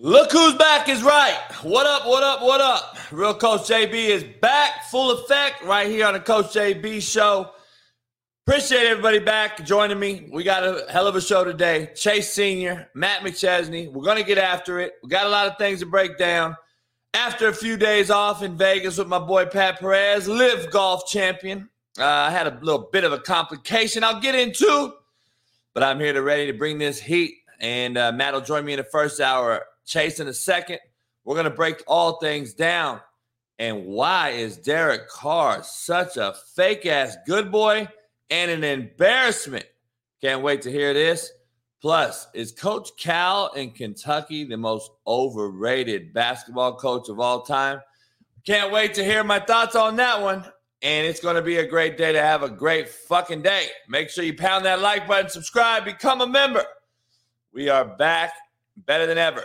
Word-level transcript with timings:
Look 0.00 0.30
who's 0.30 0.54
back 0.54 0.88
is 0.88 1.02
right. 1.02 1.36
What 1.62 1.84
up, 1.84 2.06
what 2.06 2.22
up, 2.22 2.40
what 2.40 2.60
up? 2.60 2.96
Real 3.10 3.34
Coach 3.34 3.62
JB 3.62 3.94
is 3.94 4.22
back, 4.40 4.84
full 4.84 5.10
effect, 5.10 5.64
right 5.64 5.88
here 5.88 6.06
on 6.06 6.12
the 6.12 6.20
Coach 6.20 6.54
JB 6.54 7.02
show. 7.02 7.50
Appreciate 8.46 8.86
everybody 8.86 9.18
back 9.18 9.66
joining 9.66 9.98
me. 9.98 10.28
We 10.32 10.44
got 10.44 10.62
a 10.62 10.86
hell 10.88 11.08
of 11.08 11.16
a 11.16 11.20
show 11.20 11.42
today. 11.42 11.90
Chase 11.96 12.32
Sr., 12.32 12.88
Matt 12.94 13.22
McChesney. 13.22 13.90
We're 13.92 14.04
going 14.04 14.18
to 14.18 14.24
get 14.24 14.38
after 14.38 14.78
it. 14.78 14.92
We 15.02 15.08
got 15.08 15.26
a 15.26 15.30
lot 15.30 15.48
of 15.48 15.58
things 15.58 15.80
to 15.80 15.86
break 15.86 16.16
down. 16.16 16.54
After 17.12 17.48
a 17.48 17.52
few 17.52 17.76
days 17.76 18.08
off 18.08 18.44
in 18.44 18.56
Vegas 18.56 18.98
with 18.98 19.08
my 19.08 19.18
boy 19.18 19.46
Pat 19.46 19.80
Perez, 19.80 20.28
LIV 20.28 20.70
Golf 20.70 21.08
champion. 21.08 21.70
Uh, 21.98 22.04
I 22.04 22.30
had 22.30 22.46
a 22.46 22.56
little 22.62 22.88
bit 22.92 23.02
of 23.02 23.12
a 23.12 23.18
complication 23.18 24.04
I'll 24.04 24.20
get 24.20 24.36
into, 24.36 24.92
but 25.74 25.82
I'm 25.82 25.98
here 25.98 26.12
to 26.12 26.22
ready 26.22 26.46
to 26.46 26.56
bring 26.56 26.78
this 26.78 27.00
heat. 27.00 27.34
And 27.58 27.98
uh, 27.98 28.12
Matt 28.12 28.34
will 28.34 28.42
join 28.42 28.64
me 28.64 28.74
in 28.74 28.76
the 28.76 28.84
first 28.84 29.18
hour 29.18 29.64
Chase 29.88 30.20
in 30.20 30.28
a 30.28 30.34
second. 30.34 30.78
We're 31.24 31.34
going 31.34 31.44
to 31.44 31.50
break 31.50 31.82
all 31.86 32.18
things 32.18 32.54
down. 32.54 33.00
And 33.58 33.86
why 33.86 34.30
is 34.30 34.56
Derek 34.56 35.08
Carr 35.08 35.62
such 35.64 36.16
a 36.16 36.34
fake 36.54 36.86
ass 36.86 37.16
good 37.26 37.50
boy 37.50 37.88
and 38.30 38.50
an 38.50 38.62
embarrassment? 38.62 39.64
Can't 40.20 40.42
wait 40.42 40.62
to 40.62 40.70
hear 40.70 40.94
this. 40.94 41.32
Plus, 41.80 42.26
is 42.34 42.52
Coach 42.52 42.90
Cal 42.98 43.52
in 43.54 43.70
Kentucky 43.70 44.44
the 44.44 44.56
most 44.56 44.90
overrated 45.06 46.12
basketball 46.12 46.74
coach 46.74 47.08
of 47.08 47.20
all 47.20 47.42
time? 47.42 47.80
Can't 48.44 48.72
wait 48.72 48.94
to 48.94 49.04
hear 49.04 49.24
my 49.24 49.40
thoughts 49.40 49.76
on 49.76 49.96
that 49.96 50.20
one. 50.20 50.44
And 50.82 51.06
it's 51.06 51.20
going 51.20 51.36
to 51.36 51.42
be 51.42 51.56
a 51.56 51.66
great 51.66 51.96
day 51.96 52.12
to 52.12 52.20
have 52.20 52.42
a 52.42 52.48
great 52.48 52.88
fucking 52.88 53.42
day. 53.42 53.66
Make 53.88 54.10
sure 54.10 54.24
you 54.24 54.36
pound 54.36 54.64
that 54.64 54.80
like 54.80 55.08
button, 55.08 55.28
subscribe, 55.28 55.84
become 55.84 56.20
a 56.20 56.26
member. 56.26 56.64
We 57.52 57.68
are 57.68 57.84
back 57.84 58.32
better 58.76 59.06
than 59.06 59.18
ever. 59.18 59.44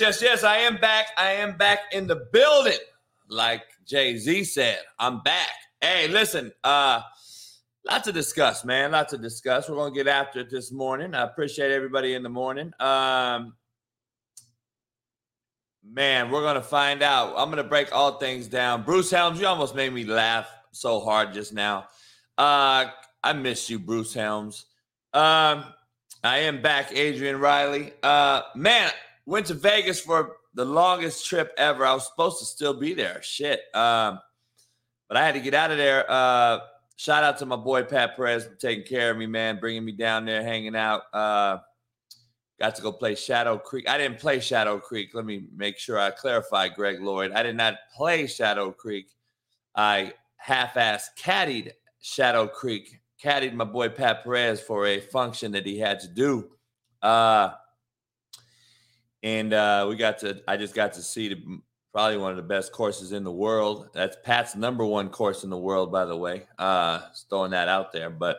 Yes, 0.00 0.20
yes, 0.20 0.22
yes. 0.22 0.44
I 0.44 0.56
am 0.56 0.76
back. 0.78 1.06
I 1.16 1.30
am 1.32 1.56
back 1.56 1.78
in 1.92 2.08
the 2.08 2.26
building. 2.32 2.78
Like 3.28 3.62
Jay 3.86 4.16
Z 4.16 4.42
said, 4.42 4.80
I'm 4.98 5.20
back. 5.20 5.50
Hey, 5.80 6.08
listen, 6.08 6.50
uh, 6.64 7.00
lots 7.88 8.04
to 8.06 8.12
discuss, 8.12 8.64
man. 8.64 8.90
Lots 8.90 9.12
to 9.12 9.18
discuss. 9.18 9.68
We're 9.68 9.76
gonna 9.76 9.94
get 9.94 10.08
after 10.08 10.40
it 10.40 10.50
this 10.50 10.72
morning. 10.72 11.14
I 11.14 11.22
appreciate 11.22 11.70
everybody 11.70 12.14
in 12.14 12.24
the 12.24 12.28
morning. 12.28 12.72
Um, 12.80 13.54
man, 15.88 16.32
we're 16.32 16.42
gonna 16.42 16.60
find 16.60 17.00
out. 17.00 17.34
I'm 17.36 17.50
gonna 17.50 17.62
break 17.62 17.94
all 17.94 18.18
things 18.18 18.48
down. 18.48 18.82
Bruce 18.82 19.12
Helms, 19.12 19.38
you 19.38 19.46
almost 19.46 19.76
made 19.76 19.92
me 19.92 20.04
laugh 20.04 20.48
so 20.72 20.98
hard 20.98 21.32
just 21.32 21.52
now. 21.52 21.86
Uh, 22.36 22.86
I 23.22 23.32
miss 23.32 23.70
you, 23.70 23.78
Bruce 23.78 24.12
Helms. 24.12 24.66
Um, 25.12 25.66
I 26.24 26.38
am 26.38 26.62
back, 26.62 26.90
Adrian 26.92 27.38
Riley. 27.38 27.92
Uh, 28.02 28.42
man, 28.56 28.90
went 29.26 29.46
to 29.46 29.54
Vegas 29.54 30.00
for 30.00 30.36
the 30.54 30.64
longest 30.64 31.26
trip 31.26 31.52
ever. 31.56 31.84
I 31.84 31.94
was 31.94 32.06
supposed 32.06 32.38
to 32.38 32.44
still 32.44 32.74
be 32.74 32.94
there. 32.94 33.20
Shit. 33.22 33.60
Um, 33.74 34.20
but 35.08 35.16
I 35.16 35.24
had 35.24 35.34
to 35.34 35.40
get 35.40 35.54
out 35.54 35.70
of 35.70 35.78
there. 35.78 36.04
Uh, 36.08 36.60
shout 36.96 37.24
out 37.24 37.38
to 37.38 37.46
my 37.46 37.56
boy 37.56 37.82
Pat 37.82 38.16
Perez 38.16 38.44
for 38.44 38.54
taking 38.54 38.84
care 38.84 39.10
of 39.10 39.16
me, 39.16 39.26
man, 39.26 39.58
bringing 39.58 39.84
me 39.84 39.92
down 39.92 40.24
there, 40.24 40.42
hanging 40.42 40.76
out. 40.76 41.02
Uh, 41.12 41.58
got 42.60 42.74
to 42.76 42.82
go 42.82 42.92
play 42.92 43.14
Shadow 43.14 43.58
Creek. 43.58 43.88
I 43.88 43.98
didn't 43.98 44.18
play 44.18 44.40
Shadow 44.40 44.78
Creek. 44.78 45.10
Let 45.14 45.24
me 45.24 45.44
make 45.54 45.78
sure 45.78 45.98
I 45.98 46.10
clarify, 46.10 46.68
Greg 46.68 47.00
Lloyd. 47.00 47.32
I 47.32 47.42
did 47.42 47.56
not 47.56 47.74
play 47.94 48.26
Shadow 48.26 48.70
Creek. 48.70 49.06
I 49.74 50.12
half-ass 50.36 51.10
caddied 51.18 51.72
Shadow 52.00 52.46
Creek, 52.46 53.00
caddied 53.22 53.54
my 53.54 53.64
boy 53.64 53.88
Pat 53.88 54.22
Perez 54.22 54.60
for 54.60 54.86
a 54.86 55.00
function 55.00 55.52
that 55.52 55.66
he 55.66 55.78
had 55.78 56.00
to 56.00 56.08
do. 56.08 56.50
Uh, 57.02 57.50
and 59.24 59.54
uh, 59.54 59.86
we 59.88 59.96
got 59.96 60.18
to. 60.18 60.40
I 60.46 60.56
just 60.56 60.74
got 60.74 60.92
to 60.92 61.02
see 61.02 61.28
the, 61.30 61.60
probably 61.92 62.18
one 62.18 62.30
of 62.30 62.36
the 62.36 62.42
best 62.42 62.72
courses 62.72 63.12
in 63.12 63.24
the 63.24 63.32
world. 63.32 63.88
That's 63.94 64.16
Pat's 64.22 64.54
number 64.54 64.84
one 64.84 65.08
course 65.08 65.42
in 65.44 65.50
the 65.50 65.58
world, 65.58 65.90
by 65.90 66.04
the 66.04 66.16
way. 66.16 66.46
Uh, 66.58 67.00
throwing 67.30 67.50
that 67.52 67.66
out 67.66 67.90
there, 67.90 68.10
but 68.10 68.38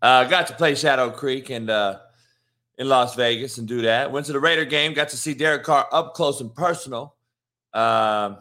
uh, 0.00 0.24
got 0.24 0.46
to 0.48 0.54
play 0.54 0.74
Shadow 0.74 1.10
Creek 1.10 1.50
and 1.50 1.68
uh, 1.68 1.98
in 2.78 2.88
Las 2.88 3.14
Vegas 3.14 3.58
and 3.58 3.68
do 3.68 3.82
that. 3.82 4.10
Went 4.10 4.24
to 4.26 4.32
the 4.32 4.40
Raider 4.40 4.64
game. 4.64 4.94
Got 4.94 5.10
to 5.10 5.18
see 5.18 5.34
Derek 5.34 5.64
Carr 5.64 5.86
up 5.92 6.14
close 6.14 6.40
and 6.40 6.52
personal. 6.54 7.14
Um, 7.74 8.38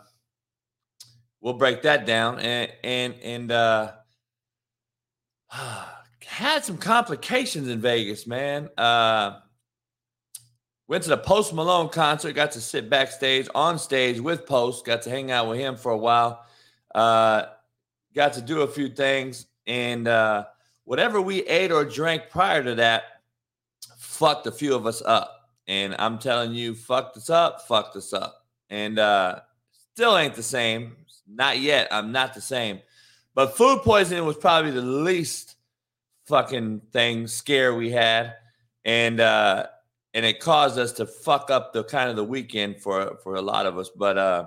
we'll 1.41 1.53
break 1.55 1.81
that 1.81 2.05
down 2.05 2.39
and 2.39 2.71
and 2.85 3.15
and 3.21 3.51
uh, 3.51 3.91
had 6.25 6.63
some 6.63 6.77
complications 6.77 7.67
in 7.67 7.81
Vegas, 7.81 8.25
man. 8.25 8.69
Uh, 8.77 9.39
Went 10.87 11.03
to 11.03 11.09
the 11.09 11.17
Post 11.17 11.53
Malone 11.53 11.89
concert, 11.89 12.33
got 12.33 12.51
to 12.51 12.61
sit 12.61 12.89
backstage 12.89 13.47
on 13.55 13.79
stage 13.79 14.19
with 14.19 14.45
Post, 14.45 14.85
got 14.85 15.01
to 15.03 15.09
hang 15.09 15.31
out 15.31 15.49
with 15.49 15.57
him 15.57 15.75
for 15.75 15.91
a 15.91 15.97
while. 15.97 16.45
Uh, 16.93 17.45
got 18.13 18.33
to 18.33 18.41
do 18.41 18.61
a 18.61 18.67
few 18.67 18.89
things. 18.89 19.47
And 19.65 20.07
uh, 20.07 20.45
whatever 20.83 21.21
we 21.21 21.43
ate 21.43 21.71
or 21.71 21.85
drank 21.85 22.29
prior 22.29 22.63
to 22.63 22.75
that 22.75 23.03
fucked 23.97 24.45
a 24.45 24.51
few 24.51 24.75
of 24.75 24.85
us 24.85 25.01
up. 25.03 25.49
And 25.67 25.95
I'm 25.97 26.19
telling 26.19 26.53
you, 26.53 26.75
fucked 26.75 27.17
us 27.17 27.31
up, 27.31 27.67
fucked 27.67 27.95
us 27.95 28.13
up. 28.13 28.45
And 28.69 28.99
uh, 28.99 29.39
still 29.93 30.15
ain't 30.17 30.35
the 30.35 30.43
same. 30.43 30.95
Not 31.27 31.59
yet. 31.59 31.87
I'm 31.89 32.11
not 32.11 32.35
the 32.35 32.41
same. 32.41 32.79
But 33.33 33.57
food 33.57 33.81
poisoning 33.83 34.25
was 34.25 34.37
probably 34.37 34.71
the 34.71 34.81
least 34.81 35.55
fucking 36.27 36.81
thing 36.93 37.27
scare 37.27 37.73
we 37.73 37.89
had. 37.89 38.35
And 38.85 39.19
uh, 39.19 39.65
and 40.15 40.25
it 40.25 40.39
caused 40.39 40.79
us 40.79 40.93
to 40.93 41.05
fuck 41.05 41.51
up 41.51 41.73
the 41.73 41.83
kind 41.83 42.09
of 42.09 42.15
the 42.15 42.23
weekend 42.23 42.81
for 42.81 43.17
for 43.21 43.35
a 43.35 43.41
lot 43.41 43.67
of 43.67 43.77
us. 43.77 43.89
But 43.89 44.17
uh, 44.17 44.45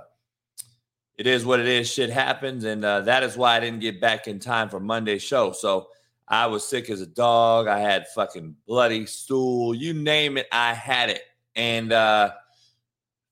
it 1.16 1.26
is 1.26 1.44
what 1.44 1.60
it 1.60 1.68
is. 1.68 1.92
Shit 1.92 2.10
happens, 2.10 2.64
and 2.64 2.84
uh, 2.84 3.02
that 3.02 3.22
is 3.22 3.36
why 3.36 3.56
I 3.56 3.60
didn't 3.60 3.80
get 3.80 4.00
back 4.00 4.26
in 4.26 4.40
time 4.40 4.70
for 4.70 4.80
Monday's 4.80 5.22
show. 5.22 5.52
So 5.52 5.88
I 6.26 6.46
was 6.46 6.66
sick 6.66 6.88
as 6.88 7.02
a 7.02 7.06
dog. 7.06 7.68
I 7.68 7.78
had 7.78 8.08
fucking 8.08 8.56
bloody 8.66 9.04
stool. 9.04 9.74
You 9.74 9.92
name 9.92 10.38
it, 10.38 10.48
I 10.50 10.72
had 10.72 11.10
it, 11.10 11.22
and 11.54 11.92
uh, 11.92 12.32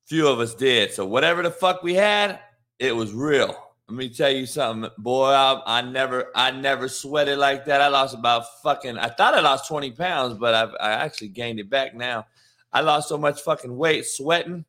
few 0.05 0.29
of 0.29 0.39
us 0.39 0.55
did. 0.55 0.93
So 0.93 1.07
whatever 1.07 1.43
the 1.43 1.51
fuck 1.51 1.83
we 1.83 1.95
had, 1.95 2.39
it 2.79 2.95
was 2.95 3.15
real. 3.15 3.66
Let 3.89 3.97
me 3.97 4.09
tell 4.09 4.33
you 4.33 4.47
something, 4.47 4.91
boy. 4.99 5.29
I, 5.29 5.63
I, 5.79 5.81
never, 5.81 6.33
I 6.35 6.51
never 6.51 6.89
sweated 6.89 7.39
like 7.39 7.65
that. 7.67 7.81
I 7.81 7.87
lost 7.87 8.15
about 8.15 8.61
fucking. 8.61 8.99
I 8.99 9.09
thought 9.09 9.35
I 9.35 9.41
lost 9.41 9.69
twenty 9.69 9.93
pounds, 9.93 10.37
but 10.39 10.55
I've, 10.55 10.75
I 10.81 10.91
actually 10.91 11.29
gained 11.29 11.61
it 11.61 11.71
back 11.71 11.95
now. 11.95 12.27
I 12.73 12.81
lost 12.81 13.09
so 13.09 13.17
much 13.17 13.43
fucking 13.43 13.77
weight 13.77 14.05
sweating. 14.05 14.65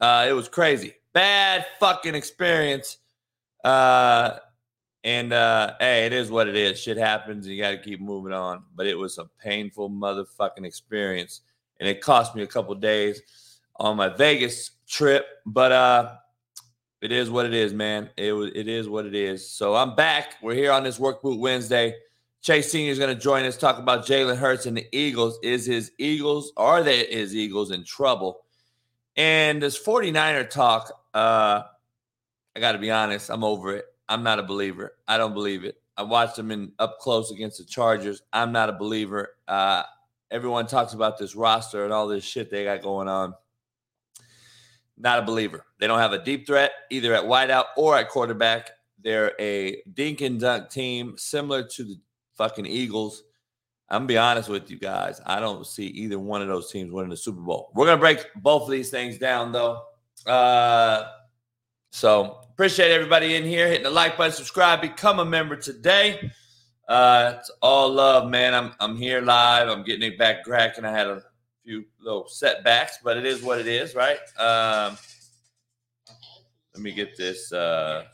Uh, 0.00 0.26
it 0.28 0.32
was 0.32 0.48
crazy. 0.48 0.94
Bad 1.12 1.64
fucking 1.78 2.16
experience. 2.16 2.98
Uh, 3.62 4.38
and 5.04 5.32
uh, 5.32 5.74
hey, 5.78 6.06
it 6.06 6.12
is 6.12 6.28
what 6.28 6.48
it 6.48 6.56
is. 6.56 6.80
Shit 6.80 6.96
happens. 6.96 7.46
You 7.46 7.60
got 7.62 7.70
to 7.70 7.78
keep 7.78 8.00
moving 8.00 8.32
on. 8.32 8.64
But 8.74 8.86
it 8.88 8.98
was 8.98 9.18
a 9.18 9.26
painful 9.40 9.90
motherfucking 9.90 10.64
experience, 10.64 11.42
and 11.78 11.88
it 11.88 12.00
cost 12.00 12.34
me 12.34 12.42
a 12.42 12.48
couple 12.48 12.74
days 12.74 13.22
on 13.76 13.96
my 13.96 14.08
Vegas 14.08 14.72
trip. 14.88 15.24
But 15.46 15.70
uh, 15.70 16.16
it 17.00 17.12
is 17.12 17.30
what 17.30 17.46
it 17.46 17.54
is, 17.54 17.72
man. 17.72 18.10
It 18.16 18.32
it 18.32 18.68
is 18.68 18.88
what 18.88 19.06
it 19.06 19.14
is. 19.14 19.48
So 19.48 19.74
I'm 19.74 19.94
back. 19.94 20.36
We're 20.42 20.54
here 20.54 20.72
on 20.72 20.84
this 20.84 20.98
Work 20.98 21.22
Boot 21.22 21.40
Wednesday. 21.40 21.96
Chase 22.42 22.72
Senior 22.72 22.90
is 22.90 22.98
going 22.98 23.14
to 23.14 23.20
join 23.20 23.44
us, 23.44 23.58
talk 23.58 23.78
about 23.78 24.06
Jalen 24.06 24.38
Hurts 24.38 24.64
and 24.64 24.76
the 24.76 24.86
Eagles. 24.92 25.38
Is 25.42 25.66
his 25.66 25.92
Eagles, 25.98 26.52
are 26.56 26.82
they 26.82 27.04
his 27.04 27.36
Eagles 27.36 27.70
in 27.70 27.84
trouble? 27.84 28.40
And 29.14 29.62
this 29.62 29.78
49er 29.78 30.48
talk, 30.48 30.90
uh, 31.12 31.62
I 32.56 32.60
got 32.60 32.72
to 32.72 32.78
be 32.78 32.90
honest, 32.90 33.28
I'm 33.28 33.44
over 33.44 33.76
it. 33.76 33.84
I'm 34.08 34.22
not 34.22 34.38
a 34.38 34.42
believer. 34.42 34.94
I 35.06 35.18
don't 35.18 35.34
believe 35.34 35.64
it. 35.64 35.76
I 35.98 36.02
watched 36.02 36.36
them 36.36 36.50
in 36.50 36.72
up 36.78 36.98
close 36.98 37.30
against 37.30 37.58
the 37.58 37.64
Chargers. 37.64 38.22
I'm 38.32 38.52
not 38.52 38.70
a 38.70 38.72
believer. 38.72 39.34
Uh, 39.46 39.82
everyone 40.30 40.66
talks 40.66 40.94
about 40.94 41.18
this 41.18 41.36
roster 41.36 41.84
and 41.84 41.92
all 41.92 42.08
this 42.08 42.24
shit 42.24 42.50
they 42.50 42.64
got 42.64 42.80
going 42.80 43.08
on. 43.08 43.34
Not 45.00 45.18
a 45.18 45.22
believer. 45.22 45.64
They 45.78 45.86
don't 45.86 45.98
have 45.98 46.12
a 46.12 46.22
deep 46.22 46.46
threat 46.46 46.72
either 46.90 47.14
at 47.14 47.24
wideout 47.24 47.66
or 47.76 47.96
at 47.96 48.08
quarterback. 48.10 48.70
They're 49.02 49.32
a 49.40 49.82
dink 49.94 50.20
and 50.20 50.38
dunk 50.38 50.68
team, 50.70 51.14
similar 51.16 51.62
to 51.62 51.84
the 51.84 51.98
fucking 52.36 52.66
Eagles. 52.66 53.22
I'm 53.88 54.00
gonna 54.00 54.06
be 54.06 54.18
honest 54.18 54.48
with 54.48 54.70
you 54.70 54.78
guys. 54.78 55.20
I 55.26 55.40
don't 55.40 55.66
see 55.66 55.86
either 55.86 56.18
one 56.18 56.42
of 56.42 56.48
those 56.48 56.70
teams 56.70 56.92
winning 56.92 57.10
the 57.10 57.16
Super 57.16 57.40
Bowl. 57.40 57.72
We're 57.74 57.86
gonna 57.86 58.00
break 58.00 58.26
both 58.36 58.64
of 58.64 58.70
these 58.70 58.90
things 58.90 59.18
down 59.18 59.52
though. 59.52 59.82
Uh, 60.26 61.04
so 61.90 62.40
appreciate 62.52 62.92
everybody 62.92 63.34
in 63.34 63.44
here 63.44 63.66
hitting 63.66 63.84
the 63.84 63.90
like 63.90 64.16
button, 64.16 64.32
subscribe, 64.32 64.80
become 64.80 65.18
a 65.18 65.24
member 65.24 65.56
today. 65.56 66.30
Uh, 66.88 67.34
it's 67.38 67.50
all 67.62 67.90
love, 67.90 68.30
man. 68.30 68.54
I'm 68.54 68.74
I'm 68.80 68.96
here 68.96 69.22
live. 69.22 69.68
I'm 69.68 69.82
getting 69.82 70.12
it 70.12 70.18
back 70.18 70.44
cracking. 70.44 70.84
I 70.84 70.92
had 70.92 71.06
a 71.06 71.22
few 71.70 71.84
little 72.00 72.26
setbacks, 72.26 72.98
but 73.04 73.16
it 73.16 73.24
is 73.24 73.42
what 73.42 73.60
it 73.60 73.68
is, 73.68 73.94
right? 73.94 74.18
Um, 74.36 74.98
let 76.74 76.82
me 76.82 76.90
get 76.90 77.16
this. 77.16 77.52
Uh, 77.52 78.04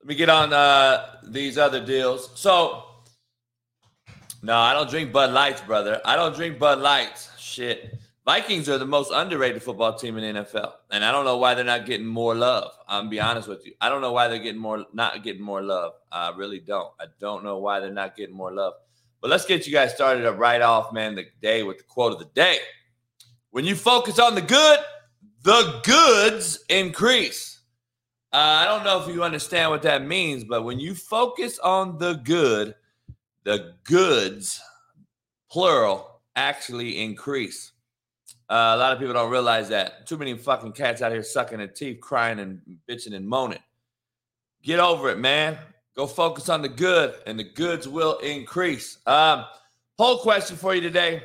Let 0.00 0.10
me 0.10 0.14
get 0.14 0.28
on 0.28 0.52
uh, 0.52 1.16
these 1.24 1.58
other 1.58 1.84
deals. 1.84 2.30
So, 2.36 2.84
no, 4.40 4.56
I 4.56 4.72
don't 4.72 4.88
drink 4.88 5.10
Bud 5.10 5.32
Lights, 5.32 5.60
brother. 5.62 6.00
I 6.04 6.14
don't 6.14 6.32
drink 6.32 6.60
Bud 6.60 6.78
Lights. 6.78 7.28
Shit. 7.40 7.98
Vikings 8.24 8.68
are 8.68 8.78
the 8.78 8.86
most 8.86 9.10
underrated 9.12 9.64
football 9.64 9.94
team 9.94 10.16
in 10.16 10.34
the 10.34 10.42
NFL, 10.42 10.74
and 10.92 11.04
I 11.04 11.10
don't 11.10 11.24
know 11.24 11.38
why 11.38 11.54
they're 11.54 11.64
not 11.64 11.86
getting 11.86 12.06
more 12.06 12.36
love. 12.36 12.70
I'm 12.86 13.08
be 13.08 13.18
honest 13.18 13.48
with 13.48 13.66
you. 13.66 13.72
I 13.80 13.88
don't 13.88 14.00
know 14.00 14.12
why 14.12 14.28
they're 14.28 14.38
getting 14.38 14.60
more, 14.60 14.84
not 14.92 15.24
getting 15.24 15.42
more 15.42 15.60
love. 15.60 15.94
I 16.12 16.30
really 16.36 16.60
don't. 16.60 16.92
I 17.00 17.06
don't 17.18 17.42
know 17.42 17.58
why 17.58 17.80
they're 17.80 17.90
not 17.90 18.16
getting 18.16 18.36
more 18.36 18.52
love. 18.52 18.74
But 19.26 19.30
let's 19.30 19.44
get 19.44 19.66
you 19.66 19.72
guys 19.72 19.92
started 19.92 20.24
up 20.24 20.38
right 20.38 20.62
off, 20.62 20.92
man. 20.92 21.16
The 21.16 21.24
day 21.42 21.64
with 21.64 21.78
the 21.78 21.82
quote 21.82 22.12
of 22.12 22.20
the 22.20 22.26
day: 22.26 22.58
When 23.50 23.64
you 23.64 23.74
focus 23.74 24.20
on 24.20 24.36
the 24.36 24.40
good, 24.40 24.78
the 25.42 25.80
goods 25.82 26.60
increase. 26.68 27.58
Uh, 28.32 28.36
I 28.36 28.66
don't 28.66 28.84
know 28.84 29.02
if 29.02 29.12
you 29.12 29.24
understand 29.24 29.72
what 29.72 29.82
that 29.82 30.06
means, 30.06 30.44
but 30.44 30.62
when 30.62 30.78
you 30.78 30.94
focus 30.94 31.58
on 31.58 31.98
the 31.98 32.20
good, 32.22 32.76
the 33.42 33.74
goods, 33.82 34.60
plural, 35.50 36.20
actually 36.36 37.02
increase. 37.02 37.72
Uh, 38.48 38.74
a 38.74 38.76
lot 38.76 38.92
of 38.92 39.00
people 39.00 39.14
don't 39.14 39.32
realize 39.32 39.68
that. 39.70 40.06
Too 40.06 40.18
many 40.18 40.38
fucking 40.38 40.70
cats 40.70 41.02
out 41.02 41.10
here 41.10 41.24
sucking 41.24 41.58
their 41.58 41.66
teeth, 41.66 41.98
crying 42.00 42.38
and 42.38 42.60
bitching 42.88 43.16
and 43.16 43.26
moaning. 43.26 43.58
Get 44.62 44.78
over 44.78 45.10
it, 45.10 45.18
man. 45.18 45.58
Go 45.96 46.06
focus 46.06 46.50
on 46.50 46.60
the 46.60 46.68
good, 46.68 47.14
and 47.26 47.38
the 47.38 47.44
goods 47.44 47.88
will 47.88 48.18
increase. 48.18 48.98
Um, 49.06 49.46
poll 49.96 50.18
question 50.18 50.56
for 50.56 50.74
you 50.74 50.82
today: 50.82 51.22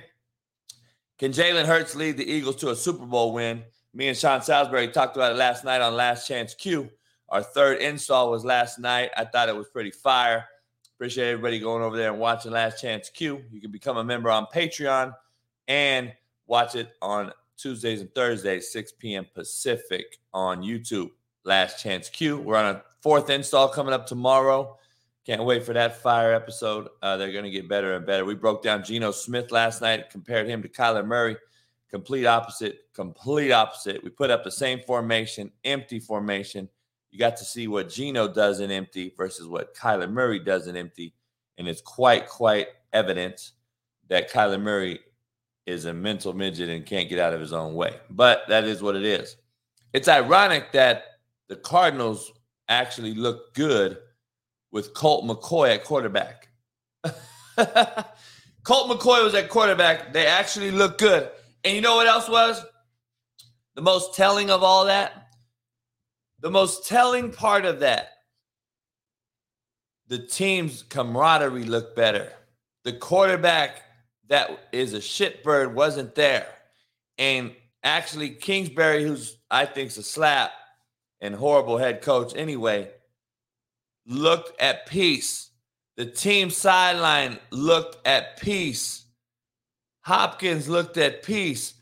Can 1.20 1.34
Jalen 1.34 1.66
Hurts 1.66 1.94
lead 1.94 2.18
the 2.18 2.30
Eagles 2.30 2.56
to 2.58 2.70
a 2.70 2.76
Super 2.76 3.06
Bowl 3.06 3.34
win? 3.34 3.64
Me 3.94 4.08
and 4.08 4.18
Sean 4.18 4.42
Salisbury 4.42 4.88
talked 4.88 5.18
about 5.18 5.34
it 5.34 5.36
last 5.36 5.66
night 5.66 5.82
on 5.82 5.96
Last 5.96 6.26
Chance 6.26 6.54
Q. 6.54 6.90
Our 7.28 7.44
third 7.44 7.80
install 7.80 8.32
was 8.32 8.46
last 8.46 8.80
night. 8.80 9.12
I 9.18 9.26
thought 9.26 9.50
it 9.50 9.56
was 9.56 9.68
pretty 9.68 9.92
fire. 9.92 10.48
Appreciate 10.96 11.32
everybody 11.32 11.60
going 11.60 11.84
over 11.84 11.98
there 11.98 12.12
and 12.12 12.20
watching 12.20 12.54
Last 12.54 12.82
Chance 12.82 13.10
Q. 13.10 13.44
You 13.52 13.60
can 13.60 13.72
become 13.72 13.98
a 13.98 14.04
member 14.04 14.30
on 14.30 14.46
Patreon 14.54 15.14
and 15.68 16.14
watch 16.48 16.76
it 16.76 16.94
on 17.02 17.34
Tuesdays 17.58 18.00
and 18.00 18.14
Thursdays, 18.16 18.72
6 18.72 18.94
p.m. 18.94 19.26
Pacific 19.34 20.20
on 20.34 20.62
YouTube. 20.62 21.10
Last 21.44 21.82
Chance 21.82 22.10
Q. 22.10 22.38
We're 22.38 22.56
on 22.56 22.76
a 22.76 22.84
fourth 23.02 23.30
install 23.30 23.70
coming 23.70 23.94
up 23.94 24.08
tomorrow. 24.08 24.78
Can't 25.26 25.44
wait 25.44 25.64
for 25.64 25.74
that 25.74 26.02
fire 26.02 26.34
episode. 26.34 26.88
Uh, 27.02 27.18
they're 27.18 27.32
going 27.32 27.44
to 27.44 27.52
get 27.52 27.70
better 27.70 27.96
and 27.96 28.06
better. 28.06 28.26
We 28.26 28.34
broke 28.34 28.64
down 28.64 28.84
Geno 28.84 29.12
Smith 29.12 29.52
last 29.52 29.82
night, 29.82 30.10
compared 30.10 30.48
him 30.48 30.62
to 30.64 30.70
Kyler 30.70 31.06
Murray 31.06 31.38
complete 31.92 32.26
opposite, 32.26 32.86
complete 32.94 33.52
opposite. 33.52 34.04
We 34.04 34.10
put 34.10 34.32
up 34.32 34.44
the 34.44 34.52
same 34.52 34.80
formation, 34.80 35.52
empty 35.66 36.00
formation. 36.00 36.70
You 37.12 37.20
got 37.20 37.36
to 37.38 37.46
see 37.46 37.68
what 37.68 37.90
Geno 37.90 38.30
does 38.30 38.62
in 38.62 38.72
empty 38.72 39.14
versus 39.16 39.46
what 39.46 39.76
Kyler 39.76 40.10
Murray 40.10 40.40
does 40.40 40.68
in 40.68 40.78
empty. 40.78 41.14
And 41.58 41.68
it's 41.68 41.82
quite, 41.82 42.28
quite 42.30 42.68
evident 42.94 43.52
that 44.08 44.32
Kyler 44.32 44.60
Murray 44.60 45.02
is 45.66 45.86
a 45.86 45.94
mental 45.94 46.34
midget 46.34 46.70
and 46.70 46.86
can't 46.86 47.10
get 47.10 47.20
out 47.20 47.34
of 47.34 47.42
his 47.42 47.54
own 47.54 47.76
way. 47.76 47.98
But 48.10 48.44
that 48.48 48.64
is 48.64 48.82
what 48.82 48.96
it 48.96 49.04
is. 49.04 49.36
It's 49.94 50.08
ironic 50.08 50.72
that 50.72 51.04
the 51.50 51.58
Cardinals 51.58 52.32
actually 52.72 53.14
look 53.14 53.54
good 53.54 53.98
with 54.72 54.94
Colt 54.94 55.26
McCoy 55.26 55.76
at 55.76 55.84
quarterback. 55.84 56.48
Colt 57.04 58.90
McCoy 58.90 59.24
was 59.24 59.36
at 59.36 59.50
quarterback. 59.50 60.14
They 60.14 60.26
actually 60.26 60.72
looked 60.72 61.00
good. 61.00 61.30
And 61.64 61.76
you 61.76 61.82
know 61.82 61.96
what 61.96 62.08
else 62.08 62.30
was? 62.30 62.64
The 63.76 63.82
most 63.82 64.16
telling 64.16 64.50
of 64.50 64.64
all 64.64 64.86
that? 64.86 65.28
The 66.40 66.50
most 66.50 66.88
telling 66.88 67.32
part 67.32 67.66
of 67.66 67.82
that, 67.82 68.10
the 70.08 70.20
team's 70.20 70.84
camaraderie 70.84 71.66
looked 71.66 71.96
better. 71.96 72.32
The 72.84 72.94
quarterback 72.94 73.84
that 74.30 74.70
is 74.72 74.94
a 74.94 75.00
shitbird 75.00 75.74
wasn't 75.74 76.16
there. 76.16 76.48
And 77.18 77.54
actually, 77.84 78.30
Kingsbury, 78.30 79.04
who's 79.04 79.38
I 79.52 79.66
think's 79.66 79.98
a 79.98 80.04
slap 80.04 80.52
and 81.22 81.36
horrible 81.36 81.78
head 81.78 82.02
coach 82.02 82.36
anyway, 82.36 82.90
looked 84.06 84.60
at 84.60 84.88
peace. 84.88 85.52
The 85.98 86.06
team 86.06 86.50
sideline 86.50 87.38
looked 87.52 88.06
at 88.08 88.42
peace. 88.42 89.06
Hopkins 90.02 90.68
looked 90.68 90.98
at 90.98 91.24
peace. 91.24 91.76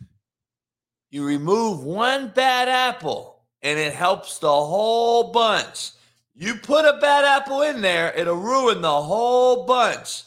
You 1.10 1.26
remove 1.26 1.84
one 1.84 2.32
bad 2.36 2.68
apple 2.68 3.44
and 3.62 3.80
it 3.80 3.94
helps 3.94 4.40
the 4.40 4.48
whole 4.48 5.32
bunch. 5.32 5.92
You 6.36 6.56
put 6.56 6.86
a 6.86 7.00
bad 7.00 7.26
apple 7.26 7.62
in 7.64 7.82
there, 7.82 8.14
it'll 8.16 8.36
ruin 8.36 8.82
the 8.82 9.02
whole 9.02 9.66
bunch. 9.66 10.24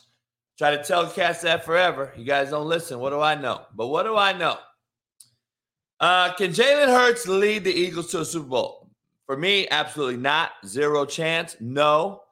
Try 0.59 0.77
to 0.77 0.85
tell 0.85 1.09
cats 1.09 1.41
that 1.43 1.65
forever. 1.65 2.13
You 2.17 2.25
guys 2.25 2.51
don't 2.51 2.69
listen. 2.69 2.99
What 2.99 3.11
do 3.11 3.21
I 3.21 3.35
know? 3.35 3.63
But 3.75 3.89
what 3.89 4.05
do 4.05 4.17
I 4.17 4.33
know? 4.33 4.59
Uh, 5.99 6.35
can 6.35 6.51
Jalen 6.51 6.89
Hurts 6.89 7.27
lead 7.27 7.65
the 7.65 7.73
Eagles 7.73 8.11
to 8.11 8.21
a 8.21 8.25
Super 8.25 8.49
Bowl? 8.49 8.82
For 9.27 9.37
me, 9.37 9.69
absolutely 9.71 10.17
not. 10.17 10.53
Zero 10.67 11.05
chance. 11.05 11.57
No 11.61 12.23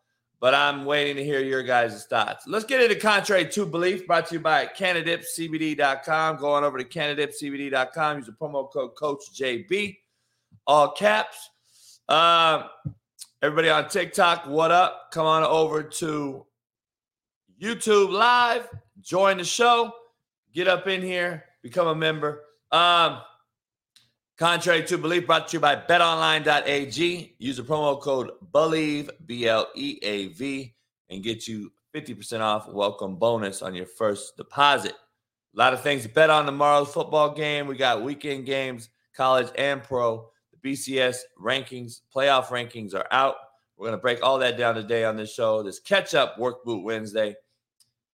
but 0.40 0.54
I'm 0.54 0.86
waiting 0.86 1.16
to 1.16 1.24
hear 1.24 1.40
your 1.40 1.62
guys' 1.62 2.06
thoughts. 2.06 2.46
Let's 2.46 2.64
get 2.64 2.80
into 2.80 2.96
Contrary 2.96 3.46
to 3.50 3.66
Belief, 3.66 4.06
brought 4.06 4.26
to 4.28 4.36
you 4.36 4.40
by 4.40 4.66
CannadipCBD.com. 4.66 6.36
Go 6.38 6.50
on 6.50 6.64
over 6.64 6.78
to 6.78 6.84
CannadipCBD.com. 6.84 8.16
Use 8.16 8.26
the 8.26 8.32
promo 8.32 8.72
code 8.72 8.96
Coach 8.96 9.20
JB, 9.34 9.98
all 10.66 10.92
caps. 10.92 11.50
Uh, 12.08 12.64
everybody 13.42 13.68
on 13.68 13.88
TikTok, 13.88 14.46
what 14.46 14.70
up? 14.70 15.10
Come 15.12 15.26
on 15.26 15.44
over 15.44 15.82
to 15.82 16.46
YouTube 17.60 18.10
Live, 18.10 18.66
join 19.02 19.36
the 19.36 19.44
show, 19.44 19.92
get 20.54 20.66
up 20.66 20.88
in 20.88 21.02
here, 21.02 21.44
become 21.62 21.86
a 21.86 21.94
member. 21.94 22.44
Um, 22.72 23.20
Contrary 24.40 24.82
to 24.82 24.96
belief, 24.96 25.26
brought 25.26 25.48
to 25.48 25.58
you 25.58 25.60
by 25.60 25.76
betonline.ag. 25.76 27.34
Use 27.38 27.58
the 27.58 27.62
promo 27.62 28.00
code 28.00 28.30
BELIEVE, 28.54 29.10
B 29.26 29.46
L 29.46 29.68
E 29.74 29.98
A 30.00 30.28
V, 30.28 30.74
and 31.10 31.22
get 31.22 31.46
you 31.46 31.70
50% 31.94 32.40
off 32.40 32.66
welcome 32.66 33.16
bonus 33.16 33.60
on 33.60 33.74
your 33.74 33.84
first 33.84 34.38
deposit. 34.38 34.94
A 35.54 35.58
lot 35.58 35.74
of 35.74 35.82
things 35.82 36.04
to 36.04 36.08
bet 36.08 36.30
on 36.30 36.46
tomorrow's 36.46 36.90
football 36.90 37.34
game. 37.34 37.66
We 37.66 37.76
got 37.76 38.02
weekend 38.02 38.46
games, 38.46 38.88
college 39.14 39.48
and 39.58 39.82
pro. 39.82 40.30
The 40.54 40.70
BCS 40.70 41.18
rankings, 41.38 42.00
playoff 42.16 42.46
rankings 42.46 42.94
are 42.94 43.08
out. 43.10 43.34
We're 43.76 43.88
going 43.88 43.98
to 43.98 44.02
break 44.02 44.22
all 44.22 44.38
that 44.38 44.56
down 44.56 44.74
today 44.74 45.04
on 45.04 45.18
this 45.18 45.34
show. 45.34 45.62
This 45.62 45.80
catch 45.80 46.14
up 46.14 46.38
work 46.38 46.64
boot 46.64 46.82
Wednesday. 46.82 47.34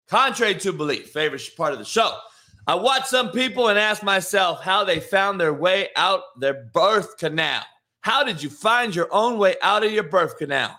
Contrary 0.08 0.56
to 0.56 0.72
belief, 0.72 1.10
favorite 1.10 1.48
part 1.56 1.72
of 1.72 1.78
the 1.78 1.84
show. 1.84 2.18
I 2.66 2.74
watch 2.74 3.06
some 3.06 3.30
people 3.30 3.68
and 3.68 3.78
ask 3.78 4.02
myself 4.02 4.60
how 4.60 4.82
they 4.82 4.98
found 4.98 5.40
their 5.40 5.54
way 5.54 5.88
out 5.94 6.22
their 6.40 6.68
birth 6.72 7.16
canal. 7.16 7.62
How 8.00 8.24
did 8.24 8.42
you 8.42 8.50
find 8.50 8.94
your 8.94 9.08
own 9.12 9.38
way 9.38 9.54
out 9.62 9.84
of 9.84 9.92
your 9.92 10.04
birth 10.04 10.36
canal? 10.36 10.78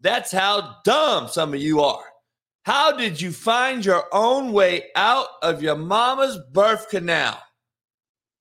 That's 0.00 0.30
how 0.30 0.76
dumb 0.84 1.28
some 1.28 1.54
of 1.54 1.60
you 1.60 1.80
are. 1.80 2.04
How 2.64 2.92
did 2.92 3.20
you 3.20 3.32
find 3.32 3.84
your 3.84 4.04
own 4.12 4.52
way 4.52 4.86
out 4.94 5.28
of 5.40 5.62
your 5.62 5.76
mama's 5.76 6.38
birth 6.52 6.90
canal? 6.90 7.40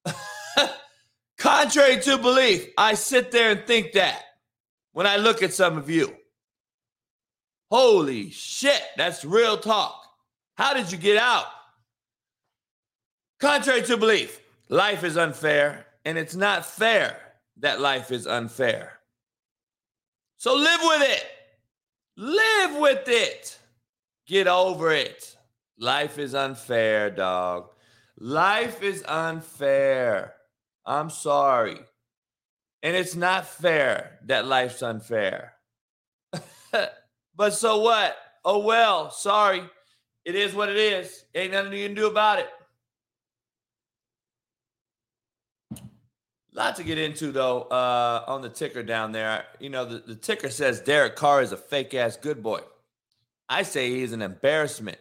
Contrary 1.37 2.01
to 2.01 2.17
belief, 2.17 2.67
I 2.77 2.95
sit 2.95 3.31
there 3.31 3.51
and 3.51 3.65
think 3.65 3.93
that 3.93 4.21
when 4.91 5.07
I 5.07 5.17
look 5.17 5.43
at 5.43 5.53
some 5.53 5.77
of 5.77 5.89
you. 5.89 6.13
Holy 7.71 8.31
shit, 8.31 8.81
that's 8.97 9.23
real 9.23 9.57
talk. 9.57 10.01
How 10.57 10.73
did 10.73 10.91
you 10.91 10.97
get 10.97 11.17
out? 11.17 11.45
Contrary 13.39 13.81
to 13.83 13.97
belief, 13.97 14.39
life 14.69 15.03
is 15.03 15.17
unfair, 15.17 15.85
and 16.05 16.17
it's 16.17 16.35
not 16.35 16.65
fair 16.65 17.17
that 17.57 17.81
life 17.81 18.11
is 18.11 18.27
unfair. 18.27 18.99
So 20.37 20.55
live 20.55 20.79
with 20.83 21.01
it. 21.09 21.25
Live 22.17 22.79
with 22.79 23.03
it. 23.07 23.57
Get 24.27 24.47
over 24.47 24.91
it. 24.91 25.35
Life 25.77 26.17
is 26.17 26.33
unfair, 26.33 27.09
dog. 27.09 27.69
Life 28.17 28.81
is 28.81 29.03
unfair. 29.07 30.33
I'm 30.85 31.09
sorry. 31.09 31.79
And 32.83 32.95
it's 32.95 33.15
not 33.15 33.47
fair 33.47 34.19
that 34.25 34.45
life's 34.45 34.81
unfair. 34.81 35.53
But 37.35 37.53
so 37.53 37.79
what? 37.79 38.15
Oh 38.43 38.59
well, 38.59 39.11
sorry. 39.11 39.63
It 40.23 40.35
is 40.35 40.53
what 40.53 40.69
it 40.69 40.77
is. 40.77 41.25
Ain't 41.35 41.51
nothing 41.51 41.73
you 41.73 41.85
can 41.87 41.95
do 41.95 42.07
about 42.07 42.39
it. 42.39 42.49
Lot 46.55 46.77
to 46.77 46.83
get 46.83 46.97
into 46.97 47.33
though 47.33 47.63
uh, 47.63 48.23
on 48.27 48.41
the 48.41 48.49
ticker 48.49 48.81
down 48.81 49.11
there. 49.11 49.43
You 49.59 49.69
know, 49.69 49.83
the, 49.83 49.99
the 49.99 50.15
ticker 50.15 50.49
says 50.49 50.79
Derek 50.79 51.17
Carr 51.17 51.41
is 51.41 51.51
a 51.51 51.57
fake 51.57 51.93
ass 51.93 52.15
good 52.15 52.41
boy. 52.41 52.61
I 53.49 53.63
say 53.63 53.91
he's 53.91 54.13
an 54.13 54.21
embarrassment. 54.21 54.97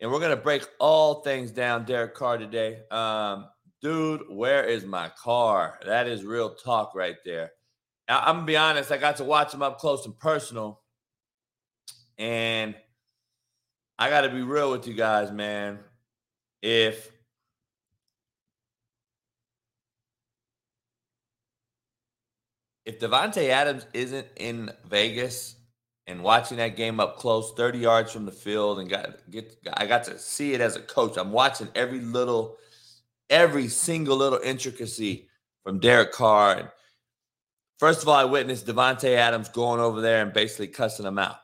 And 0.00 0.10
we're 0.10 0.18
to 0.30 0.36
break 0.36 0.66
all 0.80 1.16
things 1.20 1.50
down, 1.50 1.84
Derek 1.84 2.14
Carr, 2.14 2.38
today. 2.38 2.80
Um, 2.90 3.46
dude, 3.80 4.22
where 4.28 4.64
is 4.64 4.84
my 4.84 5.10
car? 5.10 5.78
That 5.86 6.08
is 6.08 6.24
real 6.24 6.54
talk 6.54 6.94
right 6.94 7.16
there. 7.24 7.52
I'm 8.08 8.40
to 8.40 8.44
be 8.44 8.56
honest, 8.56 8.90
I 8.90 8.96
got 8.96 9.16
to 9.18 9.24
watch 9.24 9.54
him 9.54 9.62
up 9.62 9.78
close 9.78 10.04
and 10.04 10.18
personal. 10.18 10.80
And 12.18 12.74
I 13.98 14.10
got 14.10 14.22
to 14.22 14.30
be 14.30 14.42
real 14.42 14.70
with 14.70 14.86
you 14.86 14.94
guys, 14.94 15.30
man. 15.30 15.78
If 16.60 17.10
if 22.84 23.00
Davante 23.00 23.48
Adams 23.48 23.86
isn't 23.94 24.26
in 24.36 24.70
Vegas 24.86 25.56
and 26.06 26.22
watching 26.22 26.58
that 26.58 26.76
game 26.76 27.00
up 27.00 27.16
close, 27.16 27.52
30 27.54 27.78
yards 27.78 28.12
from 28.12 28.26
the 28.26 28.32
field, 28.32 28.78
and 28.78 28.90
got 28.90 29.18
get 29.30 29.56
I 29.76 29.86
got 29.86 30.04
to 30.04 30.18
see 30.18 30.52
it 30.52 30.60
as 30.60 30.76
a 30.76 30.80
coach. 30.80 31.16
I'm 31.16 31.32
watching 31.32 31.68
every 31.74 32.00
little, 32.00 32.56
every 33.30 33.68
single 33.68 34.16
little 34.16 34.40
intricacy 34.44 35.28
from 35.62 35.78
Derek 35.80 36.12
Carr. 36.12 36.56
And 36.56 36.68
first 37.78 38.02
of 38.02 38.08
all, 38.08 38.16
I 38.16 38.24
witnessed 38.24 38.66
Davante 38.66 39.16
Adams 39.16 39.48
going 39.48 39.80
over 39.80 40.00
there 40.00 40.22
and 40.22 40.32
basically 40.32 40.68
cussing 40.68 41.06
him 41.06 41.18
out, 41.18 41.36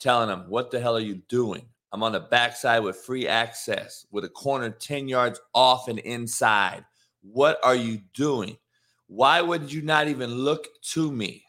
telling 0.00 0.28
him, 0.28 0.50
"What 0.50 0.70
the 0.70 0.80
hell 0.80 0.96
are 0.96 1.00
you 1.00 1.22
doing? 1.28 1.66
I'm 1.92 2.02
on 2.02 2.12
the 2.12 2.20
backside 2.20 2.82
with 2.82 2.96
free 2.96 3.28
access, 3.28 4.04
with 4.10 4.24
a 4.24 4.28
corner 4.28 4.68
10 4.68 5.08
yards 5.08 5.40
off 5.54 5.86
and 5.86 6.00
inside. 6.00 6.84
What 7.22 7.58
are 7.62 7.76
you 7.76 8.00
doing? 8.14 8.58
Why 9.06 9.40
would 9.40 9.72
you 9.72 9.82
not 9.82 10.08
even 10.08 10.30
look 10.34 10.68
to 10.92 11.12
me?" 11.12 11.44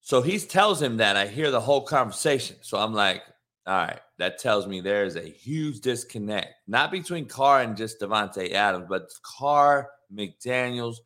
So 0.00 0.22
he 0.22 0.38
tells 0.38 0.80
him 0.80 0.98
that. 0.98 1.16
I 1.16 1.26
hear 1.26 1.50
the 1.50 1.60
whole 1.60 1.82
conversation. 1.82 2.56
So 2.62 2.78
I'm 2.78 2.94
like, 2.94 3.22
all 3.66 3.74
right, 3.74 4.00
that 4.18 4.38
tells 4.38 4.68
me 4.68 4.80
there's 4.80 5.16
a 5.16 5.22
huge 5.22 5.80
disconnect, 5.80 6.54
not 6.68 6.92
between 6.92 7.26
Carr 7.26 7.62
and 7.62 7.76
just 7.76 8.00
Davante 8.00 8.52
Adams, 8.52 8.86
but 8.88 9.10
Carr, 9.22 9.90
McDaniels, 10.14 10.98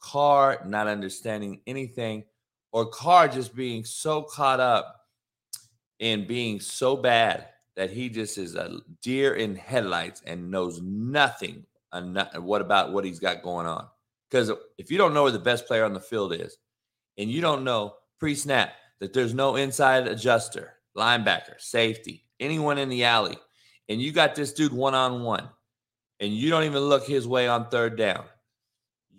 Carr 0.00 0.62
not 0.66 0.88
understanding 0.88 1.62
anything, 1.66 2.24
or 2.72 2.84
Carr 2.86 3.28
just 3.28 3.56
being 3.56 3.84
so 3.84 4.22
caught 4.22 4.60
up 4.60 5.06
in 6.00 6.26
being 6.26 6.60
so 6.60 6.96
bad 6.96 7.48
that 7.76 7.90
he 7.90 8.10
just 8.10 8.36
is 8.36 8.54
a 8.54 8.80
deer 9.00 9.36
in 9.36 9.56
headlights 9.56 10.20
and 10.26 10.50
knows 10.50 10.82
nothing. 10.82 11.64
What 12.34 12.60
about 12.60 12.92
what 12.92 13.06
he's 13.06 13.20
got 13.20 13.42
going 13.42 13.66
on? 13.66 13.86
Because 14.32 14.50
if 14.78 14.90
you 14.90 14.96
don't 14.96 15.12
know 15.12 15.24
where 15.24 15.32
the 15.32 15.38
best 15.38 15.66
player 15.66 15.84
on 15.84 15.92
the 15.92 16.00
field 16.00 16.32
is, 16.32 16.56
and 17.18 17.30
you 17.30 17.42
don't 17.42 17.64
know 17.64 17.96
pre 18.18 18.34
snap 18.34 18.72
that 18.98 19.12
there's 19.12 19.34
no 19.34 19.56
inside 19.56 20.08
adjuster, 20.08 20.72
linebacker, 20.96 21.60
safety, 21.60 22.24
anyone 22.40 22.78
in 22.78 22.88
the 22.88 23.04
alley, 23.04 23.36
and 23.90 24.00
you 24.00 24.10
got 24.10 24.34
this 24.34 24.54
dude 24.54 24.72
one 24.72 24.94
on 24.94 25.22
one, 25.22 25.50
and 26.18 26.32
you 26.32 26.48
don't 26.48 26.64
even 26.64 26.80
look 26.80 27.06
his 27.06 27.28
way 27.28 27.46
on 27.46 27.68
third 27.68 27.98
down, 27.98 28.24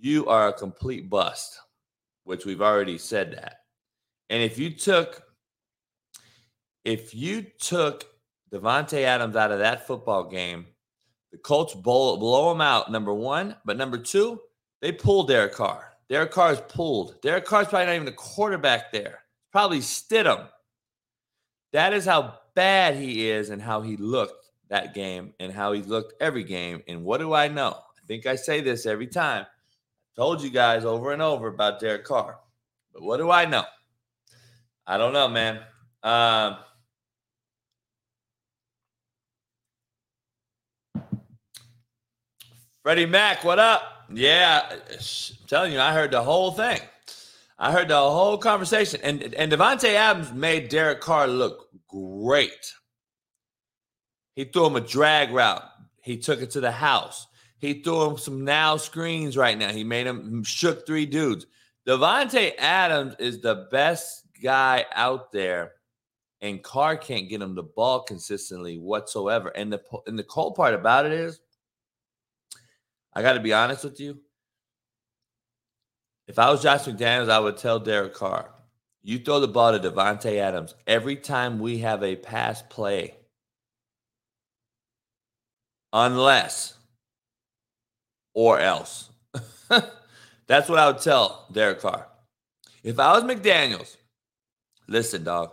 you 0.02 0.26
are 0.26 0.48
a 0.48 0.54
complete 0.54 1.12
bust, 1.12 1.60
which 2.24 2.48
we've 2.48 2.62
already 2.62 2.98
said 2.98 3.34
that. 3.34 3.58
And 4.32 4.42
if 4.42 4.58
you 4.58 4.72
took, 4.72 5.22
if 6.86 7.14
you 7.14 7.46
took 7.60 8.04
Davante 8.52 9.04
Adams 9.04 9.36
out 9.36 9.52
of 9.52 9.60
that 9.60 9.86
football 9.86 10.28
game, 10.28 10.66
the 11.32 11.38
Colts 11.38 11.76
blow, 11.76 12.18
blow 12.18 12.52
him 12.52 12.62
out, 12.62 12.92
number 12.92 13.14
one. 13.14 13.56
But 13.64 13.78
number 13.78 14.00
two, 14.00 14.40
they 14.84 14.92
pulled 14.92 15.30
Derek 15.30 15.54
Carr. 15.54 15.94
Derek 16.10 16.32
Carr 16.32 16.52
is 16.52 16.62
pulled. 16.68 17.22
Derek 17.22 17.46
Carr's 17.46 17.70
probably 17.70 17.86
not 17.86 17.96
even 17.96 18.06
the 18.06 18.12
quarterback 18.12 18.92
there. 18.92 19.20
Probably 19.50 19.80
Stidham. 19.80 20.50
That 21.72 21.94
is 21.94 22.04
how 22.04 22.40
bad 22.54 22.98
he 22.98 23.30
is 23.30 23.50
and 23.50 23.62
how 23.62 23.82
he 23.82 23.96
looked 23.96 24.50
that 24.68 24.94
game 24.94 25.34
and 25.40 25.54
how 25.54 25.72
he 25.72 25.82
looked 25.84 26.22
every 26.22 26.44
game. 26.44 26.84
And 26.90 27.06
what 27.06 27.20
do 27.20 27.34
I 27.34 27.48
know? 27.48 27.72
I 27.72 28.06
think 28.08 28.26
I 28.26 28.36
say 28.36 28.60
this 28.60 28.86
every 28.86 29.08
time. 29.08 29.46
I 29.46 30.16
told 30.18 30.42
you 30.42 30.50
guys 30.50 30.84
over 30.84 31.14
and 31.14 31.22
over 31.22 31.48
about 31.48 31.80
Derek 31.80 32.04
Carr. 32.04 32.40
But 32.92 33.04
what 33.04 33.18
do 33.18 33.32
I 33.32 33.46
know? 33.46 33.64
I 34.86 34.98
don't 34.98 35.14
know, 35.14 35.30
man. 35.30 35.62
Um, 36.04 36.58
Freddie 42.84 43.06
Mac, 43.06 43.46
what 43.46 43.60
up? 43.60 43.93
Yeah, 44.12 44.62
I'm 44.70 44.78
telling 45.48 45.74
you, 45.74 45.80
I 45.80 45.94
heard 45.94 46.12
the 46.12 46.22
whole 46.22 46.52
thing. 46.52 46.80
I 47.58 47.72
heard 47.72 47.88
the 47.88 47.96
whole 47.96 48.38
conversation, 48.38 49.00
and 49.04 49.22
and 49.36 49.52
Davante 49.52 49.94
Adams 49.94 50.34
made 50.34 50.70
Derek 50.70 51.02
Carr 51.02 51.28
look 51.28 51.70
great. 51.88 52.74
He 54.36 54.46
threw 54.46 54.66
him 54.66 54.76
a 54.76 54.82
drag 54.82 55.32
route. 55.32 55.64
He 56.02 56.18
took 56.18 56.42
it 56.42 56.52
to 56.52 56.60
the 56.60 56.72
house. 56.72 57.28
He 57.60 57.82
threw 57.82 58.10
him 58.10 58.18
some 58.18 58.44
now 58.44 58.76
screens 58.78 59.38
right 59.38 59.58
now. 59.58 59.72
He 59.72 59.84
made 59.84 60.08
him 60.08 60.44
shook 60.44 60.86
three 60.86 61.06
dudes. 61.06 61.46
Davante 61.88 62.52
Adams 62.58 63.16
is 63.20 63.42
the 63.42 63.68
best 63.72 64.26
guy 64.42 64.86
out 64.94 65.32
there, 65.32 65.74
and 66.42 66.64
Carr 66.64 66.98
can't 66.98 67.30
get 67.30 67.42
him 67.42 67.56
the 67.56 67.64
ball 67.64 68.02
consistently 68.02 68.78
whatsoever. 68.78 69.50
And 69.50 69.72
the 69.72 69.82
and 70.08 70.20
the 70.20 70.24
cold 70.24 70.56
part 70.56 70.74
about 70.74 71.06
it 71.06 71.14
is 71.14 71.40
I 73.16 73.22
got 73.22 73.34
to 73.34 73.40
be 73.40 73.54
honest 73.54 73.84
with 73.84 74.00
you. 74.00 74.20
If 76.28 76.40
I 76.40 76.50
was 76.50 76.64
Josh 76.64 76.82
McDaniels, 76.86 77.30
I 77.30 77.40
would 77.40 77.58
tell 77.58 77.80
Derek 77.80 78.14
Carr, 78.14 78.50
you 79.02 79.20
throw 79.20 79.40
the 79.40 79.48
ball 79.48 79.78
to 79.78 79.80
Davante 79.80 80.38
Adams 80.38 80.74
every 80.88 81.18
time 81.18 81.60
we 81.60 81.80
have 81.80 82.02
a 82.04 82.16
pass 82.16 82.62
play. 82.62 83.16
Unless 85.92 86.76
or 88.34 88.60
else. 88.60 89.10
That's 90.48 90.70
what 90.70 90.80
I 90.80 90.88
would 90.88 91.02
tell 91.02 91.48
Derek 91.52 91.82
Carr. 91.82 92.08
If 92.84 93.00
I 93.00 93.14
was 93.14 93.24
McDaniels, 93.24 93.98
listen, 94.88 95.24
dog, 95.24 95.52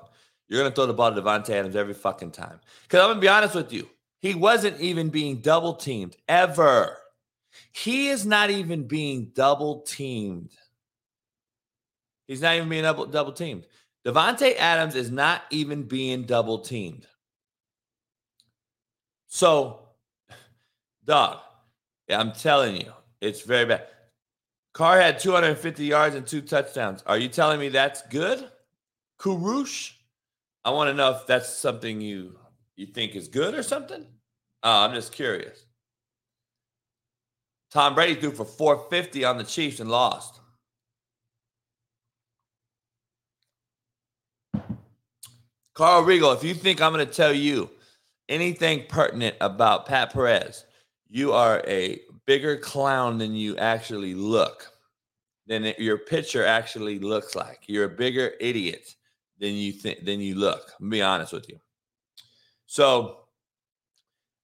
you're 0.48 0.60
going 0.60 0.70
to 0.70 0.74
throw 0.74 0.86
the 0.86 0.94
ball 0.94 1.14
to 1.14 1.20
Davante 1.20 1.50
Adams 1.50 1.76
every 1.76 1.94
fucking 1.94 2.32
time. 2.32 2.60
Because 2.82 3.00
I'm 3.00 3.06
going 3.08 3.16
to 3.16 3.20
be 3.20 3.28
honest 3.28 3.54
with 3.54 3.72
you, 3.72 3.88
he 4.20 4.34
wasn't 4.34 4.80
even 4.80 5.08
being 5.08 5.36
double 5.36 5.74
teamed 5.74 6.16
ever. 6.28 6.99
He 7.72 8.08
is 8.08 8.24
not 8.26 8.50
even 8.50 8.86
being 8.86 9.32
double 9.34 9.80
teamed. 9.82 10.52
He's 12.26 12.42
not 12.42 12.54
even 12.56 12.68
being 12.68 12.82
double, 12.82 13.06
double 13.06 13.32
teamed. 13.32 13.66
Davante 14.04 14.56
Adams 14.56 14.94
is 14.94 15.10
not 15.10 15.42
even 15.50 15.82
being 15.82 16.24
double 16.24 16.60
teamed. 16.60 17.06
So, 19.26 19.80
dog, 21.04 21.38
I'm 22.08 22.32
telling 22.32 22.76
you, 22.76 22.92
it's 23.20 23.42
very 23.42 23.66
bad. 23.66 23.86
Carr 24.72 25.00
had 25.00 25.18
250 25.18 25.84
yards 25.84 26.14
and 26.14 26.26
two 26.26 26.40
touchdowns. 26.40 27.02
Are 27.06 27.18
you 27.18 27.28
telling 27.28 27.60
me 27.60 27.68
that's 27.68 28.02
good? 28.02 28.48
Kurush? 29.18 29.92
I 30.64 30.70
want 30.70 30.88
to 30.88 30.94
know 30.94 31.12
if 31.12 31.26
that's 31.26 31.52
something 31.52 32.00
you 32.00 32.38
you 32.76 32.86
think 32.86 33.14
is 33.14 33.28
good 33.28 33.54
or 33.54 33.62
something. 33.62 34.06
Oh, 34.62 34.84
I'm 34.84 34.94
just 34.94 35.12
curious. 35.12 35.64
Tom 37.70 37.94
Brady 37.94 38.20
threw 38.20 38.32
for 38.32 38.44
450 38.44 39.24
on 39.24 39.38
the 39.38 39.44
Chiefs 39.44 39.80
and 39.80 39.90
lost. 39.90 40.40
Carl 45.74 46.02
Regal, 46.02 46.32
if 46.32 46.44
you 46.44 46.52
think 46.52 46.82
I'm 46.82 46.92
going 46.92 47.06
to 47.06 47.12
tell 47.12 47.32
you 47.32 47.70
anything 48.28 48.84
pertinent 48.88 49.36
about 49.40 49.86
Pat 49.86 50.12
Perez, 50.12 50.64
you 51.08 51.32
are 51.32 51.62
a 51.66 52.00
bigger 52.26 52.56
clown 52.56 53.18
than 53.18 53.34
you 53.34 53.56
actually 53.56 54.14
look, 54.14 54.70
than 55.46 55.72
your 55.78 55.98
picture 55.98 56.44
actually 56.44 56.98
looks 56.98 57.34
like. 57.34 57.60
You're 57.66 57.86
a 57.86 57.88
bigger 57.88 58.32
idiot 58.40 58.94
than 59.38 59.54
you 59.54 59.72
think 59.72 60.04
than 60.04 60.20
you 60.20 60.34
look. 60.34 60.72
i 60.80 60.88
be 60.88 61.02
honest 61.02 61.32
with 61.32 61.48
you. 61.48 61.58
So, 62.66 63.20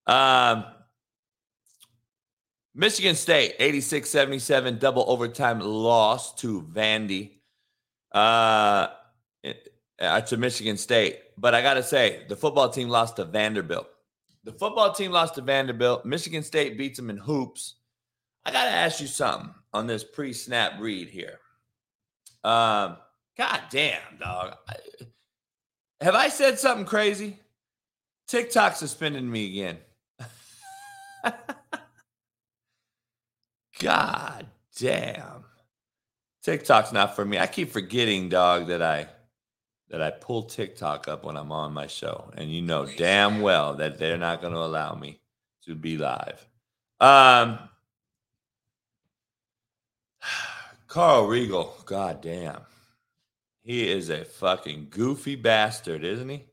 um, 0.07 0.65
Michigan 2.79 3.17
State, 3.17 3.55
86 3.59 4.09
77, 4.09 4.79
double 4.79 5.07
overtime 5.09 5.61
loss 5.61 6.35
to 6.35 6.61
Vandy, 6.61 7.31
uh, 8.13 8.89
uh, 9.99 10.21
to 10.21 10.37
Michigan 10.37 10.77
State. 10.77 11.21
But 11.39 11.55
I 11.55 11.63
got 11.63 11.75
to 11.75 11.83
say, 11.83 12.25
the 12.29 12.37
football 12.37 12.69
team 12.69 12.91
lost 12.91 13.17
to 13.17 13.25
Vanderbilt. 13.25 13.89
The 14.45 14.53
football 14.53 14.93
team 14.93 15.11
lost 15.11 15.37
to 15.37 15.41
Vanderbilt. 15.41 16.05
Michigan 16.05 16.43
State 16.43 16.77
beats 16.77 16.99
them 16.99 17.09
in 17.09 17.17
hoops. 17.17 17.77
I 18.45 18.53
got 18.53 18.65
to 18.65 18.71
ask 18.71 19.01
you 19.01 19.07
something 19.07 19.55
on 19.73 19.87
this 19.87 20.05
pre 20.05 20.35
snap 20.35 20.75
read 20.79 21.09
here. 21.09 21.41
Um, 22.45 22.99
God 23.39 23.63
damn, 23.71 24.19
dog. 24.21 24.55
Have 26.03 26.15
I 26.15 26.29
said 26.29 26.59
something 26.59 26.85
crazy? 26.85 27.39
TikTok 28.29 28.77
suspended 28.77 29.25
me 29.25 29.47
again. 29.47 29.79
God 33.79 34.47
damn. 34.79 35.45
TikTok's 36.43 36.93
not 36.93 37.17
for 37.17 37.25
me. 37.25 37.39
I 37.39 37.47
keep 37.47 37.71
forgetting, 37.71 38.29
dog, 38.29 38.69
that 38.69 38.83
I 38.83 39.09
that 39.89 40.03
I 40.03 40.11
pull 40.11 40.43
TikTok 40.45 41.09
up 41.09 41.25
when 41.25 41.37
I'm 41.37 41.53
on 41.53 41.73
my 41.73 41.87
show. 41.87 42.31
And 42.37 42.51
you 42.51 42.63
know 42.63 42.87
damn 42.87 43.41
well 43.41 43.75
that 43.75 43.99
they're 43.99 44.19
not 44.19 44.41
going 44.41 44.53
to 44.53 44.59
allow 44.59 44.95
me 44.95 45.21
to 45.65 45.75
be 45.75 45.97
live. 45.97 46.47
Um 47.01 47.59
Karl 50.89 51.27
Regal, 51.27 51.77
god 51.85 52.21
damn. 52.21 52.61
He 53.63 53.91
is 53.91 54.09
a 54.09 54.25
fucking 54.25 54.89
goofy 54.91 55.37
bastard, 55.37 56.05
isn't 56.05 56.29
he? 56.29 56.45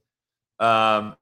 Um 0.59 1.15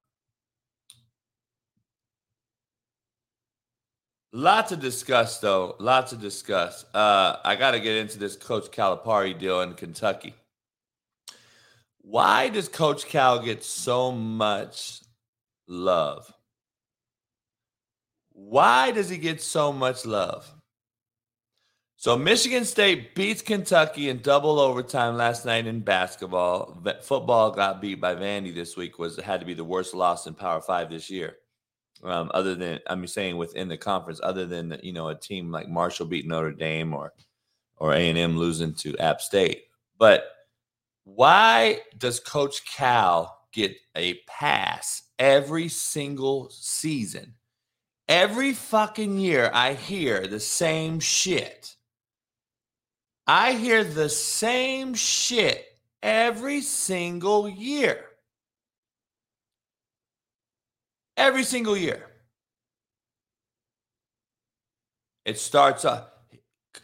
Lots 4.34 4.70
to 4.70 4.78
discuss, 4.78 5.40
though. 5.40 5.76
Lots 5.80 6.12
to 6.12 6.18
discuss. 6.18 6.86
Uh, 6.94 7.36
I 7.44 7.56
got 7.56 7.72
to 7.72 7.80
get 7.80 7.98
into 7.98 8.18
this 8.18 8.38
Coach 8.38 8.72
Calipari 8.72 9.38
deal 9.38 9.62
in 9.62 9.74
Kentucky. 9.74 10.34
Why 12.00 12.50
does 12.50 12.70
Coach 12.70 13.06
Cal 13.06 13.40
get 13.40 13.64
so 13.64 14.12
much 14.12 15.02
love? 15.68 16.34
Why 18.32 18.92
does 18.92 19.10
he 19.10 19.18
get 19.18 19.42
so 19.42 19.74
much 19.74 20.06
love? 20.06 20.52
So 21.98 22.18
Michigan 22.18 22.66
State 22.66 23.14
beats 23.14 23.44
Kentucky 23.44 24.10
in 24.10 24.22
double 24.22 24.60
overtime 24.60 25.18
last 25.18 25.46
night 25.46 25.68
in 25.68 25.82
basketball. 25.82 26.82
Football 27.04 27.52
got 27.52 27.80
beat 27.80 28.02
by 28.02 28.16
Vandy 28.16 28.56
this 28.56 28.76
week. 28.76 28.98
Was 28.98 29.18
had 29.18 29.42
to 29.42 29.46
be 29.46 29.54
the 29.54 29.64
worst 29.64 29.94
loss 29.94 30.26
in 30.26 30.34
Power 30.34 30.62
Five 30.62 30.90
this 30.90 31.12
year. 31.12 31.36
Um, 32.04 32.32
other 32.34 32.56
than 32.56 32.80
I'm 32.88 33.06
saying 33.06 33.38
within 33.38 33.68
the 33.68 33.78
conference, 33.78 34.20
other 34.24 34.46
than 34.46 34.80
you 34.82 34.94
know 34.94 35.10
a 35.10 35.16
team 35.16 35.52
like 35.52 35.70
Marshall 35.70 36.08
beating 36.08 36.30
Notre 36.30 36.52
Dame 36.52 36.94
or 36.94 37.14
or 37.78 37.94
A 37.94 38.10
and 38.10 38.18
M 38.18 38.38
losing 38.38 38.74
to 38.76 38.98
App 38.98 39.22
State. 39.22 39.66
But 39.98 40.26
why 41.04 41.82
does 41.98 42.20
Coach 42.20 42.66
Cal 42.66 43.46
get 43.52 43.76
a 43.96 44.16
pass 44.28 45.04
every 45.20 45.68
single 45.68 46.50
season? 46.50 47.36
Every 48.08 48.54
fucking 48.54 49.20
year, 49.20 49.50
I 49.54 49.74
hear 49.74 50.28
the 50.28 50.40
same 50.40 51.00
shit. 51.00 51.76
I 53.26 53.54
hear 53.54 53.84
the 53.84 54.10
same 54.10 54.94
shit 54.94 55.66
every 56.04 56.62
single 56.62 57.48
year. 57.48 58.11
Every 61.22 61.44
single 61.44 61.78
year. 61.78 62.08
It 65.24 65.38
starts 65.38 65.86
off. 65.86 66.08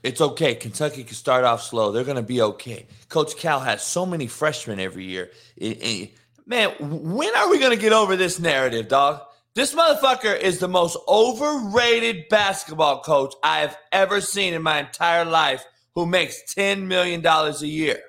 It's 0.03 0.21
okay. 0.21 0.53
Kentucky 0.55 1.03
can 1.03 1.15
start 1.15 1.43
off 1.43 1.63
slow. 1.63 1.91
They're 1.91 2.03
going 2.03 2.17
to 2.17 2.21
be 2.21 2.41
okay. 2.41 2.85
Coach 3.09 3.35
Cal 3.35 3.59
has 3.59 3.81
so 3.81 4.05
many 4.05 4.27
freshmen 4.27 4.79
every 4.79 5.05
year. 5.05 5.31
It, 5.55 5.81
it, 5.81 6.11
man, 6.45 6.69
when 6.79 7.35
are 7.35 7.49
we 7.49 7.57
going 7.59 7.75
to 7.75 7.81
get 7.81 7.93
over 7.93 8.15
this 8.15 8.39
narrative, 8.39 8.87
dog? 8.87 9.21
This 9.55 9.73
motherfucker 9.73 10.39
is 10.39 10.59
the 10.59 10.67
most 10.67 10.97
overrated 11.07 12.29
basketball 12.29 13.01
coach 13.01 13.33
I 13.43 13.61
have 13.61 13.75
ever 13.91 14.21
seen 14.21 14.53
in 14.53 14.61
my 14.61 14.79
entire 14.79 15.25
life 15.25 15.65
who 15.95 16.05
makes 16.05 16.53
$10 16.53 16.83
million 16.83 17.25
a 17.25 17.51
year. 17.65 17.99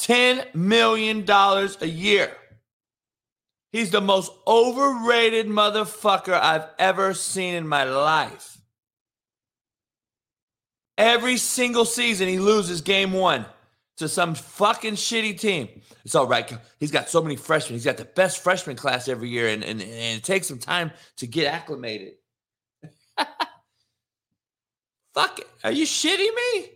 $10 0.00 0.54
million 0.54 1.28
a 1.28 1.86
year. 1.86 2.32
He's 3.72 3.90
the 3.90 4.02
most 4.02 4.30
overrated 4.46 5.46
motherfucker 5.46 6.38
I've 6.38 6.66
ever 6.78 7.14
seen 7.14 7.54
in 7.54 7.66
my 7.66 7.84
life. 7.84 8.58
Every 10.98 11.38
single 11.38 11.86
season, 11.86 12.28
he 12.28 12.38
loses 12.38 12.82
game 12.82 13.14
one 13.14 13.46
to 13.96 14.08
some 14.08 14.34
fucking 14.34 14.94
shitty 14.94 15.40
team. 15.40 15.68
It's 16.04 16.14
all 16.14 16.26
right. 16.26 16.52
He's 16.78 16.90
got 16.90 17.08
so 17.08 17.22
many 17.22 17.36
freshmen. 17.36 17.74
He's 17.74 17.84
got 17.84 17.96
the 17.96 18.04
best 18.04 18.42
freshman 18.42 18.76
class 18.76 19.08
every 19.08 19.30
year, 19.30 19.48
and, 19.48 19.64
and, 19.64 19.80
and 19.80 20.18
it 20.18 20.24
takes 20.24 20.48
some 20.48 20.58
time 20.58 20.92
to 21.16 21.26
get 21.26 21.46
acclimated. 21.52 22.14
Fuck 25.14 25.38
it. 25.38 25.46
Are 25.64 25.72
you 25.72 25.86
shitting 25.86 26.34
me? 26.34 26.70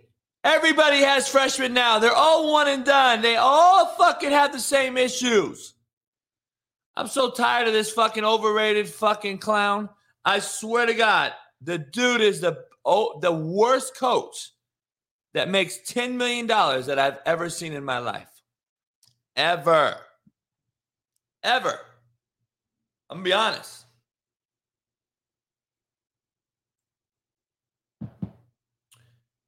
Everybody 0.44 0.98
has 0.98 1.28
freshmen 1.28 1.74
now. 1.74 1.98
They're 1.98 2.12
all 2.12 2.52
one 2.52 2.68
and 2.68 2.84
done. 2.84 3.20
They 3.20 3.36
all 3.36 3.86
fucking 3.98 4.30
have 4.30 4.52
the 4.52 4.60
same 4.60 4.96
issues. 4.96 5.74
I'm 6.96 7.08
so 7.08 7.30
tired 7.30 7.66
of 7.66 7.74
this 7.74 7.90
fucking 7.90 8.24
overrated 8.24 8.88
fucking 8.88 9.38
clown. 9.38 9.88
I 10.24 10.38
swear 10.38 10.86
to 10.86 10.94
God, 10.94 11.32
the 11.60 11.78
dude 11.78 12.22
is 12.22 12.40
the 12.40 12.64
oh, 12.84 13.18
the 13.20 13.32
worst 13.32 13.96
coach 13.96 14.52
that 15.34 15.50
makes 15.50 15.78
$10 15.78 16.14
million 16.14 16.46
that 16.46 16.98
I've 16.98 17.18
ever 17.26 17.50
seen 17.50 17.74
in 17.74 17.84
my 17.84 17.98
life. 17.98 18.30
Ever. 19.34 19.96
Ever. 21.42 21.78
I'm 23.10 23.18
gonna 23.18 23.24
be 23.24 23.32
honest. 23.34 23.84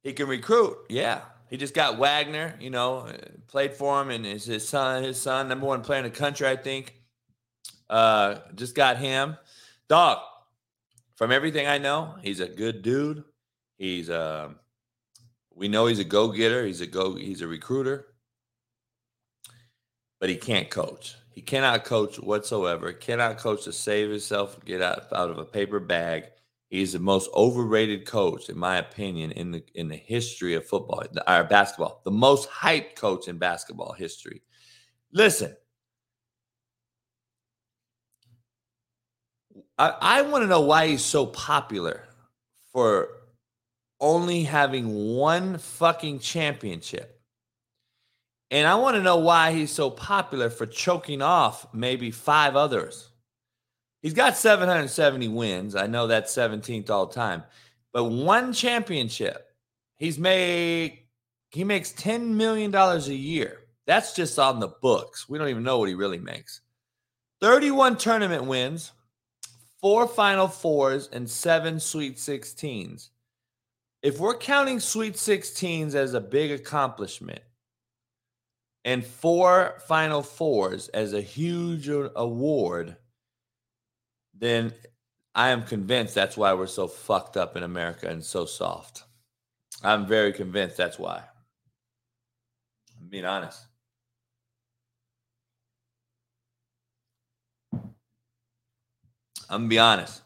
He 0.03 0.13
can 0.13 0.27
recruit, 0.27 0.77
yeah. 0.89 1.21
He 1.49 1.57
just 1.57 1.73
got 1.73 1.97
Wagner, 1.97 2.55
you 2.59 2.69
know, 2.69 3.11
played 3.47 3.73
for 3.73 4.01
him, 4.01 4.11
and 4.11 4.25
is 4.25 4.45
his 4.45 4.67
son, 4.67 5.03
his 5.03 5.19
son, 5.19 5.47
number 5.47 5.65
one 5.65 5.81
player 5.81 5.99
in 5.99 6.05
the 6.05 6.11
country, 6.11 6.47
I 6.47 6.55
think. 6.55 6.98
Uh, 7.89 8.39
just 8.55 8.75
got 8.75 8.97
him. 8.97 9.37
Dog, 9.87 10.19
from 11.15 11.31
everything 11.31 11.67
I 11.67 11.77
know, 11.77 12.15
he's 12.21 12.39
a 12.39 12.47
good 12.47 12.81
dude. 12.81 13.23
He's 13.77 14.09
uh, 14.09 14.49
we 15.53 15.67
know 15.67 15.87
he's 15.87 15.99
a 15.99 16.05
go-getter, 16.05 16.65
he's 16.65 16.81
a 16.81 16.87
go, 16.87 17.15
he's 17.15 17.41
a 17.41 17.47
recruiter, 17.47 18.07
but 20.19 20.29
he 20.29 20.37
can't 20.37 20.69
coach. 20.69 21.15
He 21.31 21.41
cannot 21.41 21.85
coach 21.85 22.17
whatsoever, 22.17 22.93
cannot 22.93 23.37
coach 23.37 23.63
to 23.63 23.73
save 23.73 24.09
himself, 24.09 24.63
get 24.65 24.81
out, 24.81 25.11
out 25.13 25.29
of 25.29 25.37
a 25.37 25.45
paper 25.45 25.79
bag. 25.79 26.25
He's 26.69 26.93
the 26.93 26.99
most 26.99 27.29
overrated 27.33 28.05
coach, 28.05 28.49
in 28.49 28.57
my 28.57 28.77
opinion, 28.77 29.31
in 29.31 29.51
the 29.51 29.63
in 29.73 29.87
the 29.87 29.95
history 29.95 30.53
of 30.53 30.67
football 30.67 31.03
or 31.27 31.43
basketball. 31.45 32.01
The 32.05 32.11
most 32.11 32.49
hyped 32.49 32.95
coach 32.95 33.27
in 33.27 33.37
basketball 33.37 33.93
history. 33.93 34.43
Listen, 35.11 35.55
I, 39.79 39.95
I 40.01 40.21
want 40.23 40.43
to 40.43 40.47
know 40.47 40.61
why 40.61 40.87
he's 40.87 41.03
so 41.03 41.25
popular 41.25 42.03
for 42.73 43.09
only 44.01 44.43
having 44.43 45.15
one 45.15 45.57
fucking 45.57 46.19
championship. 46.19 47.19
And 48.51 48.67
I 48.67 48.75
want 48.75 48.95
to 48.97 49.01
know 49.01 49.17
why 49.17 49.53
he's 49.53 49.71
so 49.71 49.89
popular 49.89 50.49
for 50.49 50.65
choking 50.65 51.21
off 51.21 51.65
maybe 51.73 52.11
five 52.11 52.55
others. 52.55 53.09
He's 54.01 54.13
got 54.13 54.37
770 54.37 55.27
wins. 55.29 55.75
I 55.75 55.87
know 55.87 56.07
that's 56.07 56.35
17th 56.35 56.89
all 56.89 57.07
time. 57.07 57.43
But 57.93 58.05
one 58.05 58.53
championship, 58.53 59.47
he's 59.95 60.19
made 60.19 60.99
he 61.51 61.63
makes 61.63 61.91
10 61.93 62.37
million 62.37 62.69
dollars 62.69 63.07
a 63.07 63.15
year. 63.15 63.61
That's 63.87 64.13
just 64.13 64.37
on 64.37 64.59
the 64.59 64.67
books. 64.67 65.27
We 65.27 65.37
don't 65.37 65.49
even 65.49 65.63
know 65.63 65.79
what 65.79 65.89
he 65.89 65.95
really 65.95 66.19
makes. 66.19 66.61
31 67.41 67.97
tournament 67.97 68.43
wins, 68.43 68.91
four 69.81 70.07
Final 70.07 70.47
Fours, 70.47 71.09
and 71.11 71.29
seven 71.29 71.79
Sweet 71.79 72.17
16s. 72.17 73.09
If 74.01 74.19
we're 74.19 74.37
counting 74.37 74.79
Sweet 74.79 75.15
16s 75.15 75.93
as 75.93 76.13
a 76.13 76.21
big 76.21 76.51
accomplishment 76.51 77.41
and 78.85 79.05
four 79.05 79.75
Final 79.87 80.23
Fours 80.23 80.87
as 80.89 81.13
a 81.13 81.21
huge 81.21 81.89
award, 81.89 82.95
then 84.33 84.73
I 85.35 85.49
am 85.49 85.63
convinced 85.63 86.15
that's 86.15 86.37
why 86.37 86.53
we're 86.53 86.67
so 86.67 86.87
fucked 86.87 87.37
up 87.37 87.55
in 87.55 87.63
America 87.63 88.07
and 88.07 88.23
so 88.23 88.45
soft. 88.45 89.03
I'm 89.83 90.05
very 90.05 90.33
convinced 90.33 90.77
that's 90.77 90.99
why. 90.99 91.23
I'm 92.99 93.07
being 93.07 93.25
honest. 93.25 93.68
I'm 99.49 99.61
gonna 99.61 99.69
be 99.69 99.79
honest. 99.79 100.21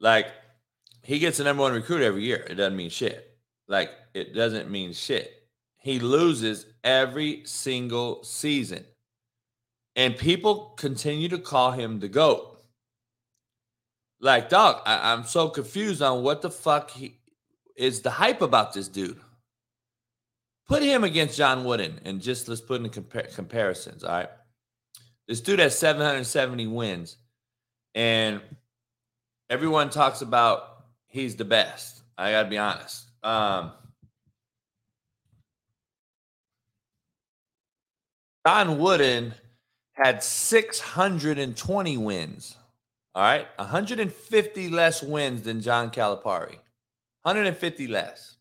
Like 0.00 0.28
he 1.02 1.18
gets 1.18 1.38
the 1.38 1.44
number 1.44 1.62
one 1.62 1.72
recruit 1.72 2.02
every 2.02 2.24
year. 2.24 2.46
It 2.48 2.54
doesn't 2.54 2.76
mean 2.76 2.90
shit. 2.90 3.36
Like 3.68 3.90
it 4.14 4.34
doesn't 4.34 4.70
mean 4.70 4.92
shit. 4.92 5.32
He 5.76 6.00
loses 6.00 6.66
every 6.82 7.42
single 7.44 8.24
season. 8.24 8.84
And 9.94 10.16
people 10.16 10.74
continue 10.76 11.28
to 11.28 11.38
call 11.38 11.72
him 11.72 12.00
the 12.00 12.08
GOAT. 12.08 12.60
Like, 14.20 14.48
dog, 14.48 14.82
I, 14.84 15.12
am 15.12 15.24
so 15.24 15.48
confused 15.48 16.02
on 16.02 16.22
what 16.22 16.42
the 16.42 16.50
fuck 16.50 16.90
he, 16.90 17.18
is 17.76 18.00
the 18.00 18.10
hype 18.10 18.42
about 18.42 18.72
this 18.72 18.88
dude. 18.88 19.20
Put 20.66 20.82
him 20.82 21.04
against 21.04 21.36
John 21.36 21.64
Wooden 21.64 22.00
and 22.04 22.20
just 22.20 22.48
let's 22.48 22.60
put 22.60 22.80
in 22.80 22.90
compar- 22.90 23.34
comparisons. 23.34 24.02
All 24.02 24.10
right. 24.10 24.30
This 25.28 25.40
dude 25.40 25.60
has 25.60 25.78
770 25.78 26.66
wins, 26.66 27.16
and 27.96 28.40
everyone 29.48 29.90
talks 29.90 30.20
about 30.20 30.84
he's 31.06 31.34
the 31.34 31.44
best. 31.44 32.02
I 32.16 32.30
got 32.30 32.44
to 32.44 32.48
be 32.48 32.58
honest. 32.58 33.06
Um, 33.24 33.72
John 38.46 38.78
Wooden 38.78 39.34
had 39.92 40.22
620 40.22 41.96
wins. 41.96 42.56
All 43.14 43.22
right. 43.22 43.48
150 43.56 44.68
less 44.68 45.02
wins 45.02 45.42
than 45.42 45.62
John 45.62 45.90
Calipari. 45.90 46.58
150 47.22 47.86
less. 47.88 48.36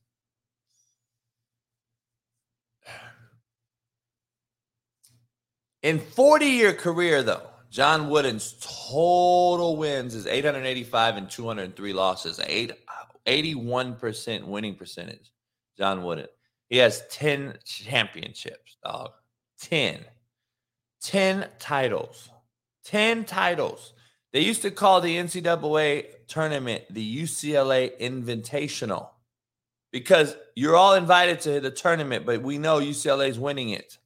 In 5.82 6.00
40 6.00 6.46
year 6.46 6.74
career, 6.74 7.24
though, 7.24 7.48
John 7.76 8.08
Wooden's 8.08 8.56
total 8.62 9.76
wins 9.76 10.16
is 10.16 10.28
885 10.28 11.18
and 11.18 11.30
203 11.30 11.92
losses, 11.92 12.40
8, 12.40 12.72
81% 13.28 14.46
winning 14.46 14.76
percentage. 14.76 15.34
John 15.78 16.02
Wooden. 16.02 16.28
He 16.70 16.78
has 16.78 17.04
10 17.10 17.58
championships, 17.66 18.78
dog. 18.82 19.12
10. 19.60 20.06
10 21.02 21.50
titles. 21.60 22.30
10 22.86 23.26
titles. 23.26 23.92
They 24.32 24.40
used 24.40 24.62
to 24.62 24.72
call 24.72 25.02
the 25.02 25.18
NCAA 25.18 26.06
tournament 26.30 26.84
the 26.90 27.24
UCLA 27.24 28.00
Invitational 28.00 29.10
because 29.92 30.38
you're 30.56 30.78
all 30.78 30.94
invited 30.94 31.42
to 31.42 31.60
the 31.60 31.72
tournament, 31.72 32.26
but 32.26 32.42
we 32.42 32.58
know 32.58 32.80
UCLA 32.80 33.28
is 33.28 33.38
winning 33.38 33.72
it. 33.72 33.98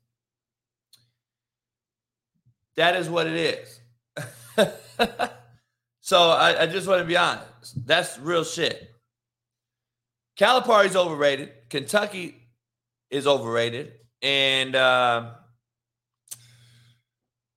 That 2.79 2.95
is 2.95 3.09
what 3.09 3.27
it 3.27 3.35
is. 3.35 3.81
so 5.99 6.29
I, 6.29 6.61
I, 6.61 6.65
just 6.65 6.87
want 6.87 7.01
to 7.01 7.05
be 7.05 7.17
honest. 7.17 7.85
That's 7.85 8.17
real 8.19 8.45
shit. 8.45 8.89
Calipari's 10.37 10.95
overrated. 10.95 11.51
Kentucky 11.69 12.37
is 13.09 13.27
overrated. 13.27 13.91
And 14.21 14.77
uh, 14.77 15.31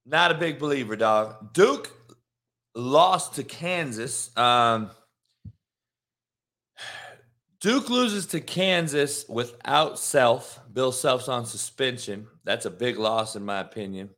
not 0.06 0.32
a 0.32 0.34
big 0.34 0.58
believer, 0.58 0.96
dog. 0.96 1.52
Duke 1.54 1.92
lost 2.74 3.36
to 3.36 3.44
Kansas. 3.44 4.36
Um, 4.36 4.90
Duke 7.60 7.88
loses 7.90 8.26
to 8.26 8.40
Kansas 8.40 9.24
without 9.28 10.00
Self. 10.00 10.58
Bill 10.72 10.90
Self's 10.90 11.28
on 11.28 11.46
suspension. 11.46 12.26
That's 12.42 12.66
a 12.66 12.70
big 12.70 12.98
loss, 12.98 13.36
in 13.36 13.44
my 13.44 13.60
opinion, 13.60 14.10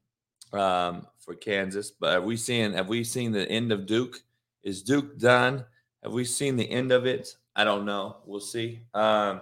um, 0.57 1.07
for 1.19 1.35
Kansas. 1.35 1.91
But 1.91 2.13
have 2.13 2.25
we 2.25 2.37
seen 2.37 2.73
have 2.73 2.89
we 2.89 3.05
seen 3.05 3.33
the 3.33 3.49
end 3.49 3.73
of 3.73 3.87
Duke? 3.87 4.21
Is 4.63 4.83
Duke 4.83 5.19
done? 5.19 5.65
Have 6.03 6.13
we 6.13 6.25
seen 6.25 6.57
the 6.57 6.71
end 6.71 6.93
of 6.93 7.07
it? 7.07 7.37
I 7.57 7.65
don't 7.65 7.85
know. 7.85 8.17
We'll 8.27 8.41
see. 8.41 8.81
Um, 8.93 9.41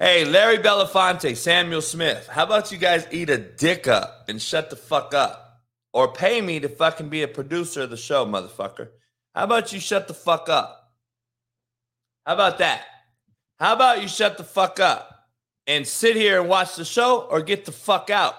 Hey, 0.00 0.24
Larry 0.24 0.58
Belafonte, 0.58 1.36
Samuel 1.36 1.82
Smith, 1.82 2.28
how 2.28 2.44
about 2.44 2.70
you 2.70 2.78
guys 2.78 3.08
eat 3.10 3.30
a 3.30 3.36
dick 3.36 3.88
up 3.88 4.26
and 4.28 4.40
shut 4.40 4.70
the 4.70 4.76
fuck 4.76 5.12
up? 5.12 5.60
Or 5.92 6.12
pay 6.12 6.40
me 6.40 6.60
to 6.60 6.68
fucking 6.68 7.08
be 7.08 7.24
a 7.24 7.28
producer 7.28 7.82
of 7.82 7.90
the 7.90 7.96
show, 7.96 8.24
motherfucker. 8.24 8.90
How 9.34 9.42
about 9.42 9.72
you 9.72 9.80
shut 9.80 10.06
the 10.06 10.14
fuck 10.14 10.48
up? 10.48 10.92
How 12.24 12.34
about 12.34 12.58
that? 12.58 12.84
How 13.58 13.72
about 13.72 14.00
you 14.00 14.06
shut 14.06 14.38
the 14.38 14.44
fuck 14.44 14.78
up 14.78 15.07
and 15.68 15.86
sit 15.86 16.16
here 16.16 16.40
and 16.40 16.48
watch 16.48 16.74
the 16.74 16.84
show 16.84 17.28
or 17.30 17.40
get 17.40 17.64
the 17.64 17.72
fuck 17.72 18.10
out? 18.10 18.34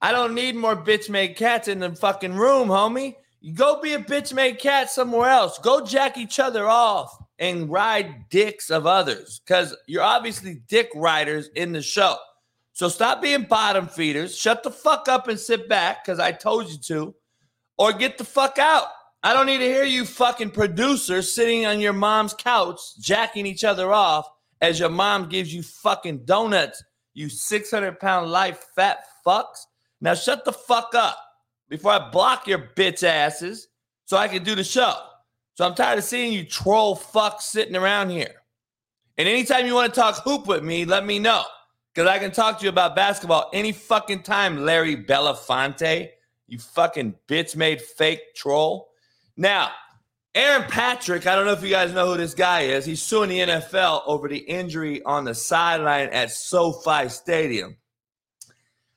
I 0.00 0.10
don't 0.10 0.34
need 0.34 0.56
more 0.56 0.74
bitch 0.74 1.08
made 1.08 1.36
cats 1.36 1.68
in 1.68 1.78
the 1.78 1.94
fucking 1.94 2.34
room, 2.34 2.68
homie. 2.68 3.14
Go 3.54 3.80
be 3.80 3.92
a 3.92 3.98
bitch 3.98 4.32
made 4.32 4.58
cat 4.58 4.90
somewhere 4.90 5.30
else. 5.30 5.58
Go 5.58 5.84
jack 5.84 6.18
each 6.18 6.40
other 6.40 6.66
off 6.66 7.16
and 7.38 7.70
ride 7.70 8.28
dicks 8.28 8.70
of 8.70 8.86
others 8.86 9.40
because 9.46 9.76
you're 9.86 10.02
obviously 10.02 10.62
dick 10.68 10.90
riders 10.94 11.48
in 11.54 11.72
the 11.72 11.82
show. 11.82 12.16
So 12.72 12.88
stop 12.88 13.22
being 13.22 13.44
bottom 13.44 13.86
feeders. 13.88 14.36
Shut 14.36 14.62
the 14.62 14.70
fuck 14.70 15.08
up 15.08 15.28
and 15.28 15.38
sit 15.38 15.68
back 15.68 16.04
because 16.04 16.18
I 16.18 16.32
told 16.32 16.68
you 16.68 16.78
to, 16.88 17.14
or 17.78 17.92
get 17.92 18.18
the 18.18 18.24
fuck 18.24 18.58
out. 18.58 18.88
I 19.22 19.32
don't 19.32 19.46
need 19.46 19.58
to 19.58 19.64
hear 19.64 19.84
you 19.84 20.04
fucking 20.04 20.50
producers 20.50 21.34
sitting 21.34 21.66
on 21.66 21.80
your 21.80 21.92
mom's 21.92 22.34
couch 22.34 22.80
jacking 23.00 23.46
each 23.46 23.64
other 23.64 23.92
off 23.92 24.28
as 24.60 24.80
your 24.80 24.88
mom 24.88 25.28
gives 25.28 25.52
you 25.52 25.62
fucking 25.62 26.24
donuts, 26.24 26.82
you 27.14 27.28
600 27.28 27.98
pound 27.98 28.30
life 28.30 28.66
fat 28.74 28.98
fucks. 29.26 29.66
Now 30.00 30.14
shut 30.14 30.44
the 30.44 30.52
fuck 30.52 30.94
up 30.94 31.18
before 31.68 31.92
I 31.92 32.10
block 32.10 32.46
your 32.46 32.70
bitch 32.76 33.02
asses 33.02 33.68
so 34.04 34.16
I 34.16 34.28
can 34.28 34.44
do 34.44 34.54
the 34.54 34.64
show. 34.64 34.94
So 35.54 35.64
I'm 35.64 35.74
tired 35.74 35.98
of 35.98 36.04
seeing 36.04 36.32
you 36.32 36.44
troll 36.44 36.96
fucks 36.96 37.42
sitting 37.42 37.76
around 37.76 38.10
here. 38.10 38.42
And 39.18 39.26
anytime 39.26 39.66
you 39.66 39.74
want 39.74 39.92
to 39.92 40.00
talk 40.00 40.16
hoop 40.22 40.46
with 40.46 40.62
me, 40.62 40.84
let 40.84 41.06
me 41.06 41.18
know. 41.18 41.44
Because 41.94 42.10
I 42.10 42.18
can 42.18 42.30
talk 42.30 42.58
to 42.58 42.64
you 42.64 42.68
about 42.68 42.94
basketball 42.94 43.48
any 43.54 43.72
fucking 43.72 44.22
time, 44.22 44.64
Larry 44.64 44.96
Belafonte. 44.96 46.10
You 46.46 46.58
fucking 46.58 47.14
bitch 47.26 47.56
made 47.56 47.80
fake 47.80 48.34
troll. 48.34 48.90
Now, 49.38 49.70
Aaron 50.36 50.68
Patrick, 50.68 51.26
I 51.26 51.34
don't 51.34 51.46
know 51.46 51.52
if 51.52 51.62
you 51.62 51.70
guys 51.70 51.94
know 51.94 52.08
who 52.08 52.18
this 52.18 52.34
guy 52.34 52.60
is. 52.60 52.84
He's 52.84 53.00
suing 53.00 53.30
the 53.30 53.38
NFL 53.38 54.02
over 54.04 54.28
the 54.28 54.36
injury 54.36 55.02
on 55.02 55.24
the 55.24 55.34
sideline 55.34 56.10
at 56.10 56.30
SoFi 56.30 57.08
Stadium. 57.08 57.78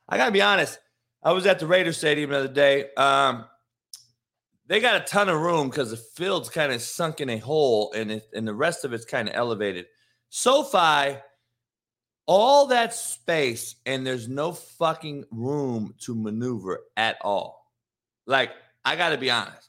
I 0.10 0.18
got 0.18 0.26
to 0.26 0.32
be 0.34 0.42
honest. 0.42 0.78
I 1.24 1.32
was 1.32 1.46
at 1.46 1.60
the 1.60 1.66
Raider 1.66 1.94
Stadium 1.94 2.32
the 2.32 2.40
other 2.40 2.48
day. 2.50 2.94
Um, 2.98 3.46
they 4.68 4.82
got 4.82 5.02
a 5.02 5.06
ton 5.06 5.30
of 5.30 5.40
room 5.40 5.70
because 5.70 5.92
the 5.92 5.98
field's 5.98 6.50
kind 6.50 6.74
of 6.74 6.82
sunk 6.82 7.22
in 7.22 7.30
a 7.30 7.38
hole 7.38 7.94
and 7.94 8.12
it, 8.12 8.28
and 8.34 8.46
the 8.46 8.54
rest 8.54 8.84
of 8.84 8.92
it's 8.92 9.06
kind 9.06 9.30
of 9.30 9.34
elevated. 9.34 9.86
SoFi, 10.28 11.20
all 12.26 12.68
that 12.68 12.94
space 12.94 13.78
and 13.86 14.06
there's 14.06 14.28
no 14.28 14.52
fucking 14.52 15.24
room 15.32 15.96
to 16.02 16.14
maneuver 16.16 16.82
at 16.98 17.18
all. 17.22 17.66
Like, 18.26 18.52
I 18.84 18.98
got 18.98 19.12
to 19.12 19.18
be 19.18 19.32
honest. 19.32 19.69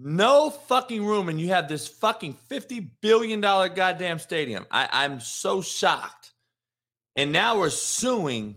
No 0.00 0.50
fucking 0.50 1.04
room, 1.04 1.28
and 1.28 1.40
you 1.40 1.48
have 1.48 1.66
this 1.66 1.88
fucking 1.88 2.36
$50 2.48 2.88
billion 3.00 3.40
goddamn 3.40 4.20
stadium. 4.20 4.64
I, 4.70 4.88
I'm 4.92 5.18
so 5.18 5.60
shocked. 5.60 6.34
And 7.16 7.32
now 7.32 7.58
we're 7.58 7.70
suing 7.70 8.54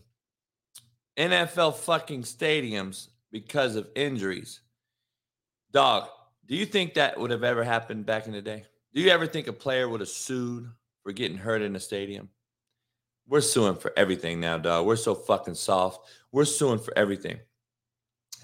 NFL 1.17 1.77
fucking 1.77 2.23
stadiums 2.23 3.08
because 3.32 3.75
of 3.75 3.88
injuries. 3.95 4.62
Dog, 5.71 6.10
do 6.45 6.56
you 6.56 6.65
think 6.67 6.93
that 6.93 7.19
would 7.19 7.32
have 7.32 7.43
ever 7.43 7.63
happened 7.63 8.06
back 8.06 8.27
in 8.27 8.34
the 8.34 8.41
day? 8.41 8.63
Do 8.93 9.01
you 9.01 9.10
ever 9.10 9.25
think 9.25 9.47
a 9.47 9.54
player 9.54 9.89
would 9.89 10.01
have 10.01 10.10
sued 10.10 10.69
for 11.01 11.12
getting 11.12 11.38
hurt 11.38 11.63
in 11.63 11.75
a 11.75 11.80
stadium? 11.80 12.30
We're 13.27 13.41
suing 13.41 13.77
for 13.77 13.91
everything 13.97 14.41
now, 14.41 14.60
dog. 14.60 14.86
We're 14.86 14.95
so 14.95 15.15
fucking 15.15 15.56
soft. 15.56 16.08
We're 16.32 16.45
suing 16.45 16.80
for 16.80 16.95
everything. 16.95 17.39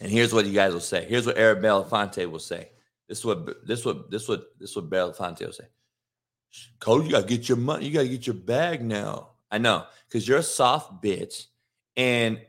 And 0.01 0.11
here's 0.11 0.33
what 0.33 0.47
you 0.47 0.53
guys 0.53 0.73
will 0.73 0.79
say. 0.79 1.05
Here's 1.05 1.27
what 1.27 1.37
Eric 1.37 1.61
fonte 1.61 2.25
will 2.25 2.39
say. 2.39 2.69
This 3.07 3.19
is 3.19 3.25
what 3.25 3.67
this 3.67 3.85
what 3.85 4.11
this 4.11 4.27
what 4.27 4.59
this 4.59 4.75
what 4.75 4.89
will 4.89 5.13
say. 5.13 5.67
Cody, 6.79 7.05
you 7.05 7.11
gotta 7.11 7.27
get 7.27 7.47
your 7.47 7.57
money. 7.57 7.85
You 7.85 7.91
gotta 7.93 8.07
get 8.07 8.27
your 8.27 8.35
bag 8.35 8.83
now. 8.83 9.29
I 9.49 9.57
know, 9.59 9.85
because 10.07 10.27
you're 10.27 10.39
a 10.39 10.43
soft 10.43 11.01
bitch, 11.01 11.45
and 11.95 12.39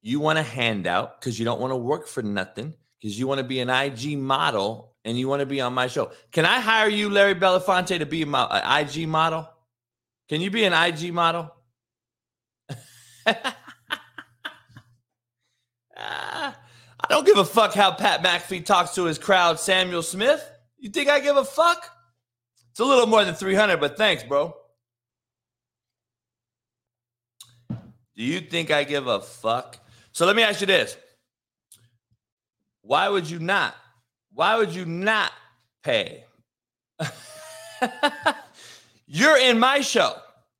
you 0.00 0.20
want 0.20 0.38
a 0.38 0.42
handout 0.42 1.20
because 1.20 1.38
you 1.38 1.44
don't 1.44 1.60
want 1.60 1.72
to 1.72 1.76
work 1.76 2.06
for 2.06 2.22
nothing 2.22 2.74
because 3.00 3.18
you 3.18 3.26
want 3.26 3.38
to 3.38 3.44
be 3.44 3.60
an 3.60 3.68
IG 3.68 4.16
model 4.16 4.94
and 5.04 5.18
you 5.18 5.28
want 5.28 5.40
to 5.40 5.46
be 5.46 5.60
on 5.60 5.72
my 5.72 5.86
show. 5.86 6.10
Can 6.32 6.44
I 6.44 6.60
hire 6.60 6.88
you, 6.88 7.10
Larry 7.10 7.34
Belafonte, 7.34 7.98
to 7.98 8.06
be 8.06 8.24
my 8.24 8.42
uh, 8.42 8.80
IG 8.80 9.08
model? 9.08 9.48
Can 10.28 10.40
you 10.40 10.50
be 10.50 10.64
an 10.64 10.72
IG 10.72 11.12
model? 11.12 11.50
I 17.00 17.06
don't 17.08 17.26
give 17.26 17.38
a 17.38 17.44
fuck 17.44 17.74
how 17.74 17.92
Pat 17.92 18.22
McAfee 18.22 18.64
talks 18.64 18.94
to 18.94 19.04
his 19.04 19.18
crowd, 19.18 19.60
Samuel 19.60 20.02
Smith. 20.02 20.48
You 20.78 20.90
think 20.90 21.08
I 21.08 21.20
give 21.20 21.36
a 21.36 21.44
fuck? 21.44 21.90
It's 22.70 22.80
a 22.80 22.84
little 22.84 23.06
more 23.06 23.24
than 23.24 23.34
300, 23.34 23.78
but 23.78 23.96
thanks, 23.96 24.22
bro. 24.22 24.54
Do 27.70 28.24
you 28.24 28.40
think 28.40 28.70
I 28.70 28.84
give 28.84 29.06
a 29.06 29.20
fuck? 29.20 29.78
So 30.12 30.26
let 30.26 30.34
me 30.34 30.42
ask 30.42 30.60
you 30.60 30.66
this 30.66 30.96
why 32.82 33.08
would 33.08 33.30
you 33.30 33.38
not? 33.38 33.74
Why 34.32 34.56
would 34.56 34.70
you 34.70 34.84
not 34.84 35.32
pay? 35.82 36.24
You're 39.06 39.38
in 39.38 39.58
my 39.58 39.80
show. 39.80 40.14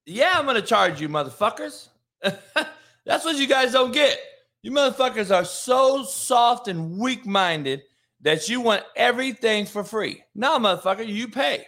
Yeah, 0.06 0.34
I'm 0.36 0.44
going 0.44 0.56
to 0.56 0.62
charge 0.62 1.00
you, 1.00 1.08
motherfuckers. 1.08 1.88
That's 2.22 3.24
what 3.24 3.36
you 3.36 3.46
guys 3.46 3.72
don't 3.72 3.92
get. 3.92 4.18
You 4.62 4.72
motherfuckers 4.72 5.34
are 5.34 5.44
so 5.44 6.02
soft 6.02 6.68
and 6.68 6.98
weak 6.98 7.24
minded 7.24 7.82
that 8.22 8.48
you 8.48 8.60
want 8.60 8.82
everything 8.96 9.66
for 9.66 9.84
free. 9.84 10.22
No, 10.34 10.58
motherfucker, 10.58 11.06
you 11.06 11.28
pay. 11.28 11.66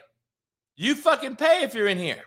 You 0.77 0.95
fucking 0.95 1.37
pay 1.37 1.63
if 1.63 1.75
you're 1.75 1.89
in 1.89 1.99
here. 1.99 2.23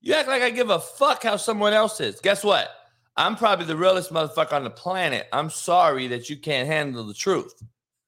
You 0.00 0.14
act 0.14 0.28
like 0.28 0.42
I 0.42 0.50
give 0.50 0.70
a 0.70 0.80
fuck 0.80 1.22
how 1.22 1.36
someone 1.36 1.72
else 1.72 2.00
is. 2.00 2.20
Guess 2.20 2.44
what? 2.44 2.70
I'm 3.16 3.36
probably 3.36 3.66
the 3.66 3.76
realest 3.76 4.12
motherfucker 4.12 4.52
on 4.52 4.64
the 4.64 4.70
planet. 4.70 5.26
I'm 5.32 5.50
sorry 5.50 6.06
that 6.08 6.30
you 6.30 6.36
can't 6.36 6.66
handle 6.66 7.04
the 7.04 7.14
truth. 7.14 7.54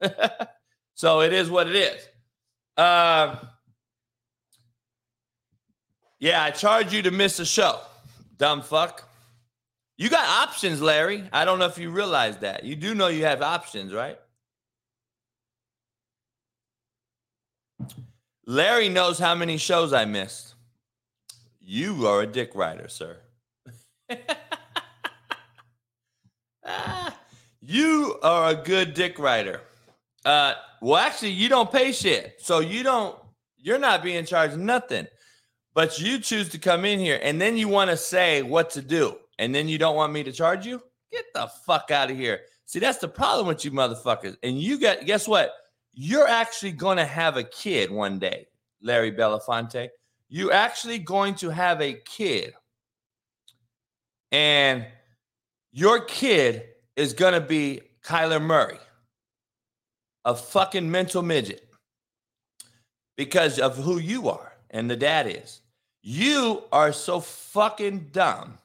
so 0.94 1.20
it 1.20 1.32
is 1.32 1.50
what 1.50 1.68
it 1.68 1.76
is. 1.76 2.08
Uh, 2.76 3.36
yeah, 6.18 6.42
I 6.42 6.50
charge 6.50 6.92
you 6.92 7.02
to 7.02 7.10
miss 7.10 7.38
a 7.40 7.46
show. 7.46 7.80
Dumb 8.38 8.62
fuck. 8.62 9.08
You 9.96 10.08
got 10.08 10.48
options, 10.48 10.80
Larry. 10.80 11.28
I 11.32 11.44
don't 11.44 11.58
know 11.58 11.66
if 11.66 11.78
you 11.78 11.90
realize 11.90 12.38
that. 12.38 12.64
You 12.64 12.76
do 12.76 12.94
know 12.94 13.08
you 13.08 13.24
have 13.24 13.42
options, 13.42 13.92
right? 13.92 14.18
Larry 18.46 18.88
knows 18.88 19.18
how 19.18 19.34
many 19.34 19.56
shows 19.56 19.92
I 19.92 20.04
missed. 20.04 20.54
You 21.60 22.06
are 22.06 22.22
a 22.22 22.26
dick 22.26 22.54
rider, 22.54 22.88
sir. 22.88 23.18
you 27.60 28.18
are 28.22 28.50
a 28.50 28.54
good 28.54 28.94
dick 28.94 29.18
rider. 29.18 29.60
Uh, 30.24 30.54
well, 30.80 30.96
actually, 30.96 31.30
you 31.30 31.48
don't 31.48 31.70
pay 31.70 31.92
shit, 31.92 32.36
so 32.40 32.58
you 32.60 32.82
don't. 32.82 33.16
You're 33.56 33.78
not 33.78 34.02
being 34.02 34.24
charged 34.24 34.56
nothing, 34.56 35.06
but 35.72 36.00
you 36.00 36.18
choose 36.18 36.48
to 36.50 36.58
come 36.58 36.84
in 36.84 36.98
here, 36.98 37.20
and 37.22 37.40
then 37.40 37.56
you 37.56 37.68
want 37.68 37.90
to 37.90 37.96
say 37.96 38.42
what 38.42 38.70
to 38.70 38.82
do, 38.82 39.16
and 39.42 39.52
then 39.52 39.68
you 39.68 39.76
don't 39.76 39.96
want 39.96 40.12
me 40.12 40.22
to 40.22 40.30
charge 40.30 40.64
you. 40.64 40.80
Get 41.10 41.24
the 41.34 41.48
fuck 41.66 41.90
out 41.90 42.12
of 42.12 42.16
here. 42.16 42.42
See, 42.64 42.78
that's 42.78 42.98
the 42.98 43.08
problem 43.08 43.48
with 43.48 43.64
you 43.64 43.72
motherfuckers. 43.72 44.36
And 44.44 44.56
you 44.62 44.78
get 44.78 45.04
guess 45.04 45.26
what? 45.26 45.50
You're 45.92 46.28
actually 46.28 46.70
going 46.70 46.96
to 46.98 47.04
have 47.04 47.36
a 47.36 47.42
kid 47.42 47.90
one 47.90 48.20
day, 48.20 48.46
Larry 48.80 49.10
Belafonte. 49.10 49.88
You're 50.28 50.52
actually 50.52 51.00
going 51.00 51.34
to 51.36 51.50
have 51.50 51.82
a 51.82 51.94
kid, 51.94 52.54
and 54.30 54.86
your 55.72 56.00
kid 56.04 56.68
is 56.94 57.12
going 57.12 57.34
to 57.34 57.40
be 57.40 57.80
Kyler 58.04 58.40
Murray, 58.40 58.78
a 60.24 60.36
fucking 60.36 60.88
mental 60.88 61.20
midget, 61.20 61.68
because 63.16 63.58
of 63.58 63.76
who 63.76 63.98
you 63.98 64.28
are 64.28 64.52
and 64.70 64.88
the 64.88 64.96
dad 64.96 65.26
is. 65.26 65.62
You 66.00 66.62
are 66.72 66.92
so 66.92 67.18
fucking 67.20 68.10
dumb 68.12 68.58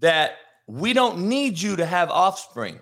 that 0.00 0.36
we 0.66 0.92
don't 0.92 1.28
need 1.28 1.60
you 1.60 1.76
to 1.76 1.86
have 1.86 2.10
offspring. 2.10 2.80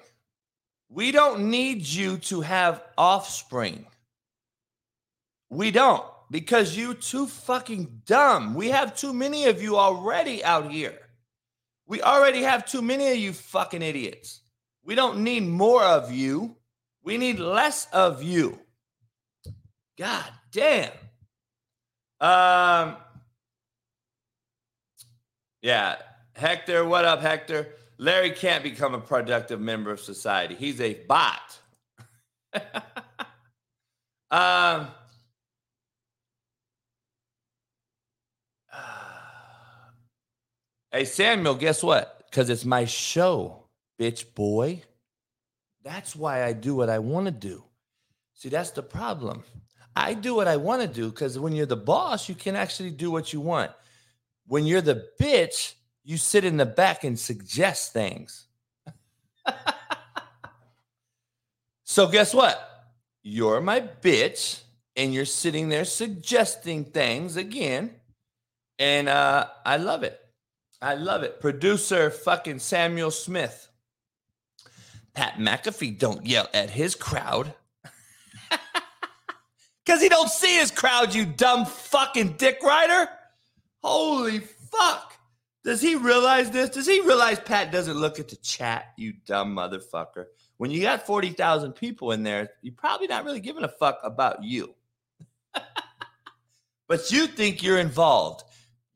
We 0.90 1.12
don't 1.12 1.50
need 1.50 1.86
you 1.86 2.18
to 2.18 2.40
have 2.40 2.82
offspring. 2.96 3.86
We 5.50 5.70
don't 5.70 6.04
because 6.30 6.76
you 6.76 6.94
too 6.94 7.26
fucking 7.26 8.02
dumb. 8.06 8.54
We 8.54 8.68
have 8.68 8.96
too 8.96 9.12
many 9.12 9.46
of 9.46 9.62
you 9.62 9.76
already 9.76 10.44
out 10.44 10.70
here. 10.70 10.98
We 11.86 12.02
already 12.02 12.42
have 12.42 12.66
too 12.66 12.82
many 12.82 13.10
of 13.10 13.16
you 13.16 13.32
fucking 13.32 13.82
idiots. 13.82 14.42
We 14.84 14.94
don't 14.94 15.22
need 15.24 15.46
more 15.46 15.82
of 15.82 16.12
you. 16.12 16.56
We 17.02 17.16
need 17.16 17.38
less 17.38 17.86
of 17.92 18.22
you. 18.22 18.58
God 19.98 20.30
damn. 20.52 20.92
Um 22.20 22.96
Yeah, 25.62 25.96
Hector, 26.38 26.84
what 26.84 27.04
up 27.04 27.20
Hector? 27.20 27.74
Larry 27.98 28.30
can't 28.30 28.62
become 28.62 28.94
a 28.94 29.00
productive 29.00 29.60
member 29.60 29.90
of 29.90 29.98
society. 29.98 30.54
He's 30.54 30.80
a 30.80 30.94
bot. 30.94 31.58
um 34.30 34.86
Hey, 40.92 41.04
Samuel, 41.04 41.56
guess 41.56 41.82
what? 41.82 42.22
Because 42.30 42.48
it's 42.50 42.64
my 42.64 42.84
show, 42.84 43.64
bitch 44.00 44.32
boy. 44.34 44.82
That's 45.82 46.14
why 46.14 46.44
I 46.44 46.52
do 46.52 46.76
what 46.76 46.88
I 46.88 47.00
want 47.00 47.26
to 47.26 47.32
do. 47.32 47.64
See, 48.34 48.48
that's 48.48 48.70
the 48.70 48.82
problem. 48.84 49.42
I 49.96 50.14
do 50.14 50.36
what 50.36 50.46
I 50.46 50.56
want 50.56 50.82
to 50.82 50.88
do 50.88 51.10
because 51.10 51.36
when 51.36 51.52
you're 51.52 51.66
the 51.66 51.76
boss, 51.76 52.28
you 52.28 52.36
can 52.36 52.54
actually 52.54 52.92
do 52.92 53.10
what 53.10 53.32
you 53.32 53.40
want. 53.40 53.72
When 54.46 54.66
you're 54.66 54.80
the 54.80 55.08
bitch, 55.20 55.74
you 56.08 56.16
sit 56.16 56.42
in 56.42 56.56
the 56.56 56.64
back 56.64 57.04
and 57.04 57.18
suggest 57.18 57.92
things. 57.92 58.46
so, 61.84 62.06
guess 62.08 62.32
what? 62.32 62.88
You're 63.22 63.60
my 63.60 63.80
bitch, 63.80 64.62
and 64.96 65.12
you're 65.12 65.26
sitting 65.26 65.68
there 65.68 65.84
suggesting 65.84 66.86
things 66.86 67.36
again. 67.36 67.90
And 68.78 69.10
uh, 69.10 69.48
I 69.66 69.76
love 69.76 70.02
it. 70.02 70.18
I 70.80 70.94
love 70.94 71.24
it. 71.24 71.42
Producer 71.42 72.10
fucking 72.10 72.60
Samuel 72.60 73.10
Smith. 73.10 73.68
Pat 75.12 75.34
McAfee 75.34 75.98
don't 75.98 76.24
yell 76.24 76.48
at 76.54 76.70
his 76.70 76.94
crowd. 76.94 77.52
Cause 79.86 80.00
he 80.00 80.08
don't 80.08 80.30
see 80.30 80.56
his 80.56 80.70
crowd, 80.70 81.14
you 81.14 81.26
dumb 81.26 81.66
fucking 81.66 82.36
dick 82.38 82.62
rider. 82.62 83.10
Holy 83.82 84.38
fuck. 84.38 85.07
Does 85.68 85.82
he 85.82 85.96
realize 85.96 86.50
this? 86.50 86.70
Does 86.70 86.86
he 86.86 87.02
realize 87.02 87.38
Pat 87.38 87.70
doesn't 87.70 87.98
look 87.98 88.18
at 88.18 88.28
the 88.28 88.36
chat, 88.36 88.94
you 88.96 89.12
dumb 89.26 89.54
motherfucker? 89.54 90.24
When 90.56 90.70
you 90.70 90.80
got 90.80 91.04
40,000 91.04 91.74
people 91.74 92.12
in 92.12 92.22
there, 92.22 92.48
you're 92.62 92.72
probably 92.72 93.06
not 93.06 93.26
really 93.26 93.40
giving 93.40 93.64
a 93.64 93.68
fuck 93.68 93.98
about 94.02 94.42
you. 94.42 94.74
but 96.88 97.12
you 97.12 97.26
think 97.26 97.62
you're 97.62 97.78
involved. 97.78 98.44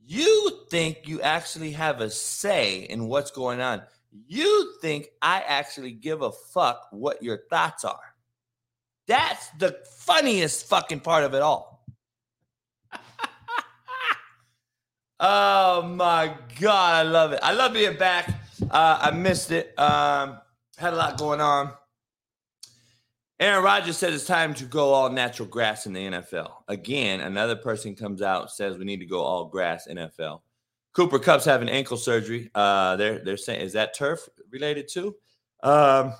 You 0.02 0.62
think 0.70 1.06
you 1.06 1.20
actually 1.20 1.72
have 1.72 2.00
a 2.00 2.08
say 2.08 2.84
in 2.84 3.06
what's 3.06 3.32
going 3.32 3.60
on. 3.60 3.82
You 4.26 4.72
think 4.80 5.08
I 5.20 5.42
actually 5.46 5.92
give 5.92 6.22
a 6.22 6.32
fuck 6.32 6.88
what 6.90 7.22
your 7.22 7.42
thoughts 7.50 7.84
are. 7.84 8.14
That's 9.06 9.50
the 9.58 9.76
funniest 9.98 10.70
fucking 10.70 11.00
part 11.00 11.24
of 11.24 11.34
it 11.34 11.42
all. 11.42 11.71
Oh 15.24 15.82
my 15.82 16.34
God, 16.60 17.06
I 17.06 17.08
love 17.08 17.30
it. 17.30 17.38
I 17.44 17.52
love 17.52 17.74
being 17.74 17.96
back. 17.96 18.28
Uh, 18.68 18.98
I 19.00 19.12
missed 19.12 19.52
it. 19.52 19.72
Um, 19.78 20.40
had 20.76 20.94
a 20.94 20.96
lot 20.96 21.16
going 21.16 21.40
on. 21.40 21.72
Aaron 23.38 23.62
Rodgers 23.62 23.96
said 23.96 24.12
it's 24.12 24.26
time 24.26 24.52
to 24.54 24.64
go 24.64 24.92
all 24.92 25.10
natural 25.10 25.46
grass 25.46 25.86
in 25.86 25.92
the 25.92 26.00
NFL. 26.00 26.50
Again, 26.66 27.20
another 27.20 27.54
person 27.54 27.94
comes 27.94 28.20
out 28.20 28.50
says 28.50 28.78
we 28.78 28.84
need 28.84 28.98
to 28.98 29.06
go 29.06 29.20
all 29.20 29.44
grass 29.44 29.86
NFL. 29.86 30.40
Cooper 30.92 31.20
Kupp's 31.20 31.44
having 31.44 31.68
ankle 31.68 31.96
surgery. 31.96 32.50
Uh, 32.56 32.96
they're 32.96 33.20
they're 33.24 33.36
saying 33.36 33.60
is 33.60 33.74
that 33.74 33.94
turf 33.94 34.28
related 34.50 34.88
too? 34.88 35.14
Um, 35.62 36.14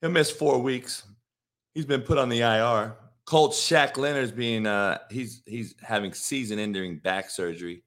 he'll 0.00 0.10
miss 0.10 0.28
four 0.28 0.58
weeks. 0.58 1.04
He's 1.72 1.86
been 1.86 2.02
put 2.02 2.18
on 2.18 2.30
the 2.30 2.40
IR. 2.40 2.96
Colts 3.26 3.58
Shaq 3.58 3.96
Leonard's 3.96 4.30
being 4.30 4.66
uh, 4.66 4.98
he's 5.10 5.42
he's 5.46 5.74
having 5.82 6.12
season-ending 6.12 6.98
back 6.98 7.28
surgery. 7.28 7.82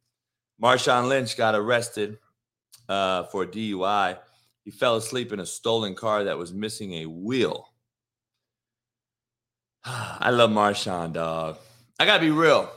Marshawn 0.61 1.07
Lynch 1.07 1.37
got 1.37 1.55
arrested 1.55 2.17
uh, 2.89 3.23
for 3.23 3.45
DUI. 3.45 4.17
He 4.65 4.71
fell 4.71 4.97
asleep 4.97 5.31
in 5.31 5.39
a 5.39 5.45
stolen 5.45 5.95
car 5.95 6.25
that 6.25 6.37
was 6.37 6.53
missing 6.53 6.95
a 6.95 7.05
wheel. 7.05 7.69
I 9.85 10.29
love 10.31 10.49
Marshawn, 10.49 11.13
dog. 11.13 11.57
I 11.97 12.05
gotta 12.05 12.21
be 12.21 12.31
real. 12.31 12.69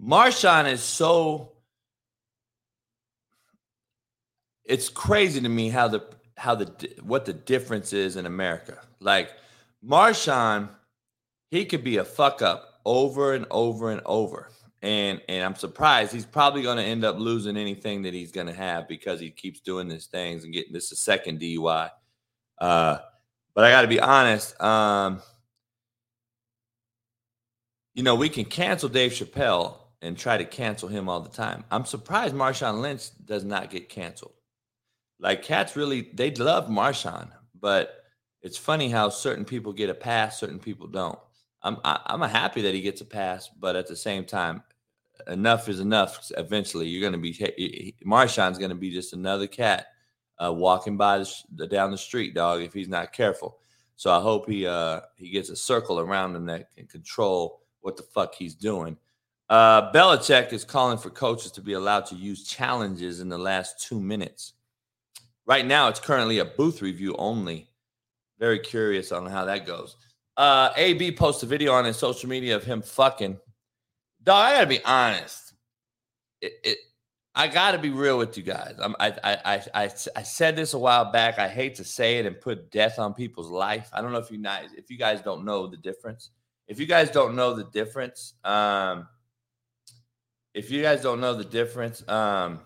Marshawn 0.00 0.70
is 0.70 0.82
so. 0.82 1.52
It's 4.66 4.90
crazy 4.90 5.40
to 5.40 5.48
me 5.48 5.70
how 5.70 5.88
the 5.88 6.04
how 6.36 6.54
the 6.54 6.90
what 7.02 7.24
the 7.24 7.32
difference 7.32 7.94
is 7.94 8.16
in 8.16 8.26
America. 8.26 8.78
Like 9.00 9.30
Marshawn, 9.84 10.70
he 11.50 11.64
could 11.64 11.84
be 11.84 11.98
a 11.98 12.04
fuck 12.04 12.42
up 12.42 12.80
over 12.84 13.34
and 13.34 13.46
over 13.50 13.90
and 13.90 14.00
over. 14.04 14.50
And 14.82 15.22
and 15.28 15.42
I'm 15.42 15.54
surprised 15.54 16.12
he's 16.12 16.26
probably 16.26 16.62
going 16.62 16.76
to 16.76 16.82
end 16.82 17.04
up 17.04 17.18
losing 17.18 17.56
anything 17.56 18.02
that 18.02 18.12
he's 18.12 18.32
going 18.32 18.48
to 18.48 18.52
have 18.52 18.86
because 18.86 19.18
he 19.18 19.30
keeps 19.30 19.60
doing 19.60 19.88
these 19.88 20.06
things 20.06 20.44
and 20.44 20.52
getting 20.52 20.72
this 20.72 20.92
a 20.92 20.96
second 20.96 21.40
DUI. 21.40 21.90
Uh, 22.58 22.98
but 23.54 23.64
I 23.64 23.70
got 23.70 23.82
to 23.82 23.88
be 23.88 24.00
honest. 24.00 24.60
Um, 24.60 25.22
you 27.94 28.02
know, 28.02 28.14
we 28.14 28.28
can 28.28 28.44
cancel 28.44 28.88
Dave 28.88 29.12
Chappelle 29.12 29.76
and 30.02 30.18
try 30.18 30.36
to 30.36 30.44
cancel 30.44 30.88
him 30.88 31.08
all 31.08 31.20
the 31.20 31.30
time. 31.30 31.64
I'm 31.70 31.86
surprised 31.86 32.34
Marshawn 32.34 32.80
Lynch 32.80 33.08
does 33.24 33.44
not 33.44 33.70
get 33.70 33.88
canceled. 33.88 34.34
Like 35.18 35.42
cats 35.42 35.76
really, 35.76 36.10
they 36.12 36.30
love 36.32 36.68
Marshawn, 36.68 37.30
but 37.58 38.03
it's 38.44 38.58
funny 38.58 38.90
how 38.90 39.08
certain 39.08 39.44
people 39.44 39.72
get 39.72 39.88
a 39.88 39.94
pass, 39.94 40.38
certain 40.38 40.58
people 40.58 40.86
don't. 40.86 41.18
I'm 41.62 41.78
I, 41.82 41.98
am 42.10 42.22
i 42.22 42.26
am 42.26 42.30
happy 42.30 42.60
that 42.62 42.74
he 42.74 42.82
gets 42.82 43.00
a 43.00 43.06
pass, 43.06 43.48
but 43.58 43.74
at 43.74 43.88
the 43.88 43.96
same 43.96 44.26
time, 44.26 44.62
enough 45.26 45.68
is 45.70 45.80
enough. 45.80 46.30
Eventually, 46.36 46.86
you're 46.86 47.00
going 47.00 47.14
to 47.14 47.18
be 47.18 47.96
Marshawn's 48.04 48.58
going 48.58 48.68
to 48.68 48.76
be 48.76 48.90
just 48.90 49.14
another 49.14 49.46
cat 49.46 49.86
uh, 50.38 50.52
walking 50.52 50.98
by 50.98 51.18
the, 51.18 51.34
the, 51.54 51.66
down 51.66 51.90
the 51.90 51.98
street, 51.98 52.34
dog. 52.34 52.60
If 52.60 52.74
he's 52.74 52.88
not 52.88 53.14
careful. 53.14 53.58
So 53.96 54.10
I 54.12 54.20
hope 54.20 54.48
he 54.48 54.66
uh 54.66 55.00
he 55.16 55.30
gets 55.30 55.48
a 55.48 55.56
circle 55.56 55.98
around 55.98 56.36
him 56.36 56.44
that 56.46 56.70
can 56.76 56.86
control 56.86 57.62
what 57.80 57.96
the 57.96 58.02
fuck 58.02 58.34
he's 58.34 58.54
doing. 58.54 58.98
Uh, 59.48 59.90
Belichick 59.92 60.52
is 60.52 60.64
calling 60.64 60.98
for 60.98 61.10
coaches 61.10 61.50
to 61.52 61.62
be 61.62 61.74
allowed 61.74 62.06
to 62.06 62.14
use 62.14 62.46
challenges 62.46 63.20
in 63.20 63.28
the 63.28 63.38
last 63.38 63.80
two 63.80 64.00
minutes. 64.00 64.54
Right 65.46 65.64
now, 65.66 65.88
it's 65.88 66.00
currently 66.00 66.38
a 66.38 66.44
booth 66.44 66.82
review 66.82 67.14
only. 67.18 67.70
Very 68.44 68.58
curious 68.58 69.10
on 69.10 69.24
how 69.24 69.46
that 69.46 69.64
goes. 69.64 69.96
Uh, 70.36 70.68
AB 70.76 71.12
posted 71.12 71.48
a 71.48 71.48
video 71.48 71.72
on 71.72 71.86
his 71.86 71.96
social 71.96 72.28
media 72.28 72.54
of 72.54 72.62
him 72.62 72.82
fucking. 72.82 73.38
Dog, 74.22 74.36
I 74.36 74.52
gotta 74.52 74.66
be 74.66 74.84
honest. 74.84 75.54
It, 76.42 76.52
it 76.62 76.78
I 77.34 77.48
gotta 77.48 77.78
be 77.78 77.88
real 77.88 78.18
with 78.18 78.36
you 78.36 78.42
guys. 78.42 78.74
I'm, 78.78 78.94
I, 79.00 79.14
I, 79.24 79.38
I, 79.46 79.62
I, 79.84 79.90
I 80.14 80.22
said 80.22 80.56
this 80.56 80.74
a 80.74 80.78
while 80.78 81.10
back. 81.10 81.38
I 81.38 81.48
hate 81.48 81.76
to 81.76 81.84
say 81.84 82.18
it 82.18 82.26
and 82.26 82.38
put 82.38 82.70
death 82.70 82.98
on 82.98 83.14
people's 83.14 83.48
life. 83.48 83.88
I 83.94 84.02
don't 84.02 84.12
know 84.12 84.18
if 84.18 84.30
you 84.30 84.36
guys, 84.36 84.68
if 84.76 84.90
you 84.90 84.98
guys 84.98 85.22
don't 85.22 85.46
know 85.46 85.66
the 85.66 85.78
difference. 85.78 86.28
If 86.68 86.78
you 86.78 86.84
guys 86.84 87.10
don't 87.10 87.34
know 87.34 87.54
the 87.54 87.64
difference, 87.64 88.34
um, 88.44 89.08
if 90.52 90.70
you 90.70 90.82
guys 90.82 91.00
don't 91.00 91.22
know 91.22 91.32
the 91.32 91.44
difference, 91.44 92.06
um, 92.10 92.60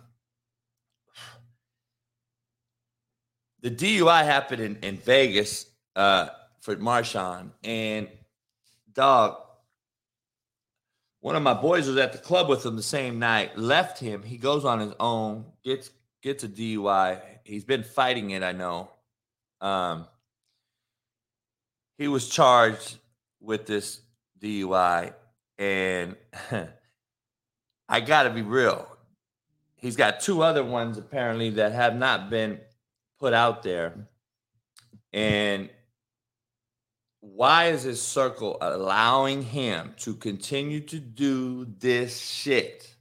the 3.60 3.70
DUI 3.70 4.24
happened 4.24 4.62
in, 4.62 4.76
in 4.82 4.96
Vegas 4.96 5.67
uh, 5.98 6.28
for 6.60 6.76
Marshawn. 6.76 7.50
And 7.64 8.08
dog, 8.92 9.36
one 11.20 11.34
of 11.36 11.42
my 11.42 11.54
boys 11.54 11.88
was 11.88 11.96
at 11.96 12.12
the 12.12 12.18
club 12.18 12.48
with 12.48 12.64
him 12.64 12.76
the 12.76 12.82
same 12.82 13.18
night, 13.18 13.58
left 13.58 13.98
him. 13.98 14.22
He 14.22 14.38
goes 14.38 14.64
on 14.64 14.78
his 14.78 14.92
own, 15.00 15.44
gets 15.64 15.90
gets 16.22 16.44
a 16.44 16.48
DUI. 16.48 17.20
He's 17.44 17.64
been 17.64 17.82
fighting 17.82 18.30
it, 18.30 18.42
I 18.42 18.52
know. 18.52 18.90
Um, 19.60 20.06
he 21.96 22.06
was 22.06 22.28
charged 22.28 22.96
with 23.40 23.66
this 23.66 24.00
DUI, 24.40 25.12
and 25.58 26.16
I 27.88 28.00
got 28.00 28.22
to 28.22 28.30
be 28.30 28.42
real. 28.42 28.86
He's 29.74 29.96
got 29.96 30.20
two 30.20 30.42
other 30.42 30.64
ones 30.64 30.96
apparently 30.98 31.50
that 31.50 31.72
have 31.72 31.96
not 31.96 32.30
been 32.30 32.60
put 33.18 33.32
out 33.32 33.62
there. 33.62 33.94
And 35.12 35.70
why 37.34 37.66
is 37.66 37.82
his 37.82 38.02
circle 38.02 38.58
allowing 38.60 39.42
him 39.42 39.94
to 39.98 40.14
continue 40.14 40.80
to 40.80 40.98
do 40.98 41.66
this 41.78 42.18
shit? 42.18 42.96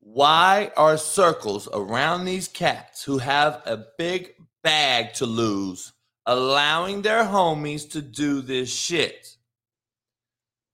Why 0.00 0.70
are 0.76 0.96
circles 0.96 1.68
around 1.72 2.24
these 2.24 2.48
cats 2.48 3.04
who 3.04 3.18
have 3.18 3.62
a 3.66 3.84
big 3.98 4.34
bag 4.62 5.14
to 5.14 5.26
lose 5.26 5.92
allowing 6.26 7.02
their 7.02 7.24
homies 7.24 7.90
to 7.90 8.02
do 8.02 8.40
this 8.40 8.72
shit? 8.72 9.36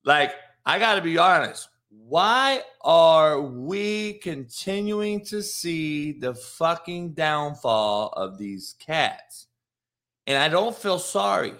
Like, 0.04 0.32
I 0.64 0.78
got 0.78 0.94
to 0.94 1.02
be 1.02 1.18
honest. 1.18 1.68
Why 1.88 2.62
are 2.82 3.40
we 3.40 4.14
continuing 4.14 5.24
to 5.26 5.42
see 5.42 6.12
the 6.12 6.34
fucking 6.34 7.14
downfall 7.14 8.08
of 8.16 8.38
these 8.38 8.74
cats? 8.78 9.46
And 10.26 10.38
I 10.38 10.48
don't 10.48 10.76
feel 10.76 10.98
sorry. 10.98 11.54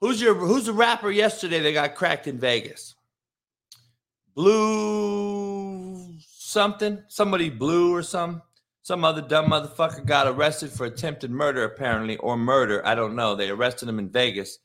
Who's 0.00 0.20
your 0.20 0.34
who's 0.34 0.66
the 0.66 0.72
rapper 0.72 1.10
yesterday 1.10 1.60
that 1.60 1.72
got 1.72 1.94
cracked 1.94 2.26
in 2.26 2.38
Vegas? 2.38 2.94
Blue 4.34 6.18
something? 6.20 7.02
Somebody 7.08 7.48
blue 7.48 7.94
or 7.94 8.02
some 8.02 8.42
some 8.82 9.04
other 9.04 9.22
dumb 9.22 9.50
motherfucker 9.50 10.04
got 10.06 10.26
arrested 10.26 10.70
for 10.70 10.86
attempted 10.86 11.30
murder 11.30 11.64
apparently 11.64 12.16
or 12.18 12.36
murder. 12.36 12.86
I 12.86 12.94
don't 12.94 13.16
know. 13.16 13.34
They 13.34 13.50
arrested 13.50 13.88
him 13.88 13.98
in 13.98 14.10
Vegas 14.10 14.58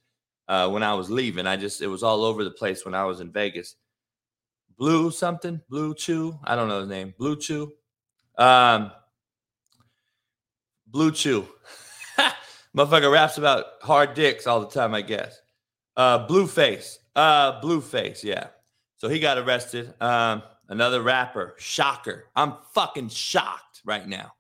uh, 0.48 0.70
when 0.70 0.84
I 0.84 0.94
was 0.94 1.10
leaving. 1.10 1.48
I 1.48 1.56
just 1.56 1.82
it 1.82 1.88
was 1.88 2.04
all 2.04 2.24
over 2.26 2.44
the 2.44 2.52
place 2.52 2.84
when 2.84 2.94
I 2.94 3.06
was 3.06 3.22
in 3.22 3.32
Vegas. 3.32 3.76
Blue 4.78 5.12
something, 5.12 5.62
Blue 5.70 5.96
Chew. 5.96 6.38
I 6.44 6.56
don't 6.56 6.67
know 6.67 6.82
his 6.82 6.89
name. 6.89 7.13
Blue 7.17 7.38
Chew. 7.38 7.72
Um, 8.38 8.91
Blue 10.88 11.12
Chew. 11.12 11.48
Motherfucker 12.77 13.12
raps 13.12 13.38
about 13.38 13.65
hard 13.81 14.13
dicks 14.13 14.47
all 14.47 14.62
the 14.62 14.67
time, 14.67 14.93
I 14.93 15.01
guess. 15.01 15.39
Uh, 15.97 16.27
Blueface. 16.27 16.97
Uh, 17.15 17.62
Blueface, 17.62 18.23
yeah. 18.23 18.47
So 18.97 19.10
he 19.10 19.19
got 19.19 19.38
arrested. 19.38 19.93
Um, 19.99 20.43
another 20.69 21.01
rapper, 21.01 21.55
Shocker. 21.57 22.25
I'm 22.36 22.53
fucking 22.73 23.10
shocked 23.10 23.81
right 23.86 24.07
now. 24.07 24.34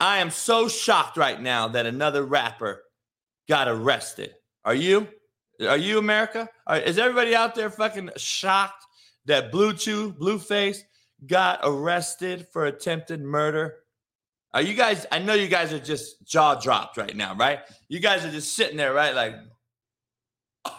I 0.00 0.18
am 0.18 0.30
so 0.30 0.68
shocked 0.68 1.16
right 1.16 1.40
now 1.40 1.68
that 1.68 1.86
another 1.86 2.24
rapper 2.24 2.82
got 3.48 3.68
arrested. 3.68 4.34
Are 4.64 4.74
you? 4.74 5.08
Are 5.66 5.76
you 5.76 5.98
America? 5.98 6.48
Are, 6.66 6.78
is 6.78 6.98
everybody 6.98 7.34
out 7.34 7.54
there 7.54 7.70
fucking 7.70 8.10
shocked 8.16 8.84
that 9.26 9.52
Blue 9.52 9.72
Chew, 9.72 10.12
Blueface 10.12 10.80
got 11.26 11.60
arrested 11.62 12.46
for 12.52 12.66
attempted 12.66 13.22
murder. 13.22 13.76
Are 14.54 14.62
you 14.62 14.74
guys, 14.74 15.06
I 15.12 15.18
know 15.18 15.34
you 15.34 15.48
guys 15.48 15.72
are 15.72 15.78
just 15.78 16.24
jaw 16.26 16.54
dropped 16.54 16.96
right 16.96 17.14
now, 17.14 17.34
right? 17.34 17.60
You 17.88 18.00
guys 18.00 18.24
are 18.24 18.30
just 18.30 18.54
sitting 18.54 18.76
there, 18.76 18.94
right? 18.94 19.14
Like, 19.14 19.34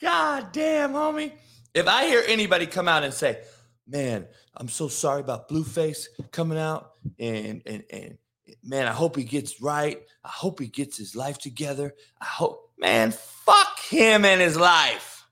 God 0.00 0.52
damn, 0.52 0.92
homie. 0.92 1.32
If 1.74 1.88
I 1.88 2.06
hear 2.06 2.22
anybody 2.26 2.66
come 2.66 2.88
out 2.88 3.04
and 3.04 3.14
say, 3.14 3.38
man, 3.86 4.26
I'm 4.56 4.68
so 4.68 4.88
sorry 4.88 5.20
about 5.20 5.48
Blueface 5.48 6.06
coming 6.30 6.58
out 6.58 6.92
and 7.18 7.62
and 7.64 7.84
and 7.90 8.18
man, 8.62 8.86
I 8.86 8.92
hope 8.92 9.16
he 9.16 9.24
gets 9.24 9.60
right. 9.62 10.00
I 10.24 10.28
hope 10.28 10.60
he 10.60 10.66
gets 10.66 10.96
his 10.96 11.16
life 11.16 11.38
together. 11.38 11.94
I 12.20 12.26
hope, 12.26 12.72
man, 12.78 13.12
fuck 13.12 13.78
him 13.80 14.24
and 14.24 14.40
his 14.40 14.56
life. 14.56 15.26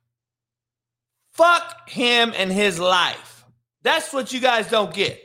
Fuck 1.32 1.88
him 1.88 2.32
and 2.36 2.50
his 2.50 2.78
life. 2.78 3.44
That's 3.82 4.12
what 4.12 4.32
you 4.32 4.40
guys 4.40 4.68
don't 4.68 4.92
get. 4.92 5.20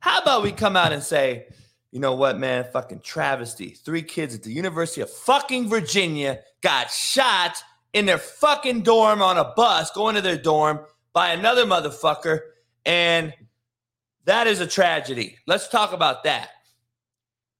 How 0.00 0.20
about 0.20 0.42
we 0.42 0.52
come 0.52 0.76
out 0.76 0.92
and 0.92 1.02
say, 1.02 1.46
you 1.92 2.00
know 2.00 2.14
what, 2.14 2.38
man? 2.38 2.64
Fucking 2.72 3.00
travesty. 3.00 3.70
Three 3.70 4.02
kids 4.02 4.34
at 4.34 4.42
the 4.42 4.52
University 4.52 5.00
of 5.02 5.10
fucking 5.10 5.68
Virginia 5.68 6.40
got 6.62 6.90
shot 6.90 7.62
in 7.92 8.06
their 8.06 8.18
fucking 8.18 8.82
dorm 8.82 9.22
on 9.22 9.36
a 9.36 9.52
bus 9.56 9.90
going 9.90 10.14
to 10.14 10.20
their 10.20 10.38
dorm 10.38 10.80
by 11.12 11.30
another 11.30 11.64
motherfucker. 11.64 12.40
And 12.86 13.34
that 14.24 14.46
is 14.46 14.60
a 14.60 14.66
tragedy. 14.66 15.36
Let's 15.46 15.68
talk 15.68 15.92
about 15.92 16.24
that. 16.24 16.50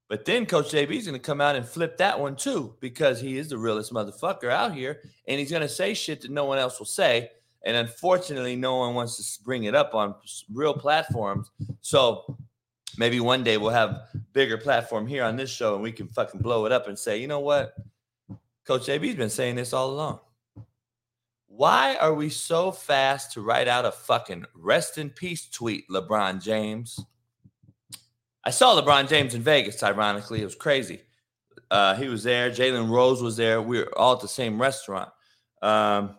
But 0.08 0.24
then 0.24 0.46
Coach 0.46 0.72
JB 0.72 0.90
is 0.90 1.06
going 1.06 1.18
to 1.18 1.24
come 1.24 1.40
out 1.40 1.56
and 1.56 1.66
flip 1.66 1.98
that 1.98 2.18
one 2.18 2.36
too 2.36 2.74
because 2.80 3.20
he 3.20 3.36
is 3.36 3.48
the 3.48 3.58
realest 3.58 3.92
motherfucker 3.92 4.50
out 4.50 4.74
here. 4.74 5.00
And 5.28 5.38
he's 5.38 5.50
going 5.50 5.62
to 5.62 5.68
say 5.68 5.94
shit 5.94 6.22
that 6.22 6.30
no 6.30 6.46
one 6.46 6.58
else 6.58 6.78
will 6.78 6.86
say. 6.86 7.30
And 7.64 7.76
unfortunately, 7.76 8.56
no 8.56 8.76
one 8.76 8.94
wants 8.94 9.16
to 9.36 9.44
bring 9.44 9.64
it 9.64 9.74
up 9.74 9.94
on 9.94 10.14
real 10.52 10.74
platforms. 10.74 11.50
So 11.82 12.38
maybe 12.96 13.20
one 13.20 13.44
day 13.44 13.58
we'll 13.58 13.70
have 13.70 14.08
bigger 14.32 14.56
platform 14.56 15.06
here 15.06 15.24
on 15.24 15.36
this 15.36 15.50
show 15.50 15.74
and 15.74 15.82
we 15.82 15.92
can 15.92 16.08
fucking 16.08 16.40
blow 16.40 16.66
it 16.66 16.72
up 16.72 16.88
and 16.88 16.98
say, 16.98 17.18
you 17.18 17.28
know 17.28 17.40
what? 17.40 17.74
Coach 18.66 18.86
JB's 18.86 19.16
been 19.16 19.30
saying 19.30 19.56
this 19.56 19.72
all 19.72 19.90
along. 19.90 20.20
Why 21.48 21.96
are 21.96 22.14
we 22.14 22.30
so 22.30 22.72
fast 22.72 23.32
to 23.32 23.42
write 23.42 23.68
out 23.68 23.84
a 23.84 23.92
fucking 23.92 24.46
rest 24.54 24.96
in 24.96 25.10
peace 25.10 25.48
tweet, 25.50 25.88
LeBron 25.90 26.42
James? 26.42 26.98
I 28.44 28.50
saw 28.50 28.80
LeBron 28.80 29.08
James 29.08 29.34
in 29.34 29.42
Vegas, 29.42 29.82
ironically. 29.82 30.40
It 30.40 30.44
was 30.44 30.54
crazy. 30.54 31.02
Uh, 31.70 31.94
he 31.94 32.08
was 32.08 32.22
there. 32.22 32.50
Jalen 32.50 32.88
Rose 32.88 33.22
was 33.22 33.36
there. 33.36 33.60
We 33.60 33.80
were 33.80 33.98
all 33.98 34.14
at 34.14 34.20
the 34.20 34.28
same 34.28 34.60
restaurant. 34.60 35.10
Um, 35.60 36.16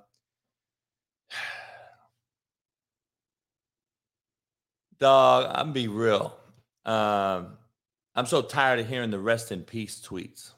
Dog, 5.01 5.51
I'm 5.55 5.73
be 5.73 5.87
real. 5.87 6.37
Um, 6.85 7.57
I'm 8.13 8.27
so 8.27 8.43
tired 8.43 8.79
of 8.79 8.87
hearing 8.87 9.09
the 9.09 9.17
rest 9.17 9.51
in 9.51 9.63
peace 9.63 9.99
tweets. 9.99 10.51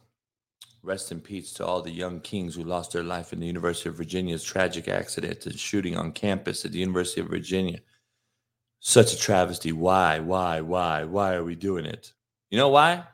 Rest 0.81 1.13
in 1.13 1.21
peace 1.21 1.53
to 1.53 1.65
all 1.65 1.81
the 1.81 1.89
young 1.89 2.19
kings 2.19 2.55
who 2.55 2.65
lost 2.65 2.91
their 2.91 3.03
life 3.03 3.31
in 3.31 3.39
the 3.39 3.47
University 3.47 3.87
of 3.87 3.95
Virginia's 3.95 4.43
tragic 4.43 4.89
accident 4.89 5.45
and 5.45 5.57
shooting 5.57 5.95
on 5.95 6.11
campus 6.11 6.65
at 6.65 6.73
the 6.73 6.79
University 6.79 7.21
of 7.21 7.29
Virginia. 7.29 7.79
Such 8.81 9.13
a 9.13 9.17
travesty. 9.17 9.71
Why, 9.71 10.19
why, 10.19 10.59
why, 10.59 11.05
why 11.05 11.35
are 11.35 11.45
we 11.45 11.55
doing 11.55 11.85
it? 11.85 12.11
You 12.51 12.57
know 12.57 12.67
why? 12.67 13.05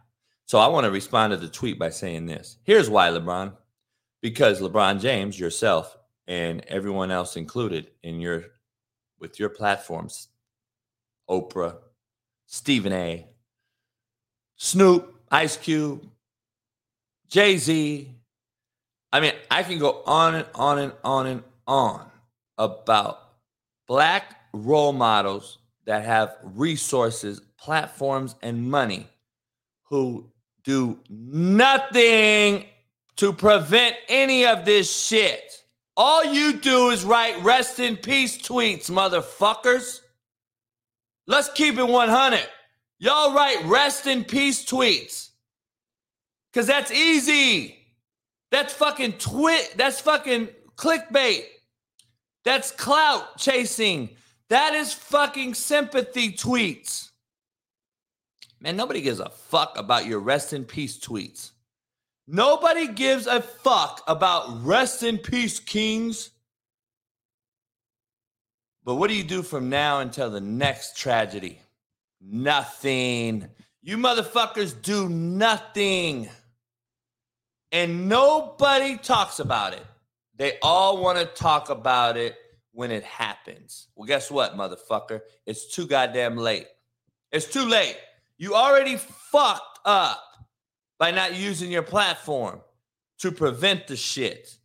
So 0.48 0.58
I 0.58 0.66
want 0.66 0.86
to 0.86 0.92
respond 0.92 1.30
to 1.30 1.38
the 1.38 1.48
tweet 1.48 1.78
by 1.78 1.92
saying 1.92 2.26
this. 2.26 2.58
Here's 2.64 2.90
why, 2.90 3.10
LeBron. 3.10 3.54
Because 4.24 4.62
LeBron 4.62 5.00
James, 5.00 5.40
yourself, 5.40 5.96
and 6.28 6.66
everyone 6.68 7.12
else 7.12 7.38
included 7.38 7.92
in 8.02 8.20
your 8.20 8.46
with 9.20 9.40
your 9.40 9.50
platforms 9.50 10.30
Oprah, 11.30 11.78
Stephen 12.46 12.94
A, 12.94 13.28
Snoop, 14.56 15.16
Ice 15.32 15.58
Cube, 15.58 16.06
Jay 17.28 17.58
Z. 17.58 18.12
I 19.12 19.20
mean, 19.20 19.34
I 19.50 19.64
can 19.64 19.80
go 19.80 20.02
on 20.06 20.36
and 20.36 20.46
on 20.56 20.80
and 20.80 20.94
on 21.04 21.28
and 21.28 21.44
on 21.68 22.10
about 22.58 23.20
black 23.88 24.36
role 24.54 24.94
models 24.94 25.60
that 25.86 26.06
have 26.06 26.36
resources, 26.44 27.42
platforms, 27.58 28.36
and 28.42 28.70
money 28.70 29.08
who 29.84 30.30
do 30.64 31.00
nothing 31.10 32.66
to 33.16 33.34
prevent 33.34 33.96
any 34.08 34.46
of 34.46 34.66
this 34.66 35.08
shit. 35.08 35.64
All 35.98 36.24
you 36.24 36.54
do 36.54 36.90
is 36.92 37.04
write 37.04 37.42
rest 37.44 37.80
in 37.80 37.98
peace 37.98 38.38
tweets, 38.38 38.90
motherfuckers. 38.90 40.02
Let's 41.30 41.50
keep 41.54 41.78
it 41.78 41.88
100. 41.88 42.40
Y'all 42.98 43.36
write 43.36 43.64
rest 43.66 44.08
in 44.08 44.24
peace 44.24 44.66
tweets. 44.66 45.30
Cause 46.56 46.66
that's 46.66 46.92
easy. 46.92 47.78
That's 48.50 48.74
fucking 48.74 49.14
twit. 49.14 49.76
That's 49.78 50.02
fucking 50.02 50.50
clickbait. 50.76 51.44
That's 52.44 52.72
clout 52.72 53.38
chasing. 53.38 54.10
That 54.50 54.74
is 54.74 54.92
fucking 54.92 55.54
sympathy 55.54 56.32
tweets. 56.32 57.12
Man, 58.60 58.76
nobody 58.76 59.00
gives 59.00 59.20
a 59.20 59.30
fuck 59.30 59.78
about 59.78 60.08
your 60.08 60.20
rest 60.22 60.52
in 60.54 60.66
peace 60.66 60.98
tweets. 60.98 61.52
Nobody 62.28 62.88
gives 62.88 63.28
a 63.28 63.40
fuck 63.40 64.02
about 64.08 64.66
rest 64.66 65.04
in 65.04 65.20
peace, 65.20 65.60
kings. 65.60 66.32
But 68.90 68.96
what 68.96 69.12
do 69.12 69.16
you 69.16 69.24
do 69.24 69.44
from 69.44 69.70
now 69.70 70.00
until 70.00 70.32
the 70.32 70.42
next 70.42 70.98
tragedy? 70.98 71.62
Nothing. 72.20 73.48
You 73.84 73.98
motherfuckers 73.98 74.82
do 74.82 75.08
nothing. 75.08 76.28
And 77.72 78.10
nobody 78.10 78.98
talks 78.98 79.38
about 79.38 79.74
it. 79.74 79.86
They 80.38 80.58
all 80.64 80.98
want 81.04 81.20
to 81.20 81.26
talk 81.26 81.70
about 81.70 82.18
it 82.18 82.36
when 82.72 82.90
it 82.90 83.04
happens. 83.04 83.90
Well, 83.94 84.08
guess 84.08 84.32
what, 84.32 84.58
motherfucker? 84.58 85.22
It's 85.46 85.72
too 85.72 85.86
goddamn 85.86 86.36
late. 86.36 86.66
It's 87.32 87.46
too 87.46 87.66
late. 87.66 87.96
You 88.40 88.56
already 88.56 88.96
fucked 88.98 89.82
up 89.86 90.20
by 90.98 91.12
not 91.12 91.36
using 91.36 91.72
your 91.72 91.84
platform 91.84 92.62
to 93.20 93.32
prevent 93.32 93.86
the 93.86 93.96
shit. 93.96 94.58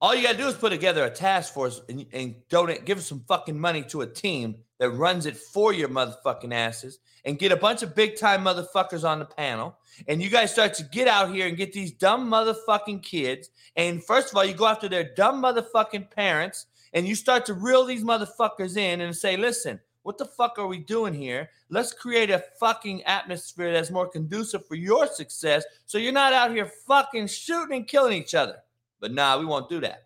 All 0.00 0.14
you 0.14 0.22
gotta 0.22 0.38
do 0.38 0.46
is 0.46 0.54
put 0.54 0.70
together 0.70 1.04
a 1.04 1.10
task 1.10 1.52
force 1.52 1.80
and, 1.88 2.06
and 2.12 2.36
donate, 2.48 2.84
give 2.84 3.02
some 3.02 3.24
fucking 3.26 3.58
money 3.58 3.82
to 3.84 4.02
a 4.02 4.06
team 4.06 4.54
that 4.78 4.90
runs 4.90 5.26
it 5.26 5.36
for 5.36 5.72
your 5.72 5.88
motherfucking 5.88 6.54
asses 6.54 7.00
and 7.24 7.36
get 7.36 7.50
a 7.50 7.56
bunch 7.56 7.82
of 7.82 7.96
big 7.96 8.16
time 8.16 8.44
motherfuckers 8.44 9.02
on 9.02 9.18
the 9.18 9.24
panel. 9.24 9.76
And 10.06 10.22
you 10.22 10.30
guys 10.30 10.52
start 10.52 10.74
to 10.74 10.84
get 10.84 11.08
out 11.08 11.34
here 11.34 11.48
and 11.48 11.56
get 11.56 11.72
these 11.72 11.90
dumb 11.90 12.30
motherfucking 12.30 13.02
kids. 13.02 13.50
And 13.74 14.04
first 14.04 14.30
of 14.30 14.36
all, 14.36 14.44
you 14.44 14.54
go 14.54 14.68
after 14.68 14.88
their 14.88 15.12
dumb 15.14 15.42
motherfucking 15.42 16.12
parents 16.12 16.66
and 16.92 17.08
you 17.08 17.16
start 17.16 17.44
to 17.46 17.54
reel 17.54 17.84
these 17.84 18.04
motherfuckers 18.04 18.76
in 18.76 19.00
and 19.00 19.16
say, 19.16 19.36
listen, 19.36 19.80
what 20.04 20.16
the 20.16 20.26
fuck 20.26 20.60
are 20.60 20.68
we 20.68 20.78
doing 20.78 21.12
here? 21.12 21.50
Let's 21.70 21.92
create 21.92 22.30
a 22.30 22.44
fucking 22.60 23.02
atmosphere 23.02 23.72
that's 23.72 23.90
more 23.90 24.08
conducive 24.08 24.64
for 24.64 24.76
your 24.76 25.08
success 25.08 25.64
so 25.86 25.98
you're 25.98 26.12
not 26.12 26.32
out 26.32 26.52
here 26.52 26.70
fucking 26.86 27.26
shooting 27.26 27.78
and 27.78 27.86
killing 27.88 28.12
each 28.12 28.36
other. 28.36 28.58
But 29.00 29.12
nah, 29.12 29.38
we 29.38 29.44
won't 29.44 29.68
do 29.68 29.80
that. 29.80 30.04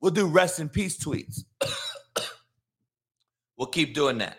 We'll 0.00 0.12
do 0.12 0.26
rest 0.26 0.60
in 0.60 0.68
peace 0.68 0.96
tweets. 0.98 1.44
we'll 3.56 3.68
keep 3.68 3.94
doing 3.94 4.18
that. 4.18 4.38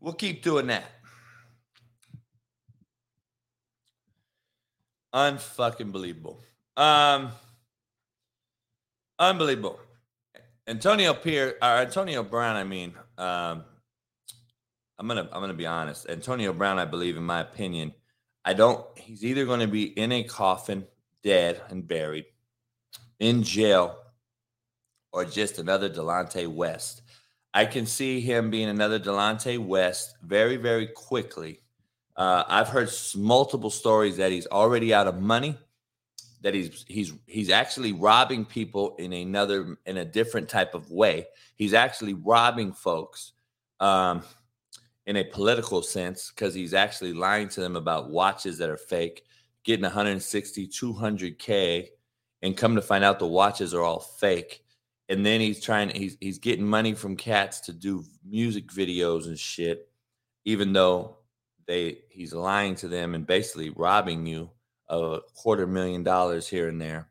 We'll 0.00 0.14
keep 0.14 0.42
doing 0.42 0.68
that. 0.68 0.84
Unfucking 5.14 5.92
believable. 5.92 6.40
Um, 6.76 7.32
unbelievable. 9.18 9.78
Antonio 10.66 11.12
Pierce 11.12 11.54
or 11.60 11.68
Antonio 11.68 12.22
Brown, 12.22 12.56
I 12.56 12.64
mean, 12.64 12.94
um, 13.18 13.64
I'm 15.00 15.08
gonna 15.08 15.26
I'm 15.32 15.40
gonna 15.40 15.54
be 15.54 15.66
honest. 15.66 16.08
Antonio 16.10 16.52
Brown, 16.52 16.78
I 16.78 16.84
believe, 16.84 17.16
in 17.16 17.22
my 17.22 17.40
opinion, 17.40 17.94
I 18.44 18.52
don't. 18.52 18.86
He's 18.98 19.24
either 19.24 19.46
going 19.46 19.60
to 19.60 19.66
be 19.66 19.84
in 19.84 20.12
a 20.12 20.22
coffin, 20.22 20.86
dead 21.22 21.58
and 21.70 21.88
buried, 21.88 22.26
in 23.18 23.42
jail, 23.42 23.96
or 25.10 25.24
just 25.24 25.58
another 25.58 25.88
Delonte 25.88 26.46
West. 26.46 27.00
I 27.54 27.64
can 27.64 27.86
see 27.86 28.20
him 28.20 28.50
being 28.50 28.68
another 28.68 29.00
Delonte 29.00 29.58
West 29.58 30.16
very, 30.22 30.58
very 30.58 30.86
quickly. 30.88 31.62
Uh, 32.14 32.44
I've 32.46 32.68
heard 32.68 32.90
multiple 33.16 33.70
stories 33.70 34.18
that 34.18 34.30
he's 34.30 34.46
already 34.48 34.92
out 34.92 35.06
of 35.06 35.18
money, 35.18 35.56
that 36.42 36.52
he's 36.52 36.84
he's 36.86 37.14
he's 37.26 37.48
actually 37.48 37.94
robbing 37.94 38.44
people 38.44 38.96
in 38.96 39.14
another 39.14 39.78
in 39.86 39.96
a 39.96 40.04
different 40.04 40.50
type 40.50 40.74
of 40.74 40.90
way. 40.90 41.26
He's 41.56 41.72
actually 41.72 42.12
robbing 42.12 42.74
folks 42.74 43.32
um, 43.80 44.22
in 45.06 45.16
a 45.16 45.24
political 45.24 45.82
sense 45.82 46.30
because 46.30 46.54
he's 46.54 46.74
actually 46.74 47.12
lying 47.12 47.48
to 47.48 47.60
them 47.60 47.76
about 47.76 48.10
watches 48.10 48.58
that 48.58 48.70
are 48.70 48.76
fake, 48.76 49.24
getting 49.64 49.82
160, 49.82 50.68
200k, 50.68 51.88
and 52.42 52.56
come 52.56 52.74
to 52.74 52.82
find 52.82 53.04
out 53.04 53.18
the 53.18 53.26
watches 53.26 53.74
are 53.74 53.82
all 53.82 54.00
fake. 54.00 54.62
And 55.08 55.26
then 55.26 55.40
he's 55.40 55.60
trying 55.60 55.90
he's 55.90 56.16
he's 56.20 56.38
getting 56.38 56.64
money 56.64 56.94
from 56.94 57.16
cats 57.16 57.60
to 57.60 57.72
do 57.72 58.04
music 58.24 58.68
videos 58.68 59.26
and 59.26 59.38
shit 59.38 59.90
even 60.44 60.72
though 60.72 61.18
they 61.66 61.98
he's 62.08 62.32
lying 62.32 62.74
to 62.76 62.88
them 62.88 63.14
and 63.14 63.26
basically 63.26 63.70
robbing 63.70 64.26
you 64.26 64.50
of 64.88 65.12
a 65.12 65.20
quarter 65.34 65.66
million 65.66 66.02
dollars 66.02 66.48
here 66.48 66.68
and 66.68 66.80
there. 66.80 67.08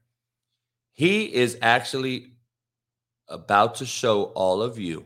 He 0.93 1.33
is 1.33 1.57
actually 1.61 2.33
about 3.29 3.75
to 3.75 3.85
show 3.85 4.23
all 4.23 4.61
of 4.61 4.77
you 4.77 5.05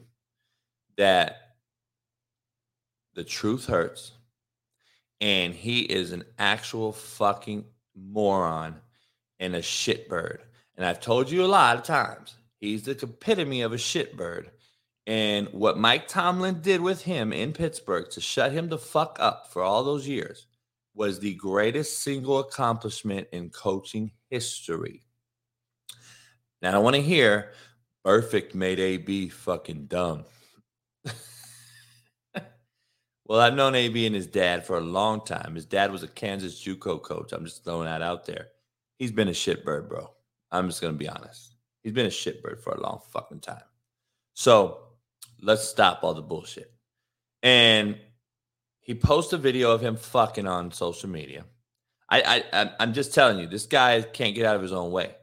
that 0.97 1.42
the 3.15 3.23
truth 3.23 3.65
hurts 3.65 4.11
and 5.21 5.53
he 5.53 5.81
is 5.81 6.11
an 6.11 6.23
actual 6.37 6.91
fucking 6.91 7.65
moron 7.95 8.75
and 9.39 9.55
a 9.55 9.61
shitbird 9.61 10.39
and 10.77 10.85
i've 10.85 10.99
told 10.99 11.29
you 11.29 11.43
a 11.43 11.47
lot 11.47 11.77
of 11.77 11.83
times 11.83 12.35
He's 12.63 12.83
the 12.83 12.91
epitome 12.91 13.61
of 13.61 13.73
a 13.73 13.75
shitbird. 13.75 14.45
And 15.05 15.49
what 15.51 15.77
Mike 15.77 16.07
Tomlin 16.07 16.61
did 16.61 16.79
with 16.79 17.01
him 17.01 17.33
in 17.33 17.51
Pittsburgh 17.51 18.09
to 18.11 18.21
shut 18.21 18.53
him 18.53 18.69
the 18.69 18.77
fuck 18.77 19.17
up 19.19 19.51
for 19.51 19.61
all 19.61 19.83
those 19.83 20.07
years 20.07 20.47
was 20.95 21.19
the 21.19 21.33
greatest 21.33 22.01
single 22.01 22.39
accomplishment 22.39 23.27
in 23.33 23.49
coaching 23.49 24.11
history. 24.29 25.01
Now 26.61 26.75
I 26.75 26.77
want 26.77 26.95
to 26.95 27.01
hear 27.01 27.51
perfect 28.05 28.55
made 28.55 28.79
AB 28.79 29.27
fucking 29.27 29.87
dumb. 29.87 30.23
well, 33.25 33.39
I've 33.39 33.55
known 33.55 33.75
AB 33.75 34.05
and 34.05 34.15
his 34.15 34.27
dad 34.27 34.65
for 34.65 34.77
a 34.77 34.81
long 34.81 35.23
time. 35.25 35.55
His 35.55 35.65
dad 35.65 35.91
was 35.91 36.03
a 36.03 36.07
Kansas 36.07 36.63
JUCO 36.63 37.01
coach. 37.01 37.31
I'm 37.31 37.45
just 37.45 37.63
throwing 37.63 37.85
that 37.85 38.01
out 38.01 38.25
there. 38.25 38.49
He's 38.97 39.11
been 39.11 39.29
a 39.29 39.31
shitbird, 39.31 39.87
bro. 39.89 40.11
I'm 40.51 40.67
just 40.67 40.81
gonna 40.81 40.93
be 40.93 41.09
honest. 41.09 41.55
He's 41.81 41.93
been 41.93 42.05
a 42.05 42.09
shitbird 42.09 42.59
for 42.59 42.73
a 42.73 42.81
long 42.81 43.01
fucking 43.11 43.39
time. 43.39 43.63
So 44.33 44.79
let's 45.41 45.67
stop 45.67 46.03
all 46.03 46.13
the 46.13 46.21
bullshit. 46.21 46.71
And 47.41 47.97
he 48.79 48.95
posts 48.95 49.33
a 49.33 49.37
video 49.37 49.71
of 49.71 49.81
him 49.81 49.95
fucking 49.95 50.47
on 50.47 50.71
social 50.71 51.09
media. 51.09 51.45
I, 52.09 52.43
I 52.53 52.71
I'm 52.79 52.93
just 52.93 53.13
telling 53.13 53.39
you, 53.39 53.47
this 53.47 53.65
guy 53.65 54.01
can't 54.01 54.35
get 54.35 54.45
out 54.45 54.55
of 54.55 54.61
his 54.61 54.73
own 54.73 54.91
way. 54.91 55.15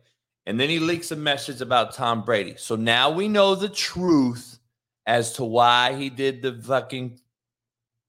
And 0.47 0.59
then 0.59 0.69
he 0.69 0.79
leaks 0.79 1.11
a 1.11 1.17
message 1.17 1.61
about 1.61 1.95
Tom 1.95 2.25
Brady. 2.25 2.55
So 2.57 2.75
now 2.75 3.11
we 3.11 3.29
know 3.29 3.55
the 3.55 3.69
truth 3.69 4.59
as 5.07 5.35
to 5.35 5.45
why 5.45 5.95
he 5.95 6.11
did 6.11 6.43
the 6.43 6.55
fucking, 6.55 7.21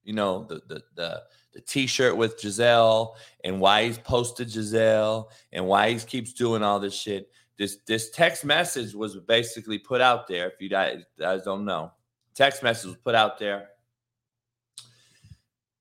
you 0.03 0.13
know, 0.13 0.43
the 0.43 0.61
the 0.67 0.81
the 0.95 1.23
the 1.53 1.61
t-shirt 1.61 2.15
with 2.15 2.41
Gisele 2.41 3.15
and 3.43 3.59
why 3.59 3.85
he's 3.85 3.97
posted 3.97 4.49
Gisele 4.49 5.29
and 5.51 5.67
why 5.67 5.91
he 5.91 5.99
keeps 5.99 6.31
doing 6.31 6.63
all 6.63 6.79
this 6.79 6.93
shit 6.93 7.29
this 7.61 7.77
this 7.85 8.09
text 8.09 8.43
message 8.43 8.95
was 8.95 9.15
basically 9.17 9.77
put 9.77 10.01
out 10.01 10.27
there. 10.27 10.47
If 10.47 10.59
you 10.59 10.67
guys, 10.67 11.03
don't 11.19 11.63
know, 11.63 11.91
text 12.33 12.63
message 12.63 12.87
was 12.87 12.97
put 12.97 13.13
out 13.13 13.37
there 13.37 13.67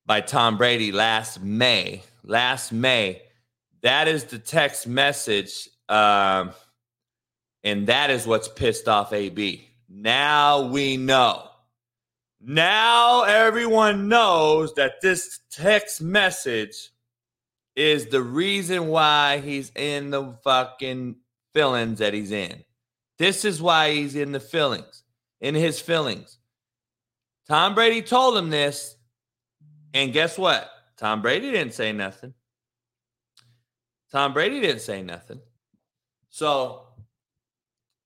by 0.04 0.20
Tom 0.20 0.58
Brady 0.58 0.92
last 0.92 1.40
May. 1.40 2.02
Last 2.22 2.70
May, 2.70 3.22
that 3.80 4.08
is 4.08 4.24
the 4.24 4.38
text 4.38 4.86
message, 4.86 5.70
um, 5.88 6.50
and 7.64 7.86
that 7.86 8.10
is 8.10 8.26
what's 8.26 8.48
pissed 8.48 8.86
off 8.86 9.14
AB. 9.14 9.66
Now 9.88 10.66
we 10.66 10.98
know. 10.98 11.49
Now 12.40 13.24
everyone 13.24 14.08
knows 14.08 14.72
that 14.74 15.02
this 15.02 15.40
text 15.50 16.00
message 16.00 16.90
is 17.76 18.06
the 18.06 18.22
reason 18.22 18.88
why 18.88 19.38
he's 19.38 19.70
in 19.76 20.10
the 20.10 20.34
fucking 20.42 21.16
feelings 21.52 21.98
that 21.98 22.14
he's 22.14 22.32
in. 22.32 22.64
This 23.18 23.44
is 23.44 23.60
why 23.60 23.92
he's 23.92 24.16
in 24.16 24.32
the 24.32 24.40
feelings, 24.40 25.02
in 25.40 25.54
his 25.54 25.80
feelings. 25.80 26.38
Tom 27.46 27.74
Brady 27.74 28.00
told 28.00 28.38
him 28.38 28.48
this, 28.48 28.96
and 29.92 30.12
guess 30.12 30.38
what? 30.38 30.70
Tom 30.96 31.20
Brady 31.20 31.50
didn't 31.50 31.74
say 31.74 31.92
nothing. 31.92 32.32
Tom 34.10 34.32
Brady 34.32 34.60
didn't 34.60 34.80
say 34.80 35.02
nothing. 35.02 35.40
So 36.30 36.86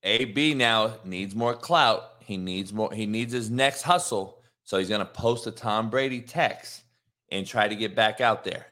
AB 0.02 0.54
now 0.54 0.94
needs 1.04 1.34
more 1.34 1.54
clout. 1.54 2.13
He 2.24 2.36
needs 2.36 2.72
more. 2.72 2.92
He 2.92 3.06
needs 3.06 3.32
his 3.32 3.50
next 3.50 3.82
hustle. 3.82 4.40
So 4.64 4.78
he's 4.78 4.88
gonna 4.88 5.04
post 5.04 5.46
a 5.46 5.50
Tom 5.50 5.90
Brady 5.90 6.22
text 6.22 6.82
and 7.30 7.46
try 7.46 7.68
to 7.68 7.76
get 7.76 7.94
back 7.94 8.20
out 8.20 8.44
there. 8.44 8.66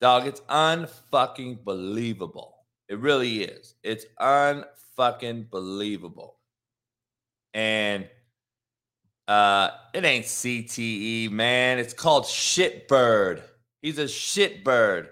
Dog, 0.00 0.26
it's 0.26 0.40
unfucking 0.42 1.64
believable. 1.64 2.56
It 2.88 2.98
really 2.98 3.42
is. 3.44 3.74
It's 3.82 4.06
unfucking 4.20 5.50
believable. 5.50 6.38
And 7.54 8.08
uh 9.28 9.70
it 9.94 10.04
ain't 10.04 10.26
CTE, 10.26 11.30
man. 11.30 11.78
It's 11.78 11.94
called 11.94 12.24
shitbird. 12.24 13.42
He's 13.82 13.98
a 13.98 14.04
shitbird. 14.04 15.08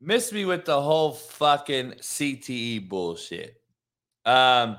Miss 0.00 0.32
me 0.32 0.44
with 0.44 0.64
the 0.64 0.80
whole 0.80 1.12
fucking 1.12 1.92
CTE 2.00 2.88
bullshit. 2.88 3.60
Um 4.26 4.76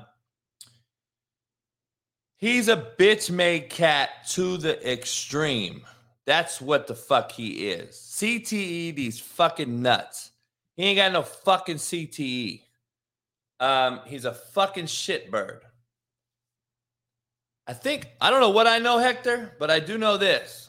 He's 2.42 2.66
a 2.66 2.76
bitch 2.98 3.30
made 3.30 3.70
cat 3.70 4.26
to 4.30 4.56
the 4.56 4.90
extreme. 4.90 5.84
That's 6.26 6.60
what 6.60 6.88
the 6.88 6.94
fuck 6.96 7.30
he 7.30 7.68
is. 7.68 7.94
CTE, 7.94 8.96
these 8.96 9.20
fucking 9.20 9.80
nuts. 9.80 10.32
He 10.74 10.82
ain't 10.82 10.96
got 10.96 11.12
no 11.12 11.22
fucking 11.22 11.76
CTE. 11.76 12.62
Um, 13.60 14.00
he's 14.06 14.24
a 14.24 14.34
fucking 14.34 14.86
shitbird. 14.86 15.60
I 17.68 17.74
think 17.74 18.08
I 18.20 18.28
don't 18.30 18.40
know 18.40 18.50
what 18.50 18.66
I 18.66 18.80
know, 18.80 18.98
Hector, 18.98 19.54
but 19.60 19.70
I 19.70 19.78
do 19.78 19.96
know 19.96 20.16
this. 20.16 20.68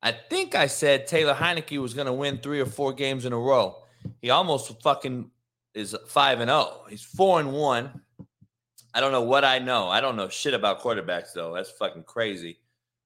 I 0.00 0.12
think 0.12 0.54
I 0.54 0.68
said 0.68 1.08
Taylor 1.08 1.34
Heinicke 1.34 1.82
was 1.82 1.94
going 1.94 2.06
to 2.06 2.12
win 2.12 2.38
three 2.38 2.60
or 2.60 2.66
four 2.66 2.92
games 2.92 3.24
in 3.24 3.32
a 3.32 3.38
row. 3.38 3.82
He 4.22 4.30
almost 4.30 4.80
fucking 4.82 5.32
is 5.74 5.96
five 6.06 6.38
and 6.38 6.48
zero. 6.48 6.84
He's 6.88 7.02
four 7.02 7.40
and 7.40 7.52
one. 7.52 8.02
I 8.94 9.00
don't 9.00 9.12
know 9.12 9.22
what 9.22 9.44
I 9.44 9.58
know. 9.58 9.88
I 9.88 10.00
don't 10.00 10.16
know 10.16 10.28
shit 10.28 10.54
about 10.54 10.80
quarterbacks 10.80 11.32
though. 11.34 11.54
That's 11.54 11.70
fucking 11.70 12.04
crazy. 12.04 12.58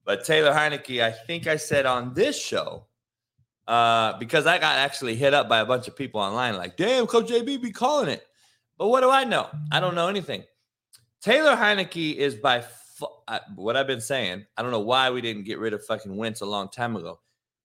But 0.04 0.24
Taylor 0.24 0.52
Heinicke, 0.52 1.02
I 1.02 1.10
think 1.12 1.46
I 1.46 1.56
said 1.56 1.86
on 1.86 2.14
this 2.14 2.40
show, 2.40 2.86
uh, 3.68 4.18
because 4.18 4.46
I 4.46 4.58
got 4.58 4.76
actually 4.76 5.14
hit 5.14 5.34
up 5.34 5.48
by 5.48 5.60
a 5.60 5.66
bunch 5.66 5.86
of 5.86 5.96
people 5.96 6.20
online, 6.20 6.56
like, 6.56 6.76
damn, 6.76 7.06
Coach 7.06 7.28
JB 7.28 7.62
be 7.62 7.70
calling 7.70 8.08
it. 8.08 8.26
But 8.78 8.88
what 8.88 9.00
do 9.02 9.10
I 9.10 9.24
know? 9.24 9.48
I 9.70 9.78
don't 9.78 9.94
know 9.94 10.08
anything. 10.08 10.42
Taylor 11.20 11.54
Heinicke 11.54 12.16
is 12.16 12.34
by 12.34 12.64
uh, 13.28 13.38
what 13.54 13.76
I've 13.76 13.86
been 13.86 14.00
saying. 14.00 14.44
I 14.56 14.62
don't 14.62 14.72
know 14.72 14.80
why 14.80 15.10
we 15.10 15.20
didn't 15.20 15.44
get 15.44 15.60
rid 15.60 15.72
of 15.72 15.84
fucking 15.84 16.16
Wentz 16.16 16.40
a 16.40 16.46
long 16.46 16.68
time 16.68 16.96
ago. 16.96 17.20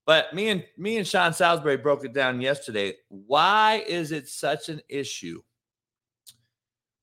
But 0.06 0.34
me 0.34 0.50
and 0.50 0.64
me 0.78 0.98
and 0.98 1.08
Sean 1.08 1.34
Salisbury 1.34 1.78
broke 1.78 2.06
it 2.06 2.14
down 2.14 2.40
yesterday. 2.40 2.94
Why 3.10 3.84
is 3.88 4.12
it 4.12 4.30
such 4.30 4.70
an 4.70 4.80
issue 4.88 5.42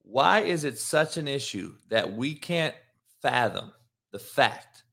why 0.05 0.41
is 0.41 0.65
it 0.65 0.79
such 0.79 1.17
an 1.17 1.27
issue 1.27 1.75
that 1.89 2.13
we 2.13 2.35
can't 2.35 2.75
fathom 3.23 3.73
the 4.13 4.19
fact 4.19 4.85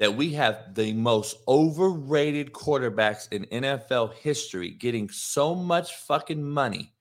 that 0.00 0.16
we 0.16 0.32
have 0.32 0.74
the 0.74 0.92
most 0.94 1.36
overrated 1.46 2.52
quarterbacks 2.52 3.30
in 3.30 3.44
NFL 3.62 4.14
history 4.14 4.70
getting 4.70 5.08
so 5.08 5.54
much 5.54 5.94
fucking 5.94 6.42
money 6.42 6.92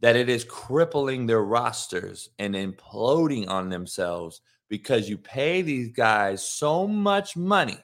that 0.00 0.16
it 0.16 0.28
is 0.28 0.44
crippling 0.44 1.26
their 1.26 1.42
rosters 1.42 2.28
and 2.38 2.54
imploding 2.54 3.48
on 3.48 3.68
themselves 3.68 4.40
because 4.68 5.08
you 5.08 5.18
pay 5.18 5.62
these 5.62 5.88
guys 5.88 6.46
so 6.46 6.86
much 6.86 7.36
money 7.36 7.78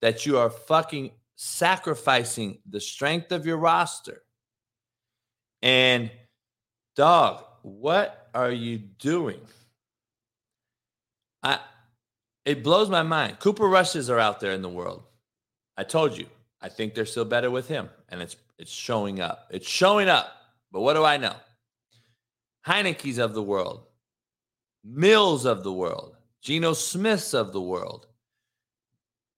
that 0.00 0.24
you 0.24 0.38
are 0.38 0.48
fucking 0.48 1.10
sacrificing 1.36 2.58
the 2.68 2.80
strength 2.80 3.32
of 3.32 3.44
your 3.44 3.58
roster. 3.58 4.22
And 5.60 6.10
dog, 6.96 7.44
what 7.62 8.28
are 8.34 8.50
you 8.50 8.78
doing? 8.78 9.40
I 11.42 11.60
it 12.44 12.62
blows 12.62 12.90
my 12.90 13.02
mind. 13.02 13.38
Cooper 13.38 13.68
Rushes 13.68 14.10
are 14.10 14.18
out 14.18 14.40
there 14.40 14.52
in 14.52 14.62
the 14.62 14.68
world. 14.68 15.04
I 15.76 15.84
told 15.84 16.16
you. 16.16 16.26
I 16.60 16.68
think 16.68 16.94
they're 16.94 17.06
still 17.06 17.24
better 17.24 17.50
with 17.50 17.68
him. 17.68 17.88
And 18.08 18.20
it's 18.20 18.36
it's 18.58 18.72
showing 18.72 19.20
up. 19.20 19.48
It's 19.50 19.68
showing 19.68 20.08
up. 20.08 20.32
But 20.70 20.80
what 20.80 20.94
do 20.94 21.04
I 21.04 21.16
know? 21.16 21.34
Heinicke's 22.66 23.18
of 23.18 23.34
the 23.34 23.42
world, 23.42 23.86
Mills 24.84 25.44
of 25.44 25.64
the 25.64 25.72
world, 25.72 26.16
Geno 26.42 26.72
Smiths 26.72 27.34
of 27.34 27.52
the 27.52 27.60
world. 27.60 28.06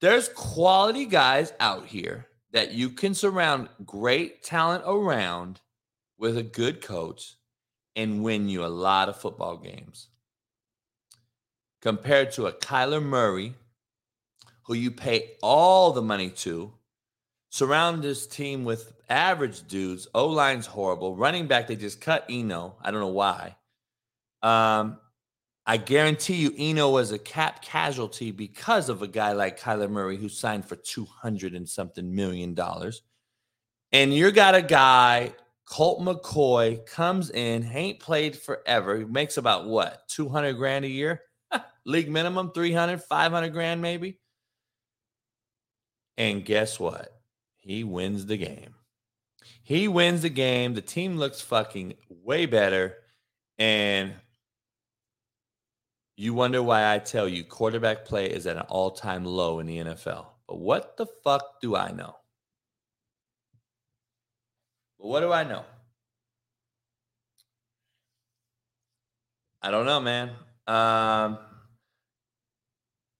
There's 0.01 0.29
quality 0.29 1.07
guys 1.07 1.55
out 1.59 1.87
here 1.87 2.27
that 2.53 2.72
you 2.72 2.91
can 2.91 3.14
surround 3.14 3.68
great 3.85 4.43
talent 4.43 4.85
around 4.87 5.61
with 6.18 6.37
a 6.37 6.43
good 6.43 6.83
coach 6.83 7.37
and 7.97 8.22
win 8.22 8.49
you 8.49 8.64
a 8.64 8.66
lot 8.66 9.09
of 9.09 9.20
football 9.20 9.57
games. 9.57 10.09
Compared 11.82 12.32
to 12.32 12.47
a 12.47 12.53
Kyler 12.53 13.03
Murray, 13.03 13.55
who 14.62 14.74
you 14.74 14.90
pay 14.90 15.32
all 15.42 15.92
the 15.92 16.03
money 16.03 16.30
to, 16.30 16.72
surround 17.51 18.03
this 18.03 18.26
team 18.26 18.64
with 18.64 18.92
average 19.09 19.66
dudes. 19.68 20.09
O 20.14 20.26
line's 20.26 20.66
horrible. 20.66 21.14
Running 21.14 21.47
back, 21.47 21.66
they 21.66 21.76
just 21.76 22.01
cut 22.01 22.24
Eno. 22.28 22.76
I 22.82 22.90
don't 22.90 23.01
know 23.01 23.09
why. 23.09 23.57
Um, 24.42 24.99
I 25.66 25.76
guarantee 25.78 26.36
you, 26.36 26.55
Eno 26.59 26.90
was 26.90 27.12
a 27.12 27.18
cap 27.18 27.62
casualty 27.62 28.30
because 28.30 28.88
of 28.88 29.03
a 29.03 29.09
guy 29.09 29.32
like 29.32 29.59
Kyler 29.59 29.90
Murray 29.90 30.16
who 30.16 30.28
signed 30.28 30.66
for 30.66 30.76
200 30.76 31.55
and 31.55 31.68
something 31.68 32.14
million 32.14 32.55
dollars. 32.55 33.03
And 33.92 34.12
you 34.12 34.30
got 34.32 34.55
a 34.55 34.62
guy 34.62 35.32
Colt 35.67 36.01
McCoy 36.01 36.85
comes 36.87 37.31
in, 37.31 37.65
ain't 37.65 37.99
played 37.99 38.37
forever. 38.37 38.99
He 38.99 39.05
makes 39.05 39.37
about 39.37 39.67
what, 39.67 40.07
200 40.09 40.55
grand 40.55 40.85
a 40.85 40.89
year? 40.89 41.23
League 41.87 42.11
minimum, 42.11 42.53
300, 42.53 43.03
500 43.03 43.53
grand 43.53 43.81
maybe. 43.81 44.19
And 46.17 46.45
guess 46.45 46.79
what? 46.79 47.11
He 47.57 47.83
wins 47.83 48.27
the 48.27 48.37
game. 48.37 48.75
He 49.62 49.89
wins 49.89 50.23
the 50.23 50.29
game. 50.29 50.75
The 50.75 50.83
team 50.83 51.17
looks 51.17 51.41
fucking 51.41 51.95
way 52.09 52.47
better. 52.47 52.97
And 53.59 54.12
you 56.17 56.35
wonder 56.35 56.62
why 56.62 56.95
I 56.95 56.99
tell 56.99 57.29
you 57.29 57.43
quarterback 57.45 58.05
play 58.05 58.27
is 58.27 58.47
at 58.47 58.57
an 58.57 58.62
all 58.69 58.91
time 58.91 59.25
low 59.25 59.59
in 59.61 59.67
the 59.67 59.79
NFL. 59.79 60.27
But 60.47 60.59
what 60.59 60.97
the 60.97 61.07
fuck 61.25 61.61
do 61.61 61.75
I 61.75 61.91
know? 61.91 62.15
What 65.05 65.21
do 65.21 65.31
I 65.31 65.45
know? 65.45 65.63
I 69.61 69.71
don't 69.71 69.85
know, 69.85 70.01
man. 70.01 70.31
Um, 70.67 71.39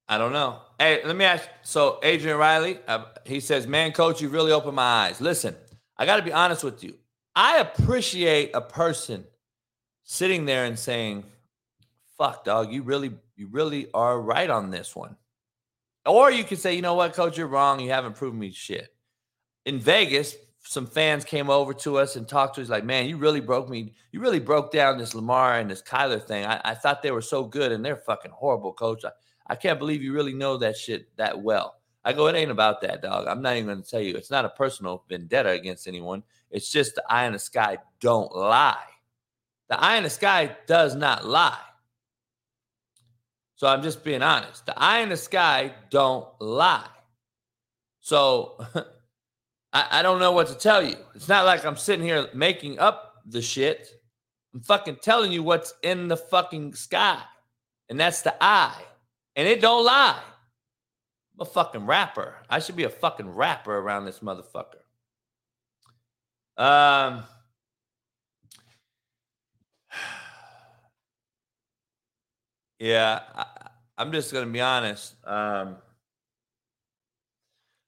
I 0.09 0.17
don't 0.17 0.33
know. 0.33 0.61
Hey, 0.79 1.03
let 1.05 1.15
me 1.15 1.27
ask. 1.27 1.47
So, 1.61 2.01
Adrian 2.03 2.39
Riley, 2.39 2.79
uh, 2.89 3.05
he 3.27 3.39
says, 3.39 3.67
"Man, 3.67 3.93
coach, 3.93 4.23
you 4.23 4.31
really 4.31 4.51
opened 4.51 4.77
my 4.77 4.83
eyes." 4.83 5.21
Listen, 5.21 5.55
I 5.99 6.07
got 6.07 6.17
to 6.17 6.23
be 6.23 6.33
honest 6.33 6.65
with 6.65 6.83
you. 6.83 6.97
I 7.37 7.59
appreciate 7.59 8.53
a 8.55 8.63
person 8.63 9.27
sitting 10.05 10.47
there 10.47 10.65
and 10.65 10.79
saying, 10.79 11.25
"Fuck, 12.17 12.47
dog, 12.47 12.73
you 12.73 12.83
really, 12.83 13.13
you 13.37 13.49
really 13.49 13.93
are 13.93 14.19
right 14.19 14.49
on 14.49 14.71
this 14.71 14.97
one." 14.97 15.19
Or 16.07 16.31
you 16.31 16.45
could 16.45 16.59
say, 16.59 16.77
"You 16.77 16.81
know 16.81 16.95
what, 16.95 17.13
coach, 17.13 17.37
you're 17.37 17.47
wrong. 17.47 17.79
You 17.79 17.91
haven't 17.91 18.17
proven 18.17 18.39
me 18.39 18.53
shit." 18.53 18.97
In 19.67 19.81
Vegas, 19.81 20.35
some 20.67 20.87
fans 20.87 21.25
came 21.25 21.51
over 21.51 21.75
to 21.75 21.99
us 21.99 22.17
and 22.17 22.27
talked 22.27 22.55
to 22.57 22.63
us 22.63 22.71
like, 22.71 22.85
man, 22.85 23.07
you 23.07 23.19
really 23.19 23.41
broke 23.41 23.69
me. 23.69 23.93
You 24.13 24.21
really 24.21 24.41
broke 24.41 24.73
down 24.73 24.97
this 24.97 25.15
Lamar 25.15 25.59
and 25.59 25.71
this 25.71 25.83
Kyler 25.83 26.23
thing. 26.23 26.47
I, 26.47 26.61
I 26.65 26.75
thought 26.75 27.03
they 27.03 27.11
were 27.11 27.21
so 27.21 27.45
good 27.45 27.71
and 27.71 27.85
they're 27.85 27.97
fucking 27.97 28.31
horrible, 28.31 28.73
coach. 28.73 29.05
I, 29.05 29.11
I 29.47 29.57
can't 29.57 29.79
believe 29.79 30.03
you 30.03 30.15
really 30.15 30.33
know 30.33 30.57
that 30.57 30.77
shit 30.77 31.15
that 31.17 31.41
well. 31.41 31.77
I 32.03 32.13
go, 32.13 32.27
it 32.27 32.37
ain't 32.37 32.51
about 32.51 32.81
that, 32.81 33.03
dog. 33.03 33.27
I'm 33.29 33.43
not 33.43 33.57
even 33.57 33.67
going 33.67 33.83
to 33.83 33.89
tell 33.89 34.01
you. 34.01 34.17
It's 34.17 34.31
not 34.31 34.45
a 34.45 34.51
personal 34.51 35.05
vendetta 35.09 35.51
against 35.51 35.87
anyone. 35.87 36.23
It's 36.51 36.71
just 36.71 36.95
the 36.95 37.05
eye 37.11 37.27
in 37.27 37.33
the 37.35 37.39
sky 37.39 37.79
don't 38.01 38.35
lie. 38.35 38.77
The 39.69 39.81
eye 39.81 39.97
in 39.97 40.03
the 40.03 40.11
sky 40.11 40.57
does 40.67 40.95
not 40.95 41.27
lie. 41.27 41.59
So 43.57 43.67
I'm 43.67 43.83
just 43.83 44.05
being 44.05 44.23
honest. 44.23 44.67
The 44.67 44.79
eye 44.79 45.01
in 45.01 45.11
the 45.11 45.17
sky 45.17 45.75
don't 45.91 46.27
lie. 46.41 46.89
So 48.01 48.67
I, 49.75 49.99
I 49.99 50.03
don't 50.03 50.21
know 50.21 50.33
what 50.33 50.47
to 50.47 50.55
tell 50.55 50.83
you. 50.83 50.97
It's 51.15 51.29
not 51.29 51.45
like 51.45 51.65
I'm 51.67 51.77
sitting 51.77 52.07
here 52.07 52.29
making 52.33 52.79
up 52.79 53.17
the 53.27 53.43
shit. 53.43 53.89
I'm 54.55 54.63
fucking 54.63 54.99
telling 55.03 55.33
you 55.33 55.43
what's 55.43 55.75
in 55.83 56.09
the 56.09 56.17
fucking 56.17 56.75
sky. 56.75 57.21
And 57.91 57.99
that's 58.01 58.23
the 58.23 58.35
eye. 58.41 58.81
And 59.37 59.47
it 59.49 59.61
don't 59.61 59.85
lie. 59.85 60.21
I'm 61.35 61.41
a 61.41 61.45
fucking 61.45 61.85
rapper. 61.87 62.37
I 62.49 62.61
should 62.61 62.77
be 62.77 62.85
a 62.85 62.91
fucking 62.91 63.29
rapper 63.29 63.77
around 63.77 64.05
this 64.05 64.21
motherfucker. 64.21 64.85
Um 66.57 67.25
Yeah, 72.79 73.21
I, 73.35 73.47
am 73.99 74.13
just 74.13 74.33
gonna 74.33 74.47
be 74.47 74.61
honest. 74.61 75.17
Um 75.27 75.79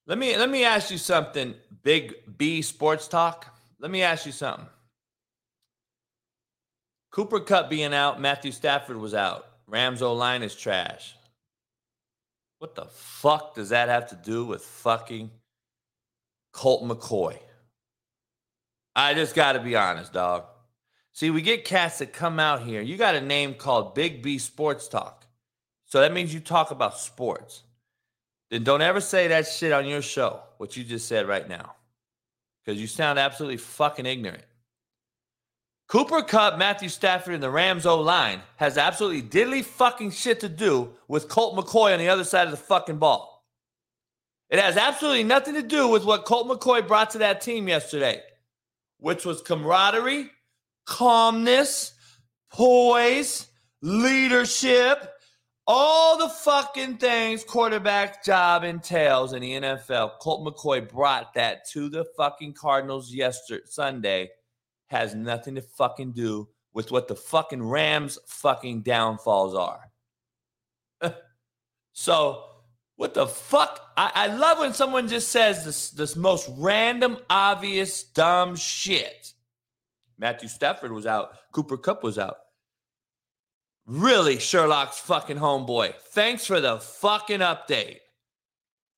let 0.07 0.19
me 0.19 0.37
let 0.37 0.51
me 0.51 0.65
ask 0.65 0.91
you 0.91 0.99
something, 0.99 1.55
Big 1.83 2.15
B 2.39 2.63
Sports 2.63 3.09
Talk. 3.09 3.47
Let 3.79 3.91
me 3.91 4.03
ask 4.03 4.27
you 4.27 4.33
something. 4.33 4.67
Cooper 7.11 7.41
Kupp 7.41 7.71
being 7.71 7.95
out, 7.95 8.21
Matthew 8.21 8.53
Stafford 8.53 8.99
was 8.99 9.15
out. 9.15 9.47
Rams 9.67 10.03
O 10.03 10.13
line 10.13 10.43
is 10.43 10.55
trash. 10.55 11.17
What 12.59 12.75
the 12.75 12.87
fuck 12.87 13.55
does 13.55 13.71
that 13.71 13.89
have 13.89 14.09
to 14.11 14.17
do 14.17 14.45
with 14.45 14.63
fucking 14.63 15.31
Colt 16.53 16.85
McCoy? 16.85 17.39
I 18.95 19.13
just 19.15 19.35
got 19.35 19.53
to 19.53 19.61
be 19.61 19.77
honest, 19.77 20.13
dog. 20.13 20.45
See, 21.13 21.31
we 21.31 21.43
get 21.43 21.65
cats 21.65 21.99
that 21.99 22.13
come 22.13 22.39
out 22.39 22.63
here. 22.63 22.81
You 22.81 22.97
got 22.97 23.15
a 23.15 23.21
name 23.21 23.55
called 23.55 23.95
Big 23.95 24.23
B 24.23 24.39
Sports 24.39 24.89
Talk. 24.89 25.27
So 25.85 26.01
that 26.01 26.13
means 26.13 26.33
you 26.33 26.41
talk 26.41 26.71
about 26.71 26.99
sports. 26.99 27.63
Then 28.51 28.65
don't 28.65 28.83
ever 28.83 29.01
say 29.01 29.29
that 29.29 29.47
shit 29.47 29.73
on 29.73 29.87
your 29.87 30.03
show, 30.03 30.41
what 30.59 30.77
you 30.77 30.85
just 30.85 31.09
said 31.09 31.27
right 31.27 31.49
now, 31.49 31.75
because 32.65 32.81
you 32.81 32.87
sound 32.87 33.19
absolutely 33.19 33.57
fucking 33.57 34.07
ignorant. 34.07 34.45
Cooper 35.89 36.23
Kupp, 36.23 36.59
Matthew 36.59 36.89
Stafford, 36.89 37.35
and 37.35 37.43
the 37.43 37.51
Rams 37.51 37.87
O 37.87 38.01
line 38.01 38.41
has 38.57 38.77
absolutely 38.77 39.23
diddly 39.23 39.65
fucking 39.65 40.11
shit 40.11 40.41
to 40.41 40.49
do 40.49 40.91
with 41.07 41.29
Colt 41.29 41.57
McCoy 41.57 41.93
on 41.93 41.99
the 41.99 42.09
other 42.09 42.25
side 42.25 42.47
of 42.47 42.51
the 42.51 42.57
fucking 42.57 42.99
ball. 42.99 43.45
It 44.49 44.59
has 44.59 44.77
absolutely 44.77 45.25
nothing 45.25 45.55
to 45.55 45.63
do 45.63 45.89
with 45.89 46.05
what 46.05 46.25
Colt 46.25 46.49
McCoy 46.49 46.87
brought 46.87 47.11
to 47.11 47.19
that 47.19 47.41
team 47.41 47.69
yesterday, 47.69 48.21
which 48.99 49.25
was 49.25 49.43
camaraderie, 49.43 50.31
calmness, 50.87 51.93
poise, 52.53 53.47
leadership, 53.81 55.16
all 55.67 56.17
the 56.17 56.29
fucking 56.29 56.99
things 56.99 57.43
quarterback 57.43 58.25
job 58.25 58.63
entails 58.63 59.33
in 59.33 59.43
the 59.43 59.53
NFL. 59.53 60.19
Colt 60.21 60.47
McCoy 60.47 60.89
brought 60.89 61.35
that 61.35 61.69
to 61.71 61.89
the 61.89 62.05
fucking 62.17 62.55
Cardinals 62.55 63.13
yesterday, 63.13 63.65
Sunday 63.67 64.31
has 64.87 65.15
nothing 65.15 65.57
to 65.57 65.63
fucking 65.63 66.13
do 66.13 66.49
with 66.73 66.93
what 66.93 67.09
the 67.09 67.17
fucking 67.17 67.63
Rams 67.63 68.19
fucking 68.27 68.83
downfalls 68.83 69.55
are. 69.55 69.91
so, 71.93 72.45
what 72.95 73.15
the 73.15 73.27
fuck? 73.27 73.81
I, 73.97 74.13
I, 74.15 74.27
love 74.29 74.59
when 74.59 74.73
someone 74.73 75.09
just 75.09 75.29
says 75.31 75.65
this, 75.65 75.91
this 75.91 76.17
most 76.17 76.49
random, 76.57 77.19
obvious, 77.29 78.05
dumb 78.05 78.57
shit. 78.57 79.33
Matthew 80.19 80.49
Stafford 80.49 80.93
was 80.93 81.07
out. 81.07 81.33
Cooper 81.53 81.77
Kupp 81.77 82.03
was 82.03 82.19
out. 82.19 82.37
Really, 83.87 84.41
Sherlock's 84.41 84.99
fucking 84.99 85.37
homeboy. 85.37 85.95
Thanks 85.95 86.45
for 86.45 86.61
the 86.61 86.79
fucking 86.79 87.39
update. 87.39 87.99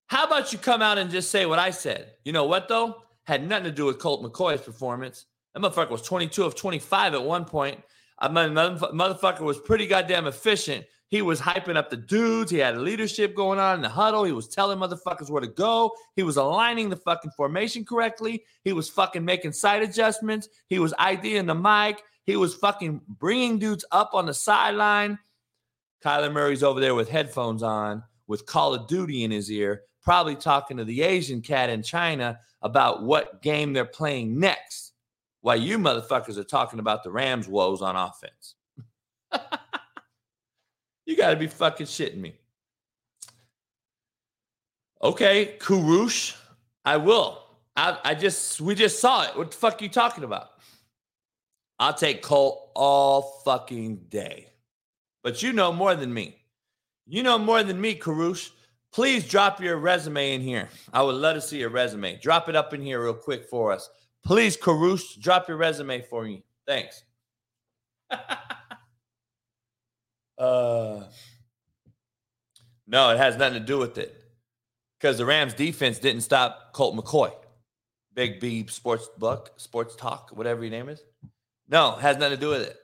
How 0.07 0.24
about 0.24 0.51
you 0.51 0.59
come 0.59 0.80
out 0.80 0.97
and 0.97 1.11
just 1.11 1.30
say 1.30 1.45
what 1.45 1.59
I 1.59 1.70
said? 1.70 2.12
You 2.24 2.32
know 2.32 2.45
what, 2.45 2.68
though? 2.68 3.03
Had 3.24 3.47
nothing 3.47 3.64
to 3.64 3.70
do 3.70 3.84
with 3.84 3.99
Colt 3.99 4.22
McCoy's 4.22 4.62
performance. 4.62 5.26
That 5.53 5.61
motherfucker 5.61 5.91
was 5.91 6.01
22 6.01 6.43
of 6.43 6.55
25 6.55 7.12
at 7.12 7.22
one 7.22 7.45
point. 7.45 7.82
Uh, 8.18 8.28
I 8.30 8.49
mean, 8.49 8.55
motherfucker 8.55 9.41
was 9.41 9.59
pretty 9.59 9.86
goddamn 9.86 10.26
efficient. 10.26 10.86
He 11.09 11.20
was 11.20 11.39
hyping 11.39 11.76
up 11.76 11.91
the 11.91 11.97
dudes. 11.99 12.51
He 12.51 12.57
had 12.57 12.78
leadership 12.78 13.34
going 13.34 13.59
on 13.59 13.76
in 13.76 13.82
the 13.82 13.89
huddle. 13.91 14.24
He 14.24 14.32
was 14.32 14.49
telling 14.49 14.78
motherfuckers 14.78 15.28
where 15.28 15.43
to 15.43 15.49
go. 15.49 15.93
He 16.16 16.22
was 16.22 16.39
aligning 16.39 16.89
the 16.89 16.97
fucking 16.97 17.32
formation 17.32 17.84
correctly. 17.84 18.45
He 18.64 18.72
was 18.72 18.89
fucking 18.89 19.24
making 19.24 19.53
side 19.53 19.82
adjustments. 19.82 20.49
He 20.68 20.78
was 20.78 20.95
IDing 20.99 21.47
the 21.47 21.55
Mike. 21.55 22.03
He 22.29 22.37
was 22.37 22.55
fucking 22.55 23.01
bringing 23.09 23.59
dudes 23.59 23.87
up 23.91 24.11
on 24.12 24.26
the 24.26 24.35
sideline. 24.35 25.18
Kyler 26.05 26.31
Murray's 26.31 26.62
over 26.62 26.79
there 26.79 26.95
with 26.95 27.09
headphones 27.09 27.62
on, 27.62 28.03
with 28.26 28.45
Call 28.45 28.74
of 28.74 28.87
Duty 28.87 29.24
in 29.24 29.31
his 29.31 29.51
ear, 29.51 29.85
probably 30.03 30.37
talking 30.37 30.76
to 30.76 30.85
the 30.85 31.01
Asian 31.01 31.41
cat 31.41 31.70
in 31.70 31.83
China 31.83 32.39
about 32.61 33.03
what 33.03 33.41
game 33.41 33.72
they're 33.72 33.87
playing 33.87 34.39
next 34.39 34.93
while 35.41 35.57
you 35.57 35.79
motherfuckers 35.79 36.37
are 36.37 36.45
talking 36.45 36.81
about 36.81 37.03
the 37.03 37.11
Rams' 37.11 37.49
woes 37.49 37.81
on 37.81 37.97
offense. 37.97 38.57
you 41.07 41.16
got 41.16 41.31
to 41.31 41.37
be 41.37 41.47
fucking 41.47 41.87
shitting 41.87 42.18
me. 42.18 42.35
Okay, 45.03 45.57
Kurush, 45.59 46.37
I 46.85 46.99
will. 46.99 47.43
I, 47.74 47.99
I 48.05 48.14
just, 48.14 48.61
we 48.61 48.74
just 48.74 49.01
saw 49.01 49.22
it. 49.22 49.35
What 49.35 49.51
the 49.51 49.57
fuck 49.57 49.81
are 49.81 49.85
you 49.85 49.89
talking 49.89 50.24
about? 50.24 50.58
I'll 51.79 51.95
take 51.95 52.22
Colt 52.22 52.70
all 52.74 53.41
fucking 53.45 54.07
day. 54.09 54.49
But 55.22 55.43
you 55.43 55.53
know 55.53 55.72
more 55.72 55.95
than 55.95 56.12
me. 56.12 56.37
You 57.07 57.22
know 57.22 57.39
more 57.39 57.62
than 57.62 57.81
me, 57.81 57.99
Karush. 57.99 58.51
Please 58.93 59.29
drop 59.29 59.61
your 59.61 59.76
resume 59.76 60.35
in 60.35 60.41
here. 60.41 60.68
I 60.93 61.03
would 61.03 61.14
love 61.14 61.37
to 61.37 61.41
see 61.41 61.59
your 61.59 61.70
resume. 61.70 62.18
Drop 62.20 62.49
it 62.49 62.57
up 62.57 62.74
in 62.74 62.83
here 62.83 63.03
real 63.03 63.14
quick 63.14 63.45
for 63.45 63.72
us. 63.72 63.89
Please, 64.24 64.57
Caruso, 64.57 65.20
drop 65.20 65.49
your 65.49 65.57
resume 65.57 66.03
for 66.03 66.24
me. 66.24 66.45
Thanks. 66.66 67.03
uh, 68.11 68.16
no, 70.39 71.05
it 73.11 73.18
has 73.18 73.37
nothing 73.37 73.61
to 73.61 73.66
do 73.66 73.79
with 73.79 73.99
it. 73.99 74.14
Because 74.99 75.18
the 75.18 75.26
Rams 75.26 75.55
defense 75.55 75.99
didn't 75.99 76.22
stop 76.22 76.72
Colt 76.72 76.97
McCoy. 76.97 77.33
Big 78.14 78.41
B 78.41 78.66
Sports 78.66 79.09
Buck, 79.18 79.53
Sports 79.57 79.95
Talk, 79.95 80.31
whatever 80.33 80.62
your 80.62 80.72
name 80.72 80.89
is. 80.89 81.01
No, 81.69 81.93
has 81.93 82.16
nothing 82.16 82.37
to 82.37 82.41
do 82.41 82.51
with 82.51 82.62
it. 82.62 82.77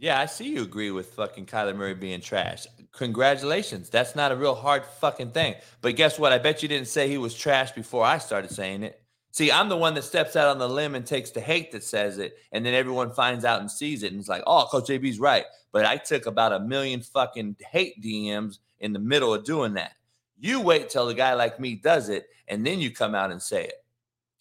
Yeah, 0.00 0.20
I 0.20 0.26
see 0.26 0.48
you 0.48 0.62
agree 0.62 0.90
with 0.90 1.14
fucking 1.14 1.46
Kyler 1.46 1.74
Murray 1.74 1.94
being 1.94 2.20
trash. 2.20 2.66
Congratulations. 2.92 3.90
That's 3.90 4.14
not 4.14 4.30
a 4.30 4.36
real 4.36 4.54
hard 4.54 4.84
fucking 4.84 5.32
thing. 5.32 5.56
But 5.80 5.96
guess 5.96 6.18
what? 6.18 6.32
I 6.32 6.38
bet 6.38 6.62
you 6.62 6.68
didn't 6.68 6.88
say 6.88 7.08
he 7.08 7.18
was 7.18 7.34
trash 7.34 7.72
before 7.72 8.04
I 8.04 8.18
started 8.18 8.50
saying 8.50 8.84
it. 8.84 9.02
See, 9.32 9.50
I'm 9.50 9.68
the 9.68 9.76
one 9.76 9.94
that 9.94 10.04
steps 10.04 10.36
out 10.36 10.48
on 10.48 10.58
the 10.58 10.68
limb 10.68 10.94
and 10.94 11.06
takes 11.06 11.30
the 11.30 11.40
hate 11.40 11.72
that 11.72 11.84
says 11.84 12.18
it, 12.18 12.38
and 12.52 12.64
then 12.64 12.74
everyone 12.74 13.10
finds 13.10 13.44
out 13.44 13.60
and 13.60 13.70
sees 13.70 14.02
it 14.02 14.12
and 14.12 14.20
it's 14.20 14.28
like, 14.28 14.42
oh, 14.46 14.66
Coach 14.70 14.88
JB's 14.88 15.20
right. 15.20 15.44
But 15.72 15.84
I 15.84 15.96
took 15.96 16.26
about 16.26 16.52
a 16.52 16.60
million 16.60 17.00
fucking 17.02 17.56
hate 17.70 18.02
DMs 18.02 18.58
in 18.80 18.92
the 18.92 18.98
middle 18.98 19.34
of 19.34 19.44
doing 19.44 19.74
that. 19.74 19.92
You 20.38 20.60
wait 20.60 20.88
till 20.88 21.08
a 21.08 21.14
guy 21.14 21.34
like 21.34 21.60
me 21.60 21.74
does 21.74 22.08
it, 22.08 22.26
and 22.46 22.66
then 22.66 22.80
you 22.80 22.90
come 22.90 23.14
out 23.14 23.32
and 23.32 23.42
say 23.42 23.64
it. 23.64 23.84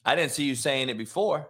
I 0.06 0.16
didn't 0.16 0.32
see 0.32 0.46
you 0.46 0.56
saying 0.56 0.90
it 0.90 0.98
before. 0.98 1.50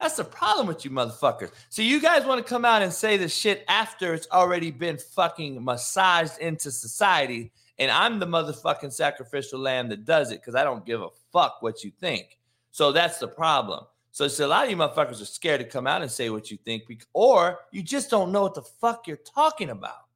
That's 0.00 0.16
the 0.16 0.24
problem 0.24 0.66
with 0.66 0.84
you 0.84 0.90
motherfuckers. 0.90 1.50
So 1.68 1.82
you 1.82 2.00
guys 2.00 2.24
want 2.24 2.44
to 2.44 2.48
come 2.48 2.64
out 2.64 2.80
and 2.80 2.92
say 2.92 3.18
this 3.18 3.34
shit 3.34 3.64
after 3.68 4.14
it's 4.14 4.26
already 4.32 4.70
been 4.70 4.96
fucking 4.96 5.62
massaged 5.62 6.38
into 6.38 6.70
society. 6.70 7.52
And 7.78 7.90
I'm 7.90 8.18
the 8.18 8.26
motherfucking 8.26 8.92
sacrificial 8.92 9.60
lamb 9.60 9.88
that 9.90 10.06
does 10.06 10.30
it 10.30 10.40
because 10.40 10.54
I 10.54 10.64
don't 10.64 10.86
give 10.86 11.02
a 11.02 11.08
fuck 11.32 11.60
what 11.60 11.84
you 11.84 11.90
think. 12.00 12.38
So 12.70 12.92
that's 12.92 13.18
the 13.18 13.28
problem. 13.28 13.84
So 14.12 14.24
it's 14.24 14.40
a 14.40 14.46
lot 14.46 14.64
of 14.64 14.70
you 14.70 14.76
motherfuckers 14.76 15.20
are 15.20 15.26
scared 15.26 15.60
to 15.60 15.66
come 15.66 15.86
out 15.86 16.02
and 16.02 16.10
say 16.10 16.30
what 16.30 16.50
you 16.50 16.56
think, 16.56 16.84
or 17.12 17.60
you 17.70 17.82
just 17.82 18.10
don't 18.10 18.32
know 18.32 18.42
what 18.42 18.54
the 18.54 18.62
fuck 18.62 19.06
you're 19.06 19.16
talking 19.18 19.70
about. 19.70 20.06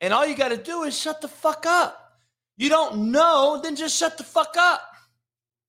And 0.00 0.12
all 0.12 0.26
you 0.26 0.36
got 0.36 0.50
to 0.50 0.56
do 0.56 0.84
is 0.84 0.96
shut 0.96 1.20
the 1.20 1.28
fuck 1.28 1.66
up. 1.66 2.20
You 2.56 2.68
don't 2.68 3.10
know, 3.12 3.60
then 3.62 3.76
just 3.76 3.96
shut 3.96 4.18
the 4.18 4.24
fuck 4.24 4.56
up. 4.56 4.82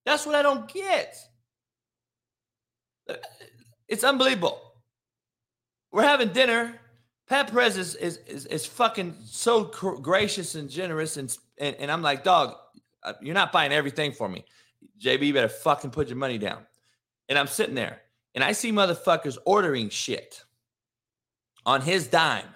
That's 0.06 0.26
what 0.26 0.36
I 0.36 0.42
don't 0.42 0.72
get. 0.72 1.16
It's 3.88 4.04
unbelievable. 4.04 4.62
We're 5.92 6.04
having 6.04 6.30
dinner. 6.30 6.80
Pat 7.28 7.52
Perez 7.52 7.78
is 7.78 7.96
is 7.96 8.18
is, 8.28 8.46
is 8.46 8.66
fucking 8.66 9.16
so 9.26 9.64
gracious 9.64 10.56
and 10.56 10.70
generous, 10.70 11.18
and, 11.18 11.36
and 11.58 11.76
and 11.78 11.92
I'm 11.92 12.02
like, 12.02 12.24
dog, 12.24 12.56
uh, 13.04 13.14
you're 13.22 13.34
not 13.34 13.52
buying 13.52 13.72
everything 13.72 14.12
for 14.12 14.30
me. 14.30 14.46
JB, 15.00 15.28
you 15.28 15.34
better 15.34 15.50
fucking 15.50 15.92
put 15.92 16.08
your 16.08 16.18
money 16.18 16.38
down. 16.38 16.66
And 17.28 17.38
I'm 17.38 17.48
sitting 17.48 17.76
there, 17.76 18.02
and 18.36 18.44
I 18.44 18.52
see 18.52 18.72
motherfuckers 18.72 19.38
ordering 19.46 19.90
shit 19.90 20.44
on 21.66 21.82
his 21.82 22.08
dime, 22.08 22.56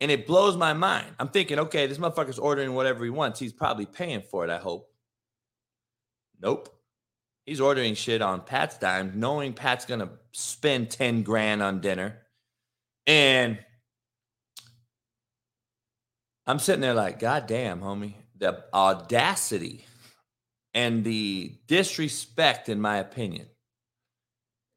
and 0.00 0.10
it 0.10 0.26
blows 0.26 0.56
my 0.56 0.72
mind. 0.72 1.14
I'm 1.18 1.28
thinking, 1.28 1.58
okay, 1.58 1.86
this 1.86 1.98
motherfucker's 1.98 2.38
ordering 2.38 2.74
whatever 2.74 3.04
he 3.04 3.10
wants. 3.10 3.38
He's 3.40 3.52
probably 3.52 3.86
paying 3.86 4.22
for 4.22 4.44
it. 4.44 4.50
I 4.50 4.58
hope. 4.58 4.90
Nope. 6.40 6.68
He's 7.46 7.60
ordering 7.60 7.94
shit 7.94 8.22
on 8.22 8.42
Pat's 8.42 8.78
dime, 8.78 9.12
knowing 9.16 9.52
Pat's 9.52 9.84
gonna 9.84 10.10
spend 10.32 10.90
10 10.90 11.22
grand 11.22 11.62
on 11.62 11.80
dinner. 11.80 12.18
And 13.06 13.58
I'm 16.46 16.58
sitting 16.58 16.80
there 16.80 16.94
like, 16.94 17.18
God 17.18 17.46
damn, 17.46 17.80
homie. 17.80 18.14
The 18.38 18.64
audacity 18.74 19.86
and 20.74 21.04
the 21.04 21.54
disrespect, 21.66 22.68
in 22.68 22.80
my 22.80 22.98
opinion. 22.98 23.46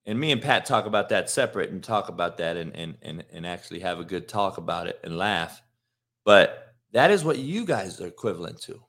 And 0.06 0.20
me 0.20 0.32
and 0.32 0.42
Pat 0.42 0.66
talk 0.66 0.86
about 0.86 1.10
that 1.10 1.30
separate 1.30 1.72
and 1.72 1.84
talk 1.84 2.10
about 2.10 2.38
that 2.38 2.58
and 2.58 2.76
and 2.76 2.96
and, 3.02 3.24
and 3.34 3.46
actually 3.46 3.80
have 3.80 4.00
a 4.00 4.04
good 4.04 4.28
talk 4.28 4.58
about 4.58 4.88
it 4.88 5.00
and 5.04 5.18
laugh. 5.18 5.62
But 6.26 6.76
that 6.92 7.10
is 7.10 7.24
what 7.24 7.40
you 7.40 7.66
guys 7.66 8.00
are 8.00 8.08
equivalent 8.08 8.62
to. 8.64 8.80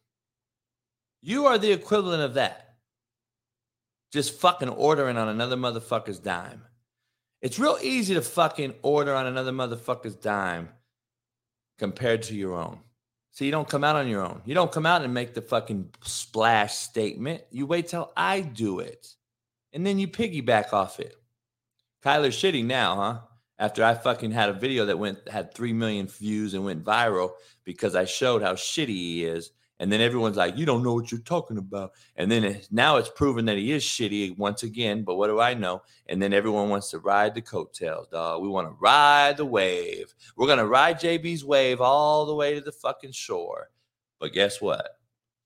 You 1.23 1.47
are 1.47 1.57
the 1.59 1.73
equivalent 1.73 2.23
of 2.23 2.35
that 2.35 2.66
just 4.13 4.41
fucking 4.41 4.69
ordering 4.69 5.17
on 5.17 5.29
another 5.29 5.57
motherfucker's 5.57 6.19
dime. 6.19 6.63
It's 7.43 7.59
real 7.59 7.79
easy 7.83 8.15
to 8.15 8.23
fucking 8.23 8.75
order 8.83 9.15
on 9.15 9.27
another 9.27 9.53
motherfucker's 9.53 10.15
dime 10.15 10.69
compared 11.79 12.23
to 12.25 12.35
your 12.35 12.55
own. 12.55 12.79
So 13.33 13.45
you 13.45 13.51
don't 13.51 13.69
come 13.69 13.85
out 13.85 13.97
on 13.97 14.09
your 14.09 14.23
own. 14.25 14.41
You 14.47 14.55
don't 14.55 14.73
come 14.73 14.87
out 14.87 15.03
and 15.03 15.13
make 15.13 15.35
the 15.35 15.43
fucking 15.43 15.91
splash 16.03 16.75
statement. 16.75 17.43
You 17.51 17.67
wait 17.67 17.89
till 17.89 18.11
I 18.17 18.41
do 18.41 18.81
it. 18.81 19.15
And 19.73 19.87
then 19.87 19.99
you 19.99 20.09
piggyback 20.09 20.73
off 20.73 20.99
it. 21.01 21.15
Kyler's 22.03 22.35
shitty 22.35 22.65
now, 22.65 22.97
huh? 22.97 23.19
after 23.59 23.85
I 23.85 23.95
fucking 23.95 24.33
had 24.33 24.49
a 24.49 24.55
video 24.55 24.87
that 24.87 24.99
went 24.99 25.29
had 25.29 25.55
three 25.55 25.73
million 25.73 26.07
views 26.07 26.55
and 26.55 26.65
went 26.65 26.85
viral 26.85 27.33
because 27.65 27.95
I 27.95 28.05
showed 28.05 28.43
how 28.43 28.55
shitty 28.55 28.89
he 28.89 29.25
is. 29.25 29.51
And 29.79 29.93
then 29.93 30.01
everyone's 30.01 30.37
like, 30.37 30.57
"You 30.57 30.65
don't 30.65 30.83
know 30.83 30.95
what 30.95 31.13
you're 31.13 31.21
talking 31.21 31.59
about." 31.59 31.93
And 32.17 32.31
then 32.31 32.45
it, 32.45 32.69
now 32.71 32.97
it's 32.97 33.11
proven 33.11 33.45
that 33.47 33.59
he 33.59 33.73
is 33.73 33.85
shitty 33.85 34.37
once 34.39 34.63
again. 34.63 35.03
But 35.03 35.17
what 35.17 35.27
do 35.27 35.41
I 35.41 35.55
know? 35.55 35.83
And 36.09 36.23
then 36.23 36.33
everyone 36.33 36.71
wants 36.71 36.91
to 36.91 36.99
ride 36.99 37.35
the 37.35 37.43
coattails, 37.43 38.09
dog. 38.09 38.43
We 38.43 38.49
want 38.49 38.69
to 38.69 38.77
ride 38.81 39.37
the 39.37 39.45
wave. 39.45 40.15
We're 40.37 40.47
gonna 40.47 40.67
ride 40.67 40.99
JB's 41.01 41.45
wave 41.45 41.81
all 41.81 42.27
the 42.27 42.35
way 42.35 42.55
to 42.55 42.61
the 42.61 42.73
fucking 42.73 43.13
shore. 43.13 43.71
But 44.19 44.33
guess 44.33 44.61
what? 44.61 44.99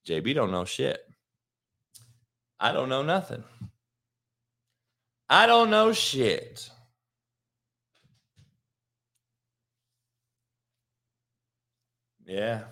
JB 0.06 0.34
don't 0.34 0.52
know 0.52 0.64
shit. 0.64 1.00
I 2.60 2.72
don't 2.72 2.88
know 2.88 3.02
nothing. 3.02 3.42
I 5.28 5.46
don't 5.46 5.70
know 5.70 5.92
shit. 5.92 6.68
Yeah. 12.26 12.62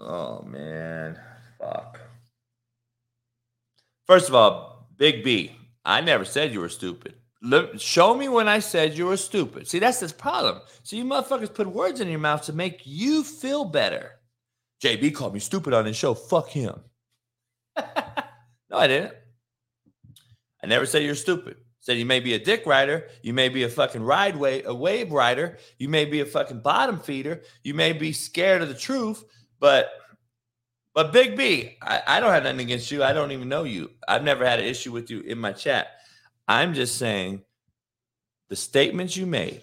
Oh 0.00 0.42
man, 0.42 1.18
fuck. 1.58 2.00
First 4.06 4.28
of 4.28 4.34
all, 4.34 4.88
Big 4.96 5.24
B, 5.24 5.56
I 5.84 6.00
never 6.00 6.24
said 6.24 6.52
you 6.52 6.60
were 6.60 6.68
stupid. 6.68 7.14
Show 7.78 8.14
me 8.14 8.28
when 8.28 8.48
I 8.48 8.58
said 8.58 8.96
you 8.96 9.06
were 9.06 9.16
stupid. 9.16 9.68
See, 9.68 9.78
that's 9.78 10.00
this 10.00 10.12
problem. 10.12 10.60
So 10.82 10.96
you 10.96 11.04
motherfuckers 11.04 11.52
put 11.52 11.66
words 11.66 12.00
in 12.00 12.08
your 12.08 12.18
mouth 12.18 12.42
to 12.46 12.52
make 12.52 12.82
you 12.84 13.22
feel 13.22 13.64
better. 13.64 14.12
JB 14.82 15.14
called 15.14 15.34
me 15.34 15.40
stupid 15.40 15.72
on 15.72 15.86
his 15.86 15.96
show. 15.96 16.14
Fuck 16.14 16.48
him. 16.48 16.80
no, 17.76 17.84
I 18.72 18.86
didn't. 18.86 19.14
I 20.62 20.66
never 20.66 20.86
said 20.86 21.02
you're 21.02 21.14
stupid. 21.14 21.56
Said 21.80 21.96
you 21.96 22.06
may 22.06 22.20
be 22.20 22.34
a 22.34 22.38
dick 22.38 22.66
rider, 22.66 23.08
you 23.22 23.32
may 23.32 23.48
be 23.48 23.62
a 23.62 23.68
fucking 23.68 24.02
ride 24.02 24.36
wave, 24.36 24.66
a 24.66 24.74
wave 24.74 25.12
rider, 25.12 25.58
you 25.78 25.88
may 25.88 26.04
be 26.04 26.20
a 26.20 26.26
fucking 26.26 26.60
bottom 26.60 26.98
feeder, 26.98 27.42
you 27.62 27.72
may 27.72 27.92
be 27.92 28.12
scared 28.12 28.62
of 28.62 28.68
the 28.68 28.74
truth, 28.74 29.24
but 29.60 29.90
but 30.94 31.12
Big 31.12 31.36
B, 31.36 31.76
I, 31.80 32.02
I 32.06 32.20
don't 32.20 32.32
have 32.32 32.42
nothing 32.42 32.60
against 32.60 32.90
you. 32.90 33.04
I 33.04 33.12
don't 33.12 33.30
even 33.30 33.48
know 33.48 33.64
you. 33.64 33.90
I've 34.08 34.24
never 34.24 34.44
had 34.44 34.58
an 34.58 34.64
issue 34.64 34.90
with 34.90 35.10
you 35.10 35.20
in 35.20 35.38
my 35.38 35.52
chat. 35.52 35.88
I'm 36.48 36.74
just 36.74 36.96
saying 36.96 37.42
the 38.48 38.56
statements 38.56 39.16
you 39.16 39.26
made 39.26 39.62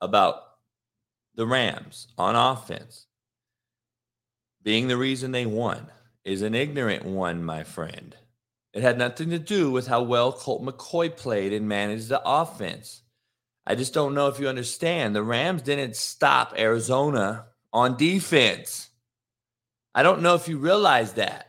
about 0.00 0.42
the 1.34 1.46
Rams 1.46 2.08
on 2.18 2.36
offense 2.36 3.06
being 4.62 4.88
the 4.88 4.96
reason 4.96 5.32
they 5.32 5.46
won 5.46 5.86
is 6.24 6.42
an 6.42 6.54
ignorant 6.54 7.04
one, 7.04 7.42
my 7.42 7.64
friend. 7.64 8.14
It 8.72 8.82
had 8.82 8.98
nothing 8.98 9.30
to 9.30 9.38
do 9.38 9.70
with 9.70 9.86
how 9.86 10.02
well 10.02 10.32
Colt 10.32 10.62
McCoy 10.62 11.14
played 11.14 11.52
and 11.52 11.68
managed 11.68 12.08
the 12.08 12.22
offense. 12.24 13.02
I 13.66 13.74
just 13.74 13.94
don't 13.94 14.14
know 14.14 14.28
if 14.28 14.40
you 14.40 14.48
understand. 14.48 15.14
The 15.14 15.22
Rams 15.22 15.62
didn't 15.62 15.96
stop 15.96 16.54
Arizona 16.58 17.46
on 17.72 17.96
defense. 17.96 18.90
I 19.94 20.02
don't 20.02 20.22
know 20.22 20.34
if 20.34 20.48
you 20.48 20.58
realize 20.58 21.14
that. 21.14 21.48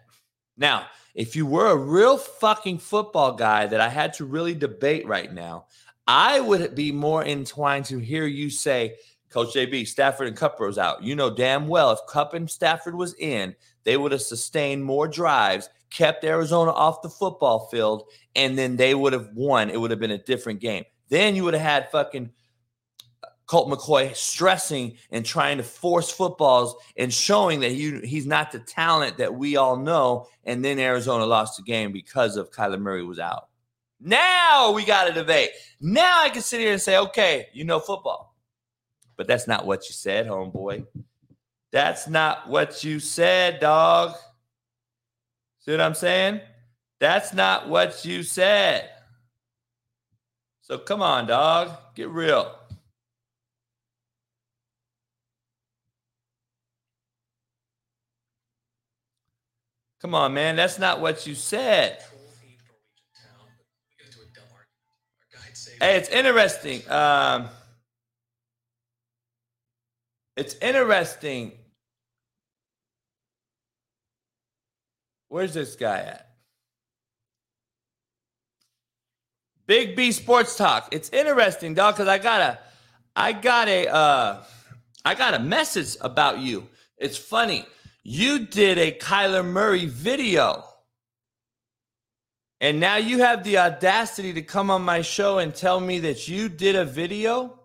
Now, 0.58 0.88
if 1.16 1.36
you 1.36 1.46
were 1.46 1.68
a 1.68 1.76
real 1.76 2.18
fucking 2.18 2.80
football 2.80 3.34
guy 3.34 3.68
that 3.68 3.80
I 3.80 3.90
had 3.90 4.14
to 4.16 4.26
really 4.26 4.54
debate 4.54 5.08
right 5.08 5.32
now, 5.32 5.66
I 6.08 6.40
would 6.40 6.76
be 6.76 6.92
more 6.92 7.24
entwined 7.24 7.86
to 7.86 8.00
hear 8.00 8.26
you 8.26 8.50
say, 8.50 8.96
Coach 9.30 9.56
JB, 9.56 9.88
Stafford 9.88 10.28
and 10.28 10.60
was 10.60 10.78
out. 10.78 11.02
You 11.02 11.16
know 11.16 11.34
damn 11.34 11.68
well 11.68 11.92
if 11.92 12.00
Kupp 12.08 12.34
and 12.34 12.50
Stafford 12.50 12.94
was 12.94 13.16
in, 13.16 13.56
they 13.84 13.98
would 13.98 14.12
have 14.12 14.22
sustained 14.22 14.84
more 14.84 15.08
drives, 15.08 15.70
kept 15.90 16.24
Arizona 16.24 16.72
off 16.72 17.02
the 17.02 17.10
football 17.10 17.68
field, 17.72 18.04
and 18.36 18.58
then 18.58 18.76
they 18.76 18.94
would 18.94 19.14
have 19.14 19.30
won. 19.34 19.70
It 19.70 19.80
would 19.80 19.92
have 19.92 20.00
been 20.00 20.12
a 20.12 20.18
different 20.20 20.60
game. 20.60 20.84
Then 21.10 21.36
you 21.36 21.44
would 21.46 21.56
have 21.56 21.64
had 21.64 21.92
fucking 21.92 22.32
Colt 23.46 23.70
McCoy 23.70 24.16
stressing 24.16 24.98
and 25.12 25.26
trying 25.26 25.58
to 25.58 25.64
force 25.64 26.10
footballs 26.10 26.76
and 26.98 27.14
showing 27.14 27.60
that 27.60 27.72
he, 27.72 28.00
he's 28.02 28.26
not 28.26 28.52
the 28.52 28.60
talent 28.60 29.18
that 29.18 29.34
we 29.34 29.58
all 29.58 29.76
know. 29.76 30.28
And 30.46 30.64
then 30.64 30.80
Arizona 30.80 31.26
lost 31.26 31.58
the 31.58 31.64
game 31.64 31.92
because 31.92 32.38
of 32.38 32.52
Kyler 32.52 32.80
Murray 32.80 33.04
was 33.04 33.20
out. 33.20 33.50
Now 34.00 34.72
we 34.74 34.86
got 34.86 35.10
a 35.10 35.14
debate. 35.14 35.52
Now 35.80 36.22
I 36.22 36.30
can 36.30 36.42
sit 36.42 36.60
here 36.60 36.72
and 36.72 36.82
say, 36.82 36.98
okay, 36.98 37.48
you 37.54 37.64
know 37.64 37.80
football. 37.80 38.36
But 39.16 39.28
that's 39.28 39.48
not 39.48 39.66
what 39.66 39.88
you 39.88 39.94
said, 39.94 40.28
homeboy. 40.28 40.86
That's 41.72 42.08
not 42.08 42.48
what 42.50 42.84
you 42.84 43.00
said, 43.00 43.60
dog. 43.60 44.16
See 45.60 45.72
what 45.72 45.82
I'm 45.82 45.96
saying? 45.96 46.42
That's 47.00 47.34
not 47.34 47.70
what 47.70 48.06
you 48.06 48.24
said. 48.24 48.90
So 50.62 50.78
come 50.78 51.02
on, 51.02 51.28
dog. 51.28 51.72
Get 51.96 52.10
real. 52.10 52.56
Come 60.04 60.16
on, 60.16 60.34
man. 60.34 60.58
That's 60.58 60.78
not 60.78 61.00
what 61.00 61.26
you 61.26 61.34
said. 61.34 61.98
Hey, 65.80 65.96
it's 65.96 66.10
interesting. 66.10 66.82
Um, 66.92 67.48
it's 70.36 70.56
interesting. 70.56 71.54
Where's 75.30 75.54
this 75.54 75.78
guy 75.78 76.00
at? 76.00 76.28
Big 79.68 79.96
B 79.96 80.12
Sports 80.12 80.58
Talk. 80.58 80.90
It's 80.92 81.10
interesting, 81.12 81.76
dog, 81.76 81.96
because 81.96 82.10
I 82.10 82.18
got 82.18 82.42
a 82.42 82.60
I 83.16 83.32
got 83.32 83.70
a 83.70 83.88
uh 83.88 84.44
I 85.06 85.16
got 85.16 85.34
a 85.34 85.40
message 85.40 85.96
about 86.02 86.40
you. 86.40 86.68
It's 86.98 87.18
funny. 87.18 87.66
You 88.04 88.46
did 88.46 88.78
a 88.78 88.92
Kyler 88.92 89.46
Murray 89.46 89.86
video. 89.86 90.66
And 92.60 92.80
now 92.80 92.98
you 92.98 93.20
have 93.20 93.44
the 93.44 93.58
audacity 93.58 94.34
to 94.34 94.42
come 94.42 94.70
on 94.70 94.82
my 94.84 95.02
show 95.02 95.38
and 95.38 95.54
tell 95.54 95.80
me 95.80 96.00
that 96.00 96.28
you 96.28 96.50
did 96.50 96.76
a 96.76 96.86
video? 96.86 97.60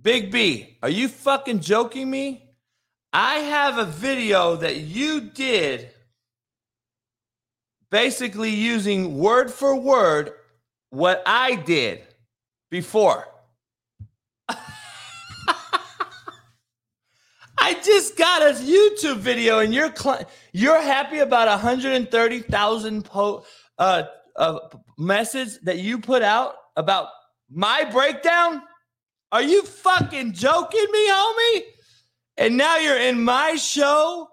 Big 0.00 0.30
B, 0.30 0.78
are 0.82 0.88
you 0.88 1.08
fucking 1.08 1.60
joking 1.60 2.10
me? 2.10 2.42
I 3.12 3.36
have 3.38 3.78
a 3.78 3.84
video 3.84 4.56
that 4.56 4.76
you 4.76 5.20
did 5.22 5.90
basically 7.90 8.50
using 8.50 9.18
word 9.18 9.50
for 9.50 9.74
word 9.74 10.32
what 10.90 11.22
I 11.24 11.54
did 11.54 12.02
before. 12.70 13.26
I 17.66 17.74
just 17.82 18.16
got 18.16 18.42
a 18.42 18.54
YouTube 18.54 19.16
video 19.16 19.58
and 19.58 19.74
you're 19.74 19.92
cl- 19.92 20.24
you're 20.52 20.80
happy 20.80 21.18
about 21.18 21.48
130,000 21.48 23.04
po- 23.04 23.44
uh, 23.76 24.04
uh, 24.36 24.58
message 24.96 25.58
that 25.64 25.80
you 25.80 25.98
put 25.98 26.22
out 26.22 26.54
about 26.76 27.08
my 27.50 27.82
breakdown? 27.90 28.62
Are 29.32 29.42
you 29.42 29.64
fucking 29.64 30.32
joking 30.32 30.86
me, 30.92 31.08
homie? 31.10 31.62
And 32.36 32.56
now 32.56 32.76
you're 32.76 33.00
in 33.00 33.24
my 33.24 33.56
show? 33.56 34.28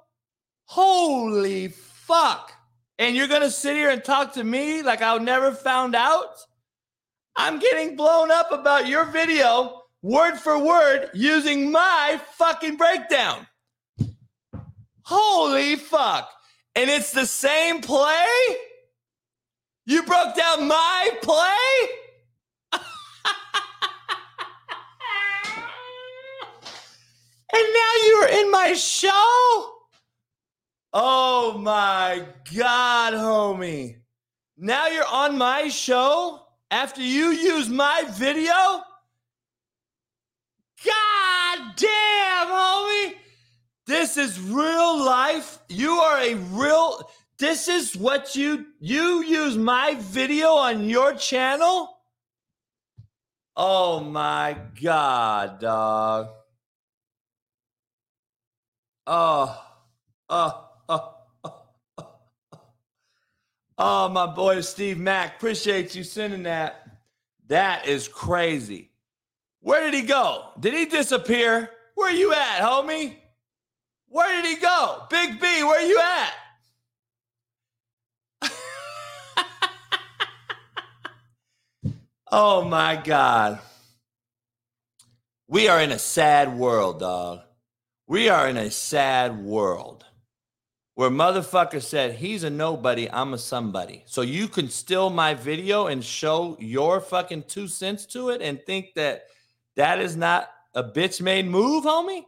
Holy 0.65 1.69
fuck. 1.69 2.51
And 2.99 3.15
you're 3.15 3.27
going 3.27 3.41
to 3.41 3.49
sit 3.49 3.75
here 3.75 3.89
and 3.89 4.03
talk 4.03 4.33
to 4.33 4.43
me 4.43 4.83
like 4.83 5.01
I'll 5.01 5.19
never 5.19 5.53
found 5.53 5.95
out? 5.95 6.35
I'm 7.35 7.57
getting 7.57 7.95
blown 7.95 8.29
up 8.29 8.51
about 8.51 8.85
your 8.85 9.05
video 9.05 9.82
word 10.03 10.35
for 10.35 10.59
word 10.59 11.09
using 11.15 11.71
my 11.71 12.21
fucking 12.33 12.75
breakdown. 12.75 13.47
Holy 15.01 15.77
fuck. 15.77 16.29
And 16.75 16.89
it's 16.89 17.11
the 17.11 17.25
same 17.25 17.81
play? 17.81 18.27
You 19.85 20.03
broke 20.03 20.35
down 20.35 20.67
my 20.67 21.09
play? 21.23 21.89
And 27.55 27.61
now 27.61 28.05
you 28.07 28.13
are 28.23 28.29
in 28.29 28.49
my 28.49 28.73
show? 28.73 29.73
Oh 30.91 31.55
my 31.59 32.25
God, 32.51 33.13
homie. 33.13 33.97
Now 34.57 34.87
you're 34.87 35.05
on 35.05 35.37
my 35.37 35.67
show 35.67 36.47
after 36.71 37.03
you 37.03 37.29
use 37.29 37.69
my 37.69 38.05
video? 38.13 38.81
God 40.85 41.75
damn, 41.75 42.47
homie. 42.47 43.15
This 43.85 44.17
is 44.17 44.39
real 44.39 45.03
life. 45.03 45.59
You 45.69 45.91
are 45.91 46.19
a 46.19 46.35
real 46.35 47.09
this 47.43 47.67
is 47.67 47.97
what 47.97 48.37
you 48.37 48.67
you 48.79 49.21
use 49.21 49.57
my 49.57 49.95
video 49.95 50.51
on 50.51 50.87
your 50.87 51.13
channel? 51.13 51.97
Oh 53.55 53.99
my 53.99 54.55
god, 54.81 55.59
dog. 55.59 56.29
Oh, 59.05 59.61
oh, 60.29 60.69
oh, 60.87 61.15
oh, 61.43 61.63
Oh, 63.77 64.07
my 64.07 64.27
boy 64.27 64.61
Steve 64.61 64.97
Mack. 64.97 65.35
Appreciate 65.35 65.95
you 65.95 66.05
sending 66.05 66.43
that. 66.43 66.87
That 67.47 67.87
is 67.87 68.07
crazy. 68.07 68.92
Where 69.63 69.89
did 69.89 69.93
he 69.93 70.01
go? 70.01 70.49
Did 70.59 70.73
he 70.73 70.85
disappear? 70.85 71.69
Where 71.95 72.11
you 72.11 72.33
at, 72.33 72.59
homie? 72.59 73.15
Where 74.09 74.41
did 74.41 74.45
he 74.45 74.57
go? 74.61 75.05
Big 75.09 75.39
B, 75.39 75.63
where 75.63 75.87
you 75.87 75.99
at? 75.99 76.33
oh 82.29 82.65
my 82.65 83.01
God. 83.01 83.59
We 85.47 85.69
are 85.69 85.79
in 85.79 85.91
a 85.91 85.99
sad 85.99 86.57
world, 86.57 86.99
dog. 86.99 87.39
We 88.05 88.27
are 88.27 88.49
in 88.49 88.57
a 88.57 88.69
sad 88.69 89.41
world 89.41 90.03
where 90.95 91.09
motherfucker 91.09 91.81
said 91.81 92.15
he's 92.15 92.43
a 92.43 92.49
nobody, 92.49 93.09
I'm 93.09 93.33
a 93.33 93.37
somebody. 93.37 94.03
So 94.07 94.21
you 94.23 94.49
can 94.49 94.67
steal 94.67 95.09
my 95.09 95.33
video 95.33 95.87
and 95.87 96.03
show 96.03 96.57
your 96.59 96.99
fucking 96.99 97.43
two 97.43 97.69
cents 97.69 98.05
to 98.07 98.29
it 98.29 98.41
and 98.41 98.61
think 98.65 98.93
that 98.95 99.23
that 99.75 99.99
is 99.99 100.15
not 100.15 100.49
a 100.73 100.83
bitch 100.83 101.21
made 101.21 101.47
move, 101.47 101.83
homie? 101.85 102.25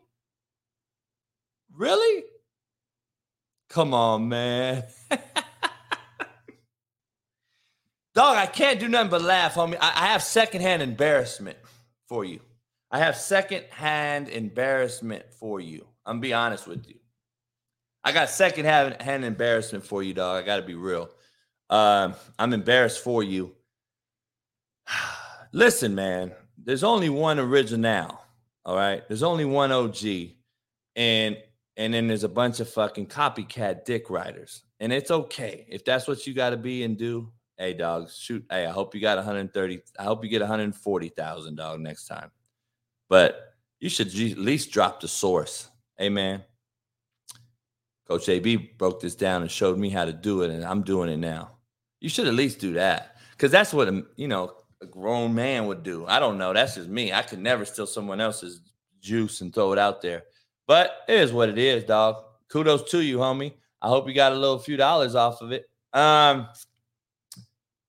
Really? 1.75 2.23
Come 3.69 3.93
on, 3.93 4.29
man. 4.29 4.83
Dog, 8.15 8.37
I 8.37 8.45
can't 8.45 8.79
do 8.79 8.87
nothing 8.87 9.09
but 9.09 9.21
laugh, 9.21 9.55
homie. 9.55 9.77
I, 9.81 9.91
I 9.95 10.07
have 10.07 10.23
secondhand 10.23 10.81
embarrassment 10.81 11.57
for 12.07 12.23
you. 12.23 12.39
I 12.91 12.99
have 12.99 13.17
secondhand 13.17 14.29
embarrassment 14.29 15.25
for 15.33 15.59
you. 15.59 15.85
I'm 16.05 16.21
be 16.21 16.33
honest 16.33 16.67
with 16.67 16.87
you. 16.87 16.95
I 18.05 18.11
got 18.11 18.29
secondhand 18.29 19.01
hand 19.01 19.25
embarrassment 19.25 19.83
for 19.83 20.03
you, 20.03 20.13
dog. 20.13 20.41
I 20.41 20.45
got 20.45 20.57
to 20.57 20.61
be 20.61 20.75
real. 20.75 21.09
Um, 21.69 22.13
I'm 22.37 22.53
embarrassed 22.53 23.03
for 23.03 23.23
you. 23.23 23.53
Listen, 25.51 25.95
man. 25.95 26.31
There's 26.65 26.83
only 26.83 27.09
one 27.09 27.39
original. 27.39 28.19
All 28.65 28.75
right. 28.75 29.07
There's 29.07 29.23
only 29.23 29.45
one 29.45 29.71
OG, 29.71 30.03
and 30.95 31.37
and 31.77 31.93
then 31.93 32.07
there's 32.07 32.23
a 32.23 32.29
bunch 32.29 32.59
of 32.59 32.69
fucking 32.69 33.07
copycat 33.07 33.85
dick 33.85 34.09
riders. 34.09 34.63
And 34.79 34.91
it's 34.91 35.11
okay 35.11 35.65
if 35.69 35.85
that's 35.85 36.07
what 36.07 36.25
you 36.25 36.33
got 36.33 36.49
to 36.49 36.57
be 36.57 36.83
and 36.83 36.97
do. 36.97 37.31
Hey, 37.57 37.73
dog, 37.73 38.09
shoot. 38.09 38.43
Hey, 38.49 38.65
I 38.65 38.71
hope 38.71 38.95
you 38.95 38.99
got 38.99 39.17
130. 39.17 39.81
I 39.97 40.03
hope 40.03 40.23
you 40.23 40.29
get 40.29 40.41
140,000, 40.41 41.55
dog, 41.55 41.79
next 41.79 42.07
time. 42.07 42.31
But 43.07 43.53
you 43.79 43.89
should 43.89 44.07
at 44.07 44.37
least 44.37 44.71
drop 44.71 44.99
the 44.99 45.07
source. 45.07 45.69
Hey, 45.97 46.09
man. 46.09 46.43
Coach 48.07 48.27
AB 48.27 48.73
broke 48.77 49.01
this 49.01 49.15
down 49.15 49.41
and 49.41 49.49
showed 49.49 49.77
me 49.77 49.89
how 49.89 50.05
to 50.05 50.13
do 50.13 50.41
it, 50.41 50.51
and 50.51 50.65
I'm 50.65 50.81
doing 50.81 51.09
it 51.09 51.17
now. 51.17 51.51
You 52.01 52.09
should 52.09 52.27
at 52.27 52.33
least 52.33 52.59
do 52.59 52.73
that 52.73 53.17
because 53.31 53.51
that's 53.51 53.73
what 53.73 53.87
a, 53.87 54.03
you 54.15 54.27
know 54.27 54.53
a 54.85 54.91
grown 54.91 55.33
man 55.33 55.65
would 55.65 55.83
do. 55.83 56.05
I 56.07 56.19
don't 56.19 56.37
know. 56.37 56.53
That's 56.53 56.75
just 56.75 56.89
me. 56.89 57.11
I 57.11 57.23
could 57.23 57.39
never 57.39 57.65
steal 57.65 57.87
someone 57.87 58.21
else's 58.21 58.61
juice 59.01 59.41
and 59.41 59.53
throw 59.53 59.73
it 59.73 59.79
out 59.79 60.01
there. 60.01 60.23
But 60.67 60.91
it 61.07 61.19
is 61.19 61.33
what 61.33 61.49
it 61.49 61.57
is, 61.57 61.83
dog. 61.83 62.23
Kudos 62.49 62.89
to 62.91 63.01
you, 63.01 63.17
homie. 63.17 63.53
I 63.81 63.87
hope 63.87 64.07
you 64.07 64.13
got 64.13 64.31
a 64.31 64.35
little 64.35 64.59
few 64.59 64.77
dollars 64.77 65.15
off 65.15 65.41
of 65.41 65.51
it. 65.51 65.69
Um, 65.93 66.47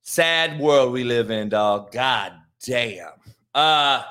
sad 0.03 0.59
world 0.59 0.93
we 0.93 1.05
live 1.05 1.31
in, 1.31 1.51
dog. 1.51 1.93
God 1.93 2.33
damn. 2.65 3.13
Uh, 3.55 4.03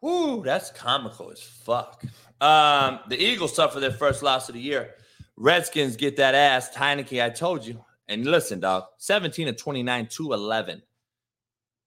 whoo, 0.00 0.42
that's 0.42 0.70
comical 0.70 1.30
as 1.30 1.42
fuck. 1.42 2.02
Um, 2.40 3.00
the 3.08 3.18
Eagles 3.18 3.54
suffer 3.54 3.80
their 3.80 3.92
first 3.92 4.22
loss 4.22 4.48
of 4.48 4.54
the 4.54 4.60
year. 4.60 4.94
Redskins 5.36 5.96
get 5.96 6.16
that 6.16 6.34
ass. 6.34 6.74
Heinicke, 6.74 7.22
I 7.22 7.30
told 7.30 7.64
you. 7.64 7.84
And 8.08 8.24
listen, 8.26 8.60
dog, 8.60 8.84
17 8.98 9.46
to 9.46 9.52
29, 9.52 10.08
11. 10.18 10.82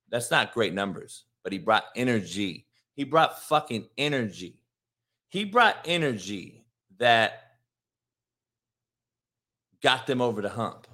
That's 0.10 0.32
not 0.32 0.54
great 0.54 0.74
numbers, 0.74 1.26
but 1.44 1.54
he 1.54 1.60
brought 1.60 1.86
energy. 1.96 2.66
He 2.94 3.04
brought 3.04 3.42
fucking 3.44 3.88
energy. 3.98 4.62
He 5.30 5.46
brought 5.46 5.78
energy 5.86 6.66
that 6.98 7.44
got 9.82 10.08
them 10.08 10.22
over 10.22 10.42
the 10.42 10.50
hump. 10.50 10.88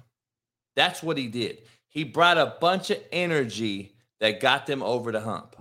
That's 0.76 1.02
what 1.02 1.18
he 1.18 1.26
did. 1.26 1.62
He 1.88 2.04
brought 2.04 2.38
a 2.38 2.56
bunch 2.60 2.90
of 2.90 2.98
energy 3.10 3.96
that 4.20 4.40
got 4.40 4.66
them 4.66 4.82
over 4.82 5.10
the 5.10 5.20
hump. 5.20 5.56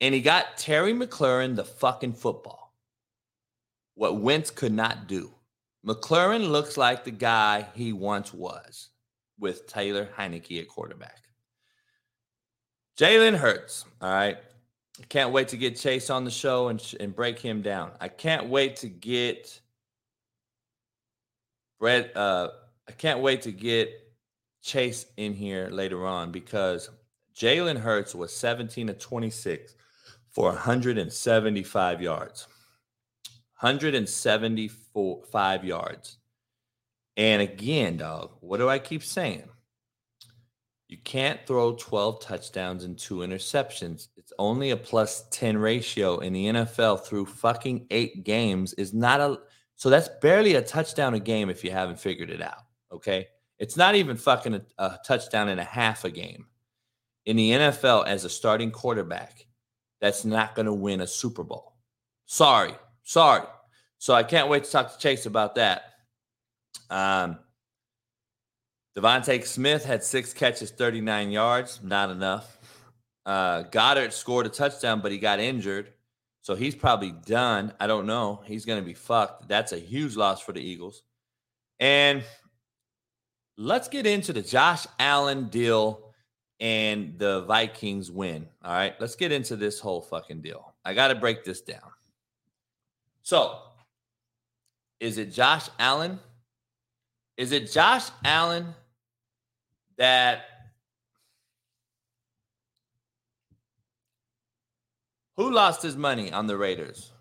And 0.00 0.14
he 0.14 0.20
got 0.20 0.56
Terry 0.56 0.92
McLaurin 0.92 1.56
the 1.56 1.64
fucking 1.64 2.14
football 2.14 2.64
what 3.94 4.20
Wentz 4.20 4.50
could 4.50 4.72
not 4.72 5.06
do. 5.06 5.32
McLaurin 5.86 6.48
looks 6.48 6.76
like 6.76 7.04
the 7.04 7.10
guy 7.10 7.66
he 7.74 7.92
once 7.92 8.32
was 8.32 8.88
with 9.38 9.66
Taylor 9.66 10.08
Heinicke 10.16 10.60
at 10.60 10.68
quarterback. 10.68 11.20
Jalen 12.98 13.36
Hurts, 13.36 13.84
all 14.00 14.10
right. 14.10 14.38
I 15.00 15.04
can't 15.08 15.32
wait 15.32 15.48
to 15.48 15.56
get 15.56 15.76
Chase 15.76 16.08
on 16.08 16.24
the 16.24 16.30
show 16.30 16.68
and, 16.68 16.80
and 17.00 17.14
break 17.14 17.38
him 17.38 17.62
down. 17.62 17.90
I 18.00 18.08
can't 18.08 18.48
wait 18.48 18.76
to 18.76 18.88
get 18.88 19.60
Brett. 21.80 22.16
Uh, 22.16 22.50
I 22.88 22.92
can't 22.92 23.20
wait 23.20 23.42
to 23.42 23.52
get 23.52 23.90
Chase 24.62 25.06
in 25.16 25.34
here 25.34 25.68
later 25.70 26.06
on 26.06 26.30
because 26.30 26.88
Jalen 27.34 27.78
Hurts 27.78 28.14
was 28.14 28.34
17 28.34 28.86
to 28.86 28.94
26 28.94 29.74
for 30.30 30.50
175 30.50 32.00
yards. 32.00 32.46
175 33.64 35.64
yards. 35.64 36.18
And 37.16 37.40
again, 37.40 37.96
dog, 37.96 38.32
what 38.40 38.58
do 38.58 38.68
I 38.68 38.78
keep 38.78 39.02
saying? 39.02 39.48
You 40.88 40.98
can't 40.98 41.40
throw 41.46 41.72
12 41.72 42.20
touchdowns 42.20 42.84
and 42.84 42.98
two 42.98 43.16
interceptions. 43.16 44.08
It's 44.18 44.34
only 44.38 44.70
a 44.70 44.76
plus 44.76 45.24
10 45.30 45.56
ratio 45.56 46.18
in 46.18 46.34
the 46.34 46.44
NFL 46.46 47.06
through 47.06 47.24
fucking 47.24 47.86
eight 47.90 48.24
games 48.24 48.74
is 48.74 48.92
not 48.92 49.20
a 49.20 49.38
so 49.76 49.90
that's 49.90 50.08
barely 50.20 50.54
a 50.54 50.62
touchdown 50.62 51.14
a 51.14 51.18
game 51.18 51.48
if 51.48 51.64
you 51.64 51.70
haven't 51.70 51.98
figured 51.98 52.28
it 52.30 52.42
out. 52.42 52.64
Okay. 52.92 53.28
It's 53.58 53.78
not 53.78 53.94
even 53.94 54.18
fucking 54.18 54.54
a, 54.54 54.60
a 54.78 54.98
touchdown 55.06 55.48
and 55.48 55.58
a 55.58 55.64
half 55.64 56.04
a 56.04 56.10
game. 56.10 56.46
In 57.24 57.36
the 57.36 57.50
NFL, 57.50 58.06
as 58.06 58.24
a 58.24 58.30
starting 58.30 58.70
quarterback, 58.70 59.46
that's 60.02 60.26
not 60.26 60.54
going 60.54 60.66
to 60.66 60.74
win 60.74 61.00
a 61.00 61.06
Super 61.06 61.42
Bowl. 61.42 61.78
Sorry. 62.26 62.74
Sorry. 63.04 63.46
So 64.04 64.12
I 64.12 64.22
can't 64.22 64.50
wait 64.50 64.64
to 64.64 64.70
talk 64.70 64.92
to 64.92 64.98
Chase 64.98 65.24
about 65.24 65.54
that. 65.54 65.94
Um, 66.90 67.38
DeVonta 68.94 69.42
Smith 69.46 69.82
had 69.82 70.04
six 70.04 70.34
catches, 70.34 70.70
39 70.70 71.30
yards, 71.30 71.80
not 71.82 72.10
enough. 72.10 72.58
Uh, 73.24 73.62
Goedert 73.62 74.12
scored 74.12 74.44
a 74.44 74.50
touchdown, 74.50 75.00
but 75.00 75.10
he 75.10 75.16
got 75.16 75.40
injured. 75.40 75.94
So 76.42 76.54
he's 76.54 76.74
probably 76.74 77.12
done. 77.12 77.72
I 77.80 77.86
don't 77.86 78.04
know. 78.04 78.42
He's 78.44 78.66
going 78.66 78.78
to 78.78 78.84
be 78.84 78.92
fucked. 78.92 79.48
That's 79.48 79.72
a 79.72 79.78
huge 79.78 80.16
loss 80.16 80.42
for 80.42 80.52
the 80.52 80.60
Eagles. 80.60 81.02
And 81.80 82.22
let's 83.56 83.88
get 83.88 84.06
into 84.06 84.34
the 84.34 84.42
Josh 84.42 84.86
Allen 84.98 85.48
deal 85.48 86.10
and 86.60 87.18
the 87.18 87.46
Vikings 87.46 88.10
win. 88.10 88.48
All 88.62 88.74
right. 88.74 89.00
Let's 89.00 89.16
get 89.16 89.32
into 89.32 89.56
this 89.56 89.80
whole 89.80 90.02
fucking 90.02 90.42
deal. 90.42 90.74
I 90.84 90.92
got 90.92 91.08
to 91.08 91.14
break 91.14 91.42
this 91.42 91.62
down. 91.62 91.90
So, 93.22 93.62
is 95.04 95.18
it 95.18 95.34
Josh 95.34 95.68
Allen? 95.78 96.18
Is 97.36 97.52
it 97.52 97.70
Josh 97.70 98.04
Allen 98.24 98.74
that 99.98 100.46
who 105.36 105.50
lost 105.50 105.82
his 105.82 105.94
money 105.94 106.32
on 106.32 106.46
the 106.46 106.56
Raiders? 106.56 107.12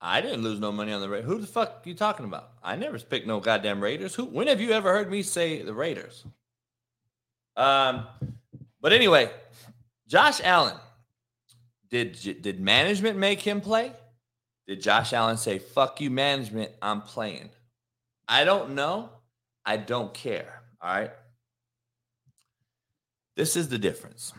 I 0.00 0.22
didn't 0.22 0.42
lose 0.42 0.58
no 0.58 0.72
money 0.72 0.90
on 0.90 1.02
the 1.02 1.08
Raiders. 1.10 1.28
Who 1.28 1.38
the 1.38 1.46
fuck 1.46 1.82
you 1.84 1.92
talking 1.92 2.24
about? 2.24 2.52
I 2.62 2.76
never 2.76 2.98
picked 2.98 3.26
no 3.26 3.38
goddamn 3.38 3.82
Raiders. 3.82 4.14
Who? 4.14 4.24
When 4.24 4.46
have 4.46 4.58
you 4.58 4.70
ever 4.70 4.90
heard 4.90 5.10
me 5.10 5.22
say 5.22 5.60
the 5.60 5.74
Raiders? 5.74 6.24
Um, 7.58 8.06
but 8.80 8.94
anyway, 8.94 9.30
Josh 10.08 10.40
Allen. 10.42 10.76
Did 11.90 12.12
did 12.40 12.58
management 12.58 13.18
make 13.18 13.40
him 13.42 13.60
play? 13.60 13.92
Did 14.70 14.82
Josh 14.82 15.12
Allen 15.12 15.36
say, 15.36 15.58
fuck 15.58 16.00
you, 16.00 16.10
management, 16.10 16.70
I'm 16.80 17.02
playing? 17.02 17.50
I 18.28 18.44
don't 18.44 18.76
know. 18.76 19.10
I 19.66 19.76
don't 19.76 20.14
care. 20.14 20.62
All 20.80 20.92
right. 20.92 21.10
This 23.34 23.56
is 23.56 23.68
the 23.68 23.78
difference. 23.78 24.32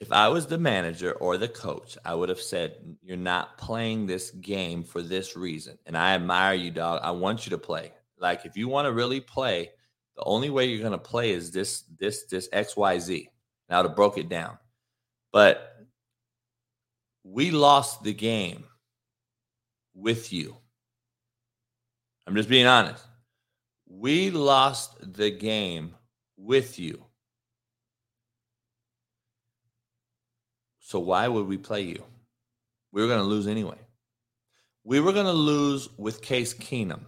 If 0.00 0.10
I 0.10 0.28
was 0.28 0.46
the 0.46 0.56
manager 0.56 1.12
or 1.12 1.36
the 1.36 1.48
coach, 1.48 1.98
I 2.02 2.14
would 2.14 2.30
have 2.30 2.40
said, 2.40 2.76
You're 3.02 3.18
not 3.18 3.58
playing 3.58 4.06
this 4.06 4.30
game 4.30 4.82
for 4.82 5.02
this 5.02 5.36
reason. 5.36 5.76
And 5.84 5.94
I 5.94 6.14
admire 6.14 6.54
you, 6.54 6.70
dog. 6.70 7.02
I 7.02 7.10
want 7.10 7.44
you 7.44 7.50
to 7.50 7.58
play. 7.58 7.92
Like, 8.18 8.46
if 8.46 8.56
you 8.56 8.68
want 8.68 8.86
to 8.86 8.92
really 8.92 9.20
play, 9.20 9.68
the 10.16 10.24
only 10.24 10.48
way 10.48 10.64
you're 10.64 10.80
going 10.80 10.92
to 10.92 10.98
play 10.98 11.32
is 11.32 11.50
this, 11.50 11.84
this, 11.98 12.24
this 12.24 12.48
XYZ. 12.54 13.28
Now 13.68 13.82
to 13.82 13.90
broke 13.90 14.16
it 14.16 14.30
down. 14.30 14.56
But 15.30 15.76
we 17.22 17.50
lost 17.50 18.02
the 18.02 18.14
game 18.14 18.64
with 19.98 20.32
you. 20.32 20.56
I'm 22.26 22.36
just 22.36 22.48
being 22.48 22.66
honest. 22.66 23.04
We 23.88 24.30
lost 24.30 24.96
the 25.00 25.30
game 25.30 25.94
with 26.36 26.78
you. 26.78 27.04
So 30.80 30.98
why 31.00 31.26
would 31.28 31.46
we 31.46 31.58
play 31.58 31.82
you? 31.82 32.02
We 32.92 33.02
were 33.02 33.08
going 33.08 33.20
to 33.20 33.24
lose 33.24 33.46
anyway. 33.46 33.78
We 34.84 35.00
were 35.00 35.12
going 35.12 35.26
to 35.26 35.32
lose 35.32 35.88
with 35.98 36.22
Case 36.22 36.54
Keenum. 36.54 37.00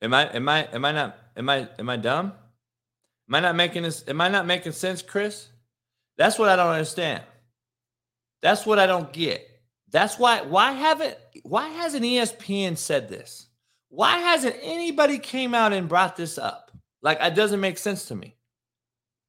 Am 0.00 0.14
I 0.14 0.26
am 0.26 0.48
I 0.48 0.68
am 0.72 0.84
I 0.84 0.92
not 0.92 1.18
am 1.36 1.48
I 1.48 1.68
am 1.78 1.88
I 1.88 1.96
dumb? 1.96 2.32
Am 3.28 3.34
I 3.34 3.40
not 3.40 3.56
making 3.56 3.82
this 3.82 4.04
am 4.06 4.20
I 4.20 4.28
not 4.28 4.46
making 4.46 4.72
sense, 4.72 5.02
Chris? 5.02 5.48
That's 6.16 6.38
what 6.38 6.48
I 6.48 6.56
don't 6.56 6.72
understand. 6.72 7.22
That's 8.42 8.66
what 8.66 8.78
I 8.78 8.86
don't 8.86 9.12
get. 9.12 9.48
That's 9.90 10.18
why 10.18 10.42
why 10.42 10.72
haven't 10.72 11.16
why 11.42 11.68
hasn't 11.68 12.04
ESPN 12.04 12.76
said 12.76 13.08
this? 13.08 13.46
Why 13.88 14.18
hasn't 14.18 14.56
anybody 14.62 15.18
came 15.18 15.54
out 15.54 15.72
and 15.72 15.88
brought 15.88 16.16
this 16.16 16.38
up? 16.38 16.70
Like 17.02 17.18
it 17.20 17.34
doesn't 17.34 17.60
make 17.60 17.78
sense 17.78 18.06
to 18.06 18.14
me. 18.14 18.36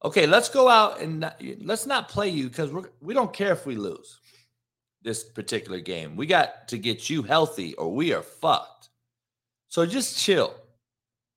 Okay, 0.04 0.26
let's 0.26 0.50
go 0.50 0.70
out 0.70 1.02
and 1.02 1.22
not, 1.22 1.42
let's 1.62 1.86
not 1.86 2.10
play 2.10 2.30
you 2.30 2.50
because 2.50 2.72
we 2.72 2.82
we 3.02 3.14
don't 3.14 3.34
care 3.34 3.54
if 3.54 3.66
we 3.66 3.76
lose 3.76 4.20
this 5.02 5.24
particular 5.24 5.80
game. 5.80 6.16
We 6.16 6.26
got 6.26 6.68
to 6.70 6.78
get 6.78 7.10
you 7.10 7.24
healthy 7.24 7.74
or 7.76 7.94
we 7.94 8.14
are 8.14 8.22
fucked. 8.22 8.90
So 9.70 9.86
just 9.86 10.18
chill. 10.18 10.54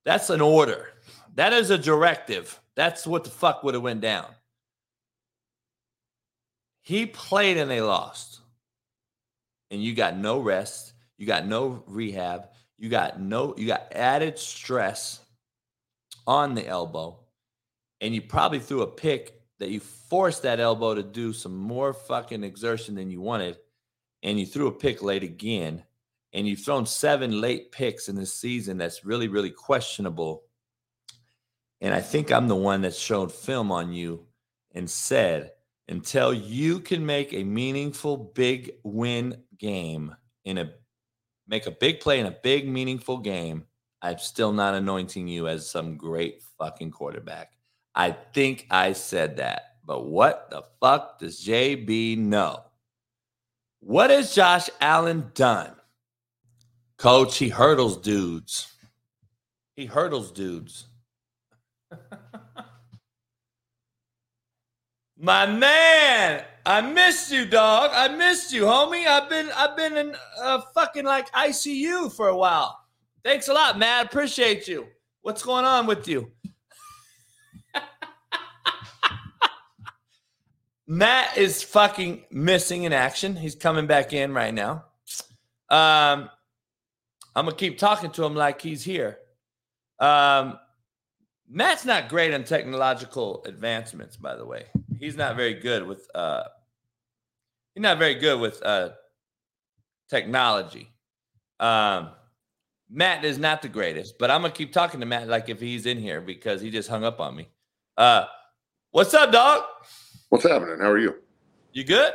That's 0.04 0.30
an 0.30 0.40
order. 0.40 0.88
That 1.34 1.52
is 1.52 1.70
a 1.70 1.78
directive. 1.78 2.60
That's 2.74 3.06
what 3.06 3.24
the 3.24 3.30
fuck 3.30 3.62
would 3.62 3.74
have 3.74 3.82
went 3.82 4.00
down. 4.00 4.26
He 6.82 7.06
played 7.06 7.56
and 7.56 7.70
they 7.70 7.80
lost. 7.80 8.40
And 9.70 9.82
you 9.82 9.94
got 9.94 10.16
no 10.16 10.38
rest. 10.38 10.92
You 11.16 11.26
got 11.26 11.46
no 11.46 11.82
rehab. 11.86 12.48
You 12.78 12.88
got 12.88 13.20
no 13.20 13.54
you 13.56 13.66
got 13.66 13.92
added 13.92 14.38
stress 14.38 15.20
on 16.26 16.54
the 16.54 16.66
elbow 16.66 17.22
and 18.02 18.14
you 18.14 18.20
probably 18.20 18.58
threw 18.58 18.82
a 18.82 18.86
pick 18.86 19.40
that 19.60 19.70
you 19.70 19.78
forced 19.78 20.42
that 20.42 20.58
elbow 20.58 20.92
to 20.92 21.04
do 21.04 21.32
some 21.32 21.56
more 21.56 21.94
fucking 21.94 22.42
exertion 22.42 22.96
than 22.96 23.10
you 23.10 23.20
wanted, 23.20 23.56
and 24.24 24.38
you 24.38 24.44
threw 24.44 24.66
a 24.66 24.72
pick 24.72 25.02
late 25.02 25.22
again, 25.22 25.84
and 26.32 26.46
you've 26.46 26.58
thrown 26.58 26.84
seven 26.84 27.40
late 27.40 27.70
picks 27.70 28.08
in 28.08 28.16
this 28.16 28.34
season 28.34 28.76
that's 28.76 29.04
really, 29.04 29.28
really 29.28 29.50
questionable. 29.50 30.42
And 31.80 31.94
I 31.94 32.00
think 32.00 32.32
I'm 32.32 32.48
the 32.48 32.56
one 32.56 32.82
that 32.82 32.94
showed 32.94 33.30
film 33.30 33.70
on 33.70 33.92
you 33.92 34.26
and 34.72 34.90
said, 34.90 35.52
until 35.88 36.32
you 36.32 36.80
can 36.80 37.04
make 37.04 37.32
a 37.32 37.44
meaningful 37.44 38.16
big 38.16 38.72
win 38.82 39.42
game 39.58 40.14
in 40.44 40.58
a 40.58 40.72
make 41.48 41.66
a 41.66 41.70
big 41.70 42.00
play 42.00 42.20
in 42.20 42.26
a 42.26 42.36
big 42.42 42.68
meaningful 42.68 43.18
game, 43.18 43.64
I'm 44.00 44.18
still 44.18 44.52
not 44.52 44.74
anointing 44.74 45.28
you 45.28 45.48
as 45.48 45.68
some 45.68 45.96
great 45.96 46.42
fucking 46.58 46.90
quarterback. 46.90 47.52
I 47.94 48.12
think 48.12 48.66
I 48.70 48.92
said 48.92 49.36
that. 49.36 49.76
But 49.84 50.06
what 50.06 50.48
the 50.50 50.62
fuck 50.80 51.18
does 51.18 51.44
JB 51.44 52.18
know? 52.18 52.62
What 53.80 54.10
has 54.10 54.34
Josh 54.34 54.70
Allen 54.80 55.30
done? 55.34 55.74
Coach, 56.96 57.38
he 57.38 57.48
hurdles 57.48 57.96
dudes. 57.96 58.72
He 59.74 59.86
hurdles 59.86 60.30
dudes. 60.30 60.86
My 65.24 65.46
man, 65.46 66.44
I 66.66 66.80
missed 66.80 67.30
you, 67.30 67.46
dog. 67.46 67.92
I 67.94 68.08
missed 68.08 68.52
you, 68.52 68.62
homie. 68.64 69.06
I've 69.06 69.30
been 69.30 69.48
I've 69.54 69.76
been 69.76 69.96
in 69.96 70.16
a 70.40 70.62
fucking 70.74 71.04
like 71.04 71.30
ICU 71.30 72.12
for 72.12 72.26
a 72.26 72.36
while. 72.36 72.80
Thanks 73.22 73.46
a 73.46 73.52
lot, 73.52 73.78
man. 73.78 74.04
Appreciate 74.04 74.66
you. 74.66 74.88
What's 75.20 75.44
going 75.44 75.64
on 75.64 75.86
with 75.86 76.08
you? 76.08 76.32
Matt 80.88 81.38
is 81.38 81.62
fucking 81.62 82.24
missing 82.32 82.82
in 82.82 82.92
action. 82.92 83.36
He's 83.36 83.54
coming 83.54 83.86
back 83.86 84.12
in 84.12 84.34
right 84.34 84.52
now. 84.52 84.86
Um, 85.70 86.28
I'm 87.36 87.44
gonna 87.44 87.54
keep 87.54 87.78
talking 87.78 88.10
to 88.10 88.24
him 88.24 88.34
like 88.34 88.60
he's 88.60 88.82
here. 88.82 89.18
Um, 90.00 90.58
Matt's 91.48 91.84
not 91.84 92.08
great 92.08 92.34
on 92.34 92.42
technological 92.42 93.44
advancements, 93.46 94.16
by 94.16 94.34
the 94.34 94.44
way. 94.44 94.64
He's 95.02 95.16
not 95.16 95.34
very 95.34 95.54
good 95.54 95.84
with 95.84 96.08
uh, 96.14 96.44
he's 97.74 97.82
not 97.82 97.98
very 97.98 98.14
good 98.14 98.38
with 98.38 98.62
uh, 98.62 98.90
technology. 100.08 100.92
Um, 101.58 102.10
Matt 102.88 103.24
is 103.24 103.36
not 103.36 103.62
the 103.62 103.68
greatest, 103.68 104.16
but 104.16 104.30
I'm 104.30 104.42
gonna 104.42 104.54
keep 104.54 104.72
talking 104.72 105.00
to 105.00 105.06
Matt 105.06 105.26
like 105.26 105.48
if 105.48 105.58
he's 105.58 105.86
in 105.86 105.98
here 105.98 106.20
because 106.20 106.60
he 106.60 106.70
just 106.70 106.88
hung 106.88 107.02
up 107.02 107.18
on 107.18 107.34
me. 107.34 107.48
Uh, 107.98 108.26
what's 108.92 109.12
up, 109.12 109.32
dog? 109.32 109.64
What's 110.28 110.44
happening? 110.44 110.78
How 110.78 110.92
are 110.92 110.98
you? 110.98 111.16
You 111.72 111.82
good? 111.82 112.12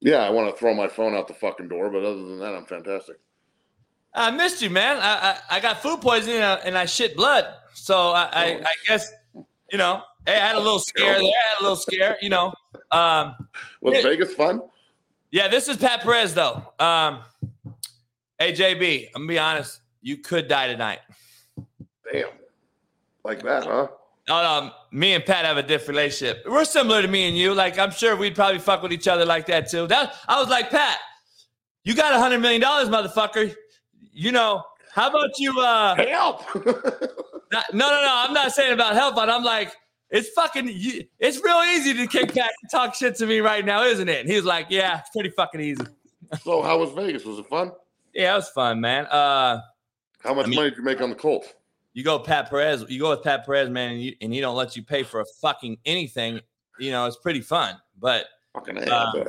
Yeah, 0.00 0.20
I 0.26 0.30
want 0.30 0.50
to 0.50 0.58
throw 0.58 0.72
my 0.72 0.88
phone 0.88 1.14
out 1.14 1.28
the 1.28 1.34
fucking 1.34 1.68
door, 1.68 1.90
but 1.90 2.02
other 2.04 2.24
than 2.24 2.38
that, 2.38 2.54
I'm 2.54 2.64
fantastic. 2.64 3.18
I 4.14 4.30
missed 4.30 4.62
you, 4.62 4.70
man. 4.70 4.96
I 4.96 5.42
I, 5.50 5.56
I 5.58 5.60
got 5.60 5.82
food 5.82 6.00
poisoning 6.00 6.40
and 6.40 6.78
I 6.78 6.86
shit 6.86 7.14
blood, 7.14 7.44
so 7.74 8.12
I, 8.12 8.30
I, 8.32 8.54
oh. 8.54 8.64
I 8.64 8.74
guess 8.88 9.12
you 9.70 9.76
know. 9.76 10.00
Hey, 10.26 10.40
I 10.40 10.46
had 10.48 10.56
a 10.56 10.60
little 10.60 10.80
scare 10.80 11.14
there. 11.14 11.22
I 11.22 11.50
had 11.50 11.60
a 11.60 11.62
little 11.62 11.76
scare, 11.76 12.18
you 12.20 12.28
know. 12.28 12.52
Um, 12.90 13.36
Was 13.80 13.98
it, 13.98 14.02
Vegas 14.02 14.34
fun? 14.34 14.60
Yeah, 15.30 15.46
this 15.46 15.68
is 15.68 15.76
Pat 15.76 16.00
Perez 16.00 16.34
though. 16.34 16.72
Um, 16.80 17.20
hey 18.38 18.52
JB, 18.52 19.08
I'm 19.14 19.22
gonna 19.22 19.28
be 19.28 19.38
honest. 19.38 19.80
You 20.02 20.16
could 20.16 20.48
die 20.48 20.66
tonight. 20.66 21.00
Damn, 22.12 22.28
like 23.24 23.42
that, 23.42 23.64
huh? 23.64 24.34
um, 24.34 24.72
me 24.90 25.14
and 25.14 25.24
Pat 25.24 25.44
have 25.44 25.56
a 25.56 25.62
different 25.62 25.90
relationship. 25.90 26.44
We're 26.46 26.64
similar 26.64 27.02
to 27.02 27.08
me 27.08 27.28
and 27.28 27.36
you. 27.36 27.54
Like, 27.54 27.78
I'm 27.78 27.92
sure 27.92 28.16
we'd 28.16 28.34
probably 28.34 28.58
fuck 28.58 28.82
with 28.82 28.92
each 28.92 29.08
other 29.08 29.24
like 29.24 29.46
that 29.46 29.70
too. 29.70 29.86
That 29.86 30.14
I 30.26 30.40
was 30.40 30.48
like, 30.48 30.70
Pat, 30.70 30.98
you 31.84 31.94
got 31.94 32.12
a 32.12 32.18
hundred 32.18 32.40
million 32.40 32.60
dollars, 32.60 32.88
motherfucker. 32.88 33.54
You 34.12 34.32
know, 34.32 34.64
how 34.92 35.08
about 35.08 35.38
you 35.38 35.60
uh 35.60 35.94
help? 35.94 36.42
not, 37.52 37.64
no, 37.72 37.90
no, 37.90 38.00
no. 38.00 38.24
I'm 38.26 38.32
not 38.32 38.52
saying 38.52 38.72
about 38.72 38.94
help, 38.94 39.14
but 39.14 39.30
I'm 39.30 39.44
like, 39.44 39.72
it's 40.10 40.28
fucking 40.30 40.68
it's 41.18 41.42
real 41.42 41.62
easy 41.74 41.94
to 41.94 42.06
kick 42.06 42.34
back 42.34 42.50
and 42.62 42.70
talk 42.70 42.94
shit 42.94 43.16
to 43.16 43.26
me 43.26 43.40
right 43.40 43.64
now, 43.64 43.82
isn't 43.82 44.08
it? 44.08 44.20
And 44.20 44.28
he 44.28 44.36
was 44.36 44.44
like, 44.44 44.66
Yeah, 44.70 45.00
it's 45.00 45.10
pretty 45.10 45.30
fucking 45.30 45.60
easy. 45.60 45.84
so 46.42 46.62
how 46.62 46.78
was 46.78 46.92
Vegas? 46.92 47.24
Was 47.24 47.38
it 47.38 47.46
fun? 47.46 47.72
Yeah, 48.14 48.32
it 48.32 48.36
was 48.36 48.48
fun, 48.50 48.80
man. 48.80 49.06
Uh 49.06 49.60
how 50.20 50.34
much 50.34 50.46
I 50.46 50.48
mean, 50.48 50.56
money 50.56 50.70
did 50.70 50.78
you 50.78 50.84
make 50.84 51.00
on 51.00 51.10
the 51.10 51.16
Colts? 51.16 51.54
you 51.96 52.04
go 52.04 52.18
Pat 52.18 52.50
Perez, 52.50 52.84
you 52.88 53.00
go 53.00 53.10
with 53.10 53.22
Pat 53.22 53.46
Perez, 53.46 53.70
man, 53.70 53.92
and, 53.92 54.02
you, 54.02 54.14
and 54.20 54.30
he 54.32 54.40
don't 54.40 54.54
let 54.54 54.76
you 54.76 54.82
pay 54.82 55.02
for 55.02 55.20
a 55.20 55.24
fucking 55.40 55.78
anything. 55.86 56.40
You 56.78 56.90
know, 56.90 57.06
it's 57.06 57.16
pretty 57.16 57.40
fun. 57.40 57.76
But 57.98 58.26
uh, 58.54 59.24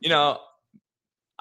you 0.00 0.08
know, 0.08 0.38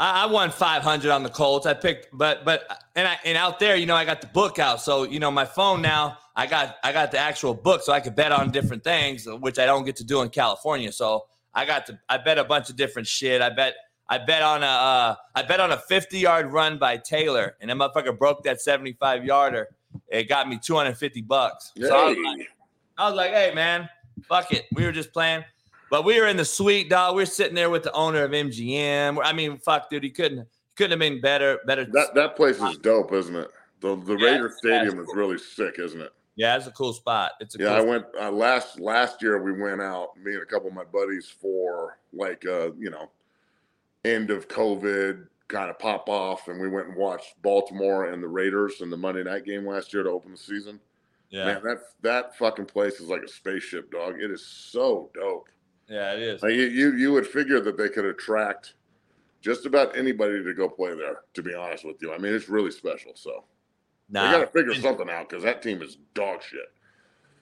I, 0.02 0.24
I 0.24 0.26
won 0.26 0.50
five 0.50 0.82
hundred 0.82 1.12
on 1.12 1.24
the 1.24 1.30
Colts. 1.30 1.66
I 1.66 1.74
picked, 1.74 2.08
but 2.12 2.44
but 2.44 2.68
and 2.96 3.08
I 3.08 3.20
and 3.24 3.38
out 3.38 3.60
there, 3.60 3.76
you 3.76 3.86
know, 3.86 3.96
I 3.96 4.04
got 4.04 4.22
the 4.22 4.28
book 4.28 4.58
out. 4.60 4.82
So 4.82 5.04
you 5.04 5.20
know, 5.20 5.30
my 5.30 5.46
phone 5.46 5.82
now, 5.82 6.18
I 6.36 6.48
got 6.48 6.78
I 6.84 6.92
got 6.92 7.12
the 7.12 7.20
actual 7.20 7.54
book, 7.54 7.84
so 7.84 7.94
I 7.94 8.00
could 8.00 8.16
bet 8.16 8.32
on 8.32 8.52
different 8.52 8.84
things, 8.84 9.28
which 9.28 9.60
I 9.60 9.66
don't 9.66 9.86
get 9.86 9.98
to 9.98 10.04
do 10.04 10.22
in 10.22 10.30
California. 10.30 10.92
So 10.92 11.28
I 11.54 11.66
got 11.66 11.86
to 11.86 12.00
I 12.10 12.18
bet 12.18 12.38
a 12.38 12.44
bunch 12.44 12.70
of 12.70 12.76
different 12.76 13.08
shit. 13.08 13.42
I 13.42 13.52
bet 13.52 13.76
I 14.10 14.18
bet 14.18 14.42
on 14.42 14.64
a 14.64 14.66
uh, 14.66 15.16
I 15.36 15.44
bet 15.44 15.60
on 15.60 15.72
a 15.72 15.78
50 15.78 16.18
yard 16.18 16.52
run 16.52 16.80
by 16.80 16.98
Taylor, 16.98 17.56
and 17.62 17.70
that 17.70 17.78
motherfucker 17.78 18.18
broke 18.18 18.44
that 18.44 18.60
75 18.60 19.24
yarder 19.24 19.70
it 20.08 20.28
got 20.28 20.48
me 20.48 20.60
250 20.62 21.22
bucks. 21.22 21.72
So 21.80 21.96
I 21.96 22.10
was, 22.10 22.18
like, 22.18 22.48
I 22.98 23.08
was 23.10 23.16
like, 23.16 23.32
hey, 23.32 23.52
man, 23.54 23.90
fuck 24.24 24.52
it. 24.52 24.66
We 24.74 24.84
were 24.84 24.92
just 24.92 25.14
playing. 25.14 25.44
But 25.92 26.06
we 26.06 26.20
were 26.20 26.28
in 26.28 26.38
the 26.38 26.46
suite, 26.46 26.90
dog. 26.90 27.18
We 27.18 27.24
are 27.24 27.28
sitting 27.28 27.54
there 27.54 27.70
with 27.70 27.84
the 27.84 27.92
owner 27.92 28.24
of 28.24 28.32
MGM. 28.32 29.20
I 29.22 29.34
mean, 29.34 29.58
fuck, 29.58 29.90
dude, 29.90 30.04
he 30.04 30.10
couldn't 30.10 30.48
couldn't 30.78 30.92
have 30.92 31.00
been 31.00 31.20
better. 31.20 31.60
Better. 31.68 31.84
That 31.84 32.16
that 32.16 32.38
place 32.38 32.60
is 32.62 32.78
dope, 32.78 33.12
isn't 33.12 33.36
it? 33.36 33.50
The 33.82 33.98
the 33.98 34.16
yeah, 34.16 34.32
Raider 34.32 34.54
Stadium 34.58 35.00
is 35.00 35.08
really 35.14 35.38
sick, 35.38 35.76
isn't 35.80 36.00
it? 36.00 36.14
Yeah, 36.38 36.56
it's 36.56 36.66
a 36.66 36.72
cool 36.72 36.94
spot. 36.94 37.34
It's 37.42 37.58
yeah. 37.60 37.68
Cool 37.68 37.76
I 37.76 37.82
went 37.82 38.06
uh, 38.20 38.32
last 38.32 38.80
last 38.80 39.22
year. 39.22 39.44
We 39.44 39.52
went 39.52 39.82
out, 39.82 40.16
me 40.18 40.34
and 40.34 40.42
a 40.42 40.46
couple 40.46 40.70
of 40.70 40.74
my 40.74 40.86
buddies, 40.86 41.28
for 41.28 41.98
like 42.14 42.46
uh, 42.46 42.72
you 42.80 42.90
know, 42.90 43.12
end 44.06 44.32
of 44.32 44.48
COVID 44.48 45.28
kind 45.50 45.70
of 45.70 45.78
pop 45.78 46.08
off, 46.08 46.48
and 46.48 46.62
we 46.62 46.70
went 46.70 46.88
and 46.88 46.96
watched 46.96 47.42
Baltimore 47.42 48.06
and 48.06 48.24
the 48.24 48.30
Raiders 48.30 48.80
in 48.80 48.90
the 48.90 48.98
Monday 48.98 49.24
night 49.24 49.44
game 49.44 49.68
last 49.68 49.94
year 49.94 50.04
to 50.04 50.10
open 50.10 50.32
the 50.32 50.38
season. 50.38 50.80
Yeah, 51.30 51.46
man, 51.46 51.64
that 51.64 51.80
that 52.02 52.38
fucking 52.38 52.68
place 52.68 53.02
is 53.02 53.10
like 53.10 53.24
a 53.24 53.28
spaceship, 53.28 53.92
dog. 53.92 54.22
It 54.22 54.32
is 54.32 54.46
so 54.46 55.10
dope. 55.14 55.50
Yeah, 55.92 56.14
it 56.14 56.22
is. 56.22 56.42
Like 56.42 56.54
you, 56.54 56.64
you 56.64 56.96
you 56.96 57.12
would 57.12 57.28
figure 57.28 57.60
that 57.60 57.78
they 57.78 57.90
could 57.90 58.06
attract 58.06 58.76
just 59.42 59.66
about 59.66 59.98
anybody 59.98 60.42
to 60.42 60.54
go 60.54 60.70
play 60.70 60.96
there. 60.96 61.20
To 61.34 61.44
be 61.44 61.54
honest 61.54 61.84
with 61.84 62.02
you, 62.02 62.14
I 62.14 62.18
mean 62.18 62.34
it's 62.34 62.48
really 62.48 62.72
special. 62.72 63.12
So 63.16 63.44
nah, 64.10 64.26
they 64.26 64.38
got 64.40 64.40
to 64.40 64.48
figure 64.48 64.74
something 64.74 65.10
out 65.10 65.28
because 65.30 65.44
that 65.44 65.62
team 65.62 65.82
is 65.82 65.98
dog 66.14 66.42
shit. 66.42 66.62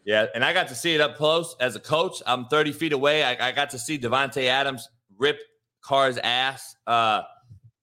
Yeah, 0.04 0.26
and 0.34 0.44
I 0.44 0.52
got 0.52 0.68
to 0.70 0.76
see 0.76 0.96
it 0.96 1.02
up 1.02 1.16
close 1.16 1.56
as 1.60 1.76
a 1.76 1.80
coach. 1.80 2.24
I'm 2.26 2.46
30 2.46 2.72
feet 2.72 2.94
away. 2.94 3.24
I, 3.24 3.50
I 3.50 3.52
got 3.52 3.70
to 3.72 3.78
see 3.78 4.00
Davante 4.00 4.46
Adams 4.46 4.90
rip 5.18 5.40
Carr's 5.82 6.18
ass. 6.18 6.76
Uh, 6.88 7.22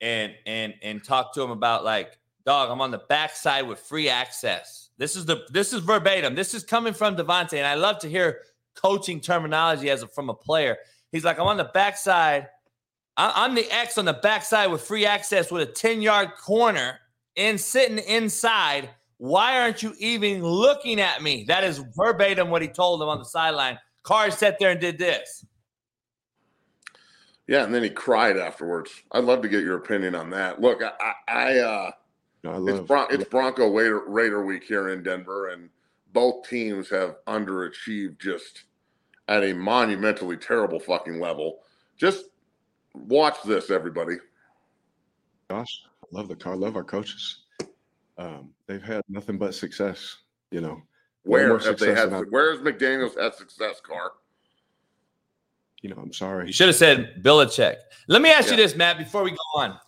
and 0.01 0.35
and 0.47 0.75
and 0.83 1.05
talk 1.05 1.33
to 1.35 1.43
him 1.43 1.51
about 1.51 1.85
like, 1.85 2.19
dog, 2.45 2.71
I'm 2.71 2.81
on 2.81 2.91
the 2.91 3.03
backside 3.09 3.67
with 3.67 3.79
free 3.79 4.09
access. 4.09 4.91
This 4.99 5.17
is 5.17 5.27
the 5.27 5.47
this 5.51 5.73
is 5.73 5.81
verbatim. 5.81 6.35
This 6.35 6.55
is 6.55 6.65
coming 6.65 6.93
from 6.93 7.17
Davante, 7.17 7.55
and 7.55 7.67
I 7.67 7.75
love 7.75 7.99
to 8.01 8.09
hear 8.09 8.41
coaching 8.77 9.21
terminology 9.21 9.91
as 9.91 10.03
a, 10.03 10.09
from 10.09 10.31
a 10.31 10.35
player. 10.35 10.77
He's 11.13 11.25
like, 11.25 11.39
I'm 11.39 11.47
on 11.47 11.57
the 11.57 11.71
backside. 11.73 12.49
I'm 13.17 13.55
the 13.55 13.71
X 13.71 13.97
on 13.97 14.05
the 14.05 14.13
backside 14.13 14.71
with 14.71 14.83
free 14.83 15.07
access 15.07 15.51
with 15.51 15.69
a 15.69 15.73
10 15.73 16.03
yard 16.03 16.33
corner 16.39 16.99
and 17.37 17.59
sitting 17.59 17.99
inside. 17.99 18.91
Why 19.19 19.61
aren't 19.61 19.83
you 19.83 19.95
even 19.99 20.43
looking 20.43 21.01
at 21.01 21.23
me? 21.23 21.45
That 21.45 21.65
is 21.65 21.83
verbatim 21.97 22.51
what 22.51 22.61
he 22.61 22.69
told 22.69 23.01
him 23.01 23.09
on 23.09 23.19
the 23.19 23.25
sideline. 23.25 23.79
Carr 24.03 24.31
sat 24.31 24.59
there 24.59 24.71
and 24.71 24.81
did 24.81 24.99
this. 24.99 25.47
Yeah, 27.47 27.65
and 27.65 27.75
then 27.75 27.83
he 27.83 27.91
cried 27.91 28.37
afterwards. 28.37 28.91
I'd 29.13 29.25
love 29.25 29.41
to 29.43 29.49
get 29.49 29.63
your 29.63 29.77
opinion 29.77 30.15
on 30.15 30.31
that. 30.31 30.61
Look, 30.61 30.83
I, 30.83 31.13
I, 31.29 31.59
uh, 31.59 31.91
I 32.45 32.57
love, 32.57 32.81
it's, 32.81 32.87
Bron- 32.87 33.09
it's 33.11 33.25
Bronco 33.25 33.73
Raider, 33.73 34.03
Raider 34.07 34.45
week 34.45 34.65
here 34.65 34.91
in 34.91 35.03
Denver, 35.03 35.49
and 35.49 35.71
both 36.13 36.49
teams 36.49 36.91
have 36.91 37.17
underachieved 37.27 38.19
just 38.21 38.65
at 39.29 39.43
a 39.43 39.53
monumentally 39.53 40.37
terrible 40.37 40.79
fucking 40.79 41.21
level. 41.21 41.61
Just 41.97 42.27
watch 42.95 43.37
this, 43.45 43.71
everybody. 43.71 44.17
Gosh, 45.49 45.83
I 46.03 46.07
love 46.11 46.29
the 46.29 46.37
car. 46.37 46.53
I 46.53 46.57
love 46.57 46.77
our 46.77 46.85
coaches. 46.85 47.45
Um, 48.19 48.51
they've 48.67 48.83
had 48.83 49.03
nothing 49.09 49.39
but 49.39 49.55
success. 49.55 50.17
You 50.51 50.61
know, 50.61 50.81
where 51.25 51.59
have 51.59 51.79
they 51.79 51.95
had? 51.95 52.13
Where's 52.31 52.61
McDaniel's 52.61 53.17
had 53.17 53.35
success, 53.35 53.81
Carr? 53.81 54.13
You 55.83 55.91
know, 55.91 56.01
I'm 56.01 56.13
sorry. 56.13 56.47
You 56.47 56.53
should 56.53 56.69
have 56.69 56.77
said 56.77 57.23
Belichick. 57.23 57.77
Let 58.09 58.23
me 58.23 58.31
ask 58.31 58.47
yeah. 58.47 58.53
you 58.53 58.57
this, 58.57 58.75
Matt, 58.75 58.99
before 58.99 59.23
we 59.23 59.31
go 59.31 59.37
on. 59.57 59.79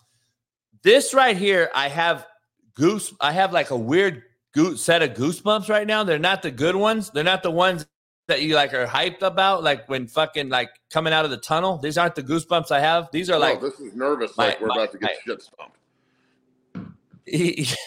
This 0.82 1.14
right 1.14 1.36
here, 1.36 1.70
I 1.74 1.88
have 1.88 2.26
goose. 2.74 3.12
I 3.20 3.32
have 3.32 3.52
like 3.52 3.70
a 3.70 3.76
weird 3.76 4.22
goose 4.52 4.82
set 4.82 5.02
of 5.02 5.10
goosebumps 5.10 5.68
right 5.68 5.86
now. 5.86 6.04
They're 6.04 6.18
not 6.18 6.42
the 6.42 6.50
good 6.50 6.76
ones. 6.76 7.10
They're 7.10 7.24
not 7.24 7.42
the 7.42 7.50
ones 7.50 7.86
that 8.28 8.42
you 8.42 8.54
like 8.54 8.72
are 8.74 8.86
hyped 8.86 9.22
about, 9.22 9.64
like 9.64 9.88
when 9.88 10.06
fucking 10.06 10.50
like 10.50 10.70
coming 10.90 11.12
out 11.12 11.24
of 11.24 11.30
the 11.30 11.38
tunnel. 11.38 11.78
These 11.78 11.98
aren't 11.98 12.14
the 12.14 12.22
goosebumps 12.22 12.70
I 12.70 12.80
have. 12.80 13.08
These 13.10 13.30
are 13.30 13.38
like 13.38 13.60
this 13.60 13.80
is 13.80 13.94
nervous, 13.94 14.36
my, 14.36 14.48
like 14.48 14.60
we're 14.60 14.68
my, 14.68 14.74
about 14.76 14.92
to 14.92 14.98
get 14.98 15.10
my, 15.26 15.34
shit 15.34 15.42
stomped. 15.42 15.76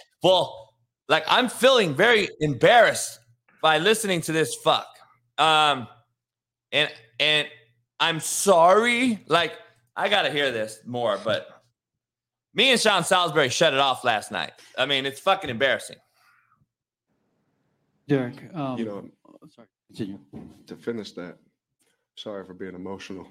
well, 0.23 0.73
like 1.07 1.23
I'm 1.27 1.47
feeling 1.47 1.95
very 1.95 2.29
embarrassed 2.39 3.19
by 3.61 3.77
listening 3.77 4.21
to 4.21 4.31
this 4.31 4.55
fuck. 4.55 4.87
Um, 5.37 5.87
and 6.71 6.91
and 7.19 7.47
I'm 7.99 8.19
sorry. 8.19 9.23
Like 9.27 9.53
I 9.95 10.09
gotta 10.09 10.31
hear 10.31 10.51
this 10.51 10.79
more, 10.85 11.19
but 11.23 11.47
me 12.53 12.71
and 12.71 12.81
Sean 12.81 13.03
Salisbury 13.03 13.49
shut 13.49 13.73
it 13.73 13.79
off 13.79 14.03
last 14.03 14.31
night. 14.31 14.53
I 14.77 14.85
mean, 14.85 15.05
it's 15.05 15.19
fucking 15.19 15.49
embarrassing. 15.49 15.97
Derek, 18.07 18.35
um, 18.55 18.77
you 18.77 18.85
know, 18.85 19.09
sorry. 19.55 19.67
Continue. 19.95 20.19
To 20.67 20.75
finish 20.77 21.11
that, 21.13 21.37
sorry 22.15 22.45
for 22.45 22.53
being 22.53 22.75
emotional. 22.75 23.27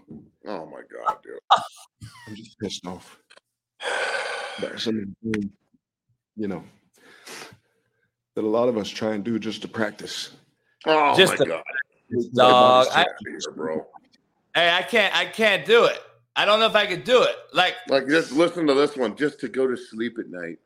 Oh 0.47 0.67
my 0.67 0.83
god, 0.93 1.17
dude. 1.23 1.39
I'm 2.29 2.35
just 2.35 2.59
pissed 2.59 2.87
off. 2.87 3.19
There's 4.61 4.83
something, 4.83 5.15
you 6.37 6.49
know, 6.49 6.63
that 8.35 8.45
a 8.45 8.47
lot 8.47 8.69
of 8.69 8.77
us 8.77 8.91
try 8.91 9.15
and 9.15 9.25
do 9.25 9.39
just 9.39 9.63
to 9.63 9.69
practice. 9.69 10.33
Oh 10.87 11.17
just 11.17 11.39
my 11.39 11.47
god, 11.47 11.63
dog! 12.35 12.87
I, 12.93 13.07
here, 13.27 13.39
bro. 13.55 13.87
Hey, 14.55 14.71
I 14.71 14.83
can't. 14.83 15.17
I 15.17 15.25
can't 15.25 15.65
do 15.65 15.85
it. 15.85 15.99
I 16.37 16.45
don't 16.45 16.61
know 16.61 16.67
if 16.67 16.77
I 16.77 16.85
could 16.85 17.05
do 17.05 17.23
it. 17.23 17.37
Like, 17.55 17.77
like 17.89 18.07
just 18.07 18.33
listen 18.33 18.67
to 18.67 18.75
this 18.75 18.97
one, 18.97 19.17
just 19.17 19.41
to 19.41 19.49
go 19.49 19.67
to 19.67 19.77
sleep 19.77 20.19
at 20.19 20.29
night. 20.29 20.59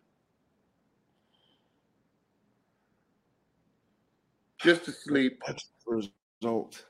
Just 4.65 4.87
to 4.87 4.93
sleep. 4.93 5.43
That's 5.47 5.69
the 5.87 6.09
result. 6.43 6.85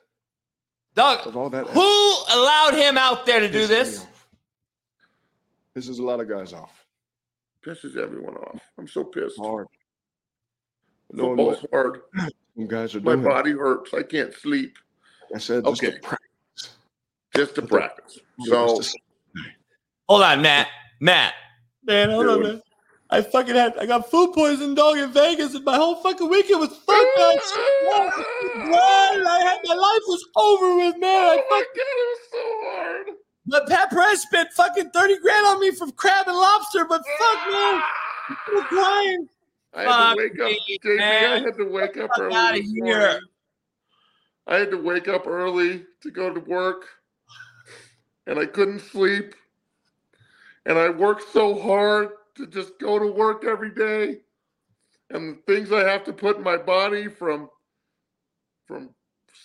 Doug, 0.94 1.26
of 1.26 1.36
all 1.36 1.50
that 1.50 1.66
who 1.66 1.80
allowed 1.80 2.74
him 2.74 2.96
out 2.96 3.26
there 3.26 3.40
to 3.40 3.50
do 3.50 3.66
this? 3.66 4.06
This 5.74 5.88
is 5.88 5.98
a 5.98 6.02
lot 6.02 6.20
of 6.20 6.28
guys 6.28 6.52
off. 6.52 6.86
Pisses 7.66 7.96
everyone 7.96 8.36
off. 8.36 8.60
I'm 8.78 8.86
so 8.86 9.02
pissed. 9.02 9.38
Hard. 9.38 9.66
No 11.10 11.28
Football's 11.28 11.66
hard. 11.72 12.02
Some 12.56 12.68
guys 12.68 12.94
are 12.94 13.00
My 13.00 13.16
body 13.16 13.50
hurts. 13.50 13.92
I 13.92 14.04
can't 14.04 14.32
sleep. 14.32 14.78
I 15.34 15.38
said, 15.38 15.64
just 15.64 15.82
okay. 15.82 15.98
practice. 15.98 16.76
Just 17.34 17.56
to 17.56 17.62
practice. 17.62 18.20
So, 18.44 18.80
hold 20.08 20.22
on, 20.22 20.42
Matt. 20.42 20.68
Matt. 21.00 21.34
Man, 21.82 22.10
hold 22.10 22.28
on, 22.28 22.42
man. 22.42 22.62
I 23.14 23.22
fucking 23.22 23.54
had 23.54 23.78
I 23.78 23.86
got 23.86 24.10
food 24.10 24.32
poisoning 24.32 24.74
dog 24.74 24.98
in 24.98 25.12
Vegas 25.12 25.54
and 25.54 25.64
my 25.64 25.76
whole 25.76 25.94
fucking 26.02 26.28
weekend 26.28 26.58
was 26.58 26.70
fucked 26.70 26.88
up. 26.90 27.38
I 28.66 29.40
had 29.40 29.60
my 29.64 29.74
life 29.74 30.02
was 30.08 30.26
over 30.34 30.76
with, 30.78 30.98
man. 30.98 31.10
Oh 31.12 31.30
I 31.30 31.36
fucking, 31.36 31.48
fuck, 31.48 31.76
God, 31.76 31.86
it 31.86 32.08
was 32.10 32.18
so 32.32 32.38
hard. 32.64 33.06
But 33.46 33.68
Pat 33.68 33.90
Perez 33.90 34.22
spent 34.22 34.52
fucking 34.54 34.90
30 34.90 35.20
grand 35.20 35.46
on 35.46 35.60
me 35.60 35.70
from 35.70 35.92
crab 35.92 36.26
and 36.26 36.36
lobster, 36.36 36.86
but 36.86 37.02
fuck 37.18 37.52
man. 37.52 37.82
I'm 38.48 38.64
crying. 38.64 39.28
I 39.74 39.82
had 39.82 40.14
to 40.14 40.16
wake 40.16 40.40
up, 40.40 40.50
JB, 40.84 41.00
I 41.00 41.38
had 41.38 41.56
to 41.56 41.64
wake 41.70 41.96
up 41.96 42.10
early. 42.18 42.34
Out 42.34 42.58
of 42.58 42.64
here. 42.64 43.20
I 44.48 44.56
had 44.56 44.72
to 44.72 44.76
wake 44.76 45.06
up 45.06 45.28
early 45.28 45.84
to 46.02 46.10
go 46.10 46.34
to 46.34 46.40
work, 46.40 46.86
and 48.26 48.40
I 48.40 48.46
couldn't 48.46 48.80
sleep. 48.80 49.36
And 50.66 50.76
I 50.76 50.88
worked 50.88 51.32
so 51.32 51.56
hard 51.60 52.10
to 52.36 52.46
just 52.46 52.78
go 52.78 52.98
to 52.98 53.06
work 53.06 53.44
every 53.44 53.70
day, 53.70 54.20
and 55.10 55.36
the 55.36 55.42
things 55.52 55.72
I 55.72 55.88
have 55.88 56.04
to 56.04 56.12
put 56.12 56.36
in 56.36 56.42
my 56.42 56.56
body 56.56 57.08
from 57.08 57.48
from 58.66 58.90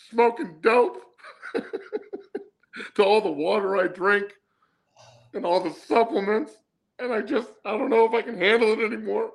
smoking 0.09 0.59
dope 0.61 1.01
to 2.95 3.03
all 3.03 3.21
the 3.21 3.31
water 3.31 3.77
I 3.77 3.87
drink 3.87 4.33
and 5.33 5.45
all 5.45 5.61
the 5.61 5.73
supplements, 5.73 6.53
and 6.99 7.13
I 7.13 7.21
just 7.21 7.51
I 7.65 7.77
don't 7.77 7.89
know 7.89 8.05
if 8.05 8.13
I 8.13 8.21
can 8.21 8.37
handle 8.37 8.73
it 8.73 8.85
anymore. 8.85 9.31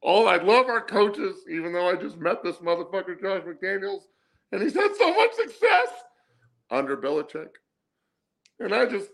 All 0.00 0.28
I 0.28 0.36
love 0.36 0.66
our 0.68 0.80
coaches, 0.80 1.36
even 1.50 1.72
though 1.72 1.88
I 1.88 1.96
just 1.96 2.18
met 2.18 2.42
this 2.42 2.56
motherfucker, 2.56 3.20
Josh 3.20 3.42
McDaniels, 3.42 4.02
and 4.52 4.62
he's 4.62 4.74
had 4.74 4.94
so 4.96 5.12
much 5.12 5.32
success 5.34 5.88
under 6.70 6.96
Belichick. 6.96 7.48
And 8.60 8.74
I 8.74 8.86
just, 8.86 9.10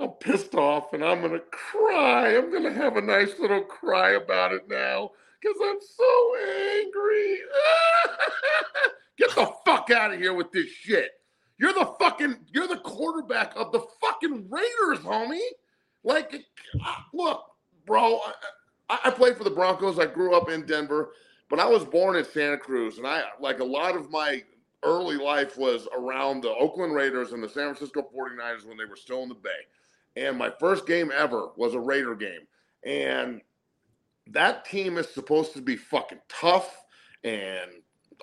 I'm 0.00 0.10
pissed 0.20 0.54
off 0.54 0.92
and 0.92 1.04
I'm 1.04 1.20
going 1.20 1.32
to 1.32 1.42
cry. 1.50 2.36
I'm 2.36 2.50
going 2.50 2.64
to 2.64 2.72
have 2.72 2.96
a 2.96 3.02
nice 3.02 3.38
little 3.38 3.62
cry 3.62 4.12
about 4.12 4.52
it 4.52 4.68
now 4.68 5.10
because 5.40 5.56
I'm 5.62 5.78
so 5.80 6.34
angry. 6.78 7.38
Get 9.18 9.34
the 9.34 9.52
fuck 9.64 9.90
out 9.90 10.12
of 10.12 10.20
here 10.20 10.34
with 10.34 10.50
this 10.50 10.66
shit. 10.66 11.10
You're 11.58 11.72
the 11.72 11.94
fucking, 12.00 12.36
you're 12.52 12.66
the 12.66 12.78
quarterback 12.78 13.54
of 13.56 13.70
the 13.70 13.84
fucking 14.00 14.48
Raiders, 14.50 15.04
homie. 15.04 15.38
Like, 16.02 16.44
look, 17.12 17.44
bro, 17.86 18.18
I, 18.88 18.98
I 19.04 19.10
played 19.10 19.36
for 19.36 19.44
the 19.44 19.50
Broncos. 19.50 20.00
I 20.00 20.06
grew 20.06 20.34
up 20.34 20.50
in 20.50 20.66
Denver, 20.66 21.12
but 21.48 21.60
I 21.60 21.66
was 21.66 21.84
born 21.84 22.16
in 22.16 22.24
Santa 22.24 22.58
Cruz, 22.58 22.98
and 22.98 23.06
I 23.06 23.22
like 23.40 23.60
a 23.60 23.64
lot 23.64 23.96
of 23.96 24.10
my 24.10 24.42
early 24.82 25.16
life 25.16 25.56
was 25.56 25.88
around 25.96 26.42
the 26.42 26.54
Oakland 26.54 26.94
Raiders 26.94 27.32
and 27.32 27.42
the 27.42 27.48
San 27.48 27.74
Francisco 27.74 28.02
49ers 28.02 28.66
when 28.66 28.76
they 28.76 28.84
were 28.84 28.96
still 28.96 29.22
in 29.22 29.28
the 29.28 29.34
Bay. 29.34 29.50
And 30.16 30.38
my 30.38 30.52
first 30.60 30.86
game 30.86 31.10
ever 31.14 31.48
was 31.56 31.74
a 31.74 31.80
Raider 31.80 32.14
game. 32.14 32.46
And 32.84 33.40
that 34.28 34.64
team 34.64 34.98
is 34.98 35.08
supposed 35.08 35.52
to 35.54 35.62
be 35.62 35.76
fucking 35.76 36.20
tough 36.28 36.84
and 37.24 37.70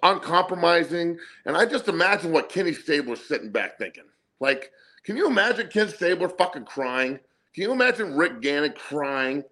uncompromising. 0.03 1.17
And 1.45 1.57
I 1.57 1.65
just 1.65 1.87
imagine 1.87 2.31
what 2.31 2.49
Kenny 2.49 2.73
Stabler's 2.73 3.23
sitting 3.23 3.51
back 3.51 3.77
thinking. 3.77 4.05
Like, 4.39 4.71
can 5.03 5.17
you 5.17 5.27
imagine 5.27 5.67
Ken 5.67 5.89
Stabler 5.89 6.29
fucking 6.29 6.65
crying? 6.65 7.19
Can 7.53 7.63
you 7.63 7.71
imagine 7.71 8.15
Rich 8.15 8.41
Gannon 8.41 8.73
crying? 8.73 9.43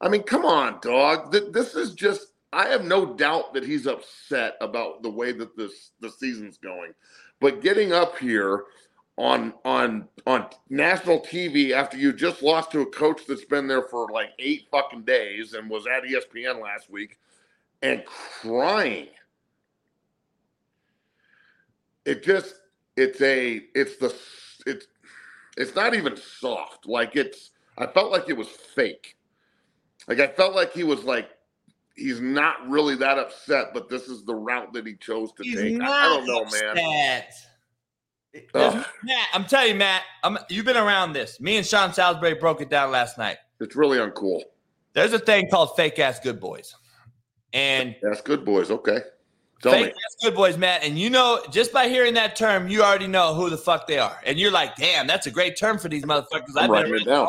I 0.00 0.08
mean, 0.08 0.22
come 0.22 0.44
on, 0.44 0.78
dog. 0.80 1.32
This 1.32 1.74
is 1.74 1.94
just. 1.94 2.28
I 2.52 2.68
have 2.68 2.84
no 2.84 3.14
doubt 3.14 3.52
that 3.54 3.64
he's 3.64 3.86
upset 3.86 4.56
about 4.60 5.02
the 5.02 5.10
way 5.10 5.32
that 5.32 5.56
this 5.56 5.90
the 6.00 6.10
season's 6.10 6.56
going. 6.56 6.92
But 7.40 7.60
getting 7.60 7.92
up 7.92 8.18
here 8.18 8.64
on 9.18 9.54
on 9.64 10.08
on 10.26 10.46
national 10.68 11.20
TV 11.20 11.70
after 11.70 11.96
you 11.96 12.12
just 12.12 12.42
lost 12.42 12.70
to 12.72 12.80
a 12.80 12.86
coach 12.86 13.22
that's 13.26 13.44
been 13.44 13.66
there 13.66 13.82
for 13.82 14.08
like 14.10 14.30
eight 14.38 14.66
fucking 14.70 15.02
days 15.02 15.54
and 15.54 15.70
was 15.70 15.86
at 15.86 16.02
ESPN 16.04 16.60
last 16.60 16.90
week 16.90 17.18
and 17.82 18.04
crying. 18.04 19.08
It 22.04 22.22
just 22.22 22.56
it's 22.96 23.20
a 23.20 23.62
it's 23.74 23.96
the 23.96 24.14
it's 24.66 24.86
it's 25.56 25.74
not 25.74 25.94
even 25.94 26.16
soft. 26.16 26.86
Like 26.86 27.16
it's 27.16 27.52
I 27.78 27.86
felt 27.86 28.12
like 28.12 28.28
it 28.28 28.36
was 28.36 28.48
fake. 28.48 29.16
Like 30.08 30.20
I 30.20 30.28
felt 30.28 30.54
like 30.54 30.72
he 30.72 30.84
was 30.84 31.04
like 31.04 31.30
he's 31.96 32.20
not 32.20 32.68
really 32.68 32.96
that 32.96 33.18
upset, 33.18 33.72
but 33.72 33.88
this 33.88 34.08
is 34.08 34.24
the 34.24 34.34
route 34.34 34.74
that 34.74 34.86
he 34.86 34.94
chose 34.94 35.32
to 35.32 35.42
he's 35.42 35.56
take. 35.56 35.80
I, 35.80 35.86
I, 35.86 36.08
don't 36.08 36.26
know, 36.26 36.42
upset. 36.42 36.74
man. 36.74 37.22
Matt, 38.54 39.28
I'm 39.32 39.44
telling 39.44 39.68
you, 39.68 39.74
Matt, 39.74 40.02
I'm, 40.22 40.38
you've 40.48 40.64
been 40.64 40.76
around 40.76 41.12
this. 41.12 41.40
Me 41.40 41.56
and 41.56 41.66
Sean 41.66 41.92
Salisbury 41.92 42.34
broke 42.34 42.60
it 42.60 42.70
down 42.70 42.90
last 42.90 43.18
night. 43.18 43.36
It's 43.60 43.76
really 43.76 43.98
uncool. 43.98 44.42
There's 44.92 45.12
a 45.12 45.18
thing 45.18 45.48
called 45.50 45.76
fake 45.76 45.98
ass 45.98 46.20
good 46.20 46.40
boys. 46.40 46.74
And 47.52 47.96
That's 48.02 48.20
good 48.20 48.44
boys. 48.44 48.70
Okay. 48.70 49.00
Tell 49.62 49.72
fake 49.72 49.86
me. 49.86 49.90
ass 49.90 50.16
good 50.22 50.34
boys, 50.34 50.58
Matt. 50.58 50.84
And 50.84 50.98
you 50.98 51.10
know, 51.10 51.42
just 51.50 51.72
by 51.72 51.88
hearing 51.88 52.14
that 52.14 52.36
term, 52.36 52.68
you 52.68 52.82
already 52.82 53.06
know 53.06 53.34
who 53.34 53.48
the 53.50 53.56
fuck 53.56 53.86
they 53.86 53.98
are. 53.98 54.18
And 54.24 54.38
you're 54.38 54.50
like, 54.50 54.76
damn, 54.76 55.06
that's 55.06 55.26
a 55.26 55.30
great 55.30 55.56
term 55.56 55.78
for 55.78 55.88
these 55.88 56.04
motherfuckers. 56.04 56.52
I'm 56.56 56.70
writing 56.70 56.92
been 56.92 57.02
it 57.02 57.06
down. 57.06 57.28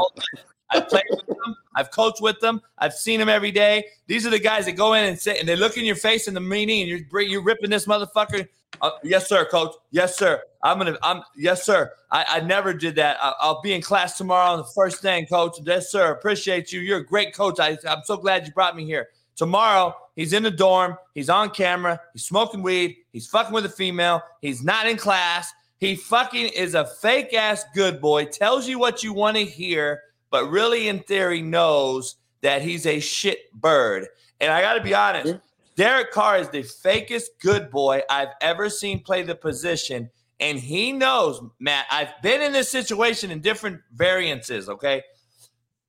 I've 0.70 0.88
played 0.90 1.04
with 1.10 1.26
them. 1.26 1.56
I've 1.76 1.92
coached 1.92 2.22
with 2.22 2.40
them. 2.40 2.62
I've 2.78 2.94
seen 2.94 3.20
them 3.20 3.30
every 3.30 3.52
day. 3.52 3.86
These 4.08 4.26
are 4.26 4.30
the 4.30 4.40
guys 4.40 4.66
that 4.66 4.74
go 4.74 4.94
in 4.94 5.06
and 5.06 5.18
sit 5.18 5.40
and 5.40 5.48
they 5.48 5.56
look 5.56 5.78
in 5.78 5.86
your 5.86 5.96
face 5.96 6.28
in 6.28 6.34
the 6.34 6.42
meeting 6.42 6.82
and 6.82 6.90
you're 6.90 7.22
you're 7.22 7.44
ripping 7.44 7.70
this 7.70 7.86
motherfucker. 7.86 8.48
Uh, 8.82 8.92
yes, 9.04 9.28
sir, 9.28 9.46
coach. 9.46 9.74
Yes, 9.92 10.18
sir. 10.18 10.42
I'm 10.62 10.78
gonna. 10.78 10.98
I'm. 11.02 11.24
Yes, 11.36 11.66
sir. 11.66 11.92
I, 12.12 12.26
I 12.28 12.40
never 12.42 12.74
did 12.74 12.96
that. 12.96 13.18
I, 13.22 13.34
I'll 13.40 13.62
be 13.62 13.74
in 13.74 13.82
class 13.82 14.18
tomorrow 14.18 14.52
on 14.52 14.58
the 14.58 14.66
first 14.76 15.02
thing, 15.02 15.26
coach. 15.26 15.58
Yes, 15.64 15.92
sir. 15.92 16.12
Appreciate 16.12 16.72
you. 16.72 16.82
You're 16.82 17.00
a 17.00 17.06
great 17.06 17.34
coach. 17.34 17.60
I, 17.60 17.78
I'm 17.88 18.04
so 18.04 18.18
glad 18.18 18.46
you 18.46 18.54
brought 18.54 18.76
me 18.76 18.86
here. 18.86 19.08
Tomorrow, 19.36 19.96
he's 20.16 20.34
in 20.34 20.44
the 20.44 20.52
dorm. 20.52 20.98
He's 21.14 21.30
on 21.30 21.52
camera. 21.52 22.02
He's 22.14 22.26
smoking 22.26 22.62
weed. 22.62 22.98
He's 23.14 23.28
fucking 23.28 23.54
with 23.54 23.66
a 23.66 23.70
female. 23.70 24.22
He's 24.42 24.64
not 24.64 24.88
in 24.88 24.98
class. 24.98 25.52
He 25.80 25.96
fucking 25.96 26.48
is 26.48 26.74
a 26.74 26.86
fake 26.86 27.34
ass 27.36 27.64
good 27.76 28.02
boy. 28.02 28.26
Tells 28.26 28.68
you 28.68 28.80
what 28.80 29.04
you 29.04 29.14
want 29.14 29.38
to 29.38 29.46
hear, 29.46 30.02
but 30.30 30.50
really, 30.50 30.88
in 30.88 31.00
theory, 31.00 31.42
knows 31.42 32.16
that 32.42 32.62
he's 32.62 32.86
a 32.86 33.00
shit 33.00 33.52
bird. 33.54 34.08
And 34.40 34.52
I 34.52 34.62
got 34.62 34.76
to 34.76 34.82
be 34.82 34.94
honest, 34.94 35.36
Derek 35.76 36.12
Carr 36.12 36.40
is 36.40 36.50
the 36.50 36.64
fakest 36.64 37.26
good 37.40 37.70
boy 37.70 38.02
I've 38.10 38.34
ever 38.42 38.70
seen 38.70 39.02
play 39.04 39.24
the 39.24 39.36
position. 39.36 40.10
And 40.40 40.60
he 40.60 40.92
knows, 40.92 41.42
Matt, 41.60 41.86
I've 41.90 42.22
been 42.22 42.42
in 42.42 42.52
this 42.52 42.70
situation 42.70 43.32
in 43.32 43.42
different 43.42 43.82
variances, 43.94 44.70
okay? 44.70 45.02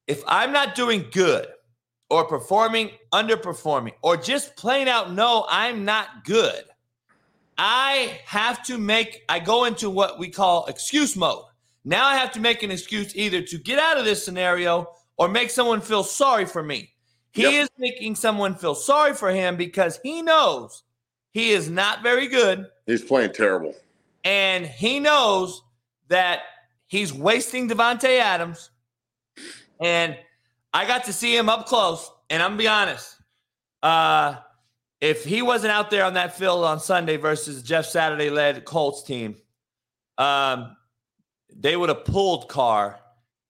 If 0.06 0.22
I'm 0.26 0.52
not 0.52 0.74
doing 0.74 1.06
good 1.12 1.46
or 2.08 2.24
performing, 2.24 2.90
underperforming, 3.12 3.92
or 4.02 4.16
just 4.16 4.56
plain 4.56 4.88
out 4.88 5.12
no, 5.12 5.44
I'm 5.48 5.84
not 5.84 6.24
good, 6.24 6.64
I 7.58 8.18
have 8.24 8.62
to 8.64 8.78
make, 8.78 9.24
I 9.28 9.40
go 9.40 9.64
into 9.64 9.90
what 9.90 10.18
we 10.18 10.28
call 10.28 10.66
excuse 10.66 11.16
mode. 11.16 11.44
Now 11.84 12.06
I 12.06 12.16
have 12.16 12.32
to 12.32 12.40
make 12.40 12.62
an 12.62 12.70
excuse 12.70 13.14
either 13.16 13.40
to 13.42 13.58
get 13.58 13.78
out 13.78 13.98
of 13.98 14.04
this 14.04 14.24
scenario 14.24 14.88
or 15.16 15.28
make 15.28 15.50
someone 15.50 15.80
feel 15.80 16.02
sorry 16.04 16.44
for 16.46 16.62
me. 16.62 16.90
He 17.32 17.42
Yep. 17.42 17.52
is 17.52 17.68
making 17.78 18.14
someone 18.16 18.54
feel 18.54 18.74
sorry 18.74 19.14
for 19.14 19.30
him 19.30 19.56
because 19.56 20.00
he 20.02 20.22
knows 20.22 20.82
he 21.32 21.50
is 21.50 21.68
not 21.70 22.02
very 22.02 22.26
good 22.26 22.66
He's 22.86 23.02
playing 23.02 23.32
terrible. 23.32 23.74
and 24.24 24.66
he 24.66 24.98
knows 24.98 25.62
that 26.08 26.40
he's 26.86 27.12
wasting 27.12 27.68
Davante 27.68 28.18
Adams. 28.18 28.70
And 29.80 30.16
I 30.72 30.86
got 30.86 31.04
to 31.04 31.12
see 31.12 31.36
him 31.36 31.48
up 31.48 31.66
close, 31.66 32.10
and 32.30 32.42
I'm 32.42 32.50
gonna 32.50 32.58
be 32.58 32.68
honest. 32.68 33.16
Uh, 33.82 34.36
if 35.00 35.24
he 35.24 35.42
wasn't 35.42 35.70
out 35.72 35.90
there 35.90 36.04
on 36.04 36.14
that 36.14 36.36
field 36.36 36.64
on 36.64 36.80
Sunday 36.80 37.16
versus 37.16 37.62
Jeff 37.62 37.86
Saturday 37.86 38.30
led 38.30 38.64
Colts 38.64 39.02
team, 39.04 39.36
um, 40.16 40.76
they 41.60 41.76
would 41.76 41.88
have 41.88 42.04
pulled 42.04 42.48
Carr, 42.48 43.00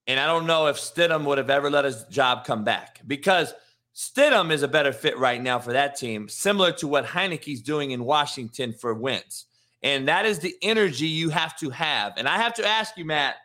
and 0.06 0.18
I 0.18 0.26
don't 0.26 0.46
know 0.46 0.66
if 0.66 0.76
Stidham 0.76 1.24
would 1.24 1.38
have 1.38 1.50
ever 1.50 1.70
let 1.70 1.84
his 1.84 2.04
job 2.04 2.44
come 2.44 2.64
back 2.64 3.00
because 3.06 3.52
Stidham 3.94 4.50
is 4.50 4.62
a 4.62 4.68
better 4.68 4.92
fit 4.92 5.18
right 5.18 5.42
now 5.42 5.58
for 5.58 5.72
that 5.72 5.96
team, 5.96 6.28
similar 6.28 6.72
to 6.72 6.88
what 6.88 7.04
Heinicke's 7.04 7.60
doing 7.60 7.90
in 7.90 8.04
Washington 8.04 8.72
for 8.72 8.94
Wentz. 8.94 9.44
And 9.82 10.08
that 10.08 10.24
is 10.24 10.38
the 10.38 10.54
energy 10.62 11.06
you 11.06 11.28
have 11.28 11.56
to 11.58 11.70
have. 11.70 12.14
And 12.16 12.26
I 12.26 12.38
have 12.38 12.54
to 12.54 12.66
ask 12.66 12.96
you, 12.96 13.04
Matt, 13.04 13.36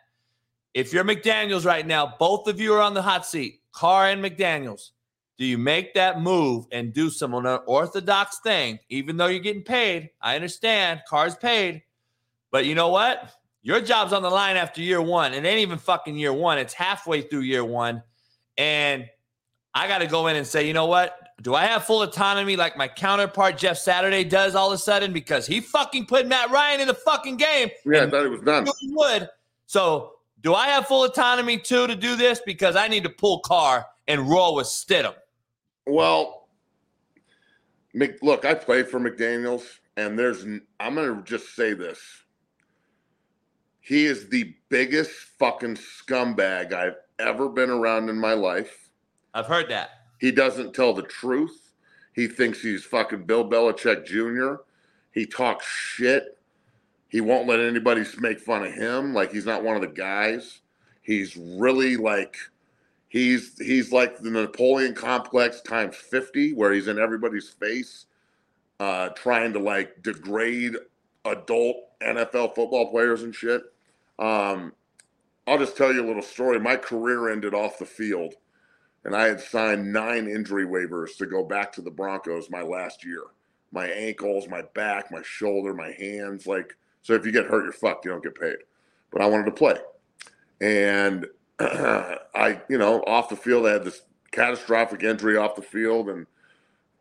if 0.72 0.92
you're 0.92 1.04
McDaniels 1.04 1.66
right 1.66 1.86
now, 1.86 2.14
both 2.18 2.48
of 2.48 2.60
you 2.60 2.72
are 2.74 2.80
on 2.80 2.94
the 2.94 3.02
hot 3.02 3.26
seat, 3.26 3.60
Carr 3.72 4.08
and 4.08 4.24
McDaniels. 4.24 4.90
Do 5.36 5.44
you 5.44 5.58
make 5.58 5.94
that 5.94 6.20
move 6.20 6.66
and 6.72 6.92
do 6.92 7.10
some 7.10 7.34
unorthodox 7.34 8.38
thing, 8.40 8.78
even 8.88 9.16
though 9.16 9.26
you're 9.26 9.40
getting 9.40 9.62
paid? 9.62 10.10
I 10.20 10.36
understand 10.36 11.02
Carr's 11.08 11.34
paid, 11.34 11.82
but 12.50 12.64
you 12.64 12.74
know 12.74 12.88
what? 12.88 13.32
Your 13.64 13.80
job's 13.80 14.12
on 14.12 14.22
the 14.22 14.30
line 14.30 14.58
after 14.58 14.82
year 14.82 15.00
one. 15.00 15.32
It 15.32 15.42
ain't 15.44 15.60
even 15.60 15.78
fucking 15.78 16.16
year 16.16 16.34
one. 16.34 16.58
It's 16.58 16.74
halfway 16.74 17.22
through 17.22 17.40
year 17.40 17.64
one. 17.64 18.02
And 18.58 19.08
I 19.72 19.88
got 19.88 19.98
to 19.98 20.06
go 20.06 20.26
in 20.26 20.36
and 20.36 20.46
say, 20.46 20.66
you 20.68 20.74
know 20.74 20.84
what? 20.84 21.18
Do 21.40 21.54
I 21.54 21.64
have 21.64 21.84
full 21.84 22.02
autonomy 22.02 22.56
like 22.56 22.76
my 22.76 22.86
counterpart 22.86 23.56
Jeff 23.56 23.78
Saturday 23.78 24.22
does 24.22 24.54
all 24.54 24.68
of 24.68 24.74
a 24.74 24.78
sudden 24.78 25.14
because 25.14 25.46
he 25.46 25.60
fucking 25.60 26.04
put 26.04 26.28
Matt 26.28 26.50
Ryan 26.50 26.82
in 26.82 26.88
the 26.88 26.94
fucking 26.94 27.38
game? 27.38 27.70
Yeah, 27.86 28.04
I 28.04 28.10
thought 28.10 28.24
he 28.24 28.28
was 28.28 28.42
done. 28.42 28.66
he 28.78 28.92
would. 28.92 29.30
So 29.64 30.12
do 30.42 30.52
I 30.52 30.66
have 30.68 30.86
full 30.86 31.04
autonomy 31.04 31.56
too 31.56 31.86
to 31.86 31.96
do 31.96 32.16
this 32.16 32.42
because 32.44 32.76
I 32.76 32.86
need 32.86 33.02
to 33.04 33.10
pull 33.10 33.40
Carr 33.40 33.86
and 34.06 34.28
roll 34.28 34.56
with 34.56 34.66
Stidham? 34.66 35.14
Well, 35.86 36.48
look, 38.20 38.44
I 38.44 38.52
played 38.52 38.88
for 38.88 39.00
McDaniels, 39.00 39.64
and 39.96 40.18
there's, 40.18 40.44
I'm 40.78 40.94
going 40.94 41.16
to 41.16 41.22
just 41.24 41.56
say 41.56 41.72
this. 41.72 41.98
He 43.84 44.06
is 44.06 44.30
the 44.30 44.54
biggest 44.70 45.10
fucking 45.38 45.76
scumbag 45.76 46.72
I've 46.72 46.96
ever 47.18 47.50
been 47.50 47.68
around 47.68 48.08
in 48.08 48.18
my 48.18 48.32
life. 48.32 48.88
I've 49.34 49.44
heard 49.44 49.68
that. 49.68 49.90
He 50.18 50.32
doesn't 50.32 50.72
tell 50.72 50.94
the 50.94 51.02
truth. 51.02 51.70
He 52.14 52.26
thinks 52.26 52.62
he's 52.62 52.82
fucking 52.82 53.24
Bill 53.24 53.46
Belichick 53.46 54.06
Jr. 54.06 54.62
He 55.10 55.26
talks 55.26 55.66
shit. 55.66 56.38
He 57.08 57.20
won't 57.20 57.46
let 57.46 57.60
anybody 57.60 58.04
make 58.20 58.40
fun 58.40 58.64
of 58.64 58.72
him. 58.72 59.12
Like 59.12 59.30
he's 59.30 59.44
not 59.44 59.62
one 59.62 59.76
of 59.76 59.82
the 59.82 59.88
guys. 59.88 60.60
He's 61.02 61.36
really 61.36 61.98
like 61.98 62.38
he's 63.08 63.54
he's 63.58 63.92
like 63.92 64.18
the 64.18 64.30
Napoleon 64.30 64.94
complex 64.94 65.60
times 65.60 65.94
50, 65.94 66.54
where 66.54 66.72
he's 66.72 66.88
in 66.88 66.98
everybody's 66.98 67.50
face, 67.50 68.06
uh, 68.80 69.10
trying 69.10 69.52
to 69.52 69.58
like 69.58 70.02
degrade 70.02 70.74
adult 71.26 71.76
NFL 72.00 72.54
football 72.54 72.90
players 72.90 73.24
and 73.24 73.34
shit. 73.34 73.62
Um, 74.18 74.72
I'll 75.46 75.58
just 75.58 75.76
tell 75.76 75.92
you 75.92 76.04
a 76.04 76.06
little 76.06 76.22
story. 76.22 76.58
My 76.58 76.76
career 76.76 77.30
ended 77.30 77.54
off 77.54 77.78
the 77.78 77.84
field 77.84 78.34
and 79.04 79.14
I 79.14 79.26
had 79.26 79.40
signed 79.40 79.92
nine 79.92 80.26
injury 80.26 80.66
waivers 80.66 81.16
to 81.18 81.26
go 81.26 81.44
back 81.44 81.72
to 81.72 81.82
the 81.82 81.90
Broncos 81.90 82.50
my 82.50 82.62
last 82.62 83.04
year. 83.04 83.22
My 83.70 83.86
ankles, 83.86 84.48
my 84.48 84.62
back, 84.74 85.10
my 85.10 85.20
shoulder, 85.22 85.74
my 85.74 85.90
hands. 85.92 86.46
Like, 86.46 86.74
so 87.02 87.12
if 87.12 87.26
you 87.26 87.32
get 87.32 87.46
hurt, 87.46 87.64
you're 87.64 87.72
fucked. 87.72 88.04
You 88.04 88.12
don't 88.12 88.22
get 88.22 88.38
paid. 88.38 88.56
But 89.10 89.20
I 89.20 89.26
wanted 89.26 89.46
to 89.46 89.52
play. 89.52 89.76
And 90.60 91.26
I, 91.60 92.60
you 92.68 92.78
know, 92.78 93.02
off 93.02 93.28
the 93.28 93.36
field, 93.36 93.66
I 93.66 93.72
had 93.72 93.84
this 93.84 94.02
catastrophic 94.32 95.02
injury 95.02 95.36
off 95.36 95.54
the 95.54 95.62
field 95.62 96.08
and, 96.08 96.26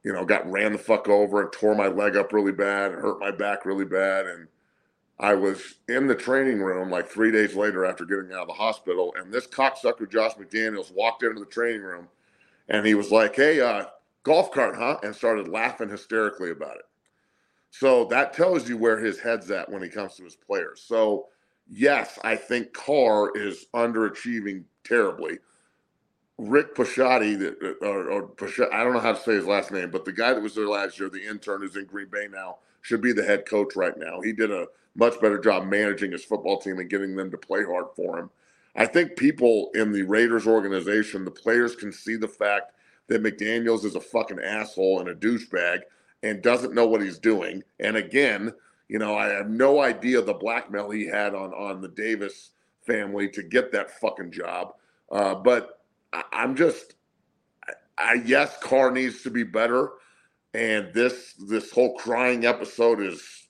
you 0.04 0.12
know, 0.12 0.26
got 0.26 0.50
ran 0.52 0.74
the 0.74 0.78
fuck 0.78 1.08
over 1.08 1.42
and 1.42 1.52
tore 1.54 1.76
my 1.76 1.88
leg 1.88 2.18
up 2.18 2.34
really 2.34 2.52
bad 2.52 2.92
and 2.92 3.02
hurt 3.02 3.20
my 3.20 3.32
back 3.32 3.66
really 3.66 3.86
bad. 3.86 4.26
And 4.26 4.48
I 5.20 5.36
was 5.36 5.76
in 5.88 6.08
the 6.08 6.16
training 6.16 6.60
room 6.60 6.90
like 6.90 7.08
three 7.08 7.32
days 7.32 7.56
later 7.56 7.86
after 7.86 8.06
getting 8.06 8.34
out 8.34 8.42
of 8.42 8.48
the 8.48 8.54
hospital, 8.54 9.14
and 9.18 9.32
this 9.32 9.48
cocksucker 9.48 10.10
Josh 10.10 10.34
McDaniels 10.34 10.94
walked 10.94 11.24
into 11.24 11.40
the 11.40 11.46
training 11.46 11.84
room, 11.84 12.08
and 12.68 12.86
he 12.86 12.96
was 12.96 13.12
like, 13.12 13.36
"Hey, 13.36 13.62
uh, 13.62 13.86
golf 14.24 14.52
cart, 14.52 14.76
huh?" 14.76 14.98
and 15.04 15.16
started 15.16 15.48
laughing 15.48 15.90
hysterically 15.90 16.52
about 16.52 16.78
it. 16.78 16.86
So 17.70 18.06
that 18.06 18.34
tells 18.34 18.68
you 18.70 18.78
where 18.78 19.00
his 19.00 19.20
head's 19.20 19.50
at 19.52 19.70
when 19.70 19.82
he 19.82 19.90
comes 19.90 20.16
to 20.16 20.24
his 20.24 20.36
players. 20.36 20.82
So 20.86 21.28
yes, 21.68 22.20
I 22.24 22.36
think 22.36 22.74
Carr 22.74 23.32
is 23.36 23.66
underachieving 23.74 24.64
terribly. 24.84 25.40
Rick 26.40 26.76
Pashotti, 26.76 27.56
or, 27.82 28.12
or 28.12 28.28
Pashotti, 28.30 28.74
I 28.74 28.84
don't 28.84 28.94
know 28.94 29.00
how 29.00 29.14
to 29.14 29.22
say 29.22 29.34
his 29.34 29.46
last 29.46 29.72
name, 29.72 29.92
but 29.92 30.04
the 30.04 30.12
guy 30.12 30.34
that 30.34 30.42
was 30.42 30.56
there 30.56 30.68
last 30.68 31.00
year, 31.00 31.10
the 31.10 31.26
intern 31.26 31.62
who's 31.62 31.76
in 31.76 31.86
Green 31.86 32.08
Bay 32.08 32.28
now, 32.32 32.58
should 32.82 33.02
be 33.02 33.14
the 33.14 33.24
head 33.24 33.46
coach 33.46 33.76
right 33.76 33.98
now. 33.98 34.20
He 34.20 34.34
did 34.34 34.52
a 34.52 34.68
much 34.96 35.20
better 35.20 35.40
job 35.40 35.66
managing 35.66 36.12
his 36.12 36.24
football 36.24 36.60
team 36.60 36.80
and 36.80 36.90
getting 36.90 37.16
them 37.16 37.32
to 37.32 37.38
play 37.38 37.64
hard 37.64 37.86
for 37.96 38.18
him. 38.20 38.30
I 38.76 38.86
think 38.86 39.16
people 39.18 39.70
in 39.76 39.92
the 39.92 40.04
Raiders 40.04 40.48
organization, 40.48 41.26
the 41.26 41.32
players 41.32 41.76
can 41.76 41.92
see 41.92 42.16
the 42.16 42.28
fact 42.28 42.72
that 43.08 43.22
McDaniels 43.22 43.86
is 43.86 43.96
a 43.96 44.02
fucking 44.02 44.40
asshole 44.40 45.00
and 45.00 45.10
a 45.10 45.16
douchebag 45.16 45.82
and 46.24 46.42
doesn't 46.42 46.74
know 46.74 46.88
what 46.88 47.02
he's 47.02 47.20
doing. 47.20 47.64
And 47.80 47.98
again, 47.98 48.54
you 48.88 49.00
know, 49.00 49.16
I 49.16 49.28
have 49.28 49.50
no 49.50 49.82
idea 49.82 50.22
the 50.22 50.34
blackmail 50.34 50.90
he 50.90 51.06
had 51.06 51.36
on 51.36 51.54
on 51.54 51.82
the 51.82 51.88
Davis 51.90 52.52
family 52.86 53.30
to 53.30 53.44
get 53.44 53.72
that 53.72 54.00
fucking 54.00 54.32
job. 54.32 54.74
Uh, 55.12 55.36
but 55.36 55.82
I, 56.12 56.24
I'm 56.32 56.56
just, 56.56 56.96
I, 57.68 57.74
I 57.98 58.14
yes, 58.26 58.58
Carr 58.62 58.92
needs 58.92 59.22
to 59.24 59.30
be 59.30 59.44
better, 59.44 59.92
and 60.54 60.94
this 60.94 61.34
this 61.48 61.72
whole 61.72 61.96
crying 61.96 62.46
episode 62.46 63.02
is 63.02 63.43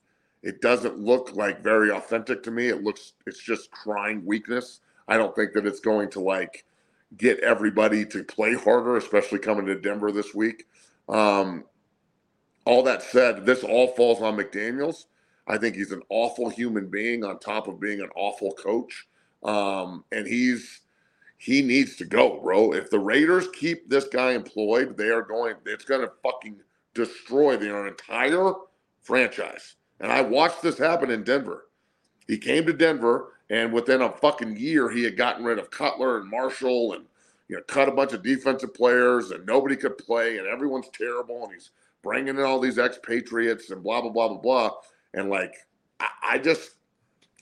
it 0.43 0.61
doesn't 0.61 0.99
look 0.99 1.33
like 1.35 1.63
very 1.63 1.89
authentic 1.89 2.43
to 2.43 2.51
me. 2.51 2.67
It 2.67 2.83
looks 2.83 3.13
it's 3.25 3.41
just 3.41 3.71
crying 3.71 4.25
weakness. 4.25 4.81
I 5.07 5.17
don't 5.17 5.35
think 5.35 5.53
that 5.53 5.65
it's 5.65 5.79
going 5.79 6.09
to 6.11 6.19
like 6.19 6.65
get 7.17 7.39
everybody 7.39 8.05
to 8.07 8.23
play 8.23 8.53
harder, 8.53 8.97
especially 8.97 9.39
coming 9.39 9.65
to 9.65 9.79
Denver 9.79 10.11
this 10.11 10.33
week. 10.33 10.65
Um, 11.07 11.63
all 12.65 12.83
that 12.83 13.03
said, 13.03 13.45
this 13.45 13.63
all 13.63 13.87
falls 13.87 14.21
on 14.21 14.37
McDaniels. 14.37 15.05
I 15.47 15.57
think 15.57 15.75
he's 15.75 15.91
an 15.91 16.01
awful 16.09 16.49
human 16.49 16.87
being 16.87 17.23
on 17.23 17.39
top 17.39 17.67
of 17.67 17.79
being 17.79 18.01
an 18.01 18.09
awful 18.15 18.51
coach. 18.53 19.07
Um, 19.43 20.05
and 20.11 20.25
he's 20.27 20.81
he 21.37 21.61
needs 21.61 21.97
to 21.97 22.05
go, 22.05 22.39
bro. 22.41 22.73
If 22.73 22.89
the 22.89 22.99
Raiders 22.99 23.47
keep 23.53 23.89
this 23.89 24.05
guy 24.05 24.31
employed, 24.31 24.95
they 24.95 25.09
are 25.09 25.21
going, 25.21 25.55
it's 25.65 25.83
going 25.83 25.99
to 26.01 26.11
fucking 26.23 26.55
destroy 26.93 27.57
their 27.57 27.87
entire 27.87 28.53
franchise. 29.01 29.75
And 30.03 30.11
I 30.11 30.19
watched 30.19 30.61
this 30.61 30.77
happen 30.77 31.09
in 31.09 31.23
Denver. 31.23 31.69
He 32.27 32.37
came 32.37 32.65
to 32.65 32.73
Denver, 32.73 33.35
and 33.49 33.71
within 33.71 34.01
a 34.01 34.11
fucking 34.11 34.57
year, 34.57 34.89
he 34.89 35.01
had 35.01 35.15
gotten 35.15 35.45
rid 35.45 35.57
of 35.57 35.71
Cutler 35.71 36.17
and 36.17 36.29
Marshall 36.29 36.93
and, 36.93 37.05
you 37.47 37.55
know, 37.55 37.61
cut 37.69 37.87
a 37.87 37.93
bunch 37.93 38.11
of 38.11 38.21
defensive 38.21 38.73
players, 38.73 39.31
and 39.31 39.45
nobody 39.45 39.77
could 39.77 39.97
play, 39.97 40.39
and 40.39 40.47
everyone's 40.47 40.89
terrible. 40.89 41.45
And 41.45 41.53
he's 41.53 41.71
bringing 42.01 42.35
in 42.35 42.41
all 42.41 42.59
these 42.59 42.77
expatriates 42.77 43.69
and 43.69 43.81
blah, 43.81 44.01
blah, 44.01 44.11
blah, 44.11 44.27
blah, 44.27 44.39
blah. 44.39 44.71
And 45.13 45.29
like, 45.29 45.55
I, 46.01 46.07
I 46.21 46.37
just, 46.37 46.71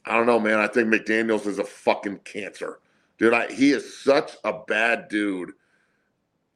I 0.06 0.16
don't 0.16 0.28
know, 0.28 0.40
man. 0.40 0.60
I 0.60 0.68
think 0.68 0.88
McDaniels 0.88 1.48
is 1.48 1.58
a 1.58 1.64
fucking 1.64 2.20
cancer. 2.26 2.78
Dude, 3.18 3.34
I, 3.34 3.52
he 3.52 3.72
is 3.72 3.98
such 4.04 4.38
a 4.44 4.54
bad 4.68 5.08
dude. 5.08 5.54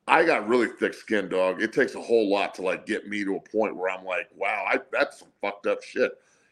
I 0.07 0.23
got 0.23 0.47
really 0.47 0.67
thick 0.67 0.93
skin, 0.93 1.29
dog. 1.29 1.61
It 1.61 1.73
takes 1.73 1.95
a 1.95 2.01
whole 2.01 2.29
lot 2.29 2.53
to 2.55 2.61
like 2.61 2.85
get 2.85 3.07
me 3.07 3.23
to 3.23 3.37
a 3.37 3.39
point 3.39 3.75
where 3.75 3.89
I'm 3.89 4.05
like, 4.05 4.29
wow, 4.35 4.65
I, 4.67 4.79
that's 4.91 5.19
some 5.19 5.29
fucked 5.41 5.65
up 5.65 5.81
shit. 5.83 6.11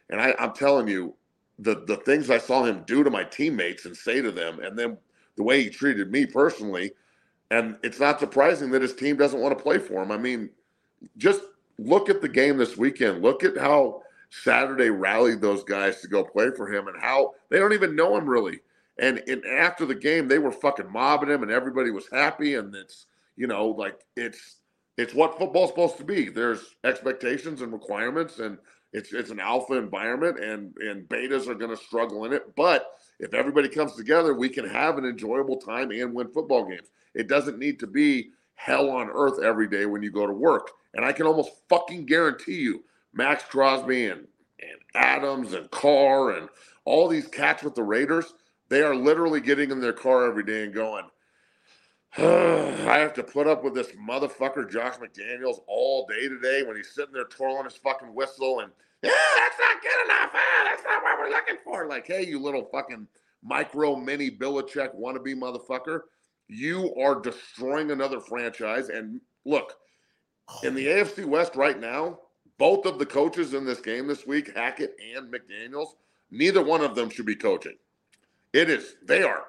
And 0.09 0.19
I, 0.19 0.35
I'm 0.39 0.53
telling 0.53 0.87
you, 0.87 1.15
the 1.59 1.83
the 1.85 1.97
things 1.97 2.31
I 2.31 2.39
saw 2.39 2.63
him 2.63 2.83
do 2.87 3.03
to 3.03 3.11
my 3.11 3.23
teammates 3.23 3.85
and 3.85 3.95
say 3.95 4.21
to 4.21 4.31
them, 4.31 4.59
and 4.59 4.77
then 4.77 4.97
the 5.35 5.43
way 5.43 5.63
he 5.63 5.69
treated 5.69 6.11
me 6.11 6.25
personally, 6.25 6.93
and 7.51 7.77
it's 7.83 7.99
not 7.99 8.19
surprising 8.19 8.71
that 8.71 8.81
his 8.81 8.95
team 8.95 9.17
doesn't 9.17 9.39
want 9.39 9.55
to 9.55 9.63
play 9.63 9.77
for 9.77 10.01
him. 10.01 10.11
I 10.11 10.17
mean, 10.17 10.49
just 11.17 11.41
look 11.77 12.09
at 12.09 12.21
the 12.21 12.29
game 12.29 12.57
this 12.57 12.75
weekend. 12.75 13.21
Look 13.21 13.43
at 13.43 13.55
how 13.55 14.01
Saturday 14.31 14.89
rallied 14.89 15.41
those 15.41 15.63
guys 15.63 16.01
to 16.01 16.07
go 16.07 16.23
play 16.23 16.49
for 16.57 16.73
him, 16.73 16.87
and 16.87 16.99
how 16.99 17.35
they 17.49 17.59
don't 17.59 17.73
even 17.73 17.95
know 17.95 18.17
him 18.17 18.27
really. 18.27 18.59
And, 18.99 19.21
and 19.27 19.45
after 19.45 19.85
the 19.85 19.95
game, 19.95 20.27
they 20.27 20.39
were 20.39 20.51
fucking 20.51 20.91
mobbing 20.91 21.29
him, 21.29 21.43
and 21.43 21.51
everybody 21.51 21.91
was 21.91 22.07
happy. 22.11 22.55
And 22.55 22.73
it's 22.75 23.05
you 23.35 23.47
know 23.47 23.67
like 23.67 23.99
it's 24.15 24.57
it's 24.97 25.13
what 25.13 25.37
football's 25.39 25.69
supposed 25.69 25.97
to 25.97 26.03
be. 26.03 26.29
There's 26.29 26.75
expectations 26.83 27.61
and 27.61 27.73
requirements, 27.73 28.39
and 28.39 28.57
it's 28.91 29.13
it's 29.13 29.31
an 29.31 29.39
alpha 29.39 29.73
environment, 29.73 30.39
and 30.39 30.75
and 30.77 31.07
betas 31.09 31.47
are 31.47 31.55
going 31.55 31.75
to 31.75 31.83
struggle 31.83 32.25
in 32.25 32.33
it. 32.33 32.55
But 32.55 32.87
if 33.19 33.33
everybody 33.33 33.69
comes 33.69 33.95
together, 33.95 34.33
we 34.33 34.49
can 34.49 34.67
have 34.67 34.97
an 34.97 35.05
enjoyable 35.05 35.57
time 35.57 35.91
and 35.91 36.13
win 36.13 36.27
football 36.29 36.65
games. 36.65 36.89
It 37.15 37.27
doesn't 37.27 37.59
need 37.59 37.79
to 37.79 37.87
be 37.87 38.31
hell 38.55 38.89
on 38.89 39.09
earth 39.09 39.41
every 39.43 39.67
day 39.67 39.85
when 39.85 40.03
you 40.03 40.11
go 40.11 40.27
to 40.27 40.33
work. 40.33 40.71
And 40.93 41.03
I 41.05 41.11
can 41.11 41.25
almost 41.25 41.51
fucking 41.69 42.05
guarantee 42.05 42.55
you, 42.57 42.83
Maxx 43.13 43.43
Crosby 43.45 44.07
and 44.07 44.27
and 44.59 44.79
Adams 44.95 45.53
and 45.53 45.69
Carr 45.71 46.31
and 46.31 46.49
all 46.85 47.07
these 47.07 47.27
cats 47.27 47.63
with 47.63 47.75
the 47.75 47.83
Raiders, 47.83 48.33
they 48.69 48.81
are 48.81 48.95
literally 48.95 49.41
getting 49.41 49.71
in 49.71 49.79
their 49.79 49.93
car 49.93 50.25
every 50.25 50.43
day 50.43 50.63
and 50.63 50.73
going, 50.73 51.05
I 52.17 52.99
have 52.99 53.13
to 53.13 53.23
put 53.23 53.47
up 53.47 53.63
with 53.63 53.73
this 53.73 53.87
motherfucker 53.93 54.69
Josh 54.69 54.95
McDaniels 54.97 55.61
all 55.65 56.05
day 56.05 56.27
today 56.27 56.61
when 56.61 56.75
he's 56.75 56.93
sitting 56.93 57.13
there 57.13 57.23
twirling 57.23 57.63
his 57.65 57.75
fucking 57.77 58.13
whistle 58.13 58.59
and 58.59 58.71
yeah, 59.01 59.11
that's 59.37 59.59
not 59.59 59.81
good 59.81 60.05
enough. 60.05 60.29
Ah, 60.33 60.63
that's 60.63 60.83
not 60.83 61.01
what 61.01 61.19
we're 61.19 61.29
looking 61.29 61.57
for. 61.63 61.87
Like, 61.87 62.05
hey, 62.05 62.23
you 62.25 62.39
little 62.39 62.65
fucking 62.71 63.07
micro 63.43 63.95
mini 63.95 64.29
Belichick 64.29 64.95
wannabe 64.95 65.35
motherfucker, 65.35 66.01
you 66.47 66.93
are 66.95 67.19
destroying 67.19 67.89
another 67.89 68.19
franchise. 68.19 68.89
And 68.89 69.19
look, 69.43 69.73
in 70.61 70.75
the 70.75 70.85
AFC 70.85 71.25
West 71.25 71.55
right 71.55 71.79
now, 71.79 72.19
both 72.59 72.85
of 72.85 72.99
the 72.99 73.05
coaches 73.07 73.55
in 73.55 73.65
this 73.65 73.81
game 73.81 74.05
this 74.05 74.27
week, 74.27 74.55
Hackett 74.55 74.95
and 75.15 75.33
McDaniels, 75.33 75.95
neither 76.29 76.63
one 76.63 76.81
of 76.81 76.95
them 76.95 77.09
should 77.09 77.25
be 77.25 77.35
coaching. 77.35 77.77
It 78.53 78.69
is, 78.69 78.95
they 79.03 79.23
are. 79.23 79.45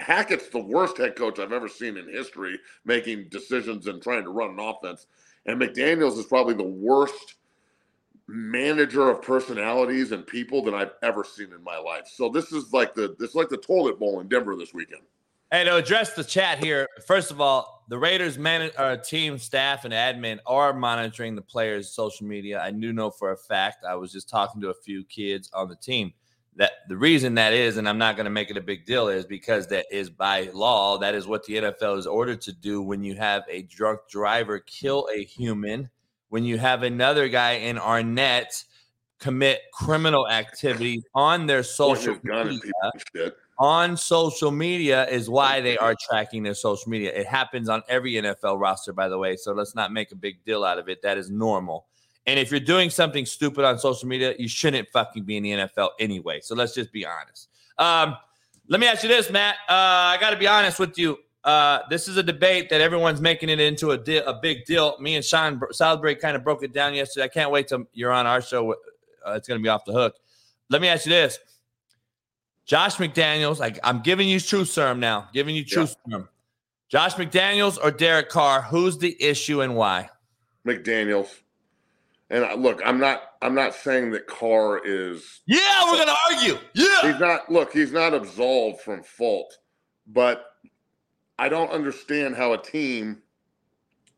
Hackett's 0.00 0.48
the 0.48 0.58
worst 0.58 0.96
head 0.96 1.14
coach 1.14 1.38
I've 1.38 1.52
ever 1.52 1.68
seen 1.68 1.96
in 1.96 2.08
history 2.08 2.58
making 2.84 3.28
decisions 3.28 3.86
and 3.86 4.02
trying 4.02 4.24
to 4.24 4.30
run 4.30 4.50
an 4.50 4.58
offense. 4.58 5.06
And 5.46 5.60
McDaniels 5.60 6.18
is 6.18 6.24
probably 6.24 6.54
the 6.54 6.62
worst 6.62 7.34
manager 8.26 9.10
of 9.10 9.22
personalities 9.22 10.12
and 10.12 10.26
people 10.26 10.62
that 10.62 10.74
I've 10.74 10.92
ever 11.02 11.22
seen 11.24 11.52
in 11.52 11.62
my 11.62 11.76
life. 11.76 12.08
So 12.12 12.28
this 12.28 12.52
is 12.52 12.72
like 12.72 12.94
the 12.94 13.14
this 13.18 13.30
is 13.30 13.34
like 13.34 13.48
the 13.48 13.56
toilet 13.56 13.98
bowl 13.98 14.20
in 14.20 14.28
Denver 14.28 14.56
this 14.56 14.72
weekend. 14.72 15.02
Hey, 15.50 15.64
to 15.64 15.76
address 15.76 16.14
the 16.14 16.22
chat 16.22 16.62
here, 16.62 16.86
first 17.06 17.32
of 17.32 17.40
all, 17.40 17.84
the 17.88 17.98
Raiders 17.98 18.38
man, 18.38 18.70
uh, 18.78 18.96
team, 18.98 19.36
staff, 19.36 19.84
and 19.84 19.92
admin 19.92 20.38
are 20.46 20.72
monitoring 20.72 21.34
the 21.34 21.42
players' 21.42 21.90
social 21.90 22.24
media. 22.24 22.62
I 22.62 22.70
do 22.70 22.92
know 22.92 23.10
for 23.10 23.32
a 23.32 23.36
fact. 23.36 23.84
I 23.84 23.96
was 23.96 24.12
just 24.12 24.28
talking 24.28 24.60
to 24.62 24.70
a 24.70 24.74
few 24.74 25.02
kids 25.04 25.50
on 25.52 25.68
the 25.68 25.74
team 25.74 26.12
that 26.56 26.72
the 26.88 26.96
reason 26.96 27.34
that 27.36 27.52
is, 27.52 27.76
and 27.76 27.88
I'm 27.88 27.98
not 27.98 28.16
going 28.16 28.24
to 28.24 28.30
make 28.30 28.50
it 28.50 28.56
a 28.56 28.60
big 28.60 28.84
deal, 28.84 29.08
is 29.08 29.24
because 29.24 29.66
that 29.68 29.86
is 29.90 30.10
by 30.10 30.50
law. 30.52 30.98
That 30.98 31.14
is 31.14 31.26
what 31.26 31.44
the 31.44 31.56
NFL 31.56 31.98
is 31.98 32.06
ordered 32.06 32.40
to 32.42 32.52
do 32.52 32.82
when 32.82 33.02
you 33.04 33.14
have 33.14 33.44
a 33.48 33.62
drunk 33.62 34.00
driver 34.08 34.58
kill 34.58 35.08
a 35.14 35.24
human, 35.24 35.88
when 36.28 36.44
you 36.44 36.58
have 36.58 36.82
another 36.82 37.28
guy 37.28 37.52
in 37.52 37.78
our 37.78 38.00
Arnette 38.02 38.64
commit 39.20 39.60
criminal 39.72 40.28
activity 40.28 41.02
on 41.14 41.46
their 41.46 41.62
social 41.62 42.16
media. 42.24 42.72
On 43.58 43.94
social 43.94 44.50
media 44.50 45.06
is 45.08 45.28
why 45.28 45.60
they 45.60 45.76
are 45.76 45.94
tracking 46.08 46.42
their 46.42 46.54
social 46.54 46.90
media. 46.90 47.12
It 47.12 47.26
happens 47.26 47.68
on 47.68 47.82
every 47.90 48.14
NFL 48.14 48.58
roster, 48.58 48.94
by 48.94 49.10
the 49.10 49.18
way. 49.18 49.36
So 49.36 49.52
let's 49.52 49.74
not 49.74 49.92
make 49.92 50.12
a 50.12 50.16
big 50.16 50.42
deal 50.46 50.64
out 50.64 50.78
of 50.78 50.88
it. 50.88 51.02
That 51.02 51.18
is 51.18 51.28
normal. 51.28 51.84
And 52.26 52.38
if 52.38 52.50
you're 52.50 52.60
doing 52.60 52.90
something 52.90 53.26
stupid 53.26 53.64
on 53.64 53.78
social 53.78 54.08
media, 54.08 54.34
you 54.38 54.48
shouldn't 54.48 54.88
fucking 54.90 55.24
be 55.24 55.36
in 55.36 55.42
the 55.42 55.50
NFL 55.50 55.90
anyway. 55.98 56.40
So 56.40 56.54
let's 56.54 56.74
just 56.74 56.92
be 56.92 57.06
honest. 57.06 57.48
Um, 57.78 58.16
let 58.68 58.78
me 58.78 58.86
ask 58.86 59.02
you 59.02 59.08
this, 59.08 59.30
Matt. 59.30 59.56
Uh, 59.68 60.14
I 60.14 60.18
got 60.20 60.30
to 60.30 60.36
be 60.36 60.46
honest 60.46 60.78
with 60.78 60.96
you. 60.98 61.18
Uh, 61.42 61.80
this 61.88 62.06
is 62.06 62.16
a 62.18 62.22
debate 62.22 62.68
that 62.68 62.80
everyone's 62.80 63.20
making 63.20 63.48
it 63.48 63.58
into 63.58 63.92
a, 63.92 64.18
a 64.26 64.38
big 64.40 64.64
deal. 64.66 64.96
Me 65.00 65.16
and 65.16 65.24
Sean 65.24 65.60
Salisbury 65.72 66.14
kind 66.14 66.36
of 66.36 66.44
broke 66.44 66.62
it 66.62 66.72
down 66.72 66.94
yesterday. 66.94 67.24
I 67.24 67.28
can't 67.28 67.50
wait 67.50 67.68
till 67.68 67.86
you're 67.94 68.12
on 68.12 68.26
our 68.26 68.42
show. 68.42 68.72
Uh, 68.72 69.32
it's 69.32 69.48
going 69.48 69.58
to 69.58 69.62
be 69.62 69.68
off 69.68 69.84
the 69.86 69.92
hook. 69.92 70.16
Let 70.68 70.82
me 70.82 70.88
ask 70.88 71.06
you 71.06 71.12
this. 71.12 71.38
Josh 72.66 72.96
McDaniels, 72.96 73.58
like 73.58 73.80
I'm 73.82 74.00
giving 74.00 74.28
you 74.28 74.38
true 74.38 74.64
serum 74.64 75.00
now, 75.00 75.28
giving 75.32 75.56
you 75.56 75.64
true 75.64 75.82
yeah. 75.82 75.94
serum. 76.06 76.28
Josh 76.88 77.14
McDaniels 77.14 77.78
or 77.82 77.90
Derek 77.90 78.28
Carr, 78.28 78.62
who's 78.62 78.98
the 78.98 79.20
issue 79.20 79.62
and 79.62 79.74
why? 79.74 80.10
McDaniels. 80.66 81.30
And 82.30 82.62
look, 82.62 82.80
I'm 82.84 83.00
not 83.00 83.22
I'm 83.42 83.54
not 83.54 83.74
saying 83.74 84.12
that 84.12 84.26
Carr 84.28 84.80
is 84.84 85.40
Yeah, 85.46 85.84
we're 85.90 85.98
gonna 85.98 86.16
argue. 86.30 86.58
Yeah. 86.74 87.10
He's 87.12 87.20
not 87.20 87.50
look, 87.50 87.72
he's 87.72 87.92
not 87.92 88.14
absolved 88.14 88.80
from 88.80 89.02
fault, 89.02 89.58
but 90.06 90.44
I 91.38 91.48
don't 91.48 91.70
understand 91.70 92.36
how 92.36 92.52
a 92.52 92.62
team 92.62 93.22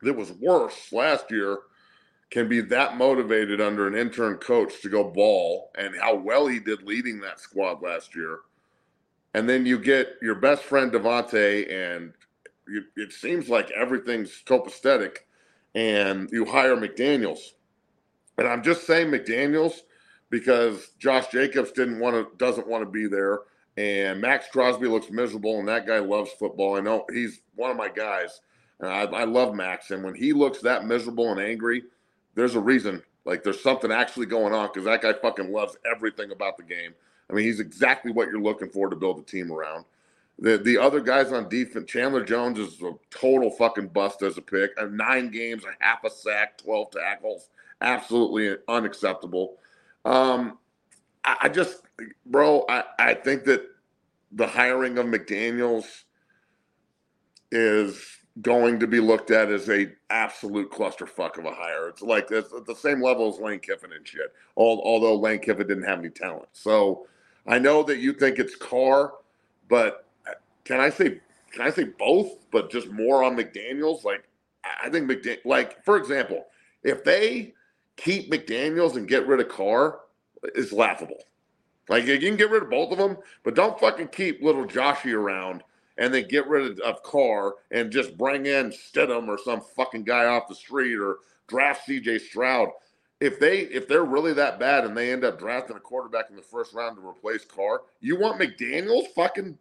that 0.02 0.14
was 0.14 0.32
worse 0.32 0.92
last 0.92 1.30
year 1.30 1.58
can 2.30 2.48
be 2.48 2.60
that 2.60 2.96
motivated 2.96 3.60
under 3.60 3.86
an 3.86 3.94
intern 3.94 4.36
coach 4.36 4.80
to 4.82 4.88
go 4.88 5.04
ball 5.04 5.70
and 5.76 5.94
how 6.00 6.14
well 6.14 6.46
he 6.46 6.58
did 6.58 6.82
leading 6.82 7.20
that 7.20 7.40
squad 7.40 7.82
last 7.82 8.16
year. 8.16 8.40
And 9.34 9.48
then 9.48 9.64
you 9.64 9.78
get 9.78 10.16
your 10.20 10.34
best 10.34 10.62
friend 10.62 10.90
Davante, 10.90 11.70
and 11.70 12.12
you, 12.66 12.84
it 12.96 13.12
seems 13.12 13.48
like 13.48 13.70
everything's 13.70 14.42
copacetic, 14.44 15.18
and 15.74 16.28
you 16.32 16.44
hire 16.44 16.76
McDaniels 16.76 17.52
and 18.38 18.48
I'm 18.48 18.62
just 18.62 18.86
saying 18.86 19.08
McDaniels 19.08 19.82
because 20.30 20.90
Josh 20.98 21.28
Jacobs 21.28 21.72
didn't 21.72 22.00
want 22.00 22.16
to 22.16 22.36
doesn't 22.36 22.66
want 22.66 22.82
to 22.82 22.90
be 22.90 23.06
there. 23.06 23.40
And 23.76 24.20
Maxx 24.20 24.46
Crosby 24.52 24.86
looks 24.86 25.10
miserable, 25.10 25.58
and 25.58 25.68
that 25.68 25.86
guy 25.86 25.98
loves 25.98 26.30
football. 26.32 26.76
I 26.76 26.80
know 26.80 27.06
he's 27.12 27.40
one 27.54 27.70
of 27.70 27.76
my 27.76 27.88
guys. 27.88 28.40
And 28.80 28.90
I, 28.90 29.02
I 29.04 29.24
love 29.24 29.54
Max. 29.54 29.90
And 29.92 30.02
when 30.02 30.14
he 30.14 30.32
looks 30.32 30.60
that 30.60 30.84
miserable 30.84 31.30
and 31.30 31.40
angry, 31.40 31.84
there's 32.34 32.54
a 32.54 32.60
reason. 32.60 33.02
Like 33.24 33.44
there's 33.44 33.62
something 33.62 33.92
actually 33.92 34.26
going 34.26 34.52
on 34.52 34.68
because 34.68 34.84
that 34.84 35.02
guy 35.02 35.12
fucking 35.12 35.52
loves 35.52 35.76
everything 35.90 36.32
about 36.32 36.56
the 36.56 36.64
game. 36.64 36.92
I 37.30 37.34
mean, 37.34 37.44
he's 37.44 37.60
exactly 37.60 38.12
what 38.12 38.28
you're 38.28 38.42
looking 38.42 38.68
for 38.68 38.88
to 38.88 38.96
build 38.96 39.20
a 39.20 39.22
team 39.22 39.52
around. 39.52 39.84
The 40.38 40.58
the 40.58 40.76
other 40.76 41.00
guys 41.00 41.32
on 41.32 41.48
defense, 41.48 41.88
Chandler 41.88 42.24
Jones 42.24 42.58
is 42.58 42.82
a 42.82 42.94
total 43.10 43.50
fucking 43.50 43.88
bust 43.88 44.22
as 44.22 44.38
a 44.38 44.42
pick. 44.42 44.72
Uh, 44.76 44.86
nine 44.86 45.30
games, 45.30 45.62
a 45.64 45.84
half 45.84 46.02
a 46.04 46.10
sack, 46.10 46.58
12 46.58 46.90
tackles 46.90 47.48
absolutely 47.82 48.56
unacceptable. 48.68 49.58
Um, 50.04 50.58
I, 51.24 51.36
I 51.42 51.48
just, 51.48 51.82
bro, 52.26 52.64
I, 52.68 52.84
I 52.98 53.14
think 53.14 53.44
that 53.44 53.62
the 54.32 54.46
hiring 54.46 54.98
of 54.98 55.06
McDaniels 55.06 56.04
is 57.50 58.00
going 58.40 58.80
to 58.80 58.86
be 58.86 58.98
looked 58.98 59.30
at 59.30 59.50
as 59.50 59.68
a 59.68 59.92
absolute 60.08 60.70
clusterfuck 60.70 61.38
of 61.38 61.44
a 61.44 61.52
hire. 61.52 61.88
It's 61.88 62.00
like 62.00 62.30
it's 62.30 62.52
at 62.52 62.64
the 62.64 62.74
same 62.74 63.02
level 63.02 63.28
as 63.28 63.38
Lane 63.38 63.60
Kiffin 63.60 63.92
and 63.92 64.06
shit. 64.06 64.32
although 64.56 65.14
Lane 65.14 65.40
Kiffin 65.40 65.66
didn't 65.66 65.84
have 65.84 65.98
any 65.98 66.08
talent, 66.08 66.48
so 66.52 67.06
I 67.46 67.58
know 67.58 67.82
that 67.82 67.98
you 67.98 68.12
think 68.14 68.38
it's 68.38 68.56
Carr, 68.56 69.12
but 69.68 70.06
can 70.64 70.80
I 70.80 70.88
say 70.88 71.20
can 71.52 71.60
I 71.60 71.70
say 71.70 71.84
both? 71.84 72.38
But 72.50 72.70
just 72.70 72.90
more 72.90 73.22
on 73.22 73.36
McDaniel's. 73.36 74.04
Like 74.04 74.26
I 74.82 74.88
think 74.88 75.10
McDaniel. 75.10 75.44
Like 75.44 75.84
for 75.84 75.96
example, 75.98 76.46
if 76.82 77.04
they 77.04 77.52
keep 77.96 78.30
McDaniels 78.30 78.96
and 78.96 79.08
get 79.08 79.26
rid 79.26 79.40
of 79.40 79.48
Carr 79.48 80.00
is 80.54 80.72
laughable. 80.72 81.22
Like 81.88 82.06
you 82.06 82.18
can 82.18 82.36
get 82.36 82.50
rid 82.50 82.62
of 82.62 82.70
both 82.70 82.92
of 82.92 82.98
them, 82.98 83.18
but 83.44 83.54
don't 83.54 83.78
fucking 83.78 84.08
keep 84.08 84.42
little 84.42 84.64
Joshy 84.64 85.12
around 85.12 85.62
and 85.98 86.12
then 86.12 86.26
get 86.28 86.46
rid 86.46 86.70
of, 86.70 86.78
of 86.80 87.02
Carr 87.02 87.54
and 87.70 87.90
just 87.90 88.16
bring 88.16 88.46
in 88.46 88.70
Stidham 88.70 89.28
or 89.28 89.38
some 89.38 89.60
fucking 89.76 90.04
guy 90.04 90.26
off 90.26 90.48
the 90.48 90.54
street 90.54 90.96
or 90.96 91.18
draft 91.48 91.88
CJ 91.88 92.20
Stroud. 92.20 92.68
If 93.20 93.38
they 93.38 93.60
if 93.60 93.86
they're 93.86 94.04
really 94.04 94.32
that 94.32 94.58
bad 94.58 94.84
and 94.84 94.96
they 94.96 95.12
end 95.12 95.24
up 95.24 95.38
drafting 95.38 95.76
a 95.76 95.80
quarterback 95.80 96.30
in 96.30 96.36
the 96.36 96.42
first 96.42 96.72
round 96.72 96.96
to 96.96 97.06
replace 97.06 97.44
Carr, 97.44 97.82
you 98.00 98.18
want 98.18 98.40
McDaniels 98.40 99.08
fucking 99.14 99.58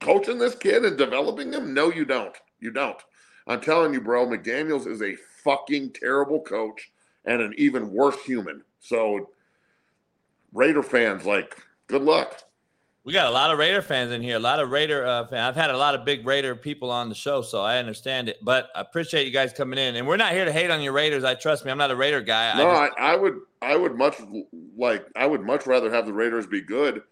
coaching 0.00 0.38
this 0.38 0.54
kid 0.54 0.84
and 0.84 0.96
developing 0.96 1.52
him? 1.52 1.74
No, 1.74 1.90
you 1.92 2.04
don't. 2.04 2.36
You 2.60 2.70
don't. 2.70 3.02
I'm 3.48 3.60
telling 3.60 3.92
you, 3.92 4.00
bro, 4.00 4.26
McDaniels 4.26 4.86
is 4.86 5.02
a 5.02 5.16
fucking 5.42 5.92
terrible 5.94 6.40
coach 6.40 6.90
and 7.26 7.42
an 7.42 7.54
even 7.58 7.90
worse 7.90 8.20
human. 8.22 8.62
So 8.80 9.30
Raider 10.52 10.82
fans, 10.82 11.24
like, 11.24 11.62
good 11.86 12.02
luck. 12.02 12.42
We 13.04 13.12
got 13.12 13.26
a 13.26 13.30
lot 13.30 13.52
of 13.52 13.58
Raider 13.58 13.82
fans 13.82 14.10
in 14.10 14.20
here. 14.20 14.34
A 14.34 14.40
lot 14.40 14.58
of 14.58 14.70
Raider 14.70 15.06
uh, 15.06 15.28
fans. 15.28 15.40
I've 15.40 15.54
had 15.54 15.70
a 15.70 15.78
lot 15.78 15.94
of 15.94 16.04
big 16.04 16.26
Raider 16.26 16.56
people 16.56 16.90
on 16.90 17.08
the 17.08 17.14
show, 17.14 17.40
so 17.40 17.62
I 17.62 17.78
understand 17.78 18.28
it. 18.28 18.38
But 18.42 18.68
I 18.74 18.80
appreciate 18.80 19.26
you 19.26 19.32
guys 19.32 19.52
coming 19.52 19.78
in. 19.78 19.94
And 19.94 20.08
we're 20.08 20.16
not 20.16 20.32
here 20.32 20.44
to 20.44 20.50
hate 20.50 20.72
on 20.72 20.82
your 20.82 20.92
Raiders. 20.92 21.22
I 21.22 21.36
trust 21.36 21.64
me. 21.64 21.70
I'm 21.70 21.78
not 21.78 21.92
a 21.92 21.96
Raider 21.96 22.20
guy. 22.20 22.56
No, 22.58 22.68
I, 22.68 22.88
just, 22.88 22.98
I, 22.98 23.12
I 23.12 23.16
would. 23.16 23.40
I 23.62 23.76
would 23.76 23.94
much 23.94 24.20
like. 24.76 25.06
I 25.14 25.24
would 25.24 25.42
much 25.42 25.68
rather 25.68 25.88
have 25.88 26.04
the 26.06 26.12
Raiders 26.12 26.48
be 26.48 26.60
good. 26.60 27.02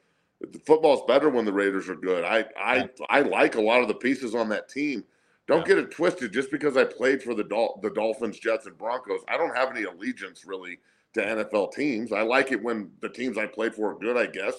The 0.41 0.59
football's 0.67 1.03
better 1.07 1.31
when 1.31 1.45
the 1.45 1.53
Raiders 1.53 1.89
are 1.89 1.95
good. 1.95 2.25
I 2.25 2.45
I. 2.59 2.89
I 3.09 3.21
like 3.21 3.55
a 3.55 3.63
lot 3.63 3.81
of 3.81 3.87
the 3.87 3.95
pieces 3.95 4.35
on 4.35 4.49
that 4.49 4.69
team. 4.69 5.05
Don't 5.47 5.61
yeah. 5.61 5.75
get 5.75 5.79
it 5.79 5.91
twisted. 5.91 6.33
Just 6.33 6.51
because 6.51 6.77
I 6.77 6.85
played 6.85 7.23
for 7.23 7.35
the 7.35 7.45
Dol- 7.45 7.79
the 7.83 7.91
Dolphins, 7.91 8.39
Jets, 8.39 8.67
and 8.67 8.79
Broncos, 8.79 9.21
I 9.29 9.37
don't 9.37 9.57
have 9.57 9.71
any 9.71 9.85
allegiance 9.85 10.45
really 10.47 10.79
to 11.15 11.23
NFL 11.23 11.73
teams. 11.73 12.13
I 12.13 12.23
like 12.23 12.53
it 12.53 12.63
when 12.63 12.91
the 13.01 13.09
teams 13.09 13.39
I 13.39 13.47
played 13.47 13.75
for 13.75 13.93
are 13.93 13.99
good. 13.99 14.17
I 14.17 14.27
guess 14.27 14.55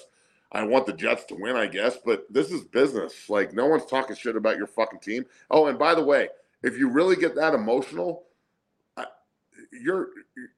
I 0.51 0.63
want 0.63 0.85
the 0.85 0.93
Jets 0.93 1.25
to 1.25 1.35
win, 1.35 1.55
I 1.55 1.67
guess, 1.67 1.97
but 2.03 2.25
this 2.31 2.51
is 2.51 2.63
business. 2.63 3.29
Like 3.29 3.53
no 3.53 3.65
one's 3.65 3.85
talking 3.85 4.15
shit 4.15 4.35
about 4.35 4.57
your 4.57 4.67
fucking 4.67 4.99
team. 4.99 5.25
Oh, 5.51 5.67
and 5.67 5.77
by 5.77 5.95
the 5.95 6.03
way, 6.03 6.29
if 6.63 6.77
you 6.77 6.89
really 6.89 7.15
get 7.15 7.35
that 7.35 7.53
emotional, 7.53 8.23
you're 9.71 10.09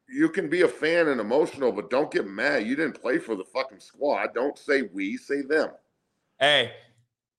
you 0.07 0.29
can 0.29 0.49
be 0.49 0.61
a 0.61 0.67
fan 0.67 1.07
and 1.07 1.19
emotional, 1.19 1.71
but 1.71 1.89
don't 1.89 2.11
get 2.11 2.27
mad. 2.27 2.65
You 2.65 2.75
didn't 2.75 3.01
play 3.01 3.17
for 3.17 3.35
the 3.35 3.43
fucking 3.43 3.79
squad. 3.79 4.33
Don't 4.33 4.57
say 4.57 4.83
we, 4.93 5.17
say 5.17 5.41
them. 5.41 5.69
Hey, 6.39 6.71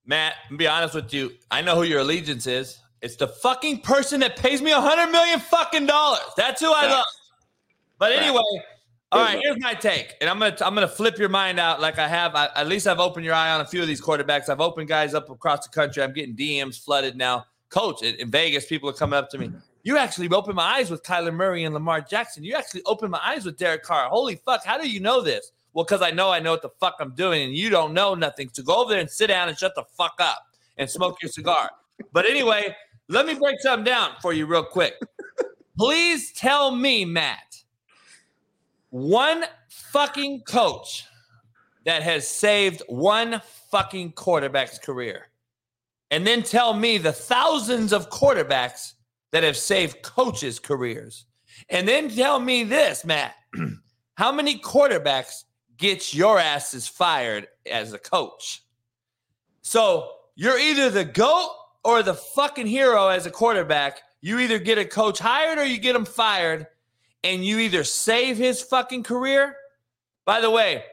Matt, 0.09 0.36
be 0.56 0.66
honest 0.66 0.94
with 0.94 1.12
you. 1.12 1.32
I 1.51 1.60
know 1.60 1.76
who 1.76 1.82
your 1.82 2.01
allegiance 2.01 2.47
is. 2.47 2.80
It's 3.02 3.16
the 3.16 3.28
fucking 3.28 3.82
person 3.82 4.20
that 4.20 4.36
pays 4.36 4.60
me 4.62 4.72
a 4.72 4.80
hundred 4.80 5.12
million 5.12 5.39
fucking 5.39 5.85
dollars. 5.85 6.24
That's 6.36 6.60
who 6.60 6.72
I 6.72 6.90
love. 6.90 7.05
But 7.98 8.12
anyway, 8.12 8.40
all 9.12 9.22
right, 9.22 9.39
here's 9.40 9.60
my 9.60 9.74
take, 9.74 10.14
and 10.20 10.30
I'm 10.30 10.39
gonna 10.39 10.56
I'm 10.62 10.74
gonna 10.74 10.89
flip 10.89 11.18
your 11.18 11.28
mind 11.28 11.60
out 11.60 11.80
like 11.80 11.98
I 11.98 12.09
have. 12.09 12.35
I, 12.35 12.48
at 12.56 12.66
least 12.66 12.86
I've 12.86 13.01
opened 13.01 13.26
your 13.26 13.35
eye 13.35 13.51
on 13.51 13.60
a 13.60 13.66
few 13.66 13.82
of 13.82 13.86
these 13.86 14.01
quarterbacks. 14.01 14.48
I've 14.48 14.62
opened 14.62 14.89
guys 14.89 15.12
up 15.14 15.28
across 15.28 15.66
the 15.66 15.72
country. 15.72 16.02
I'm 16.02 16.14
getting 16.14 16.35
DMs 16.35 16.82
flooded 16.82 17.16
now. 17.16 17.44
Coach 17.68 18.02
in, 18.02 18.14
in 18.14 18.30
Vegas, 18.30 18.64
people 18.64 18.89
are 18.89 18.94
coming 18.94 19.18
up 19.18 19.28
to 19.30 19.39
me. 19.39 19.52
You 19.82 19.98
actually 19.98 20.28
opened 20.30 20.56
my 20.56 20.76
eyes 20.78 20.90
with 20.90 21.02
Kyler 21.02 21.35
Murray 21.35 21.64
and 21.64 21.74
Lamar 21.74 22.01
Jackson. 22.01 22.44
You 22.44 22.55
actually 22.55 22.82
opened 22.86 23.10
my 23.10 23.20
eyes 23.22 23.44
with 23.44 23.59
Derek 23.59 23.82
Carr. 23.82 24.09
Holy 24.09 24.36
fuck! 24.36 24.64
How 24.64 24.78
do 24.78 24.89
you 24.89 25.01
know 25.01 25.20
this? 25.20 25.52
Well, 25.79 25.85
because 25.85 26.03
I 26.03 26.11
know 26.11 26.33
I 26.33 26.41
know 26.41 26.51
what 26.51 26.63
the 26.63 26.71
fuck 26.81 26.97
I'm 26.99 27.15
doing, 27.15 27.45
and 27.45 27.57
you 27.57 27.71
don't 27.71 27.95
know 27.95 28.17
nothing. 28.17 28.51
So 28.53 28.65
go 28.65 28.83
over 28.83 28.91
there 28.91 28.99
and 28.99 29.09
sit 29.09 29.29
down 29.29 29.49
and 29.49 29.57
shut 29.57 29.77
the 29.77 29.85
fuck 29.97 30.17
up 30.19 30.45
and 30.77 30.91
smoke 30.91 31.23
your 31.23 31.31
cigar. 31.31 31.71
But 32.13 32.27
anyway, 32.27 32.75
let 33.07 33.27
me 33.27 33.35
break 33.35 33.61
something 33.61 33.85
down 33.85 34.15
for 34.21 34.33
you 34.33 34.47
real 34.47 34.65
quick. 34.65 34.95
Please 35.79 36.33
tell 36.33 36.73
me, 36.73 37.05
Matt 37.05 37.63
one 38.91 39.45
fucking 39.69 40.41
coach 40.41 41.07
that 41.85 42.03
has 42.03 42.27
saved 42.27 42.83
one 42.89 43.41
fucking 43.71 44.15
quarterback's 44.15 44.81
career. 44.81 45.29
And 46.11 46.27
then 46.27 46.43
tell 46.43 46.75
me 46.75 46.99
the 46.99 47.13
thousands 47.13 47.93
of 47.93 48.11
quarterbacks 48.11 48.95
that 49.31 49.45
have 49.45 49.57
saved 49.57 50.03
coaches' 50.03 50.59
careers. 50.59 51.27
And 51.69 51.87
then 51.87 52.09
tell 52.09 52.41
me 52.41 52.65
this, 52.65 53.05
Matt. 53.05 53.37
How 54.17 54.33
many 54.33 54.59
quarterbacks 54.59 55.45
gets 55.79 56.15
your 56.15 56.39
asses 56.39 56.87
fired 56.87 57.49
as 57.71 57.93
a 57.93 57.99
coach? 57.99 58.63
So 59.63 60.13
you're 60.35 60.59
either 60.59 60.91
the 60.91 61.05
GOAT 61.05 61.51
or 61.85 62.03
the 62.03 62.15
fucking 62.15 62.67
hero 62.67 63.09
as 63.09 63.27
a 63.27 63.31
quarterback. 63.31 64.01
You 64.21 64.39
either 64.41 64.59
get 64.59 64.79
a 64.79 64.85
coach 64.85 65.19
hired 65.19 65.59
or 65.59 65.65
you 65.65 65.79
get 65.79 65.97
him 65.97 66.05
fired 66.05 66.67
and 67.25 67.45
you 67.45 67.59
either 67.59 67.85
save 67.85 68.37
his 68.37 68.63
fucking 68.63 69.03
career. 69.05 69.57
By 70.25 70.41
the 70.41 70.51
way, 70.51 70.85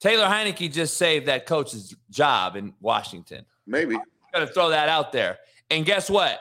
Taylor 0.00 0.26
Heinicke 0.26 0.72
just 0.72 0.96
saved 0.96 1.26
that 1.26 1.46
coach's 1.46 1.96
job 2.10 2.56
in 2.56 2.72
Washington. 2.80 3.44
Maybe. 3.66 3.96
I'm 3.96 4.02
going 4.32 4.46
to 4.46 4.52
throw 4.52 4.70
that 4.70 4.88
out 4.88 5.12
there. 5.12 5.38
And 5.70 5.84
guess 5.84 6.08
what? 6.08 6.40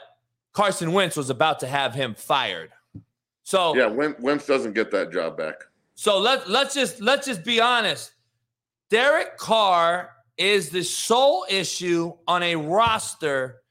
Carson 0.54 0.92
Wentz 0.92 1.18
was 1.18 1.30
about 1.30 1.60
to 1.60 1.68
have 1.68 1.94
him 1.94 2.16
fired. 2.16 2.72
So 3.44 3.76
yeah, 3.76 3.88
Wentz 3.88 4.46
doesn't 4.46 4.74
get 4.74 4.92
that 4.92 5.12
job 5.12 5.38
back. 5.38 5.64
So 5.99 6.19
let 6.19 6.48
let's 6.48 6.76
just 6.76 7.02
let's 7.02 7.26
just 7.26 7.44
be 7.44 7.60
honest. 7.60 8.11
Derek 8.91 9.36
Carr 9.38 10.11
is 10.38 10.69
the 10.69 10.84
sole 10.84 11.44
issue 11.49 12.14
on 12.28 12.44
a 12.44 12.56
roster 12.56 13.64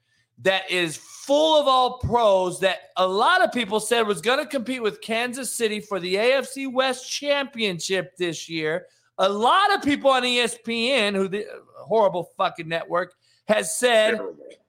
that 0.43 0.69
is 0.69 0.97
full 0.97 1.59
of 1.59 1.69
all 1.69 1.99
pros 1.99 2.59
that 2.61 2.79
a 2.97 3.07
lot 3.07 3.45
of 3.45 3.53
people 3.53 3.79
said 3.79 4.09
was 4.09 4.21
going 4.21 4.41
to 4.41 4.47
compete 4.47 4.83
with 4.83 5.01
Kansas 5.01 5.55
City 5.55 5.79
for 5.79 6.01
the 6.01 6.17
AFC 6.17 6.71
West 6.71 7.09
championship 7.09 8.17
this 8.17 8.49
year. 8.49 8.87
A 9.19 9.29
lot 9.29 9.73
of 9.73 9.83
people 9.83 10.11
on 10.11 10.25
ESPN, 10.25 11.15
who 11.15 11.29
the 11.29 11.47
horrible 11.79 12.33
fucking 12.37 12.69
network, 12.69 13.15
has 13.47 13.79
said 13.79 14.19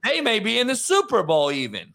they 0.03 0.21
may 0.21 0.39
be 0.39 0.59
in 0.59 0.67
the 0.67 0.75
Super 0.75 1.23
Bowl 1.23 1.51
even. 1.51 1.91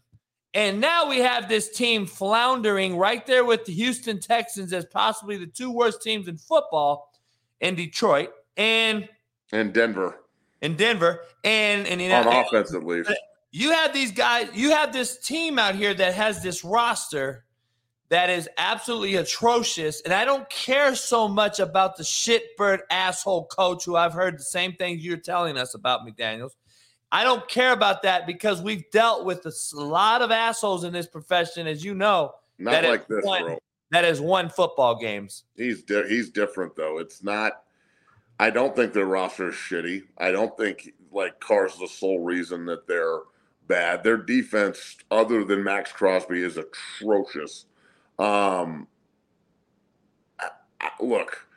And 0.53 0.79
now 0.79 1.09
we 1.09 1.19
have 1.19 1.49
this 1.49 1.69
team 1.69 2.05
floundering 2.05 2.97
right 2.97 3.25
there 3.25 3.43
with 3.43 3.65
the 3.65 3.73
Houston 3.73 4.19
Texans 4.19 4.71
as 4.71 4.85
possibly 4.85 5.37
the 5.37 5.47
two 5.47 5.71
worst 5.71 6.01
teams 6.01 6.27
in 6.27 6.37
football 6.37 7.11
in 7.59 7.75
Detroit 7.75 8.29
and 8.55 9.09
and 9.51 9.73
Denver. 9.73 10.19
In 10.61 10.75
Denver 10.75 11.21
and 11.43 11.87
and 11.87 12.01
on 12.13 12.27
offense 12.27 12.73
at 12.73 12.83
least 12.83 13.11
you 13.53 13.71
have 13.71 13.93
these 13.93 14.11
guys, 14.11 14.49
you 14.53 14.71
have 14.71 14.91
this 14.91 15.19
team 15.19 15.59
out 15.59 15.75
here 15.75 15.93
that 15.93 16.15
has 16.15 16.41
this 16.41 16.63
roster 16.63 17.45
that 18.09 18.31
is 18.31 18.49
absolutely 18.57 19.15
atrocious. 19.15 20.01
And 20.01 20.11
I 20.11 20.25
don't 20.25 20.49
care 20.49 20.95
so 20.95 21.27
much 21.27 21.59
about 21.59 21.95
the 21.95 22.03
shitbird 22.03 22.79
asshole 22.89 23.45
coach 23.45 23.85
who 23.85 23.95
I've 23.95 24.13
heard 24.13 24.39
the 24.39 24.43
same 24.43 24.73
things 24.73 25.05
you're 25.05 25.17
telling 25.17 25.55
us 25.55 25.75
about, 25.75 26.01
McDaniels. 26.01 26.51
I 27.13 27.23
don't 27.23 27.47
care 27.47 27.73
about 27.73 28.01
that 28.01 28.25
because 28.25 28.63
we've 28.63 28.89
dealt 28.89 29.23
with 29.23 29.45
a 29.45 29.79
lot 29.79 30.23
of 30.23 30.31
assholes 30.31 30.83
in 30.83 30.91
this 30.91 31.05
profession, 31.05 31.67
as 31.67 31.85
you 31.85 31.93
know. 31.93 32.33
Not 32.57 32.83
like 32.83 33.07
this, 33.07 33.23
won, 33.23 33.43
bro. 33.43 33.59
That 33.91 34.03
has 34.03 34.19
won 34.19 34.49
football 34.49 34.99
games. 34.99 35.43
He's 35.55 35.83
di- 35.83 36.09
he's 36.09 36.31
different 36.31 36.75
though. 36.75 36.97
It's 36.97 37.23
not. 37.23 37.61
I 38.39 38.49
don't 38.49 38.75
think 38.75 38.93
their 38.93 39.05
roster 39.05 39.49
is 39.49 39.55
shitty. 39.55 40.03
I 40.17 40.31
don't 40.31 40.57
think 40.57 40.91
like 41.11 41.39
Carr's 41.39 41.77
the 41.77 41.87
sole 41.87 42.19
reason 42.19 42.65
that 42.65 42.87
they're 42.87 43.19
bad. 43.67 44.03
Their 44.03 44.17
defense, 44.17 44.97
other 45.11 45.43
than 45.43 45.63
Maxx 45.63 45.91
Crosby, 45.91 46.41
is 46.41 46.57
atrocious. 46.57 47.65
Um, 48.17 48.87
I, 50.39 50.49
I, 50.81 50.89
look, 50.99 51.47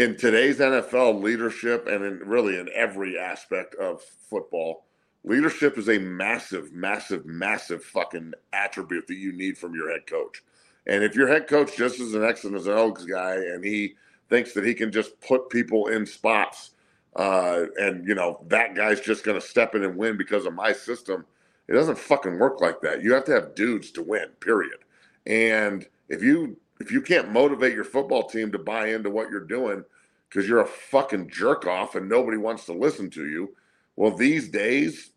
in 0.00 0.16
today's 0.16 0.58
NFL, 0.60 1.22
leadership, 1.22 1.86
and 1.86 2.02
in 2.02 2.20
really 2.20 2.58
in 2.58 2.70
every 2.74 3.18
aspect 3.18 3.74
of 3.74 4.00
football, 4.02 4.86
leadership 5.24 5.76
is 5.76 5.90
a 5.90 5.98
massive, 5.98 6.72
massive, 6.72 7.26
massive 7.26 7.84
fucking 7.84 8.32
attribute 8.54 9.06
that 9.08 9.16
you 9.16 9.30
need 9.32 9.58
from 9.58 9.74
your 9.74 9.90
head 9.90 10.06
coach. 10.06 10.42
And 10.86 11.04
if 11.04 11.14
your 11.14 11.28
head 11.28 11.46
coach 11.48 11.76
just 11.76 12.00
is 12.00 12.14
an 12.14 12.24
X 12.24 12.44
and 12.44 12.56
an 12.56 12.68
O's 12.68 13.04
guy, 13.04 13.34
and 13.34 13.62
he 13.62 13.94
thinks 14.30 14.54
that 14.54 14.64
he 14.64 14.72
can 14.72 14.90
just 14.90 15.20
put 15.20 15.50
people 15.50 15.88
in 15.88 16.06
spots 16.06 16.70
uh, 17.16 17.66
and 17.78 18.06
you 18.06 18.14
know 18.14 18.42
that 18.48 18.74
guy's 18.74 19.00
just 19.00 19.24
going 19.24 19.38
to 19.38 19.46
step 19.46 19.74
in 19.74 19.82
and 19.84 19.96
win 19.96 20.16
because 20.16 20.46
of 20.46 20.54
my 20.54 20.72
system. 20.72 21.26
It 21.68 21.74
doesn't 21.74 21.98
fucking 21.98 22.38
work 22.38 22.62
like 22.62 22.80
that. 22.80 23.02
You 23.02 23.12
have 23.12 23.24
to 23.24 23.32
have 23.32 23.54
dudes 23.54 23.90
to 23.92 24.02
win. 24.02 24.28
Period. 24.40 24.78
And 25.26 25.86
if 26.08 26.22
you 26.22 26.56
if 26.80 26.90
you 26.90 27.02
can't 27.02 27.30
motivate 27.30 27.74
your 27.74 27.84
football 27.84 28.24
team 28.24 28.50
to 28.52 28.58
buy 28.58 28.88
into 28.88 29.10
what 29.10 29.30
you're 29.30 29.40
doing 29.40 29.84
because 30.28 30.48
you're 30.48 30.60
a 30.60 30.66
fucking 30.66 31.28
jerk 31.28 31.66
off 31.66 31.94
and 31.94 32.08
nobody 32.08 32.38
wants 32.38 32.64
to 32.66 32.72
listen 32.72 33.10
to 33.10 33.28
you, 33.28 33.54
well, 33.96 34.16
these 34.16 34.48
days 34.48 35.10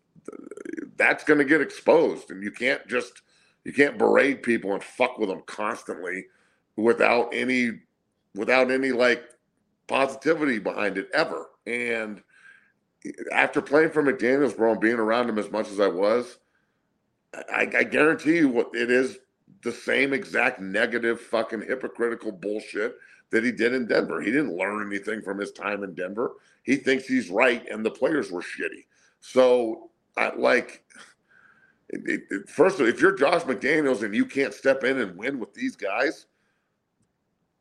that's 0.96 1.24
going 1.24 1.38
to 1.38 1.44
get 1.44 1.60
exposed, 1.60 2.30
and 2.30 2.42
you 2.42 2.50
can't 2.50 2.86
just 2.86 3.22
you 3.64 3.72
can't 3.72 3.98
berate 3.98 4.42
people 4.42 4.72
and 4.74 4.82
fuck 4.82 5.18
with 5.18 5.28
them 5.28 5.42
constantly 5.46 6.26
without 6.76 7.30
any 7.32 7.72
without 8.34 8.70
any 8.70 8.92
like 8.92 9.24
positivity 9.86 10.58
behind 10.58 10.98
it 10.98 11.08
ever. 11.14 11.46
And 11.66 12.22
after 13.32 13.60
playing 13.60 13.90
for 13.90 14.02
McDaniels, 14.02 14.56
bro, 14.56 14.72
and 14.72 14.80
being 14.80 14.96
around 14.96 15.28
him 15.28 15.38
as 15.38 15.50
much 15.50 15.68
as 15.70 15.80
I 15.80 15.88
was, 15.88 16.38
I, 17.34 17.68
I 17.76 17.84
guarantee 17.84 18.36
you 18.36 18.48
what 18.48 18.70
it 18.74 18.90
is 18.90 19.18
the 19.62 19.72
same 19.72 20.12
exact 20.12 20.60
negative, 20.60 21.20
fucking 21.20 21.62
hypocritical 21.62 22.32
bullshit 22.32 22.96
that 23.30 23.44
he 23.44 23.52
did 23.52 23.74
in 23.74 23.86
Denver. 23.86 24.20
He 24.20 24.30
didn't 24.30 24.56
learn 24.56 24.86
anything 24.86 25.22
from 25.22 25.38
his 25.38 25.52
time 25.52 25.82
in 25.82 25.94
Denver. 25.94 26.32
He 26.62 26.76
thinks 26.76 27.06
he's 27.06 27.30
right, 27.30 27.66
and 27.68 27.84
the 27.84 27.90
players 27.90 28.30
were 28.30 28.42
shitty. 28.42 28.84
So, 29.20 29.90
I, 30.16 30.34
like, 30.36 30.84
it, 31.88 32.22
it, 32.30 32.48
first, 32.48 32.80
if 32.80 33.00
you're 33.00 33.16
Josh 33.16 33.42
McDaniels 33.42 34.02
and 34.02 34.14
you 34.14 34.26
can't 34.26 34.54
step 34.54 34.84
in 34.84 35.00
and 35.00 35.16
win 35.16 35.38
with 35.38 35.54
these 35.54 35.76
guys, 35.76 36.26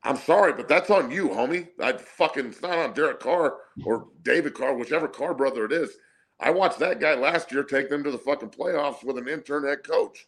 I'm 0.04 0.18
sorry, 0.18 0.54
but 0.54 0.68
that's 0.68 0.90
on 0.90 1.12
you, 1.12 1.30
homie. 1.30 1.70
I 1.82 1.94
fucking 1.94 2.48
it's 2.48 2.62
not 2.62 2.78
on 2.78 2.94
Derek 2.94 3.20
Carr 3.20 3.56
or 3.86 4.08
David 4.22 4.54
Carr, 4.54 4.76
whichever 4.76 5.08
Carr 5.08 5.34
brother 5.34 5.66
it 5.66 5.72
is. 5.72 5.92
I 6.40 6.50
watched 6.50 6.80
that 6.80 7.00
guy 7.00 7.16
last 7.16 7.52
year 7.52 7.64
take 7.64 7.90
them 7.90 8.04
to 8.04 8.12
the 8.12 8.18
fucking 8.18 8.50
playoffs 8.50 9.04
with 9.04 9.18
an 9.18 9.30
intern 9.30 9.66
head 9.66 9.84
coach. 9.88 10.28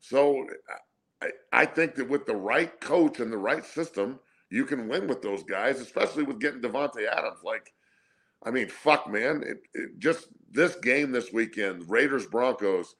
So 0.00 0.46
I, 1.22 1.30
I 1.52 1.66
think 1.66 1.94
that 1.96 2.08
with 2.08 2.26
the 2.26 2.36
right 2.36 2.78
coach 2.80 3.20
and 3.20 3.32
the 3.32 3.38
right 3.38 3.64
system, 3.64 4.18
you 4.50 4.64
can 4.64 4.88
win 4.88 5.06
with 5.06 5.22
those 5.22 5.42
guys, 5.42 5.80
especially 5.80 6.24
with 6.24 6.40
getting 6.40 6.60
Davante 6.60 7.06
Adams. 7.10 7.40
Like, 7.42 7.72
I 8.44 8.50
mean, 8.50 8.68
fuck, 8.68 9.10
man. 9.10 9.42
It, 9.44 9.62
it 9.74 9.98
just 9.98 10.28
this 10.50 10.76
game 10.76 11.10
this 11.10 11.32
weekend, 11.32 11.88
Raiders 11.88 12.26
Broncos, 12.26 12.94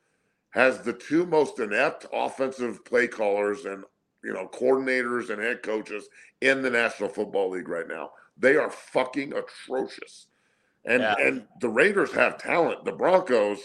has 0.50 0.80
the 0.80 0.92
two 0.92 1.26
most 1.26 1.58
inept 1.58 2.06
offensive 2.12 2.84
play 2.84 3.06
callers 3.06 3.64
and 3.64 3.84
you 4.26 4.32
know, 4.32 4.48
coordinators 4.48 5.30
and 5.30 5.40
head 5.40 5.62
coaches 5.62 6.08
in 6.40 6.60
the 6.60 6.68
National 6.68 7.08
Football 7.08 7.50
League 7.50 7.68
right 7.68 7.86
now. 7.86 8.10
They 8.36 8.56
are 8.56 8.70
fucking 8.70 9.32
atrocious. 9.32 10.26
And 10.84 11.00
yeah. 11.00 11.14
and 11.20 11.44
the 11.60 11.68
Raiders 11.68 12.12
have 12.12 12.36
talent. 12.36 12.84
The 12.84 12.92
Broncos, 12.92 13.60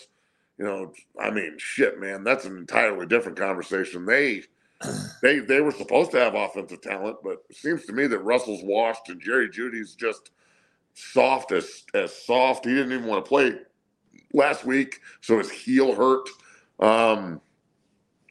you 0.58 0.66
know, 0.66 0.94
I 1.20 1.32
mean, 1.32 1.56
shit, 1.58 2.00
man, 2.00 2.24
that's 2.24 2.46
an 2.46 2.58
entirely 2.58 3.06
different 3.06 3.38
conversation. 3.38 4.06
They 4.06 4.44
they 5.22 5.40
they 5.40 5.62
were 5.62 5.72
supposed 5.72 6.12
to 6.12 6.20
have 6.20 6.36
offensive 6.36 6.82
talent, 6.82 7.18
but 7.24 7.44
it 7.50 7.56
seems 7.56 7.86
to 7.86 7.94
me 7.94 8.08
that 8.08 8.20
Russell's 8.20 8.64
washed 8.64 9.10
and 9.10 9.22
Jerry 9.22 9.50
Jeudy's 9.50 9.96
just 9.96 10.32
soft 10.94 11.52
as 11.52 11.84
as 11.94 12.14
soft. 12.14 12.66
He 12.66 12.74
didn't 12.74 12.94
even 12.94 13.06
want 13.06 13.24
to 13.24 13.30
play 13.30 13.56
last 14.34 14.66
week, 14.66 15.00
so 15.22 15.38
his 15.38 15.52
heel 15.52 15.96
hurt. 15.96 16.28
Um, 16.80 17.42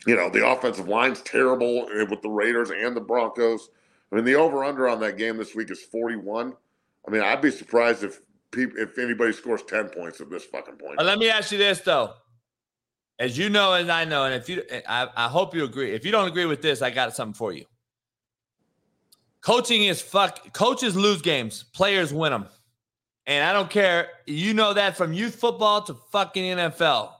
you 0.06 0.16
know, 0.16 0.30
the 0.30 0.46
offensive 0.46 0.88
line's 0.88 1.20
terrible 1.20 1.86
with 2.08 2.22
the 2.22 2.28
Raiders 2.28 2.70
and 2.70 2.96
the 2.96 3.00
Broncos. 3.00 3.68
I 4.10 4.16
mean, 4.16 4.24
the 4.24 4.34
over 4.34 4.64
under 4.64 4.88
on 4.88 4.98
that 5.00 5.18
game 5.18 5.36
this 5.36 5.54
week 5.54 5.70
is 5.70 5.82
41. 5.82 6.54
I 7.06 7.10
mean, 7.10 7.22
I'd 7.22 7.42
be 7.42 7.50
surprised 7.50 8.02
if 8.02 8.20
if 8.56 8.98
anybody 8.98 9.32
scores 9.32 9.62
10 9.62 9.90
points 9.90 10.20
at 10.20 10.30
this 10.30 10.44
fucking 10.44 10.76
point. 10.76 11.02
let 11.02 11.18
me 11.18 11.28
ask 11.30 11.52
you 11.52 11.58
this, 11.58 11.80
though. 11.80 12.14
As 13.18 13.36
you 13.36 13.50
know, 13.50 13.74
and 13.74 13.92
I 13.92 14.04
know, 14.04 14.24
and 14.24 14.34
if 14.34 14.48
you, 14.48 14.62
I, 14.88 15.08
I 15.14 15.28
hope 15.28 15.54
you 15.54 15.64
agree. 15.64 15.92
If 15.92 16.06
you 16.06 16.10
don't 16.10 16.26
agree 16.26 16.46
with 16.46 16.62
this, 16.62 16.80
I 16.80 16.90
got 16.90 17.14
something 17.14 17.34
for 17.34 17.52
you. 17.52 17.66
Coaching 19.42 19.84
is 19.84 20.00
fuck. 20.00 20.52
Coaches 20.52 20.96
lose 20.96 21.22
games, 21.22 21.64
players 21.74 22.12
win 22.12 22.32
them. 22.32 22.46
And 23.26 23.44
I 23.44 23.52
don't 23.52 23.70
care. 23.70 24.08
You 24.26 24.54
know 24.54 24.72
that 24.74 24.96
from 24.96 25.12
youth 25.12 25.36
football 25.36 25.82
to 25.82 25.94
fucking 26.10 26.56
NFL. 26.56 27.12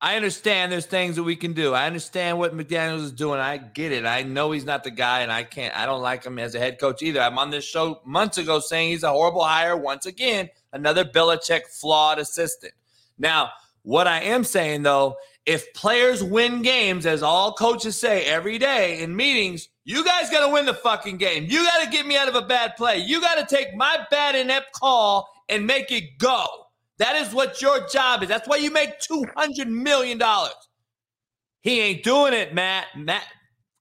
I 0.00 0.14
understand 0.14 0.70
there's 0.70 0.86
things 0.86 1.16
that 1.16 1.24
we 1.24 1.34
can 1.34 1.54
do. 1.54 1.74
I 1.74 1.86
understand 1.86 2.38
what 2.38 2.56
McDaniels 2.56 3.02
is 3.02 3.12
doing. 3.12 3.40
I 3.40 3.56
get 3.56 3.90
it. 3.90 4.06
I 4.06 4.22
know 4.22 4.52
he's 4.52 4.64
not 4.64 4.84
the 4.84 4.92
guy, 4.92 5.20
and 5.22 5.32
I 5.32 5.42
can't, 5.42 5.76
I 5.76 5.86
don't 5.86 6.02
like 6.02 6.24
him 6.24 6.38
as 6.38 6.54
a 6.54 6.60
head 6.60 6.78
coach 6.78 7.02
either. 7.02 7.20
I'm 7.20 7.36
on 7.38 7.50
this 7.50 7.64
show 7.64 8.00
months 8.04 8.38
ago 8.38 8.60
saying 8.60 8.90
he's 8.90 9.02
a 9.02 9.10
horrible 9.10 9.42
hire. 9.42 9.76
Once 9.76 10.06
again, 10.06 10.50
another 10.72 11.04
Belichick 11.04 11.66
flawed 11.66 12.20
assistant. 12.20 12.74
Now, 13.18 13.50
what 13.82 14.06
I 14.06 14.20
am 14.20 14.44
saying 14.44 14.84
though, 14.84 15.16
if 15.46 15.72
players 15.74 16.22
win 16.22 16.62
games, 16.62 17.06
as 17.06 17.22
all 17.22 17.54
coaches 17.54 17.98
say 17.98 18.24
every 18.26 18.58
day 18.58 19.00
in 19.00 19.16
meetings, 19.16 19.68
you 19.84 20.04
guys 20.04 20.30
got 20.30 20.46
to 20.46 20.52
win 20.52 20.66
the 20.66 20.74
fucking 20.74 21.16
game. 21.16 21.46
You 21.48 21.64
got 21.64 21.82
to 21.82 21.90
get 21.90 22.06
me 22.06 22.16
out 22.16 22.28
of 22.28 22.34
a 22.34 22.42
bad 22.42 22.76
play. 22.76 22.98
You 22.98 23.20
got 23.20 23.36
to 23.36 23.56
take 23.56 23.74
my 23.74 24.06
bad 24.10 24.36
inept 24.36 24.74
call 24.74 25.28
and 25.48 25.66
make 25.66 25.90
it 25.90 26.18
go. 26.18 26.46
That 26.98 27.14
is 27.16 27.32
what 27.32 27.62
your 27.62 27.86
job 27.86 28.22
is. 28.22 28.28
That's 28.28 28.48
why 28.48 28.56
you 28.56 28.70
make 28.72 29.00
$200 29.00 29.66
million. 29.66 30.20
He 31.60 31.80
ain't 31.80 32.02
doing 32.02 32.32
it, 32.32 32.54
Matt. 32.54 32.86
Matt 32.96 33.24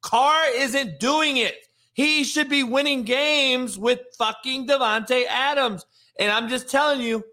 Carr 0.01 0.43
isn't 0.55 0.99
doing 0.99 1.37
it. 1.37 1.55
He 1.93 2.23
should 2.23 2.47
be 2.47 2.63
winning 2.63 3.03
games 3.03 3.77
with 3.77 4.01
fucking 4.19 4.67
Davante 4.67 5.25
Adams. 5.27 5.85
And 6.19 6.31
I'm 6.31 6.47
just 6.47 6.69
telling 6.69 7.01
you, 7.01 7.23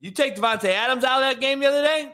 you 0.00 0.12
take 0.12 0.36
Davante 0.36 0.66
Adams 0.66 1.02
out 1.02 1.22
of 1.22 1.28
that 1.28 1.40
game 1.40 1.60
the 1.60 1.66
other 1.66 1.82
day, 1.82 2.12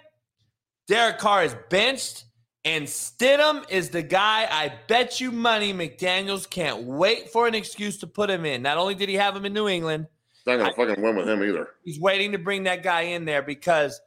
Derek 0.89 1.19
Carr 1.19 1.45
is 1.45 1.55
benched, 1.69 2.25
and 2.65 2.87
Stidham 2.87 3.69
is 3.71 3.91
the 3.91 4.03
guy 4.03 4.47
I 4.51 4.73
bet 4.89 5.21
you 5.21 5.33
money 5.33 5.75
McDaniels 5.75 6.49
can't 6.49 6.83
wait 6.85 7.31
for 7.31 7.47
an 7.47 7.55
excuse 7.55 7.99
to 7.99 8.07
put 8.07 8.31
him 8.31 8.47
in. 8.47 8.63
Not 8.63 8.79
only 8.79 8.95
did 8.95 9.09
he 9.09 9.17
have 9.17 9.37
him 9.37 9.45
in 9.45 9.53
New 9.53 9.69
England– 9.69 10.07
not 10.51 10.65
gonna 10.65 10.71
I, 10.71 10.89
fucking 10.89 11.03
win 11.03 11.17
with 11.17 11.29
him 11.29 11.43
either. 11.43 11.71
He's 11.85 12.01
waiting 12.01 12.33
to 12.33 12.39
bring 12.39 12.65
that 12.65 12.83
guy 12.83 13.03
in 13.03 13.25
there 13.25 13.43
because 13.43 14.01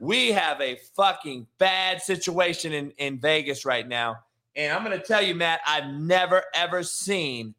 we 0.00 0.32
have 0.32 0.60
a 0.60 0.78
fucking 0.96 1.46
bad 1.58 2.02
situation 2.02 2.72
in, 2.72 2.90
in 2.98 3.18
Vegas 3.18 3.64
right 3.64 3.86
now. 3.86 4.18
And 4.56 4.72
I'm 4.72 4.82
gonna 4.82 4.98
tell 4.98 5.22
you, 5.22 5.34
Matt, 5.34 5.60
I've 5.66 5.92
never 5.94 6.44
ever 6.54 6.82
seen. 6.82 7.54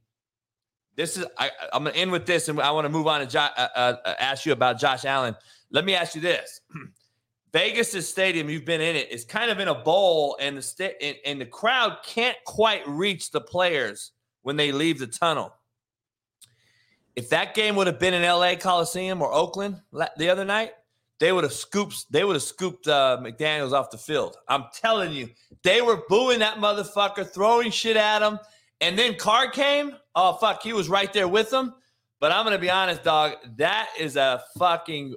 This 0.95 1.17
is 1.17 1.25
I, 1.37 1.51
am 1.73 1.83
gonna 1.83 1.95
end 1.95 2.11
with 2.11 2.25
this, 2.25 2.47
and 2.47 2.59
I 2.59 2.71
want 2.71 2.85
to 2.85 2.89
move 2.89 3.07
on 3.07 3.21
and 3.21 3.29
jo- 3.29 3.39
uh, 3.39 3.67
uh, 3.75 3.95
uh, 4.05 4.13
ask 4.19 4.45
you 4.45 4.53
about 4.53 4.79
Josh 4.79 5.03
Allen. 5.05 5.35
Let 5.71 5.83
me 5.83 5.93
ask 5.93 6.15
you 6.15 6.21
this: 6.21 6.61
Vegas' 7.51 8.07
stadium, 8.07 8.49
you've 8.49 8.65
been 8.65 8.81
in 8.81 8.95
it, 8.95 9.11
is 9.11 9.25
kind 9.25 9.51
of 9.51 9.59
in 9.59 9.67
a 9.67 9.75
bowl, 9.75 10.37
and 10.39 10.57
the 10.57 10.61
sta- 10.61 10.95
and, 11.01 11.17
and 11.25 11.41
the 11.41 11.45
crowd 11.45 11.97
can't 12.05 12.37
quite 12.45 12.87
reach 12.87 13.31
the 13.31 13.41
players 13.41 14.11
when 14.43 14.55
they 14.55 14.71
leave 14.71 14.99
the 14.99 15.07
tunnel 15.07 15.53
if 17.15 17.29
that 17.29 17.55
game 17.55 17.75
would 17.75 17.87
have 17.87 17.99
been 17.99 18.13
in 18.13 18.23
LA 18.23 18.55
Coliseum 18.55 19.21
or 19.21 19.31
Oakland 19.31 19.81
the 20.17 20.29
other 20.29 20.45
night, 20.45 20.71
they 21.19 21.31
would 21.31 21.43
have 21.43 21.53
scooped 21.53 22.11
they 22.11 22.23
would 22.23 22.35
have 22.35 22.43
scooped 22.43 22.87
uh, 22.87 23.17
McDaniels 23.21 23.71
off 23.71 23.89
the 23.89 23.97
field. 23.97 24.37
I'm 24.47 24.65
telling 24.73 25.13
you, 25.13 25.29
they 25.63 25.81
were 25.81 26.03
booing 26.09 26.39
that 26.39 26.57
motherfucker, 26.57 27.27
throwing 27.29 27.71
shit 27.71 27.97
at 27.97 28.21
him. 28.21 28.39
And 28.81 28.99
then 28.99 29.15
Carr 29.15 29.49
came. 29.49 29.95
Oh 30.15 30.33
fuck, 30.33 30.61
he 30.61 30.73
was 30.73 30.89
right 30.89 31.11
there 31.13 31.27
with 31.27 31.49
them. 31.49 31.73
But 32.19 32.31
I'm 32.31 32.43
gonna 32.43 32.57
be 32.57 32.69
honest, 32.69 33.03
dog. 33.03 33.33
That 33.57 33.89
is 33.97 34.17
a 34.17 34.43
fucking 34.57 35.15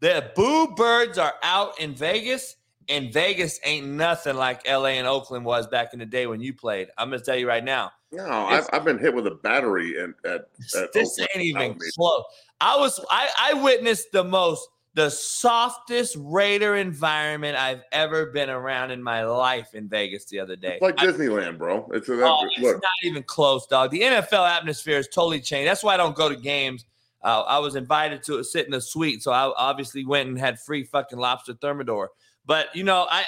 the 0.00 0.30
boo 0.36 0.74
birds 0.74 1.18
are 1.18 1.34
out 1.42 1.80
in 1.80 1.94
Vegas, 1.94 2.56
and 2.88 3.12
Vegas 3.12 3.58
ain't 3.64 3.86
nothing 3.86 4.36
like 4.36 4.68
LA 4.68 4.88
and 4.88 5.06
Oakland 5.06 5.44
was 5.44 5.66
back 5.66 5.92
in 5.92 5.98
the 5.98 6.06
day 6.06 6.26
when 6.26 6.40
you 6.40 6.52
played. 6.52 6.88
I'm 6.98 7.10
gonna 7.10 7.22
tell 7.22 7.36
you 7.36 7.48
right 7.48 7.64
now. 7.64 7.90
No, 8.10 8.26
I've, 8.26 8.68
I've 8.72 8.84
been 8.84 8.98
hit 8.98 9.14
with 9.14 9.26
a 9.26 9.32
battery 9.32 10.00
and 10.02 10.14
at, 10.24 10.48
at 10.76 10.92
this 10.92 11.18
Oakland. 11.18 11.28
ain't 11.34 11.44
even 11.44 11.78
close. 11.94 12.24
I 12.60 12.76
was 12.76 13.04
I, 13.10 13.28
I 13.38 13.54
witnessed 13.54 14.12
the 14.12 14.24
most 14.24 14.68
the 14.94 15.10
softest 15.10 16.16
Raider 16.18 16.74
environment 16.74 17.56
I've 17.56 17.82
ever 17.92 18.26
been 18.26 18.50
around 18.50 18.90
in 18.90 19.00
my 19.02 19.24
life 19.24 19.74
in 19.74 19.88
Vegas 19.88 20.24
the 20.24 20.40
other 20.40 20.56
day. 20.56 20.72
It's 20.72 20.82
like 20.82 21.00
I, 21.00 21.06
Disneyland, 21.06 21.58
bro. 21.58 21.88
It's, 21.92 22.08
a, 22.08 22.14
oh, 22.14 22.44
it's 22.50 22.60
not 22.60 22.82
even 23.04 23.22
close, 23.22 23.66
dog. 23.68 23.92
The 23.92 24.00
NFL 24.00 24.48
atmosphere 24.48 24.98
is 24.98 25.06
totally 25.06 25.40
changed. 25.40 25.68
That's 25.68 25.84
why 25.84 25.94
I 25.94 25.98
don't 25.98 26.16
go 26.16 26.28
to 26.28 26.34
games. 26.34 26.84
Uh, 27.22 27.42
I 27.42 27.58
was 27.58 27.76
invited 27.76 28.24
to 28.24 28.42
sit 28.42 28.66
in 28.66 28.74
a 28.74 28.80
suite, 28.80 29.22
so 29.22 29.30
I 29.30 29.52
obviously 29.56 30.04
went 30.04 30.30
and 30.30 30.38
had 30.38 30.58
free 30.58 30.82
fucking 30.82 31.18
lobster 31.18 31.54
thermidor. 31.54 32.10
But 32.44 32.74
you 32.74 32.82
know, 32.82 33.06
I 33.08 33.24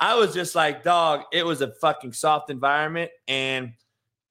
I 0.00 0.16
was 0.16 0.34
just 0.34 0.56
like, 0.56 0.82
dog, 0.82 1.22
it 1.32 1.46
was 1.46 1.60
a 1.60 1.72
fucking 1.74 2.14
soft 2.14 2.50
environment, 2.50 3.12
and 3.28 3.74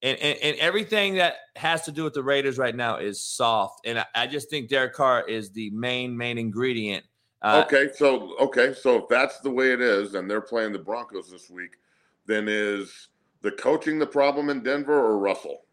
and, 0.04 0.18
and, 0.20 0.38
and 0.42 0.58
everything 0.58 1.16
that 1.16 1.36
has 1.56 1.84
to 1.84 1.92
do 1.92 2.04
with 2.04 2.14
the 2.14 2.24
Raiders 2.24 2.58
right 2.58 2.76
now 2.76 2.98
is 2.98 3.20
soft. 3.20 3.86
And 3.86 4.00
I, 4.00 4.06
I 4.16 4.28
just 4.28 4.50
think 4.50 4.70
Derek 4.70 4.94
Carr 4.94 5.28
is 5.28 5.52
the 5.52 5.70
main 5.72 6.18
main 6.18 6.38
ingredient. 6.38 7.06
Uh, 7.42 7.64
okay, 7.66 7.90
so 7.96 8.36
okay, 8.40 8.74
so 8.74 8.98
if 8.98 9.08
that's 9.10 9.40
the 9.40 9.50
way 9.50 9.74
it 9.74 9.82
is, 9.82 10.14
and 10.14 10.30
they're 10.30 10.42
playing 10.42 10.74
the 10.74 10.80
Broncos 10.80 11.32
this 11.32 11.50
week, 11.50 11.78
then 12.26 12.48
is 12.48 13.10
the 13.42 13.52
coaching 13.52 13.98
the 13.98 14.06
problem 14.06 14.50
in 14.50 14.62
Denver 14.62 15.00
or 15.00 15.18
Russell? 15.18 15.66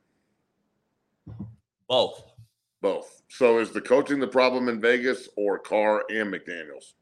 Both. 1.89 2.25
Both. 2.81 3.23
So 3.29 3.59
is 3.59 3.71
the 3.71 3.81
coaching 3.81 4.21
the 4.21 4.27
problem 4.27 4.69
in 4.69 4.81
Vegas 4.81 5.29
or 5.37 5.59
Carr 5.59 6.05
and 6.11 6.33
McDaniels? 6.33 6.95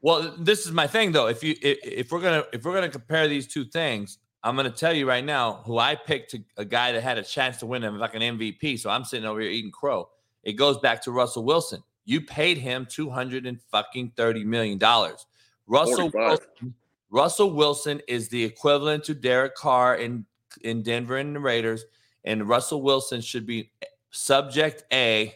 Well, 0.00 0.34
this 0.38 0.66
is 0.66 0.72
my 0.72 0.86
thing 0.86 1.12
though. 1.12 1.26
If 1.26 1.42
you 1.42 1.54
if, 1.60 1.78
if 1.82 2.12
we're 2.12 2.20
gonna 2.20 2.44
if 2.52 2.64
we're 2.64 2.74
gonna 2.74 2.88
compare 2.88 3.28
these 3.28 3.46
two 3.46 3.64
things, 3.64 4.18
I'm 4.46 4.54
going 4.54 4.70
to 4.70 4.76
tell 4.76 4.92
you 4.92 5.08
right 5.08 5.24
now 5.24 5.62
who 5.64 5.78
I 5.78 5.96
picked 5.96 6.30
to, 6.30 6.44
a 6.56 6.64
guy 6.64 6.92
that 6.92 7.02
had 7.02 7.18
a 7.18 7.22
chance 7.24 7.56
to 7.58 7.66
win 7.66 7.82
him 7.82 7.98
like 7.98 8.14
an 8.14 8.22
MVP. 8.22 8.78
So 8.78 8.88
I'm 8.88 9.04
sitting 9.04 9.26
over 9.26 9.40
here 9.40 9.50
eating 9.50 9.72
crow. 9.72 10.08
It 10.44 10.52
goes 10.52 10.78
back 10.78 11.02
to 11.02 11.10
Russell 11.10 11.44
Wilson. 11.44 11.82
You 12.04 12.20
paid 12.20 12.56
him 12.56 12.86
two 12.88 13.10
hundred 13.10 13.44
and 13.44 13.60
fucking 13.72 14.12
thirty 14.16 14.44
million 14.44 14.78
dollars. 14.78 15.26
Russell 15.66 16.10
Wilson, 16.14 16.74
Russell 17.10 17.50
Wilson 17.50 18.00
is 18.06 18.28
the 18.28 18.44
equivalent 18.44 19.02
to 19.04 19.14
Derek 19.14 19.56
Carr 19.56 19.96
in 19.96 20.24
in 20.62 20.84
Denver 20.84 21.16
and 21.16 21.34
the 21.34 21.40
Raiders, 21.40 21.84
and 22.24 22.48
Russell 22.48 22.82
Wilson 22.82 23.20
should 23.20 23.46
be 23.46 23.72
subject 24.12 24.84
A. 24.92 25.34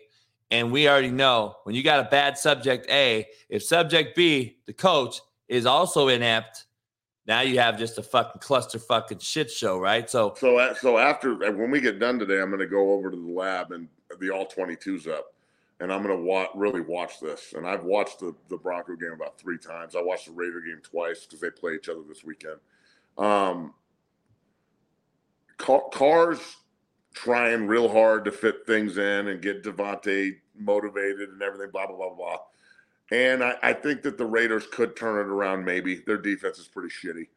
And 0.53 0.71
we 0.71 0.89
already 0.89 1.11
know 1.11 1.57
when 1.65 1.75
you 1.75 1.83
got 1.83 2.07
a 2.07 2.09
bad 2.09 2.39
subject 2.39 2.89
A, 2.89 3.27
if 3.49 3.65
subject 3.65 4.15
B, 4.17 4.59
the 4.67 4.73
coach, 4.73 5.21
is 5.49 5.67
also 5.67 6.07
inept, 6.07 6.67
now 7.31 7.43
you 7.43 7.61
have 7.61 7.79
just 7.79 7.97
a 7.97 8.03
fucking 8.03 8.41
cluster 8.41 8.81
fucking 8.81 9.21
shit 9.21 9.49
show, 9.53 9.79
right? 9.79 10.11
So, 10.11 10.35
so, 10.37 10.75
so 10.81 10.99
after 10.99 11.37
when 11.53 11.71
we 11.71 11.81
get 11.81 12.01
done 12.01 12.19
today, 12.19 12.41
I'm 12.41 12.49
going 12.49 12.59
to 12.59 12.67
go 12.67 12.91
over 12.91 13.09
to 13.09 13.17
the 13.17 13.31
lab 13.31 13.71
and 13.71 13.87
the 14.19 14.31
all 14.31 14.47
22s 14.47 15.07
up. 15.07 15.33
and 15.79 15.93
I'm 15.93 16.03
going 16.03 16.17
to 16.17 16.25
wa- 16.25 16.49
really 16.57 16.81
watch 16.81 17.21
this. 17.21 17.55
And 17.57 17.69
I've 17.69 17.85
watched 17.85 18.19
the, 18.19 18.35
the 18.49 18.57
Bronco 18.57 18.97
game 18.97 19.13
about 19.13 19.39
three 19.39 19.59
times. 19.59 19.95
I 19.95 20.03
watched 20.03 20.27
the 20.27 20.33
Raider 20.33 20.61
game 20.61 20.81
twice 20.83 21.25
because 21.25 21.41
they 21.41 21.51
play 21.51 21.75
each 21.75 21.89
other 21.89 22.01
this 22.09 22.25
weekend. 22.25 22.57
Um, 23.17 23.75
Car- 25.57 25.89
Carr's 25.93 26.57
trying 27.15 27.69
real 27.69 27.89
hard 27.89 28.25
to 28.25 28.33
fit 28.33 28.67
things 28.67 28.99
in 28.99 29.29
and 29.29 29.41
get 29.41 29.63
Davante 29.63 30.33
motivated 30.59 31.29
and 31.29 31.41
everything, 31.43 31.71
blah, 31.71 31.87
blah, 31.87 31.97
blah, 31.97 32.13
blah. 32.13 32.39
And 33.11 33.43
I, 33.43 33.55
I 33.63 33.73
think 33.73 34.03
that 34.03 34.19
the 34.19 34.27
Raiders 34.27 34.67
could 34.71 34.97
turn 34.97 35.19
it 35.19 35.31
around 35.31 35.65
maybe. 35.65 35.97
Their 36.07 36.19
defense 36.19 36.59
is 36.59 36.69
pretty 36.69 36.91
shitty. 36.91 37.29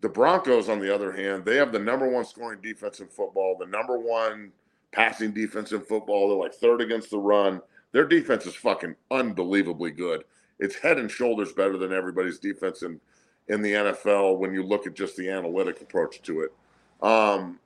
The 0.00 0.08
Broncos, 0.08 0.68
on 0.68 0.80
the 0.80 0.92
other 0.92 1.12
hand, 1.12 1.44
they 1.44 1.56
have 1.56 1.70
the 1.70 1.78
number 1.78 2.08
one 2.08 2.24
scoring 2.24 2.60
defense 2.60 3.00
in 3.00 3.06
football, 3.08 3.56
the 3.58 3.66
number 3.66 3.98
one 3.98 4.50
passing 4.90 5.32
defense 5.32 5.72
in 5.72 5.80
football. 5.80 6.28
They're 6.28 6.38
like 6.38 6.54
third 6.54 6.80
against 6.80 7.10
the 7.10 7.18
run. 7.18 7.60
Their 7.92 8.06
defense 8.06 8.46
is 8.46 8.54
fucking 8.54 8.96
unbelievably 9.10 9.92
good. 9.92 10.24
It's 10.58 10.76
head 10.76 10.98
and 10.98 11.10
shoulders 11.10 11.52
better 11.52 11.76
than 11.76 11.92
everybody's 11.92 12.38
defense 12.38 12.82
in 12.82 13.00
in 13.48 13.60
the 13.60 13.72
NFL 13.72 14.38
when 14.38 14.54
you 14.54 14.62
look 14.62 14.86
at 14.86 14.94
just 14.94 15.16
the 15.16 15.28
analytic 15.28 15.80
approach 15.80 16.22
to 16.22 16.40
it. 16.40 16.52
Um, 17.04 17.58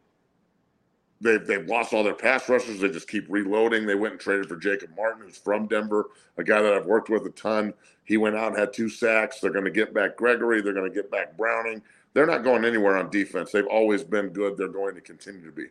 they've 1.20 1.46
they've 1.46 1.66
lost 1.66 1.92
all 1.92 2.04
their 2.04 2.14
pass 2.14 2.48
rushers. 2.48 2.80
They 2.80 2.88
just 2.88 3.08
keep 3.08 3.26
reloading. 3.28 3.86
They 3.86 3.94
went 3.94 4.12
and 4.12 4.20
traded 4.20 4.48
for 4.48 4.56
Jacob 4.56 4.90
Martin, 4.96 5.22
who's 5.22 5.38
from 5.38 5.66
Denver, 5.66 6.06
a 6.36 6.44
guy 6.44 6.62
that 6.62 6.74
I've 6.74 6.86
worked 6.86 7.08
with 7.08 7.26
a 7.26 7.30
ton. 7.30 7.74
He 8.04 8.16
went 8.16 8.36
out 8.36 8.48
and 8.48 8.58
had 8.58 8.72
two 8.72 8.88
sacks. 8.88 9.40
They're 9.40 9.50
going 9.50 9.64
to 9.64 9.70
get 9.70 9.92
back 9.92 10.16
Gregory. 10.16 10.62
They're 10.62 10.72
going 10.72 10.90
to 10.90 10.94
get 10.94 11.10
back 11.10 11.36
Browning. 11.36 11.82
They're 12.14 12.26
not 12.26 12.44
going 12.44 12.64
anywhere 12.64 12.96
on 12.96 13.10
defense. 13.10 13.52
They've 13.52 13.66
always 13.66 14.02
been 14.02 14.28
good. 14.28 14.56
They're 14.56 14.68
going 14.68 14.94
to 14.94 15.00
continue 15.00 15.44
to 15.44 15.52
be. 15.52 15.66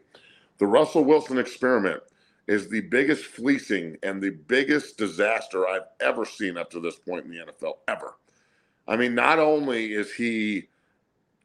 The 0.58 0.68
Russell 0.68 1.04
Wilson 1.04 1.38
experiment 1.38 2.02
is 2.48 2.70
the 2.70 2.82
biggest 2.82 3.26
fleecing 3.26 3.98
and 4.04 4.22
the 4.22 4.30
biggest 4.30 4.98
disaster 4.98 5.68
I've 5.68 5.88
ever 6.00 6.26
seen 6.26 6.58
up 6.58 6.70
to 6.72 6.80
this 6.80 6.96
point 6.96 7.26
in 7.26 7.32
the 7.32 7.52
NFL 7.52 7.78
ever. 7.88 8.16
I 8.88 8.96
mean, 8.96 9.16
not 9.16 9.40
only 9.40 9.94
is 9.94 10.14
he 10.14 10.68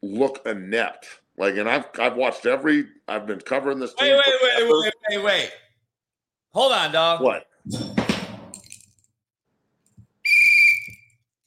look 0.02 0.42
inept, 0.46 1.06
like, 1.40 1.56
and 1.56 1.66
I've 1.66 1.86
I've 1.98 2.16
watched 2.16 2.44
every, 2.44 2.84
I've 3.08 3.26
been 3.26 3.40
covering 3.40 3.78
this. 3.78 3.94
Wait, 3.98 4.12
wait, 4.12 4.22
wait, 4.42 4.70
wait, 4.70 4.92
wait, 5.08 5.24
wait. 5.24 5.50
Hold 6.52 6.72
on, 6.72 6.92
dog. 6.92 7.22
What? 7.22 7.46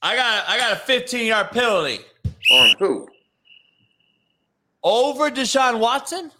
I 0.02 0.16
got 0.16 0.50
I 0.50 0.58
got 0.58 0.72
a 0.74 0.78
15 0.78 1.28
yard 1.28 1.52
penalty. 1.52 2.00
On 2.50 2.76
who? 2.80 3.08
Over 4.84 5.30
Deshaun 5.30 5.78
Watson? 5.78 6.32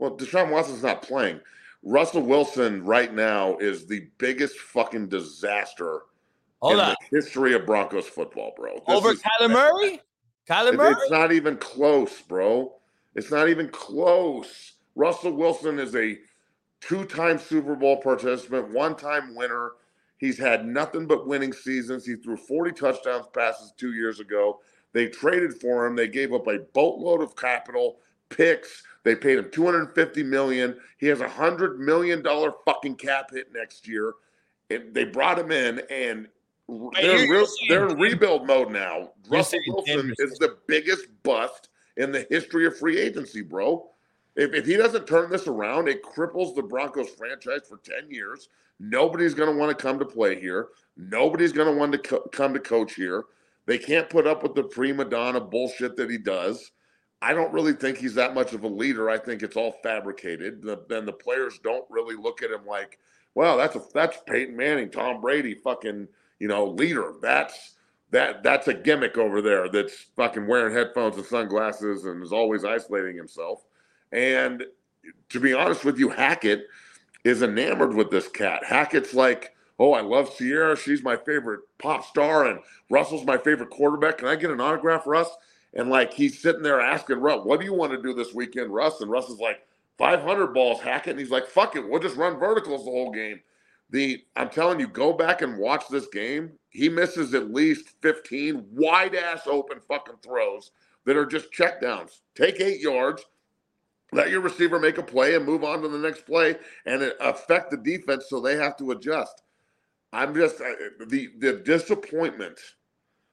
Well, 0.00 0.16
Deshaun 0.16 0.50
Watson's 0.50 0.82
not 0.82 1.02
playing. 1.02 1.38
Russell 1.84 2.22
Wilson 2.22 2.84
right 2.84 3.14
now 3.14 3.56
is 3.58 3.86
the 3.86 4.08
biggest 4.18 4.58
fucking 4.58 5.06
disaster 5.08 6.00
Hold 6.60 6.74
in 6.74 6.80
on. 6.80 6.96
the 6.98 7.16
history 7.16 7.54
of 7.54 7.64
Broncos 7.66 8.08
football, 8.08 8.52
bro. 8.56 8.74
This 8.74 8.82
Over 8.88 9.14
Kyler 9.14 9.52
Murray? 9.52 10.00
Kyler 10.48 10.74
Murray? 10.76 10.92
It's 10.92 11.10
not 11.10 11.32
even 11.32 11.56
close, 11.56 12.20
bro. 12.22 12.74
It's 13.14 13.30
not 13.30 13.48
even 13.48 13.68
close. 13.68 14.74
Russell 14.94 15.32
Wilson 15.32 15.78
is 15.78 15.94
a 15.94 16.18
two-time 16.80 17.38
Super 17.38 17.74
Bowl 17.74 17.96
participant, 17.98 18.70
one-time 18.70 19.34
winner. 19.34 19.72
He's 20.16 20.38
had 20.38 20.66
nothing 20.66 21.06
but 21.06 21.26
winning 21.26 21.52
seasons. 21.52 22.04
He 22.06 22.16
threw 22.16 22.36
40 22.36 22.72
touchdowns 22.72 23.26
passes 23.32 23.72
two 23.76 23.92
years 23.92 24.20
ago. 24.20 24.60
They 24.92 25.06
traded 25.08 25.60
for 25.60 25.86
him. 25.86 25.94
They 25.94 26.08
gave 26.08 26.32
up 26.32 26.46
a 26.46 26.60
boatload 26.72 27.22
of 27.22 27.36
capital, 27.36 27.98
picks. 28.30 28.82
They 29.04 29.14
paid 29.14 29.38
him 29.38 29.50
250 29.50 30.22
million. 30.24 30.76
He 30.96 31.06
has 31.06 31.20
a 31.20 31.28
hundred 31.28 31.78
million 31.78 32.22
dollar 32.22 32.52
fucking 32.64 32.96
cap 32.96 33.30
hit 33.32 33.52
next 33.54 33.86
year. 33.86 34.14
And 34.70 34.92
they 34.92 35.04
brought 35.04 35.38
him 35.38 35.52
in, 35.52 35.80
and 35.90 36.28
they're, 36.68 37.24
you're 37.24 37.36
real, 37.38 37.46
saying 37.46 37.68
they're 37.68 37.88
in 37.88 37.98
rebuild 37.98 38.46
mode 38.46 38.70
now. 38.70 39.10
Russell 39.28 39.60
Wilson 39.68 40.14
is 40.18 40.38
the 40.38 40.58
biggest 40.66 41.06
bust 41.22 41.70
in 41.96 42.12
the 42.12 42.26
history 42.30 42.66
of 42.66 42.78
free 42.78 42.98
agency, 42.98 43.40
bro. 43.40 43.88
If, 44.36 44.54
if 44.54 44.66
he 44.66 44.76
doesn't 44.76 45.06
turn 45.06 45.30
this 45.30 45.46
around, 45.46 45.88
it 45.88 46.02
cripples 46.02 46.54
the 46.54 46.62
Broncos 46.62 47.10
franchise 47.10 47.62
for 47.68 47.78
10 47.78 48.10
years. 48.10 48.48
Nobody's 48.78 49.34
going 49.34 49.50
to 49.50 49.56
want 49.56 49.76
to 49.76 49.82
come 49.82 49.98
to 49.98 50.04
play 50.04 50.38
here. 50.38 50.68
Nobody's 50.96 51.52
going 51.52 51.72
to 51.72 51.78
want 51.78 51.92
to 51.92 51.98
co- 51.98 52.28
come 52.32 52.52
to 52.54 52.60
coach 52.60 52.94
here. 52.94 53.24
They 53.66 53.78
can't 53.78 54.08
put 54.08 54.26
up 54.26 54.42
with 54.42 54.54
the 54.54 54.62
prima 54.62 55.04
donna 55.04 55.40
bullshit 55.40 55.96
that 55.96 56.10
he 56.10 56.18
does. 56.18 56.70
I 57.20 57.34
don't 57.34 57.52
really 57.52 57.72
think 57.72 57.98
he's 57.98 58.14
that 58.14 58.34
much 58.34 58.52
of 58.52 58.62
a 58.62 58.68
leader. 58.68 59.10
I 59.10 59.18
think 59.18 59.42
it's 59.42 59.56
all 59.56 59.74
fabricated. 59.82 60.62
The, 60.62 60.84
then 60.88 61.04
the 61.04 61.12
players 61.12 61.58
don't 61.64 61.84
really 61.90 62.14
look 62.14 62.42
at 62.42 62.50
him 62.50 62.64
like, 62.64 62.98
well, 63.34 63.56
that's 63.56 63.76
a 63.76 63.82
that's 63.92 64.18
Peyton 64.26 64.56
Manning, 64.56 64.90
Tom 64.90 65.20
Brady, 65.20 65.54
fucking 65.54 66.08
you 66.38 66.48
know 66.48 66.66
leader. 66.66 67.14
That's 67.20 67.74
that 68.10 68.42
that's 68.42 68.68
a 68.68 68.74
gimmick 68.74 69.18
over 69.18 69.42
there. 69.42 69.68
That's 69.68 70.06
fucking 70.16 70.46
wearing 70.46 70.74
headphones 70.74 71.16
and 71.16 71.26
sunglasses 71.26 72.04
and 72.04 72.22
is 72.22 72.32
always 72.32 72.64
isolating 72.64 73.16
himself. 73.16 73.64
And 74.12 74.64
to 75.30 75.40
be 75.40 75.52
honest 75.52 75.84
with 75.84 75.98
you, 75.98 76.08
Hackett 76.08 76.66
is 77.24 77.42
enamored 77.42 77.94
with 77.94 78.10
this 78.10 78.28
cat. 78.28 78.64
Hackett's 78.64 79.14
like, 79.14 79.54
oh, 79.78 79.92
I 79.92 80.00
love 80.00 80.36
Ciara. 80.36 80.76
She's 80.76 81.02
my 81.02 81.16
favorite 81.16 81.60
pop 81.78 82.04
star, 82.04 82.46
and 82.46 82.60
Russell's 82.90 83.24
my 83.24 83.36
favorite 83.38 83.70
quarterback. 83.70 84.18
Can 84.18 84.28
I 84.28 84.36
get 84.36 84.50
an 84.50 84.60
autograph, 84.60 85.06
Russ? 85.06 85.28
And 85.74 85.90
like 85.90 86.14
he's 86.14 86.40
sitting 86.40 86.62
there 86.62 86.80
asking 86.80 87.18
Russ, 87.18 87.44
what 87.44 87.60
do 87.60 87.66
you 87.66 87.74
want 87.74 87.92
to 87.92 88.02
do 88.02 88.14
this 88.14 88.32
weekend, 88.32 88.72
Russ? 88.72 89.00
And 89.02 89.10
Russ 89.10 89.28
is 89.28 89.38
like, 89.38 89.60
500 89.98 90.54
balls, 90.54 90.80
Hackett. 90.80 91.10
And 91.10 91.20
he's 91.20 91.30
like, 91.30 91.46
fuck 91.46 91.76
it, 91.76 91.86
we'll 91.86 92.00
just 92.00 92.16
run 92.16 92.38
verticals 92.38 92.84
the 92.84 92.90
whole 92.90 93.10
game. 93.10 93.40
The 93.90 94.22
I'm 94.36 94.50
telling 94.50 94.80
you, 94.80 94.86
go 94.86 95.12
back 95.12 95.42
and 95.42 95.58
watch 95.58 95.88
this 95.88 96.06
game. 96.08 96.52
He 96.70 96.88
misses 96.88 97.34
at 97.34 97.52
least 97.52 97.94
15 98.02 98.66
wide 98.72 99.14
ass 99.14 99.42
open 99.46 99.78
fucking 99.88 100.16
throws 100.22 100.70
that 101.06 101.16
are 101.16 101.26
just 101.26 101.52
checkdowns. 101.52 102.20
Take 102.34 102.60
eight 102.60 102.80
yards, 102.80 103.24
let 104.12 104.30
your 104.30 104.40
receiver 104.40 104.78
make 104.78 104.98
a 104.98 105.02
play 105.02 105.34
and 105.34 105.44
move 105.44 105.64
on 105.64 105.82
to 105.82 105.88
the 105.88 105.98
next 105.98 106.26
play 106.26 106.56
and 106.86 107.02
affect 107.20 107.70
the 107.70 107.76
defense 107.76 108.26
so 108.28 108.40
they 108.40 108.56
have 108.56 108.76
to 108.78 108.90
adjust. 108.90 109.42
I'm 110.12 110.34
just 110.34 110.60
uh, 110.60 110.72
the 111.06 111.28
the 111.38 111.54
disappointment 111.64 112.58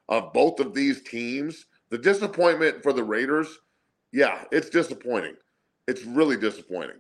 of 0.10 0.34
both 0.34 0.60
of 0.60 0.74
these 0.74 1.02
teams. 1.04 1.66
The 1.90 1.98
disappointment 1.98 2.82
for 2.84 2.94
the 2.94 3.04
Raiders, 3.04 3.60
yeah, 4.12 4.44
it's 4.52 4.70
disappointing. 4.70 5.36
It's 5.88 6.04
really 6.04 6.36
disappointing. 6.36 6.98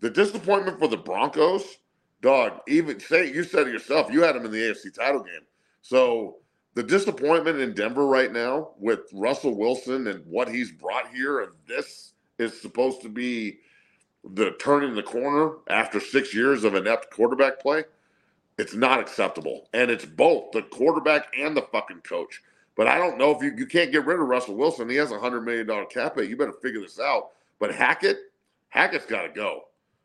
The 0.00 0.10
disappointment 0.10 0.78
for 0.78 0.88
the 0.88 0.96
Broncos, 0.96 1.62
dog. 2.24 2.60
Even 2.66 2.98
say 2.98 3.30
you 3.32 3.44
said 3.44 3.68
it 3.68 3.72
yourself, 3.72 4.10
you 4.10 4.22
had 4.22 4.34
him 4.34 4.46
in 4.46 4.50
the 4.50 4.58
AFC 4.58 4.92
title 4.92 5.22
game. 5.22 5.42
So 5.82 6.38
the 6.74 6.82
disappointment 6.82 7.60
in 7.60 7.74
Denver 7.74 8.06
right 8.06 8.32
now 8.32 8.70
with 8.78 9.00
Russell 9.12 9.56
Wilson 9.56 10.08
and 10.08 10.24
what 10.26 10.48
he's 10.48 10.72
brought 10.72 11.08
here, 11.14 11.40
and 11.40 11.52
this 11.68 12.14
is 12.38 12.60
supposed 12.60 13.02
to 13.02 13.08
be 13.08 13.58
the 14.24 14.52
turning 14.58 14.94
the 14.94 15.02
corner 15.02 15.56
after 15.68 16.00
six 16.00 16.34
years 16.34 16.64
of 16.64 16.74
inept 16.74 17.12
quarterback 17.12 17.60
play. 17.60 17.84
It's 18.56 18.74
not 18.74 19.00
acceptable. 19.00 19.68
And 19.74 19.90
it's 19.90 20.06
both 20.06 20.52
the 20.52 20.62
quarterback 20.62 21.26
and 21.38 21.54
the 21.56 21.66
fucking 21.72 22.00
coach. 22.08 22.40
But 22.76 22.88
I 22.88 22.96
don't 22.96 23.18
know 23.18 23.32
if 23.32 23.42
you, 23.42 23.52
you 23.56 23.66
can't 23.66 23.92
get 23.92 24.06
rid 24.06 24.18
of 24.18 24.26
Russell 24.26 24.56
Wilson. 24.56 24.88
He 24.88 24.96
has 24.96 25.12
a 25.12 25.18
$100 25.18 25.44
million 25.44 25.86
cap 25.90 26.16
hit. 26.16 26.30
You 26.30 26.36
better 26.36 26.54
figure 26.62 26.80
this 26.80 26.98
out. 26.98 27.32
But 27.58 27.74
Hackett, 27.74 28.18
Hackett's 28.70 29.06
got 29.06 29.22
to 29.22 29.28
go. 29.28 29.64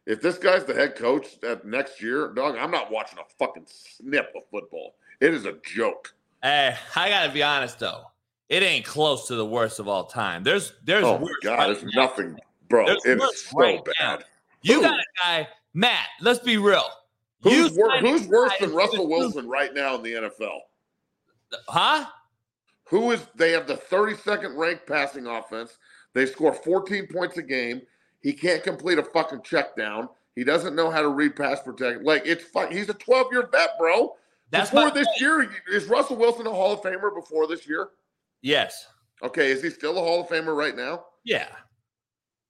If 0.10 0.24
this 0.24 0.40
guy's 0.40 0.66
the 0.66 0.74
head 0.74 0.96
coach 0.96 1.38
at 1.44 1.66
next 1.66 2.02
year, 2.02 2.30
dog, 2.30 2.56
I'm 2.58 2.72
not 2.72 2.90
watching 2.92 3.20
a 3.20 3.24
fucking 3.38 3.68
snip 3.68 4.34
of 4.36 4.42
football. 4.50 4.96
It 5.22 5.36
is 5.36 5.46
a 5.46 5.54
joke. 5.64 6.16
Hey, 6.42 6.76
I 6.96 7.10
gotta 7.10 7.32
be 7.32 7.44
honest 7.44 7.78
though. 7.78 8.06
It 8.50 8.64
ain't 8.64 8.86
close 8.86 9.28
to 9.28 9.36
the 9.36 9.46
worst 9.46 9.78
of 9.78 9.88
all 9.88 10.06
time. 10.06 10.44
There's 10.44 10.74
there's 10.84 11.04
Oh 11.04 11.18
worse 11.18 11.30
God, 11.44 11.60
right 11.60 11.70
it's 11.70 11.84
now. 11.84 12.06
nothing, 12.06 12.36
bro. 12.70 12.88
There's 12.88 13.06
It 13.06 13.22
is 13.22 13.44
so 13.46 13.58
right 13.60 13.80
now. 14.00 14.16
bad. 14.18 14.24
You 14.64 14.76
Who? 14.78 14.82
got 14.82 15.00
a 15.00 15.04
guy, 15.24 15.48
Matt. 15.76 16.08
Let's 16.22 16.40
be 16.40 16.58
real. 16.58 16.90
Who's, 17.44 17.72
wor- 17.74 17.98
who's 18.00 18.28
worse 18.28 18.52
than 18.60 18.74
Russell 18.74 19.08
Wilson 19.08 19.48
right 19.48 19.76
now 19.76 19.94
in 19.94 20.02
the 20.02 20.14
NFL? 20.14 20.58
Huh? 21.68 22.06
Who 22.86 23.12
is 23.12 23.22
they 23.36 23.52
have 23.52 23.68
the 23.68 23.76
32nd 23.78 24.58
ranked 24.58 24.88
passing 24.88 25.28
offense. 25.28 25.78
They 26.14 26.26
score 26.26 26.52
14 26.52 27.06
points 27.14 27.38
a 27.38 27.44
game. 27.44 27.84
He 28.22 28.34
can't 28.34 28.64
complete 28.64 28.98
a 29.00 29.04
fucking 29.04 29.42
check 29.44 29.76
down. 29.76 30.10
He 30.36 30.44
doesn't 30.44 30.76
know 30.76 30.90
how 30.90 31.02
to 31.02 31.10
read 31.10 31.36
pass 31.36 31.62
protect. 31.62 32.04
Like 32.04 32.24
it's 32.26 32.44
fun. 32.44 32.72
He's 32.72 32.90
a 32.90 32.94
12 32.94 33.28
year 33.32 33.50
vet, 33.52 33.72
bro. 33.78 34.16
That's 34.52 34.72
before 34.72 34.92
this 34.92 35.06
point. 35.08 35.20
year, 35.22 35.50
is 35.72 35.86
Russell 35.86 36.16
Wilson 36.16 36.48
a 36.48 36.52
Hall 36.52 36.74
of 36.74 36.82
Famer 36.82 37.14
before 37.14 37.46
this 37.48 37.68
year? 37.68 37.90
Yes. 38.42 38.88
Okay, 39.22 39.52
is 39.52 39.62
he 39.62 39.70
still 39.70 39.98
a 39.98 40.02
Hall 40.02 40.22
of 40.22 40.28
Famer 40.28 40.56
right 40.56 40.76
now? 40.76 41.06
Yeah. 41.24 41.48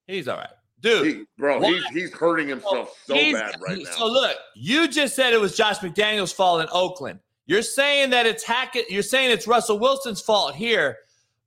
He's 0.08 0.28
all 0.28 0.38
right. 0.38 0.50
Dude. 0.82 1.06
He, 1.08 1.24
bro, 1.38 1.60
he's 1.62 1.86
he's 1.88 2.14
hurting 2.14 2.48
himself 2.48 2.90
oh, 2.92 2.96
so 3.08 3.14
he's- 3.16 3.40
bad 3.40 3.56
right 3.60 3.80
now. 3.84 3.92
So 3.92 4.08
look, 4.08 4.38
you 4.56 4.88
just 4.88 5.16
said 5.16 5.34
it 5.34 5.40
was 5.42 5.58
Josh 5.58 5.80
McDaniels' 5.80 6.34
fault 6.34 6.62
in 6.62 6.68
Oakland. 6.72 7.20
You're 7.48 7.64
saying 7.64 8.12
that 8.12 8.26
it's 8.28 8.44
Hackett. 8.44 8.90
You're 8.92 9.02
saying 9.04 9.32
it's 9.32 9.48
Russell 9.48 9.80
Wilson's 9.80 10.22
fault 10.22 10.54
here, 10.56 10.98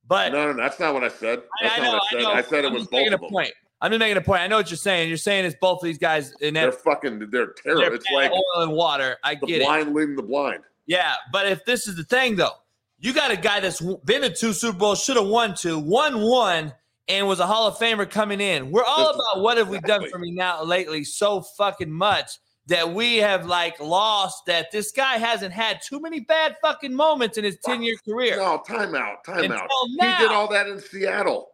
but 0.07 0.33
no, 0.33 0.51
no, 0.51 0.61
that's 0.61 0.79
not 0.79 0.93
what 0.93 1.03
I 1.03 1.07
said. 1.07 1.39
I, 1.61 1.67
That's 1.67 1.79
I 1.79 1.81
not 1.83 1.85
know, 1.85 1.93
what 1.93 2.03
I 2.13 2.21
know. 2.21 2.29
I 2.29 2.33
said. 2.41 2.45
I 2.45 2.49
said 2.49 2.65
it 2.65 2.67
I'm 2.67 2.73
was 2.73 2.87
both 2.87 3.07
of 3.07 3.13
a 3.13 3.17
them. 3.17 3.29
point. 3.29 3.53
I'm 3.83 3.91
just 3.91 3.99
making 3.99 4.15
a 4.15 4.21
point. 4.21 4.41
I 4.41 4.47
know 4.47 4.55
what 4.55 4.71
you're 4.71 4.77
saying. 4.77 5.09
You're 5.09 5.17
saying 5.17 5.43
it's 5.43 5.57
both 5.59 5.79
of 5.79 5.83
these 5.83 5.97
guys 5.97 6.33
in 6.39 6.53
They're 6.53 6.71
fucking 6.71 7.19
they're 7.19 7.27
they're 7.27 7.47
terrible. 7.75 7.95
It's 7.95 8.09
like 8.11 8.31
oil 8.31 8.63
and 8.63 8.71
water. 8.71 9.17
I 9.25 9.35
get 9.35 9.49
it. 9.49 9.59
The 9.59 9.65
blind 9.65 9.93
leading 9.93 10.15
the 10.15 10.23
blind. 10.23 10.63
Yeah, 10.85 11.15
but 11.33 11.47
if 11.47 11.65
this 11.65 11.85
is 11.85 11.97
the 11.97 12.05
thing 12.05 12.37
though, 12.37 12.55
you 12.99 13.13
got 13.13 13.31
a 13.31 13.35
guy 13.35 13.59
that's 13.59 13.81
been 14.05 14.21
to 14.21 14.29
two 14.33 14.53
Super 14.53 14.77
Bowls, 14.77 15.03
should 15.03 15.17
have 15.17 15.27
won 15.27 15.53
two, 15.53 15.77
won 15.77 16.21
one, 16.21 16.73
and 17.09 17.27
was 17.27 17.41
a 17.41 17.45
Hall 17.45 17.67
of 17.67 17.75
Famer 17.75 18.09
coming 18.09 18.39
in. 18.39 18.71
We're 18.71 18.85
all 18.85 18.97
That's- 18.97 19.15
about 19.15 19.43
what 19.43 19.57
have 19.57 19.67
we 19.67 19.79
done 19.81 20.09
for 20.09 20.17
me 20.17 20.31
now 20.31 20.63
lately 20.63 21.03
so 21.03 21.41
fucking 21.41 21.91
much 21.91 22.37
that 22.67 22.93
we 22.93 23.17
have 23.17 23.45
like 23.45 23.77
lost 23.81 24.45
that 24.45 24.71
this 24.71 24.93
guy 24.93 25.17
hasn't 25.17 25.51
had 25.51 25.81
too 25.81 25.99
many 25.99 26.21
bad 26.21 26.55
fucking 26.61 26.93
moments 26.93 27.37
in 27.37 27.43
his 27.43 27.57
10 27.65 27.83
year 27.83 27.97
career. 28.05 28.37
No, 28.37 28.63
timeout, 28.65 29.17
timeout. 29.27 29.67
He 29.99 30.23
did 30.23 30.31
all 30.31 30.47
that 30.47 30.67
in 30.67 30.79
Seattle. 30.79 31.49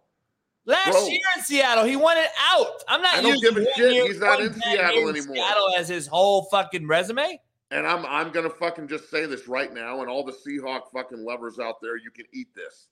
Last 0.66 0.92
Bro. 0.92 1.08
year 1.08 1.20
in 1.38 1.44
Seattle, 1.44 1.86
he 1.86 1.96
won 1.96 2.18
it 2.18 2.30
out. 2.52 2.84
I'm 2.88 3.02
not 3.02 3.16
I 3.16 3.22
don't 3.22 3.42
give 3.42 3.58
a 3.58 3.66
shit. 3.76 4.08
He's 4.08 4.20
not 4.20 4.42
in 4.42 4.54
Seattle 4.54 5.10
in 5.10 5.16
anymore. 5.16 5.36
Seattle 5.36 5.70
as 5.78 5.88
his 5.88 6.06
whole 6.06 6.44
fucking 6.52 6.88
resume. 6.88 7.40
And 7.72 7.88
I'm 7.88 8.06
I'm 8.06 8.32
gonna 8.32 8.50
fucking 8.50 8.88
just 8.88 9.10
say 9.10 9.26
this 9.26 9.48
right 9.48 9.74
now, 9.74 10.02
and 10.02 10.10
all 10.10 10.24
the 10.24 10.34
Seahawk 10.34 10.92
fucking 10.94 11.24
lovers 11.24 11.60
out 11.60 11.76
there, 11.82 11.98
you 11.98 12.12
can 12.12 12.26
eat 12.34 12.48
this. 12.56 12.88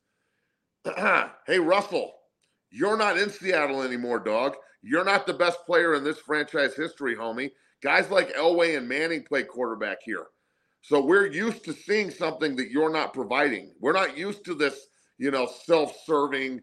hey 1.48 1.60
Russell, 1.60 2.14
you're 2.69 2.98
not 2.98 3.18
in 3.18 3.30
Seattle 3.30 3.81
anymore, 3.81 4.19
dog. 4.19 4.56
You're 4.81 5.06
not 5.06 5.26
the 5.26 5.34
best 5.34 5.60
player 5.65 5.95
in 5.95 6.03
this 6.03 6.19
franchise 6.19 6.76
history, 6.76 7.15
homie. 7.15 7.52
Guys 7.81 8.10
like 8.10 8.34
Elway 8.35 8.77
and 8.77 8.88
Manning 8.88 9.23
play 9.23 9.44
quarterback 9.44 9.98
here. 10.03 10.27
So 10.81 11.02
we're 11.03 11.27
used 11.27 11.65
to 11.65 11.73
seeing 11.73 12.10
something 12.10 12.56
that 12.56 12.72
you're 12.72 12.91
not 12.91 13.14
providing. 13.14 13.73
We're 13.80 13.94
not 13.94 14.18
used 14.18 14.45
to 14.45 14.56
this, 14.56 14.88
you 15.18 15.31
know, 15.31 15.49
self-serving 15.65 16.61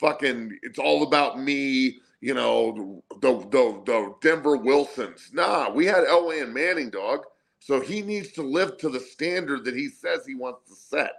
fucking 0.00 0.58
it's 0.62 0.78
all 0.78 1.02
about 1.04 1.38
me, 1.38 2.00
you 2.20 2.34
know, 2.34 3.02
the 3.20 3.38
the 3.50 3.82
the 3.86 4.14
Denver 4.22 4.56
Wilsons. 4.56 5.30
Nah, 5.32 5.70
we 5.70 5.86
had 5.86 6.04
Elway 6.04 6.42
and 6.42 6.54
Manning, 6.54 6.90
dog. 6.90 7.20
So 7.60 7.80
he 7.80 8.00
needs 8.02 8.32
to 8.32 8.42
live 8.42 8.78
to 8.78 8.88
the 8.88 9.00
standard 9.00 9.64
that 9.66 9.76
he 9.76 9.88
says 9.88 10.24
he 10.26 10.34
wants 10.34 10.68
to 10.68 10.74
set. 10.74 11.12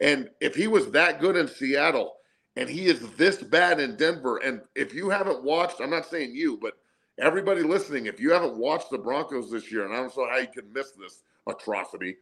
And 0.00 0.30
if 0.40 0.54
he 0.54 0.66
was 0.66 0.90
that 0.92 1.20
good 1.20 1.36
in 1.36 1.46
Seattle 1.46 2.14
and 2.56 2.68
he 2.68 2.86
is 2.86 3.00
this 3.16 3.42
bad 3.42 3.78
in 3.78 3.96
Denver, 3.96 4.38
and 4.38 4.62
if 4.74 4.94
you 4.94 5.10
haven't 5.10 5.44
watched, 5.44 5.80
I'm 5.80 5.90
not 5.90 6.06
saying 6.06 6.34
you, 6.34 6.58
but 6.60 6.74
everybody 7.18 7.62
listening, 7.62 8.06
if 8.06 8.18
you 8.18 8.32
haven't 8.32 8.56
watched 8.56 8.90
the 8.90 8.98
Broncos 8.98 9.50
this 9.50 9.70
year, 9.70 9.84
and 9.84 9.94
I 9.94 9.98
don't 9.98 10.16
know 10.16 10.28
how 10.30 10.38
you 10.38 10.48
can 10.48 10.72
miss 10.72 10.92
this 10.92 11.22
atrocity, 11.46 12.16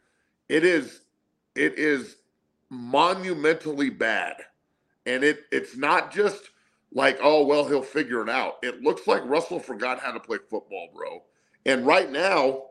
it 0.49 0.65
is 0.65 1.01
it 1.55 1.77
is 1.77 2.17
monumentally 2.69 3.89
bad. 3.89 4.35
And 5.05 5.23
it 5.23 5.45
it's 5.51 5.75
not 5.75 6.13
just 6.13 6.49
like, 6.93 7.19
oh 7.21 7.45
well, 7.45 7.65
he'll 7.67 7.81
figure 7.81 8.21
it 8.21 8.29
out. 8.29 8.55
It 8.61 8.81
looks 8.81 9.07
like 9.07 9.25
Russell 9.25 9.59
forgot 9.59 9.99
how 9.99 10.11
to 10.11 10.19
play 10.19 10.37
football, 10.49 10.89
bro. 10.95 11.23
And 11.65 11.85
right 11.85 12.11
now, 12.11 12.63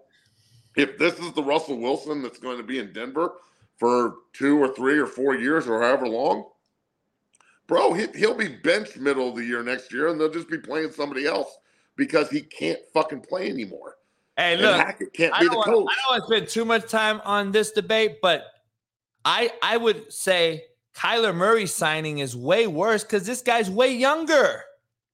if 0.77 0.99
this 0.99 1.19
is 1.19 1.33
the 1.33 1.43
Russell 1.43 1.79
Wilson 1.79 2.23
that's 2.23 2.39
going 2.39 2.57
to 2.59 2.63
be 2.63 2.79
in 2.79 2.93
Denver 2.93 3.35
for 3.79 4.17
two 4.33 4.59
or 4.59 4.75
three 4.75 4.99
or 4.99 5.07
four 5.07 5.35
years 5.35 5.67
or 5.67 5.81
however 5.81 6.09
long, 6.09 6.45
bro, 7.67 7.93
he, 7.93 8.07
he'll 8.15 8.37
be 8.37 8.49
benched 8.49 8.97
middle 8.99 9.31
of 9.31 9.37
the 9.37 9.45
year 9.45 9.63
next 9.63 9.93
year, 9.93 10.09
and 10.09 10.21
they'll 10.21 10.31
just 10.31 10.51
be 10.51 10.59
playing 10.59 10.93
somebody 10.93 11.27
else 11.27 11.57
because 11.97 12.31
he 12.31 12.41
can't 12.41 12.81
fucking 12.93 13.21
play 13.21 13.49
anymore. 13.49 13.97
Hey, 14.37 14.55
And 14.55 14.63
look, 14.63 14.77
Hackett 14.77 15.13
can't 15.13 15.39
be 15.39 15.47
the 15.47 15.55
coach. 15.55 15.67
I 15.67 15.73
don't 15.73 15.87
want 16.11 16.23
to 16.29 16.35
spend 16.35 16.49
too 16.49 16.65
much 16.65 16.91
time 16.91 17.21
on 17.25 17.53
this 17.53 17.73
debate, 17.73 18.19
but 18.23 18.45
I 19.25 19.51
I 19.63 19.77
would 19.77 20.13
say 20.13 20.65
Kyler 21.01 21.35
Murray 21.35 21.67
signing 21.67 22.19
is 22.19 22.37
way 22.37 22.67
worse 22.67 23.05
because 23.05 23.25
this 23.25 23.41
guy's 23.41 23.71
way 23.71 23.95
younger. 23.95 24.63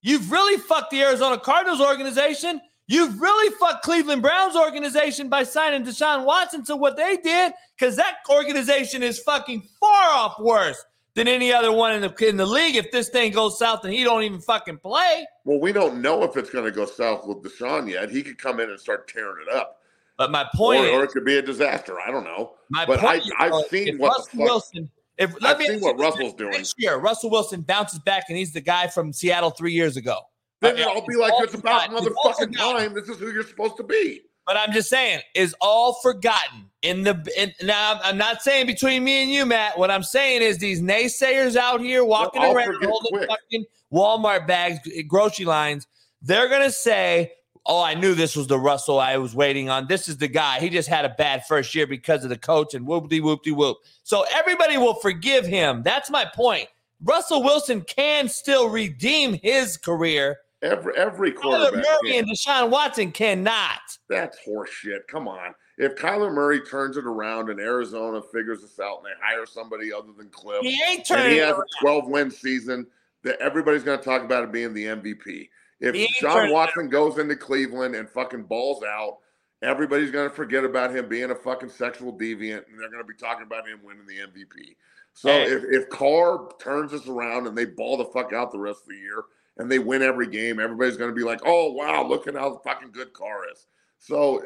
You've 0.03 0.33
really 0.33 0.59
fucked 0.59 0.91
the 0.91 1.03
Arizona 1.03 1.39
Cardinals 1.39 1.81
organization. 1.81 2.61
You've 2.89 3.21
really 3.21 3.55
fucked 3.61 3.85
Cleveland 3.85 4.23
Browns 4.23 4.57
organization 4.57 5.29
by 5.29 5.45
signing 5.45 5.85
Deshaun 5.85 6.25
Watson 6.25 6.65
to 6.65 6.77
what 6.77 6.97
they 6.97 7.17
did 7.19 7.53
because 7.79 7.97
that 7.97 8.17
organization 8.31 9.03
is 9.03 9.21
fucking 9.21 9.63
far 9.81 10.11
off 10.11 10.39
worse 10.41 10.83
than 11.15 11.29
any 11.29 11.53
other 11.53 11.71
one 11.73 11.93
in 11.93 12.03
the 12.03 12.29
in 12.29 12.37
the 12.37 12.47
league. 12.47 12.75
If 12.77 12.91
this 12.91 13.09
thing 13.09 13.33
goes 13.33 13.59
south 13.59 13.85
and 13.85 13.93
he 13.93 14.03
don't 14.03 14.23
even 14.25 14.41
fucking 14.41 14.79
play. 14.79 15.25
Well, 15.45 15.61
we 15.61 15.73
don't 15.73 16.01
know 16.03 16.23
if 16.25 16.37
it's 16.37 16.51
going 16.51 16.65
to 16.65 16.73
go 16.73 16.87
south 16.87 17.27
with 17.27 17.43
Deshaun 17.43 17.89
yet. 17.89 18.11
He 18.11 18.23
could 18.23 18.39
come 18.39 18.59
in 18.59 18.71
and 18.71 18.79
start 18.79 19.07
tearing 19.09 19.45
it 19.49 19.53
up, 19.55 19.81
But 20.19 20.31
my 20.33 20.47
point 20.55 20.81
or, 20.81 20.87
is, 20.87 20.93
or 20.93 21.05
it 21.05 21.11
could 21.11 21.25
be 21.25 21.39
a 21.39 21.43
disaster. 21.43 22.01
I 22.01 22.11
don't 22.11 22.25
know. 22.25 22.55
My 22.71 22.85
But 22.87 23.01
point 23.01 23.13
I- 23.13 23.17
is, 23.19 23.33
I've 23.39 23.53
uh, 23.53 23.63
seen 23.69 23.99
what 23.99 24.11
Russell 24.19 24.41
Wilson. 24.41 24.91
If 25.19 25.33
let 25.41 25.57
I've 25.57 25.59
me 25.59 25.69
ask 25.75 25.83
what 25.83 25.99
Russell's 25.99 26.35
doing. 26.35 26.53
Next 26.53 26.75
year, 26.79 26.97
Russell 26.97 27.31
Wilson 27.31 27.63
bounces 27.63 27.99
back 28.01 28.25
and 28.29 28.37
he's 28.37 28.53
the 28.53 28.61
guy 28.61 28.87
from 28.89 29.13
Seattle 29.13 29.51
three 29.51 29.73
years 29.73 29.97
ago. 29.97 30.21
Then 30.61 30.79
Uh, 30.79 30.89
I'll 30.89 31.07
be 31.07 31.17
like, 31.17 31.33
it's 31.39 31.55
about. 31.55 31.91
It's 31.93 32.17
all 32.25 32.35
time. 32.35 32.95
This 32.95 33.09
is 33.09 33.19
who 33.19 33.31
you're 33.33 33.43
supposed 33.47 33.77
to 33.79 33.83
be. 33.83 34.23
But 34.47 34.57
I'm 34.57 34.73
just 34.73 34.89
saying, 34.89 35.21
is 35.35 35.55
all 35.61 35.95
forgotten 36.03 36.71
in 36.83 37.03
the. 37.03 37.21
In, 37.37 37.53
now, 37.67 37.95
I'm- 37.95 38.01
I'm 38.05 38.17
not 38.17 38.43
saying 38.43 38.67
between 38.67 39.03
me 39.03 39.23
and 39.23 39.31
you, 39.31 39.45
Matt. 39.45 39.77
What 39.77 39.91
I'm 39.91 40.05
saying 40.05 40.43
is 40.43 40.59
these 40.59 40.81
naysayers 40.81 41.57
out 41.57 41.81
here 41.81 42.05
walking 42.05 42.43
around 42.43 42.77
holding 42.85 43.11
quick. 43.13 43.29
fucking 43.29 43.65
Walmart 43.93 44.47
bags, 44.47 44.79
grocery 45.09 45.47
lines. 45.47 45.87
They're 46.23 46.49
gonna 46.49 46.71
say, 46.71 47.33
"Oh, 47.67 47.83
I 47.83 47.95
knew 47.95 48.15
this 48.15 48.37
was 48.37 48.47
the 48.47 48.59
Russell 48.59 48.99
I 49.01 49.17
was 49.19 49.35
waiting 49.35 49.69
on. 49.69 49.87
This 49.89 50.09
is 50.09 50.17
the 50.19 50.29
guy. 50.29 50.61
He 50.61 50.69
just 50.71 50.89
had 50.89 51.05
a 51.05 51.11
bad 51.11 51.47
first 51.47 51.75
year 51.75 51.87
because 51.87 52.23
of 52.25 52.31
the 52.31 52.39
coach 52.39 52.75
and 52.75 52.87
whoop 52.87 53.09
de 53.09 53.21
whoop 53.21 53.43
de 53.43 53.53
whoop." 53.53 53.79
So 54.03 54.25
everybody 54.33 54.77
will 54.79 54.95
forgive 54.95 55.47
him. 55.47 55.83
That's 55.83 56.11
my 56.11 56.25
point. 56.35 56.69
Russell 57.03 57.43
Wilson 57.43 57.83
can 57.83 58.29
still 58.29 58.69
redeem 58.69 59.35
his 59.43 59.77
career. 59.77 60.39
Every 60.63 60.97
every 60.97 61.33
quarterback. 61.33 61.85
Kyler. 61.85 62.03
Murray 62.03 62.13
can. 62.13 62.25
and 62.25 62.29
Deshaun 62.31 62.71
Watson 62.71 63.13
cannot. 63.13 63.81
That's 64.09 64.39
horseshit. 64.47 65.07
Come 65.07 65.29
on. 65.29 65.55
If 65.79 65.95
Kyler 65.97 66.33
Murray 66.33 66.63
turns 66.63 66.97
it 66.97 67.05
around 67.05 67.51
and 67.51 67.61
Arizona 67.61 68.23
figures 68.33 68.63
this 68.63 68.81
out 68.81 68.97
and 68.99 69.07
they 69.07 69.11
hire 69.23 69.45
somebody 69.45 69.93
other 69.93 70.13
than 70.17 70.29
Kliff, 70.29 70.63
He 70.63 70.81
ain't 70.89 71.01
and 71.01 71.05
turning. 71.07 71.31
he 71.33 71.37
it 71.39 71.43
has 71.45 71.53
around. 71.53 71.61
a 71.81 71.83
12 71.83 72.09
win 72.09 72.31
season, 72.31 72.87
that 73.25 73.39
everybody's 73.41 73.83
going 73.83 73.99
to 73.99 74.05
talk 74.05 74.23
about 74.23 74.43
it 74.43 74.51
being 74.53 74.73
the 74.73 74.87
MVP. 74.87 75.51
If 75.81 75.95
Sean 76.15 76.51
Watson 76.51 76.89
goes 76.89 77.19
into 77.19 77.37
Cleveland 77.37 77.95
and 77.95 78.09
fucking 78.09 78.45
balls 78.45 78.83
out, 78.83 79.19
everybody's 79.63 80.11
going 80.11 80.29
to 80.29 80.35
forget 80.35 80.65
about 80.65 80.95
him 80.95 81.09
being 81.09 81.31
a 81.31 81.35
fucking 81.35 81.69
sexual 81.71 82.13
deviant, 82.17 82.65
and 82.69 82.79
they're 82.79 82.91
going 82.91 83.03
to 83.03 83.09
be 83.09 83.15
talking 83.15 83.45
about 83.45 83.69
him 83.69 83.81
winning 83.83 84.07
the 84.07 84.19
MVP. 84.19 84.77
So 85.13 85.29
Hey. 85.31 85.45
if 85.45 85.65
if 85.65 85.89
Carr 85.91 86.49
turns 86.61 86.93
this 86.93 87.07
around 87.09 87.47
and 87.47 87.57
they 87.57 87.65
ball 87.65 87.97
the 87.97 88.05
fuck 88.07 88.33
out 88.33 88.53
the 88.53 88.59
rest 88.59 88.83
of 88.83 88.89
the 88.89 88.97
year 88.97 89.25
and 89.59 89.71
they 89.71 89.79
win 89.79 90.03
every 90.03 90.27
game, 90.27 90.61
everybody's 90.61 90.97
going 90.99 91.11
to 91.11 91.17
be 91.17 91.25
like, 91.25 91.41
"Oh 91.45 91.73
wow, 91.73 92.07
look 92.07 92.27
at 92.29 92.35
how 92.35 92.61
fucking 92.65 92.93
good 92.93 93.13
Carr 93.15 93.51
is." 93.53 93.67
So 93.99 94.43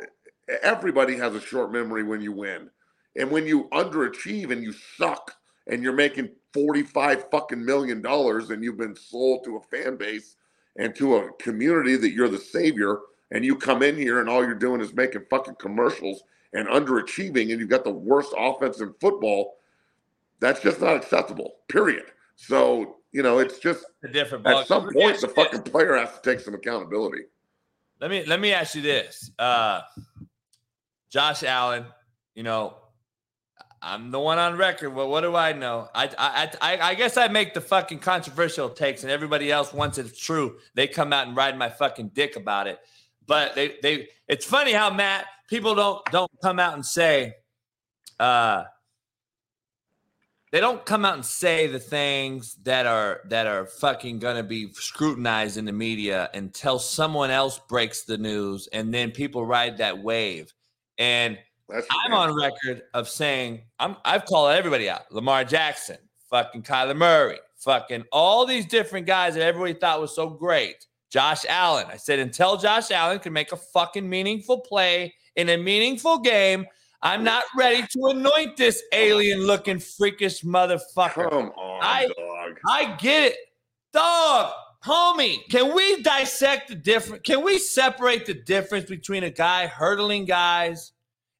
everybody 0.62 1.16
has 1.16 1.34
a 1.34 1.40
short 1.40 1.72
memory 1.72 2.02
when 2.04 2.20
you 2.20 2.32
win. 2.32 2.70
And 3.16 3.30
when 3.30 3.46
you 3.46 3.68
underachieve 3.72 4.52
and 4.52 4.62
you 4.62 4.72
suck 4.72 5.34
and 5.66 5.82
you're 5.82 5.92
making 5.92 6.30
45 6.54 7.30
fucking 7.30 7.64
million 7.64 8.00
dollars 8.00 8.50
and 8.50 8.62
you've 8.62 8.78
been 8.78 8.96
sold 8.96 9.44
to 9.44 9.56
a 9.56 9.60
fan 9.60 9.96
base 9.96 10.36
and 10.76 10.94
to 10.96 11.16
a 11.16 11.32
community 11.34 11.96
that 11.96 12.10
you're 12.10 12.28
the 12.28 12.38
savior 12.38 12.98
and 13.30 13.44
you 13.44 13.56
come 13.56 13.82
in 13.82 13.96
here 13.96 14.20
and 14.20 14.28
all 14.28 14.44
you're 14.44 14.54
doing 14.54 14.80
is 14.80 14.94
making 14.94 15.24
fucking 15.30 15.56
commercials 15.56 16.22
and 16.52 16.68
underachieving 16.68 17.50
and 17.50 17.60
you've 17.60 17.68
got 17.68 17.84
the 17.84 17.90
worst 17.90 18.32
offense 18.36 18.80
in 18.80 18.92
football, 19.00 19.56
that's 20.40 20.60
just 20.60 20.80
not 20.80 20.96
acceptable. 20.96 21.56
Period. 21.68 22.04
So, 22.36 22.96
you 23.12 23.22
know, 23.22 23.38
it's 23.38 23.58
just 23.58 23.84
a 24.02 24.08
different 24.08 24.46
at 24.46 24.66
some 24.66 24.90
point 24.92 25.20
the 25.20 25.28
fucking 25.28 25.62
player 25.62 25.96
has 25.96 26.12
to 26.14 26.20
take 26.22 26.40
some 26.40 26.54
accountability. 26.54 27.24
Let 28.00 28.10
me 28.10 28.24
let 28.24 28.40
me 28.40 28.52
ask 28.52 28.74
you 28.74 28.82
this. 28.82 29.30
Uh 29.38 29.82
Josh 31.10 31.42
Allen, 31.42 31.86
you 32.34 32.42
know, 32.42 32.76
I'm 33.82 34.10
the 34.10 34.20
one 34.20 34.38
on 34.38 34.56
record. 34.56 34.90
Well, 34.90 35.08
what 35.08 35.22
do 35.22 35.34
I 35.36 35.52
know? 35.52 35.88
I 35.94 36.10
I 36.18 36.50
I, 36.60 36.90
I 36.90 36.94
guess 36.94 37.16
I 37.16 37.28
make 37.28 37.54
the 37.54 37.60
fucking 37.60 38.00
controversial 38.00 38.68
takes, 38.68 39.02
and 39.02 39.10
everybody 39.10 39.50
else, 39.50 39.72
once 39.72 39.96
it's 39.96 40.18
true, 40.18 40.58
they 40.74 40.86
come 40.86 41.12
out 41.12 41.26
and 41.26 41.36
ride 41.36 41.56
my 41.56 41.70
fucking 41.70 42.08
dick 42.08 42.36
about 42.36 42.66
it. 42.66 42.78
But 43.26 43.54
they 43.54 43.76
they 43.82 44.08
it's 44.28 44.44
funny 44.44 44.72
how 44.72 44.90
Matt 44.92 45.26
people 45.48 45.74
don't 45.74 46.04
don't 46.12 46.30
come 46.42 46.58
out 46.58 46.74
and 46.74 46.84
say, 46.84 47.34
uh, 48.18 48.64
they 50.52 50.60
don't 50.60 50.84
come 50.84 51.06
out 51.06 51.14
and 51.14 51.24
say 51.24 51.66
the 51.66 51.78
things 51.78 52.56
that 52.64 52.84
are 52.86 53.22
that 53.28 53.46
are 53.46 53.64
fucking 53.64 54.18
gonna 54.18 54.42
be 54.42 54.72
scrutinized 54.74 55.56
in 55.56 55.64
the 55.64 55.72
media 55.72 56.28
until 56.34 56.78
someone 56.78 57.30
else 57.30 57.58
breaks 57.68 58.02
the 58.02 58.18
news, 58.18 58.68
and 58.74 58.92
then 58.92 59.10
people 59.10 59.46
ride 59.46 59.78
that 59.78 60.02
wave. 60.02 60.52
And 60.98 61.38
That's 61.72 61.86
I'm 61.90 62.12
on 62.12 62.34
record 62.34 62.82
of 62.94 63.08
saying 63.08 63.62
I'm 63.78 63.96
I've 64.04 64.24
called 64.24 64.52
everybody 64.52 64.88
out. 64.88 65.10
Lamar 65.12 65.44
Jackson, 65.44 65.98
fucking 66.28 66.62
Kyler 66.62 66.96
Murray, 66.96 67.38
fucking 67.56 68.04
all 68.12 68.46
these 68.46 68.66
different 68.66 69.06
guys 69.06 69.34
that 69.34 69.42
everybody 69.42 69.74
thought 69.74 70.00
was 70.00 70.14
so 70.14 70.28
great. 70.28 70.86
Josh 71.10 71.44
Allen. 71.48 71.86
I 71.90 71.96
said 71.96 72.20
until 72.20 72.56
Josh 72.56 72.90
Allen 72.90 73.18
can 73.18 73.32
make 73.32 73.52
a 73.52 73.56
fucking 73.56 74.08
meaningful 74.08 74.60
play 74.60 75.14
in 75.36 75.48
a 75.48 75.56
meaningful 75.56 76.18
game, 76.18 76.66
I'm 77.02 77.24
not 77.24 77.44
ready 77.56 77.82
to 77.82 78.06
anoint 78.06 78.56
this 78.56 78.82
alien 78.92 79.40
looking 79.40 79.78
freakish 79.78 80.42
motherfucker. 80.42 81.30
Come 81.30 81.50
on, 81.56 81.80
I- 81.82 82.06
dog. 82.06 82.58
I 82.66 82.96
get 82.96 83.32
it. 83.32 83.36
Dog, 83.92 84.52
homie, 84.84 85.38
can 85.50 85.74
we 85.74 86.00
dissect 86.02 86.68
the 86.68 86.76
difference? 86.76 87.22
Can 87.24 87.42
we 87.42 87.58
separate 87.58 88.24
the 88.24 88.34
difference 88.34 88.88
between 88.88 89.24
a 89.24 89.30
guy 89.30 89.66
hurdling 89.66 90.26
guys 90.26 90.92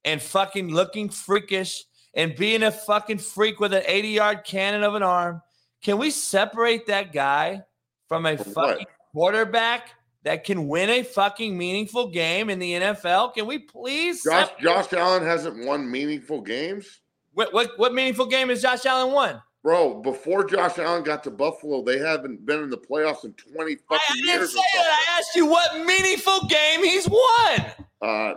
and 0.05 0.21
fucking 0.21 0.73
looking 0.73 1.09
freakish 1.09 1.85
and 2.15 2.35
being 2.37 2.63
a 2.65 2.71
fucking 2.73 3.19
freak 3.19 3.61
with 3.61 3.73
an 3.73 3.83
80 3.87 4.09
yard 4.09 4.45
cannon 4.45 4.83
of 4.83 4.95
an 4.95 5.03
arm? 5.03 5.43
Can 5.83 5.99
we 5.99 6.11
separate 6.11 6.87
that 6.87 7.13
guy 7.13 7.63
from 8.09 8.27
a 8.27 8.37
From 8.37 8.53
fucking 8.53 8.87
quarterback 9.13 9.91
that 10.25 10.45
can 10.45 10.69
win 10.69 10.91
a 10.91 11.03
fucking 11.03 11.57
meaningful 11.57 12.11
game 12.11 12.51
in 12.51 12.59
the 12.59 12.73
NFL? 12.73 13.35
Can 13.35 13.47
we 13.47 13.59
please? 13.59 14.23
Josh 14.25 14.49
separate- 14.49 14.63
Josh 14.63 14.93
Allen 14.93 15.23
hasn't 15.23 15.65
won 15.67 15.91
meaningful 15.91 16.41
games. 16.41 17.01
What, 17.33 17.53
what 17.55 17.79
what 17.79 17.95
meaningful 17.95 18.27
game 18.27 18.49
has 18.49 18.61
Josh 18.61 18.85
Allen 18.87 19.13
won? 19.13 19.41
Bro, 19.63 20.01
before 20.03 20.43
Josh 20.45 20.79
Allen 20.79 21.03
got 21.05 21.23
to 21.25 21.31
Buffalo, 21.31 21.83
they 21.83 21.99
haven't 21.99 22.45
been 22.47 22.63
in 22.63 22.71
the 22.71 22.79
playoffs 22.79 23.25
in 23.25 23.33
20 23.35 23.73
I, 23.73 23.77
fucking 23.89 23.99
I 24.11 24.15
didn't 24.17 24.27
years. 24.27 24.53
say 24.55 24.61
that. 24.75 25.07
I 25.09 25.19
asked 25.19 25.37
you 25.37 25.47
what 25.47 25.85
meaningful 25.87 26.47
game 26.47 26.83
he's 26.83 27.07
won. 27.09 27.67
Uh, 28.03 28.35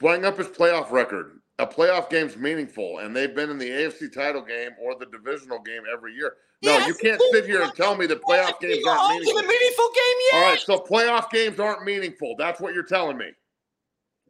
playing 0.00 0.24
up 0.24 0.36
his 0.38 0.48
playoff 0.48 0.90
record. 0.90 1.36
A 1.60 1.66
playoff 1.66 2.08
game's 2.08 2.36
meaningful, 2.38 2.98
and 2.98 3.14
they've 3.14 3.34
been 3.34 3.50
in 3.50 3.58
the 3.58 3.68
AFC 3.68 4.10
title 4.12 4.40
game 4.42 4.70
or 4.82 4.94
the 4.98 5.04
divisional 5.06 5.60
game 5.60 5.82
every 5.92 6.14
year. 6.14 6.36
No, 6.62 6.72
Yes, 6.78 6.88
you 6.88 6.94
can't 6.94 7.20
sit 7.32 7.44
here 7.44 7.62
and 7.62 7.72
tell 7.74 7.94
me 7.96 8.06
that 8.06 8.22
playoff 8.22 8.58
games 8.60 8.84
aren't 8.86 9.02
the 9.02 9.20
meaningful. 9.20 9.42
meaningful 9.42 9.88
game 9.94 10.16
yet? 10.32 10.34
All 10.42 10.50
right, 10.50 10.58
so 10.58 10.78
playoff 10.78 11.30
games 11.30 11.60
aren't 11.60 11.84
meaningful. 11.84 12.34
That's 12.38 12.60
what 12.60 12.72
you're 12.74 12.82
telling 12.82 13.18
me. 13.18 13.30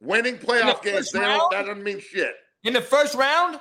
Winning 0.00 0.38
playoff 0.38 0.82
games, 0.82 1.12
they 1.12 1.20
don't, 1.20 1.50
that 1.52 1.66
doesn't 1.66 1.84
mean 1.84 2.00
shit. 2.00 2.34
In 2.64 2.72
the 2.72 2.80
first 2.80 3.14
round, 3.14 3.60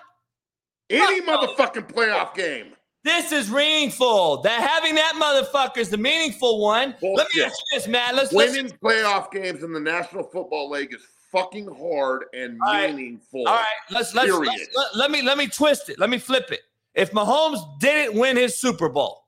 Any 0.90 1.22
motherfucking 1.22 1.92
playoff 1.94 2.34
game. 2.34 2.74
this 3.04 3.32
is 3.32 3.52
meaningful. 3.52 4.42
That 4.42 4.62
having 4.68 4.96
that 4.96 5.14
motherfucker 5.16 5.78
is 5.78 5.90
the 5.90 5.98
meaningful 5.98 6.60
one. 6.62 6.96
Let 7.04 7.28
me 7.36 7.44
ask 7.44 7.56
you 7.72 7.78
this, 7.80 7.88
man. 7.88 8.16
Let's 8.16 8.34
let's 8.34 8.54
Winning 8.54 8.72
playoff 8.84 9.32
games 9.32 9.62
in 9.64 9.74
the 9.74 9.80
National 9.80 10.24
Football 10.24 10.70
League 10.72 10.94
is 10.94 11.06
fucking 11.32 11.68
hard 11.68 12.26
and 12.34 12.60
All 12.62 12.74
right. 12.74 12.96
meaningful. 12.96 13.48
all 13.48 13.56
right. 13.56 13.66
Let's 13.92 14.14
let's, 14.14 14.32
let's 14.32 14.68
let, 14.76 14.96
let 14.96 15.12
me 15.12 15.22
let 15.22 15.38
me 15.38 15.48
twist 15.48 15.90
it. 15.90 16.00
Let 16.00 16.10
me 16.10 16.18
flip 16.18 16.52
it. 16.52 16.62
If 16.94 17.12
Mahomes 17.12 17.80
didn't 17.80 18.20
win 18.20 18.38
his 18.38 18.60
Super 18.60 18.90
Bowl, 18.90 19.26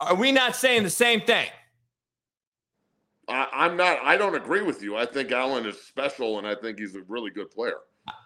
are 0.00 0.14
we 0.14 0.32
not 0.32 0.56
saying 0.56 0.82
the 0.82 0.90
same 0.90 1.20
thing? 1.20 1.48
I, 3.28 3.46
I'm 3.52 3.76
not. 3.76 3.98
I 4.02 4.16
don't 4.16 4.34
agree 4.34 4.62
with 4.62 4.82
you. 4.82 4.96
I 4.96 5.06
think 5.06 5.30
Allen 5.30 5.66
is 5.66 5.80
special, 5.80 6.38
and 6.38 6.46
I 6.46 6.54
think 6.54 6.78
he's 6.78 6.96
a 6.96 7.02
really 7.06 7.30
good 7.30 7.50
player. 7.50 7.76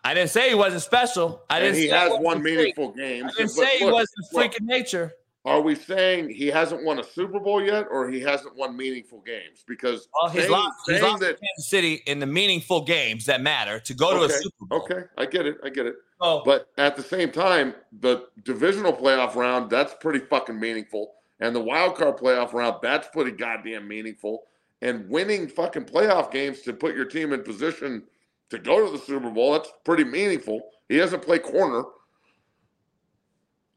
I 0.04 0.14
didn't 0.14 0.30
say 0.30 0.48
he 0.48 0.54
wasn't 0.54 0.82
special. 0.82 1.42
I 1.50 1.58
and 1.58 1.64
didn't 1.64 1.82
he 1.82 1.88
say 1.90 1.96
has 1.96 2.12
won 2.14 2.38
a 2.38 2.40
freak. 2.40 2.78
I 2.78 2.92
didn't 2.94 3.48
say 3.48 3.78
he 3.78 3.84
wasn't 3.84 4.08
a 4.32 4.36
look, 4.36 4.52
freak 4.52 4.62
nature. 4.62 5.12
Are 5.46 5.60
we 5.60 5.74
saying 5.74 6.30
he 6.30 6.46
hasn't 6.46 6.84
won 6.84 6.98
a 6.98 7.04
Super 7.04 7.38
Bowl 7.38 7.62
yet, 7.62 7.86
or 7.90 8.08
he 8.08 8.20
hasn't 8.20 8.56
won 8.56 8.74
meaningful 8.74 9.20
games? 9.20 9.62
Because 9.66 10.08
Well, 10.14 10.30
he's 10.30 10.42
saying, 10.42 10.52
lost, 10.52 10.74
he's 10.86 11.02
lost 11.02 11.20
that. 11.20 11.38
Kansas 11.38 11.68
City 11.68 12.02
in 12.06 12.18
the 12.18 12.26
meaningful 12.26 12.82
games 12.82 13.26
that 13.26 13.42
matter 13.42 13.78
to 13.80 13.94
go 13.94 14.18
to 14.18 14.24
a 14.24 14.28
Super 14.30 14.66
Bowl. 14.66 14.82
Okay, 14.82 15.02
I 15.18 15.26
get 15.26 15.44
it. 15.44 15.58
I 15.62 15.68
get 15.68 15.84
it. 15.84 15.96
So, 16.22 16.42
But 16.46 16.68
at 16.78 16.96
the 16.96 17.02
same 17.02 17.30
time, 17.30 17.74
the 18.00 18.28
divisional 18.44 18.94
playoff 18.94 19.34
round, 19.34 19.68
that's 19.68 19.94
pretty 20.00 20.20
fucking 20.20 20.58
meaningful. 20.58 21.12
And 21.40 21.54
the 21.54 21.60
wild 21.60 21.96
card 21.96 22.16
playoff 22.16 22.54
round, 22.54 22.76
that's 22.80 23.08
pretty 23.08 23.32
goddamn 23.32 23.86
meaningful. 23.86 24.44
And 24.80 25.06
winning 25.10 25.48
fucking 25.48 25.84
playoff 25.84 26.30
games 26.30 26.62
to 26.62 26.72
put 26.72 26.94
your 26.94 27.04
team 27.04 27.34
in 27.34 27.42
position 27.42 28.04
to 28.48 28.58
go 28.58 28.84
to 28.86 28.90
the 28.90 28.98
Super 28.98 29.30
Bowl, 29.30 29.52
that's 29.52 29.70
pretty 29.84 30.04
meaningful. 30.04 30.62
He 30.88 30.96
doesn't 30.96 31.22
play 31.22 31.38
corner. 31.38 31.84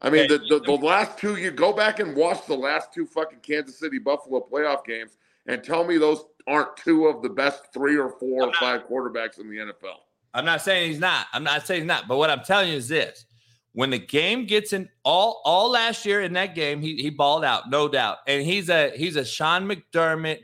I 0.00 0.10
mean, 0.10 0.30
Okay. 0.30 0.38
the, 0.48 0.58
the, 0.60 0.64
the 0.64 0.72
last 0.72 1.18
two, 1.18 1.36
you 1.36 1.50
go 1.50 1.72
back 1.72 1.98
and 1.98 2.14
watch 2.14 2.46
the 2.46 2.54
last 2.56 2.92
two 2.92 3.04
fucking 3.06 3.40
Kansas 3.40 3.78
City 3.78 3.98
Buffalo 3.98 4.46
playoff 4.50 4.84
games 4.84 5.16
and 5.46 5.62
tell 5.62 5.84
me 5.84 5.98
those 5.98 6.24
aren't 6.46 6.76
two 6.76 7.06
of 7.06 7.22
the 7.22 7.28
best 7.28 7.72
three 7.74 7.96
or 7.96 8.10
four 8.10 8.44
or 8.44 8.52
five 8.54 8.86
quarterbacks 8.88 9.40
in 9.40 9.50
the 9.50 9.56
NFL. 9.56 9.96
I'm 10.34 10.44
not 10.44 10.62
saying 10.62 10.90
he's 10.90 11.00
not. 11.00 11.26
I'm 11.32 11.42
not 11.42 11.66
saying 11.66 11.82
he's 11.82 11.88
not. 11.88 12.06
But 12.06 12.18
what 12.18 12.30
I'm 12.30 12.44
telling 12.44 12.68
you 12.68 12.76
is 12.76 12.86
this: 12.86 13.24
when 13.72 13.90
the 13.90 13.98
game 13.98 14.46
gets 14.46 14.72
in, 14.72 14.88
all 15.04 15.42
all 15.44 15.70
last 15.70 16.06
year 16.06 16.20
in 16.22 16.32
that 16.34 16.54
game, 16.54 16.80
he 16.80 16.96
he 16.96 17.10
balled 17.10 17.44
out, 17.44 17.70
no 17.70 17.88
doubt. 17.88 18.18
And 18.26 18.44
he's 18.44 18.68
a 18.68 18.90
he's 18.96 19.16
a 19.16 19.24
Sean 19.24 19.68
McDermott, 19.68 20.40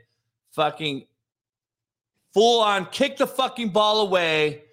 fucking 0.53 1.07
full 2.33 2.61
on 2.61 2.87
kick 2.87 3.17
the 3.19 3.27
fucking 3.27 3.69
ball 3.69 4.01
away 4.01 4.65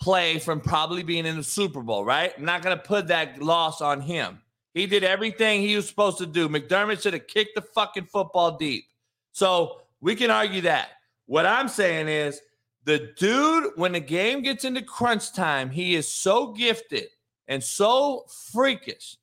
play 0.00 0.38
from 0.38 0.60
probably 0.60 1.02
being 1.02 1.26
in 1.26 1.36
the 1.36 1.44
Super 1.44 1.82
Bowl. 1.82 2.04
Right? 2.04 2.32
I'm 2.36 2.44
not 2.44 2.62
gonna 2.62 2.76
put 2.76 3.08
that 3.08 3.42
loss 3.42 3.80
on 3.80 4.00
him. 4.00 4.40
He 4.74 4.86
did 4.86 5.04
everything 5.04 5.62
he 5.62 5.74
was 5.74 5.88
supposed 5.88 6.18
to 6.18 6.26
do. 6.26 6.48
McDermott 6.48 7.02
should 7.02 7.14
have 7.14 7.26
kicked 7.26 7.54
the 7.54 7.62
fucking 7.62 8.06
football 8.06 8.58
deep. 8.58 8.84
So 9.32 9.80
we 10.00 10.14
can 10.14 10.30
argue 10.30 10.60
that. 10.62 10.90
What 11.26 11.46
I'm 11.46 11.68
saying 11.68 12.08
is 12.08 12.40
the 12.84 13.12
dude, 13.16 13.72
when 13.76 13.92
the 13.92 14.00
game 14.00 14.42
gets 14.42 14.64
into 14.64 14.82
crunch 14.82 15.32
time, 15.32 15.70
he 15.70 15.94
is 15.94 16.06
so 16.06 16.52
gifted 16.52 17.06
and 17.48 17.62
so 17.62 18.26
freakish 18.52 19.16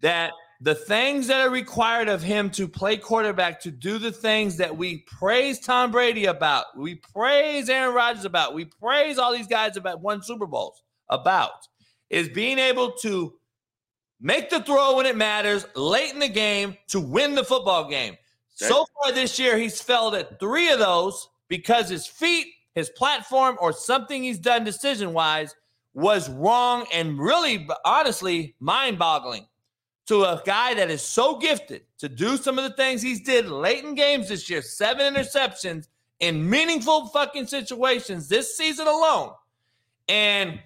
that 0.00 0.32
the 0.60 0.74
things 0.74 1.28
that 1.28 1.46
are 1.46 1.50
required 1.50 2.08
of 2.08 2.22
him 2.22 2.50
to 2.50 2.66
play 2.66 2.96
quarterback, 2.96 3.60
to 3.60 3.70
do 3.70 3.98
the 3.98 4.10
things 4.10 4.56
that 4.56 4.76
we 4.76 4.98
praise 5.06 5.60
Tom 5.60 5.92
Brady 5.92 6.24
about, 6.24 6.64
we 6.76 6.96
praise 6.96 7.68
Aaron 7.68 7.94
Rodgers 7.94 8.24
about, 8.24 8.54
we 8.54 8.64
praise 8.64 9.18
all 9.18 9.32
these 9.32 9.46
guys 9.46 9.76
about 9.76 10.00
won 10.00 10.22
Super 10.22 10.46
Bowls 10.46 10.82
about, 11.08 11.68
is 12.10 12.28
being 12.28 12.58
able 12.58 12.92
to 13.02 13.34
make 14.20 14.50
the 14.50 14.60
throw 14.62 14.96
when 14.96 15.06
it 15.06 15.16
matters 15.16 15.64
late 15.76 16.12
in 16.12 16.18
the 16.18 16.28
game 16.28 16.76
to 16.88 16.98
win 16.98 17.36
the 17.36 17.44
football 17.44 17.88
game. 17.88 18.16
So 18.54 18.84
far 19.00 19.12
this 19.12 19.38
year, 19.38 19.56
he's 19.56 19.80
failed 19.80 20.16
at 20.16 20.40
three 20.40 20.70
of 20.70 20.80
those 20.80 21.28
because 21.46 21.88
his 21.88 22.08
feet, 22.08 22.48
his 22.74 22.90
platform, 22.90 23.56
or 23.60 23.72
something 23.72 24.24
he's 24.24 24.40
done 24.40 24.64
decision 24.64 25.12
wise 25.12 25.54
was 25.94 26.28
wrong 26.28 26.84
and 26.92 27.16
really, 27.20 27.68
honestly, 27.84 28.56
mind 28.58 28.98
boggling 28.98 29.46
to 30.08 30.24
a 30.24 30.42
guy 30.44 30.72
that 30.74 30.90
is 30.90 31.02
so 31.02 31.36
gifted 31.36 31.82
to 31.98 32.08
do 32.08 32.38
some 32.38 32.58
of 32.58 32.64
the 32.64 32.74
things 32.76 33.02
he's 33.02 33.20
did 33.20 33.46
late 33.46 33.84
in 33.84 33.94
games 33.94 34.28
this 34.28 34.48
year 34.48 34.62
seven 34.62 35.14
interceptions 35.14 35.86
in 36.20 36.48
meaningful 36.48 37.06
fucking 37.08 37.46
situations 37.46 38.26
this 38.26 38.56
season 38.56 38.86
alone. 38.86 39.32
And 40.08 40.60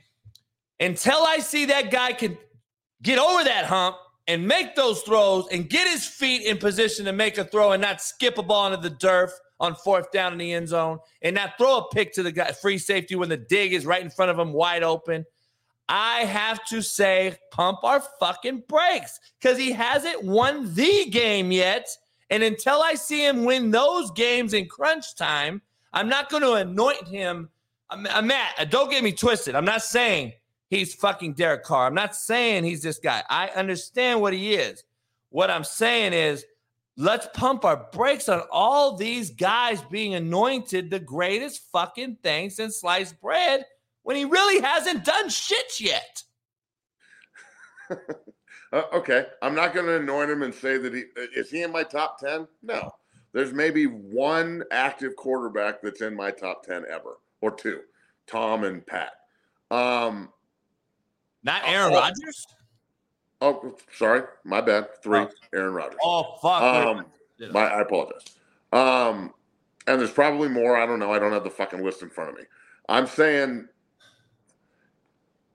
until 0.79 1.19
I 1.27 1.39
see 1.39 1.67
that 1.67 1.91
guy 1.91 2.13
can 2.13 2.39
get 3.03 3.19
over 3.19 3.43
that 3.45 3.65
hump 3.65 3.97
and 4.29 4.47
make 4.47 4.77
those 4.77 5.03
throws 5.03 5.49
and 5.51 5.69
get 5.69 5.89
his 5.89 6.07
feet 6.07 6.47
in 6.47 6.57
position 6.59 7.05
to 7.07 7.13
make 7.13 7.37
a 7.37 7.45
throw 7.45 7.73
and 7.73 7.83
not 7.83 8.01
skip 8.01 8.39
a 8.39 8.43
ball 8.43 8.73
into 8.73 8.89
the 8.89 8.95
turf 8.97 9.33
on 9.59 9.75
fourth 9.75 10.13
down 10.13 10.33
in 10.33 10.39
the 10.39 10.53
end 10.53 10.69
zone 10.69 10.99
and 11.23 11.35
not 11.35 11.59
throw 11.59 11.79
a 11.79 11.89
pick 11.91 12.13
to 12.15 12.23
the 12.23 12.33
guy 12.33 12.53
free 12.53 12.79
safety 12.79 13.17
when 13.17 13.29
the 13.29 13.37
dig 13.37 13.73
is 13.73 13.85
right 13.85 14.03
in 14.03 14.11
front 14.11 14.31
of 14.31 14.39
him 14.39 14.53
wide 14.53 14.85
open. 14.85 15.25
I 15.89 16.21
have 16.21 16.65
to 16.67 16.81
say, 16.81 17.37
pump 17.51 17.81
our 17.83 18.03
fucking 18.21 18.65
brakes 18.69 19.19
because 19.41 19.59
he 19.59 19.73
hasn't 19.73 20.23
won 20.23 20.73
the 20.75 21.07
game 21.11 21.53
yet. 21.53 21.89
And 22.31 22.43
until 22.43 22.81
I 22.81 22.95
see 22.95 23.27
him 23.27 23.45
win 23.45 23.71
those 23.71 24.11
games 24.13 24.55
in 24.55 24.67
crunch 24.67 25.17
time, 25.17 25.61
I'm 25.93 26.09
not 26.09 26.31
going 26.31 26.43
to 26.43 26.55
anoint 26.55 27.07
him. 27.09 27.51
I'm, 27.91 28.07
I'm 28.07 28.27
Matt, 28.27 28.55
uh, 28.59 28.65
don't 28.65 28.91
get 28.91 29.05
me 29.05 29.13
twisted. 29.13 29.55
I'm 29.55 29.67
not 29.67 29.83
saying 29.83 30.33
he's 30.71 30.95
fucking 30.95 31.35
Derek 31.35 31.65
Carr. 31.65 31.87
I'm 31.87 31.95
not 31.95 32.17
saying 32.17 32.65
he's 32.65 32.83
this 32.83 32.99
guy. 32.99 33.23
I 33.29 33.49
understand 33.49 34.21
what 34.21 34.33
he 34.33 34.55
is. 34.55 34.85
What 35.29 35.51
I'm 35.51 35.65
saying 35.65 36.15
is, 36.15 36.45
let's 36.97 37.29
pump 37.35 37.65
our 37.65 37.89
brakes 37.93 38.29
on 38.29 38.43
all 38.51 38.97
these 38.97 39.31
guys 39.31 39.83
being 39.91 40.15
anointed 40.15 40.91
the 40.91 40.99
greatest 40.99 41.71
fucking 41.71 42.17
thing 42.23 42.51
since 42.51 42.81
sliced 42.81 43.21
bread 43.21 43.65
when 44.03 44.17
he 44.17 44.25
really 44.25 44.61
hasn't 44.61 45.05
done 45.05 45.29
shit 45.29 45.81
yet. 45.81 46.23
Uh, 48.75 48.85
okay, 48.95 49.27
I'm 49.43 49.55
not 49.55 49.75
going 49.75 49.85
to 49.85 49.97
anoint 49.97 50.31
him 50.31 50.41
and 50.43 50.55
say 50.55 50.79
that 50.79 50.95
he 50.95 51.03
is 51.37 51.51
he 51.51 51.61
in 51.63 51.71
my 51.71 51.83
top 51.83 52.19
ten. 52.19 52.49
No, 52.63 52.91
there's 53.35 53.53
maybe 53.53 53.85
one 53.85 54.63
active 54.71 55.15
quarterback 55.15 55.83
that's 55.83 56.01
in 56.01 56.17
my 56.17 56.31
top 56.31 56.63
ten 56.65 56.85
ever, 56.91 57.19
or 57.43 57.51
two, 57.51 57.81
Tom 58.27 58.65
and 58.65 58.87
Pat. 58.87 59.13
Um, 59.71 60.31
Not 61.45 61.61
Aaron 61.67 61.93
Oh. 61.93 61.97
Rodgers. 61.99 62.47
oh, 63.43 63.77
sorry, 63.95 64.23
my 64.45 64.63
bad. 64.63 64.89
Three, 65.03 65.19
Oh. 65.19 65.31
Aaron 65.55 65.75
Rodgers. 65.75 65.99
Oh 66.03 66.39
fuck! 66.41 66.63
Um, 66.63 67.05
my, 67.53 67.67
I 67.67 67.83
apologize. 67.83 68.25
Um, 68.73 69.35
and 69.87 70.01
there's 70.01 70.11
probably 70.13 70.49
more. 70.49 70.79
I 70.79 70.87
don't 70.87 70.99
know. 70.99 71.13
I 71.13 71.19
don't 71.19 71.33
have 71.33 71.45
the 71.45 71.51
fucking 71.51 71.85
list 71.85 72.01
in 72.01 72.09
front 72.09 72.31
of 72.31 72.37
me. 72.37 72.45
I'm 72.89 73.07
saying 73.07 73.69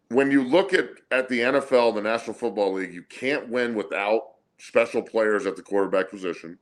when 0.09 0.31
you 0.31 0.43
look 0.43 0.73
at 0.73 0.89
at 1.11 1.29
the 1.29 1.39
NFL, 1.39 1.95
the 1.95 2.01
National 2.01 2.33
Football 2.33 2.73
League, 2.73 2.93
you 2.93 3.03
can't 3.03 3.49
win 3.49 3.75
without 3.75 4.21
special 4.57 5.01
players 5.01 5.45
at 5.45 5.55
the 5.55 5.61
quarterback 5.61 6.09
position. 6.09 6.57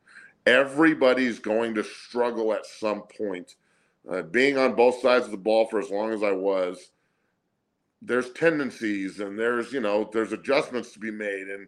Everybody's 0.45 1.39
going 1.39 1.73
to 1.75 1.83
struggle 1.83 2.53
at 2.53 2.65
some 2.65 3.03
point. 3.17 3.55
Uh, 4.09 4.21
being 4.21 4.57
on 4.57 4.75
both 4.75 5.01
sides 5.01 5.25
of 5.25 5.31
the 5.31 5.37
ball 5.37 5.65
for 5.67 5.79
as 5.79 5.89
long 5.89 6.11
as 6.11 6.21
I 6.21 6.31
was, 6.31 6.91
there's 8.01 8.29
tendencies 8.31 9.19
and 9.19 9.37
there's 9.39 9.73
you 9.73 9.79
know 9.79 10.09
there's 10.13 10.31
adjustments 10.31 10.91
to 10.91 10.99
be 10.99 11.11
made 11.11 11.47
and 11.47 11.67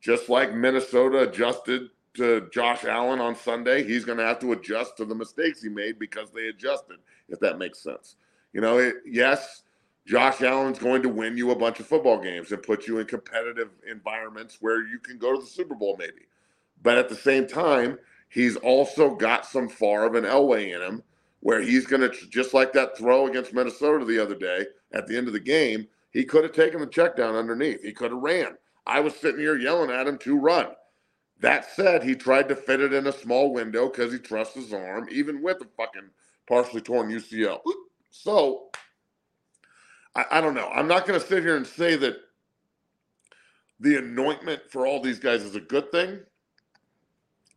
just 0.00 0.28
like 0.28 0.54
Minnesota 0.54 1.28
adjusted 1.28 1.90
to 2.14 2.48
Josh 2.52 2.84
Allen 2.84 3.20
on 3.20 3.36
Sunday, 3.36 3.82
he's 3.82 4.04
going 4.04 4.18
to 4.18 4.24
have 4.24 4.38
to 4.40 4.52
adjust 4.52 4.96
to 4.96 5.04
the 5.04 5.14
mistakes 5.14 5.62
he 5.62 5.68
made 5.68 5.98
because 5.98 6.30
they 6.30 6.48
adjusted, 6.48 6.98
if 7.28 7.38
that 7.40 7.58
makes 7.58 7.82
sense. 7.82 8.16
You 8.52 8.60
know, 8.60 8.78
it, 8.78 8.96
yes, 9.04 9.62
Josh 10.06 10.40
Allen's 10.40 10.78
going 10.78 11.02
to 11.02 11.08
win 11.08 11.36
you 11.36 11.50
a 11.50 11.56
bunch 11.56 11.80
of 11.80 11.86
football 11.86 12.22
games 12.22 12.52
and 12.52 12.62
put 12.62 12.86
you 12.86 12.98
in 12.98 13.06
competitive 13.06 13.70
environments 13.90 14.58
where 14.60 14.86
you 14.86 15.00
can 15.00 15.18
go 15.18 15.34
to 15.34 15.40
the 15.40 15.46
Super 15.46 15.74
Bowl, 15.74 15.96
maybe. 15.98 16.26
But 16.82 16.96
at 16.96 17.08
the 17.08 17.16
same 17.16 17.48
time, 17.48 17.98
he's 18.28 18.56
also 18.56 19.16
got 19.16 19.44
some 19.44 19.68
far 19.68 20.06
of 20.06 20.14
an 20.14 20.24
Elway 20.24 20.74
in 20.74 20.80
him 20.80 21.02
where 21.40 21.60
he's 21.60 21.86
going 21.86 22.02
to, 22.02 22.10
just 22.28 22.54
like 22.54 22.72
that 22.72 22.96
throw 22.96 23.26
against 23.26 23.52
Minnesota 23.52 24.04
the 24.04 24.22
other 24.22 24.36
day 24.36 24.66
at 24.92 25.08
the 25.08 25.16
end 25.16 25.26
of 25.26 25.32
the 25.32 25.40
game, 25.40 25.88
he 26.10 26.24
could 26.24 26.44
have 26.44 26.52
taken 26.52 26.80
the 26.80 26.86
check 26.86 27.16
down 27.16 27.34
underneath. 27.34 27.82
He 27.82 27.92
could 27.92 28.12
have 28.12 28.22
ran. 28.22 28.56
I 28.86 29.00
was 29.00 29.14
sitting 29.16 29.40
here 29.40 29.58
yelling 29.58 29.90
at 29.90 30.06
him 30.06 30.18
to 30.18 30.38
run. 30.38 30.68
That 31.40 31.68
said, 31.70 32.02
he 32.02 32.14
tried 32.14 32.48
to 32.48 32.56
fit 32.56 32.80
it 32.80 32.92
in 32.92 33.08
a 33.08 33.12
small 33.12 33.52
window 33.52 33.88
because 33.88 34.12
he 34.12 34.18
trusts 34.18 34.54
his 34.54 34.72
arm, 34.72 35.08
even 35.10 35.42
with 35.42 35.60
a 35.60 35.66
fucking 35.76 36.10
partially 36.48 36.80
torn 36.80 37.10
UCL. 37.10 37.60
So 38.10 38.70
I, 40.16 40.26
I 40.32 40.42
don't 40.42 40.54
know. 40.54 40.70
I'm 40.70 40.88
not 40.88 41.06
going 41.06 41.20
to 41.20 41.26
sit 41.26 41.44
here 41.44 41.56
and 41.56 41.68
say 41.68 41.96
that 41.98 42.16
the 43.80 43.96
anointment 43.98 44.62
for 44.70 44.86
all 44.86 45.02
these 45.02 45.20
guys 45.20 45.42
is 45.44 45.56
a 45.56 45.60
good 45.60 45.92
thing, 45.92 46.20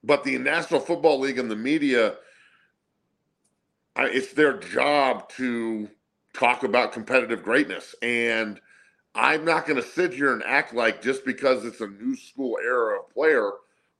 but 0.03 0.23
the 0.23 0.37
National 0.39 0.79
Football 0.81 1.19
League 1.19 1.39
and 1.39 1.51
the 1.51 1.57
media, 1.57 2.15
I, 3.95 4.05
it's 4.07 4.33
their 4.33 4.57
job 4.57 5.29
to 5.31 5.89
talk 6.33 6.63
about 6.63 6.93
competitive 6.93 7.43
greatness. 7.43 7.95
And 8.01 8.61
I'm 9.15 9.45
not 9.45 9.67
going 9.67 9.81
to 9.81 9.87
sit 9.87 10.13
here 10.13 10.33
and 10.33 10.43
act 10.43 10.73
like 10.73 11.01
just 11.01 11.25
because 11.25 11.65
it's 11.65 11.81
a 11.81 11.87
new 11.87 12.15
school 12.15 12.57
era 12.63 12.99
of 12.99 13.09
player 13.11 13.51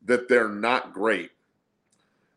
that 0.05 0.29
they're 0.29 0.49
not 0.49 0.93
great 0.93 1.31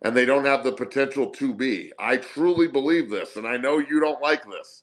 and 0.03 0.17
they 0.17 0.25
don't 0.25 0.45
have 0.45 0.65
the 0.65 0.73
potential 0.73 1.29
to 1.31 1.55
be. 1.55 1.93
I 1.99 2.17
truly 2.19 2.69
believe 2.69 3.11
this, 3.11 3.37
and 3.37 3.47
I 3.47 3.57
know 3.57 3.79
you 3.79 4.01
don't 4.01 4.23
like 4.23 4.45
this, 4.45 4.83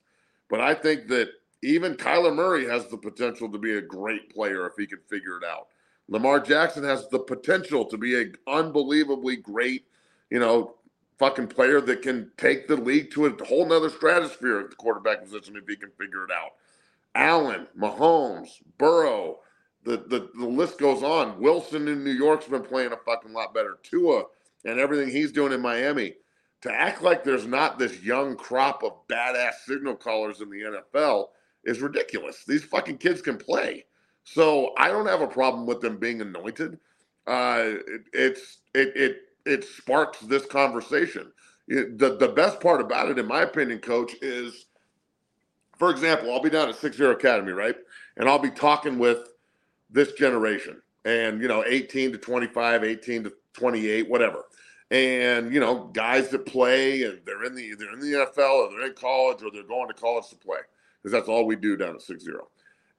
but 0.50 0.62
I 0.62 0.74
think 0.74 1.08
that 1.08 1.30
even 1.62 1.96
Kyler 1.96 2.36
Murray 2.36 2.68
has 2.68 2.88
the 2.88 2.98
potential 2.98 3.50
to 3.52 3.58
be 3.58 3.78
a 3.78 3.82
great 3.82 4.34
player 4.34 4.66
if 4.68 4.74
he 4.78 4.88
can 4.88 5.00
figure 5.10 5.38
it 5.38 5.44
out. 5.44 5.68
Lamar 6.08 6.40
Jackson 6.40 6.84
has 6.84 7.08
the 7.10 7.20
potential 7.20 7.86
to 7.86 7.98
be 7.98 8.20
an 8.20 8.36
unbelievably 8.48 9.38
great, 9.38 9.86
you 10.30 10.40
know, 10.40 10.76
fucking 11.20 11.48
player 11.48 11.82
that 11.82 12.02
can 12.02 12.32
take 12.38 12.68
the 12.68 12.78
league 12.78 13.12
to 13.12 13.26
a 13.26 13.46
whole 13.46 13.68
nother 13.68 13.90
stratosphere 13.90 14.60
at 14.60 14.70
the 14.70 14.76
quarterback 14.76 15.22
position 15.22 15.56
if 15.56 15.68
he 15.68 15.76
can 15.76 15.92
figure 16.00 16.24
it 16.24 16.32
out. 16.32 16.52
Allen, 17.14 17.68
Mahomes, 17.78 18.62
Burrow, 18.78 19.40
the, 19.84 19.98
the, 19.98 20.30
the 20.40 20.48
list 20.48 20.80
goes 20.80 21.04
on. 21.04 21.40
Wilson 21.40 21.88
in 21.88 22.04
New 22.04 22.12
York's 22.12 22.48
been 22.48 22.64
playing 22.64 22.94
a 22.94 22.98
fucking 22.98 23.34
lot 23.34 23.54
better. 23.54 23.78
Tua 23.84 24.24
and 24.66 24.80
everything 24.80 25.10
he's 25.10 25.32
doing 25.32 25.54
in 25.54 25.62
Miami. 25.62 26.16
To 26.64 26.72
act 26.72 27.02
like 27.02 27.24
there's 27.24 27.48
not 27.48 27.80
this 27.80 28.02
young 28.02 28.36
crop 28.36 28.84
of 28.84 29.08
badass 29.08 29.54
signal 29.66 29.96
callers 29.96 30.42
in 30.42 30.50
the 30.50 30.84
NFL 30.98 31.28
is 31.64 31.82
ridiculous. 31.82 32.44
These 32.46 32.66
fucking 32.66 32.98
kids 32.98 33.22
can 33.22 33.38
play. 33.38 33.86
So 34.26 34.74
I 34.78 34.90
don't 34.90 35.08
have 35.08 35.22
a 35.22 35.28
problem 35.28 35.66
with 35.66 35.82
them 35.82 35.98
being 35.98 36.22
anointed. 36.22 36.80
Uh, 37.28 37.64
it, 37.88 38.02
it's 38.14 38.60
it 38.74 38.96
it 38.96 39.18
it 39.46 39.64
sparks 39.64 40.20
this 40.20 40.46
conversation. 40.46 41.32
It, 41.68 41.98
the 41.98 42.18
the 42.18 42.28
best 42.30 42.60
part 42.60 42.82
about 42.82 43.10
it, 43.10 43.20
in 43.20 43.28
my 43.28 43.42
opinion, 43.44 43.80
Coach, 43.80 44.14
is, 44.22 44.66
for 45.78 45.92
example, 45.92 46.32
I'll 46.34 46.42
be 46.42 46.50
down 46.50 46.70
at 46.70 46.76
Six 46.76 46.98
Zero 46.98 47.12
Academy, 47.12 47.54
right, 47.54 47.76
and 48.18 48.30
I'll 48.30 48.40
be 48.40 48.52
talking 48.52 49.00
with 49.00 49.30
this 49.90 50.14
generation, 50.14 50.82
and 51.06 51.42
you 51.42 51.48
know, 51.48 51.64
18 51.66 52.14
to 52.14 52.18
25, 52.18 52.84
18 52.84 53.24
to 53.26 53.34
28, 53.54 54.10
whatever, 54.10 54.46
and 54.92 55.54
you 55.54 55.60
know, 55.60 55.90
guys 55.94 56.30
that 56.30 56.46
play 56.46 57.04
and 57.04 57.20
they're 57.26 57.46
in 57.46 57.56
the 57.56 57.76
they're 57.76 57.94
in 57.94 58.00
the 58.00 58.14
NFL 58.14 58.68
or 58.68 58.70
they're 58.72 58.88
in 58.88 58.94
college 58.94 59.44
or 59.44 59.52
they're 59.52 59.64
going 59.64 59.88
to 59.88 59.94
college 59.94 60.28
to 60.30 60.36
play 60.36 60.60
because 61.02 61.12
that's 61.12 61.30
all 61.30 61.46
we 61.46 61.56
do 61.56 61.78
down 61.78 61.96
at 61.96 62.02
Six 62.02 62.24
Zero, 62.24 62.48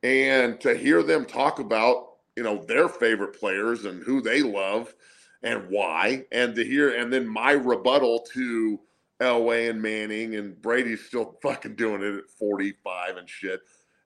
and 0.03 0.61
to 0.61 0.77
hear 0.77 1.03
them 1.03 1.25
talk 1.25 1.59
about 1.59 2.11
you 2.37 2.43
know 2.43 2.65
their 2.65 2.89
favorite 2.89 3.39
players 3.39 3.85
and 3.85 4.03
who 4.03 4.21
they 4.21 4.43
love 4.43 4.95
and 5.43 5.69
why, 5.71 6.25
and 6.33 6.55
to 6.55 6.65
hear, 6.65 6.97
and 6.97 7.13
then 7.13 7.27
my 7.27 7.53
rebuttal 7.53 8.21
to 8.35 8.79
Elway 9.21 9.71
and 9.71 9.81
Manning 9.81 10.37
and 10.37 10.61
Brady's 10.61 11.05
still 11.05 11.39
fucking 11.43 11.77
doing 11.77 12.03
it 12.03 12.19
at 12.19 12.31
45 12.39 13.17
and 13.17 13.29
shit. 13.29 13.61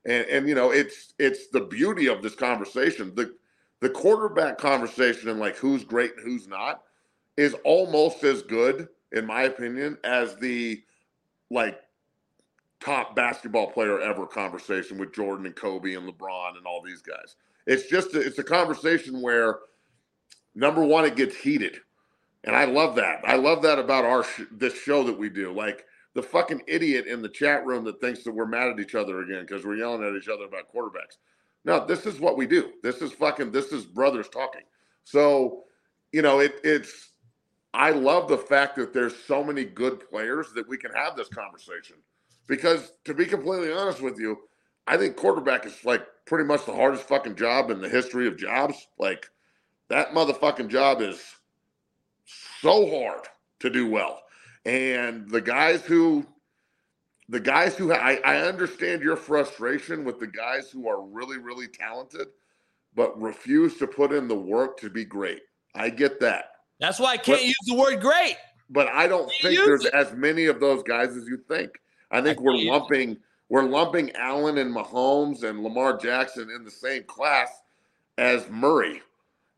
And 0.07 0.27
and 0.27 0.49
you 0.49 0.55
know, 0.55 0.71
it's 0.71 1.15
it's 1.19 1.49
the 1.49 1.63
beauty 1.63 2.09
of 2.09 2.23
this 2.23 2.35
conversation. 2.35 3.15
The 3.15 3.35
the 3.81 3.91
quarterback 3.91 4.59
conversation 4.59 5.29
and 5.29 5.41
like 5.41 5.57
who's 5.57 5.85
great 5.85 6.13
and 6.17 6.25
who's 6.25 6.49
not 6.49 6.83
is 7.37 7.55
almost 7.65 8.25
as 8.25 8.43
good, 8.43 8.89
in 9.13 9.27
my 9.27 9.43
opinion, 9.43 9.99
as 10.05 10.37
the 10.37 10.83
like 11.51 11.81
top 12.81 13.17
basketball 13.17 13.71
player 13.71 14.01
ever 14.01 14.27
conversation 14.27 14.99
with 14.99 15.15
Jordan 15.15 15.47
and 15.47 15.57
Kobe 15.57 15.95
and 15.95 16.09
LeBron 16.09 16.57
and 16.57 16.67
all 16.67 16.83
these 16.83 17.03
guys. 17.03 17.37
It's 17.67 17.89
just 17.89 18.15
a, 18.15 18.21
it's 18.21 18.39
a 18.39 18.45
conversation 18.45 19.23
where 19.23 19.61
number 20.55 20.85
one, 20.85 21.05
it 21.05 21.17
gets 21.17 21.37
heated, 21.37 21.79
and 22.45 22.55
I 22.55 22.67
love 22.67 22.97
that. 22.97 23.23
I 23.27 23.37
love 23.37 23.63
that 23.63 23.79
about 23.79 24.05
our 24.05 24.25
sh- 24.25 24.43
this 24.53 24.75
show 24.75 25.03
that 25.05 25.19
we 25.19 25.31
do. 25.31 25.53
Like 25.53 25.85
the 26.15 26.23
fucking 26.23 26.63
idiot 26.69 27.07
in 27.07 27.23
the 27.23 27.29
chat 27.29 27.65
room 27.67 27.85
that 27.85 28.01
thinks 28.01 28.23
that 28.25 28.33
we're 28.35 28.47
mad 28.47 28.69
at 28.69 28.81
each 28.81 28.95
other 28.95 29.23
again 29.23 29.43
because 29.43 29.65
we're 29.65 29.77
yelling 29.77 30.05
at 30.05 30.15
each 30.15 30.29
other 30.29 30.45
about 30.45 30.73
quarterbacks. 30.75 31.17
No, 31.65 31.85
this 31.87 32.07
is 32.07 32.21
what 32.21 32.37
we 32.37 32.47
do. 32.47 32.73
This 32.83 32.97
is 33.03 33.13
fucking. 33.13 33.51
This 33.51 33.73
is 33.73 33.85
brothers 33.87 34.29
talking. 34.29 34.63
So, 35.05 35.65
you 36.13 36.23
know, 36.23 36.41
it, 36.41 36.57
it's. 36.65 37.11
I 37.75 37.91
love 37.91 38.29
the 38.29 38.39
fact 38.39 38.77
that 38.77 38.95
there's 38.95 39.17
so 39.27 39.43
many 39.43 39.65
good 39.65 40.09
players 40.09 40.53
that 40.55 40.69
we 40.69 40.79
can 40.79 40.93
have 40.93 41.17
this 41.17 41.29
conversation. 41.29 41.97
Because 42.47 42.93
to 43.05 43.15
be 43.15 43.27
completely 43.27 43.73
honest 43.73 44.01
with 44.01 44.19
you, 44.19 44.39
I 44.87 44.97
think 44.97 45.17
quarterback 45.17 45.67
is 45.67 45.85
like 45.85 46.07
pretty 46.25 46.45
much 46.45 46.65
the 46.67 46.75
hardest 46.75 47.09
fucking 47.09 47.35
job 47.35 47.71
in 47.71 47.81
the 47.81 47.89
history 47.89 48.29
of 48.29 48.37
jobs. 48.37 48.87
Like 48.99 49.29
that 49.89 50.11
motherfucking 50.11 50.69
job 50.69 51.01
is 51.01 51.21
so 52.61 52.89
hard 53.03 53.27
to 53.61 53.71
do 53.71 53.91
well. 53.91 54.23
And 54.65 55.29
the 55.29 55.41
guys 55.41 55.83
who, 55.83 56.25
the 57.29 57.41
guys 57.41 57.75
who, 57.75 57.93
I, 57.93 58.21
I 58.25 58.37
understand 58.43 59.03
your 59.03 59.17
frustration 59.17 60.05
with 60.05 60.21
the 60.21 60.29
guys 60.29 60.71
who 60.71 60.87
are 60.89 61.03
really, 61.03 61.39
really 61.39 61.67
talented, 61.67 62.29
but 62.95 63.21
refuse 63.21 63.79
to 63.79 63.89
put 63.89 64.13
in 64.13 64.29
the 64.29 64.37
work 64.37 64.79
to 64.81 64.91
be 64.91 65.05
great. 65.05 65.43
I 65.75 65.91
get 65.91 66.21
that. 66.21 66.51
That's 66.81 66.99
why 66.99 67.13
I 67.13 67.17
can't 67.17 67.39
but, 67.39 67.45
use 67.45 67.57
the 67.67 67.75
word 67.75 68.01
great. 68.01 68.37
But 68.71 68.89
I 68.89 69.07
don't 69.07 69.31
think 69.41 69.57
there's 69.57 69.85
it. 69.85 69.95
as 69.95 70.13
many 70.13 70.47
of 70.47 70.61
those 70.61 70.83
guys 70.83 71.17
as 71.17 71.27
you 71.27 71.39
think. 71.49 71.71
I 72.11 72.21
think 72.21 72.39
I 72.39 72.43
we're 72.43 72.57
lumping 72.57 73.19
we're 73.49 73.63
lumping 73.63 74.11
Allen 74.17 74.59
and 74.59 74.75
Mahomes 74.75 75.45
and 75.45 75.63
Lamar 75.63 75.97
Jackson 75.97 76.51
in 76.51 76.65
the 76.65 76.71
same 76.71 77.05
class 77.05 77.51
as 78.19 78.49
Murray. 78.49 79.03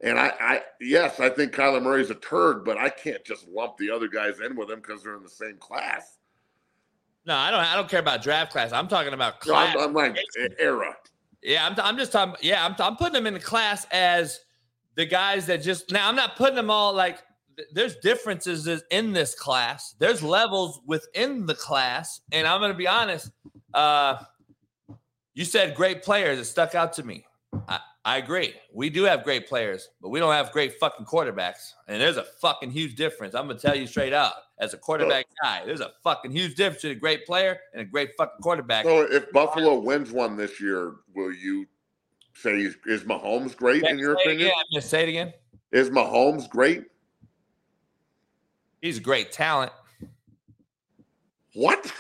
And 0.03 0.19
I, 0.19 0.33
I, 0.39 0.63
yes, 0.81 1.21
I 1.21 1.31
think 1.31 1.53
Kyler 1.53 1.83
Murray's 1.83 2.11
a 2.11 2.17
turd, 2.17 2.65
but 2.65 2.77
I 2.77 2.91
can't 2.91 3.25
just 3.25 3.49
lump 3.49 3.79
the 3.79 3.91
other 3.91 4.09
guys 4.09 4.41
in 4.41 4.57
with 4.57 4.71
him 4.71 4.81
because 4.81 5.03
they're 5.03 5.17
in 5.17 5.23
the 5.23 5.29
same 5.29 5.57
class. 5.57 6.19
No, 7.25 7.35
I 7.35 7.51
don't. 7.51 7.61
I 7.61 7.75
don't 7.75 7.89
care 7.89 8.01
about 8.01 8.23
draft 8.23 8.53
class. 8.53 8.73
I'm 8.73 8.87
talking 8.87 9.13
about 9.13 9.41
class. 9.41 9.75
No, 9.75 9.81
I'm, 9.81 9.89
I'm, 9.89 9.95
like 9.95 10.19
era. 10.59 10.95
Yeah, 11.43 11.67
I'm. 11.67 11.75
I'm 11.81 11.97
just 11.97 12.13
talking. 12.13 12.37
Yeah, 12.41 12.65
I'm. 12.65 12.77
I'm 12.79 12.97
putting 12.97 13.15
them 13.15 13.27
in 13.27 13.35
the 13.35 13.41
class 13.41 13.85
as 13.91 14.41
the 14.97 15.07
guys 15.07 15.47
that 15.47 15.63
just. 15.63 15.93
Now, 15.93 16.09
I'm 16.09 16.17
not 16.17 16.37
putting 16.37 16.57
them 16.57 16.71
all 16.71 16.93
like. 16.93 17.19
There's 17.73 17.97
differences 17.97 18.69
in 18.91 19.13
this 19.13 19.35
class. 19.35 19.95
There's 19.99 20.23
levels 20.23 20.81
within 20.87 21.47
the 21.47 21.55
class, 21.55 22.21
and 22.31 22.47
I'm 22.47 22.61
going 22.61 22.73
to 22.73 22.77
be 22.77 22.89
honest. 22.89 23.31
Uh, 23.73 24.17
you 25.35 25.45
said 25.45 25.75
great 25.75 26.03
players. 26.03 26.39
It 26.39 26.45
stuck 26.45 26.75
out 26.75 26.93
to 26.95 27.03
me. 27.03 27.25
I, 27.67 27.79
I 28.05 28.19
agree. 28.19 28.55
We 28.73 28.89
do 28.89 29.03
have 29.03 29.25
great 29.25 29.49
players, 29.49 29.89
but 30.01 30.11
we 30.11 30.21
don't 30.21 30.33
have 30.33 30.53
great 30.53 30.79
fucking 30.79 31.07
quarterbacks. 31.07 31.73
And 31.89 32.01
there's 32.01 32.17
a 32.17 32.23
fucking 32.23 32.71
huge 32.71 32.95
difference. 32.95 33.35
I'm 33.35 33.49
gonna 33.49 33.59
tell 33.59 33.77
you 33.77 33.87
straight 33.87 34.13
out, 34.13 34.35
as 34.59 34.75
a 34.75 34.79
quarterback 34.79 35.27
guy, 35.43 35.63
there's 35.67 35.81
a 35.81 35.91
fucking 36.05 36.31
huge 36.31 36.55
difference 36.55 36.83
between 36.83 36.99
a 36.99 37.01
great 37.01 37.27
player 37.27 37.59
and 37.73 37.83
a 37.83 37.85
great 37.85 38.11
fucking 38.17 38.41
quarterback. 38.43 38.85
So 38.85 39.01
if 39.01 39.33
Buffalo 39.33 39.79
wins 39.79 40.13
one 40.13 40.37
this 40.37 40.61
year, 40.61 40.95
will 41.15 41.33
you 41.33 41.67
say 42.39 42.71
is 42.87 43.05
Mahomes 43.05 43.57
great 43.57 43.85
in 43.85 43.99
your 43.99 44.15
opinion? 44.15 44.51
Yeah, 44.71 44.81
say 44.81 45.03
it 45.03 45.09
again. 45.09 45.33
Is 45.73 45.91
Mahomes 45.91 46.49
great? 46.49 46.85
He's 48.81 48.99
a 48.99 49.01
great 49.01 49.33
talent. 49.33 49.73
What? 51.55 51.93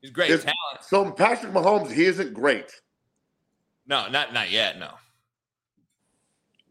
He's 0.00 0.10
great 0.10 0.30
is, 0.30 0.42
talent. 0.42 0.58
So 0.82 1.10
Patrick 1.10 1.52
Mahomes, 1.52 1.90
he 1.92 2.04
isn't 2.04 2.34
great. 2.34 2.80
No, 3.86 4.08
not 4.08 4.32
not 4.32 4.50
yet. 4.50 4.78
No. 4.78 4.90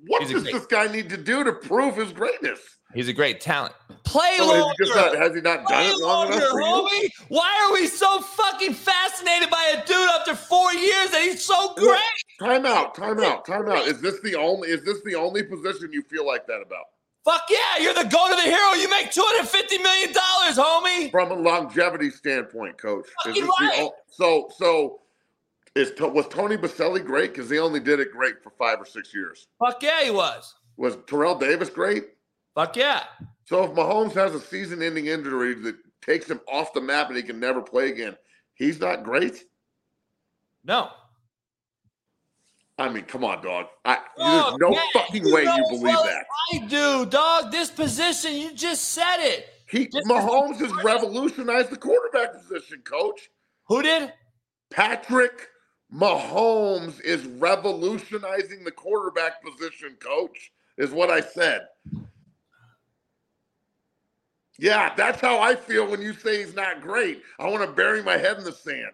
What 0.08 0.22
He's 0.22 0.32
does 0.32 0.44
great, 0.44 0.54
this 0.54 0.66
guy 0.66 0.88
need 0.88 1.10
to 1.10 1.18
do 1.18 1.44
to 1.44 1.54
prove 1.54 1.96
his 1.96 2.12
greatness? 2.12 2.60
He's 2.94 3.08
a 3.08 3.14
great 3.14 3.42
talent. 3.42 3.74
Play 4.04 4.38
oh, 4.40 4.60
longer. 4.60 4.84
He 4.84 4.90
not, 4.90 5.16
has 5.18 5.36
he 5.36 5.42
not 5.42 5.66
Play 5.66 5.76
done 5.76 5.96
it 5.96 6.00
long 6.00 6.30
longer, 6.30 6.38
enough 6.38 6.52
for 6.52 6.62
homie? 6.62 7.02
You? 7.04 7.10
Why 7.30 7.66
are 7.66 7.74
we 7.74 7.88
so 7.88 8.22
fucking 8.22 8.74
fascinated 8.74 9.50
by 9.50 9.74
a 9.76 9.86
dude 9.86 10.10
after 10.10 10.36
four 10.36 10.74
years 10.74 11.10
and 11.14 11.24
he's 11.24 11.44
so 11.44 11.74
great? 11.74 12.00
Time 12.40 12.66
out, 12.66 12.96
time 12.96 13.20
out, 13.20 13.46
time 13.46 13.70
out. 13.70 13.88
Is 13.88 14.02
this 14.02 14.20
the 14.22 14.36
only 14.36 14.70
is 14.70 14.84
this 14.84 15.02
the 15.06 15.16
only 15.16 15.44
position 15.44 15.92
you 15.94 16.02
feel 16.04 16.26
like 16.26 16.46
that 16.48 16.62
about? 16.62 16.86
Fuck 17.24 17.44
yeah, 17.50 17.82
you're 17.82 17.94
the 17.94 18.04
go 18.04 18.30
to 18.30 18.36
the 18.36 18.42
hero. 18.42 18.74
You 18.74 18.88
make 18.90 19.10
$250 19.10 19.82
million, 19.82 20.14
homie. 20.14 21.10
From 21.10 21.32
a 21.32 21.36
longevity 21.36 22.12
standpoint, 22.12 22.78
coach. 22.78 23.06
Is 23.08 23.14
Fucking 23.24 23.46
this 23.46 23.56
the 23.58 23.66
right. 23.66 23.90
so 24.10 24.50
so 24.56 25.00
is 25.76 25.92
was 26.00 26.28
Tony 26.28 26.56
Boselli 26.58 27.04
great? 27.04 27.34
Because 27.34 27.50
he 27.50 27.58
only 27.58 27.80
did 27.80 28.00
it 28.00 28.12
great 28.12 28.44
for 28.44 28.52
five 28.52 28.80
or 28.80 28.86
six 28.86 29.14
years. 29.14 29.48
Fuck 29.60 29.82
yeah, 29.82 30.04
he 30.04 30.12
was. 30.12 30.56
Was 30.78 30.98
Terrell 31.08 31.36
Davis 31.38 31.70
great? 31.70 32.10
Fuck 32.54 32.76
yeah. 32.76 33.04
So 33.46 33.64
if 33.64 33.72
Mahomes 33.72 34.14
has 34.14 34.34
a 34.34 34.40
season-ending 34.40 35.08
injury 35.08 35.54
that 35.54 35.76
takes 36.02 36.30
him 36.30 36.42
off 36.48 36.74
the 36.74 36.82
map 36.82 37.08
and 37.08 37.18
he 37.18 37.24
can 37.24 37.40
never 37.40 37.62
play 37.62 37.90
again, 37.90 38.16
he's 38.56 38.80
not 38.80 39.04
great. 39.04 39.46
No. 40.64 40.90
I 42.78 42.90
mean, 42.90 43.04
come 43.04 43.24
on, 43.24 43.42
dog. 43.42 43.68
I, 43.86 44.00
there's 44.18 44.58
no 44.60 44.72
man, 44.72 44.82
fucking 44.94 45.26
you 45.26 45.34
way 45.34 45.44
you 45.44 45.66
believe 45.70 45.96
that. 45.96 46.26
I 46.54 46.58
do, 46.68 47.06
dog. 47.06 47.52
This 47.52 47.70
position, 47.70 48.34
you 48.36 48.54
just 48.54 48.90
said 48.90 49.18
it. 49.20 49.48
He 49.68 49.88
Just- 49.88 50.08
Mahomes 50.08 50.58
has 50.58 50.72
revolutionized 50.84 51.70
the 51.70 51.78
quarterback 51.78 52.34
position, 52.34 52.82
coach. 52.84 53.30
Who 53.68 53.82
did? 53.82 54.14
Patrick 54.70 55.48
Mahomes 55.94 57.00
is 57.02 57.26
revolutionizing 57.26 58.64
the 58.64 58.72
quarterback 58.72 59.42
position, 59.44 59.96
coach, 60.00 60.52
is 60.78 60.92
what 60.92 61.10
I 61.10 61.22
said. 61.22 61.62
Yeah, 64.58 64.94
that's 64.96 65.20
how 65.22 65.40
I 65.40 65.56
feel 65.56 65.90
when 65.90 66.02
you 66.02 66.14
say 66.14 66.44
he's 66.44 66.56
not 66.56 66.82
great. 66.82 67.22
I 67.40 67.50
want 67.50 67.64
to 67.64 67.72
bury 67.72 68.04
my 68.04 68.18
head 68.18 68.38
in 68.38 68.44
the 68.44 68.52
sand. 68.54 68.92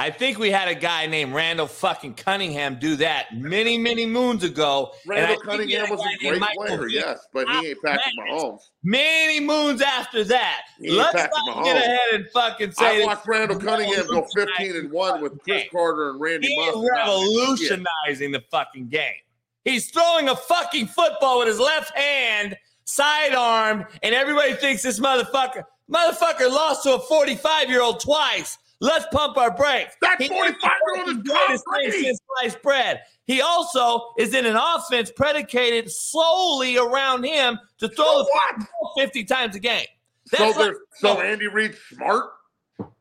I 0.00 0.10
think 0.10 0.38
we 0.38 0.52
had 0.52 0.68
a 0.68 0.76
guy 0.76 1.06
named 1.06 1.34
Randall 1.34 1.66
fucking 1.66 2.14
Cunningham 2.14 2.78
do 2.78 2.94
that 2.96 3.36
many, 3.36 3.76
many 3.76 4.06
moons 4.06 4.44
ago. 4.44 4.92
Randall 5.04 5.40
Cunningham 5.40 5.90
was 5.90 6.00
a 6.00 6.24
great 6.24 6.40
player, 6.56 6.86
yes, 6.86 7.26
but 7.32 7.48
he 7.48 7.70
ain't 7.70 7.78
ah, 7.84 7.88
Patrick 7.88 8.14
Mahomes. 8.30 8.60
Many 8.84 9.40
moons 9.40 9.82
after 9.82 10.22
that. 10.22 10.66
He 10.80 10.92
Let's 10.92 11.14
not 11.14 11.64
get 11.64 11.76
ahead 11.78 11.98
and 12.12 12.26
fucking 12.32 12.70
say 12.70 13.02
I 13.02 13.06
watched 13.06 13.26
Randall 13.26 13.58
Cunningham 13.58 14.06
go 14.06 14.24
15 14.36 14.76
and 14.76 14.92
1 14.92 15.20
with 15.20 15.42
Cris 15.42 15.62
game. 15.62 15.68
Carter 15.72 16.10
and 16.10 16.20
Randy 16.20 16.46
He 16.46 16.56
Moss. 16.56 16.68
is 16.68 16.74
and 16.76 16.84
that 16.84 17.08
was 17.08 17.58
shit. 17.58 17.70
revolutionizing 17.70 18.30
the 18.30 18.44
fucking 18.52 18.88
game. 18.90 19.14
He's 19.64 19.90
throwing 19.90 20.28
a 20.28 20.36
fucking 20.36 20.86
football 20.86 21.40
with 21.40 21.48
his 21.48 21.58
left 21.58 21.90
hand, 21.98 22.56
sidearm, 22.84 23.84
and 24.04 24.14
everybody 24.14 24.54
thinks 24.54 24.84
this 24.84 25.00
motherfucker, 25.00 25.64
motherfucker 25.92 26.48
lost 26.48 26.84
to 26.84 26.94
a 26.94 27.00
45 27.00 27.68
year 27.68 27.82
old 27.82 27.98
twice. 27.98 28.58
Let's 28.80 29.06
pump 29.12 29.36
our 29.36 29.50
brakes. 29.54 29.96
That 30.02 30.20
He 30.22 30.28
45-year-old 30.28 31.08
is 31.08 31.16
the 31.16 31.22
greatest 31.24 31.64
thing 31.74 31.90
since 32.04 32.20
sliced 32.38 32.62
bread. 32.62 33.02
He 33.26 33.40
also 33.40 34.12
is 34.18 34.34
in 34.34 34.46
an 34.46 34.56
offense 34.56 35.10
predicated 35.10 35.90
solely 35.90 36.76
around 36.78 37.24
him 37.24 37.58
to 37.78 37.88
throw 37.88 38.04
So 38.04 38.18
the 38.58 38.66
ball 38.80 38.92
50 38.96 39.24
times 39.24 39.56
a 39.56 39.58
game. 39.58 39.86
So, 40.26 40.36
That's 40.38 40.56
there's, 40.58 40.68
like- 41.02 41.16
so 41.16 41.20
Andy 41.20 41.48
Reid's 41.48 41.76
smart. 41.92 42.26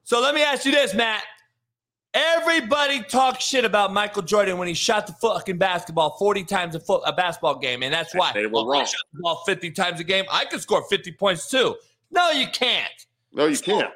so 0.04 0.20
let 0.22 0.34
me 0.34 0.42
ask 0.44 0.66
you 0.66 0.72
this, 0.72 0.94
Matt. 0.96 1.24
Everybody 2.14 3.04
talks 3.04 3.44
shit 3.44 3.64
about 3.64 3.94
Michael 3.94 4.24
Jordan 4.24 4.58
when 4.58 4.68
he 4.68 4.74
shot 4.74 5.06
the 5.06 5.14
fucking 5.14 5.58
basketball 5.60 6.18
40 6.18 6.44
times 6.46 6.74
a, 6.74 6.80
foot, 6.80 7.04
a 7.06 7.14
basketball 7.14 7.60
game. 7.60 7.84
And 7.84 7.94
that's 7.94 8.16
why 8.16 8.32
They 8.34 8.48
were 8.48 8.54
Well, 8.66 8.72
I 8.74 8.78
wrong. 8.78 8.86
shot 8.86 8.96
the 9.14 9.20
ball 9.22 9.44
50 9.46 9.72
times 9.72 10.00
a 10.00 10.04
game. 10.04 10.26
I 10.32 10.46
could 10.46 10.62
score 10.62 10.84
50 10.90 11.12
points 11.12 11.48
too. 11.50 11.76
No, 12.10 12.32
you 12.32 12.48
can't. 12.48 12.90
No, 13.34 13.46
you 13.46 13.58
can't. 13.60 13.94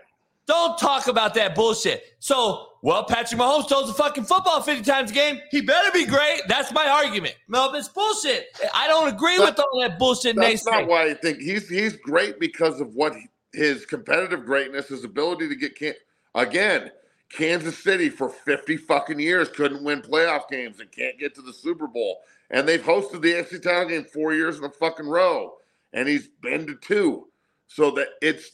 Don't 0.51 0.77
talk 0.77 1.07
about 1.07 1.33
that 1.35 1.55
bullshit. 1.55 2.13
So, 2.19 2.67
well, 2.81 3.05
Patrick 3.05 3.39
Mahomes 3.39 3.69
throws 3.69 3.87
the 3.87 3.93
fucking 3.93 4.25
football 4.25 4.61
50 4.61 4.83
times 4.83 5.09
a 5.09 5.13
game. 5.13 5.39
He 5.49 5.61
better 5.61 5.89
be 5.93 6.05
great. 6.05 6.41
That's 6.49 6.73
my 6.73 6.85
argument. 6.89 7.35
No, 7.47 7.73
it's 7.73 7.87
bullshit. 7.87 8.47
I 8.73 8.85
don't 8.89 9.07
agree 9.07 9.37
But 9.37 9.55
with 9.55 9.59
all 9.65 9.79
that 9.79 9.97
bullshit 9.97 10.35
That's 10.35 10.65
not 10.65 10.87
why 10.87 11.09
I 11.09 11.13
think 11.13 11.37
he's 11.39 11.69
he's 11.69 11.95
great 11.95 12.37
because 12.37 12.81
of 12.81 12.93
what 12.95 13.15
he- 13.15 13.29
his 13.53 13.85
competitive 13.85 14.45
greatness, 14.45 14.89
his 14.89 15.05
ability 15.05 15.47
to 15.47 15.55
get 15.55 15.77
can- 15.77 15.93
again. 16.35 16.91
Kansas 17.29 17.77
City 17.81 18.09
for 18.09 18.27
50 18.29 18.75
fucking 18.75 19.21
years 19.21 19.47
couldn't 19.47 19.81
win 19.85 20.01
playoff 20.01 20.49
games 20.49 20.81
and 20.81 20.91
can't 20.91 21.17
get 21.17 21.33
to 21.35 21.41
the 21.41 21.53
Super 21.53 21.87
Bowl. 21.87 22.19
And 22.49 22.67
they've 22.67 22.83
hosted 22.83 23.21
the 23.21 23.35
AFC 23.35 23.63
title 23.63 23.85
game 23.87 24.03
four 24.03 24.33
years 24.33 24.57
in 24.57 24.65
a 24.65 24.69
fucking 24.69 25.07
row. 25.07 25.53
And 25.93 26.09
he's 26.09 26.27
been 26.27 26.67
to 26.67 26.75
two. 26.75 27.29
So 27.67 27.89
that 27.91 28.09
it's 28.21 28.51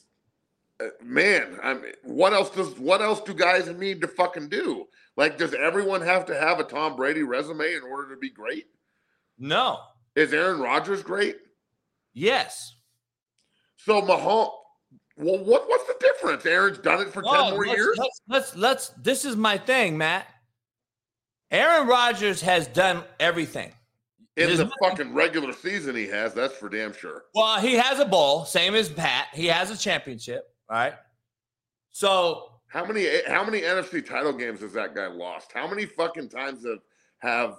Uh, 0.79 0.89
man, 1.03 1.57
I 1.63 1.73
mean, 1.73 1.93
what 2.03 2.33
else 2.33 2.49
does 2.51 2.77
what 2.77 3.01
else 3.01 3.21
do 3.21 3.33
guys 3.33 3.67
need 3.67 3.99
to 4.01 4.07
fucking 4.07 4.49
do? 4.49 4.85
Like, 5.15 5.37
does 5.39 5.53
everyone 5.55 6.01
have 6.01 6.25
to 6.27 6.35
have 6.39 6.59
a 6.59 6.63
Tom 6.63 6.95
Brady 6.95 7.23
resume 7.23 7.73
in 7.73 7.81
order 7.83 8.13
to 8.13 8.19
be 8.19 8.29
great? 8.29 8.65
no. 9.37 9.79
Is 10.15 10.33
Aaron 10.33 10.59
Rodgers 10.59 11.03
great? 11.03 11.37
Yes. 12.15 12.75
So 13.77 14.01
Mahomes, 14.01 14.51
well, 15.15 15.37
what 15.43 15.67
what's 15.69 15.85
the 15.85 15.95
difference? 15.99 16.43
Aaron's 16.45 16.79
done 16.79 17.01
it 17.01 17.13
for 17.13 17.21
ten 17.21 17.31
Oh, 17.35 17.51
more 17.51 17.65
let's, 17.67 17.77
years. 17.77 17.97
Let's, 17.99 18.21
let's 18.27 18.55
let's 18.55 18.89
this 19.01 19.25
is 19.25 19.35
my 19.35 19.57
thing, 19.59 19.95
Matt. 19.97 20.27
Aaron 21.51 21.87
Rodgers 21.87 22.41
has 22.41 22.67
done 22.67 23.03
everything. 23.19 23.71
In 24.37 24.47
there's 24.47 24.57
the 24.57 24.63
nothing- 24.65 24.77
fucking 24.81 25.13
regular 25.13 25.53
season, 25.53 25.95
he 25.95 26.07
has. 26.07 26.33
That's 26.33 26.55
for 26.55 26.67
damn 26.69 26.93
sure. 26.93 27.25
Well, 27.35 27.59
he 27.59 27.73
has 27.73 27.99
a 27.99 28.05
bowl, 28.05 28.45
same 28.45 28.73
as 28.75 28.89
Pat. 28.89 29.27
He 29.33 29.45
has 29.47 29.69
a 29.71 29.77
championship, 29.77 30.45
right? 30.69 30.93
So 31.91 32.59
How 32.67 32.85
many 32.85 33.07
how 33.27 33.43
many 33.43 33.61
NFC 33.61 34.05
title 34.05 34.33
games 34.33 34.61
has 34.61 34.73
that 34.73 34.93
guy 34.95 35.07
lost? 35.07 35.51
How 35.53 35.67
many 35.67 35.85
fucking 35.85 36.29
times 36.29 36.65
have 36.65 36.79
have 37.19 37.57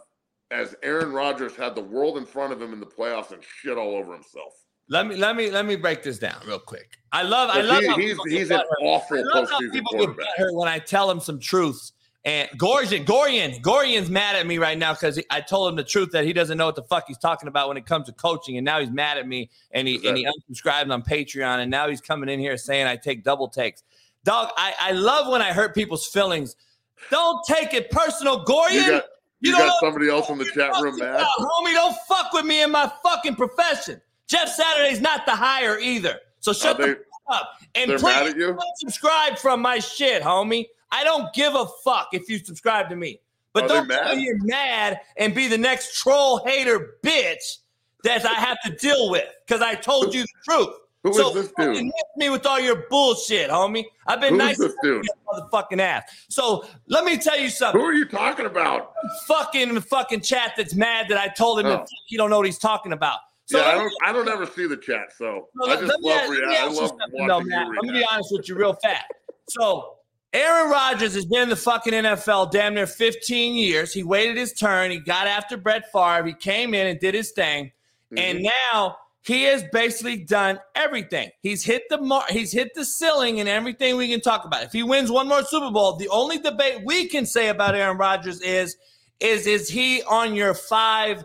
as 0.51 0.75
Aaron 0.83 1.13
Rodgers 1.13 1.55
had 1.57 1.75
the 1.75 1.83
world 1.83 2.19
in 2.19 2.25
front 2.27 2.53
of 2.53 2.61
him 2.63 2.73
in 2.73 2.81
the 2.81 2.87
playoffs 2.87 3.33
and 3.33 3.43
shit 3.43 3.77
all 3.77 3.95
over 3.97 4.13
himself? 4.15 4.53
let 4.91 5.07
me 5.07 5.17
let 5.17 5.37
me 5.37 5.51
let 5.51 5.67
me 5.67 5.77
break 5.77 6.03
this 6.03 6.19
down 6.19 6.41
real 6.47 6.59
quick. 6.59 6.97
I 7.13 7.23
love 7.23 7.51
I 7.51 7.61
love 7.61 7.83
he- 7.83 7.87
how 7.89 7.97
he's 7.99 8.19
he's 8.29 8.51
an 8.51 8.61
awful 8.83 9.19
I 9.19 9.23
love 9.23 9.51
how 9.51 9.59
people 9.71 10.07
get 10.07 10.27
hurt 10.37 10.55
when 10.55 10.69
I 10.69 10.79
tell 10.79 11.07
them 11.09 11.21
some 11.21 11.39
truths. 11.39 11.93
And 12.25 12.49
Gorian, 12.59 13.05
Gorian, 13.05 13.63
Gorian's 13.63 14.11
mad 14.11 14.37
at 14.37 14.47
me 14.47 14.59
right 14.59 14.77
now 14.77 14.93
because 14.93 15.21
I 15.31 15.41
told 15.41 15.71
him 15.71 15.77
the 15.77 15.85
truth 15.85 16.11
that 16.13 16.25
he 16.25 16.33
doesn't 16.33 16.59
know 16.59 16.67
what 16.67 16.75
the 16.75 16.83
fuck 16.83 17.05
he's 17.07 17.19
talking 17.19 17.49
about 17.49 17.69
when 17.69 17.77
it 17.77 17.87
comes 17.87 18.07
to 18.07 18.13
coaching, 18.13 18.57
and 18.59 18.65
now 18.65 18.81
he's 18.81 18.91
mad 18.91 19.19
at 19.19 19.27
me 19.27 19.51
and 19.71 19.87
he 19.87 19.95
Is 19.95 20.05
and 20.05 20.19
he 20.19 20.27
unsubscribed 20.27 20.93
on 20.93 21.03
Patreon, 21.03 21.61
and 21.61 21.71
now 21.71 21.89
he's 21.89 22.01
coming 22.01 22.29
in 22.29 22.41
here 22.41 22.57
saying 22.57 22.87
I 22.87 22.97
take 22.97 23.23
double 23.23 23.49
takes. 23.49 23.85
Dog, 24.25 24.51
I, 24.57 24.75
I 24.81 24.93
love 24.93 25.31
when 25.31 25.41
I 25.41 25.53
hurt 25.53 25.75
people's 25.75 26.07
feelings. 26.07 26.57
Don't 27.11 27.45
take 27.47 27.73
it 27.73 27.91
personal, 27.91 28.45
Gorian. 28.45 28.73
You 28.73 28.87
got 28.91 29.05
you, 29.41 29.53
don't 29.53 29.61
got 29.61 29.81
somebody 29.81 30.09
else 30.09 30.29
in 30.29 30.39
the 30.39 30.45
chat 30.47 30.73
room 30.83 30.99
mad. 30.99 31.15
about, 31.15 31.29
homie, 31.39 31.73
don't 31.73 31.97
fuck 32.09 32.33
with 32.33 32.45
me 32.45 32.63
in 32.63 32.73
my 32.73 32.91
fucking 33.03 33.37
profession. 33.37 34.01
Jeff 34.27 34.49
Saturday's 34.49 35.01
not 35.01 35.25
the 35.25 35.35
hire 35.35 35.79
either. 35.79 36.19
So 36.41 36.53
shut 36.53 36.79
they- 36.79 36.89
the 36.89 36.95
fuck 36.95 37.41
up. 37.41 37.51
And 37.75 37.91
please 37.91 38.03
mad 38.03 38.27
at 38.27 38.37
you? 38.37 38.49
don't 38.49 38.79
subscribe 38.79 39.39
from 39.39 39.63
my 39.63 39.79
shit, 39.79 40.23
homie. 40.23 40.67
I 40.91 41.05
don't 41.05 41.33
give 41.35 41.55
a 41.55 41.67
fuck 41.85 42.09
if 42.13 42.29
you 42.29 42.39
subscribe 42.39 42.89
to 42.91 42.97
me. 42.97 43.21
But 43.55 43.65
Are 43.65 43.69
don't 43.69 43.89
mad? 43.89 44.03
tell 44.07 44.17
me 44.17 44.23
you're 44.23 44.45
mad 44.45 45.01
and 45.17 45.35
be 45.35 45.49
the 45.49 45.59
next 45.59 45.99
troll 46.01 46.45
hater 46.47 46.95
bitch 47.05 47.59
that 48.05 48.25
I 48.25 48.35
have 48.35 48.59
to 48.65 48.73
deal 48.77 49.11
with 49.11 49.25
because 49.47 49.63
I 49.63 49.75
told 49.75 50.15
you 50.15 50.23
the 50.23 50.29
truth. 50.53 50.75
Who 51.05 51.11
is 51.11 51.17
so 51.17 51.31
this 51.31 51.49
fucking 51.57 51.85
dude? 51.85 51.93
me 52.17 52.29
with 52.29 52.45
all 52.45 52.59
your 52.59 52.85
bullshit, 52.91 53.51
homie. 53.51 53.85
I've 54.07 54.21
been 54.21 54.31
Who's 54.35 54.39
nice 54.39 54.59
this 54.59 54.75
dude? 54.83 55.07
motherfucking 55.33 55.81
ass. 55.81 56.03
So 56.29 56.65
let 56.89 57.05
me 57.05 57.17
tell 57.17 57.39
you 57.39 57.49
something 57.51 57.81
Who 57.81 57.87
are 57.87 57.93
you 57.95 58.05
talking 58.05 58.47
about? 58.47 58.93
fucking 59.27 59.81
fucking 59.83 60.21
chat 60.23 60.55
that's 60.57 60.75
mad 60.75 61.07
that 61.09 61.17
I 61.19 61.29
told 61.29 61.61
him 61.61 61.67
Oh. 61.67 61.71
that 61.71 61.89
he 62.07 62.17
don't 62.17 62.31
know 62.31 62.37
what 62.39 62.47
he's 62.47 62.59
talking 62.59 62.93
about. 62.93 63.19
So 63.47 63.59
yeah, 63.59 63.69
I 63.69 63.75
don't 63.77 63.93
I 64.05 64.13
don't 64.13 64.29
ever 64.29 64.45
see 64.45 64.67
the 64.67 64.77
chat, 64.77 65.13
so 65.17 65.49
no, 65.55 65.67
I 65.67 65.71
let- 65.77 65.81
just 65.87 66.03
love 66.03 66.21
ask- 66.21 66.31
rea- 66.31 66.57
I 66.59 66.65
love 66.67 66.77
watching 67.13 67.47
you 67.47 67.51
Matt. 67.51 67.69
Let 67.69 67.85
me 67.85 67.93
be 68.01 68.07
honest 68.11 68.29
with 68.33 68.49
you 68.49 68.57
real 68.57 68.75
fast. 68.75 69.07
So 69.49 69.98
Aaron 70.33 70.71
Rodgers 70.71 71.15
has 71.15 71.25
been 71.25 71.43
in 71.43 71.49
the 71.49 71.57
fucking 71.57 71.93
NFL 71.93 72.51
damn 72.51 72.75
near 72.75 72.87
15 72.87 73.55
years. 73.55 73.93
He 73.95 74.03
waited 74.03 74.37
his 74.37 74.53
turn. 74.53 74.91
He 74.91 74.99
got 74.99 75.27
after 75.27 75.57
Brett 75.57 75.91
Favre. 75.91 76.27
He 76.27 76.35
came 76.35 76.75
in 76.75 76.87
and 76.87 77.01
did 77.01 77.15
his 77.15 77.33
thing. 77.33 77.73
And 78.17 78.41
Mhm. 78.41 78.51
now 78.73 78.99
he 79.23 79.45
has 79.45 79.65
basically 79.73 80.17
done 80.17 80.61
everything. 80.75 81.31
He's 81.43 81.65
hit 81.65 81.83
the 81.89 81.99
mar- 81.99 82.27
he's 82.31 82.53
hit 82.53 82.75
the 82.75 82.85
ceiling 82.85 83.41
and 83.41 83.49
everything 83.49 83.97
we 83.97 84.09
can 84.09 84.21
talk 84.21 84.45
about. 84.45 84.63
If 84.65 84.73
he 84.73 84.83
wins 84.83 85.11
one 85.11 85.29
more 85.29 85.43
Super 85.45 85.71
Bowl, 85.71 85.97
the 85.97 86.09
only 86.09 86.39
debate 86.39 86.83
we 86.85 87.07
can 87.09 87.25
say 87.27 87.49
about 87.49 87.75
Aaron 87.75 87.97
Rodgers 87.97 88.41
is 88.43 88.77
is 89.21 89.47
is 89.47 89.69
he 89.69 90.03
on 90.05 90.35
your 90.35 90.55
five 90.55 91.25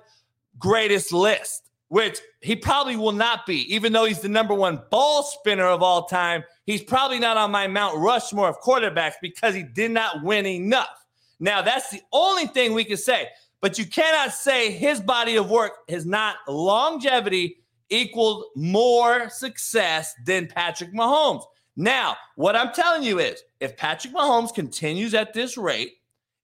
greatest 0.58 1.14
list? 1.14 1.70
Which 1.90 2.20
he 2.42 2.56
probably 2.56 2.96
will 2.96 3.12
not 3.12 3.46
be, 3.46 3.72
even 3.74 3.94
though 3.94 4.06
he's 4.06 4.22
the 4.22 4.30
number 4.30 4.54
one 4.54 4.82
ball 4.90 5.24
spinner 5.24 5.68
of 5.68 5.84
all 5.84 6.06
time. 6.06 6.44
He's 6.66 6.84
probably 6.84 7.20
not 7.20 7.38
on 7.38 7.52
my 7.52 7.68
Mount 7.68 7.98
Rushmore 7.98 8.48
of 8.48 8.62
quarterbacks 8.62 9.16
because 9.22 9.54
he 9.54 9.64
did 9.64 9.92
not 9.92 10.24
win 10.24 10.46
enough. 10.46 11.06
Now, 11.40 11.62
that's 11.62 11.90
the 11.90 12.02
only 12.12 12.48
thing 12.48 12.74
we 12.74 12.86
can 12.86 12.98
say. 12.98 13.28
But 13.60 13.78
you 13.78 13.86
cannot 13.86 14.34
say 14.34 14.72
his 14.72 15.00
body 15.00 15.36
of 15.36 15.50
work 15.50 15.72
has 15.90 16.06
not 16.06 16.36
longevity 16.48 17.58
equaled 17.90 18.46
more 18.56 19.30
success 19.30 20.14
than 20.26 20.48
Patrick 20.48 20.94
Mahomes. 20.94 21.44
Now, 21.76 22.18
what 22.36 22.56
I'm 22.56 22.74
telling 22.74 23.04
you 23.04 23.20
is 23.20 23.42
if 23.60 23.76
Patrick 23.78 24.14
Mahomes 24.14 24.54
continues 24.54 25.14
at 25.14 25.34
this 25.34 25.58
rate 25.58 25.94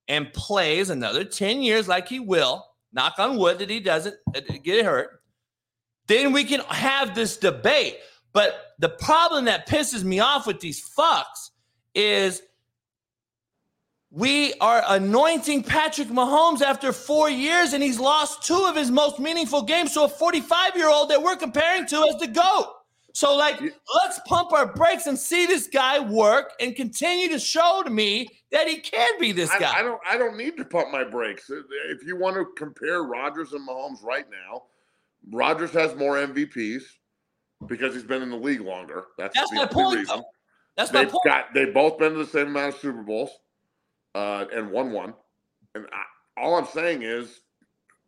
and 0.08 0.32
plays 0.34 0.90
another 0.90 1.24
10 1.24 1.62
years 1.62 1.88
like 1.88 2.08
he 2.08 2.20
will, 2.20 2.66
knock 2.94 3.16
on 3.20 3.38
wood 3.38 3.60
that 3.60 3.70
he 3.70 3.80
doesn't 3.80 4.16
uh, 4.36 4.40
get 4.64 4.86
hurt, 4.86 5.22
then 6.08 6.34
we 6.34 6.44
can 6.44 6.62
have 6.62 7.14
this 7.14 7.38
debate. 7.38 7.98
But 8.34 8.74
the 8.80 8.90
problem 8.90 9.46
that 9.46 9.68
pisses 9.68 10.04
me 10.04 10.20
off 10.20 10.46
with 10.46 10.60
these 10.60 10.88
fucks 10.88 11.50
is 11.96 12.42
we 14.12 14.54
are 14.56 14.84
anointing 14.88 15.64
Patrick 15.64 16.08
Mahomes 16.08 16.62
after 16.62 16.92
four 16.92 17.30
years, 17.30 17.74
and 17.74 17.84
he's 17.84 18.00
lost 18.00 18.44
two 18.44 18.66
of 18.68 18.76
his 18.76 18.90
most 18.90 19.20
meaningful 19.20 19.64
games 19.64 19.94
to 19.94 20.02
a 20.02 20.10
45 20.10 20.76
year 20.76 20.90
old 20.90 21.10
that 21.10 21.22
we're 21.22 21.36
comparing 21.36 21.86
to 21.88 22.08
as 22.10 22.20
the 22.20 22.28
GOAT. 22.28 22.76
So, 23.14 23.36
like, 23.36 23.60
let's 23.60 24.20
pump 24.28 24.54
our 24.54 24.72
brakes 24.72 25.08
and 25.08 25.18
see 25.18 25.46
this 25.46 25.68
guy 25.68 26.00
work 26.00 26.54
and 26.60 26.76
continue 26.76 27.28
to 27.30 27.40
show 27.40 27.82
to 27.84 27.90
me 27.90 28.28
that 28.52 28.68
he 28.68 28.78
can 28.78 29.20
be 29.20 29.32
this 29.32 29.50
guy. 29.58 29.72
I, 29.72 29.80
I 29.80 29.82
don't. 29.82 30.02
I 30.08 30.18
don't 30.18 30.38
need 30.38 30.58
to 30.58 30.66
pump 30.66 30.92
my 30.92 31.04
brakes. 31.04 31.50
If 31.50 32.04
you 32.06 32.18
want 32.18 32.36
to 32.36 32.46
compare 32.56 33.04
Rodgers 33.04 33.54
and 33.54 33.68
Mahomes 33.68 34.04
right 34.04 34.26
now, 34.30 34.64
Rodgers 35.32 35.72
has 35.72 35.96
more 35.96 36.16
MVPs 36.16 36.84
because 37.68 37.94
he's 37.94 38.04
been 38.04 38.22
in 38.22 38.30
the 38.30 38.38
league 38.38 38.62
longer. 38.62 39.06
That's, 39.18 39.36
That's 39.36 39.50
the 39.50 39.58
my 39.58 39.66
point. 39.66 40.00
reason. 40.00 40.18
Though. 40.18 40.26
That's 40.78 40.92
They've 40.92 41.10
point. 41.10 41.24
got. 41.26 41.54
They've 41.54 41.74
both 41.74 41.98
been 41.98 42.14
to 42.14 42.20
the 42.20 42.26
same 42.26 42.48
amount 42.48 42.76
of 42.76 42.82
Super 42.82 43.04
Bowls, 43.04 43.32
uh, 44.16 44.46
and 44.54 44.72
won 44.72 44.92
one. 44.92 45.14
And 45.76 45.86
I, 45.92 46.42
all 46.42 46.56
I'm 46.56 46.68
saying 46.68 47.04
is, 47.04 47.42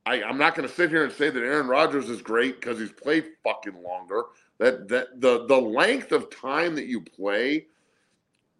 I, 0.05 0.23
I'm 0.23 0.37
not 0.37 0.55
going 0.55 0.67
to 0.67 0.73
sit 0.73 0.89
here 0.89 1.03
and 1.03 1.11
say 1.11 1.29
that 1.29 1.43
Aaron 1.43 1.67
Rodgers 1.67 2.09
is 2.09 2.21
great 2.21 2.59
because 2.59 2.79
he's 2.79 2.91
played 2.91 3.25
fucking 3.43 3.81
longer. 3.83 4.23
That 4.57 4.87
that 4.87 5.19
the 5.19 5.45
the 5.47 5.59
length 5.59 6.11
of 6.11 6.29
time 6.29 6.75
that 6.75 6.85
you 6.85 7.01
play 7.01 7.67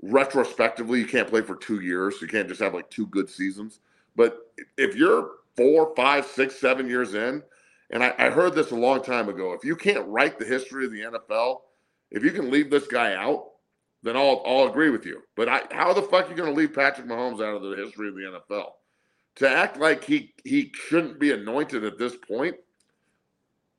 retrospectively, 0.02 1.00
you 1.00 1.06
can't 1.06 1.30
play 1.30 1.42
for 1.42 1.56
two 1.56 1.80
years. 1.80 2.16
You 2.22 2.28
can't 2.28 2.48
just 2.48 2.62
have 2.62 2.74
like 2.74 2.90
two 2.90 3.08
good 3.08 3.30
seasons. 3.30 3.80
But 4.16 4.40
if 4.78 4.96
you're 4.96 5.32
four, 5.56 5.94
five, 5.96 6.26
six, 6.26 6.60
seven 6.60 6.88
years 6.88 7.14
in, 7.14 7.44
and 7.92 8.04
I, 8.04 8.14
I 8.18 8.30
heard 8.30 8.56
this 8.56 8.72
a 8.72 8.76
long 8.76 9.04
time 9.04 9.30
ago, 9.30 9.54
if 9.54 9.64
you 9.64 9.76
can't 9.76 10.08
write 10.08 10.40
the 10.40 10.46
history 10.46 10.86
of 10.86 10.92
the 10.92 11.02
NFL, 11.02 11.58
if 12.10 12.24
you 12.24 12.32
can 12.32 12.50
leave 12.50 12.70
this 12.70 12.88
guy 12.88 13.14
out, 13.16 13.48
then 14.04 14.18
I'll 14.18 14.42
I'll 14.46 14.68
agree 14.68 14.90
with 14.90 15.06
you. 15.06 15.22
But 15.36 15.50
I, 15.50 15.62
how 15.72 15.94
the 15.94 16.02
fuck 16.02 16.26
are 16.26 16.30
you 16.30 16.36
going 16.36 16.54
to 16.54 16.58
leave 16.58 16.74
Patrick 16.74 17.08
Mahomes 17.08 17.36
out 17.36 17.56
of 17.56 17.62
the 17.62 17.76
history 17.76 18.10
of 18.10 18.16
the 18.16 18.42
NFL? 18.42 18.72
To 19.36 19.50
act 19.50 19.78
like 19.78 20.04
he 20.04 20.34
he 20.44 20.72
shouldn't 20.74 21.20
be 21.20 21.32
anointed 21.32 21.84
at 21.84 21.98
this 21.98 22.16
point. 22.16 22.56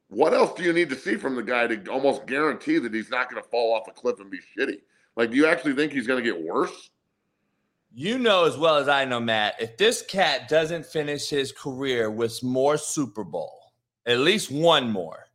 What 0.08 0.34
else 0.34 0.52
do 0.54 0.62
you 0.62 0.74
need 0.74 0.90
to 0.90 0.96
see 0.96 1.16
from 1.16 1.34
the 1.34 1.42
guy 1.42 1.66
to 1.66 1.90
almost 1.90 2.26
guarantee 2.26 2.78
that 2.78 2.92
he's 2.92 3.10
not 3.10 3.30
going 3.30 3.42
to 3.42 3.48
fall 3.48 3.74
off 3.74 3.88
a 3.88 3.92
cliff 3.92 4.20
and 4.20 4.30
be 4.30 4.38
shitty? 4.56 4.76
Like, 5.16 5.30
do 5.30 5.36
you 5.36 5.46
actually 5.46 5.72
think 5.72 5.92
he's 5.92 6.06
going 6.06 6.22
to 6.22 6.30
get 6.30 6.40
worse? 6.40 6.90
You 7.94 8.18
know 8.18 8.44
as 8.44 8.58
well 8.58 8.76
as 8.76 8.88
I 8.88 9.06
know, 9.06 9.20
Matt, 9.20 9.54
if 9.58 9.76
this 9.78 10.02
cat 10.02 10.48
doesn't 10.48 10.84
finish 10.84 11.28
his 11.28 11.50
career 11.52 12.10
with 12.10 12.42
more 12.42 12.76
Super 12.76 13.24
Bowl, 13.24 13.61
at 14.06 14.18
least 14.18 14.50
one 14.50 14.90
more, 14.90 15.26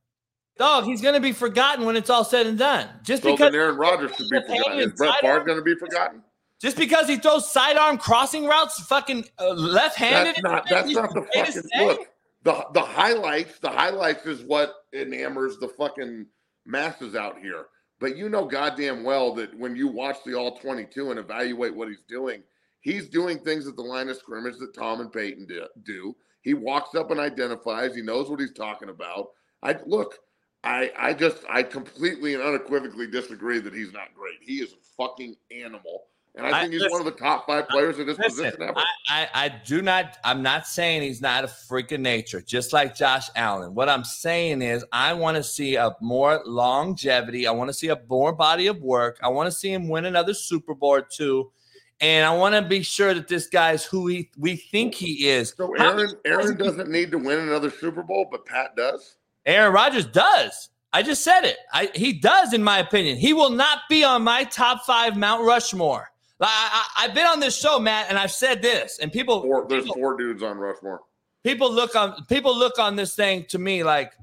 dog, 0.57 0.85
he's 0.85 1.01
going 1.01 1.13
to 1.13 1.19
be 1.19 1.31
forgotten 1.31 1.85
when 1.85 1.95
it's 1.95 2.09
all 2.09 2.23
said 2.23 2.47
and 2.47 2.57
done. 2.57 2.87
Just 3.03 3.23
So 3.23 3.31
because 3.31 3.51
then 3.51 3.61
Aaron 3.61 3.77
Rodgers 3.77 4.15
should 4.15 4.29
be 4.29 4.41
forgotten. 4.41 4.79
Is 4.79 4.93
Brett 4.93 5.15
Favre 5.21 5.43
going 5.43 5.57
to 5.57 5.63
be 5.63 5.75
forgotten? 5.75 6.23
just 6.59 6.77
because 6.77 7.07
he 7.07 7.17
throws 7.17 7.51
sidearm 7.51 7.97
crossing 7.97 8.45
routes, 8.45 8.79
fucking 8.81 9.25
uh, 9.39 9.53
left-handed. 9.53 10.35
That's 10.35 10.43
not. 10.43 10.67
That's 10.69 10.91
not 10.91 11.13
the 11.13 11.27
fucking 11.33 11.63
look. 11.79 12.07
The 12.43 12.65
the 12.73 12.81
highlights. 12.81 13.59
The 13.59 13.69
highlights 13.69 14.25
is 14.25 14.41
what 14.41 14.73
enamors 14.93 15.57
the 15.57 15.67
fucking 15.67 16.25
masses 16.65 17.15
out 17.15 17.39
here. 17.39 17.67
But 17.99 18.15
you 18.15 18.29
know 18.29 18.45
goddamn 18.45 19.03
well 19.03 19.33
that 19.35 19.57
when 19.57 19.75
you 19.75 19.87
watch 19.87 20.17
the 20.25 20.35
all 20.35 20.57
22 20.57 21.09
and 21.09 21.19
evaluate 21.19 21.75
what 21.75 21.87
he's 21.87 22.03
doing, 22.07 22.43
he's 22.81 23.07
doing 23.07 23.39
things 23.39 23.67
at 23.67 23.75
the 23.75 23.81
line 23.81 24.09
of 24.09 24.17
scrimmage 24.17 24.57
that 24.59 24.75
Tom 24.75 25.01
and 25.01 25.11
Peyton 25.11 25.47
do. 25.83 26.15
He 26.41 26.53
walks 26.53 26.95
up 26.95 27.11
and 27.11 27.19
identifies. 27.19 27.95
He 27.95 28.01
knows 28.01 28.29
what 28.29 28.39
he's 28.39 28.53
talking 28.53 28.89
about. 28.89 29.29
I 29.63 29.75
look. 29.85 30.19
I 30.63 30.91
I 30.97 31.13
just 31.13 31.37
I 31.49 31.63
completely 31.63 32.33
and 32.33 32.43
unequivocally 32.43 33.07
disagree 33.07 33.59
that 33.59 33.73
he's 33.73 33.93
not 33.93 34.13
great. 34.15 34.37
He 34.41 34.55
is 34.55 34.73
a 34.73 34.75
fucking 34.97 35.35
animal, 35.51 36.05
and 36.35 36.45
I 36.47 36.49
I- 36.57 36.61
think 36.61 36.73
he's 36.73 36.89
one 36.91 36.99
of 36.99 37.05
the 37.05 37.11
top 37.11 37.45
five 37.45 37.67
players 37.69 37.99
at 37.99 38.07
this 38.07 38.17
Listen, 38.17 38.45
position 38.45 38.61
ever. 38.63 38.77
I, 38.77 38.85
I, 39.09 39.45
I 39.45 39.49
do 39.65 39.81
not, 39.81 40.17
I'm 40.23 40.41
not 40.41 40.67
saying 40.67 41.03
he's 41.03 41.21
not 41.21 41.43
a 41.43 41.47
freak 41.47 41.91
of 41.91 42.01
nature, 42.01 42.41
just 42.41 42.73
like 42.73 42.95
Josh 42.95 43.29
Allen. 43.35 43.75
What 43.75 43.87
I'm 43.87 44.03
saying 44.03 44.61
is, 44.63 44.83
I 44.91 45.13
want 45.13 45.37
to 45.37 45.43
see 45.43 45.75
a 45.75 45.95
more 46.01 46.41
longevity. 46.45 47.45
I 47.47 47.51
want 47.51 47.69
to 47.69 47.73
see 47.73 47.89
a 47.89 48.01
more 48.09 48.33
body 48.33 48.67
of 48.67 48.81
work. 48.81 49.19
I 49.21 49.27
want 49.29 49.47
to 49.47 49.57
see 49.57 49.71
him 49.71 49.87
win 49.87 50.05
another 50.05 50.33
Super 50.33 50.73
Bowl 50.73 50.93
or 50.95 51.01
two. 51.01 51.51
And 51.99 52.25
I 52.25 52.35
want 52.35 52.53
to 52.53 52.61
be 52.61 52.83
sure 52.83 53.13
that 53.15 53.27
this 53.27 53.47
guy's 53.47 53.83
who 53.83 54.07
he 54.07 54.29
we 54.37 54.55
think 54.55 54.93
he 54.93 55.27
is. 55.29 55.53
So 55.57 55.73
Aaron 55.75 56.11
Aaron 56.25 56.55
doesn't 56.57 56.89
need 56.89 57.09
to 57.11 57.17
win 57.17 57.39
another 57.39 57.71
Super 57.71 58.03
Bowl, 58.03 58.27
but 58.29 58.45
Pat 58.45 58.75
does. 58.75 59.15
Aaron 59.45 59.73
Rodgers 59.73 60.05
does. 60.05 60.69
I 60.93 61.01
just 61.03 61.23
said 61.23 61.41
it. 61.43 61.57
I, 61.73 61.89
he 61.95 62.13
does, 62.13 62.53
in 62.53 62.63
my 62.63 62.79
opinion. 62.79 63.17
He 63.17 63.33
will 63.33 63.49
not 63.49 63.79
be 63.89 64.03
on 64.03 64.23
my 64.23 64.43
top 64.45 64.85
five 64.85 65.17
Mount 65.17 65.43
Rushmore. 65.45 66.09
I, 66.39 66.45
I, 66.97 67.05
I've 67.05 67.13
been 67.15 67.25
on 67.25 67.39
this 67.39 67.57
show, 67.57 67.79
Matt, 67.79 68.07
and 68.09 68.17
I've 68.17 68.31
said 68.31 68.61
this, 68.61 68.99
and 68.99 69.11
people 69.11 69.41
Four, 69.41 69.65
there's 69.67 69.83
people- 69.83 69.95
four 69.95 70.17
dudes 70.17 70.43
on 70.43 70.57
Rushmore. 70.57 71.01
people 71.43 71.71
look 71.71 71.95
on 71.95 72.25
people 72.25 72.55
look 72.55 72.77
on 72.79 72.95
this 72.95 73.15
thing 73.15 73.45
to 73.49 73.57
me 73.57 73.83
like 73.83 74.13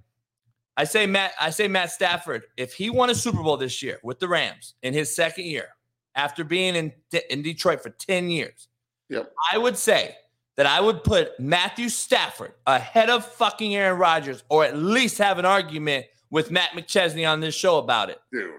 I 0.77 0.85
say 0.85 1.07
Matt 1.07 1.33
I 1.41 1.51
say 1.51 1.67
Matt 1.69 1.91
Stafford 1.91 2.45
if 2.57 2.73
he 2.73 2.89
won 2.91 3.11
a 3.11 3.15
Super 3.17 3.43
Bowl 3.43 3.57
this 3.57 3.83
year 3.83 3.99
with 4.05 4.21
the 4.21 4.29
Rams 4.29 4.75
in 4.83 4.95
his 4.95 5.15
second 5.15 5.47
year 5.47 5.69
after 6.15 6.45
being 6.45 6.75
in 6.77 6.93
in 7.31 7.43
Detroit 7.43 7.83
for 7.83 7.91
10 7.91 8.29
years 8.31 8.69
Yep. 9.11 9.33
I 9.53 9.59
would 9.59 9.77
say 9.77 10.17
that 10.57 10.67
I 10.67 10.81
would 10.81 11.05
put 11.05 11.39
Matthew 11.39 11.89
Stafford 11.89 12.53
ahead 12.67 13.11
of 13.11 13.27
fucking 13.27 13.75
Aaron 13.75 13.99
Rodgers 13.99 14.43
or 14.49 14.65
at 14.65 14.77
least 14.77 15.19
have 15.19 15.39
an 15.39 15.45
argument 15.45 16.07
with 16.31 16.51
Matt 16.51 16.71
McChesney 16.71 17.29
on 17.31 17.41
this 17.41 17.55
show 17.55 17.79
about 17.79 18.09
it. 18.09 18.19
Dude, 18.33 18.51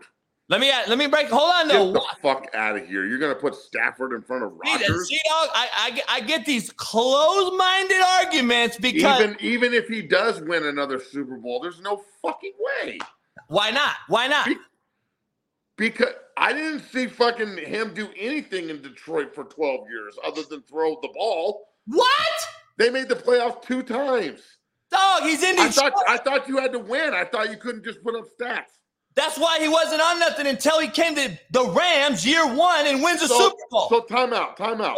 Let 0.50 0.62
me 0.62 0.72
let 0.88 0.98
me 0.98 1.08
break 1.08 1.28
hold 1.30 1.52
on 1.52 1.68
get 1.68 1.74
though. 1.74 1.94
the 1.94 2.02
fuck 2.22 2.48
out 2.54 2.78
of 2.78 2.88
here. 2.88 3.06
You're 3.08 3.18
gonna 3.18 3.34
put 3.36 3.56
Stafford 3.56 4.14
in 4.14 4.22
front 4.22 4.44
of 4.44 4.54
Rodgers? 4.54 5.08
see, 5.10 5.20
dog, 5.28 5.50
I, 5.54 5.68
I, 5.78 5.92
get- 5.92 6.06
I 6.08 6.20
get 6.22 6.46
these 6.46 6.70
closed-minded 6.72 8.02
arguments 8.22 8.78
because 8.78 9.20
Even 9.22 9.38
even 9.40 9.74
if 9.74 9.88
he 9.88 10.02
does 10.04 10.42
win 10.42 10.66
another 10.68 11.00
Super 11.00 11.38
Bowl, 11.38 11.60
there's 11.60 11.82
no 11.82 12.04
fucking 12.22 12.54
way. 12.60 13.00
why 13.48 13.72
not? 13.72 13.96
Why 14.10 14.28
not? 14.28 14.46
Be- 14.46 14.58
Because 15.78 16.14
I 16.38 16.52
didn't 16.54 16.82
see 16.92 17.08
fucking 17.08 17.58
him 17.58 17.94
do 17.94 18.10
anything 18.18 18.70
in 18.70 18.82
Detroit 18.82 19.34
for 19.34 19.46
12 19.46 19.90
years 19.90 20.16
other 20.26 20.42
than 20.50 20.62
throw 20.64 20.98
the 21.02 21.10
ball. 21.14 21.68
What? 21.88 22.08
They 22.78 22.90
made 22.90 23.08
the 23.08 23.16
playoffs 23.16 23.62
two 23.62 23.84
times. 23.84 24.42
Dog, 24.92 25.24
he's 25.24 25.44
in 25.44 25.58
I 25.60 25.68
Detroit. 25.70 25.94
thought 25.94 26.04
I 26.10 26.18
thought 26.18 26.48
you 26.48 26.58
had 26.58 26.72
to 26.74 26.80
win. 26.80 27.14
I 27.14 27.24
thought 27.26 27.50
you 27.50 27.58
couldn't 27.58 27.84
just 27.86 28.04
put 28.04 28.16
up 28.16 28.26
stats. 28.40 28.80
That's 29.16 29.38
why 29.38 29.60
he 29.62 29.70
wasn't 29.70 30.02
on 30.02 30.20
nothing 30.20 30.46
until 30.46 30.80
he 30.80 30.90
came 30.90 31.16
to 31.16 31.40
the 31.52 31.66
Rams 31.70 32.26
year 32.26 32.46
one 32.54 32.86
and 32.86 33.02
wins 33.02 33.22
a 33.22 33.28
So, 33.30 33.38
Super 33.40 33.56
Bowl. 33.72 33.88
so 33.90 34.02
timeout, 34.02 34.58
timeout. 34.58 34.96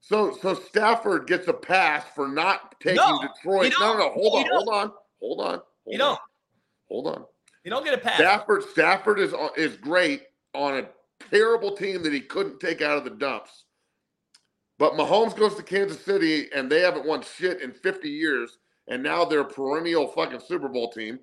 So 0.00 0.36
so 0.42 0.54
Stafford 0.54 1.26
gets 1.28 1.46
a 1.48 1.52
pass 1.52 2.04
for 2.14 2.26
not 2.28 2.74
taking 2.80 2.96
No, 2.96 3.20
Detroit. 3.20 3.72
No, 3.78 3.92
no, 3.92 3.98
no. 3.98 4.10
Hold 4.10 4.34
on, 4.34 4.50
hold 4.50 4.68
on, 4.68 4.92
hold 5.20 5.40
on. 5.40 5.48
Hold 5.48 5.62
you 5.86 5.92
on, 5.94 5.98
don't. 5.98 6.18
Hold 6.88 7.06
on. 7.06 7.24
You 7.64 7.70
don't 7.70 7.84
get 7.84 7.94
a 7.94 7.98
pass. 7.98 8.16
Stafford 8.18 8.64
Stafford 8.64 9.20
is 9.20 9.32
is 9.56 9.76
great 9.76 10.22
on 10.56 10.78
a 10.78 10.88
terrible 11.30 11.76
team 11.76 12.02
that 12.02 12.12
he 12.12 12.20
couldn't 12.20 12.60
take 12.60 12.82
out 12.82 12.98
of 12.98 13.04
the 13.04 13.10
dumps. 13.10 13.64
But 14.78 14.94
Mahomes 14.94 15.36
goes 15.36 15.54
to 15.54 15.62
Kansas 15.62 16.04
City 16.04 16.48
and 16.54 16.70
they 16.70 16.80
haven't 16.80 17.06
won 17.06 17.22
shit 17.22 17.62
in 17.62 17.72
50 17.72 18.08
years, 18.08 18.58
and 18.88 19.02
now 19.02 19.24
they're 19.24 19.40
a 19.40 19.44
perennial 19.44 20.08
fucking 20.08 20.40
Super 20.40 20.68
Bowl 20.68 20.90
team. 20.90 21.18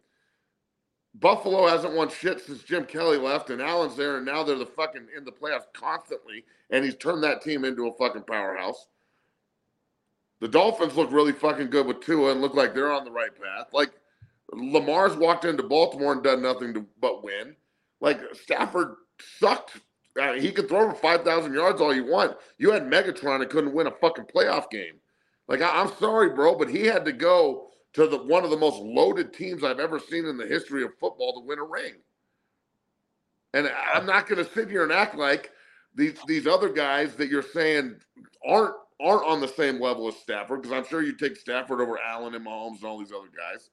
Buffalo 1.16 1.68
hasn't 1.68 1.94
won 1.94 2.10
shit 2.10 2.42
since 2.42 2.64
Jim 2.64 2.86
Kelly 2.86 3.18
left, 3.18 3.52
and 3.52 3.62
Allen's 3.62 3.96
there, 3.96 4.18
and 4.18 4.26
now 4.26 4.44
they're 4.44 4.58
the 4.58 4.66
fucking 4.66 5.08
in 5.16 5.24
the 5.24 5.32
playoffs 5.32 5.72
constantly, 5.74 6.44
and 6.72 6.84
he's 6.84 6.96
turned 6.96 7.24
that 7.24 7.44
team 7.44 7.66
into 7.66 7.88
a 7.88 7.94
fucking 7.94 8.24
powerhouse. 8.24 8.88
The 10.40 10.48
Dolphins 10.48 10.96
look 10.96 11.12
really 11.12 11.32
fucking 11.32 11.70
good 11.70 11.86
with 11.86 12.02
Tua 12.02 12.32
and 12.32 12.42
look 12.42 12.56
like 12.56 12.74
they're 12.74 12.92
on 12.92 13.06
the 13.06 13.12
right 13.12 13.32
path. 13.34 13.68
Like 13.72 13.92
Lamar's 14.52 15.16
walked 15.16 15.46
into 15.46 15.64
Baltimore 15.64 16.14
and 16.14 16.24
done 16.24 16.42
nothing 16.42 16.74
to, 16.74 16.86
but 17.00 17.24
win. 17.24 17.56
Like 18.02 18.20
Stafford 18.34 18.96
sucked. 19.40 19.80
Uh, 20.20 20.34
he 20.34 20.52
could 20.52 20.70
throw 20.70 20.90
for 20.90 20.96
five 20.96 21.24
thousand 21.24 21.54
yards 21.54 21.82
all 21.82 21.94
you 21.94 22.06
want. 22.06 22.38
You 22.58 22.72
had 22.72 22.84
Megatron 22.84 23.42
and 23.42 23.50
couldn't 23.50 23.74
win 23.74 23.88
a 23.88 23.92
fucking 23.92 24.26
playoff 24.26 24.70
game. 24.70 24.96
Like 25.48 25.62
I, 25.62 25.82
I'm 25.82 25.92
sorry, 25.98 26.30
bro, 26.30 26.56
but 26.56 26.70
he 26.70 26.86
had 26.86 27.06
to 27.06 27.12
go 27.12 27.70
to 27.94 28.08
the 28.08 28.18
one 28.18 28.44
of 28.44 28.50
the 28.50 28.58
most 28.58 28.82
loaded 28.82 29.34
teams 29.34 29.64
I've 29.64 29.80
ever 29.80 30.00
seen 30.00 30.26
in 30.26 30.38
the 30.38 30.48
history 30.48 30.84
of 30.84 30.92
football 31.00 31.34
to 31.42 31.48
win 31.48 31.60
a 31.60 31.64
ring. 31.64 31.94
And 33.54 33.70
I'm 33.94 34.06
not 34.06 34.28
going 34.28 34.44
to 34.44 34.52
sit 34.52 34.70
here 34.70 34.84
and 34.84 34.92
act 34.92 35.16
like 35.16 35.52
these 35.96 36.18
these 36.28 36.48
other 36.48 36.70
guys 36.70 37.16
that 37.16 37.30
you're 37.30 37.44
saying 37.44 37.96
aren't 38.48 38.74
aren't 39.00 39.28
on 39.28 39.42
the 39.42 39.48
same 39.48 39.80
level 39.80 40.08
as 40.08 40.16
Stafford 40.18 40.62
because 40.62 40.76
I'm 40.76 40.88
sure 40.88 41.04
you 41.04 41.14
take 41.14 41.36
Stafford 41.36 41.82
over 41.82 42.00
Allen 42.00 42.36
and 42.36 42.46
Mahomes 42.46 42.78
and 42.78 42.86
all 42.86 43.00
these 43.00 43.12
other 43.12 43.30
guys. 43.36 43.70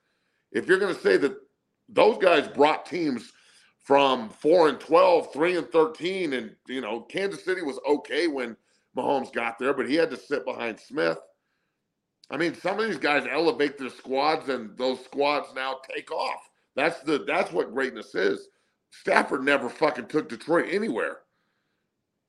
If 0.53 0.67
you're 0.67 0.79
going 0.79 0.95
to 0.95 1.01
say 1.01 1.17
that 1.19 1.37
those 1.89 2.19
guys 2.19 2.49
brought 2.49 2.85
teams 2.85 3.33
from 3.83 4.29
four 4.29 4.69
and 4.69 4.79
12, 4.79 5.33
three 5.33 5.57
and 5.57 5.71
13, 5.71 6.35
and 6.35 6.55
you 6.69 6.81
know, 6.81 7.01
Kansas 7.01 7.45
City 7.45 7.63
was 7.63 7.79
okay 7.89 8.27
when 8.29 8.57
Mahomes 8.97 9.33
got 9.33 9.59
there, 9.59 9.75
but 9.75 9.89
he 9.89 9.95
had 9.95 10.11
to 10.11 10.17
sit 10.17 10.45
behind 10.45 10.79
Smith. 10.79 11.19
I 12.31 12.37
mean, 12.37 12.55
some 12.55 12.79
of 12.79 12.87
these 12.87 12.99
guys 12.99 13.27
elevate 13.31 13.79
their 13.79 13.91
squads, 13.91 14.49
and 14.49 14.77
those 14.77 15.05
squads 15.05 15.49
now 15.55 15.79
take 15.95 16.13
off. 16.13 16.51
That's 16.77 17.01
the 17.01 17.25
that's 17.27 17.53
what 17.53 17.73
greatness 17.73 18.15
is. 18.15 18.49
Stafford 18.91 19.45
never 19.45 19.69
fucking 19.69 20.07
took 20.07 20.29
Detroit 20.29 20.67
anywhere. 20.71 21.19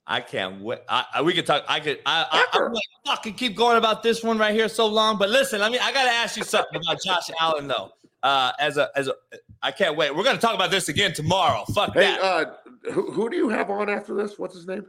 I 0.08 0.22
can't 0.22 0.62
wait. 0.62 0.80
I, 0.90 1.06
I, 1.16 1.22
we 1.22 1.34
could 1.34 1.46
talk. 1.46 1.64
I 1.68 1.80
could. 1.80 2.00
I, 2.06 2.26
I, 2.32 2.46
I'm 2.54 2.62
gonna 2.64 2.80
fucking 3.06 3.36
keep 3.36 3.56
going 3.56 3.78
about 3.78 4.02
this 4.02 4.24
one 4.24 4.38
right 4.38 4.54
here 4.54 4.68
so 4.68 4.88
long. 4.88 5.18
But 5.18 5.30
listen, 5.30 5.62
I 5.62 5.70
mean, 5.70 5.80
I 5.82 5.94
gotta 5.94 6.10
ask 6.10 6.36
you 6.38 6.44
something 6.44 6.82
about 6.84 7.02
Josh 7.04 7.30
Allen 7.40 7.68
though. 7.68 7.92
Uh, 8.24 8.52
as 8.60 8.78
a 8.78 8.90
as 8.96 9.08
a, 9.08 9.16
I 9.64 9.72
can't 9.72 9.96
wait. 9.98 10.16
We're 10.16 10.24
gonna 10.24 10.38
talk 10.40 10.54
about 10.56 10.70
this 10.72 10.90
again 10.90 11.14
tomorrow. 11.14 11.64
Fuck 11.74 11.94
Hey, 11.94 12.02
that. 12.02 12.22
uh, 12.22 12.46
who, 12.92 13.12
who 13.12 13.30
do 13.30 13.36
you 13.36 13.50
have 13.50 13.70
on 13.70 13.90
after 13.90 14.14
this? 14.14 14.38
What's 14.38 14.56
his 14.56 14.68
name? 14.68 14.86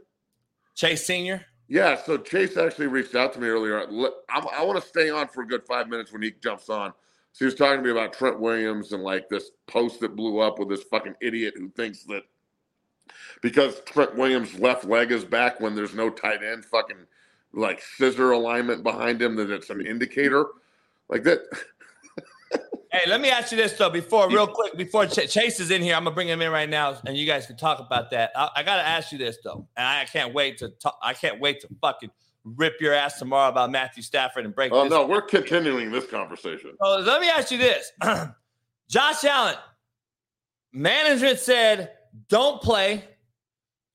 Chase 0.75 1.05
Senior. 1.05 1.45
Yeah, 1.67 1.95
so 2.01 2.17
Chase 2.17 2.57
actually 2.57 2.87
reached 2.87 3.15
out 3.15 3.33
to 3.33 3.39
me 3.39 3.47
earlier. 3.47 3.81
I'm, 4.29 4.47
I 4.53 4.63
want 4.63 4.81
to 4.81 4.87
stay 4.87 5.09
on 5.09 5.27
for 5.27 5.41
a 5.43 5.47
good 5.47 5.63
five 5.65 5.87
minutes 5.87 6.11
when 6.11 6.21
he 6.21 6.31
jumps 6.43 6.69
on. 6.69 6.91
So 7.31 7.39
he 7.39 7.45
was 7.45 7.55
talking 7.55 7.77
to 7.77 7.83
me 7.83 7.89
about 7.89 8.13
Trent 8.13 8.39
Williams 8.39 8.91
and 8.91 9.01
like 9.01 9.29
this 9.29 9.51
post 9.67 9.99
that 10.01 10.15
blew 10.15 10.39
up 10.39 10.59
with 10.59 10.69
this 10.69 10.83
fucking 10.83 11.15
idiot 11.21 11.55
who 11.57 11.69
thinks 11.69 12.03
that 12.03 12.23
because 13.41 13.81
Trent 13.85 14.15
Williams' 14.15 14.59
left 14.59 14.85
leg 14.85 15.11
is 15.11 15.25
back 15.25 15.59
when 15.59 15.73
there's 15.75 15.95
no 15.95 16.09
tight 16.09 16.43
end, 16.43 16.65
fucking 16.65 16.97
like 17.53 17.81
scissor 17.81 18.31
alignment 18.31 18.83
behind 18.83 19.21
him, 19.21 19.35
that 19.35 19.49
it's 19.49 19.69
an 19.69 19.85
indicator. 19.85 20.45
Like 21.09 21.23
that. 21.23 21.39
Hey, 22.93 23.09
let 23.09 23.21
me 23.21 23.29
ask 23.29 23.51
you 23.51 23.57
this 23.57 23.73
though. 23.73 23.89
Before, 23.89 24.29
real 24.29 24.45
quick, 24.53 24.77
before 24.77 25.07
Ch- 25.07 25.27
Chase 25.27 25.59
is 25.59 25.71
in 25.71 25.81
here, 25.81 25.95
I'm 25.95 26.03
gonna 26.03 26.15
bring 26.15 26.27
him 26.27 26.43
in 26.43 26.51
right 26.51 26.69
now, 26.69 26.95
and 27.07 27.17
you 27.17 27.25
guys 27.25 27.47
can 27.47 27.57
talk 27.57 27.79
about 27.79 28.11
that. 28.11 28.31
I, 28.35 28.49
I 28.57 28.63
gotta 28.63 28.85
ask 28.87 29.11
you 29.11 29.17
this 29.17 29.39
though, 29.43 29.67
and 29.75 29.87
I 29.87 30.05
can't 30.05 30.31
wait 30.31 30.59
to 30.59 30.69
talk. 30.69 30.99
I 31.01 31.13
can't 31.13 31.39
wait 31.41 31.61
to 31.61 31.69
fucking 31.81 32.11
rip 32.43 32.79
your 32.79 32.93
ass 32.93 33.17
tomorrow 33.17 33.49
about 33.49 33.71
Matthew 33.71 34.03
Stafford 34.03 34.45
and 34.45 34.53
break. 34.53 34.71
Oh 34.71 34.87
no, 34.87 35.07
we're 35.07 35.23
continuing 35.23 35.91
this 35.91 36.05
conversation. 36.05 36.73
So 36.79 36.99
let 36.99 37.19
me 37.19 37.29
ask 37.29 37.51
you 37.51 37.57
this: 37.57 37.91
Josh 38.89 39.23
Allen, 39.23 39.55
management 40.71 41.39
said 41.39 41.93
don't 42.29 42.61
play. 42.61 43.05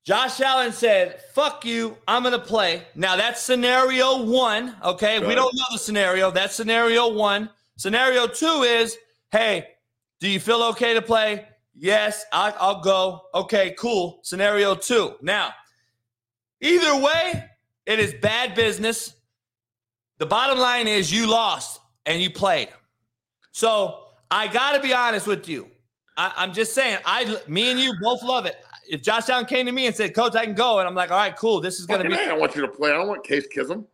Josh 0.04 0.40
Allen 0.40 0.72
said, 0.72 1.20
"Fuck 1.34 1.64
you, 1.64 1.96
I'm 2.08 2.24
gonna 2.24 2.40
play." 2.40 2.82
Now 2.96 3.14
that's 3.14 3.40
scenario 3.40 4.24
one. 4.24 4.74
Okay, 4.82 5.20
we 5.20 5.36
don't 5.36 5.54
know 5.54 5.64
the 5.70 5.78
scenario. 5.78 6.32
That's 6.32 6.56
scenario 6.56 7.12
one. 7.12 7.48
Scenario 7.78 8.26
two 8.26 8.62
is, 8.64 8.98
"Hey, 9.30 9.68
do 10.20 10.28
you 10.28 10.40
feel 10.40 10.62
okay 10.64 10.94
to 10.94 11.00
play?" 11.00 11.46
Yes, 11.74 12.24
I, 12.32 12.52
I'll 12.58 12.80
go. 12.80 13.22
Okay, 13.34 13.74
cool. 13.78 14.18
Scenario 14.24 14.74
two. 14.74 15.14
Now, 15.22 15.52
either 16.60 17.00
way, 17.00 17.44
it 17.86 18.00
is 18.00 18.14
bad 18.14 18.56
business. 18.56 19.14
The 20.18 20.26
bottom 20.26 20.58
line 20.58 20.88
is 20.88 21.12
you 21.12 21.28
lost 21.28 21.80
and 22.04 22.20
you 22.20 22.30
played. 22.30 22.68
So 23.52 24.06
I 24.28 24.48
got 24.48 24.72
to 24.72 24.80
be 24.80 24.92
honest 24.92 25.28
with 25.28 25.48
you. 25.48 25.70
I, 26.16 26.32
I'm 26.36 26.52
just 26.52 26.74
saying, 26.74 26.98
I, 27.04 27.40
me 27.46 27.70
and 27.70 27.78
you 27.78 27.94
both 28.02 28.24
love 28.24 28.44
it. 28.44 28.56
If 28.88 29.02
Josh 29.02 29.28
Allen 29.28 29.46
came 29.46 29.66
to 29.66 29.72
me 29.72 29.86
and 29.86 29.94
said, 29.94 30.14
"Coach, 30.14 30.34
I 30.34 30.44
can 30.44 30.54
go," 30.54 30.80
and 30.80 30.88
I'm 30.88 30.96
like, 30.96 31.12
"All 31.12 31.16
right, 31.16 31.36
cool. 31.36 31.60
This 31.60 31.78
is 31.78 31.86
going 31.86 32.02
to 32.02 32.08
be 32.08 32.16
I 32.16 32.32
want 32.32 32.56
you 32.56 32.62
to 32.62 32.68
play. 32.68 32.90
I 32.90 32.94
don't 32.94 33.06
want 33.06 33.22
Case 33.22 33.46
Kism. 33.54 33.84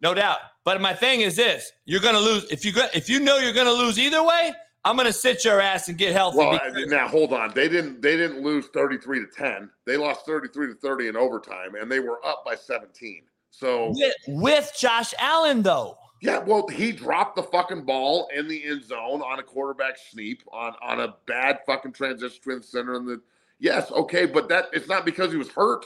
no 0.00 0.14
doubt." 0.14 0.38
But 0.64 0.80
my 0.80 0.94
thing 0.94 1.20
is 1.22 1.36
this: 1.36 1.72
you're 1.84 2.00
going 2.00 2.14
to 2.14 2.20
lose 2.20 2.44
if 2.50 2.64
you 2.64 2.72
go, 2.72 2.86
if 2.94 3.08
you 3.08 3.20
know 3.20 3.38
you're 3.38 3.52
going 3.52 3.66
to 3.66 3.72
lose 3.72 3.98
either 3.98 4.22
way. 4.22 4.52
I'm 4.82 4.96
going 4.96 5.06
to 5.06 5.12
sit 5.12 5.44
your 5.44 5.60
ass 5.60 5.90
and 5.90 5.98
get 5.98 6.14
healthy. 6.14 6.38
Well, 6.38 6.52
because- 6.52 6.86
now 6.90 7.06
hold 7.06 7.34
on. 7.34 7.52
They 7.54 7.68
didn't. 7.68 8.00
They 8.00 8.16
didn't 8.16 8.42
lose 8.42 8.66
thirty 8.68 8.96
three 8.96 9.20
to 9.20 9.26
ten. 9.26 9.68
They 9.86 9.98
lost 9.98 10.24
thirty 10.24 10.48
three 10.48 10.68
to 10.68 10.74
thirty 10.74 11.08
in 11.08 11.16
overtime, 11.16 11.74
and 11.78 11.92
they 11.92 12.00
were 12.00 12.24
up 12.24 12.44
by 12.46 12.54
seventeen. 12.54 13.24
So 13.50 13.90
with, 13.90 14.14
with 14.28 14.72
Josh 14.78 15.12
Allen, 15.18 15.62
though. 15.62 15.98
yeah, 16.22 16.38
well, 16.38 16.66
he 16.68 16.92
dropped 16.92 17.36
the 17.36 17.42
fucking 17.42 17.82
ball 17.84 18.28
in 18.34 18.48
the 18.48 18.64
end 18.64 18.84
zone 18.84 19.20
on 19.20 19.38
a 19.38 19.42
quarterback 19.42 19.98
sneak 19.98 20.42
on 20.50 20.72
on 20.80 21.00
a 21.00 21.14
bad 21.26 21.58
fucking 21.66 21.92
transition 21.92 22.40
to 22.44 22.60
the 22.60 22.62
center. 22.62 22.94
And 22.94 23.06
the 23.06 23.20
yes, 23.58 23.90
okay, 23.90 24.24
but 24.24 24.48
that 24.48 24.66
it's 24.72 24.88
not 24.88 25.04
because 25.04 25.30
he 25.30 25.36
was 25.36 25.50
hurt. 25.50 25.84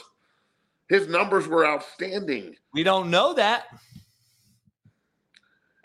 His 0.87 1.09
numbers 1.09 1.47
were 1.49 1.65
outstanding. 1.67 2.55
We 2.73 2.83
don't 2.83 3.09
know 3.09 3.33
that. 3.33 3.65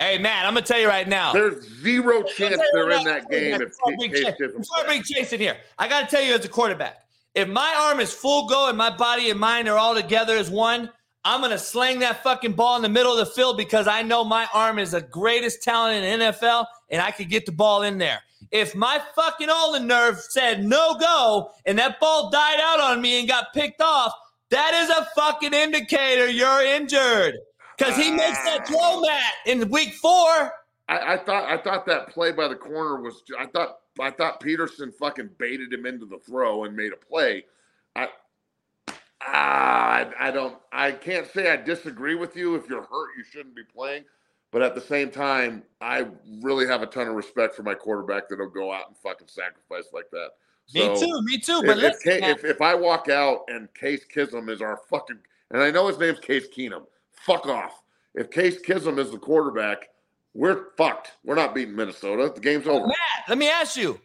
Hey, 0.00 0.16
man, 0.16 0.46
I'm 0.46 0.54
gonna 0.54 0.64
tell 0.64 0.80
you 0.80 0.88
right 0.88 1.06
now. 1.06 1.34
There's 1.34 1.62
zero 1.82 2.22
chance 2.22 2.56
they're 2.72 2.90
in 2.90 3.04
that 3.04 3.28
game 3.28 3.60
if 3.60 3.68
Before 3.68 3.88
I 3.88 3.90
Case 3.90 3.98
bring 3.98 4.10
Case 4.12 4.24
Chase- 4.24 4.34
Kism 4.40 4.56
before 4.56 4.78
I 4.78 4.84
bring 4.86 5.02
Chase 5.02 5.32
in 5.34 5.40
here, 5.40 5.56
I 5.78 5.88
got 5.88 6.08
to 6.08 6.16
tell 6.16 6.24
you 6.24 6.34
as 6.34 6.42
a 6.42 6.48
quarterback, 6.48 7.04
if 7.34 7.46
my 7.48 7.74
arm 7.78 8.00
is 8.00 8.10
full 8.10 8.48
go 8.48 8.70
and 8.70 8.78
my 8.78 8.88
body 8.96 9.28
and 9.28 9.38
mind 9.38 9.68
are 9.68 9.76
all 9.76 9.94
together 9.94 10.36
as 10.38 10.48
one, 10.48 10.90
I'm 11.22 11.40
going 11.42 11.50
to 11.52 11.58
slang 11.58 11.98
that 11.98 12.22
fucking 12.22 12.54
ball 12.54 12.76
in 12.76 12.82
the 12.82 12.88
middle 12.88 13.12
of 13.12 13.18
the 13.18 13.26
field 13.26 13.58
because 13.58 13.86
I 13.86 14.00
know 14.00 14.24
my 14.24 14.48
arm 14.54 14.78
is 14.78 14.92
the 14.92 15.02
greatest 15.02 15.62
talent 15.62 16.02
in 16.02 16.18
the 16.18 16.24
NFL 16.32 16.64
and 16.88 17.02
I 17.02 17.10
could 17.10 17.28
get 17.28 17.44
the 17.44 17.52
ball 17.52 17.82
in 17.82 17.98
there. 17.98 18.20
If 18.50 18.74
my 18.74 19.00
fucking 19.14 19.50
ulnar 19.50 19.84
nerve 19.84 20.18
said 20.18 20.64
no 20.64 20.96
go 20.98 21.50
and 21.66 21.78
that 21.78 22.00
ball 22.00 22.30
died 22.30 22.58
out 22.58 22.80
on 22.80 23.02
me 23.02 23.20
and 23.20 23.28
got 23.28 23.52
picked 23.52 23.82
off, 23.82 24.14
that 24.48 24.72
is 24.72 24.88
a 24.88 25.06
fucking 25.14 25.52
indicator 25.52 26.26
you're 26.26 26.62
injured. 26.64 27.36
Because 27.80 27.96
he 27.96 28.10
makes 28.10 28.44
that 28.44 28.68
throw, 28.68 29.00
Matt, 29.00 29.32
in 29.46 29.70
week 29.70 29.94
four. 29.94 30.52
I, 30.86 31.14
I 31.14 31.16
thought 31.16 31.44
I 31.48 31.56
thought 31.56 31.86
that 31.86 32.08
play 32.08 32.30
by 32.30 32.46
the 32.46 32.54
corner 32.54 33.00
was. 33.00 33.22
I 33.38 33.46
thought 33.46 33.78
I 33.98 34.10
thought 34.10 34.40
Peterson 34.40 34.92
fucking 34.92 35.30
baited 35.38 35.72
him 35.72 35.86
into 35.86 36.04
the 36.04 36.18
throw 36.18 36.64
and 36.64 36.76
made 36.76 36.92
a 36.92 36.96
play. 36.96 37.46
I 37.96 38.08
ah, 39.22 40.04
I, 40.10 40.28
I 40.28 40.30
don't. 40.30 40.58
I 40.72 40.92
can't 40.92 41.26
say 41.26 41.50
I 41.50 41.56
disagree 41.56 42.16
with 42.16 42.36
you. 42.36 42.54
If 42.54 42.68
you're 42.68 42.82
hurt, 42.82 43.10
you 43.16 43.24
shouldn't 43.24 43.56
be 43.56 43.64
playing. 43.64 44.04
But 44.50 44.62
at 44.62 44.74
the 44.74 44.80
same 44.80 45.10
time, 45.10 45.62
I 45.80 46.06
really 46.42 46.66
have 46.66 46.82
a 46.82 46.86
ton 46.86 47.06
of 47.08 47.14
respect 47.14 47.54
for 47.54 47.62
my 47.62 47.74
quarterback 47.74 48.28
that'll 48.28 48.48
go 48.50 48.72
out 48.72 48.88
and 48.88 48.96
fucking 48.96 49.28
sacrifice 49.28 49.90
like 49.94 50.10
that. 50.10 50.30
Me 50.74 50.86
too, 50.98 51.22
me 51.22 51.38
too. 51.38 51.60
If, 51.60 51.66
But 51.66 51.78
if, 51.78 51.82
listen, 51.84 52.12
Ca- 52.12 52.20
Matt, 52.20 52.38
if, 52.38 52.44
if 52.44 52.60
I 52.60 52.74
walk 52.74 53.08
out 53.08 53.44
and 53.48 53.72
Case 53.74 54.04
Kism 54.12 54.50
is 54.50 54.60
our 54.60 54.80
fucking, 54.90 55.18
and 55.52 55.62
I 55.62 55.70
know 55.70 55.86
his 55.86 55.98
name's 55.98 56.20
Case 56.20 56.48
Keenum, 56.48 56.82
fuck 57.24 57.46
off. 57.46 57.82
If 58.14 58.30
Case 58.30 58.60
Kism 58.60 58.98
is 58.98 59.10
the 59.10 59.18
quarterback, 59.18 59.88
we're 60.34 60.70
fucked. 60.76 61.12
We're 61.24 61.34
not 61.34 61.54
beating 61.54 61.76
Minnesota. 61.76 62.32
The 62.34 62.40
game's 62.40 62.66
over. 62.66 62.86
Matt, 62.86 63.28
let 63.28 63.38
me 63.38 63.48
ask 63.48 63.76
you. 63.76 64.00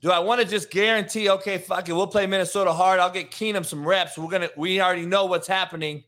Do 0.00 0.10
I 0.10 0.18
want 0.18 0.40
to 0.40 0.46
just 0.46 0.70
guarantee, 0.70 1.30
okay, 1.30 1.58
fuck 1.58 1.88
it, 1.88 1.92
we'll 1.92 2.08
play 2.08 2.26
Minnesota 2.26 2.72
hard. 2.72 2.98
I'll 2.98 3.12
get 3.12 3.30
Keenum 3.30 3.64
some 3.64 3.86
reps. 3.86 4.18
We're 4.18 4.28
gonna 4.28 4.50
we 4.56 4.80
already 4.80 5.06
know 5.06 5.26
what's 5.26 5.46
happening. 5.46 6.02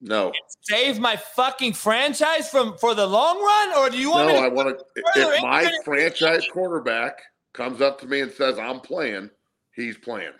No, 0.00 0.32
Save 0.62 0.98
my 0.98 1.16
fucking 1.16 1.72
franchise 1.72 2.50
from 2.50 2.76
for 2.76 2.94
the 2.94 3.06
long 3.06 3.40
run? 3.40 3.78
Or 3.78 3.88
do 3.88 3.96
you 3.96 4.10
want 4.10 4.28
no. 4.28 4.34
me 4.34 4.40
I 4.40 4.48
to 4.48 4.54
want 4.54 4.78
to. 4.78 4.84
If 5.14 5.42
my 5.42 5.70
franchise 5.84 6.46
quarterback 6.52 7.22
comes 7.54 7.80
up 7.80 8.00
to 8.00 8.06
me 8.06 8.20
and 8.20 8.30
says 8.32 8.58
I'm 8.58 8.80
playing, 8.80 9.30
he's 9.72 9.96
playing. 9.96 10.32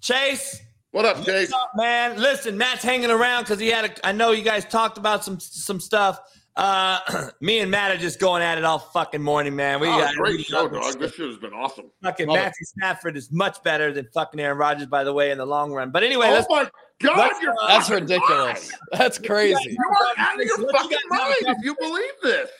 Chase? 0.00 0.60
What 0.92 1.04
up, 1.06 1.16
What's 1.16 1.26
Chase? 1.28 1.52
up, 1.52 1.70
man? 1.74 2.20
Listen, 2.20 2.56
Matt's 2.58 2.82
hanging 2.84 3.10
around 3.10 3.44
because 3.44 3.58
he 3.58 3.68
had 3.68 3.86
a. 3.86 4.06
I 4.06 4.12
know 4.12 4.32
you 4.32 4.42
guys 4.42 4.64
talked 4.66 4.98
about 4.98 5.24
some 5.24 5.40
some 5.40 5.80
stuff. 5.80 6.20
Uh, 6.54 6.98
me 7.40 7.60
and 7.60 7.70
Matt 7.70 7.92
are 7.92 7.96
just 7.96 8.20
going 8.20 8.42
at 8.42 8.58
it 8.58 8.64
all 8.64 8.78
fucking 8.78 9.22
morning, 9.22 9.56
man. 9.56 9.80
We 9.80 9.88
Oh, 9.88 9.98
got 9.98 10.14
great 10.16 10.36
we 10.36 10.42
show, 10.42 10.68
this 10.68 10.78
dog. 10.82 10.92
shit. 10.92 11.00
This 11.00 11.14
shit 11.14 11.28
has 11.28 11.38
been 11.38 11.54
awesome. 11.54 11.90
Fucking 12.02 12.26
Love 12.28 12.36
it. 12.36 12.40
Matthew 12.40 12.66
Stafford 12.66 13.16
is 13.16 13.32
much 13.32 13.62
better 13.62 13.90
than 13.90 14.06
fucking 14.12 14.38
Aaron 14.38 14.58
Rodgers, 14.58 14.86
by 14.86 15.02
the 15.02 15.14
way, 15.14 15.30
in 15.30 15.38
the 15.38 15.46
long 15.46 15.72
run. 15.72 15.90
But 15.92 16.02
anyway, 16.04 16.26
oh 16.28 16.32
let's 16.32 16.46
my 16.50 16.68
God, 17.00 17.16
let's, 17.16 17.40
you're 17.40 17.54
uh, 17.58 17.68
That's 17.68 17.88
ridiculous. 17.88 18.28
lying. 18.70 18.80
That's 18.92 19.18
crazy. 19.18 19.70
You 19.70 19.78
are 19.98 20.06
out 20.18 20.38
of 20.38 20.46
your 20.46 20.58
Let's 20.58 20.72
fucking 20.72 20.90
you 20.90 21.10
guys 21.10 21.18
have 21.20 21.26
a 21.26 21.44
mind 21.46 21.58
if 21.58 21.64
you 21.64 21.74
believe 21.80 22.12
this. 22.22 22.50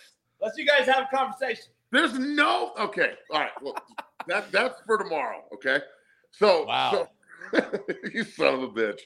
let's 0.40 0.56
you 0.56 0.66
guys 0.66 0.86
have 0.86 1.06
a 1.12 1.14
conversation. 1.14 1.64
There's 1.90 2.18
no 2.18 2.72
okay. 2.80 3.12
All 3.30 3.40
right. 3.40 3.50
Well, 3.60 3.76
that 4.26 4.50
that's 4.50 4.80
for 4.86 4.96
tomorrow. 4.96 5.42
Okay. 5.52 5.80
So 6.30 6.64
Wow. 6.64 6.92
So, 6.92 7.08
you 8.12 8.24
son 8.24 8.54
of 8.54 8.62
a 8.62 8.68
bitch. 8.68 9.00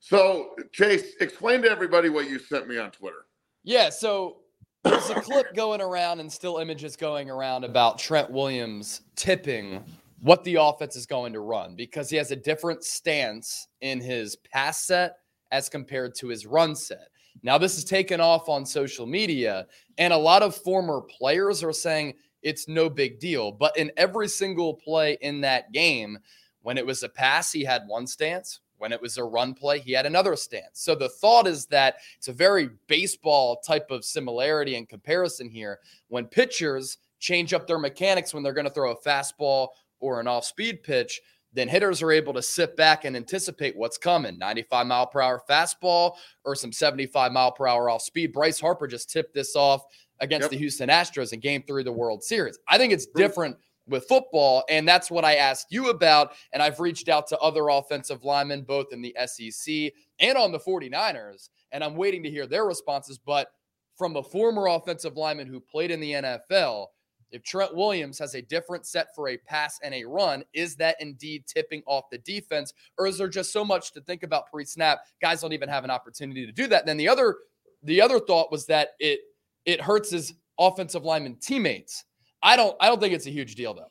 So 0.00 0.50
Chase, 0.72 1.14
explain 1.20 1.62
to 1.62 1.70
everybody 1.70 2.08
what 2.08 2.28
you 2.28 2.38
sent 2.38 2.68
me 2.68 2.78
on 2.78 2.90
Twitter. 2.90 3.26
Yeah, 3.64 3.90
so 3.90 4.38
there's 4.82 5.10
a 5.10 5.20
clip 5.20 5.54
going 5.54 5.80
around 5.80 6.20
and 6.20 6.32
still 6.32 6.58
images 6.58 6.96
going 6.96 7.28
around 7.28 7.64
about 7.64 7.98
Trent 7.98 8.30
Williams 8.30 9.02
tipping 9.14 9.84
what 10.22 10.42
the 10.44 10.56
offense 10.56 10.96
is 10.96 11.06
going 11.06 11.32
to 11.32 11.40
run 11.40 11.74
because 11.74 12.08
he 12.10 12.16
has 12.16 12.30
a 12.30 12.36
different 12.36 12.84
stance 12.84 13.68
in 13.80 14.00
his 14.00 14.36
pass 14.36 14.84
set 14.84 15.16
as 15.50 15.68
compared 15.68 16.14
to 16.14 16.28
his 16.28 16.46
run 16.46 16.74
set. 16.74 17.08
Now, 17.42 17.58
this 17.58 17.78
is 17.78 17.84
taken 17.84 18.20
off 18.20 18.48
on 18.48 18.66
social 18.66 19.06
media, 19.06 19.66
and 19.98 20.12
a 20.12 20.18
lot 20.18 20.42
of 20.42 20.54
former 20.56 21.00
players 21.02 21.62
are 21.62 21.72
saying 21.72 22.14
it's 22.42 22.68
no 22.68 22.90
big 22.90 23.18
deal. 23.18 23.52
But 23.52 23.76
in 23.76 23.90
every 23.96 24.28
single 24.28 24.74
play 24.74 25.16
in 25.20 25.40
that 25.42 25.72
game, 25.72 26.18
when 26.62 26.78
it 26.78 26.86
was 26.86 27.02
a 27.02 27.08
pass, 27.08 27.52
he 27.52 27.64
had 27.64 27.82
one 27.86 28.06
stance. 28.06 28.60
When 28.78 28.92
it 28.92 29.02
was 29.02 29.18
a 29.18 29.24
run 29.24 29.52
play, 29.52 29.78
he 29.78 29.92
had 29.92 30.06
another 30.06 30.34
stance. 30.36 30.80
So 30.80 30.94
the 30.94 31.08
thought 31.08 31.46
is 31.46 31.66
that 31.66 31.96
it's 32.16 32.28
a 32.28 32.32
very 32.32 32.70
baseball 32.86 33.60
type 33.60 33.90
of 33.90 34.06
similarity 34.06 34.76
and 34.76 34.88
comparison 34.88 35.50
here. 35.50 35.80
When 36.08 36.24
pitchers 36.24 36.96
change 37.18 37.52
up 37.52 37.66
their 37.66 37.78
mechanics 37.78 38.32
when 38.32 38.42
they're 38.42 38.54
going 38.54 38.66
to 38.66 38.72
throw 38.72 38.92
a 38.92 38.96
fastball 38.96 39.68
or 39.98 40.18
an 40.18 40.26
off 40.26 40.46
speed 40.46 40.82
pitch, 40.82 41.20
then 41.52 41.68
hitters 41.68 42.00
are 42.00 42.12
able 42.12 42.32
to 42.32 42.40
sit 42.40 42.74
back 42.76 43.04
and 43.04 43.16
anticipate 43.16 43.76
what's 43.76 43.98
coming 43.98 44.38
95 44.38 44.86
mile 44.86 45.06
per 45.06 45.20
hour 45.20 45.42
fastball 45.50 46.14
or 46.44 46.54
some 46.54 46.72
75 46.72 47.32
mile 47.32 47.52
per 47.52 47.66
hour 47.66 47.90
off 47.90 48.00
speed. 48.02 48.32
Bryce 48.32 48.60
Harper 48.60 48.86
just 48.86 49.10
tipped 49.10 49.34
this 49.34 49.56
off 49.56 49.82
against 50.20 50.44
Yep. 50.44 50.50
the 50.52 50.58
Houston 50.58 50.88
Astros 50.88 51.32
in 51.32 51.40
game 51.40 51.62
three 51.66 51.82
of 51.82 51.86
the 51.86 51.92
World 51.92 52.22
Series. 52.22 52.58
I 52.68 52.78
think 52.78 52.92
it's 52.92 53.06
different 53.06 53.56
with 53.90 54.06
football. 54.08 54.64
And 54.68 54.88
that's 54.88 55.10
what 55.10 55.24
I 55.24 55.36
asked 55.36 55.66
you 55.70 55.90
about. 55.90 56.32
And 56.52 56.62
I've 56.62 56.80
reached 56.80 57.08
out 57.08 57.26
to 57.28 57.38
other 57.38 57.68
offensive 57.68 58.24
linemen, 58.24 58.62
both 58.62 58.92
in 58.92 59.02
the 59.02 59.14
SEC 59.26 59.92
and 60.18 60.38
on 60.38 60.52
the 60.52 60.60
49ers. 60.60 61.50
And 61.72 61.84
I'm 61.84 61.96
waiting 61.96 62.22
to 62.22 62.30
hear 62.30 62.46
their 62.46 62.64
responses. 62.64 63.18
But 63.18 63.48
from 63.96 64.16
a 64.16 64.22
former 64.22 64.66
offensive 64.66 65.16
lineman 65.16 65.46
who 65.46 65.60
played 65.60 65.90
in 65.90 66.00
the 66.00 66.12
NFL, 66.12 66.86
if 67.30 67.42
Trent 67.42 67.74
Williams 67.74 68.18
has 68.18 68.34
a 68.34 68.42
different 68.42 68.86
set 68.86 69.14
for 69.14 69.28
a 69.28 69.36
pass 69.36 69.78
and 69.82 69.94
a 69.94 70.04
run, 70.04 70.42
is 70.52 70.76
that 70.76 70.96
indeed 71.00 71.44
tipping 71.46 71.82
off 71.86 72.10
the 72.10 72.18
defense? 72.18 72.72
Or 72.98 73.06
is 73.06 73.18
there 73.18 73.28
just 73.28 73.52
so 73.52 73.64
much 73.64 73.92
to 73.92 74.00
think 74.00 74.22
about 74.22 74.50
pre-snap? 74.50 75.00
Guys 75.20 75.40
don't 75.40 75.52
even 75.52 75.68
have 75.68 75.84
an 75.84 75.90
opportunity 75.90 76.44
to 76.46 76.52
do 76.52 76.66
that. 76.68 76.86
then 76.86 76.96
the 76.96 77.08
other 77.08 77.36
the 77.82 78.00
other 78.00 78.20
thought 78.20 78.50
was 78.50 78.66
that 78.66 78.90
it 78.98 79.20
it 79.64 79.80
hurts 79.80 80.10
his 80.10 80.34
offensive 80.58 81.04
lineman 81.04 81.36
teammates. 81.36 82.04
I 82.42 82.56
don't 82.56 82.76
I 82.80 82.88
don't 82.88 83.00
think 83.00 83.14
it's 83.14 83.26
a 83.26 83.30
huge 83.30 83.54
deal 83.54 83.74
though. 83.74 83.90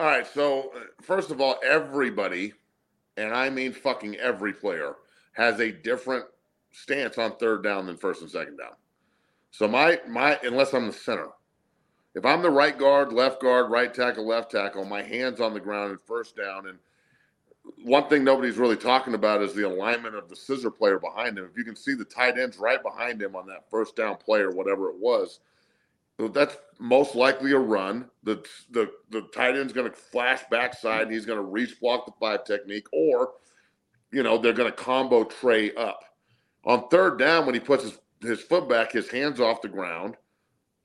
All 0.00 0.06
right. 0.06 0.26
So, 0.26 0.70
uh, 0.76 0.80
first 1.02 1.30
of 1.30 1.40
all, 1.40 1.56
everybody, 1.64 2.52
and 3.16 3.34
I 3.34 3.50
mean 3.50 3.72
fucking 3.72 4.16
every 4.16 4.52
player, 4.52 4.94
has 5.32 5.58
a 5.60 5.72
different 5.72 6.24
stance 6.72 7.18
on 7.18 7.36
third 7.36 7.62
down 7.62 7.86
than 7.86 7.96
first 7.96 8.22
and 8.22 8.30
second 8.30 8.58
down. 8.58 8.74
So 9.50 9.66
my 9.66 10.00
my 10.06 10.38
unless 10.42 10.74
I'm 10.74 10.86
the 10.86 10.92
center, 10.92 11.28
if 12.14 12.24
I'm 12.24 12.42
the 12.42 12.50
right 12.50 12.76
guard, 12.76 13.12
left 13.12 13.40
guard, 13.40 13.70
right 13.70 13.92
tackle, 13.92 14.26
left 14.26 14.50
tackle, 14.50 14.84
my 14.84 15.02
hands 15.02 15.40
on 15.40 15.54
the 15.54 15.60
ground 15.60 15.90
and 15.90 16.00
first 16.00 16.36
down. 16.36 16.66
And 16.68 16.78
one 17.82 18.08
thing 18.08 18.24
nobody's 18.24 18.56
really 18.56 18.76
talking 18.76 19.14
about 19.14 19.42
is 19.42 19.54
the 19.54 19.66
alignment 19.66 20.14
of 20.14 20.28
the 20.28 20.36
scissor 20.36 20.70
player 20.70 20.98
behind 20.98 21.38
him. 21.38 21.48
If 21.50 21.56
you 21.56 21.64
can 21.64 21.76
see 21.76 21.94
the 21.94 22.04
tight 22.04 22.38
ends 22.38 22.58
right 22.58 22.82
behind 22.82 23.20
him 23.20 23.34
on 23.36 23.46
that 23.46 23.70
first 23.70 23.96
down 23.96 24.16
play 24.16 24.40
or 24.40 24.50
whatever 24.50 24.90
it 24.90 24.96
was, 24.96 25.40
that's 26.26 26.56
most 26.80 27.14
likely 27.14 27.52
a 27.52 27.58
run. 27.58 28.10
The 28.24 28.44
the 28.70 28.90
the 29.10 29.22
tight 29.32 29.56
end's 29.56 29.72
going 29.72 29.88
to 29.88 29.96
flash 29.96 30.42
backside. 30.50 31.02
And 31.02 31.12
he's 31.12 31.26
going 31.26 31.38
to 31.38 31.44
reach 31.44 31.78
block 31.80 32.06
the 32.06 32.12
five 32.18 32.44
technique, 32.44 32.86
or 32.92 33.34
you 34.10 34.24
know 34.24 34.36
they're 34.38 34.52
going 34.52 34.70
to 34.70 34.76
combo 34.76 35.22
tray 35.22 35.72
up. 35.76 36.00
On 36.64 36.88
third 36.88 37.18
down, 37.18 37.46
when 37.46 37.54
he 37.54 37.60
puts 37.60 37.84
his 37.84 37.98
his 38.20 38.40
foot 38.40 38.68
back, 38.68 38.90
his 38.90 39.08
hands 39.08 39.38
off 39.40 39.62
the 39.62 39.68
ground, 39.68 40.16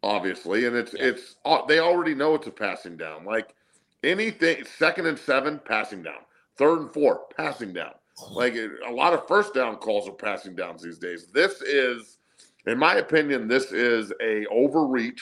obviously, 0.04 0.66
and 0.66 0.76
it's 0.76 0.94
Yeah. 0.94 1.06
it's 1.06 1.36
they 1.68 1.80
already 1.80 2.14
know 2.14 2.36
it's 2.36 2.46
a 2.48 2.52
passing 2.52 2.96
down. 2.98 3.26
Like 3.26 3.56
anything, 4.04 4.64
second 4.66 5.08
and 5.08 5.18
seven, 5.18 5.60
passing 5.66 6.04
down. 6.04 6.22
Third 6.58 6.80
and 6.82 6.94
four, 6.94 7.22
passing 7.36 7.74
down. 7.74 7.94
Like 8.30 8.54
a 8.56 8.92
lot 8.92 9.14
of 9.14 9.28
first 9.28 9.56
down 9.56 9.78
calls 9.78 10.08
are 10.08 10.12
passing 10.12 10.56
downs 10.56 10.84
these 10.84 11.00
days. 11.00 11.26
This 11.34 11.62
is, 11.64 12.20
in 12.66 12.78
my 12.78 12.96
opinion, 12.96 13.48
this 13.48 13.72
is 13.72 14.12
a 14.22 14.46
overreach 14.48 15.22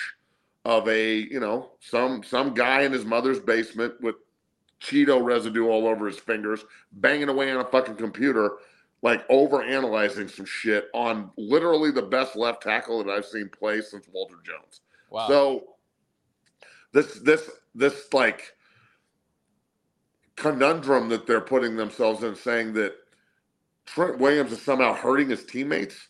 of 0.66 0.88
a 0.88 1.16
you 1.16 1.40
know 1.40 1.72
some 1.80 2.24
some 2.24 2.54
guy 2.54 2.82
in 2.82 2.92
his 2.92 3.06
mother's 3.06 3.40
basement 3.40 3.94
with 4.02 4.16
Cheeto 4.82 5.24
residue 5.24 5.68
all 5.68 5.88
over 5.88 6.08
his 6.08 6.18
fingers, 6.18 6.66
banging 6.94 7.30
away 7.30 7.52
on 7.52 7.62
a 7.62 7.66
fucking 7.66 7.96
computer, 7.96 8.58
like 9.02 9.24
over 9.30 9.62
analyzing 9.64 10.28
some 10.28 10.46
shit 10.46 10.90
on 10.94 11.32
literally 11.38 11.92
the 11.92 12.02
best 12.02 12.36
left 12.36 12.64
tackle 12.64 13.04
that 13.04 13.12
I've 13.12 13.26
seen 13.26 13.50
play 13.50 13.82
since 13.82 14.08
Walter 14.12 14.38
Jones. 14.44 14.82
Wow. 15.10 15.28
So 15.28 15.64
this 16.94 17.20
this 17.20 17.50
this 17.76 18.08
like 18.14 18.54
conundrum 20.36 21.10
that 21.10 21.28
they're 21.28 21.42
putting 21.42 21.76
themselves 21.76 22.24
in, 22.24 22.36
saying 22.36 22.74
that 22.74 22.94
Trent 23.86 24.18
Williams 24.20 24.52
is 24.52 24.62
somehow 24.62 24.94
hurting 24.94 25.30
his 25.30 25.46
teammates. 25.46 26.08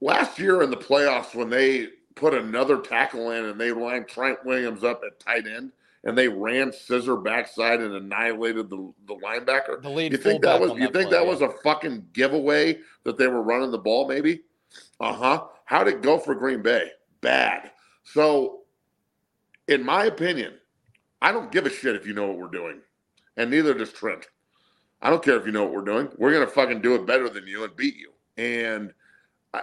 Last 0.00 0.38
year 0.38 0.62
in 0.62 0.70
the 0.70 0.76
playoffs, 0.76 1.34
when 1.34 1.50
they 1.50 1.88
put 2.14 2.34
another 2.34 2.78
tackle 2.80 3.30
in 3.30 3.46
and 3.46 3.60
they 3.60 3.72
lined 3.72 4.08
Trent 4.08 4.44
Williams 4.44 4.84
up 4.84 5.02
at 5.06 5.20
tight 5.20 5.46
end 5.46 5.72
and 6.04 6.16
they 6.16 6.28
ran 6.28 6.72
scissor 6.72 7.16
backside 7.16 7.80
and 7.80 7.94
annihilated 7.94 8.70
the, 8.70 8.92
the 9.06 9.14
linebacker. 9.16 9.82
the 9.82 9.90
lead 9.90 10.12
You 10.12 10.18
think 10.18 10.42
that 10.42 10.60
was 10.60 10.72
you 10.72 10.84
think 10.84 10.92
play, 10.92 11.04
that 11.04 11.24
yeah. 11.24 11.30
was 11.30 11.42
a 11.42 11.50
fucking 11.62 12.06
giveaway 12.12 12.78
that 13.04 13.18
they 13.18 13.26
were 13.26 13.42
running 13.42 13.70
the 13.70 13.78
ball? 13.78 14.08
Maybe. 14.08 14.42
Uh 14.98 15.12
huh. 15.12 15.44
How'd 15.64 15.88
it 15.88 16.02
go 16.02 16.18
for 16.18 16.34
Green 16.34 16.62
Bay? 16.62 16.90
Bad. 17.20 17.70
So, 18.04 18.60
in 19.68 19.84
my 19.84 20.06
opinion, 20.06 20.54
I 21.20 21.32
don't 21.32 21.52
give 21.52 21.66
a 21.66 21.70
shit 21.70 21.96
if 21.96 22.06
you 22.06 22.14
know 22.14 22.26
what 22.28 22.38
we're 22.38 22.48
doing, 22.48 22.80
and 23.36 23.50
neither 23.50 23.74
does 23.74 23.92
Trent. 23.92 24.26
I 25.02 25.10
don't 25.10 25.22
care 25.22 25.36
if 25.36 25.46
you 25.46 25.52
know 25.52 25.64
what 25.64 25.74
we're 25.74 25.82
doing. 25.82 26.08
We're 26.16 26.32
gonna 26.32 26.46
fucking 26.46 26.80
do 26.80 26.94
it 26.94 27.06
better 27.06 27.28
than 27.28 27.46
you 27.46 27.64
and 27.64 27.76
beat 27.76 27.96
you. 27.96 28.12
And 28.36 28.92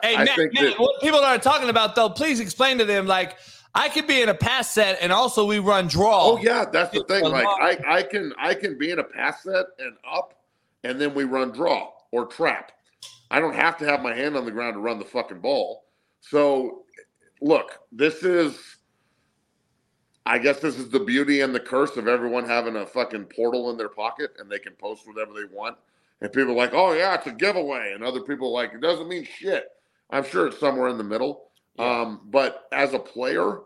Hey, 0.03 0.15
I 0.15 0.25
Matt, 0.25 0.53
Matt, 0.53 0.79
what 0.79 1.01
people 1.01 1.19
are 1.19 1.37
talking 1.37 1.69
about 1.69 1.95
though, 1.95 2.09
please 2.09 2.39
explain 2.39 2.77
to 2.79 2.85
them. 2.85 3.07
Like, 3.07 3.37
I 3.73 3.89
could 3.89 4.07
be 4.07 4.21
in 4.21 4.29
a 4.29 4.33
pass 4.33 4.71
set, 4.71 4.97
and 5.01 5.13
also 5.13 5.45
we 5.45 5.59
run 5.59 5.87
draw. 5.87 6.23
Oh 6.23 6.37
yeah, 6.37 6.65
that's 6.71 6.93
the 6.93 7.03
thing. 7.03 7.23
Like. 7.23 7.45
I, 7.45 7.77
I 7.87 8.03
can 8.03 8.33
I 8.37 8.53
can 8.53 8.77
be 8.77 8.91
in 8.91 8.99
a 8.99 9.03
pass 9.03 9.43
set 9.43 9.65
and 9.79 9.95
up, 10.09 10.33
and 10.83 10.99
then 10.99 11.13
we 11.13 11.23
run 11.23 11.51
draw 11.51 11.91
or 12.11 12.25
trap. 12.25 12.71
I 13.31 13.39
don't 13.39 13.55
have 13.55 13.77
to 13.77 13.85
have 13.85 14.01
my 14.01 14.13
hand 14.13 14.35
on 14.35 14.45
the 14.45 14.51
ground 14.51 14.75
to 14.75 14.79
run 14.79 14.99
the 14.99 15.05
fucking 15.05 15.39
ball. 15.39 15.85
So 16.19 16.83
look, 17.41 17.79
this 17.91 18.23
is 18.23 18.77
I 20.25 20.37
guess 20.37 20.59
this 20.59 20.77
is 20.77 20.89
the 20.89 20.99
beauty 20.99 21.41
and 21.41 21.55
the 21.55 21.59
curse 21.59 21.95
of 21.95 22.07
everyone 22.07 22.45
having 22.45 22.75
a 22.75 22.85
fucking 22.85 23.25
portal 23.25 23.69
in 23.69 23.77
their 23.77 23.89
pocket 23.89 24.31
and 24.39 24.51
they 24.51 24.59
can 24.59 24.73
post 24.73 25.07
whatever 25.07 25.33
they 25.33 25.45
want. 25.55 25.77
And 26.19 26.33
people 26.33 26.51
are 26.51 26.57
like, 26.57 26.73
oh 26.73 26.93
yeah, 26.93 27.15
it's 27.15 27.27
a 27.27 27.31
giveaway. 27.31 27.93
And 27.93 28.03
other 28.03 28.21
people 28.21 28.49
are 28.49 28.63
like, 28.63 28.73
it 28.73 28.81
doesn't 28.81 29.07
mean 29.07 29.23
shit. 29.23 29.69
I'm 30.09 30.23
sure 30.23 30.47
it's 30.47 30.59
somewhere 30.59 30.89
in 30.89 30.97
the 30.97 31.03
middle. 31.03 31.49
Yeah. 31.77 32.01
Um, 32.01 32.21
but 32.25 32.67
as 32.71 32.93
a 32.93 32.99
player, 32.99 33.59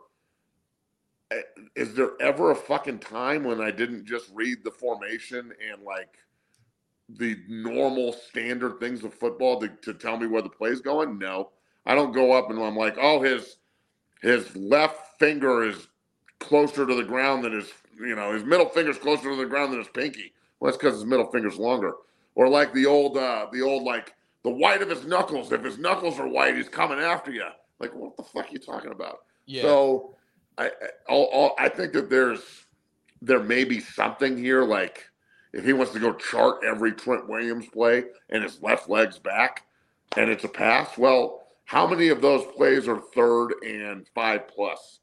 eh, 1.31 1.41
is 1.75 1.93
there 1.93 2.11
ever 2.19 2.51
a 2.51 2.55
fucking 2.55 2.99
time 2.99 3.43
when 3.43 3.61
I 3.61 3.71
didn't 3.71 4.05
just 4.05 4.31
read 4.33 4.63
the 4.63 4.71
formation 4.71 5.53
and 5.71 5.83
like 5.83 6.17
the 7.09 7.37
normal 7.47 8.13
standard 8.13 8.79
things 8.79 9.03
of 9.03 9.13
football 9.13 9.59
to, 9.59 9.67
to 9.67 9.93
tell 9.93 10.17
me 10.17 10.27
where 10.27 10.41
the 10.41 10.49
play's 10.49 10.81
going? 10.81 11.17
No. 11.17 11.51
I 11.85 11.95
don't 11.95 12.11
go 12.11 12.31
up 12.31 12.49
and 12.49 12.59
I'm 12.59 12.75
like, 12.75 12.97
oh, 12.99 13.21
his 13.21 13.57
his 14.21 14.55
left 14.55 15.19
finger 15.19 15.63
is 15.63 15.87
closer 16.39 16.85
to 16.85 16.95
the 16.95 17.03
ground 17.03 17.43
than 17.43 17.53
his, 17.53 17.71
you 17.99 18.15
know, 18.15 18.33
his 18.33 18.43
middle 18.43 18.69
finger's 18.69 18.97
closer 18.97 19.29
to 19.29 19.35
the 19.35 19.45
ground 19.45 19.71
than 19.71 19.79
his 19.79 19.87
pinky. 19.87 20.33
Well, 20.59 20.71
that's 20.71 20.81
because 20.81 20.95
his 20.95 21.05
middle 21.05 21.31
finger's 21.31 21.57
longer. 21.57 21.93
Or 22.35 22.47
like 22.47 22.71
the 22.73 22.85
old, 22.85 23.17
uh, 23.17 23.47
the 23.51 23.61
old 23.61 23.83
like 23.83 24.13
the 24.43 24.49
white 24.49 24.81
of 24.81 24.89
his 24.89 25.05
knuckles. 25.05 25.51
If 25.51 25.63
his 25.63 25.77
knuckles 25.77 26.19
are 26.19 26.27
white, 26.27 26.55
he's 26.55 26.69
coming 26.69 26.99
after 26.99 27.31
you. 27.31 27.45
Like, 27.79 27.93
what 27.93 28.15
the 28.17 28.23
fuck 28.23 28.47
are 28.47 28.51
you 28.51 28.59
talking 28.59 28.91
about? 28.91 29.19
yeah. 29.45 29.63
So 29.63 30.15
I, 30.57 30.71
I, 31.09 31.49
I 31.59 31.69
think 31.69 31.93
that 31.93 32.09
there's 32.09 32.41
there 33.21 33.41
may 33.41 33.63
be 33.63 33.79
something 33.79 34.37
here. 34.37 34.63
Like 34.63 35.05
if 35.53 35.65
he 35.65 35.73
wants 35.73 35.93
to 35.93 35.99
go 35.99 36.13
chart 36.13 36.63
every 36.65 36.93
Trent 36.93 37.27
Williams 37.27 37.67
play 37.67 38.05
and 38.29 38.43
his 38.43 38.61
left 38.61 38.89
leg's 38.89 39.19
back 39.19 39.63
and 40.17 40.29
it's 40.29 40.43
a 40.43 40.49
pass, 40.49 40.97
well, 40.97 41.47
how 41.65 41.87
many 41.87 42.09
of 42.09 42.21
those 42.21 42.45
plays 42.55 42.87
are 42.87 43.01
third 43.13 43.53
and 43.65 44.07
five 44.13 44.47
plus? 44.47 44.99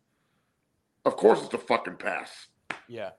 Of 1.05 1.17
course, 1.17 1.43
it's 1.43 1.55
a 1.55 1.59
fucking 1.59 1.97
pass. 1.97 2.49
Yeah. 2.89 3.11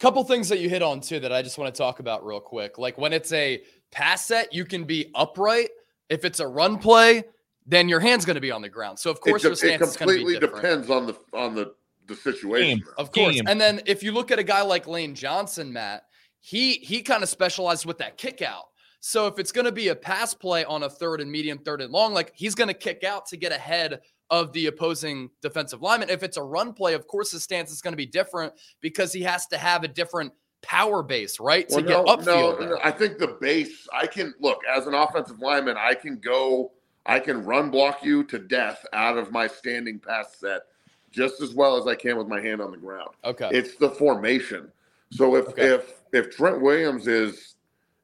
Couple 0.00 0.22
things 0.24 0.48
that 0.48 0.60
you 0.60 0.68
hit 0.68 0.82
on 0.82 1.00
too 1.00 1.20
that 1.20 1.32
I 1.32 1.42
just 1.42 1.58
want 1.58 1.74
to 1.74 1.78
talk 1.78 2.00
about 2.00 2.24
real 2.24 2.40
quick. 2.40 2.78
Like 2.78 2.98
when 2.98 3.12
it's 3.12 3.32
a 3.32 3.62
pass 3.90 4.26
set, 4.26 4.52
you 4.52 4.64
can 4.64 4.84
be 4.84 5.10
upright. 5.14 5.70
If 6.08 6.24
it's 6.24 6.40
a 6.40 6.46
run 6.46 6.78
play, 6.78 7.24
then 7.66 7.88
your 7.88 8.00
hand's 8.00 8.24
going 8.24 8.36
to 8.36 8.40
be 8.40 8.50
on 8.50 8.62
the 8.62 8.68
ground. 8.68 8.98
So 8.98 9.10
of 9.10 9.20
course 9.20 9.44
it, 9.44 9.48
your 9.48 9.56
stance 9.56 9.82
it 9.82 9.88
is 9.88 9.96
going 9.96 10.08
to 10.08 10.14
be 10.14 10.20
completely 10.20 10.48
depends 10.48 10.90
on 10.90 11.06
the 11.06 11.16
on 11.34 11.54
the 11.54 11.74
the 12.06 12.16
situation. 12.16 12.78
Game. 12.78 12.88
Of 12.96 13.12
course. 13.12 13.34
Game. 13.34 13.44
And 13.46 13.60
then 13.60 13.80
if 13.86 14.02
you 14.02 14.12
look 14.12 14.30
at 14.30 14.38
a 14.38 14.42
guy 14.42 14.62
like 14.62 14.88
Lane 14.88 15.14
Johnson, 15.14 15.72
Matt, 15.72 16.04
he 16.40 16.74
he 16.74 17.02
kind 17.02 17.22
of 17.22 17.28
specialized 17.28 17.86
with 17.86 17.98
that 17.98 18.16
kick 18.16 18.42
out. 18.42 18.64
So 19.00 19.26
if 19.26 19.38
it's 19.38 19.52
going 19.52 19.66
to 19.66 19.72
be 19.72 19.88
a 19.88 19.94
pass 19.94 20.34
play 20.34 20.64
on 20.64 20.82
a 20.82 20.90
third 20.90 21.20
and 21.20 21.30
medium, 21.30 21.58
third 21.58 21.80
and 21.80 21.92
long, 21.92 22.12
like 22.12 22.32
he's 22.34 22.54
going 22.54 22.68
to 22.68 22.74
kick 22.74 23.04
out 23.04 23.26
to 23.26 23.36
get 23.36 23.52
ahead 23.52 24.00
of 24.30 24.52
the 24.52 24.66
opposing 24.66 25.30
defensive 25.40 25.82
lineman. 25.82 26.10
If 26.10 26.22
it's 26.22 26.36
a 26.36 26.42
run 26.42 26.72
play, 26.72 26.94
of 26.94 27.06
course 27.06 27.30
his 27.30 27.44
stance 27.44 27.70
is 27.70 27.80
going 27.80 27.92
to 27.92 27.98
be 27.98 28.06
different 28.06 28.52
because 28.80 29.12
he 29.12 29.22
has 29.22 29.46
to 29.48 29.58
have 29.58 29.84
a 29.84 29.88
different 29.88 30.32
power 30.62 31.02
base, 31.02 31.40
right? 31.40 31.68
To 31.68 31.82
get 31.82 32.04
upfield. 32.04 32.58
there. 32.58 32.68
no, 32.70 32.78
I 32.82 32.90
think 32.90 33.18
the 33.18 33.36
base. 33.40 33.86
I 33.92 34.06
can 34.06 34.34
look 34.40 34.60
as 34.68 34.86
an 34.86 34.94
offensive 34.94 35.40
lineman. 35.40 35.76
I 35.78 35.94
can 35.94 36.16
go. 36.18 36.72
I 37.06 37.20
can 37.20 37.44
run 37.44 37.70
block 37.70 38.04
you 38.04 38.22
to 38.24 38.38
death 38.38 38.84
out 38.92 39.16
of 39.16 39.32
my 39.32 39.46
standing 39.46 39.98
pass 39.98 40.36
set 40.38 40.62
just 41.10 41.40
as 41.40 41.54
well 41.54 41.76
as 41.78 41.86
I 41.86 41.94
can 41.94 42.18
with 42.18 42.28
my 42.28 42.40
hand 42.40 42.60
on 42.60 42.70
the 42.70 42.76
ground. 42.76 43.10
Okay. 43.24 43.48
It's 43.50 43.76
the 43.76 43.88
formation. 43.90 44.70
So 45.10 45.36
if 45.36 45.48
Okay. 45.48 45.74
if 45.74 45.94
if 46.12 46.36
Trent 46.36 46.60
Williams 46.60 47.06
is 47.06 47.54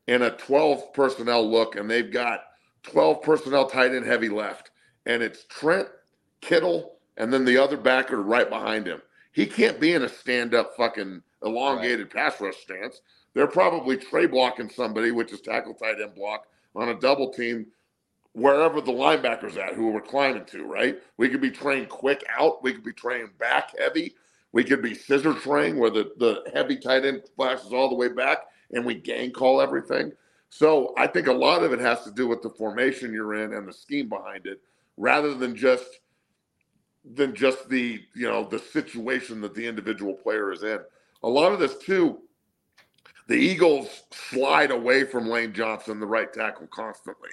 in 0.07 0.23
a 0.23 0.31
12 0.31 0.93
personnel 0.95 1.49
look 1.51 1.77
and 1.77 1.91
they've 1.91 2.11
got 2.11 2.45
12 2.85 3.23
personnel 3.23 3.67
tight 3.67 3.95
end 3.95 4.07
heavy 4.07 4.29
left, 4.31 4.71
and 5.07 5.23
it's 5.23 5.45
Trent, 5.45 5.89
Kittle, 6.41 6.97
and 7.19 7.33
then 7.33 7.45
the 7.45 7.59
other 7.59 7.77
backer 7.77 8.23
right 8.23 8.49
behind 8.49 8.87
him. 8.87 9.03
He 9.33 9.47
can't 9.47 9.81
be 9.81 9.93
in 9.93 10.03
a 10.03 10.09
stand 10.09 10.55
up 10.55 10.77
fucking 10.77 11.23
elongated 11.45 12.11
pass 12.11 12.41
rush 12.41 12.57
stance. 12.57 13.01
They're 13.35 13.47
probably 13.47 13.97
tray 13.97 14.27
blocking 14.27 14.71
somebody, 14.71 15.11
which 15.11 15.33
is 15.33 15.41
tackle 15.41 15.75
tight 15.75 16.01
end 16.01 16.15
block 16.15 16.47
on 16.75 16.89
a 16.89 16.99
double 16.99 17.33
team 17.33 17.67
wherever 18.33 18.81
the 18.81 18.93
linebackers 18.93 19.57
at 19.57 19.75
who 19.75 19.91
we're 19.91 20.01
climbing 20.01 20.45
to, 20.47 20.65
right? 20.65 20.99
We 21.17 21.29
could 21.29 21.41
be 21.41 21.51
trained 21.51 21.89
quick 21.89 22.25
out. 22.37 22.63
We 22.63 22.73
could 22.73 22.85
be 22.85 22.93
trained 22.93 23.37
back 23.39 23.79
heavy. 23.79 24.15
We 24.53 24.65
could 24.65 24.83
be 24.83 24.95
scissor 24.95 25.35
trained 25.35 25.79
where 25.79 25.91
the, 25.91 26.13
the 26.19 26.43
heavy 26.53 26.77
tight 26.77 27.05
end 27.05 27.23
flashes 27.37 27.73
all 27.73 27.89
the 27.89 27.95
way 27.95 28.09
back 28.09 28.39
and 28.73 28.85
we 28.85 28.95
gang 28.95 29.31
call 29.31 29.61
everything. 29.61 30.13
So 30.51 30.95
I 30.97 31.07
think 31.07 31.27
a 31.27 31.33
lot 31.33 31.63
of 31.63 31.73
it 31.73 31.81
has 31.81 32.05
to 32.05 32.13
do 32.13 32.29
with 32.29 32.43
the 32.43 32.51
formation 32.51 33.13
you're 33.13 33.35
in 33.35 33.55
and 33.55 33.67
the 33.67 33.73
scheme 33.73 34.09
behind 34.09 34.47
it, 34.47 34.61
rather 34.97 35.35
than 35.35 35.57
just 35.57 36.01
than 37.15 37.35
just 37.35 37.69
the 37.69 38.01
you 38.15 38.29
know 38.29 38.45
the 38.45 38.59
situation 38.59 39.41
that 39.41 39.55
the 39.55 39.67
individual 39.67 40.15
player 40.15 40.53
is 40.53 40.63
in. 40.63 40.79
A 41.25 41.29
lot 41.29 41.53
of 41.53 41.59
this 41.59 41.77
too, 41.79 42.19
the 43.29 43.35
Eagles 43.35 44.03
slide 44.13 44.71
away 44.71 45.05
from 45.05 45.27
Lane 45.27 45.55
Johnson, 45.55 45.99
the 45.99 46.07
right 46.07 46.31
tackle, 46.31 46.67
constantly 46.67 47.31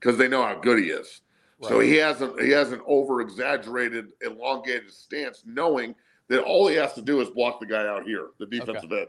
because 0.00 0.16
they 0.16 0.28
know 0.28 0.42
how 0.42 0.54
good 0.54 0.78
he 0.78 0.86
is. 0.86 1.20
Right. 1.60 1.68
So 1.68 1.80
he 1.80 1.96
hasn't 1.96 2.40
he 2.40 2.48
has 2.50 2.72
an 2.72 2.80
over 2.86 3.20
exaggerated, 3.20 4.08
elongated 4.22 4.90
stance, 4.90 5.42
knowing 5.44 5.94
that 6.28 6.42
all 6.42 6.68
he 6.68 6.76
has 6.76 6.94
to 6.94 7.02
do 7.02 7.20
is 7.20 7.28
block 7.28 7.60
the 7.60 7.66
guy 7.66 7.86
out 7.86 8.04
here, 8.04 8.28
the 8.38 8.46
defensive 8.46 8.90
okay. 8.90 9.00
end. 9.02 9.08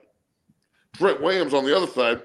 Trent 0.97 1.21
Williams 1.21 1.53
on 1.53 1.63
the 1.63 1.75
other 1.75 1.87
side, 1.87 2.21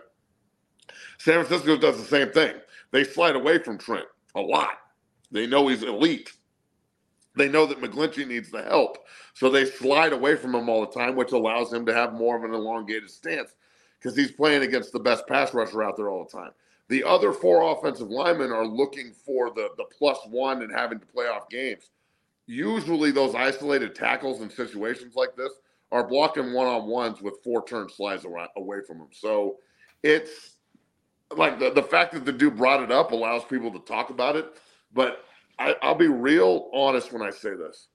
San 1.19 1.45
Francisco 1.45 1.77
does 1.77 1.97
the 1.97 2.05
same 2.05 2.33
thing. 2.33 2.57
They 2.91 3.05
slide 3.05 3.37
away 3.37 3.59
from 3.59 3.79
Trent 3.79 4.07
a 4.35 4.41
lot. 4.41 4.79
They 5.31 5.47
know 5.47 5.69
he's 5.69 5.85
elite. 5.85 6.33
They 7.37 7.49
know 7.49 7.67
that 7.67 7.81
McGlinchey 7.81 8.27
needs 8.27 8.51
the 8.51 8.63
help. 8.63 8.99
So 9.35 9.51
they 9.51 9.65
slide 9.65 10.13
away 10.13 10.37
from 10.37 10.55
him 10.55 10.69
all 10.69 10.81
the 10.81 10.93
time, 10.93 11.15
which 11.15 11.33
allows 11.33 11.73
him 11.73 11.87
to 11.87 11.95
have 11.95 12.13
more 12.13 12.37
of 12.37 12.45
an 12.45 12.55
elongated 12.55 13.11
stance 13.11 13.55
because 13.99 14.17
he's 14.17 14.33
playing 14.33 14.63
against 14.63 14.93
the 14.93 14.99
best 14.99 15.27
pass 15.27 15.55
rusher 15.55 15.83
out 15.83 15.97
there 15.97 16.09
all 16.09 16.25
the 16.25 16.37
time. 16.37 16.51
The 16.89 17.05
other 17.05 17.33
four 17.33 17.73
offensive 17.73 18.11
linemen 18.11 18.51
are 18.51 18.67
looking 18.67 19.13
for 19.13 19.51
the, 19.51 19.69
the 19.77 19.85
plus 19.97 20.19
one 20.29 20.63
and 20.63 20.73
having 20.73 20.99
to 20.99 21.07
play 21.07 21.27
off 21.27 21.49
games. 21.49 21.91
Usually, 22.47 23.13
those 23.13 23.37
isolated 23.37 23.95
tackles 23.95 24.41
in 24.41 24.51
situations 24.51 25.15
like 25.15 25.37
this 25.37 25.53
are 25.93 26.07
blocking 26.07 26.53
one 26.53 26.67
on 26.67 26.89
ones 26.89 27.23
with 27.23 27.39
four 27.45 27.65
turn 27.65 27.89
slides 27.89 28.27
away 28.57 28.79
from 28.85 28.99
them. 28.99 29.09
So 29.13 29.59
it's 30.03 30.57
like 31.37 31.61
the, 31.61 31.71
the 31.71 31.83
fact 31.83 32.13
that 32.15 32.25
the 32.25 32.33
dude 32.33 32.57
brought 32.57 32.83
it 32.83 32.91
up 32.91 33.13
allows 33.13 33.45
people 33.45 33.71
to 33.73 33.79
talk 33.81 34.11
about 34.11 34.35
it. 34.35 34.53
But 34.93 35.25
I, 35.61 35.77
I'll 35.83 35.95
be 35.95 36.09
real 36.09 36.71
honest 36.73 37.13
when 37.13 37.23
I 37.23 37.31
say 37.31 37.55
this. 37.55 37.89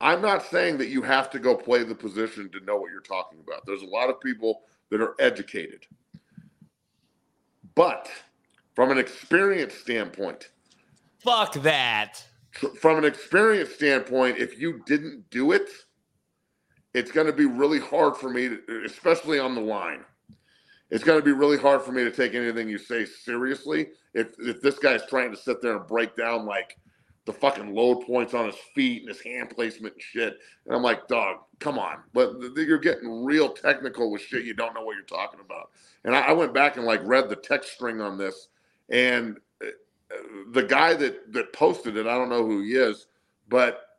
I'm 0.00 0.20
not 0.20 0.44
saying 0.44 0.78
that 0.78 0.88
you 0.88 1.00
have 1.02 1.30
to 1.30 1.38
go 1.38 1.54
play 1.56 1.84
the 1.84 1.94
position 1.94 2.50
to 2.50 2.60
know 2.64 2.76
what 2.76 2.90
you're 2.90 3.00
talking 3.00 3.38
about. 3.40 3.64
There's 3.66 3.82
a 3.82 3.86
lot 3.86 4.10
of 4.10 4.20
people 4.20 4.62
that 4.90 5.00
are 5.00 5.14
educated. 5.18 5.86
But 7.74 8.10
from 8.74 8.90
an 8.90 8.98
experience 8.98 9.74
standpoint, 9.74 10.50
fuck 11.18 11.54
that. 11.62 12.24
From 12.78 12.98
an 12.98 13.04
experience 13.06 13.70
standpoint, 13.74 14.36
if 14.36 14.60
you 14.60 14.82
didn't 14.84 15.30
do 15.30 15.52
it, 15.52 15.70
it's 16.92 17.10
going 17.10 17.26
to 17.26 17.32
be 17.32 17.46
really 17.46 17.80
hard 17.80 18.16
for 18.18 18.28
me, 18.28 18.50
to, 18.50 18.82
especially 18.84 19.38
on 19.38 19.54
the 19.54 19.60
line. 19.62 20.04
It's 20.92 21.02
going 21.02 21.18
to 21.18 21.24
be 21.24 21.32
really 21.32 21.56
hard 21.56 21.80
for 21.80 21.90
me 21.90 22.04
to 22.04 22.10
take 22.10 22.34
anything 22.34 22.68
you 22.68 22.76
say 22.76 23.06
seriously 23.06 23.88
if 24.12 24.28
if 24.38 24.60
this 24.60 24.78
guy's 24.78 25.04
trying 25.06 25.30
to 25.30 25.36
sit 25.38 25.62
there 25.62 25.76
and 25.76 25.86
break 25.86 26.14
down 26.14 26.44
like 26.44 26.76
the 27.24 27.32
fucking 27.32 27.74
load 27.74 28.04
points 28.04 28.34
on 28.34 28.44
his 28.46 28.56
feet 28.74 29.00
and 29.00 29.08
his 29.08 29.22
hand 29.22 29.48
placement 29.48 29.94
and 29.94 30.02
shit. 30.02 30.38
And 30.66 30.74
I'm 30.74 30.82
like, 30.82 31.08
dog, 31.08 31.38
come 31.60 31.78
on. 31.78 31.98
But 32.12 32.34
you're 32.56 32.78
getting 32.78 33.24
real 33.24 33.48
technical 33.48 34.10
with 34.10 34.20
shit 34.20 34.44
you 34.44 34.52
don't 34.52 34.74
know 34.74 34.82
what 34.82 34.96
you're 34.96 35.04
talking 35.04 35.40
about. 35.40 35.70
And 36.04 36.14
I, 36.14 36.32
went 36.32 36.52
back 36.52 36.76
and 36.76 36.84
like 36.84 37.00
read 37.04 37.30
the 37.30 37.36
text 37.36 37.72
string 37.72 38.00
on 38.02 38.18
this, 38.18 38.48
and 38.90 39.38
uh, 39.64 39.68
the 40.50 40.64
guy 40.64 40.94
that 40.94 41.32
that 41.32 41.54
posted 41.54 41.96
it, 41.96 42.06
I 42.06 42.18
don't 42.18 42.28
know 42.28 42.44
who 42.44 42.60
he 42.62 42.72
is, 42.72 43.06
but 43.48 43.98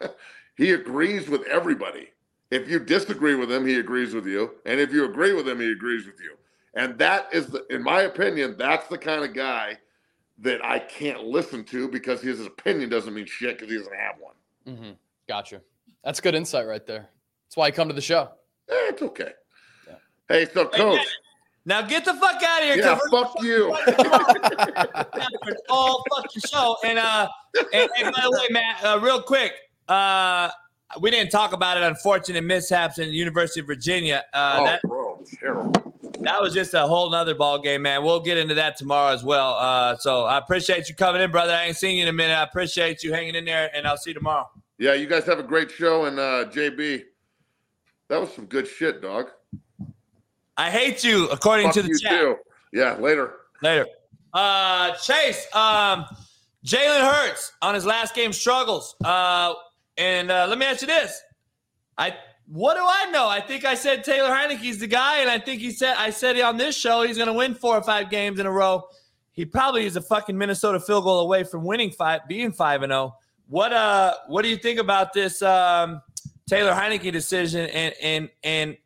he 0.56 0.72
agrees 0.72 1.28
with 1.28 1.46
everybody. 1.46 2.08
If 2.50 2.68
you 2.68 2.78
disagree 2.78 3.34
with 3.34 3.50
him, 3.50 3.66
he 3.66 3.78
agrees 3.78 4.14
with 4.14 4.26
you, 4.26 4.52
and 4.64 4.78
if 4.78 4.92
you 4.92 5.04
agree 5.04 5.32
with 5.32 5.48
him, 5.48 5.60
he 5.60 5.72
agrees 5.72 6.06
with 6.06 6.20
you. 6.20 6.36
And 6.74 6.96
that 6.98 7.28
is, 7.32 7.46
the, 7.46 7.66
in 7.70 7.82
my 7.82 8.02
opinion, 8.02 8.56
that's 8.58 8.86
the 8.88 8.98
kind 8.98 9.24
of 9.24 9.34
guy 9.34 9.78
that 10.38 10.64
I 10.64 10.78
can't 10.78 11.24
listen 11.24 11.64
to 11.64 11.88
because 11.88 12.20
his 12.20 12.44
opinion 12.44 12.90
doesn't 12.90 13.14
mean 13.14 13.26
shit 13.26 13.58
because 13.58 13.72
he 13.72 13.78
doesn't 13.78 13.96
have 13.96 14.16
one. 14.20 14.34
Mm-hmm. 14.68 14.90
Gotcha. 15.28 15.62
That's 16.04 16.20
good 16.20 16.34
insight 16.34 16.66
right 16.66 16.86
there. 16.86 17.08
That's 17.46 17.56
why 17.56 17.66
I 17.66 17.70
come 17.70 17.88
to 17.88 17.94
the 17.94 18.00
show. 18.00 18.30
Eh, 18.68 18.74
it's 18.88 19.02
okay. 19.02 19.32
Yeah. 19.88 19.94
Hey, 20.28 20.46
so 20.52 20.66
coach. 20.66 21.00
Now 21.64 21.82
get 21.82 22.04
the 22.04 22.14
fuck 22.14 22.40
out 22.42 22.62
of 22.62 22.68
here. 22.68 22.76
Yeah, 22.76 22.98
fuck 23.10 23.42
you. 23.42 23.72
all 25.68 26.04
fuck 26.14 26.32
your 26.32 26.42
show. 26.46 26.76
And 26.84 26.98
uh, 26.98 27.28
and, 27.72 27.90
and 27.98 28.14
by 28.14 28.20
the 28.22 28.30
way, 28.30 28.46
Matt, 28.50 28.84
uh, 28.84 29.00
real 29.02 29.20
quick, 29.20 29.52
uh, 29.88 30.50
we 31.00 31.10
didn't 31.10 31.30
talk 31.30 31.52
about 31.52 31.76
it. 31.76 31.82
Unfortunate 31.82 32.42
mishaps 32.44 32.98
in 32.98 33.08
the 33.08 33.14
University 33.14 33.60
of 33.60 33.66
Virginia. 33.66 34.24
Uh, 34.32 34.56
oh, 34.58 34.64
that, 34.64 34.82
bro, 34.82 35.24
terrible 35.40 35.86
that 36.20 36.40
was 36.40 36.54
just 36.54 36.74
a 36.74 36.86
whole 36.86 37.10
nother 37.10 37.34
ball 37.34 37.60
game, 37.60 37.82
man. 37.82 38.02
We'll 38.02 38.20
get 38.20 38.38
into 38.38 38.54
that 38.54 38.76
tomorrow 38.76 39.12
as 39.12 39.24
well. 39.24 39.54
Uh, 39.54 39.96
so 39.96 40.24
I 40.24 40.38
appreciate 40.38 40.88
you 40.88 40.94
coming 40.94 41.22
in, 41.22 41.30
brother. 41.30 41.52
I 41.52 41.64
ain't 41.64 41.76
seen 41.76 41.96
you 41.96 42.02
in 42.02 42.08
a 42.08 42.12
minute. 42.12 42.34
I 42.34 42.42
appreciate 42.42 43.02
you 43.02 43.12
hanging 43.12 43.34
in 43.34 43.44
there, 43.44 43.70
and 43.74 43.86
I'll 43.86 43.96
see 43.96 44.10
you 44.10 44.14
tomorrow. 44.14 44.48
Yeah, 44.78 44.94
you 44.94 45.06
guys 45.06 45.24
have 45.24 45.38
a 45.38 45.42
great 45.42 45.70
show, 45.70 46.04
and 46.04 46.18
uh, 46.18 46.46
JB, 46.46 47.04
that 48.08 48.20
was 48.20 48.32
some 48.32 48.46
good 48.46 48.66
shit, 48.66 49.02
dog. 49.02 49.30
I 50.56 50.70
hate 50.70 51.04
you, 51.04 51.28
according 51.28 51.66
Fuck 51.66 51.74
to 51.74 51.82
the 51.82 51.88
you 51.88 51.98
chat. 51.98 52.20
Too. 52.20 52.36
Yeah, 52.72 52.96
later. 52.96 53.34
Later. 53.62 53.86
Uh, 54.32 54.92
Chase, 54.96 55.46
um, 55.54 56.04
Jalen 56.64 57.10
Hurts 57.10 57.52
on 57.62 57.74
his 57.74 57.86
last 57.86 58.14
game 58.14 58.32
struggles. 58.32 58.96
Uh, 59.04 59.54
and 59.96 60.30
uh, 60.30 60.46
let 60.48 60.58
me 60.58 60.66
ask 60.66 60.82
you 60.82 60.86
this: 60.86 61.20
I 61.98 62.14
what 62.48 62.74
do 62.74 62.80
I 62.82 63.10
know? 63.10 63.28
I 63.28 63.40
think 63.40 63.64
I 63.64 63.74
said 63.74 64.04
Taylor 64.04 64.30
Heinicke's 64.30 64.78
the 64.78 64.86
guy, 64.86 65.18
and 65.18 65.28
I 65.28 65.38
think 65.38 65.60
he 65.60 65.72
said 65.72 65.96
I 65.98 66.10
said 66.10 66.38
on 66.40 66.56
this 66.56 66.76
show 66.76 67.02
he's 67.02 67.16
going 67.16 67.28
to 67.28 67.32
win 67.32 67.54
four 67.54 67.76
or 67.76 67.82
five 67.82 68.10
games 68.10 68.38
in 68.38 68.46
a 68.46 68.52
row. 68.52 68.84
He 69.32 69.44
probably 69.44 69.84
is 69.84 69.96
a 69.96 70.00
fucking 70.00 70.38
Minnesota 70.38 70.80
field 70.80 71.04
goal 71.04 71.20
away 71.20 71.44
from 71.44 71.64
winning 71.64 71.90
five, 71.90 72.22
being 72.26 72.52
five 72.52 72.82
and 72.82 72.90
zero. 72.90 73.14
Oh. 73.14 73.18
What 73.48 73.72
uh, 73.72 74.14
what 74.28 74.42
do 74.42 74.48
you 74.48 74.56
think 74.56 74.78
about 74.78 75.12
this 75.12 75.42
um, 75.42 76.02
Taylor 76.48 76.72
Heinicke 76.72 77.12
decision 77.12 77.68
and 77.68 77.94
and 78.02 78.30
and 78.42 78.76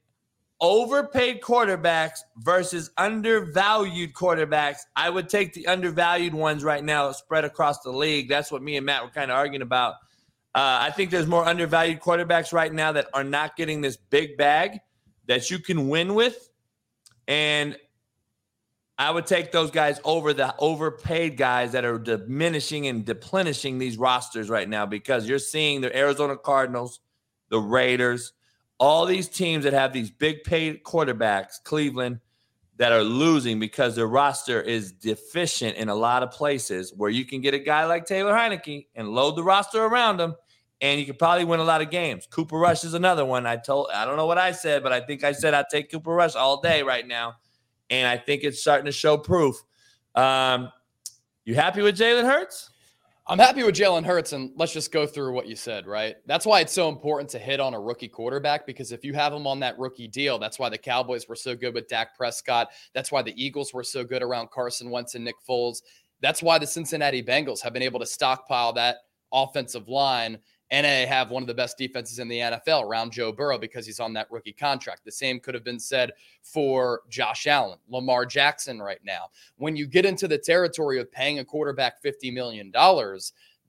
overpaid 0.61 1.41
quarterbacks 1.41 2.19
versus 2.39 2.91
undervalued 2.97 4.12
quarterbacks? 4.12 4.78
I 4.97 5.09
would 5.09 5.28
take 5.28 5.53
the 5.55 5.66
undervalued 5.66 6.35
ones 6.35 6.65
right 6.65 6.85
now, 6.85 7.12
spread 7.12 7.45
across 7.45 7.81
the 7.81 7.93
league. 7.93 8.28
That's 8.28 8.51
what 8.51 8.62
me 8.62 8.77
and 8.77 8.85
Matt 8.85 9.03
were 9.05 9.11
kind 9.11 9.31
of 9.31 9.37
arguing 9.37 9.62
about. 9.62 9.95
Uh, 10.55 10.78
I 10.82 10.90
think 10.90 11.10
there's 11.10 11.27
more 11.27 11.47
undervalued 11.47 12.01
quarterbacks 12.01 12.52
right 12.52 12.72
now 12.72 12.93
that 12.93 13.09
are 13.14 13.24
not 13.24 13.56
getting 13.56 13.81
this 13.81 13.97
big 13.97 14.36
bag 14.36 14.81
that 15.27 15.51
you 15.51 15.60
can 15.60 15.89
win 15.89 16.14
with. 16.14 16.51
And 17.28 17.77
I 18.98 19.10
would 19.10 19.27
take 19.27 19.52
those 19.52 19.70
guys 19.70 20.01
over 20.05 20.32
the 20.32 20.55
overpaid 20.59 21.36
guys 21.36 21.72
that 21.72 21.85
are 21.85 21.98
diminishing 21.98 22.86
and 22.89 23.05
deplenishing 23.05 23.78
these 23.78 23.97
rosters 23.97 24.51
right 24.51 24.68
now 24.68 24.86
because 24.86 25.28
you're 25.28 25.39
seeing 25.39 25.81
the 25.81 25.97
Arizona 25.97 26.36
Cardinals, 26.36 27.01
the 27.48 27.60
Raiders, 27.60 28.32
all 28.78 29.06
these 29.06 29.28
teams 29.28 29.64
that 29.64 29.72
have 29.72 29.93
these 29.93 30.10
big 30.10 30.43
paid 30.43 30.82
quarterbacks, 30.82 31.62
Cleveland, 31.64 32.20
that 32.81 32.93
are 32.93 33.05
losing 33.05 33.61
because 33.61 33.94
their 33.94 34.07
roster 34.07 34.59
is 34.59 34.90
deficient 34.90 35.77
in 35.77 35.90
a 35.90 35.94
lot 35.94 36.23
of 36.23 36.31
places 36.31 36.94
where 36.97 37.11
you 37.11 37.27
can 37.27 37.43
get 37.43 37.52
a 37.52 37.59
guy 37.59 37.85
like 37.85 38.07
Taylor 38.07 38.32
Heinicke 38.32 38.86
and 38.94 39.11
load 39.11 39.36
the 39.36 39.43
roster 39.43 39.85
around 39.85 40.19
him 40.19 40.35
and 40.81 40.98
you 40.98 41.05
could 41.05 41.19
probably 41.19 41.44
win 41.44 41.61
a 41.61 41.65
lot 41.65 41.82
of 41.82 41.90
games. 41.90 42.27
Cooper 42.31 42.57
Rush 42.57 42.82
is 42.85 42.94
another 42.94 43.27
one. 43.27 43.44
I 43.44 43.57
told 43.57 43.90
I 43.93 44.07
don't 44.07 44.16
know 44.16 44.24
what 44.24 44.39
I 44.39 44.52
said, 44.52 44.82
but 44.82 44.93
I 44.93 45.01
think 45.02 45.24
I 45.24 45.32
said 45.32 45.52
I'd 45.52 45.69
take 45.70 45.90
Cooper 45.90 46.15
Rush 46.15 46.35
all 46.35 46.62
day 46.62 46.82
right 46.82 47.07
now. 47.07 47.35
And 47.90 48.09
I 48.09 48.16
think 48.16 48.44
it's 48.44 48.62
starting 48.62 48.86
to 48.86 48.93
show 48.93 49.19
proof. 49.19 49.62
Um, 50.15 50.73
you 51.44 51.55
happy 51.55 51.82
with 51.82 51.98
Jalen 51.98 52.24
Hurts? 52.24 52.69
I'm 53.31 53.39
happy 53.39 53.62
with 53.62 53.77
Jalen 53.77 54.05
Hurts, 54.05 54.32
and 54.32 54.51
let's 54.57 54.73
just 54.73 54.90
go 54.90 55.07
through 55.07 55.32
what 55.35 55.47
you 55.47 55.55
said, 55.55 55.86
right? 55.86 56.16
That's 56.27 56.44
why 56.44 56.62
it's 56.62 56.73
so 56.73 56.89
important 56.89 57.31
to 57.31 57.39
hit 57.39 57.61
on 57.61 57.74
a 57.74 57.81
rookie 57.81 58.09
quarterback 58.09 58.66
because 58.66 58.90
if 58.90 59.05
you 59.05 59.15
have 59.15 59.32
him 59.32 59.47
on 59.47 59.61
that 59.61 59.78
rookie 59.78 60.09
deal, 60.09 60.36
that's 60.36 60.59
why 60.59 60.69
the 60.69 60.77
Cowboys 60.77 61.28
were 61.28 61.36
so 61.36 61.55
good 61.55 61.73
with 61.73 61.86
Dak 61.86 62.16
Prescott. 62.16 62.70
That's 62.93 63.12
why 63.12 63.23
the 63.23 63.40
Eagles 63.40 63.73
were 63.73 63.85
so 63.85 64.02
good 64.02 64.24
around 64.24 64.51
Carson 64.51 64.90
Wentz 64.90 65.15
and 65.15 65.24
Nick 65.24 65.36
Foles. 65.48 65.81
That's 66.20 66.43
why 66.43 66.59
the 66.59 66.66
Cincinnati 66.66 67.23
Bengals 67.23 67.62
have 67.62 67.73
been 67.73 67.85
able 67.85 68.01
to 68.01 68.07
stockpile 68.07 68.73
that 68.73 68.97
offensive 69.32 69.86
line 69.86 70.36
and 70.70 70.84
they 70.84 71.06
have 71.06 71.30
one 71.30 71.42
of 71.42 71.47
the 71.47 71.55
best 71.55 71.76
defenses 71.76 72.18
in 72.18 72.28
the 72.28 72.38
NFL 72.38 72.84
around 72.84 73.12
Joe 73.12 73.32
Burrow 73.32 73.59
because 73.59 73.86
he's 73.86 74.01
on 74.01 74.12
that 74.14 74.30
rookie 74.30 74.52
contract. 74.52 75.05
The 75.05 75.12
same 75.12 75.40
could 75.40 75.55
have 75.55 75.64
been 75.64 75.80
said 75.80 76.12
for 76.42 77.02
Josh 77.09 77.47
Allen, 77.47 77.78
Lamar 77.88 78.24
Jackson 78.24 78.80
right 78.80 79.01
now. 79.05 79.30
When 79.56 79.74
you 79.74 79.86
get 79.86 80.06
into 80.06 80.28
the 80.28 80.38
territory 80.38 81.01
of 81.01 81.10
paying 81.10 81.40
a 81.40 81.44
quarterback 81.44 82.02
$50 82.02 82.32
million, 82.32 82.72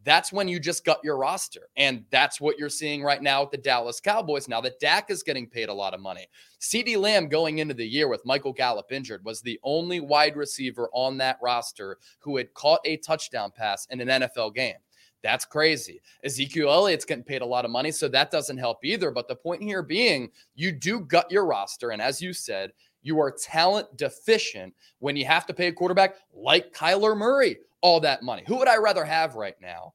that's 0.03 0.31
when 0.33 0.47
you 0.47 0.59
just 0.59 0.85
gut 0.85 0.99
your 1.03 1.17
roster. 1.17 1.69
And 1.75 2.03
that's 2.09 2.41
what 2.41 2.57
you're 2.57 2.69
seeing 2.69 3.03
right 3.03 3.21
now 3.21 3.41
with 3.41 3.51
the 3.51 3.57
Dallas 3.57 3.99
Cowboys. 3.99 4.47
Now 4.47 4.61
that 4.61 4.79
Dak 4.79 5.11
is 5.11 5.23
getting 5.23 5.47
paid 5.47 5.69
a 5.69 5.73
lot 5.73 5.93
of 5.93 5.99
money. 5.99 6.27
CeeDee 6.59 6.97
Lamb 6.97 7.27
going 7.27 7.59
into 7.59 7.73
the 7.73 7.85
year 7.85 8.07
with 8.07 8.25
Michael 8.25 8.53
Gallup 8.53 8.91
injured 8.91 9.23
was 9.23 9.41
the 9.41 9.59
only 9.63 9.99
wide 9.99 10.35
receiver 10.35 10.89
on 10.93 11.17
that 11.17 11.37
roster 11.41 11.97
who 12.19 12.37
had 12.37 12.53
caught 12.53 12.81
a 12.85 12.97
touchdown 12.97 13.51
pass 13.55 13.87
in 13.87 14.01
an 14.01 14.21
NFL 14.21 14.55
game. 14.55 14.75
That's 15.23 15.45
crazy. 15.45 16.01
Ezekiel 16.23 16.71
Elliott's 16.71 17.05
getting 17.05 17.23
paid 17.23 17.41
a 17.41 17.45
lot 17.45 17.65
of 17.65 17.71
money, 17.71 17.91
so 17.91 18.07
that 18.07 18.31
doesn't 18.31 18.57
help 18.57 18.83
either. 18.83 19.11
But 19.11 19.27
the 19.27 19.35
point 19.35 19.61
here 19.61 19.83
being, 19.83 20.31
you 20.55 20.71
do 20.71 21.01
gut 21.01 21.31
your 21.31 21.45
roster. 21.45 21.91
And 21.91 22.01
as 22.01 22.21
you 22.21 22.33
said, 22.33 22.71
you 23.03 23.19
are 23.19 23.31
talent 23.31 23.95
deficient 23.97 24.73
when 24.99 25.15
you 25.15 25.25
have 25.25 25.45
to 25.47 25.53
pay 25.53 25.67
a 25.67 25.73
quarterback 25.73 26.15
like 26.33 26.73
Kyler 26.73 27.15
Murray 27.15 27.57
all 27.81 27.99
that 27.99 28.23
money. 28.23 28.43
Who 28.47 28.57
would 28.57 28.67
I 28.67 28.77
rather 28.77 29.03
have 29.03 29.35
right 29.35 29.55
now? 29.61 29.93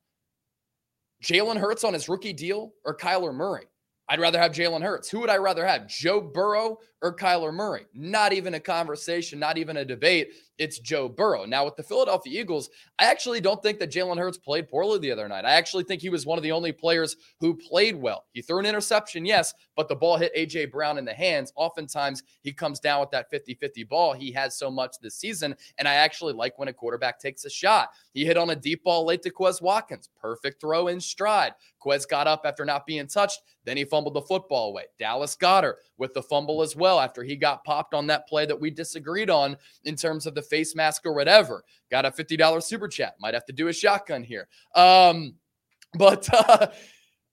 Jalen 1.23 1.57
Hurts 1.57 1.85
on 1.85 1.93
his 1.93 2.09
rookie 2.09 2.33
deal 2.33 2.73
or 2.85 2.97
Kyler 2.97 3.35
Murray? 3.35 3.65
I'd 4.09 4.21
rather 4.21 4.39
have 4.39 4.53
Jalen 4.53 4.83
Hurts. 4.83 5.09
Who 5.09 5.21
would 5.21 5.31
I 5.31 5.37
rather 5.37 5.67
have, 5.67 5.89
Joe 5.89 6.21
Burrow 6.21 6.79
or 7.03 7.17
Kyler 7.17 7.53
Murray? 7.53 7.87
Not 7.93 8.33
even 8.33 8.55
a 8.55 8.61
conversation, 8.61 9.39
not 9.39 9.59
even 9.59 9.79
a 9.79 9.85
debate. 9.85 10.33
It's 10.59 10.79
Joe 10.79 11.09
Burrow. 11.09 11.45
Now, 11.45 11.65
with 11.65 11.77
the 11.77 11.83
Philadelphia 11.83 12.41
Eagles, 12.41 12.71
I 12.99 13.07
actually 13.07 13.41
don't 13.41 13.61
think 13.63 13.79
that 13.81 13.91
Jalen 13.91 14.19
Hurts 14.19 14.39
played 14.39 14.69
poorly 14.69 15.01
the 15.01 15.11
other 15.11 15.29
night. 15.29 15.45
I 15.45 15.53
actually 15.53 15.85
think 15.85 16.01
he 16.01 16.09
was 16.09 16.25
one 16.25 16.39
of 16.39 16.45
the 16.45 16.53
only 16.53 16.73
players 16.73 17.17
who 17.41 17.57
played 17.57 17.97
well. 17.97 18.25
He 18.33 18.43
threw 18.43 18.61
an 18.61 18.67
interception, 18.67 19.27
yes, 19.27 19.53
but 19.77 19.89
the 19.89 19.95
ball 19.95 20.17
hit 20.17 20.33
A.J. 20.35 20.67
Brown 20.67 20.99
in 20.99 21.05
the 21.05 21.13
hands. 21.13 21.53
Oftentimes, 21.55 22.23
he 22.43 22.53
comes 22.53 22.81
down 22.81 23.01
with 23.01 23.11
that 23.11 23.31
50 23.31 23.55
50 23.55 23.85
ball. 23.85 24.15
He 24.15 24.33
has 24.33 24.57
so 24.57 24.71
much 24.71 24.97
this 25.01 25.15
season. 25.15 25.55
And 25.79 25.87
I 25.87 25.95
actually 25.95 26.33
like 26.33 26.59
when 26.59 26.69
a 26.69 26.73
quarterback 26.73 27.21
takes 27.21 27.45
a 27.45 27.51
shot. 27.51 27.91
He 28.13 28.25
hit 28.25 28.37
on 28.37 28.51
a 28.51 28.57
deep 28.57 28.83
ball 28.83 29.05
late 29.05 29.23
to 29.23 29.31
Quez 29.31 29.61
Watkins. 29.61 30.09
Perfect 30.21 30.61
throw 30.61 30.89
in 30.89 31.01
stride. 31.01 31.53
Quez 31.85 32.09
got 32.09 32.27
up 32.27 32.43
after 32.45 32.65
not 32.65 32.87
being 32.87 33.07
touched. 33.07 33.43
Then 33.65 33.77
he 33.77 33.85
fumbled 33.85 34.15
the 34.15 34.23
football 34.23 34.71
away. 34.71 34.85
Dallas 34.99 35.37
Goedert 35.37 35.77
with 35.99 36.15
the 36.15 36.23
fumble 36.23 36.63
as 36.63 36.75
well 36.75 36.99
after 36.99 37.23
he 37.23 37.37
got 37.37 37.65
popped 37.65 37.95
on 37.95 38.07
that 38.07 38.27
play 38.27 38.47
that 38.47 38.59
we 38.59 38.71
disagreed 38.71 39.29
on 39.29 39.57
in 39.85 39.97
terms 39.97 40.27
of 40.27 40.35
the 40.35 40.43
face 40.43 40.75
mask 40.75 41.05
or 41.05 41.13
whatever. 41.13 41.65
Got 41.91 42.07
a 42.07 42.11
$50 42.11 42.63
super 42.63 42.89
chat. 42.89 43.17
Might 43.21 43.35
have 43.35 43.45
to 43.47 43.53
do 43.53 43.69
a 43.69 43.73
shotgun 43.73 44.23
here. 44.23 44.49
Um, 44.75 45.35
but 45.95 46.29
uh, 46.51 46.69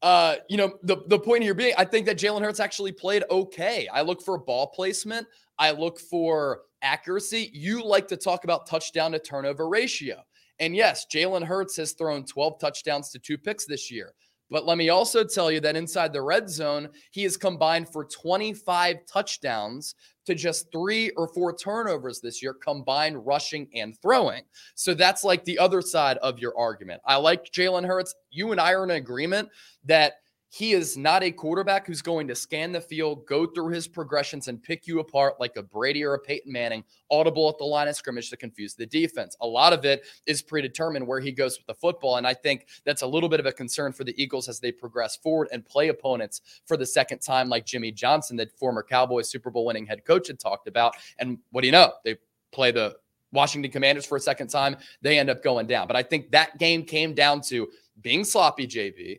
uh, 0.03 0.35
you 0.49 0.57
know, 0.57 0.77
the, 0.83 0.97
the 1.07 1.17
point 1.17 1.43
here 1.43 1.53
being, 1.53 1.73
I 1.77 1.85
think 1.85 2.05
that 2.07 2.17
Jalen 2.17 2.41
Hurts 2.41 2.59
actually 2.59 2.91
played 2.91 3.23
okay. 3.31 3.87
I 3.87 4.01
look 4.01 4.21
for 4.21 4.37
ball 4.37 4.67
placement. 4.67 5.25
I 5.57 5.71
look 5.71 5.97
for 5.97 6.63
accuracy. 6.81 7.49
You 7.53 7.83
like 7.85 8.09
to 8.09 8.17
talk 8.17 8.43
about 8.43 8.67
touchdown 8.67 9.13
to 9.13 9.19
turnover 9.19 9.69
ratio. 9.69 10.21
And 10.59 10.75
yes, 10.75 11.05
Jalen 11.11 11.45
Hurts 11.45 11.77
has 11.77 11.93
thrown 11.93 12.25
12 12.25 12.59
touchdowns 12.59 13.11
to 13.11 13.19
two 13.19 13.37
picks 13.37 13.65
this 13.65 13.89
year. 13.89 14.13
But 14.53 14.67
let 14.67 14.77
me 14.77 14.89
also 14.89 15.23
tell 15.23 15.51
you 15.51 15.59
that 15.61 15.75
inside 15.75 16.13
the 16.13 16.21
red 16.21 16.47
zone, 16.47 16.89
he 17.09 17.23
has 17.23 17.37
combined 17.37 17.89
for 17.89 18.05
25 18.05 18.97
touchdowns 19.11 19.95
to 20.27 20.35
just 20.35 20.71
three 20.71 21.09
or 21.17 21.27
four 21.27 21.55
turnovers 21.55 22.21
this 22.21 22.39
year, 22.39 22.53
combined 22.53 23.25
rushing 23.25 23.67
and 23.73 23.99
throwing. 23.99 24.43
So 24.75 24.93
that's 24.93 25.23
like 25.23 25.43
the 25.43 25.57
other 25.57 25.81
side 25.81 26.17
of 26.17 26.37
your 26.37 26.55
argument. 26.55 27.01
I 27.03 27.15
like 27.15 27.45
Jalen 27.45 27.87
Hurts. 27.87 28.13
You 28.29 28.51
and 28.51 28.61
I 28.61 28.73
are 28.73 28.83
in 28.83 28.91
agreement 28.91 29.49
that 29.85 30.17
he 30.53 30.73
is 30.73 30.95
not 30.95 31.23
a 31.23 31.31
quarterback 31.31 31.87
who's 31.87 32.03
going 32.03 32.27
to 32.27 32.35
scan 32.35 32.71
the 32.71 32.79
field, 32.79 33.25
go 33.25 33.47
through 33.47 33.69
his 33.69 33.87
progressions, 33.87 34.49
and 34.49 34.61
pick 34.61 34.85
you 34.85 34.99
apart 34.99 35.39
like 35.39 35.57
a 35.57 35.63
Brady 35.63 36.03
or 36.03 36.13
a 36.13 36.19
Peyton 36.19 36.51
Manning, 36.51 36.83
audible 37.09 37.49
at 37.49 37.57
the 37.57 37.63
line 37.63 37.87
of 37.87 37.95
scrimmage 37.95 38.29
to 38.29 38.37
confuse 38.37 38.75
the 38.75 38.85
defense. 38.85 39.35
A 39.41 39.47
lot 39.47 39.73
of 39.73 39.83
it 39.83 40.05
is 40.27 40.43
predetermined 40.43 41.07
where 41.07 41.19
he 41.19 41.31
goes 41.31 41.57
with 41.57 41.65
the 41.65 41.73
football. 41.73 42.17
And 42.17 42.27
I 42.27 42.35
think 42.35 42.67
that's 42.85 43.01
a 43.01 43.07
little 43.07 43.29
bit 43.29 43.39
of 43.39 43.47
a 43.47 43.51
concern 43.51 43.93
for 43.93 44.03
the 44.03 44.13
Eagles 44.21 44.47
as 44.47 44.59
they 44.59 44.71
progress 44.71 45.15
forward 45.15 45.47
and 45.51 45.65
play 45.65 45.87
opponents 45.87 46.41
for 46.67 46.77
the 46.77 46.85
second 46.85 47.17
time, 47.17 47.49
like 47.49 47.65
Jimmy 47.65 47.91
Johnson, 47.91 48.37
the 48.37 48.47
former 48.59 48.83
Cowboys 48.83 49.29
Super 49.29 49.49
Bowl 49.49 49.65
winning 49.65 49.87
head 49.87 50.05
coach, 50.05 50.27
had 50.27 50.39
talked 50.39 50.67
about. 50.67 50.95
And 51.17 51.39
what 51.49 51.61
do 51.61 51.67
you 51.67 51.73
know? 51.73 51.93
They 52.05 52.17
play 52.51 52.69
the 52.69 52.95
Washington 53.31 53.71
Commanders 53.71 54.05
for 54.05 54.17
a 54.17 54.21
second 54.21 54.49
time. 54.49 54.77
They 55.01 55.17
end 55.17 55.31
up 55.31 55.41
going 55.41 55.65
down. 55.65 55.87
But 55.87 55.95
I 55.95 56.03
think 56.03 56.29
that 56.29 56.59
game 56.59 56.83
came 56.83 57.15
down 57.15 57.41
to 57.41 57.69
being 58.01 58.23
sloppy, 58.23 58.67
JB 58.67 59.17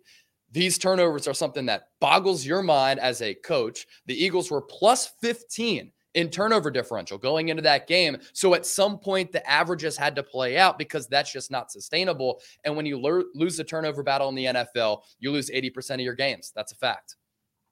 these 0.55 0.78
turnovers 0.78 1.26
are 1.26 1.34
something 1.34 1.66
that 1.66 1.89
boggles 2.00 2.47
your 2.47 2.62
mind 2.62 3.00
as 3.00 3.20
a 3.20 3.34
coach. 3.34 3.86
The 4.07 4.15
Eagles 4.15 4.52
were 4.52 4.62
plus 4.62 5.08
15 5.20 5.91
in 6.15 6.31
turnover 6.31 6.70
differential 6.70 7.18
going 7.18 7.49
into 7.49 7.62
that 7.62 7.89
game. 7.89 8.16
So 8.34 8.55
at 8.55 8.65
some 8.65 9.00
point, 9.00 9.33
the 9.33 9.44
averages 9.50 9.97
had 9.97 10.15
to 10.15 10.23
play 10.23 10.57
out 10.57 10.78
because 10.78 11.08
that's 11.08 11.33
just 11.33 11.50
not 11.50 11.73
sustainable. 11.73 12.41
And 12.62 12.76
when 12.76 12.86
you 12.86 13.00
lo- 13.00 13.24
lose 13.34 13.57
the 13.57 13.65
turnover 13.65 14.05
battle 14.05 14.28
in 14.28 14.36
the 14.36 14.44
NFL, 14.44 15.02
you 15.18 15.33
lose 15.33 15.50
80% 15.50 15.94
of 15.94 16.00
your 16.00 16.15
games. 16.15 16.52
That's 16.55 16.70
a 16.70 16.76
fact. 16.76 17.16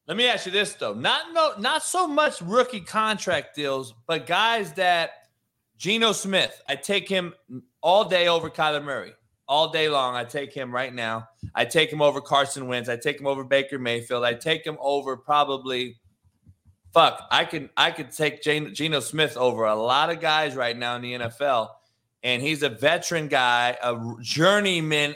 Let 0.08 0.16
me 0.16 0.26
ask 0.26 0.46
you 0.46 0.52
this 0.52 0.74
though. 0.74 0.94
Not 0.94 1.32
no 1.32 1.52
not 1.60 1.84
so 1.84 2.08
much 2.08 2.42
rookie 2.42 2.80
contract 2.80 3.54
deals, 3.54 3.94
but 4.08 4.26
guys 4.26 4.72
that 4.72 5.12
Geno 5.76 6.10
Smith, 6.10 6.60
I 6.68 6.74
take 6.74 7.08
him 7.08 7.32
all 7.80 8.08
day 8.08 8.26
over 8.26 8.50
Kyler 8.50 8.82
Murray 8.82 9.12
all 9.52 9.68
day 9.68 9.86
long. 9.86 10.16
I 10.16 10.24
take 10.24 10.50
him 10.50 10.72
right 10.72 10.94
now. 10.94 11.28
I 11.54 11.66
take 11.66 11.92
him 11.92 12.00
over 12.00 12.22
Carson 12.22 12.68
Wentz. 12.68 12.88
I 12.88 12.96
take 12.96 13.20
him 13.20 13.26
over 13.26 13.44
Baker 13.44 13.78
Mayfield. 13.78 14.24
I 14.24 14.32
take 14.32 14.66
him 14.66 14.78
over 14.80 15.14
probably. 15.14 15.98
Fuck, 16.94 17.26
I 17.30 17.44
can 17.44 17.68
I 17.76 17.90
could 17.90 18.10
take 18.12 18.42
Geno 18.42 19.00
Smith 19.00 19.36
over 19.36 19.66
a 19.66 19.74
lot 19.74 20.08
of 20.08 20.20
guys 20.20 20.56
right 20.56 20.74
now 20.74 20.96
in 20.96 21.02
the 21.02 21.12
NFL, 21.12 21.68
and 22.22 22.40
he's 22.40 22.62
a 22.62 22.70
veteran 22.70 23.28
guy, 23.28 23.76
a 23.82 24.14
journeyman. 24.22 25.14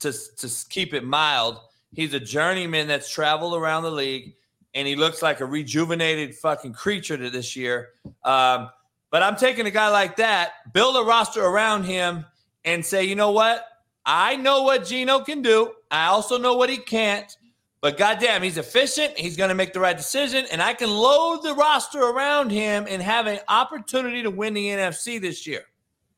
To 0.00 0.12
to 0.12 0.50
keep 0.68 0.92
it 0.92 1.04
mild, 1.04 1.58
he's 1.94 2.12
a 2.12 2.20
journeyman 2.20 2.86
that's 2.86 3.10
traveled 3.10 3.54
around 3.54 3.84
the 3.84 3.90
league, 3.90 4.34
and 4.74 4.86
he 4.86 4.94
looks 4.94 5.22
like 5.22 5.40
a 5.40 5.46
rejuvenated 5.46 6.34
fucking 6.34 6.74
creature 6.74 7.16
to 7.16 7.30
this 7.30 7.56
year. 7.56 7.90
Um, 8.24 8.68
but 9.10 9.22
I'm 9.22 9.36
taking 9.36 9.66
a 9.66 9.70
guy 9.70 9.88
like 9.88 10.16
that, 10.16 10.72
build 10.74 10.96
a 10.96 11.02
roster 11.02 11.42
around 11.42 11.84
him 11.84 12.26
and 12.64 12.84
say, 12.84 13.04
you 13.04 13.14
know 13.14 13.32
what? 13.32 13.66
I 14.06 14.36
know 14.36 14.62
what 14.62 14.84
Geno 14.86 15.20
can 15.20 15.42
do. 15.42 15.72
I 15.90 16.06
also 16.06 16.38
know 16.38 16.54
what 16.56 16.68
he 16.68 16.76
can't. 16.76 17.34
But 17.80 17.98
goddamn, 17.98 18.42
he's 18.42 18.56
efficient. 18.56 19.18
He's 19.18 19.36
going 19.36 19.50
to 19.50 19.54
make 19.54 19.74
the 19.74 19.80
right 19.80 19.94
decision, 19.94 20.46
and 20.50 20.62
I 20.62 20.72
can 20.72 20.88
load 20.88 21.42
the 21.42 21.54
roster 21.54 22.00
around 22.00 22.48
him 22.48 22.86
and 22.88 23.02
have 23.02 23.26
an 23.26 23.40
opportunity 23.46 24.22
to 24.22 24.30
win 24.30 24.54
the 24.54 24.68
NFC 24.68 25.20
this 25.20 25.46
year. 25.46 25.64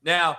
Now, 0.05 0.37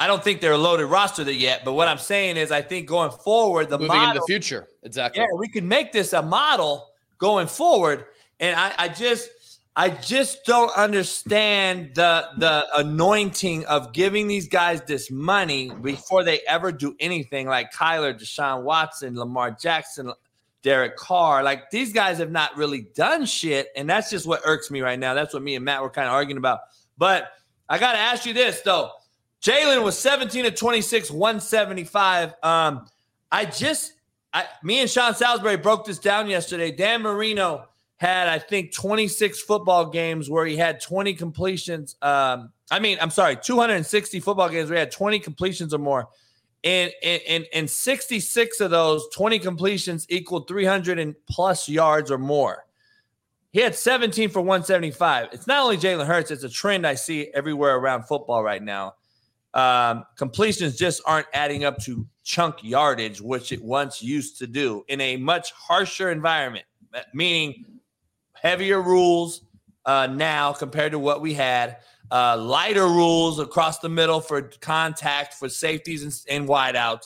I 0.00 0.08
don't 0.08 0.24
think 0.24 0.40
they're 0.40 0.54
a 0.54 0.58
loaded 0.58 0.86
roster 0.86 1.22
yet, 1.30 1.64
but 1.64 1.74
what 1.74 1.86
I'm 1.86 1.98
saying 1.98 2.36
is, 2.36 2.50
I 2.50 2.62
think 2.62 2.88
going 2.88 3.12
forward, 3.12 3.68
the 3.68 3.78
moving 3.78 3.94
model, 3.94 4.08
into 4.08 4.20
the 4.20 4.26
future, 4.26 4.66
exactly. 4.82 5.22
Yeah, 5.22 5.28
we 5.38 5.46
can 5.46 5.68
make 5.68 5.92
this 5.92 6.14
a 6.14 6.22
model 6.22 6.88
going 7.18 7.46
forward, 7.46 8.06
and 8.40 8.58
I, 8.58 8.72
I 8.76 8.88
just 8.88 9.28
I 9.76 9.88
just 9.88 10.44
don't 10.44 10.76
understand 10.76 11.94
the 11.94 12.28
the 12.38 12.66
anointing 12.76 13.64
of 13.66 13.92
giving 13.92 14.26
these 14.26 14.48
guys 14.48 14.82
this 14.82 15.10
money 15.10 15.70
before 15.80 16.24
they 16.24 16.40
ever 16.48 16.72
do 16.72 16.96
anything 16.98 17.46
like 17.46 17.72
Kyler, 17.72 18.12
Deshaun 18.12 18.62
Watson, 18.62 19.16
Lamar 19.16 19.52
Jackson, 19.52 20.12
Derek 20.62 20.96
Carr. 20.96 21.42
Like 21.42 21.70
these 21.70 21.92
guys 21.92 22.18
have 22.18 22.30
not 22.30 22.56
really 22.56 22.82
done 22.94 23.24
shit. 23.24 23.68
And 23.76 23.88
that's 23.88 24.10
just 24.10 24.26
what 24.26 24.42
irks 24.44 24.70
me 24.70 24.80
right 24.80 24.98
now. 24.98 25.14
That's 25.14 25.32
what 25.32 25.42
me 25.42 25.54
and 25.56 25.64
Matt 25.64 25.82
were 25.82 25.90
kind 25.90 26.08
of 26.08 26.14
arguing 26.14 26.38
about. 26.38 26.60
But 26.98 27.30
I 27.68 27.78
got 27.78 27.92
to 27.92 27.98
ask 27.98 28.26
you 28.26 28.34
this, 28.34 28.60
though. 28.62 28.90
Jalen 29.42 29.82
was 29.82 29.98
17 29.98 30.44
to 30.44 30.50
26, 30.50 31.10
175. 31.10 32.34
Um, 32.42 32.86
I 33.32 33.46
just, 33.46 33.94
I, 34.34 34.44
me 34.62 34.80
and 34.80 34.90
Sean 34.90 35.14
Salisbury 35.14 35.56
broke 35.56 35.86
this 35.86 35.98
down 35.98 36.28
yesterday. 36.28 36.70
Dan 36.72 37.00
Marino 37.00 37.69
had, 38.00 38.28
I 38.28 38.38
think, 38.38 38.72
26 38.72 39.42
football 39.42 39.84
games 39.84 40.30
where 40.30 40.46
he 40.46 40.56
had 40.56 40.80
20 40.80 41.12
completions. 41.14 41.96
Um, 42.00 42.50
I 42.70 42.78
mean, 42.78 42.96
I'm 42.98 43.10
sorry, 43.10 43.36
260 43.36 44.20
football 44.20 44.48
games 44.48 44.70
where 44.70 44.76
he 44.76 44.80
had 44.80 44.90
20 44.90 45.20
completions 45.20 45.74
or 45.74 45.78
more. 45.78 46.08
And, 46.64 46.90
and, 47.02 47.46
and 47.52 47.68
66 47.68 48.60
of 48.60 48.70
those 48.70 49.06
20 49.14 49.38
completions 49.38 50.06
equaled 50.08 50.48
300 50.48 50.98
and 50.98 51.14
plus 51.28 51.68
yards 51.68 52.10
or 52.10 52.16
more. 52.16 52.64
He 53.52 53.60
had 53.60 53.74
17 53.74 54.30
for 54.30 54.40
175. 54.40 55.28
It's 55.32 55.46
not 55.46 55.62
only 55.62 55.76
Jalen 55.76 56.06
Hurts, 56.06 56.30
it's 56.30 56.44
a 56.44 56.48
trend 56.48 56.86
I 56.86 56.94
see 56.94 57.30
everywhere 57.34 57.76
around 57.76 58.04
football 58.04 58.42
right 58.42 58.62
now. 58.62 58.94
Um, 59.52 60.04
completions 60.16 60.76
just 60.76 61.02
aren't 61.04 61.26
adding 61.34 61.64
up 61.64 61.76
to 61.82 62.06
chunk 62.24 62.62
yardage, 62.62 63.20
which 63.20 63.52
it 63.52 63.62
once 63.62 64.02
used 64.02 64.38
to 64.38 64.46
do 64.46 64.84
in 64.88 65.02
a 65.02 65.18
much 65.18 65.52
harsher 65.52 66.10
environment, 66.10 66.64
meaning 67.12 67.66
heavier 68.42 68.80
rules 68.80 69.42
uh, 69.86 70.06
now 70.06 70.52
compared 70.52 70.92
to 70.92 70.98
what 70.98 71.20
we 71.20 71.34
had. 71.34 71.78
Uh, 72.10 72.36
lighter 72.36 72.86
rules 72.86 73.38
across 73.38 73.78
the 73.78 73.88
middle 73.88 74.20
for 74.20 74.42
contact, 74.60 75.34
for 75.34 75.48
safeties 75.48 76.02
and, 76.02 76.12
and 76.28 76.48
wideouts. 76.48 77.04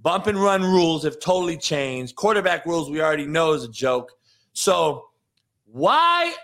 Bump 0.00 0.26
and 0.26 0.40
run 0.40 0.62
rules 0.62 1.04
have 1.04 1.20
totally 1.20 1.56
changed. 1.56 2.14
Quarterback 2.16 2.64
rules 2.64 2.90
we 2.90 3.02
already 3.02 3.26
know 3.26 3.52
is 3.52 3.64
a 3.64 3.68
joke. 3.68 4.12
So 4.52 5.08
why 5.64 6.34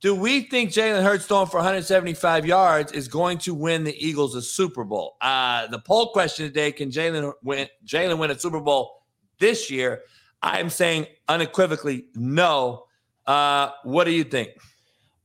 do 0.00 0.14
we 0.14 0.42
think 0.42 0.70
Jalen 0.70 1.02
Hurts 1.02 1.26
throwing 1.26 1.46
for 1.46 1.56
175 1.56 2.44
yards 2.44 2.92
is 2.92 3.08
going 3.08 3.38
to 3.38 3.54
win 3.54 3.84
the 3.84 3.96
Eagles 3.96 4.34
a 4.34 4.42
Super 4.42 4.84
Bowl? 4.84 5.16
Uh, 5.20 5.66
the 5.68 5.78
poll 5.78 6.12
question 6.12 6.46
today: 6.46 6.72
Can 6.72 6.90
Jalen 6.90 7.32
win? 7.42 7.68
Jalen 7.86 8.18
win 8.18 8.30
a 8.30 8.38
Super 8.38 8.60
Bowl 8.60 9.02
this 9.38 9.70
year? 9.70 10.02
I'm 10.42 10.68
saying 10.68 11.06
unequivocally 11.28 12.06
no. 12.14 12.85
Uh, 13.26 13.70
what 13.82 14.04
do 14.04 14.12
you 14.12 14.24
think? 14.24 14.50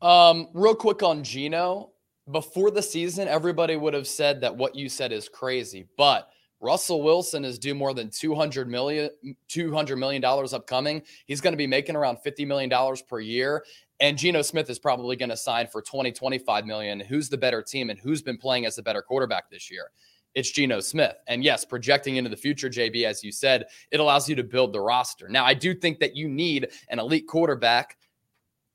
Um, 0.02 0.48
real 0.54 0.76
quick 0.76 1.04
on 1.04 1.24
Geno. 1.24 1.92
Before 2.32 2.72
the 2.72 2.82
season, 2.82 3.28
everybody 3.28 3.76
would 3.76 3.94
have 3.94 4.08
said 4.08 4.42
that 4.42 4.56
what 4.56 4.76
you 4.76 4.90
said 4.90 5.12
is 5.12 5.28
crazy, 5.28 5.88
but 5.98 6.30
Russell 6.60 7.02
Wilson 7.02 7.44
is 7.44 7.58
due 7.58 7.74
more 7.74 7.94
than 7.94 8.10
200 8.10 8.70
million 8.70 9.10
200 9.48 9.96
million 9.98 10.22
dollars 10.22 10.54
upcoming. 10.54 11.02
He's 11.26 11.42
going 11.42 11.54
to 11.54 11.58
be 11.58 11.68
making 11.68 11.96
around 11.96 12.18
50 12.18 12.46
million 12.46 12.70
dollars 12.70 13.02
per 13.02 13.20
year 13.20 13.64
and 14.02 14.18
Geno 14.18 14.42
Smith 14.42 14.70
is 14.70 14.80
probably 14.80 15.16
going 15.16 15.30
to 15.30 15.38
sign 15.38 15.68
for 15.68 15.82
20 15.82 16.12
25 16.12 16.66
million. 16.66 17.00
Who's 17.00 17.30
the 17.30 17.38
better 17.38 17.62
team 17.62 17.90
and 17.90 18.00
who's 18.00 18.22
been 18.22 18.38
playing 18.38 18.66
as 18.66 18.76
the 18.76 18.82
better 18.82 19.02
quarterback 19.02 19.50
this 19.50 19.72
year? 19.72 19.92
It's 20.34 20.52
Geno 20.52 20.80
Smith. 20.80 21.16
And 21.28 21.44
yes, 21.44 21.66
projecting 21.66 22.16
into 22.16 22.30
the 22.30 22.38
future, 22.38 22.70
JB, 22.70 23.06
as 23.06 23.24
you 23.24 23.32
said, 23.32 23.66
it 23.92 24.00
allows 24.00 24.30
you 24.30 24.36
to 24.36 24.44
build 24.44 24.74
the 24.74 24.80
roster. 24.80 25.28
Now, 25.28 25.46
I 25.46 25.54
do 25.54 25.74
think 25.74 26.00
that 26.00 26.16
you 26.16 26.30
need 26.30 26.70
an 26.90 27.00
elite 27.00 27.28
quarterback 27.28 27.98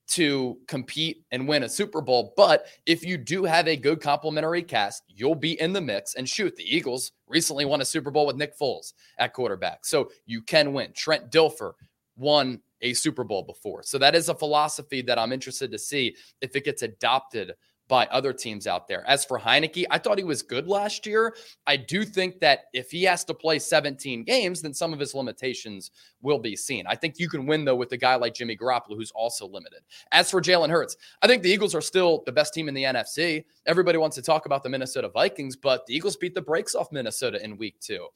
to 0.08 0.58
compete 0.68 1.24
and 1.32 1.48
win 1.48 1.64
a 1.64 1.68
Super 1.68 2.00
Bowl. 2.00 2.32
But 2.36 2.66
if 2.86 3.04
you 3.04 3.16
do 3.16 3.44
have 3.44 3.66
a 3.66 3.76
good 3.76 4.00
complementary 4.00 4.62
cast, 4.62 5.02
you'll 5.08 5.34
be 5.34 5.60
in 5.60 5.72
the 5.72 5.80
mix. 5.80 6.14
And 6.14 6.28
shoot, 6.28 6.54
the 6.54 6.76
Eagles 6.76 7.12
recently 7.26 7.64
won 7.64 7.80
a 7.80 7.84
Super 7.84 8.10
Bowl 8.10 8.26
with 8.26 8.36
Nick 8.36 8.56
Foles 8.58 8.92
at 9.18 9.32
quarterback. 9.32 9.84
So 9.84 10.10
you 10.24 10.42
can 10.42 10.72
win. 10.72 10.92
Trent 10.94 11.30
Dilfer 11.30 11.72
won 12.16 12.60
a 12.82 12.92
Super 12.92 13.24
Bowl 13.24 13.42
before. 13.42 13.82
So 13.82 13.98
that 13.98 14.14
is 14.14 14.28
a 14.28 14.34
philosophy 14.34 15.02
that 15.02 15.18
I'm 15.18 15.32
interested 15.32 15.70
to 15.72 15.78
see 15.78 16.14
if 16.40 16.54
it 16.54 16.64
gets 16.64 16.82
adopted 16.82 17.54
by 17.88 18.06
other 18.06 18.32
teams 18.32 18.66
out 18.66 18.88
there. 18.88 19.04
As 19.06 19.24
for 19.24 19.38
Heinicke, 19.38 19.84
I 19.90 19.98
thought 19.98 20.18
he 20.18 20.24
was 20.24 20.42
good 20.42 20.66
last 20.66 21.06
year. 21.06 21.36
I 21.66 21.76
do 21.76 22.04
think 22.04 22.40
that 22.40 22.64
if 22.72 22.90
he 22.90 23.04
has 23.04 23.24
to 23.24 23.34
play 23.34 23.58
17 23.58 24.24
games, 24.24 24.62
then 24.62 24.74
some 24.74 24.92
of 24.92 24.98
his 24.98 25.14
limitations 25.14 25.92
will 26.20 26.38
be 26.38 26.56
seen. 26.56 26.84
I 26.88 26.96
think 26.96 27.18
you 27.18 27.28
can 27.28 27.46
win, 27.46 27.64
though, 27.64 27.76
with 27.76 27.92
a 27.92 27.96
guy 27.96 28.16
like 28.16 28.34
Jimmy 28.34 28.56
Garoppolo, 28.56 28.96
who's 28.96 29.12
also 29.12 29.46
limited. 29.46 29.80
As 30.10 30.30
for 30.30 30.40
Jalen 30.40 30.70
Hurts, 30.70 30.96
I 31.22 31.28
think 31.28 31.42
the 31.42 31.50
Eagles 31.50 31.74
are 31.74 31.80
still 31.80 32.22
the 32.26 32.32
best 32.32 32.52
team 32.52 32.68
in 32.68 32.74
the 32.74 32.84
NFC. 32.84 33.44
Everybody 33.66 33.98
wants 33.98 34.16
to 34.16 34.22
talk 34.22 34.46
about 34.46 34.62
the 34.62 34.68
Minnesota 34.68 35.08
Vikings, 35.08 35.54
but 35.54 35.86
the 35.86 35.94
Eagles 35.94 36.16
beat 36.16 36.34
the 36.34 36.42
brakes 36.42 36.74
off 36.74 36.90
Minnesota 36.90 37.42
in 37.42 37.56
week 37.56 37.78
two. 37.80 38.06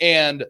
And 0.00 0.44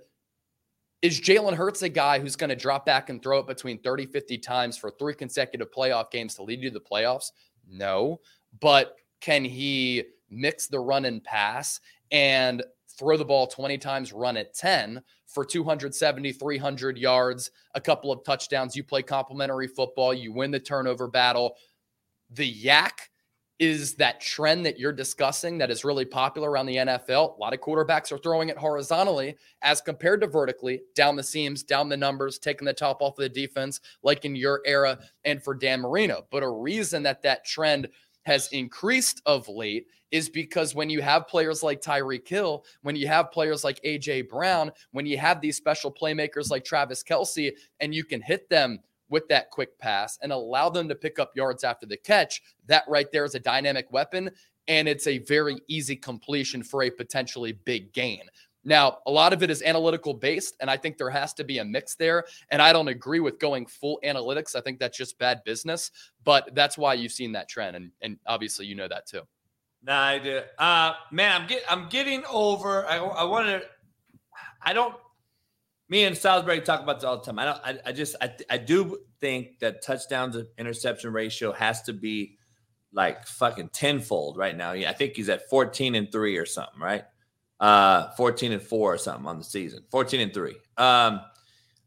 is 1.02 1.20
Jalen 1.20 1.54
Hurts 1.54 1.82
a 1.82 1.88
guy 1.88 2.18
who's 2.18 2.36
going 2.36 2.50
to 2.50 2.56
drop 2.56 2.84
back 2.84 3.08
and 3.08 3.22
throw 3.22 3.38
it 3.38 3.46
between 3.46 3.78
30, 3.78 4.06
50 4.06 4.38
times 4.38 4.76
for 4.76 4.90
three 4.90 5.14
consecutive 5.14 5.70
playoff 5.70 6.10
games 6.10 6.34
to 6.34 6.42
lead 6.42 6.62
you 6.62 6.70
to 6.70 6.78
the 6.78 6.84
playoffs? 6.84 7.30
No 7.66 8.20
but 8.58 8.96
can 9.20 9.44
he 9.44 10.04
mix 10.30 10.66
the 10.66 10.80
run 10.80 11.04
and 11.04 11.22
pass 11.22 11.80
and 12.10 12.62
throw 12.88 13.16
the 13.16 13.24
ball 13.24 13.46
20 13.46 13.78
times, 13.78 14.12
run 14.12 14.36
it 14.36 14.54
10 14.54 15.02
for 15.26 15.44
270, 15.44 16.32
300 16.32 16.98
yards, 16.98 17.50
a 17.74 17.80
couple 17.80 18.10
of 18.10 18.24
touchdowns? 18.24 18.74
You 18.74 18.82
play 18.82 19.02
complementary 19.02 19.68
football, 19.68 20.12
you 20.12 20.32
win 20.32 20.50
the 20.50 20.60
turnover 20.60 21.06
battle. 21.06 21.54
The 22.30 22.64
YAC 22.64 22.92
is 23.60 23.94
that 23.96 24.22
trend 24.22 24.64
that 24.64 24.78
you're 24.78 24.90
discussing 24.90 25.58
that 25.58 25.70
is 25.70 25.84
really 25.84 26.06
popular 26.06 26.50
around 26.50 26.64
the 26.64 26.76
NFL. 26.76 27.36
A 27.36 27.38
lot 27.38 27.52
of 27.52 27.60
quarterbacks 27.60 28.10
are 28.10 28.16
throwing 28.16 28.48
it 28.48 28.56
horizontally 28.56 29.36
as 29.60 29.82
compared 29.82 30.22
to 30.22 30.26
vertically, 30.26 30.80
down 30.94 31.14
the 31.14 31.22
seams, 31.22 31.62
down 31.62 31.90
the 31.90 31.96
numbers, 31.96 32.38
taking 32.38 32.64
the 32.64 32.72
top 32.72 33.02
off 33.02 33.18
of 33.18 33.22
the 33.22 33.28
defense, 33.28 33.80
like 34.02 34.24
in 34.24 34.34
your 34.34 34.62
era 34.64 34.98
and 35.26 35.42
for 35.44 35.54
Dan 35.54 35.82
Marino. 35.82 36.24
But 36.30 36.42
a 36.42 36.48
reason 36.48 37.02
that 37.02 37.20
that 37.20 37.44
trend 37.44 37.88
has 38.30 38.46
increased 38.52 39.20
of 39.26 39.48
late 39.48 39.88
is 40.12 40.28
because 40.28 40.72
when 40.72 40.88
you 40.88 41.02
have 41.02 41.26
players 41.26 41.64
like 41.64 41.80
Tyreek 41.80 42.28
Hill, 42.28 42.64
when 42.82 42.94
you 42.94 43.08
have 43.08 43.32
players 43.32 43.64
like 43.64 43.82
AJ 43.82 44.28
Brown, 44.28 44.70
when 44.92 45.04
you 45.04 45.18
have 45.18 45.40
these 45.40 45.56
special 45.56 45.92
playmakers 45.92 46.48
like 46.48 46.64
Travis 46.64 47.02
Kelce, 47.02 47.50
and 47.80 47.92
you 47.92 48.04
can 48.04 48.22
hit 48.22 48.48
them 48.48 48.78
with 49.08 49.26
that 49.26 49.50
quick 49.50 49.76
pass 49.80 50.16
and 50.22 50.30
allow 50.30 50.70
them 50.70 50.88
to 50.88 50.94
pick 50.94 51.18
up 51.18 51.34
yards 51.34 51.64
after 51.64 51.86
the 51.86 51.96
catch, 51.96 52.40
that 52.66 52.84
right 52.86 53.10
there 53.10 53.24
is 53.24 53.34
a 53.34 53.40
dynamic 53.40 53.90
weapon. 53.90 54.30
And 54.68 54.86
it's 54.86 55.08
a 55.08 55.18
very 55.18 55.56
easy 55.66 55.96
completion 55.96 56.62
for 56.62 56.84
a 56.84 56.90
potentially 56.90 57.50
big 57.64 57.92
gain. 57.92 58.22
Now, 58.64 58.98
a 59.06 59.10
lot 59.10 59.32
of 59.32 59.42
it 59.42 59.50
is 59.50 59.62
analytical 59.62 60.12
based, 60.12 60.56
and 60.60 60.70
I 60.70 60.76
think 60.76 60.98
there 60.98 61.10
has 61.10 61.32
to 61.34 61.44
be 61.44 61.58
a 61.58 61.64
mix 61.64 61.94
there. 61.94 62.24
And 62.50 62.60
I 62.60 62.72
don't 62.72 62.88
agree 62.88 63.20
with 63.20 63.38
going 63.38 63.66
full 63.66 63.98
analytics. 64.04 64.54
I 64.54 64.60
think 64.60 64.78
that's 64.78 64.98
just 64.98 65.18
bad 65.18 65.42
business, 65.44 65.90
but 66.24 66.54
that's 66.54 66.76
why 66.76 66.94
you've 66.94 67.12
seen 67.12 67.32
that 67.32 67.48
trend. 67.48 67.76
And, 67.76 67.90
and 68.02 68.18
obviously, 68.26 68.66
you 68.66 68.74
know 68.74 68.88
that 68.88 69.06
too. 69.06 69.22
No, 69.82 69.94
I 69.94 70.18
do. 70.18 70.42
Uh, 70.58 70.92
man, 71.10 71.40
I'm 71.40 71.46
get, 71.46 71.62
I'm 71.70 71.88
getting 71.88 72.22
over. 72.30 72.86
I, 72.86 72.98
I 72.98 73.24
want 73.24 73.46
to. 73.46 73.62
I 74.62 74.74
don't. 74.74 74.94
Me 75.88 76.04
and 76.04 76.16
Salisbury 76.16 76.60
talk 76.60 76.82
about 76.82 76.98
this 76.98 77.04
all 77.04 77.18
the 77.18 77.24
time. 77.24 77.38
I 77.38 77.44
don't. 77.46 77.60
I, 77.64 77.78
I 77.86 77.92
just. 77.92 78.14
I, 78.20 78.30
I 78.50 78.58
do 78.58 78.98
think 79.20 79.58
that 79.60 79.82
touchdowns 79.82 80.36
to 80.36 80.48
interception 80.58 81.12
ratio 81.12 81.52
has 81.52 81.80
to 81.82 81.94
be 81.94 82.36
like 82.92 83.26
fucking 83.26 83.70
tenfold 83.70 84.36
right 84.36 84.56
now. 84.56 84.72
Yeah, 84.72 84.90
I 84.90 84.92
think 84.92 85.16
he's 85.16 85.30
at 85.30 85.48
14 85.48 85.94
and 85.94 86.12
three 86.12 86.36
or 86.36 86.44
something, 86.44 86.80
right? 86.80 87.04
Uh, 87.60 88.10
14 88.12 88.52
and 88.52 88.62
four 88.62 88.94
or 88.94 88.98
something 88.98 89.26
on 89.26 89.38
the 89.38 89.44
season, 89.44 89.84
14 89.90 90.20
and 90.20 90.34
three. 90.34 90.56
Um, 90.76 91.20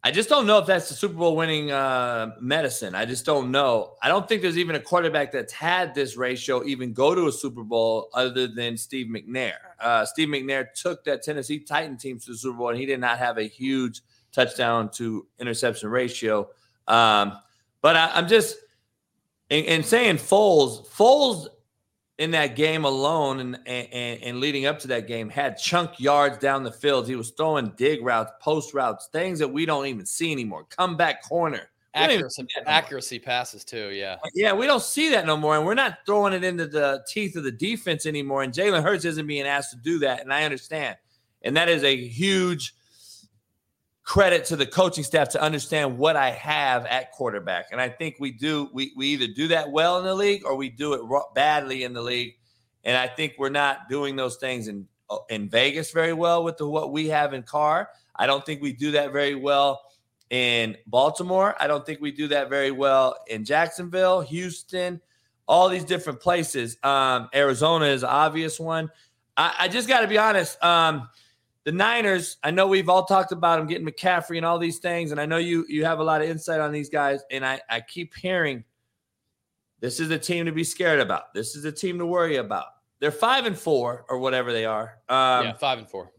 I 0.06 0.12
just 0.12 0.28
don't 0.28 0.46
know 0.46 0.58
if 0.58 0.68
that's 0.68 0.90
the 0.90 0.96
Super 0.96 1.14
Bowl 1.14 1.36
winning 1.38 1.72
uh, 1.72 2.36
medicine. 2.42 2.94
I 2.94 3.06
just 3.06 3.26
don't 3.26 3.52
know. 3.52 3.96
I 4.02 4.10
don't 4.10 4.28
think 4.28 4.42
there's 4.42 4.58
even 4.58 4.76
a 4.76 4.80
quarterback 4.80 5.32
that's 5.32 5.54
had 5.54 5.96
this 5.96 6.18
ratio 6.18 6.66
even 6.66 6.92
go 6.92 7.16
to 7.16 7.28
a 7.28 7.32
Super 7.32 7.64
Bowl 7.64 8.10
other 8.14 8.48
than 8.48 8.76
Steve 8.76 9.08
McNair. 9.08 9.54
Uh, 9.80 10.06
Steve 10.06 10.28
McNair 10.28 10.74
took 10.74 11.06
that 11.06 11.24
Tennessee 11.24 11.60
Titan 11.60 11.96
team 11.96 12.20
to 12.20 12.32
the 12.32 12.38
Super 12.38 12.58
Bowl, 12.58 12.70
and 12.70 12.78
he 12.78 12.86
did 12.86 13.00
not 13.00 13.18
have 13.18 13.38
a 13.38 13.44
huge 13.44 14.02
touchdown 14.34 14.90
to 14.96 15.26
interception 15.40 15.90
ratio. 15.90 16.50
Um, 16.86 17.38
but 17.82 17.96
I, 17.96 18.20
am 18.20 18.28
just 18.28 18.58
in, 19.50 19.64
in 19.64 19.84
saying 19.84 20.18
Foles. 20.18 20.86
Foles 20.86 21.48
in 22.20 22.32
that 22.32 22.56
game 22.56 22.86
alone 22.86 23.40
and, 23.40 23.60
and, 23.66 24.24
and 24.24 24.40
leading 24.40 24.66
up 24.66 24.80
to 24.80 24.88
that 24.88 25.08
game 25.08 25.30
had 25.30 25.58
chunk 25.58 26.00
yards 26.00 26.38
down 26.38 26.64
the 26.64 26.72
field. 26.72 27.08
He 27.08 27.16
was 27.16 27.32
throwing 27.32 27.74
dig 27.76 28.04
routes, 28.04 28.32
post 28.40 28.74
routes, 28.74 29.08
things 29.08 29.40
that 29.40 29.48
we 29.48 29.66
don't 29.66 29.88
even 29.88 30.06
see 30.06 30.32
anymore. 30.32 30.66
Comeback 30.70 31.24
corner. 31.24 31.70
Accuracy, 31.96 32.48
accuracy 32.66 33.20
passes 33.20 33.64
too. 33.64 33.90
Yeah. 33.90 34.18
Yeah. 34.34 34.54
We 34.54 34.66
don't 34.66 34.82
see 34.82 35.12
that 35.12 35.28
no 35.28 35.38
more. 35.38 35.58
And 35.58 35.66
we're 35.66 35.76
not 35.76 36.00
throwing 36.08 36.34
it 36.34 36.44
into 36.44 36.66
the 36.66 37.04
teeth 37.08 37.36
of 37.36 37.44
the 37.44 37.52
defense 37.52 38.08
anymore. 38.08 38.42
And 38.42 38.52
Jalen 38.52 38.82
Hurts 38.82 39.06
isn't 39.06 39.28
being 39.28 39.46
asked 39.46 39.72
to 39.72 39.78
do 39.78 40.00
that. 40.00 40.22
And 40.22 40.34
I 40.34 40.44
understand. 40.44 40.98
And 41.44 41.56
that 41.56 41.70
is 41.70 41.84
a 41.84 41.96
huge 41.96 42.74
credit 44.04 44.44
to 44.46 44.56
the 44.56 44.66
coaching 44.66 45.04
staff 45.04 45.30
to 45.30 45.42
understand 45.42 45.98
what 45.98 46.16
I 46.16 46.32
have 46.32 46.86
at 46.86 47.12
quarterback. 47.14 47.68
And 47.72 47.80
I 47.80 47.88
think 47.90 48.18
we 48.20 48.32
do, 48.32 48.70
we, 48.74 48.92
we 48.96 49.08
either 49.08 49.28
do 49.28 49.48
that 49.50 49.72
well 49.72 49.98
in 50.00 50.06
the 50.06 50.14
league 50.14 50.46
or 50.46 50.56
we 50.56 50.70
do 50.70 50.94
it 50.94 51.02
badly 51.34 51.84
in 51.84 51.94
the 51.94 52.02
league. 52.02 52.36
And 52.84 52.98
I 52.98 53.08
think 53.08 53.36
we're 53.38 53.50
not 53.50 53.88
doing 53.90 54.18
those 54.18 54.36
things 54.36 54.68
in, 54.68 54.88
uh, 55.10 55.18
in 55.30 55.48
Vegas 55.48 55.92
very 55.92 56.12
well 56.12 56.44
with 56.44 56.58
the, 56.58 56.68
what 56.68 56.92
we 56.92 57.08
have 57.08 57.34
in 57.34 57.44
Carr. 57.44 57.90
I 58.16 58.28
don't 58.28 58.46
think 58.46 58.62
we 58.62 58.74
do 58.74 58.92
that 58.92 59.14
very 59.14 59.36
well 59.36 59.82
in 60.30 60.76
Baltimore. 60.86 61.56
I 61.60 61.68
don't 61.68 61.86
think 61.86 62.02
we 62.02 62.12
do 62.12 62.28
that 62.28 62.50
very 62.50 62.72
well 62.72 63.16
in 63.28 63.46
Jacksonville, 63.46 64.20
Houston, 64.22 65.00
all 65.48 65.70
these 65.70 65.86
different 65.86 66.20
places. 66.20 66.78
Um, 66.84 67.30
Arizona 67.34 67.86
is 67.86 68.04
obvious 68.04 68.60
one. 68.60 68.92
I, 69.38 69.54
I 69.60 69.68
just 69.70 69.88
got 69.88 70.02
to 70.02 70.08
be 70.08 70.18
honest. 70.18 70.62
Um, 70.62 71.08
the 71.66 71.72
Niners, 71.72 72.38
I 72.44 72.52
know 72.52 72.68
we've 72.68 72.90
all 72.90 73.06
talked 73.06 73.32
about 73.32 73.58
them 73.58 73.68
getting 73.68 73.88
McCaffrey 73.88 74.38
and 74.38 74.46
all 74.46 74.60
these 74.60 74.80
things, 74.80 75.12
and 75.12 75.20
I 75.20 75.26
know 75.26 75.38
you 75.38 75.66
you 75.70 75.86
have 75.86 76.00
a 76.00 76.04
lot 76.04 76.22
of 76.22 76.30
insight 76.30 76.60
on 76.60 76.72
these 76.72 76.90
guys, 76.90 77.22
and 77.32 77.46
I, 77.46 77.62
I 77.70 77.82
keep 77.82 78.14
hearing 78.16 78.64
this 79.80 80.00
is 80.00 80.12
a 80.12 80.18
team 80.18 80.46
to 80.46 80.52
be 80.52 80.64
scared 80.64 81.00
about. 81.00 81.34
This 81.34 81.56
is 81.56 81.66
a 81.66 81.72
team 81.72 82.00
to 82.00 82.06
worry 82.06 82.38
about. 82.38 82.68
They're 83.00 83.12
five 83.12 83.46
and 83.46 83.58
four 83.58 84.06
or 84.10 84.20
whatever 84.20 84.52
they 84.52 84.66
are. 84.66 85.00
Um, 85.10 85.46
yeah, 85.46 85.54
five 85.54 85.80
and 85.80 85.90
four. 85.90 86.12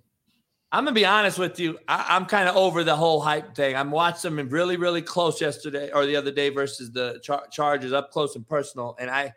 I'm 0.73 0.85
gonna 0.85 0.95
be 0.95 1.07
honest 1.07 1.39
with 1.39 1.61
you. 1.61 1.79
I, 1.87 2.17
am 2.17 2.27
kind 2.27 2.49
of 2.49 2.57
over 2.57 2.83
the 2.83 2.97
whole 2.97 3.21
hype 3.21 3.55
thing. 3.55 3.77
I'm 3.77 3.91
watching 3.91 4.35
them 4.35 4.49
really, 4.49 4.77
really 4.77 5.03
close 5.03 5.41
yesterday 5.41 5.91
or 5.93 6.07
the 6.07 6.17
other 6.17 6.33
day 6.33 6.49
versus 6.49 6.91
the 6.91 7.21
char- 7.23 7.47
Chargers 7.51 7.93
up 7.93 8.11
close 8.11 8.35
and 8.35 8.49
personal, 8.49 8.97
and 8.99 9.11
I 9.11 9.35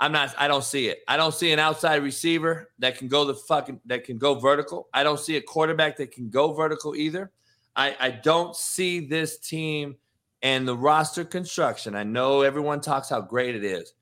I'm 0.00 0.12
not. 0.12 0.34
I 0.38 0.46
don't 0.46 0.64
see 0.64 0.88
it. 0.88 1.00
I 1.08 1.16
don't 1.16 1.34
see 1.34 1.52
an 1.52 1.58
outside 1.58 2.02
receiver 2.02 2.70
that 2.78 2.98
can 2.98 3.08
go 3.08 3.24
the 3.24 3.34
fucking 3.34 3.80
that 3.86 4.04
can 4.04 4.16
go 4.16 4.34
vertical. 4.34 4.88
I 4.94 5.02
don't 5.02 5.18
see 5.18 5.36
a 5.36 5.40
quarterback 5.40 5.96
that 5.96 6.12
can 6.12 6.30
go 6.30 6.52
vertical 6.52 6.94
either. 6.94 7.32
I, 7.74 7.96
I 7.98 8.10
don't 8.10 8.54
see 8.56 9.06
this 9.06 9.38
team 9.38 9.96
and 10.42 10.66
the 10.66 10.76
roster 10.76 11.24
construction. 11.24 11.94
I 11.94 12.04
know 12.04 12.42
everyone 12.42 12.80
talks 12.80 13.08
how 13.08 13.20
great 13.20 13.54
it 13.54 13.64
is. 13.64 13.94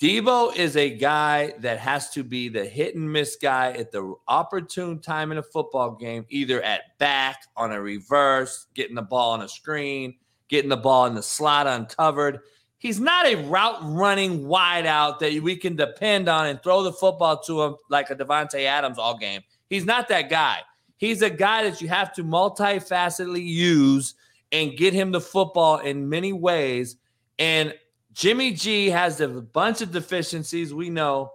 Deebo 0.00 0.56
is 0.56 0.76
a 0.76 0.90
guy 0.90 1.54
that 1.60 1.78
has 1.78 2.10
to 2.10 2.24
be 2.24 2.48
the 2.48 2.64
hit 2.64 2.96
and 2.96 3.12
miss 3.12 3.36
guy 3.36 3.70
at 3.72 3.92
the 3.92 4.14
opportune 4.26 5.00
time 5.00 5.30
in 5.30 5.38
a 5.38 5.42
football 5.42 5.92
game, 5.92 6.26
either 6.28 6.60
at 6.62 6.98
back, 6.98 7.44
on 7.56 7.70
a 7.70 7.80
reverse, 7.80 8.66
getting 8.74 8.96
the 8.96 9.02
ball 9.02 9.30
on 9.30 9.42
a 9.42 9.48
screen, 9.48 10.16
getting 10.48 10.68
the 10.68 10.76
ball 10.76 11.06
in 11.06 11.14
the 11.14 11.22
slot 11.22 11.68
uncovered 11.68 12.40
he's 12.82 12.98
not 12.98 13.26
a 13.26 13.36
route 13.36 13.78
running 13.80 14.42
wideout 14.42 15.20
that 15.20 15.40
we 15.40 15.56
can 15.56 15.76
depend 15.76 16.28
on 16.28 16.48
and 16.48 16.60
throw 16.64 16.82
the 16.82 16.92
football 16.92 17.40
to 17.40 17.62
him 17.62 17.76
like 17.88 18.10
a 18.10 18.16
Davante 18.16 18.64
Adams 18.64 18.98
all 18.98 19.16
game. 19.16 19.40
He's 19.70 19.84
not 19.84 20.08
that 20.08 20.28
guy. 20.28 20.58
He's 20.96 21.22
a 21.22 21.30
guy 21.30 21.62
that 21.62 21.80
you 21.80 21.86
have 21.86 22.12
to 22.14 22.24
multifacetedly 22.24 23.46
use 23.46 24.14
and 24.50 24.76
get 24.76 24.94
him 24.94 25.12
the 25.12 25.20
football 25.20 25.78
in 25.78 26.08
many 26.08 26.32
ways. 26.32 26.96
And 27.38 27.72
Jimmy 28.14 28.50
G 28.52 28.90
has 28.90 29.20
a 29.20 29.28
bunch 29.28 29.80
of 29.80 29.92
deficiencies. 29.92 30.74
We 30.74 30.90
know. 30.90 31.32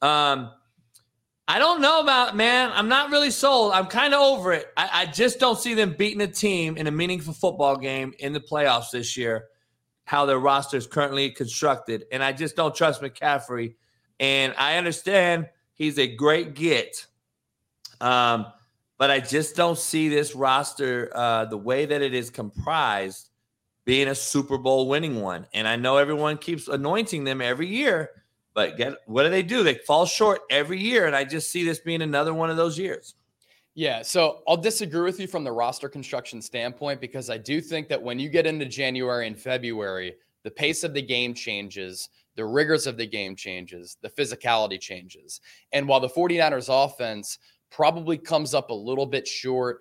Um, 0.00 0.52
I 1.48 1.58
don't 1.58 1.80
know 1.80 2.00
about 2.00 2.36
man. 2.36 2.70
I'm 2.72 2.88
not 2.88 3.10
really 3.10 3.32
sold. 3.32 3.72
I'm 3.72 3.86
kind 3.86 4.14
of 4.14 4.20
over 4.20 4.52
it. 4.52 4.68
I, 4.76 4.90
I, 4.92 5.06
just 5.06 5.40
don't 5.40 5.58
see 5.58 5.74
them 5.74 5.94
beating 5.98 6.22
a 6.22 6.26
team 6.26 6.76
in 6.76 6.86
a 6.86 6.90
meaningful 6.90 7.34
football 7.34 7.76
game 7.76 8.14
in 8.20 8.32
the 8.32 8.40
playoffs 8.40 8.92
this 8.92 9.16
year. 9.16 9.48
How 10.04 10.26
their 10.26 10.38
roster 10.38 10.76
is 10.76 10.86
currently 10.86 11.30
constructed, 11.30 12.04
and 12.12 12.22
I 12.22 12.32
just 12.32 12.56
don't 12.56 12.74
trust 12.74 13.00
McCaffrey. 13.00 13.74
And 14.20 14.54
I 14.58 14.76
understand 14.76 15.48
he's 15.72 15.98
a 15.98 16.06
great 16.06 16.54
get, 16.54 17.06
um, 18.00 18.46
but 18.98 19.10
I 19.10 19.20
just 19.20 19.56
don't 19.56 19.78
see 19.78 20.08
this 20.08 20.34
roster 20.34 21.10
uh, 21.14 21.46
the 21.46 21.56
way 21.56 21.86
that 21.86 22.02
it 22.02 22.14
is 22.14 22.30
comprised 22.30 23.30
being 23.84 24.08
a 24.08 24.14
Super 24.14 24.56
Bowl 24.58 24.88
winning 24.88 25.20
one. 25.20 25.46
And 25.52 25.66
I 25.66 25.76
know 25.76 25.96
everyone 25.96 26.38
keeps 26.38 26.68
anointing 26.68 27.24
them 27.24 27.40
every 27.40 27.66
year 27.66 28.10
but 28.54 28.76
get 28.76 28.94
what 29.06 29.24
do 29.24 29.30
they 29.30 29.42
do? 29.42 29.62
They 29.62 29.74
fall 29.74 30.06
short 30.06 30.42
every 30.48 30.80
year, 30.80 31.06
and 31.06 31.14
I 31.14 31.24
just 31.24 31.50
see 31.50 31.64
this 31.64 31.80
being 31.80 32.02
another 32.02 32.32
one 32.32 32.50
of 32.50 32.56
those 32.56 32.78
years. 32.78 33.14
Yeah, 33.74 34.02
so 34.02 34.42
I'll 34.46 34.56
disagree 34.56 35.02
with 35.02 35.18
you 35.18 35.26
from 35.26 35.42
the 35.42 35.50
roster 35.50 35.88
construction 35.88 36.40
standpoint 36.40 37.00
because 37.00 37.28
I 37.28 37.38
do 37.38 37.60
think 37.60 37.88
that 37.88 38.00
when 38.00 38.20
you 38.20 38.28
get 38.28 38.46
into 38.46 38.66
January 38.66 39.26
and 39.26 39.38
February, 39.38 40.14
the 40.44 40.50
pace 40.50 40.84
of 40.84 40.94
the 40.94 41.02
game 41.02 41.34
changes, 41.34 42.08
the 42.36 42.44
rigors 42.44 42.86
of 42.86 42.96
the 42.96 43.06
game 43.06 43.34
changes, 43.34 43.96
the 44.00 44.10
physicality 44.10 44.80
changes. 44.80 45.40
And 45.72 45.88
while 45.88 45.98
the 45.98 46.08
49ers 46.08 46.68
offense 46.70 47.38
probably 47.70 48.16
comes 48.16 48.54
up 48.54 48.70
a 48.70 48.74
little 48.74 49.06
bit 49.06 49.26
short 49.26 49.80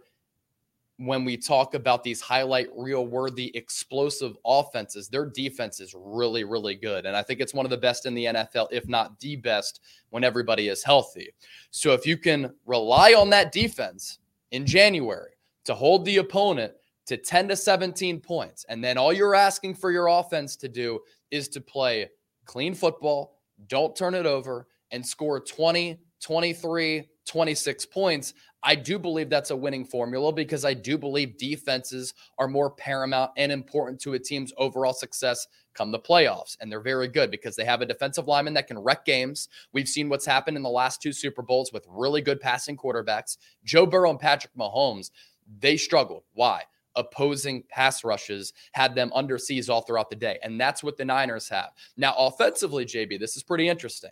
when 0.97 1.25
we 1.25 1.37
talk 1.37 1.73
about 1.73 2.03
these 2.03 2.21
highlight 2.21 2.67
reel 2.75 3.07
worthy 3.07 3.55
explosive 3.55 4.37
offenses, 4.45 5.07
their 5.07 5.25
defense 5.25 5.79
is 5.79 5.95
really, 5.97 6.43
really 6.43 6.75
good. 6.75 7.05
And 7.05 7.15
I 7.15 7.23
think 7.23 7.39
it's 7.39 7.53
one 7.53 7.65
of 7.65 7.71
the 7.71 7.77
best 7.77 8.05
in 8.05 8.13
the 8.13 8.25
NFL, 8.25 8.67
if 8.71 8.87
not 8.87 9.19
the 9.19 9.35
best, 9.35 9.81
when 10.11 10.23
everybody 10.23 10.67
is 10.67 10.83
healthy. 10.83 11.29
So 11.71 11.93
if 11.93 12.05
you 12.05 12.17
can 12.17 12.53
rely 12.65 13.13
on 13.13 13.29
that 13.31 13.51
defense 13.51 14.19
in 14.51 14.65
January 14.65 15.31
to 15.65 15.73
hold 15.73 16.05
the 16.05 16.17
opponent 16.17 16.73
to 17.07 17.17
10 17.17 17.47
to 17.49 17.55
17 17.55 18.19
points, 18.21 18.65
and 18.69 18.83
then 18.83 18.97
all 18.97 19.11
you're 19.11 19.35
asking 19.35 19.75
for 19.75 19.91
your 19.91 20.07
offense 20.07 20.55
to 20.57 20.69
do 20.69 20.99
is 21.31 21.47
to 21.49 21.61
play 21.61 22.09
clean 22.45 22.75
football, 22.75 23.39
don't 23.67 23.95
turn 23.95 24.13
it 24.13 24.25
over, 24.25 24.67
and 24.91 25.05
score 25.05 25.39
20, 25.39 25.99
23, 26.21 27.09
26 27.25 27.85
points, 27.87 28.33
I 28.63 28.75
do 28.75 28.97
believe 28.97 29.29
that's 29.29 29.51
a 29.51 29.55
winning 29.55 29.85
formula 29.85 30.31
because 30.31 30.63
I 30.63 30.73
do 30.73 30.97
believe 30.97 31.37
defenses 31.37 32.13
are 32.37 32.47
more 32.47 32.71
paramount 32.71 33.31
and 33.35 33.51
important 33.51 33.99
to 34.01 34.13
a 34.13 34.19
team's 34.19 34.53
overall 34.57 34.93
success 34.93 35.47
come 35.73 35.91
the 35.91 35.99
playoffs. 35.99 36.55
And 36.61 36.71
they're 36.71 36.79
very 36.79 37.07
good 37.07 37.29
because 37.29 37.55
they 37.55 37.65
have 37.65 37.81
a 37.81 37.85
defensive 37.85 38.27
lineman 38.27 38.53
that 38.53 38.67
can 38.67 38.79
wreck 38.79 39.05
games. 39.05 39.49
We've 39.73 39.87
seen 39.87 40.07
what's 40.07 40.25
happened 40.25 40.55
in 40.55 40.63
the 40.63 40.69
last 40.69 41.01
two 41.01 41.11
Super 41.11 41.41
Bowls 41.41 41.73
with 41.73 41.85
really 41.89 42.21
good 42.21 42.39
passing 42.39 42.77
quarterbacks. 42.77 43.37
Joe 43.65 43.85
Burrow 43.85 44.11
and 44.11 44.19
Patrick 44.19 44.55
Mahomes, 44.55 45.11
they 45.59 45.77
struggled. 45.77 46.23
Why? 46.33 46.63
opposing 46.95 47.63
pass 47.69 48.03
rushes 48.03 48.53
had 48.73 48.95
them 48.95 49.11
under 49.15 49.37
siege 49.37 49.69
all 49.69 49.81
throughout 49.81 50.11
the 50.11 50.15
day. 50.15 50.37
And 50.43 50.59
that's 50.59 50.83
what 50.83 50.97
the 50.97 51.05
Niners 51.05 51.49
have. 51.49 51.71
Now, 51.97 52.13
offensively, 52.17 52.85
JB, 52.85 53.19
this 53.19 53.35
is 53.35 53.43
pretty 53.43 53.67
interesting. 53.67 54.11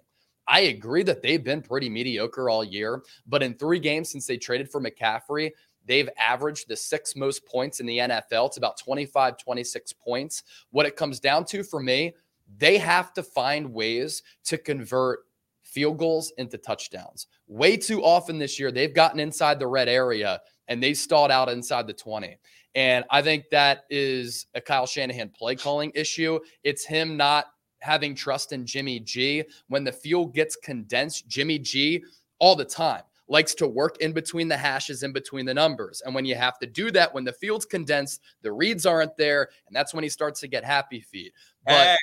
I 0.52 0.62
agree 0.62 1.04
that 1.04 1.22
they've 1.22 1.44
been 1.44 1.62
pretty 1.62 1.90
mediocre 1.90 2.50
all 2.50 2.62
year, 2.62 3.04
but 3.26 3.42
in 3.42 3.54
three 3.54 3.80
games 3.80 4.12
since 4.12 4.28
they 4.28 4.36
traded 4.36 4.70
for 4.70 4.82
McCaffrey, 4.82 5.52
they've 5.86 6.10
averaged 6.20 6.68
the 6.68 6.76
six 6.76 7.16
most 7.16 7.46
points 7.46 7.80
in 7.80 7.86
the 7.86 8.00
NFL. 8.00 8.48
It's 8.48 8.58
about 8.58 8.78
25, 8.78 9.38
26 9.38 9.94
points. 9.94 10.44
What 10.72 10.86
it 10.86 10.98
comes 10.98 11.22
down 11.22 11.46
to 11.46 11.64
for 11.64 11.80
me, 11.80 12.14
they 12.58 12.78
have 12.78 13.14
to 13.14 13.24
find 13.24 13.74
ways 13.74 14.24
to 14.44 14.58
convert 14.58 15.20
field 15.64 15.98
goals 15.98 16.34
into 16.38 16.58
touchdowns. 16.58 17.28
Way 17.48 17.78
too 17.78 18.04
often 18.04 18.38
this 18.38 18.60
year, 18.60 18.74
they've 18.74 18.94
gotten 18.94 19.22
inside 19.22 19.58
the 19.58 19.68
red 19.68 19.88
area 19.88 20.42
and 20.68 20.84
they 20.84 20.94
stalled 20.94 21.32
out 21.32 21.48
inside 21.48 21.88
the 21.88 21.94
20. 21.94 22.38
And 22.76 23.06
I 23.10 23.22
think 23.22 23.46
that 23.52 23.86
is 23.90 24.48
a 24.54 24.60
Kyle 24.60 24.86
Shanahan 24.86 25.30
play 25.30 25.56
calling 25.56 25.94
issue. 25.96 26.40
It's 26.66 26.84
him 26.84 27.16
not 27.16 27.46
having 27.82 28.16
trust 28.16 28.53
in 28.53 28.66
Jimmy 28.66 29.00
G. 29.00 29.43
When 29.68 29.84
the 29.84 29.92
field 29.92 30.34
gets 30.34 30.56
condensed, 30.56 31.27
Jimmy 31.27 31.60
G 31.60 32.03
all 32.40 32.56
the 32.56 32.66
time 32.66 33.03
likes 33.27 33.53
to 33.56 33.68
work 33.68 33.98
in 34.01 34.11
between 34.11 34.50
the 34.50 34.58
hashes, 34.58 35.03
in 35.03 35.14
between 35.14 35.45
the 35.45 35.53
numbers. 35.53 36.01
And 36.06 36.14
when 36.14 36.26
you 36.26 36.35
have 36.35 36.60
to 36.60 36.68
do 36.68 36.92
that, 36.92 37.14
when 37.14 37.24
the 37.24 37.32
field's 37.32 37.66
condensed, 37.66 38.22
the 38.42 38.51
reads 38.51 38.85
aren't 38.85 39.16
there, 39.16 39.50
and 39.68 39.76
that's 39.76 39.93
when 39.93 40.03
he 40.03 40.10
starts 40.10 40.42
to 40.42 40.48
get 40.48 40.66
happy 40.66 41.00
feet. 41.00 41.32
But 41.66 41.74
hey, 41.74 41.98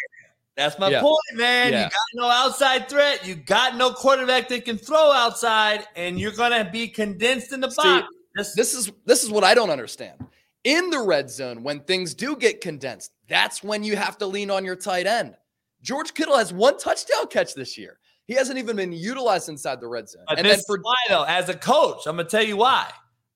that's 0.56 0.78
my 0.78 0.88
yeah. 0.88 1.02
point, 1.02 1.18
man. 1.34 1.72
Yeah. 1.72 1.84
You 1.84 1.90
got 1.90 1.92
no 2.14 2.28
outside 2.28 2.88
threat. 2.88 3.26
You 3.26 3.34
got 3.34 3.76
no 3.76 3.92
quarterback 3.92 4.48
that 4.48 4.64
can 4.64 4.78
throw 4.78 5.12
outside, 5.12 5.84
and 5.96 6.18
you're 6.18 6.32
gonna 6.32 6.68
be 6.68 6.88
condensed 6.88 7.52
in 7.52 7.60
the 7.60 7.68
box. 7.68 8.08
This, 8.34 8.54
this 8.54 8.74
is 8.74 8.90
this 9.04 9.22
is 9.22 9.30
what 9.30 9.44
I 9.44 9.54
don't 9.54 9.70
understand. 9.70 10.18
In 10.64 10.90
the 10.90 11.00
red 11.00 11.30
zone, 11.30 11.62
when 11.62 11.80
things 11.80 12.14
do 12.14 12.36
get 12.36 12.60
condensed, 12.60 13.12
that's 13.28 13.62
when 13.62 13.84
you 13.84 13.96
have 13.96 14.18
to 14.18 14.26
lean 14.26 14.50
on 14.50 14.64
your 14.64 14.76
tight 14.76 15.06
end. 15.06 15.36
George 15.82 16.14
Kittle 16.14 16.36
has 16.36 16.52
one 16.52 16.78
touchdown 16.78 17.26
catch 17.28 17.54
this 17.54 17.78
year. 17.78 17.98
He 18.26 18.34
hasn't 18.34 18.58
even 18.58 18.76
been 18.76 18.92
utilized 18.92 19.48
inside 19.48 19.80
the 19.80 19.88
red 19.88 20.08
zone. 20.08 20.24
But 20.28 20.38
and 20.38 20.46
then 20.46 20.58
for 20.66 20.78
why 20.82 20.94
though, 21.08 21.24
as 21.24 21.48
a 21.48 21.54
coach, 21.54 22.06
I'm 22.06 22.16
gonna 22.16 22.28
tell 22.28 22.42
you 22.42 22.58
why. 22.58 22.90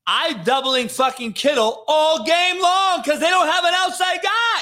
I 0.07 0.35
doubling 0.45 0.89
fucking 0.89 1.33
Kittle 1.33 1.85
all 1.87 2.25
game 2.25 2.61
long 2.61 3.01
because 3.03 3.21
they 3.21 3.31
don't 3.31 3.47
have 3.47 3.65
an 3.65 3.73
outside 3.75 4.19
guy. 4.23 4.61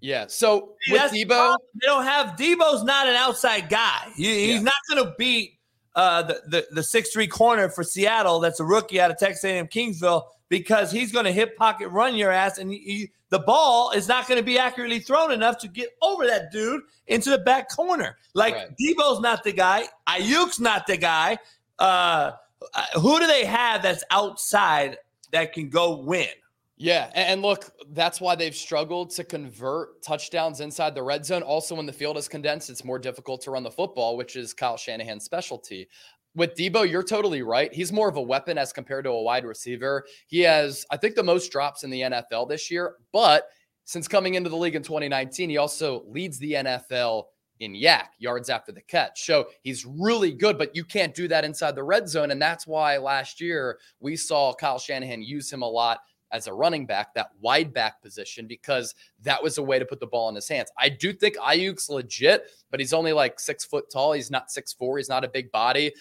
Yeah. 0.00 0.26
So 0.26 0.74
See, 0.82 0.92
with 0.92 1.12
Deebo, 1.12 1.56
they 1.80 1.86
don't 1.86 2.04
have 2.04 2.36
Deebo's 2.36 2.82
not 2.82 3.06
an 3.06 3.14
outside 3.14 3.68
guy. 3.68 4.10
He, 4.16 4.46
he's 4.46 4.56
yeah. 4.56 4.60
not 4.60 4.74
gonna 4.90 5.14
beat 5.16 5.58
uh, 5.94 6.24
the 6.24 6.42
the 6.48 6.66
the 6.72 6.82
six 6.82 7.10
three 7.10 7.28
corner 7.28 7.68
for 7.68 7.84
Seattle. 7.84 8.40
That's 8.40 8.60
a 8.60 8.64
rookie 8.64 9.00
out 9.00 9.10
of 9.10 9.18
Texas 9.18 9.44
A&M 9.44 9.68
Kingsville 9.68 10.24
because 10.48 10.90
he's 10.90 11.12
gonna 11.12 11.32
hit 11.32 11.56
pocket 11.56 11.88
run 11.88 12.16
your 12.16 12.32
ass 12.32 12.58
and 12.58 12.70
he, 12.70 13.10
the 13.32 13.38
ball 13.38 13.92
is 13.92 14.08
not 14.08 14.28
going 14.28 14.38
to 14.38 14.44
be 14.44 14.58
accurately 14.58 14.98
thrown 14.98 15.32
enough 15.32 15.56
to 15.56 15.66
get 15.66 15.88
over 16.02 16.26
that 16.26 16.52
dude 16.52 16.82
into 17.06 17.30
the 17.30 17.38
back 17.38 17.74
corner. 17.74 18.18
Like 18.34 18.54
right. 18.54 18.68
Deebo's 18.78 19.20
not 19.20 19.42
the 19.42 19.52
guy. 19.52 19.84
Aiyuk's 20.06 20.60
not 20.60 20.86
the 20.86 20.98
guy. 20.98 21.38
Uh, 21.78 22.32
uh, 22.74 23.00
who 23.00 23.18
do 23.18 23.26
they 23.26 23.46
have 23.46 23.82
that's 23.82 24.04
outside 24.10 24.98
that 25.30 25.54
can 25.54 25.70
go 25.70 25.96
win? 25.96 26.28
Yeah, 26.76 27.10
and 27.14 27.40
look, 27.40 27.70
that's 27.92 28.20
why 28.20 28.34
they've 28.34 28.54
struggled 28.54 29.10
to 29.12 29.24
convert 29.24 30.02
touchdowns 30.02 30.60
inside 30.60 30.94
the 30.94 31.02
red 31.02 31.24
zone. 31.24 31.42
Also, 31.42 31.74
when 31.74 31.86
the 31.86 31.92
field 31.92 32.18
is 32.18 32.28
condensed, 32.28 32.68
it's 32.68 32.84
more 32.84 32.98
difficult 32.98 33.40
to 33.42 33.50
run 33.50 33.62
the 33.62 33.70
football, 33.70 34.16
which 34.16 34.36
is 34.36 34.52
Kyle 34.52 34.76
Shanahan's 34.76 35.24
specialty 35.24 35.88
with 36.34 36.54
Deebo, 36.54 36.88
you're 36.90 37.02
totally 37.02 37.42
right. 37.42 37.72
He's 37.72 37.92
more 37.92 38.08
of 38.08 38.16
a 38.16 38.22
weapon 38.22 38.56
as 38.58 38.72
compared 38.72 39.04
to 39.04 39.10
a 39.10 39.22
wide 39.22 39.44
receiver. 39.44 40.04
He 40.26 40.40
has, 40.40 40.86
I 40.90 40.96
think, 40.96 41.14
the 41.14 41.22
most 41.22 41.52
drops 41.52 41.84
in 41.84 41.90
the 41.90 42.02
NFL 42.02 42.48
this 42.48 42.70
year. 42.70 42.96
But 43.12 43.48
since 43.84 44.08
coming 44.08 44.34
into 44.34 44.48
the 44.48 44.56
league 44.56 44.76
in 44.76 44.82
2019, 44.82 45.50
he 45.50 45.56
also 45.58 46.04
leads 46.06 46.38
the 46.38 46.52
NFL 46.52 47.24
in 47.60 47.74
YAC 47.74 48.06
yards 48.18 48.48
after 48.48 48.72
the 48.72 48.80
catch. 48.80 49.24
So 49.24 49.46
he's 49.62 49.84
really 49.84 50.32
good, 50.32 50.58
but 50.58 50.74
you 50.74 50.84
can't 50.84 51.14
do 51.14 51.28
that 51.28 51.44
inside 51.44 51.74
the 51.74 51.84
red 51.84 52.08
zone. 52.08 52.30
And 52.30 52.40
that's 52.40 52.66
why 52.66 52.96
last 52.96 53.40
year 53.40 53.78
we 54.00 54.16
saw 54.16 54.54
Kyle 54.54 54.78
Shanahan 54.78 55.22
use 55.22 55.52
him 55.52 55.62
a 55.62 55.68
lot 55.68 56.00
as 56.32 56.46
a 56.46 56.52
running 56.52 56.86
back, 56.86 57.12
that 57.12 57.28
wide 57.40 57.74
back 57.74 58.00
position, 58.00 58.46
because 58.46 58.94
that 59.20 59.40
was 59.40 59.58
a 59.58 59.62
way 59.62 59.78
to 59.78 59.84
put 59.84 60.00
the 60.00 60.06
ball 60.06 60.30
in 60.30 60.34
his 60.34 60.48
hands. 60.48 60.70
I 60.78 60.88
do 60.88 61.12
think 61.12 61.36
Aiyuk's 61.36 61.90
legit, 61.90 62.46
but 62.70 62.80
he's 62.80 62.94
only 62.94 63.12
like 63.12 63.38
six 63.38 63.66
foot 63.66 63.90
tall. 63.92 64.12
He's 64.12 64.30
not 64.30 64.50
six 64.50 64.72
four. 64.72 64.96
He's 64.96 65.10
not 65.10 65.24
a 65.24 65.28
big 65.28 65.52
body 65.52 65.92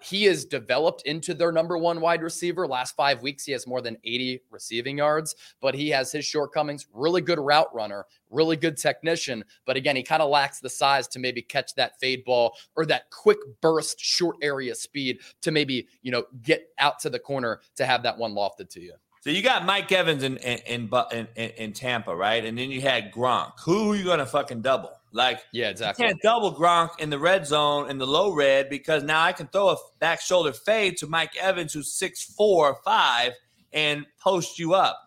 he 0.00 0.26
is 0.26 0.44
developed 0.44 1.02
into 1.02 1.34
their 1.34 1.52
number 1.52 1.78
one 1.78 2.00
wide 2.00 2.22
receiver. 2.22 2.66
Last 2.66 2.96
five 2.96 3.22
weeks, 3.22 3.44
he 3.44 3.52
has 3.52 3.66
more 3.66 3.80
than 3.80 3.96
80 4.04 4.42
receiving 4.50 4.98
yards, 4.98 5.34
but 5.60 5.74
he 5.74 5.88
has 5.90 6.12
his 6.12 6.24
shortcomings. 6.24 6.86
Really 6.92 7.20
good 7.20 7.38
route 7.38 7.74
runner, 7.74 8.06
really 8.30 8.56
good 8.56 8.76
technician. 8.76 9.44
But 9.64 9.76
again, 9.76 9.96
he 9.96 10.02
kind 10.02 10.22
of 10.22 10.30
lacks 10.30 10.60
the 10.60 10.70
size 10.70 11.08
to 11.08 11.18
maybe 11.18 11.42
catch 11.42 11.74
that 11.74 11.98
fade 11.98 12.24
ball 12.24 12.56
or 12.76 12.86
that 12.86 13.10
quick 13.10 13.38
burst, 13.60 14.00
short 14.00 14.36
area 14.42 14.74
speed 14.74 15.20
to 15.42 15.50
maybe, 15.50 15.88
you 16.02 16.12
know, 16.12 16.24
get 16.42 16.68
out 16.78 16.98
to 17.00 17.10
the 17.10 17.18
corner 17.18 17.60
to 17.76 17.86
have 17.86 18.02
that 18.02 18.18
one 18.18 18.32
lofted 18.32 18.68
to 18.70 18.80
you. 18.80 18.94
So 19.26 19.30
you 19.30 19.42
got 19.42 19.66
Mike 19.66 19.90
Evans 19.90 20.22
in 20.22 20.36
in 20.36 20.88
in, 20.88 21.28
in, 21.34 21.50
in 21.56 21.72
Tampa, 21.72 22.14
right? 22.14 22.44
And 22.44 22.56
then 22.56 22.70
you 22.70 22.80
had 22.80 23.10
Gronk. 23.10 23.54
Who 23.64 23.90
are 23.90 23.96
you 23.96 24.04
going 24.04 24.20
to 24.20 24.26
fucking 24.26 24.60
double? 24.60 24.92
Like, 25.16 25.40
yeah, 25.52 25.70
exactly. 25.70 26.04
You 26.04 26.10
can't 26.10 26.22
double 26.22 26.54
Gronk 26.54 27.00
in 27.00 27.10
the 27.10 27.18
red 27.18 27.46
zone 27.46 27.90
in 27.90 27.98
the 27.98 28.06
low 28.06 28.32
red 28.32 28.68
because 28.68 29.02
now 29.02 29.22
I 29.22 29.32
can 29.32 29.48
throw 29.48 29.70
a 29.70 29.76
back 29.98 30.20
shoulder 30.20 30.52
fade 30.52 30.98
to 30.98 31.06
Mike 31.06 31.34
Evans, 31.36 31.72
who's 31.72 31.92
six 31.92 32.22
four 32.22 32.76
five, 32.84 33.32
and 33.72 34.06
post 34.20 34.58
you 34.58 34.74
up. 34.74 35.00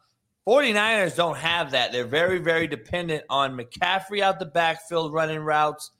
49ers 0.47 1.15
don't 1.15 1.37
have 1.37 1.71
that. 1.71 1.91
They're 1.91 2.05
very, 2.05 2.39
very 2.39 2.65
dependent 2.67 3.23
on 3.29 3.55
McCaffrey 3.55 4.21
out 4.21 4.39
the 4.39 4.45
backfield 4.47 5.13
running 5.13 5.39
routes, 5.39 5.91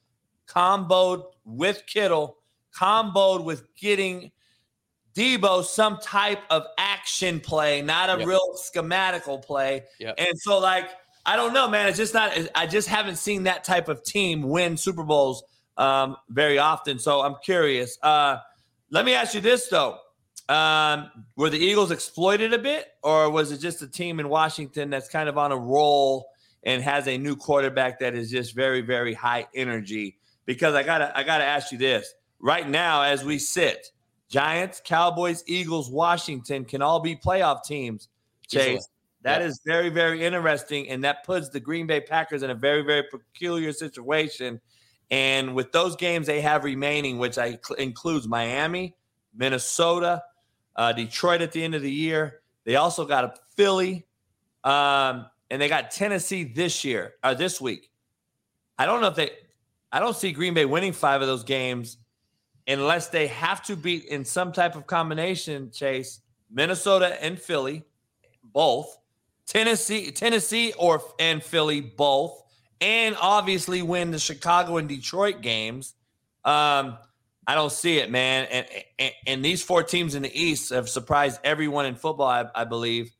comboed 0.48 1.24
with 1.46 1.84
Kittle, 1.86 2.38
comboed 2.76 3.44
with 3.44 3.64
getting 3.76 4.32
Deebo 5.14 5.64
some 5.64 6.00
type 6.00 6.40
of 6.50 6.64
action 6.78 7.40
play, 7.40 7.82
not 7.82 8.10
a 8.10 8.18
Yep. 8.20 8.28
real 8.28 8.56
schematical 8.56 9.44
play. 9.44 9.84
Yep. 10.00 10.16
And 10.18 10.40
so, 10.40 10.58
like, 10.58 10.90
I 11.30 11.36
don't 11.36 11.54
know, 11.54 11.68
man. 11.68 11.88
It's 11.88 11.98
just 11.98 12.16
not. 12.16 12.36
I 12.56 12.66
just 12.66 12.88
haven't 12.88 13.18
seen 13.18 13.44
that 13.44 13.64
type 13.64 13.88
of 13.88 14.04
team 14.04 14.42
win 14.42 14.76
Super 14.78 15.04
Bowls 15.04 15.44
um, 15.78 16.18
very 16.28 16.58
often. 16.58 16.98
So 16.98 17.22
I'm 17.22 17.36
curious. 17.46 18.00
Uh, 18.02 18.38
let 18.90 19.06
me 19.06 19.14
ask 19.14 19.36
you 19.36 19.42
this 19.42 19.68
though: 19.68 20.00
um, 20.50 21.12
Were 21.36 21.52
the 21.52 21.60
Eagles 21.60 21.92
exploited 21.92 22.52
a 22.52 22.58
bit, 22.58 22.88
or 23.04 23.30
was 23.30 23.52
it 23.52 23.60
just 23.60 23.80
a 23.84 23.88
team 23.88 24.20
in 24.20 24.28
Washington 24.28 24.90
that's 24.90 25.08
kind 25.08 25.30
of 25.30 25.38
on 25.38 25.52
a 25.52 25.56
roll 25.56 26.26
and 26.64 26.82
has 26.82 27.08
a 27.08 27.16
new 27.16 27.36
quarterback 27.36 28.00
that 28.00 28.16
is 28.16 28.32
just 28.32 28.56
very, 28.56 28.82
very 28.82 29.14
high 29.14 29.46
energy? 29.54 30.18
Because 30.48 30.74
I 30.74 30.82
gotta, 30.82 31.16
I 31.16 31.22
gotta 31.22 31.44
ask 31.44 31.72
you 31.72 31.78
this: 31.78 32.12
Right 32.40 32.68
now, 32.68 33.04
as 33.04 33.24
we 33.24 33.38
sit, 33.38 33.92
Giants, 34.30 34.82
Cowboys, 34.84 35.44
Eagles, 35.46 35.92
Washington 35.92 36.66
can 36.66 36.82
all 36.82 37.02
be 37.02 37.16
playoff 37.16 37.64
teams. 37.64 38.10
Chase. 38.48 38.88
That 39.22 39.42
Yeah. 39.42 39.48
is 39.48 39.60
very, 39.66 39.90
very 39.90 40.24
interesting. 40.24 40.90
And 40.90 41.04
that 41.04 41.24
puts 41.26 41.50
the 41.50 41.60
Green 41.60 41.88
Bay 41.88 42.00
Packers 42.02 42.44
in 42.44 42.50
a 42.50 42.56
very, 42.56 42.82
very 42.82 43.04
peculiar 43.04 43.74
situation. 43.74 44.62
And 45.12 45.56
with 45.56 45.72
those 45.72 45.96
games 45.96 46.28
they 46.28 46.42
have 46.42 46.64
remaining, 46.64 47.18
which 47.18 47.38
I 47.38 47.60
cl- 47.66 47.78
includes 47.78 48.28
Miami, 48.28 48.96
Minnesota, 49.36 50.24
uh, 50.76 50.94
Detroit 50.94 51.42
at 51.42 51.52
the 51.52 51.64
end 51.64 51.76
of 51.76 51.82
the 51.82 51.92
year, 51.92 52.42
they 52.64 52.76
also 52.76 53.06
got 53.06 53.24
a 53.26 53.34
Philly, 53.56 54.08
um, 54.64 55.26
and 55.50 55.62
they 55.62 55.68
got 55.68 55.92
Tennessee 55.92 56.44
this 56.44 56.86
year 56.86 57.16
or 57.24 57.34
this 57.36 57.60
week. 57.60 57.92
I 58.78 58.86
don't 58.86 59.02
know 59.02 59.08
if 59.08 59.16
they, 59.16 59.32
I 59.92 60.00
don't 60.00 60.16
see 60.16 60.32
Green 60.32 60.54
Bay 60.54 60.66
winning 60.66 60.94
five 60.94 61.22
of 61.22 61.28
those 61.28 61.44
games 61.44 61.98
unless 62.68 63.08
they 63.08 63.26
have 63.28 63.64
to 63.64 63.76
beat 63.76 64.06
in 64.06 64.24
some 64.24 64.52
type 64.54 64.76
of 64.76 64.86
combination. 64.86 65.72
Chase 65.72 66.22
Minnesota 66.52 67.22
and 67.22 67.40
Philly, 67.40 67.84
both 68.44 68.99
Tennessee, 69.50 70.12
Tennessee 70.12 70.74
or 70.78 71.02
and 71.20 71.44
Philly 71.44 71.82
both, 71.82 72.40
and 72.82 73.18
obviously 73.20 73.82
win 73.82 74.12
the 74.12 74.20
Chicago 74.20 74.78
and 74.78 74.88
Detroit 74.88 75.42
games. 75.42 75.96
Um, 76.46 77.00
I 77.48 77.56
don't 77.56 77.72
see 77.72 77.98
it, 77.98 78.12
man. 78.12 78.48
And, 78.52 78.68
and 79.00 79.12
and 79.26 79.44
these 79.46 79.64
four 79.64 79.82
teams 79.82 80.14
in 80.14 80.22
the 80.22 80.40
East 80.40 80.70
have 80.70 80.88
surprised 80.88 81.40
everyone 81.44 81.88
in 81.88 81.96
football, 81.96 82.28
I, 82.28 82.46
I 82.54 82.64
believe. 82.64 83.12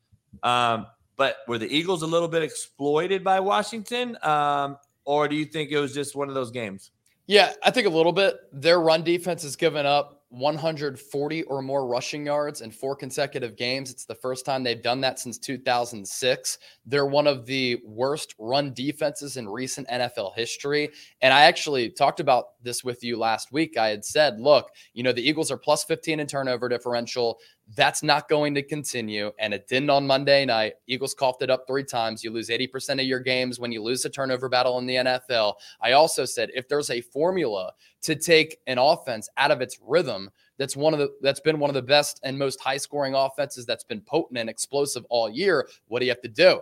Um, 0.44 0.86
but 1.16 1.38
were 1.48 1.58
the 1.58 1.68
Eagles 1.68 2.02
a 2.02 2.06
little 2.06 2.28
bit 2.28 2.44
exploited 2.44 3.24
by 3.24 3.40
Washington, 3.40 4.16
um, 4.22 4.78
or 5.04 5.26
do 5.26 5.34
you 5.34 5.44
think 5.44 5.72
it 5.72 5.80
was 5.80 5.92
just 5.92 6.14
one 6.14 6.28
of 6.28 6.34
those 6.36 6.52
games? 6.52 6.92
Yeah, 7.26 7.52
I 7.64 7.72
think 7.72 7.88
a 7.88 7.90
little 7.90 8.12
bit. 8.12 8.36
Their 8.52 8.80
run 8.80 9.02
defense 9.02 9.42
has 9.42 9.56
given 9.56 9.84
up 9.84 10.19
140 10.30 11.42
or 11.44 11.60
more 11.60 11.86
rushing 11.86 12.26
yards 12.26 12.60
in 12.60 12.70
four 12.70 12.94
consecutive 12.94 13.56
games. 13.56 13.90
It's 13.90 14.04
the 14.04 14.14
first 14.14 14.46
time 14.46 14.62
they've 14.62 14.82
done 14.82 15.00
that 15.00 15.18
since 15.18 15.38
2006. 15.38 16.58
They're 16.86 17.06
one 17.06 17.26
of 17.26 17.46
the 17.46 17.80
worst 17.84 18.34
run 18.38 18.72
defenses 18.72 19.36
in 19.36 19.48
recent 19.48 19.88
NFL 19.88 20.34
history. 20.36 20.90
And 21.20 21.34
I 21.34 21.42
actually 21.42 21.90
talked 21.90 22.20
about 22.20 22.62
this 22.62 22.84
with 22.84 23.02
you 23.02 23.18
last 23.18 23.52
week. 23.52 23.76
I 23.76 23.88
had 23.88 24.04
said, 24.04 24.40
look, 24.40 24.70
you 24.94 25.02
know, 25.02 25.12
the 25.12 25.28
Eagles 25.28 25.50
are 25.50 25.56
plus 25.56 25.82
15 25.84 26.20
in 26.20 26.26
turnover 26.26 26.68
differential. 26.68 27.40
That's 27.76 28.02
not 28.02 28.28
going 28.28 28.54
to 28.54 28.62
continue. 28.62 29.30
And 29.38 29.54
it 29.54 29.68
didn't 29.68 29.90
on 29.90 30.06
Monday 30.06 30.44
night. 30.44 30.74
Eagles 30.88 31.14
coughed 31.14 31.42
it 31.42 31.50
up 31.50 31.66
three 31.66 31.84
times. 31.84 32.24
You 32.24 32.32
lose 32.32 32.48
80% 32.48 33.00
of 33.00 33.06
your 33.06 33.20
games 33.20 33.60
when 33.60 33.70
you 33.70 33.82
lose 33.82 34.02
the 34.02 34.10
turnover 34.10 34.48
battle 34.48 34.78
in 34.78 34.86
the 34.86 34.96
NFL. 34.96 35.54
I 35.80 35.92
also 35.92 36.24
said 36.24 36.50
if 36.52 36.68
there's 36.68 36.90
a 36.90 37.00
formula 37.00 37.72
to 38.02 38.16
take 38.16 38.58
an 38.66 38.78
offense 38.78 39.28
out 39.36 39.52
of 39.52 39.60
its 39.60 39.78
rhythm, 39.80 40.30
that's 40.58 40.76
one 40.76 40.92
of 40.92 40.98
the 40.98 41.10
that's 41.22 41.40
been 41.40 41.58
one 41.58 41.70
of 41.70 41.74
the 41.74 41.82
best 41.82 42.20
and 42.24 42.38
most 42.38 42.60
high 42.60 42.76
scoring 42.76 43.14
offenses 43.14 43.66
that's 43.66 43.84
been 43.84 44.00
potent 44.00 44.38
and 44.38 44.50
explosive 44.50 45.04
all 45.08 45.30
year. 45.30 45.68
What 45.86 46.00
do 46.00 46.06
you 46.06 46.10
have 46.10 46.22
to 46.22 46.28
do? 46.28 46.60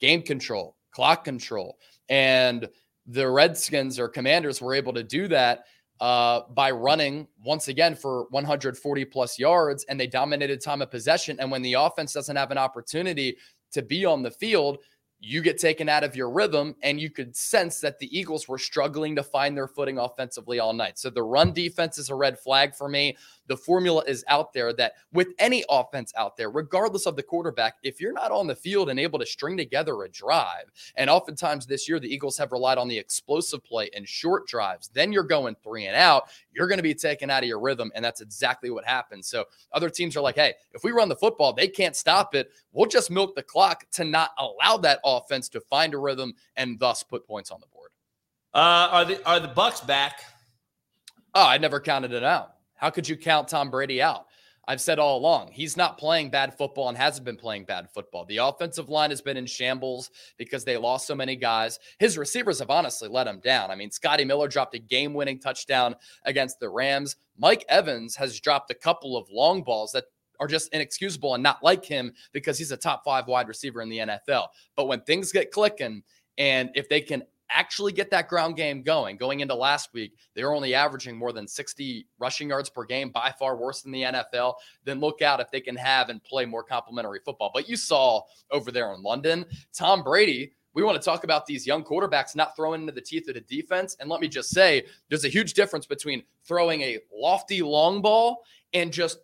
Game 0.00 0.22
control, 0.22 0.76
clock 0.90 1.22
control. 1.22 1.76
And 2.08 2.68
the 3.06 3.28
Redskins 3.28 3.98
or 3.98 4.08
commanders 4.08 4.60
were 4.60 4.74
able 4.74 4.92
to 4.94 5.02
do 5.02 5.28
that 5.28 5.64
uh, 6.00 6.42
by 6.54 6.70
running 6.70 7.28
once 7.44 7.68
again 7.68 7.94
for 7.94 8.26
140 8.30 9.04
plus 9.06 9.38
yards, 9.38 9.84
and 9.88 10.00
they 10.00 10.06
dominated 10.06 10.60
time 10.60 10.80
of 10.82 10.90
possession. 10.90 11.36
And 11.40 11.50
when 11.50 11.62
the 11.62 11.74
offense 11.74 12.12
doesn't 12.12 12.36
have 12.36 12.50
an 12.50 12.58
opportunity 12.58 13.36
to 13.72 13.82
be 13.82 14.04
on 14.04 14.22
the 14.22 14.30
field, 14.30 14.78
you 15.22 15.42
get 15.42 15.58
taken 15.58 15.88
out 15.88 16.02
of 16.02 16.16
your 16.16 16.30
rhythm, 16.30 16.74
and 16.82 16.98
you 16.98 17.10
could 17.10 17.36
sense 17.36 17.80
that 17.80 17.98
the 17.98 18.18
Eagles 18.18 18.48
were 18.48 18.56
struggling 18.56 19.14
to 19.16 19.22
find 19.22 19.54
their 19.54 19.68
footing 19.68 19.98
offensively 19.98 20.58
all 20.58 20.72
night. 20.72 20.98
So 20.98 21.10
the 21.10 21.22
run 21.22 21.52
defense 21.52 21.98
is 21.98 22.08
a 22.08 22.14
red 22.14 22.38
flag 22.38 22.74
for 22.74 22.88
me. 22.88 23.18
The 23.50 23.56
formula 23.56 24.04
is 24.06 24.24
out 24.28 24.52
there 24.52 24.72
that 24.74 24.92
with 25.12 25.34
any 25.40 25.64
offense 25.68 26.12
out 26.16 26.36
there, 26.36 26.52
regardless 26.52 27.04
of 27.04 27.16
the 27.16 27.22
quarterback, 27.24 27.78
if 27.82 28.00
you're 28.00 28.12
not 28.12 28.30
on 28.30 28.46
the 28.46 28.54
field 28.54 28.90
and 28.90 29.00
able 29.00 29.18
to 29.18 29.26
string 29.26 29.56
together 29.56 30.04
a 30.04 30.08
drive, 30.08 30.70
and 30.94 31.10
oftentimes 31.10 31.66
this 31.66 31.88
year 31.88 31.98
the 31.98 32.06
Eagles 32.06 32.38
have 32.38 32.52
relied 32.52 32.78
on 32.78 32.86
the 32.86 32.96
explosive 32.96 33.64
play 33.64 33.90
and 33.96 34.08
short 34.08 34.46
drives, 34.46 34.86
then 34.94 35.12
you're 35.12 35.24
going 35.24 35.56
three 35.64 35.86
and 35.86 35.96
out. 35.96 36.30
You're 36.52 36.68
going 36.68 36.78
to 36.78 36.84
be 36.84 36.94
taken 36.94 37.28
out 37.28 37.42
of 37.42 37.48
your 37.48 37.58
rhythm, 37.58 37.90
and 37.96 38.04
that's 38.04 38.20
exactly 38.20 38.70
what 38.70 38.84
happens. 38.84 39.26
So 39.26 39.46
other 39.72 39.90
teams 39.90 40.16
are 40.16 40.20
like, 40.20 40.36
hey, 40.36 40.54
if 40.70 40.84
we 40.84 40.92
run 40.92 41.08
the 41.08 41.16
football, 41.16 41.52
they 41.52 41.66
can't 41.66 41.96
stop 41.96 42.36
it. 42.36 42.52
We'll 42.70 42.86
just 42.86 43.10
milk 43.10 43.34
the 43.34 43.42
clock 43.42 43.84
to 43.94 44.04
not 44.04 44.30
allow 44.38 44.76
that 44.76 45.00
offense 45.04 45.48
to 45.48 45.60
find 45.60 45.92
a 45.92 45.98
rhythm 45.98 46.34
and 46.54 46.78
thus 46.78 47.02
put 47.02 47.26
points 47.26 47.50
on 47.50 47.58
the 47.58 47.66
board. 47.66 47.90
Uh, 48.54 48.88
are 48.92 49.04
the 49.04 49.28
are 49.28 49.40
the 49.40 49.48
Bucks 49.48 49.80
back? 49.80 50.20
Oh, 51.34 51.44
I 51.44 51.58
never 51.58 51.80
counted 51.80 52.12
it 52.12 52.22
out. 52.22 52.54
How 52.80 52.88
could 52.88 53.06
you 53.06 53.16
count 53.16 53.46
Tom 53.46 53.70
Brady 53.70 54.00
out? 54.00 54.24
I've 54.66 54.80
said 54.80 54.98
all 54.98 55.18
along, 55.18 55.50
he's 55.52 55.76
not 55.76 55.98
playing 55.98 56.30
bad 56.30 56.56
football 56.56 56.88
and 56.88 56.96
hasn't 56.96 57.24
been 57.26 57.36
playing 57.36 57.64
bad 57.64 57.90
football. 57.90 58.24
The 58.24 58.38
offensive 58.38 58.88
line 58.88 59.10
has 59.10 59.20
been 59.20 59.36
in 59.36 59.44
shambles 59.44 60.10
because 60.38 60.64
they 60.64 60.76
lost 60.76 61.06
so 61.06 61.14
many 61.14 61.36
guys. 61.36 61.78
His 61.98 62.16
receivers 62.16 62.60
have 62.60 62.70
honestly 62.70 63.08
let 63.08 63.26
him 63.26 63.40
down. 63.40 63.70
I 63.70 63.74
mean, 63.74 63.90
Scotty 63.90 64.24
Miller 64.24 64.48
dropped 64.48 64.74
a 64.74 64.78
game 64.78 65.12
winning 65.12 65.40
touchdown 65.40 65.94
against 66.24 66.58
the 66.58 66.70
Rams. 66.70 67.16
Mike 67.36 67.64
Evans 67.68 68.16
has 68.16 68.40
dropped 68.40 68.70
a 68.70 68.74
couple 68.74 69.16
of 69.16 69.28
long 69.30 69.62
balls 69.62 69.92
that 69.92 70.04
are 70.38 70.46
just 70.46 70.72
inexcusable 70.72 71.34
and 71.34 71.42
not 71.42 71.62
like 71.62 71.84
him 71.84 72.12
because 72.32 72.56
he's 72.56 72.72
a 72.72 72.76
top 72.76 73.04
five 73.04 73.26
wide 73.26 73.48
receiver 73.48 73.82
in 73.82 73.90
the 73.90 73.98
NFL. 73.98 74.46
But 74.74 74.86
when 74.86 75.02
things 75.02 75.32
get 75.32 75.50
clicking, 75.50 76.02
and 76.38 76.70
if 76.74 76.88
they 76.88 77.02
can 77.02 77.24
actually 77.52 77.92
get 77.92 78.10
that 78.10 78.28
ground 78.28 78.56
game 78.56 78.82
going. 78.82 79.16
Going 79.16 79.40
into 79.40 79.54
last 79.54 79.92
week, 79.92 80.12
they 80.34 80.44
were 80.44 80.54
only 80.54 80.74
averaging 80.74 81.16
more 81.16 81.32
than 81.32 81.46
60 81.46 82.06
rushing 82.18 82.48
yards 82.48 82.70
per 82.70 82.84
game, 82.84 83.10
by 83.10 83.32
far 83.38 83.56
worse 83.56 83.82
than 83.82 83.92
the 83.92 84.02
NFL. 84.02 84.54
Then 84.84 85.00
look 85.00 85.22
out 85.22 85.40
if 85.40 85.50
they 85.50 85.60
can 85.60 85.76
have 85.76 86.08
and 86.08 86.22
play 86.22 86.44
more 86.46 86.62
complementary 86.62 87.20
football. 87.24 87.50
But 87.52 87.68
you 87.68 87.76
saw 87.76 88.22
over 88.50 88.70
there 88.70 88.92
in 88.94 89.02
London, 89.02 89.44
Tom 89.72 90.02
Brady. 90.02 90.52
We 90.72 90.84
want 90.84 91.00
to 91.00 91.04
talk 91.04 91.24
about 91.24 91.46
these 91.46 91.66
young 91.66 91.82
quarterbacks 91.82 92.36
not 92.36 92.54
throwing 92.54 92.82
into 92.82 92.92
the 92.92 93.00
teeth 93.00 93.28
of 93.28 93.34
the 93.34 93.40
defense. 93.40 93.96
And 93.98 94.08
let 94.08 94.20
me 94.20 94.28
just 94.28 94.50
say, 94.50 94.84
there's 95.08 95.24
a 95.24 95.28
huge 95.28 95.54
difference 95.54 95.84
between 95.84 96.22
throwing 96.46 96.82
a 96.82 96.98
lofty 97.12 97.60
long 97.60 98.00
ball 98.00 98.44
and 98.72 98.92
just 98.92 99.18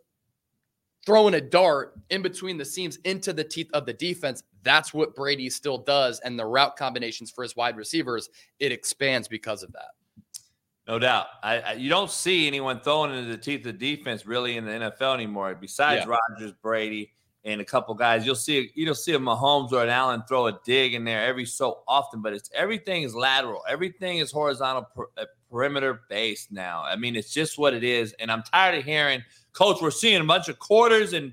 throwing 1.06 1.34
a 1.34 1.40
dart 1.40 1.94
in 2.10 2.20
between 2.20 2.58
the 2.58 2.64
seams 2.64 2.96
into 3.04 3.32
the 3.32 3.44
teeth 3.44 3.70
of 3.72 3.86
the 3.86 3.92
defense. 3.92 4.42
That's 4.66 4.92
what 4.92 5.14
Brady 5.14 5.48
still 5.48 5.78
does. 5.78 6.18
And 6.20 6.36
the 6.36 6.44
route 6.44 6.76
combinations 6.76 7.30
for 7.30 7.42
his 7.42 7.54
wide 7.54 7.76
receivers, 7.76 8.28
it 8.58 8.72
expands 8.72 9.28
because 9.28 9.62
of 9.62 9.72
that. 9.72 9.90
No 10.88 10.98
doubt. 10.98 11.26
I, 11.42 11.58
I, 11.60 11.72
you 11.74 11.88
don't 11.88 12.10
see 12.10 12.46
anyone 12.46 12.80
throwing 12.80 13.16
into 13.16 13.30
the 13.30 13.38
teeth 13.38 13.64
of 13.66 13.78
defense 13.78 14.26
really 14.26 14.56
in 14.56 14.64
the 14.64 14.72
NFL 14.72 15.14
anymore. 15.14 15.54
Besides 15.54 16.04
Yeah. 16.04 16.16
Rodgers, 16.30 16.52
Brady, 16.60 17.12
and 17.44 17.60
a 17.60 17.64
couple 17.64 17.94
guys, 17.94 18.26
you'll 18.26 18.34
see 18.34 18.72
you'll 18.74 18.94
see 18.94 19.12
a 19.12 19.18
Mahomes 19.18 19.70
or 19.72 19.84
an 19.84 19.88
Allen 19.88 20.24
throw 20.28 20.48
a 20.48 20.58
dig 20.64 20.94
in 20.94 21.04
there 21.04 21.24
every 21.24 21.44
so 21.44 21.82
often, 21.86 22.22
but 22.22 22.32
it's 22.32 22.50
everything 22.52 23.04
is 23.04 23.14
lateral. 23.14 23.62
Everything 23.68 24.18
is 24.18 24.32
horizontal 24.32 24.82
per, 24.94 25.06
uh, 25.16 25.26
perimeter 25.48 26.02
based 26.08 26.50
now. 26.50 26.82
I 26.82 26.96
mean, 26.96 27.14
it's 27.14 27.32
just 27.32 27.56
what 27.56 27.72
it 27.72 27.84
is. 27.84 28.14
And 28.18 28.32
I'm 28.32 28.42
tired 28.42 28.78
of 28.78 28.84
hearing, 28.84 29.22
Coach, 29.52 29.78
we're 29.80 29.92
seeing 29.92 30.20
a 30.20 30.24
bunch 30.24 30.48
of 30.48 30.58
quarters 30.58 31.12
and 31.12 31.32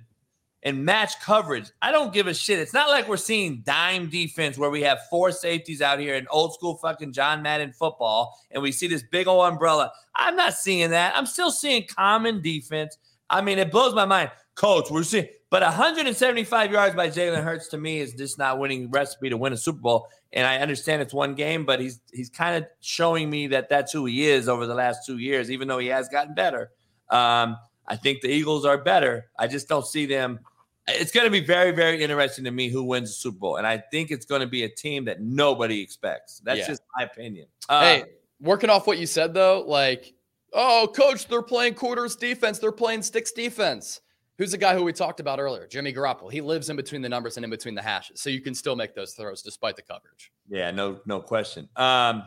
and 0.63 0.85
match 0.85 1.19
coverage. 1.19 1.69
I 1.81 1.91
don't 1.91 2.13
give 2.13 2.27
a 2.27 2.33
shit. 2.33 2.57
It's 2.57 2.73
not 2.73 2.89
like 2.89 3.07
we're 3.07 3.17
seeing 3.17 3.61
dime 3.65 4.09
defense 4.09 4.57
where 4.57 4.69
we 4.69 4.81
have 4.81 4.99
four 5.09 5.31
safeties 5.31 5.81
out 5.81 5.99
here 5.99 6.15
in 6.15 6.25
old 6.29 6.53
school 6.53 6.77
fucking 6.77 7.11
John 7.11 7.41
Madden 7.41 7.73
football 7.73 8.37
and 8.49 8.63
we 8.63 8.71
see 8.71 8.87
this 8.87 9.03
big 9.03 9.27
old 9.27 9.45
umbrella. 9.45 9.91
I'm 10.15 10.35
not 10.35 10.53
seeing 10.53 10.89
that. 10.91 11.15
I'm 11.15 11.25
still 11.25 11.51
seeing 11.51 11.85
common 11.85 12.41
defense. 12.41 12.97
I 13.29 13.41
mean, 13.41 13.59
it 13.59 13.71
blows 13.71 13.93
my 13.93 14.05
mind. 14.05 14.31
Coach, 14.55 14.89
we're 14.89 15.03
seeing, 15.03 15.27
but 15.49 15.63
175 15.63 16.71
yards 16.71 16.95
by 16.95 17.09
Jalen 17.09 17.43
Hurts 17.43 17.67
to 17.69 17.77
me 17.77 17.99
is 17.99 18.13
just 18.13 18.37
not 18.37 18.59
winning 18.59 18.89
recipe 18.89 19.29
to 19.29 19.37
win 19.37 19.51
a 19.51 19.57
Super 19.57 19.79
Bowl. 19.79 20.07
And 20.31 20.47
I 20.47 20.57
understand 20.57 21.01
it's 21.01 21.13
one 21.13 21.35
game, 21.35 21.65
but 21.65 21.79
he's 21.79 21.99
he's 22.11 22.29
kind 22.29 22.55
of 22.57 22.69
showing 22.79 23.29
me 23.29 23.47
that 23.47 23.69
that's 23.69 23.91
who 23.91 24.05
he 24.05 24.27
is 24.27 24.47
over 24.47 24.65
the 24.65 24.75
last 24.75 25.05
two 25.05 25.17
years, 25.17 25.51
even 25.51 25.67
though 25.67 25.79
he 25.79 25.87
has 25.87 26.07
gotten 26.09 26.33
better. 26.33 26.71
Um, 27.09 27.57
I 27.87 27.95
think 27.95 28.21
the 28.21 28.29
Eagles 28.29 28.65
are 28.65 28.77
better. 28.77 29.29
I 29.37 29.47
just 29.47 29.67
don't 29.67 29.85
see 29.85 30.05
them 30.05 30.39
it's 30.87 31.11
going 31.11 31.25
to 31.25 31.31
be 31.31 31.39
very, 31.39 31.71
very 31.71 32.01
interesting 32.03 32.43
to 32.45 32.51
me 32.51 32.69
who 32.69 32.83
wins 32.83 33.09
the 33.09 33.13
Super 33.15 33.37
Bowl, 33.39 33.55
and 33.57 33.65
I 33.67 33.77
think 33.77 34.11
it's 34.11 34.25
going 34.25 34.41
to 34.41 34.47
be 34.47 34.63
a 34.63 34.69
team 34.69 35.05
that 35.05 35.21
nobody 35.21 35.81
expects. 35.81 36.41
That's 36.43 36.59
Yeah. 36.59 36.67
just 36.67 36.81
my 36.97 37.03
opinion. 37.05 37.47
Uh, 37.69 37.81
hey, 37.81 38.03
working 38.41 38.69
off 38.69 38.85
what 38.87 38.97
you 38.97 39.05
said 39.05 39.33
though, 39.33 39.63
like, 39.65 40.13
oh, 40.51 40.91
coach, 40.95 41.27
they're 41.27 41.41
playing 41.41 41.75
quarters 41.75 42.15
defense, 42.15 42.59
they're 42.59 42.71
playing 42.71 43.01
sticks 43.01 43.31
defense. 43.31 44.01
Who's 44.37 44.51
the 44.51 44.57
guy 44.57 44.73
who 44.73 44.83
we 44.83 44.91
talked 44.93 45.19
about 45.19 45.39
earlier? 45.39 45.67
Jimmy 45.67 45.93
Garoppolo. 45.93 46.31
He 46.31 46.41
lives 46.41 46.69
in 46.69 46.75
between 46.75 47.03
the 47.03 47.09
numbers 47.09 47.37
and 47.37 47.43
in 47.43 47.51
between 47.51 47.75
the 47.75 47.83
hashes, 47.83 48.19
so 48.19 48.29
you 48.31 48.41
can 48.41 48.55
still 48.55 48.75
make 48.75 48.95
those 48.95 49.13
throws 49.13 49.43
despite 49.43 49.75
the 49.75 49.83
coverage. 49.83 50.31
Yeah, 50.49 50.71
no, 50.71 50.99
no 51.05 51.21
question. 51.21 51.69
Um, 51.75 52.23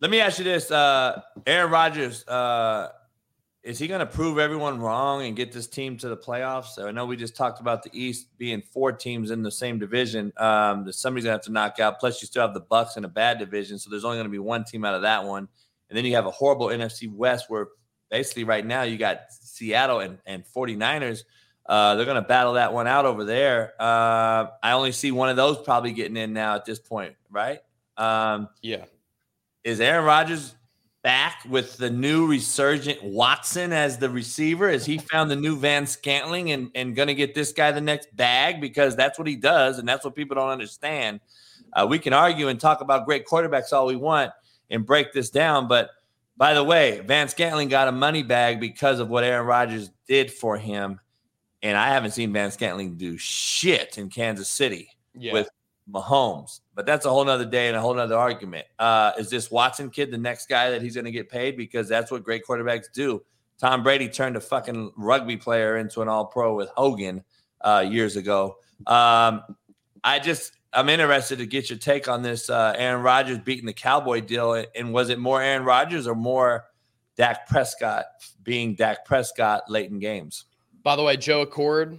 let 0.00 0.10
me 0.10 0.20
ask 0.20 0.38
you 0.38 0.44
this: 0.44 0.70
uh, 0.70 1.20
Aaron 1.46 1.70
Rodgers, 1.70 2.26
uh, 2.26 2.88
is 3.66 3.80
he 3.80 3.88
going 3.88 3.98
to 3.98 4.06
prove 4.06 4.38
everyone 4.38 4.78
wrong 4.80 5.26
and 5.26 5.34
get 5.34 5.50
this 5.50 5.66
team 5.66 5.98
to 5.98 6.08
the 6.08 6.16
playoffs? 6.16 6.66
So 6.66 6.86
I 6.86 6.92
know 6.92 7.04
we 7.04 7.16
just 7.16 7.34
talked 7.34 7.60
about 7.60 7.82
the 7.82 7.90
East 7.92 8.28
being 8.38 8.62
four 8.62 8.92
teams 8.92 9.32
in 9.32 9.42
the 9.42 9.50
same 9.50 9.80
division 9.80 10.32
um, 10.36 10.84
that 10.84 10.92
somebody's 10.92 11.24
going 11.24 11.32
to 11.32 11.38
have 11.38 11.44
to 11.46 11.52
knock 11.52 11.80
out. 11.80 11.98
Plus, 11.98 12.22
you 12.22 12.26
still 12.26 12.42
have 12.42 12.54
the 12.54 12.60
Bucks 12.60 12.96
in 12.96 13.04
a 13.04 13.08
bad 13.08 13.40
division, 13.40 13.78
so 13.78 13.90
there's 13.90 14.04
only 14.04 14.18
going 14.18 14.26
to 14.26 14.30
be 14.30 14.38
one 14.38 14.62
team 14.64 14.84
out 14.84 14.94
of 14.94 15.02
that 15.02 15.24
one. 15.24 15.48
And 15.88 15.96
then 15.96 16.04
you 16.04 16.14
have 16.14 16.26
a 16.26 16.30
horrible 16.30 16.68
NFC 16.68 17.12
West 17.12 17.46
where 17.50 17.66
basically 18.08 18.44
right 18.44 18.64
now 18.64 18.82
you 18.82 18.96
got 18.96 19.22
Seattle 19.30 19.98
and, 19.98 20.18
and 20.26 20.44
49ers. 20.44 21.24
Uh, 21.68 21.96
they're 21.96 22.04
going 22.04 22.22
to 22.22 22.28
battle 22.28 22.52
that 22.52 22.72
one 22.72 22.86
out 22.86 23.04
over 23.04 23.24
there. 23.24 23.74
Uh, 23.80 24.46
I 24.62 24.72
only 24.72 24.92
see 24.92 25.10
one 25.10 25.28
of 25.28 25.34
those 25.36 25.58
probably 25.58 25.92
getting 25.92 26.16
in 26.16 26.32
now 26.32 26.54
at 26.54 26.64
this 26.64 26.78
point, 26.78 27.16
right? 27.30 27.58
Um, 27.96 28.48
Yeah. 28.62 28.84
is 29.64 29.80
Aaron 29.80 30.04
Rodgers 30.04 30.54
back 31.06 31.42
with 31.48 31.76
the 31.76 31.88
new 31.88 32.26
resurgent 32.26 33.00
Watson 33.00 33.72
as 33.72 33.96
the 33.96 34.10
receiver? 34.10 34.68
Has 34.68 34.84
he 34.84 34.98
found 35.12 35.30
the 35.30 35.36
new 35.36 35.56
Van 35.56 35.86
Scantling 35.86 36.50
and, 36.50 36.68
and 36.74 36.96
going 36.96 37.06
to 37.06 37.14
get 37.14 37.32
this 37.32 37.52
guy 37.52 37.70
the 37.70 37.80
next 37.80 38.14
bag? 38.16 38.60
Because 38.60 38.96
that's 38.96 39.16
what 39.16 39.28
he 39.28 39.36
does, 39.36 39.78
and 39.78 39.88
that's 39.88 40.04
what 40.04 40.16
people 40.16 40.34
don't 40.34 40.48
understand. 40.48 41.20
Uh, 41.72 41.86
we 41.88 42.00
can 42.00 42.12
argue 42.12 42.48
and 42.48 42.58
talk 42.58 42.80
about 42.80 43.06
great 43.06 43.24
quarterbacks 43.24 43.72
all 43.72 43.86
we 43.86 43.94
want 43.94 44.32
and 44.70 44.84
break 44.84 45.12
this 45.12 45.30
down, 45.30 45.68
but 45.68 45.90
by 46.36 46.54
the 46.54 46.64
way, 46.64 47.00
Van 47.06 47.28
Scantling 47.28 47.68
got 47.68 47.86
a 47.86 47.92
money 47.92 48.24
bag 48.24 48.58
because 48.58 48.98
of 48.98 49.08
what 49.08 49.22
Aaron 49.22 49.46
Rodgers 49.46 49.90
did 50.08 50.32
for 50.32 50.58
him. 50.58 50.98
And 51.62 51.78
I 51.78 51.88
haven't 51.90 52.10
seen 52.10 52.32
Van 52.32 52.50
Scantling 52.50 52.96
do 52.96 53.16
shit 53.16 53.96
in 53.96 54.10
Kansas 54.10 54.48
City 54.48 54.90
Yeah. 55.14 55.32
with 55.34 55.48
Mahomes. 55.88 56.60
But 56.76 56.84
that's 56.84 57.06
a 57.06 57.08
whole 57.08 57.24
nother 57.24 57.46
day 57.46 57.68
and 57.68 57.76
a 57.76 57.80
whole 57.80 57.94
nother 57.94 58.16
argument. 58.16 58.66
Uh, 58.78 59.12
is 59.18 59.30
this 59.30 59.50
Watson 59.50 59.88
kid 59.88 60.10
the 60.10 60.18
next 60.18 60.46
guy 60.46 60.70
that 60.70 60.82
he's 60.82 60.94
going 60.94 61.06
to 61.06 61.10
get 61.10 61.30
paid? 61.30 61.56
Because 61.56 61.88
that's 61.88 62.10
what 62.10 62.22
great 62.22 62.44
quarterbacks 62.46 62.92
do. 62.92 63.24
Tom 63.58 63.82
Brady 63.82 64.10
turned 64.10 64.36
a 64.36 64.40
fucking 64.40 64.92
rugby 64.94 65.38
player 65.38 65.78
into 65.78 66.02
an 66.02 66.08
all 66.08 66.26
pro 66.26 66.54
with 66.54 66.68
Hogan 66.76 67.24
uh, 67.62 67.82
years 67.88 68.16
ago. 68.16 68.58
Um, 68.86 69.42
I 70.04 70.18
just, 70.22 70.52
I'm 70.74 70.90
interested 70.90 71.38
to 71.38 71.46
get 71.46 71.70
your 71.70 71.78
take 71.78 72.08
on 72.08 72.20
this 72.20 72.50
uh, 72.50 72.74
Aaron 72.76 73.02
Rodgers 73.02 73.38
beating 73.38 73.64
the 73.64 73.72
Cowboy 73.72 74.20
deal. 74.20 74.62
And 74.74 74.92
was 74.92 75.08
it 75.08 75.18
more 75.18 75.40
Aaron 75.40 75.64
Rodgers 75.64 76.06
or 76.06 76.14
more 76.14 76.66
Dak 77.16 77.48
Prescott 77.48 78.04
being 78.42 78.74
Dak 78.74 79.06
Prescott 79.06 79.70
late 79.70 79.90
in 79.90 79.98
games? 79.98 80.44
By 80.82 80.94
the 80.94 81.02
way, 81.02 81.16
Joe 81.16 81.40
Accord, 81.40 81.98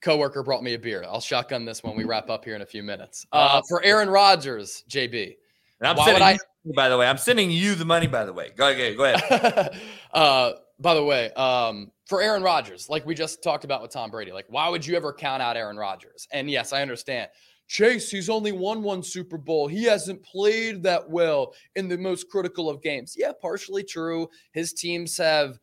coworker, 0.00 0.42
brought 0.42 0.62
me 0.62 0.74
a 0.74 0.78
beer. 0.78 1.04
I'll 1.06 1.20
shotgun 1.20 1.64
this 1.64 1.82
when 1.82 1.96
we 1.96 2.04
wrap 2.04 2.30
up 2.30 2.44
here 2.44 2.54
in 2.56 2.62
a 2.62 2.66
few 2.66 2.82
minutes. 2.82 3.26
Uh, 3.32 3.36
Uh, 3.36 3.62
for 3.68 3.82
Aaron 3.82 4.08
Rodgers, 4.08 4.84
JB. 4.88 5.36
And 5.80 5.88
I'm 5.88 5.96
sending 5.96 6.14
would 6.14 6.22
I- 6.22 6.32
you 6.32 6.72
by 6.74 6.88
the 6.88 6.96
way. 6.98 7.06
I'm 7.06 7.18
sending 7.18 7.50
you 7.50 7.74
the 7.74 7.84
money, 7.86 8.06
by 8.06 8.24
the 8.24 8.32
way. 8.32 8.50
Go 8.54 8.70
ahead. 8.70 8.96
Go 8.96 9.04
ahead. 9.04 9.80
uh, 10.12 10.52
by 10.78 10.94
the 10.94 11.04
way, 11.04 11.30
um, 11.32 11.90
for 12.06 12.20
Aaron 12.22 12.42
Rodgers, 12.42 12.88
like 12.88 13.04
we 13.06 13.14
just 13.14 13.42
talked 13.42 13.64
about 13.64 13.82
with 13.82 13.90
Tom 13.90 14.10
Brady, 14.10 14.32
like 14.32 14.46
why 14.48 14.68
would 14.68 14.86
you 14.86 14.96
ever 14.96 15.12
count 15.12 15.42
out 15.42 15.56
Aaron 15.56 15.76
Rodgers? 15.76 16.26
And 16.32 16.50
yes, 16.50 16.72
I 16.72 16.82
understand. 16.82 17.28
Chase, 17.68 18.10
he's 18.10 18.28
only 18.28 18.50
won 18.52 18.82
one 18.82 19.02
Super 19.02 19.38
Bowl. 19.38 19.68
He 19.68 19.84
hasn't 19.84 20.22
played 20.24 20.82
that 20.82 21.08
well 21.08 21.54
in 21.76 21.86
the 21.88 21.96
most 21.96 22.28
critical 22.28 22.68
of 22.68 22.82
games. 22.82 23.14
Yeah, 23.16 23.32
partially 23.40 23.84
true. 23.84 24.28
His 24.52 24.72
teams 24.72 25.16
have 25.18 25.60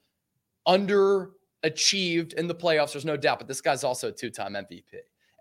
underachieved 1.69 2.33
in 2.33 2.47
the 2.47 2.55
playoffs. 2.55 2.93
There's 2.93 3.05
no 3.05 3.17
doubt. 3.17 3.39
But 3.39 3.47
this 3.47 3.61
guy's 3.61 3.83
also 3.83 4.09
a 4.09 4.11
two-time 4.11 4.53
MVP. 4.53 4.83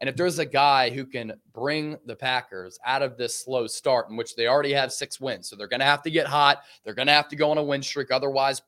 And 0.01 0.11
if 0.11 0.17
there's 0.17 0.39
a 0.39 0.47
guy 0.47 0.91
who 0.91 1.07
can 1.07 1.33
bring 1.55 1.97
the 2.05 2.17
Packers 2.17 2.79
out 2.85 3.01
of 3.03 3.17
this 3.17 3.39
slow 3.39 3.67
start, 3.67 4.11
in 4.11 4.17
which 4.17 4.37
they 4.37 4.47
already 4.47 4.73
have 4.73 4.93
six 4.93 5.21
wins, 5.21 5.49
so 5.49 5.57
they're 5.57 5.69
going 5.69 5.81
to 5.81 5.87
have 5.87 6.03
to 6.03 6.11
get 6.11 6.27
hot. 6.27 6.63
They're 6.85 6.95
going 6.95 7.07
to 7.07 7.15
have 7.15 7.29
to 7.29 7.37
go 7.37 7.51
on 7.51 7.59
a 7.59 7.63
win 7.63 7.83
streak. 7.83 8.11
Otherwise, 8.11 8.61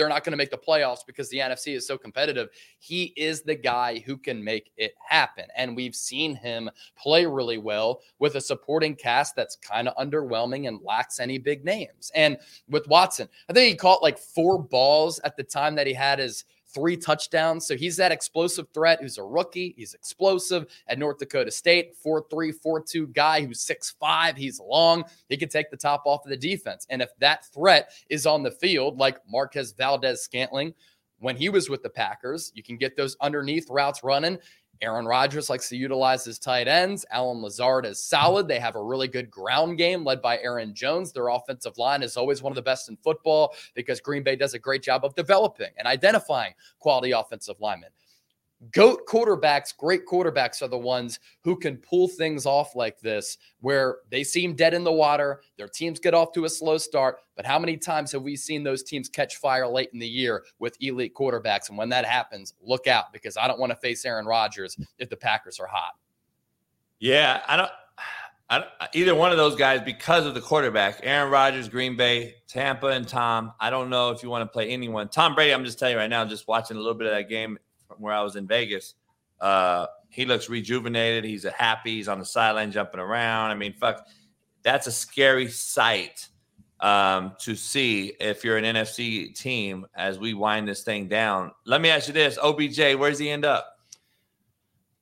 they're 0.00 0.08
not 0.08 0.24
going 0.24 0.32
to 0.32 0.38
make 0.38 0.50
the 0.50 0.56
playoffs 0.56 1.04
because 1.06 1.28
the 1.28 1.36
NFC 1.36 1.76
is 1.76 1.86
so 1.86 1.98
competitive. 1.98 2.48
He 2.78 3.12
is 3.16 3.42
the 3.42 3.54
guy 3.54 3.98
who 3.98 4.16
can 4.16 4.42
make 4.42 4.70
it 4.78 4.94
happen. 5.06 5.44
And 5.54 5.76
we've 5.76 5.94
seen 5.94 6.34
him 6.34 6.70
play 6.96 7.26
really 7.26 7.58
well 7.58 8.00
with 8.18 8.36
a 8.36 8.40
supporting 8.40 8.96
cast 8.96 9.36
that's 9.36 9.56
kind 9.56 9.88
of 9.88 9.96
underwhelming 9.96 10.68
and 10.68 10.80
lacks 10.82 11.20
any 11.20 11.36
big 11.36 11.66
names. 11.66 12.10
And 12.14 12.38
with 12.66 12.88
Watson, 12.88 13.28
I 13.50 13.52
think 13.52 13.68
he 13.68 13.76
caught 13.76 14.02
like 14.02 14.18
four 14.18 14.58
balls 14.58 15.20
at 15.22 15.36
the 15.36 15.42
time 15.42 15.74
that 15.74 15.86
he 15.86 15.92
had 15.92 16.18
his 16.18 16.46
three 16.74 16.96
touchdowns. 16.96 17.66
So 17.66 17.76
he's 17.76 17.96
that 17.96 18.12
explosive 18.12 18.66
threat 18.72 19.00
who's 19.00 19.18
a 19.18 19.22
rookie. 19.22 19.74
He's 19.76 19.94
explosive 19.94 20.66
at 20.86 20.98
North 20.98 21.18
Dakota 21.18 21.50
State, 21.50 21.94
4'3, 22.04 22.52
4'2 22.64 23.12
guy 23.12 23.44
who's 23.44 23.64
6'5. 23.66 24.36
He's 24.36 24.60
long. 24.60 25.04
He 25.28 25.36
can 25.36 25.48
take 25.48 25.70
the 25.70 25.76
top 25.76 26.02
off 26.04 26.24
of 26.24 26.30
the 26.30 26.36
defense. 26.36 26.86
And 26.90 27.02
if 27.02 27.10
that 27.18 27.46
threat 27.52 27.90
is 28.08 28.26
on 28.26 28.42
the 28.42 28.50
field, 28.50 28.98
like 28.98 29.18
Marquez 29.28 29.72
Valdes 29.72 30.20
Scantling, 30.20 30.74
when 31.20 31.36
he 31.36 31.50
was 31.50 31.68
with 31.68 31.82
the 31.82 31.90
Packers, 31.90 32.50
you 32.54 32.62
can 32.62 32.76
get 32.76 32.96
those 32.96 33.16
underneath 33.20 33.68
routes 33.70 34.02
running. 34.02 34.38
Aaron 34.82 35.04
Rodgers 35.04 35.50
likes 35.50 35.68
to 35.68 35.76
utilize 35.76 36.24
his 36.24 36.38
tight 36.38 36.66
ends. 36.66 37.04
Allen 37.10 37.42
Lazard 37.42 37.84
is 37.84 38.02
solid. 38.02 38.48
They 38.48 38.58
have 38.58 38.76
a 38.76 38.82
really 38.82 39.08
good 39.08 39.30
ground 39.30 39.76
game 39.76 40.04
led 40.04 40.22
by 40.22 40.38
Aaron 40.38 40.74
Jones. 40.74 41.12
Their 41.12 41.28
offensive 41.28 41.76
line 41.76 42.02
is 42.02 42.16
always 42.16 42.42
one 42.42 42.50
of 42.50 42.56
the 42.56 42.62
best 42.62 42.88
in 42.88 42.96
football 42.96 43.54
because 43.74 44.00
Green 44.00 44.22
Bay 44.22 44.36
does 44.36 44.54
a 44.54 44.58
great 44.58 44.82
job 44.82 45.04
of 45.04 45.14
developing 45.14 45.70
and 45.76 45.86
identifying 45.86 46.54
quality 46.78 47.12
offensive 47.12 47.56
linemen. 47.60 47.90
Goat 48.72 49.06
quarterbacks, 49.06 49.74
great 49.74 50.06
quarterbacks 50.06 50.60
are 50.60 50.68
the 50.68 50.76
ones 50.76 51.18
who 51.42 51.56
can 51.56 51.78
pull 51.78 52.08
things 52.08 52.44
off 52.44 52.76
like 52.76 53.00
this, 53.00 53.38
where 53.60 54.00
they 54.10 54.22
seem 54.22 54.54
dead 54.54 54.74
in 54.74 54.84
the 54.84 54.92
water. 54.92 55.40
Their 55.56 55.66
teams 55.66 55.98
get 55.98 56.12
off 56.12 56.32
to 56.32 56.44
a 56.44 56.48
slow 56.50 56.76
start. 56.76 57.20
But 57.36 57.46
how 57.46 57.58
many 57.58 57.78
times 57.78 58.12
have 58.12 58.20
we 58.20 58.36
seen 58.36 58.62
those 58.62 58.82
teams 58.82 59.08
catch 59.08 59.36
fire 59.36 59.66
late 59.66 59.88
in 59.94 59.98
the 59.98 60.06
year 60.06 60.44
with 60.58 60.76
elite 60.80 61.14
quarterbacks? 61.14 61.70
And 61.70 61.78
when 61.78 61.88
that 61.88 62.04
happens, 62.04 62.52
look 62.60 62.86
out 62.86 63.14
because 63.14 63.38
I 63.38 63.48
don't 63.48 63.58
want 63.58 63.70
to 63.70 63.76
face 63.76 64.04
Aaron 64.04 64.26
Rodgers 64.26 64.76
if 64.98 65.08
the 65.08 65.16
Packers 65.16 65.58
are 65.58 65.66
hot. 65.66 65.92
Yeah, 66.98 67.40
I 67.48 67.56
don't, 67.56 67.70
I. 68.50 68.88
Either 68.92 69.14
one 69.14 69.30
of 69.30 69.38
those 69.38 69.56
guys, 69.56 69.80
because 69.80 70.26
of 70.26 70.34
the 70.34 70.40
quarterback, 70.42 71.00
Aaron 71.02 71.30
Rodgers, 71.30 71.66
Green 71.66 71.96
Bay, 71.96 72.34
Tampa, 72.46 72.88
and 72.88 73.08
Tom. 73.08 73.54
I 73.58 73.70
don't 73.70 73.88
know 73.88 74.10
if 74.10 74.22
you 74.22 74.28
want 74.28 74.42
to 74.42 74.52
play 74.52 74.68
anyone. 74.68 75.08
Tom 75.08 75.34
Brady. 75.34 75.54
I'm 75.54 75.64
just 75.64 75.78
telling 75.78 75.94
you 75.94 75.98
right 75.98 76.10
now. 76.10 76.26
Just 76.26 76.46
watching 76.46 76.76
a 76.76 76.80
little 76.80 76.94
bit 76.94 77.06
of 77.06 77.14
that 77.14 77.30
game 77.30 77.58
where 77.98 78.14
I 78.14 78.22
was 78.22 78.36
in 78.36 78.46
Vegas. 78.46 78.94
Uh, 79.40 79.86
he 80.08 80.24
looks 80.24 80.48
rejuvenated. 80.48 81.24
He's 81.24 81.44
a 81.44 81.50
happy. 81.50 81.96
He's 81.96 82.08
on 82.08 82.18
the 82.18 82.24
sideline 82.24 82.72
jumping 82.72 83.00
around. 83.00 83.50
I 83.50 83.54
mean, 83.54 83.74
fuck, 83.74 84.06
that's 84.62 84.86
a 84.86 84.92
scary 84.92 85.48
sight 85.48 86.28
um, 86.80 87.34
to 87.40 87.54
see 87.54 88.14
if 88.20 88.44
you're 88.44 88.56
an 88.56 88.64
NFC 88.64 89.34
team 89.34 89.86
as 89.94 90.18
we 90.18 90.34
wind 90.34 90.68
this 90.68 90.82
thing 90.82 91.08
down. 91.08 91.52
Let 91.64 91.80
me 91.80 91.88
ask 91.88 92.08
you 92.08 92.14
this: 92.14 92.38
OBJ, 92.42 92.96
where's 92.96 93.18
he 93.18 93.30
end 93.30 93.44
up? 93.44 93.66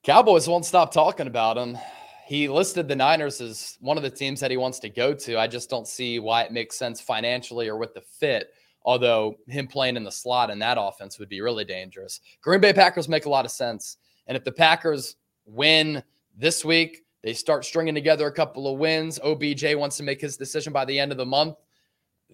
Cowboys 0.03 0.47
won't 0.47 0.65
stop 0.65 0.93
talking 0.93 1.27
about 1.27 1.57
him. 1.57 1.77
He 2.25 2.47
listed 2.47 2.87
the 2.87 2.95
Niners 2.95 3.41
as 3.41 3.77
one 3.81 3.97
of 3.97 4.03
the 4.03 4.09
teams 4.09 4.39
that 4.39 4.51
he 4.51 4.57
wants 4.57 4.79
to 4.79 4.89
go 4.89 5.13
to. 5.15 5.39
I 5.39 5.47
just 5.47 5.69
don't 5.69 5.87
see 5.87 6.19
why 6.19 6.43
it 6.43 6.51
makes 6.51 6.77
sense 6.77 7.01
financially 7.01 7.67
or 7.67 7.77
with 7.77 7.93
the 7.95 8.01
fit. 8.01 8.49
Although 8.83 9.35
him 9.47 9.67
playing 9.67 9.97
in 9.97 10.03
the 10.03 10.11
slot 10.11 10.49
in 10.49 10.59
that 10.59 10.77
offense 10.79 11.19
would 11.19 11.29
be 11.29 11.41
really 11.41 11.65
dangerous. 11.65 12.21
Green 12.41 12.61
Bay 12.61 12.73
Packers 12.73 13.09
make 13.09 13.25
a 13.25 13.29
lot 13.29 13.45
of 13.45 13.51
sense. 13.51 13.97
And 14.27 14.37
if 14.37 14.43
the 14.43 14.51
Packers 14.51 15.15
win 15.45 16.03
this 16.37 16.63
week, 16.63 17.03
they 17.21 17.33
start 17.33 17.65
stringing 17.65 17.95
together 17.95 18.27
a 18.27 18.31
couple 18.31 18.71
of 18.71 18.79
wins. 18.79 19.19
OBJ 19.23 19.75
wants 19.75 19.97
to 19.97 20.03
make 20.03 20.21
his 20.21 20.37
decision 20.37 20.71
by 20.71 20.85
the 20.85 20.97
end 20.97 21.11
of 21.11 21.17
the 21.17 21.25
month. 21.25 21.57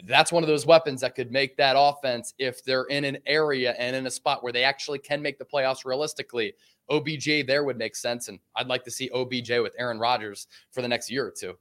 That's 0.04 0.32
one 0.32 0.44
of 0.44 0.48
those 0.48 0.66
weapons 0.66 1.02
that 1.02 1.16
could 1.16 1.32
make 1.32 1.56
that 1.58 1.76
offense 1.78 2.34
if 2.38 2.64
they're 2.64 2.84
in 2.86 3.06
an 3.06 3.18
area 3.26 3.74
and 3.80 3.96
in 3.96 4.06
a 4.06 4.12
spot 4.12 4.44
where 4.44 4.52
they 4.52 4.64
actually 4.64 5.00
can 5.00 5.22
make 5.22 5.40
the 5.40 5.46
playoffs 5.46 5.86
realistically. 5.86 6.54
OBJ 6.90 7.48
there 7.48 7.64
would 7.64 7.78
make 7.78 7.96
sense. 7.96 8.28
And 8.28 8.40
I'd 8.56 8.68
like 8.68 8.84
to 8.84 8.92
see 8.92 9.10
OBJ 9.14 9.52
with 9.62 9.74
Aaron 9.80 9.98
Rodgers 9.98 10.48
for 10.72 10.82
the 10.82 10.88
next 10.88 11.10
year 11.10 11.26
or 11.26 11.32
two. 11.32 11.58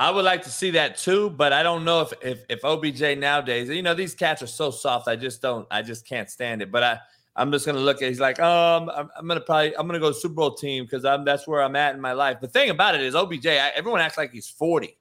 I 0.00 0.12
would 0.12 0.24
like 0.24 0.42
to 0.44 0.50
see 0.50 0.70
that 0.70 0.96
too, 0.96 1.30
but 1.30 1.52
I 1.52 1.64
don't 1.64 1.84
know 1.84 2.02
if 2.02 2.12
if 2.22 2.44
if 2.48 2.64
OBJ 2.64 3.18
nowadays, 3.18 3.68
you 3.68 3.82
know, 3.82 3.94
these 3.94 4.14
cats 4.14 4.42
are 4.42 4.46
so 4.46 4.70
soft. 4.70 5.08
I 5.08 5.16
just 5.16 5.42
don't, 5.42 5.66
I 5.72 5.82
just 5.82 6.06
can't 6.06 6.30
stand 6.30 6.62
it. 6.62 6.70
But 6.70 6.84
I, 6.84 6.98
I'm 7.34 7.50
just 7.50 7.66
gonna 7.66 7.80
look 7.80 8.00
at. 8.00 8.08
He's 8.08 8.20
like, 8.20 8.38
um, 8.38 8.88
I'm, 8.90 9.10
I'm 9.18 9.26
gonna 9.26 9.40
probably, 9.40 9.76
I'm 9.76 9.88
gonna 9.88 9.98
go 9.98 10.12
Super 10.12 10.34
Bowl 10.36 10.54
team 10.54 10.84
because 10.84 11.04
I'm 11.04 11.24
that's 11.24 11.48
where 11.48 11.62
I'm 11.62 11.74
at 11.74 11.96
in 11.96 12.00
my 12.00 12.12
life. 12.12 12.40
The 12.40 12.46
thing 12.46 12.70
about 12.70 12.94
it 12.94 13.00
is, 13.00 13.16
OBJ, 13.16 13.46
I, 13.48 13.72
everyone 13.74 14.00
acts 14.00 14.16
like 14.16 14.30
he's 14.32 14.48
40, 14.48 14.96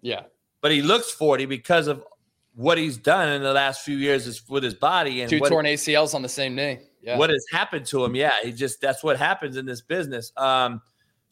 Yeah. 0.00 0.22
but 0.60 0.72
he 0.72 0.82
looks 0.82 1.12
40 1.12 1.46
because 1.46 1.86
of 1.86 2.04
what 2.54 2.78
he's 2.78 2.96
done 2.96 3.28
in 3.28 3.42
the 3.42 3.52
last 3.52 3.82
few 3.82 3.96
years 3.96 4.26
is 4.26 4.46
with 4.48 4.62
his 4.64 4.74
body 4.74 5.22
and 5.22 5.30
Two 5.30 5.38
what, 5.38 5.50
torn 5.50 5.66
ACLs 5.66 6.14
on 6.14 6.22
the 6.22 6.28
same 6.28 6.54
knee. 6.56 6.80
Yeah. 7.00 7.16
what 7.16 7.30
has 7.30 7.44
happened 7.52 7.86
to 7.86 8.04
him. 8.04 8.14
Yeah, 8.16 8.32
he 8.42 8.52
just 8.52 8.80
that's 8.80 9.02
what 9.04 9.18
happens 9.18 9.56
in 9.56 9.66
this 9.66 9.80
business. 9.80 10.32
Um, 10.36 10.82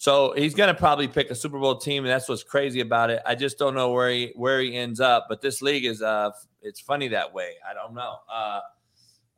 so 0.01 0.33
he's 0.35 0.55
gonna 0.55 0.73
probably 0.73 1.09
pick 1.09 1.31
a 1.31 1.35
Super 1.35 1.59
Bowl 1.59 1.77
team, 1.77 2.05
and 2.05 2.11
that's 2.11 2.27
what's 2.27 2.43
crazy 2.43 2.81
about 2.81 3.11
it. 3.11 3.21
I 3.27 3.35
just 3.35 3.59
don't 3.59 3.75
know 3.75 3.93
where 3.93 4.09
he 4.09 4.33
where 4.35 4.59
he 4.59 4.75
ends 4.75 4.99
up. 4.99 5.27
But 5.29 5.43
this 5.43 5.61
league 5.61 5.85
is 5.85 6.01
uh, 6.01 6.31
it's 6.63 6.81
funny 6.81 7.09
that 7.09 7.35
way. 7.35 7.57
I 7.69 7.75
don't 7.75 7.93
know. 7.93 8.17
Uh, 8.33 8.61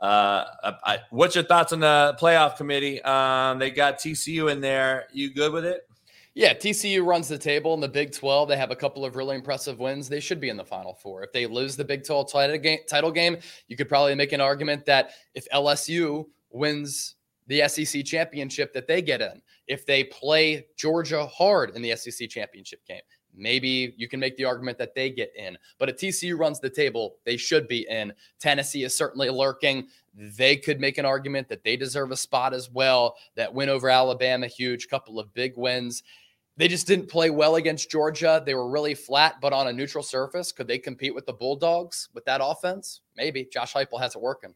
uh, 0.00 0.44
I, 0.84 0.98
what's 1.10 1.34
your 1.34 1.42
thoughts 1.42 1.72
on 1.72 1.80
the 1.80 2.16
playoff 2.20 2.56
committee? 2.56 3.02
Um, 3.02 3.58
they 3.58 3.72
got 3.72 3.98
TCU 3.98 4.52
in 4.52 4.60
there. 4.60 5.08
You 5.12 5.34
good 5.34 5.52
with 5.52 5.64
it? 5.64 5.82
Yeah, 6.32 6.54
TCU 6.54 7.04
runs 7.04 7.26
the 7.26 7.38
table 7.38 7.74
in 7.74 7.80
the 7.80 7.88
Big 7.88 8.12
12. 8.12 8.48
They 8.48 8.56
have 8.56 8.70
a 8.70 8.76
couple 8.76 9.04
of 9.04 9.16
really 9.16 9.34
impressive 9.34 9.80
wins. 9.80 10.08
They 10.08 10.20
should 10.20 10.40
be 10.40 10.48
in 10.48 10.56
the 10.56 10.64
Final 10.64 10.94
Four. 10.94 11.24
If 11.24 11.32
they 11.32 11.44
lose 11.44 11.74
the 11.74 11.84
Big 11.84 12.04
12 12.04 12.30
title 12.30 12.58
game, 12.58 12.78
title 12.88 13.10
game, 13.10 13.36
you 13.66 13.76
could 13.76 13.88
probably 13.88 14.14
make 14.14 14.30
an 14.30 14.40
argument 14.40 14.86
that 14.86 15.10
if 15.34 15.48
LSU 15.52 16.26
wins 16.50 17.16
the 17.48 17.66
SEC 17.66 18.04
championship, 18.04 18.72
that 18.74 18.86
they 18.86 19.02
get 19.02 19.20
in. 19.20 19.42
If 19.68 19.86
they 19.86 20.04
play 20.04 20.66
Georgia 20.76 21.26
hard 21.26 21.76
in 21.76 21.82
the 21.82 21.96
SEC 21.96 22.28
championship 22.28 22.84
game, 22.86 23.02
maybe 23.34 23.94
you 23.96 24.08
can 24.08 24.20
make 24.20 24.36
the 24.36 24.44
argument 24.44 24.78
that 24.78 24.94
they 24.94 25.10
get 25.10 25.32
in. 25.36 25.56
But 25.78 25.88
if 25.88 25.96
TCU 25.96 26.38
runs 26.38 26.60
the 26.60 26.70
table, 26.70 27.16
they 27.24 27.36
should 27.36 27.68
be 27.68 27.86
in. 27.88 28.12
Tennessee 28.40 28.84
is 28.84 28.96
certainly 28.96 29.30
lurking. 29.30 29.86
They 30.14 30.56
could 30.56 30.80
make 30.80 30.98
an 30.98 31.06
argument 31.06 31.48
that 31.48 31.64
they 31.64 31.76
deserve 31.76 32.10
a 32.10 32.16
spot 32.16 32.54
as 32.54 32.70
well. 32.70 33.16
That 33.36 33.54
win 33.54 33.68
over 33.68 33.88
Alabama, 33.88 34.46
huge, 34.46 34.88
couple 34.88 35.18
of 35.18 35.32
big 35.32 35.56
wins. 35.56 36.02
They 36.58 36.68
just 36.68 36.86
didn't 36.86 37.08
play 37.08 37.30
well 37.30 37.56
against 37.56 37.90
Georgia. 37.90 38.42
They 38.44 38.54
were 38.54 38.68
really 38.68 38.94
flat, 38.94 39.36
but 39.40 39.54
on 39.54 39.68
a 39.68 39.72
neutral 39.72 40.04
surface. 40.04 40.52
Could 40.52 40.68
they 40.68 40.78
compete 40.78 41.14
with 41.14 41.24
the 41.24 41.32
Bulldogs 41.32 42.08
with 42.12 42.24
that 42.26 42.42
offense? 42.44 43.00
Maybe. 43.16 43.48
Josh 43.50 43.72
Heupel 43.72 44.00
has 44.00 44.14
it 44.14 44.20
working. 44.20 44.54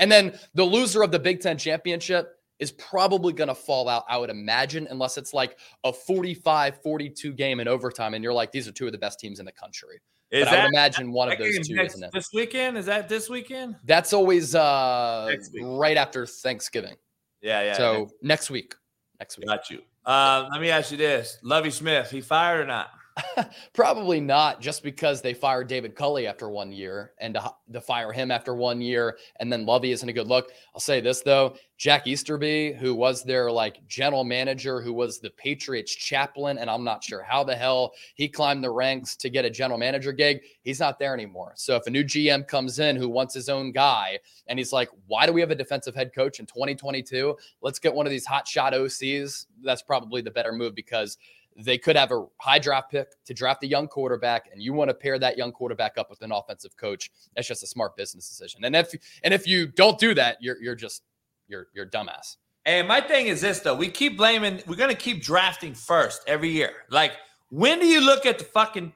And 0.00 0.10
then 0.10 0.36
the 0.54 0.64
loser 0.64 1.04
of 1.04 1.12
the 1.12 1.20
Big 1.20 1.40
Ten 1.40 1.56
championship 1.56 2.40
is 2.58 2.72
probably 2.72 3.32
going 3.32 3.48
to 3.48 3.54
fall 3.54 3.88
out, 3.88 4.04
I 4.08 4.16
would 4.16 4.30
imagine, 4.30 4.86
unless 4.90 5.18
it's 5.18 5.34
like 5.34 5.58
a 5.82 5.92
45 5.92 6.80
42 6.82 7.32
game 7.32 7.60
in 7.60 7.68
overtime. 7.68 8.14
And 8.14 8.22
you're 8.22 8.32
like, 8.32 8.52
these 8.52 8.68
are 8.68 8.72
two 8.72 8.86
of 8.86 8.92
the 8.92 8.98
best 8.98 9.18
teams 9.18 9.40
in 9.40 9.46
the 9.46 9.52
country. 9.52 10.00
Is 10.30 10.44
but 10.46 10.54
I 10.54 10.64
would 10.64 10.72
imagine 10.72 11.12
one 11.12 11.30
of 11.30 11.38
those 11.38 11.66
two, 11.66 11.74
next, 11.74 11.94
isn't 11.94 12.04
it? 12.04 12.12
This 12.12 12.30
weekend? 12.32 12.76
Is 12.76 12.86
that 12.86 13.08
this 13.08 13.28
weekend? 13.28 13.76
That's 13.84 14.12
always 14.12 14.54
uh, 14.54 15.34
right 15.62 15.96
after 15.96 16.26
Thanksgiving. 16.26 16.96
Yeah, 17.40 17.62
yeah. 17.62 17.76
so 17.76 18.10
next 18.22 18.50
week. 18.50 18.74
Next 19.20 19.38
week. 19.38 19.46
got 19.46 19.70
you. 19.70 19.82
Uh, 20.04 20.48
let 20.50 20.60
me 20.60 20.70
ask 20.70 20.90
you 20.90 20.96
this: 20.96 21.38
Lovie 21.42 21.70
Smith, 21.70 22.10
he 22.10 22.20
fired 22.20 22.60
or 22.60 22.66
not? 22.66 22.90
Probably 23.72 24.20
not 24.20 24.60
just 24.60 24.82
because 24.82 25.22
they 25.22 25.34
fired 25.34 25.68
David 25.68 25.94
Culley 25.94 26.26
after 26.26 26.50
one 26.50 26.72
year 26.72 27.12
and 27.18 27.34
to, 27.34 27.54
to 27.72 27.80
fire 27.80 28.12
him 28.12 28.30
after 28.30 28.54
one 28.54 28.80
year 28.80 29.18
and 29.38 29.52
then 29.52 29.64
Lovie 29.64 29.92
isn't 29.92 30.08
a 30.08 30.12
good 30.12 30.26
look. 30.26 30.50
I'll 30.74 30.80
say 30.80 31.00
this 31.00 31.20
though, 31.20 31.54
Jack 31.76 32.06
Easterby, 32.06 32.72
who 32.72 32.94
was 32.94 33.22
their 33.22 33.52
like 33.52 33.86
general 33.86 34.24
manager, 34.24 34.80
who 34.80 34.92
was 34.92 35.20
the 35.20 35.30
Patriots 35.30 35.94
chaplain, 35.94 36.58
and 36.58 36.68
I'm 36.68 36.82
not 36.82 37.04
sure 37.04 37.22
how 37.22 37.44
the 37.44 37.54
hell 37.54 37.92
he 38.14 38.28
climbed 38.28 38.64
the 38.64 38.70
ranks 38.70 39.14
to 39.16 39.30
get 39.30 39.44
a 39.44 39.50
general 39.50 39.78
manager 39.78 40.12
gig. 40.12 40.40
He's 40.62 40.80
not 40.80 40.98
there 40.98 41.14
anymore. 41.14 41.52
So 41.56 41.76
if 41.76 41.86
a 41.86 41.90
new 41.90 42.04
GM 42.04 42.48
comes 42.48 42.80
in 42.80 42.96
who 42.96 43.08
wants 43.08 43.34
his 43.34 43.48
own 43.48 43.70
guy 43.70 44.18
and 44.48 44.58
he's 44.58 44.72
like, 44.72 44.88
why 45.06 45.26
do 45.26 45.32
we 45.32 45.40
have 45.40 45.50
a 45.52 45.56
defensive 45.56 45.94
head 45.94 46.12
coach 46.12 46.40
in 46.40 46.46
2022? 46.46 47.36
Let's 47.60 47.78
get 47.78 47.94
one 47.94 48.06
of 48.06 48.10
these 48.10 48.26
hot 48.26 48.48
shot 48.48 48.72
OCs. 48.72 49.46
That's 49.62 49.82
probably 49.82 50.20
the 50.20 50.30
better 50.30 50.52
move 50.52 50.74
because 50.74 51.16
they 51.56 51.78
could 51.78 51.96
have 51.96 52.10
a 52.10 52.26
high 52.40 52.58
draft 52.58 52.90
pick 52.90 53.08
to 53.26 53.34
draft 53.34 53.62
a 53.62 53.66
young 53.66 53.86
quarterback, 53.86 54.48
and 54.52 54.62
you 54.62 54.72
want 54.72 54.90
to 54.90 54.94
pair 54.94 55.18
that 55.18 55.36
young 55.36 55.52
quarterback 55.52 55.98
up 55.98 56.10
with 56.10 56.22
an 56.22 56.32
offensive 56.32 56.76
coach. 56.76 57.10
That's 57.34 57.46
just 57.46 57.62
a 57.62 57.66
smart 57.66 57.96
business 57.96 58.28
decision. 58.28 58.64
And 58.64 58.74
if 58.74 58.92
and 59.22 59.32
if 59.32 59.46
you 59.46 59.66
don't 59.66 59.98
do 59.98 60.14
that, 60.14 60.38
you're 60.40 60.60
you're 60.60 60.74
just 60.74 61.02
you're 61.48 61.68
you're 61.74 61.86
dumbass. 61.86 62.36
And 62.66 62.88
my 62.88 63.00
thing 63.00 63.26
is 63.26 63.40
this 63.40 63.60
though: 63.60 63.74
we 63.74 63.88
keep 63.88 64.16
blaming. 64.16 64.62
We're 64.66 64.76
gonna 64.76 64.94
keep 64.94 65.22
drafting 65.22 65.74
first 65.74 66.22
every 66.26 66.50
year. 66.50 66.72
Like, 66.90 67.12
when 67.50 67.78
do 67.78 67.86
you 67.86 68.00
look 68.00 68.26
at 68.26 68.38
the 68.38 68.44
fucking 68.44 68.92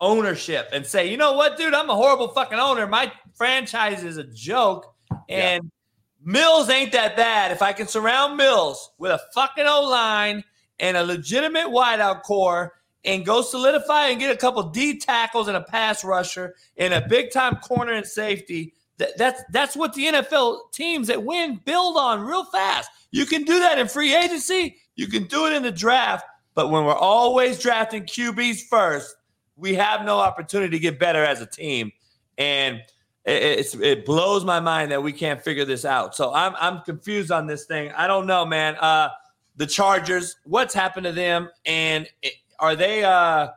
ownership 0.00 0.68
and 0.72 0.84
say, 0.84 1.08
you 1.10 1.16
know 1.16 1.32
what, 1.32 1.56
dude, 1.56 1.72
I'm 1.72 1.88
a 1.88 1.94
horrible 1.94 2.28
fucking 2.28 2.58
owner. 2.58 2.86
My 2.86 3.10
franchise 3.34 4.04
is 4.04 4.18
a 4.18 4.24
joke, 4.24 4.94
and 5.28 5.70
Mills 6.22 6.68
ain't 6.68 6.92
that 6.92 7.16
bad. 7.16 7.52
If 7.52 7.62
I 7.62 7.72
can 7.72 7.86
surround 7.86 8.36
Mills 8.36 8.90
with 8.98 9.12
a 9.12 9.20
fucking 9.34 9.64
O 9.66 9.82
line 9.88 10.44
and 10.78 10.96
a 10.96 11.04
legitimate 11.04 11.66
wideout 11.66 12.22
core 12.22 12.72
and 13.04 13.24
go 13.24 13.42
solidify 13.42 14.08
and 14.08 14.18
get 14.18 14.34
a 14.34 14.36
couple 14.36 14.62
D 14.70 14.98
tackles 14.98 15.48
and 15.48 15.56
a 15.56 15.60
pass 15.60 16.04
rusher 16.04 16.54
and 16.76 16.94
a 16.94 17.06
big 17.06 17.30
time 17.30 17.56
corner 17.56 17.92
and 17.92 18.06
safety. 18.06 18.74
That, 18.98 19.18
that's 19.18 19.42
that's 19.50 19.76
what 19.76 19.92
the 19.94 20.06
NFL 20.06 20.72
teams 20.72 21.08
that 21.08 21.24
win 21.24 21.60
build 21.64 21.96
on 21.96 22.20
real 22.20 22.44
fast. 22.44 22.88
You 23.10 23.26
can 23.26 23.42
do 23.42 23.58
that 23.60 23.78
in 23.78 23.88
free 23.88 24.14
agency. 24.14 24.76
You 24.94 25.08
can 25.08 25.24
do 25.24 25.46
it 25.46 25.52
in 25.52 25.62
the 25.62 25.72
draft. 25.72 26.24
But 26.54 26.70
when 26.70 26.84
we're 26.84 26.94
always 26.94 27.58
drafting 27.58 28.04
QBs 28.04 28.68
first, 28.68 29.16
we 29.56 29.74
have 29.74 30.04
no 30.04 30.18
opportunity 30.18 30.70
to 30.70 30.78
get 30.78 31.00
better 31.00 31.24
as 31.24 31.40
a 31.40 31.46
team. 31.46 31.90
And 32.38 32.82
it, 33.24 33.74
it 33.80 34.04
blows 34.04 34.44
my 34.44 34.60
mind 34.60 34.92
that 34.92 35.02
we 35.02 35.12
can't 35.12 35.42
figure 35.42 35.64
this 35.64 35.84
out. 35.84 36.14
So 36.14 36.32
I'm 36.32 36.54
I'm 36.58 36.82
confused 36.82 37.30
on 37.30 37.46
this 37.46 37.64
thing. 37.64 37.90
I 37.96 38.06
don't 38.06 38.26
know, 38.26 38.44
man. 38.44 38.76
Uh, 38.76 39.08
the 39.56 39.66
Chargers, 39.66 40.36
what's 40.44 40.74
happened 40.74 41.04
to 41.04 41.12
them? 41.12 41.48
And 41.64 42.08
are 42.58 42.76
they? 42.76 43.04
Uh, 43.04 43.48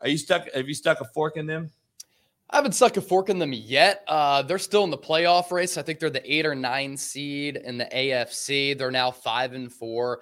are 0.00 0.08
you 0.08 0.18
stuck? 0.18 0.50
Have 0.52 0.68
you 0.68 0.74
stuck 0.74 1.00
a 1.00 1.04
fork 1.04 1.36
in 1.36 1.46
them? 1.46 1.70
I 2.50 2.56
haven't 2.56 2.72
stuck 2.72 2.96
a 2.96 3.00
fork 3.00 3.30
in 3.30 3.38
them 3.38 3.52
yet. 3.52 4.04
Uh, 4.06 4.42
they're 4.42 4.58
still 4.58 4.84
in 4.84 4.90
the 4.90 4.98
playoff 4.98 5.50
race. 5.50 5.76
I 5.76 5.82
think 5.82 5.98
they're 5.98 6.10
the 6.10 6.32
eight 6.32 6.46
or 6.46 6.54
nine 6.54 6.96
seed 6.96 7.56
in 7.56 7.78
the 7.78 7.86
AFC. 7.86 8.76
They're 8.76 8.90
now 8.90 9.10
five 9.10 9.54
and 9.54 9.72
four. 9.72 10.20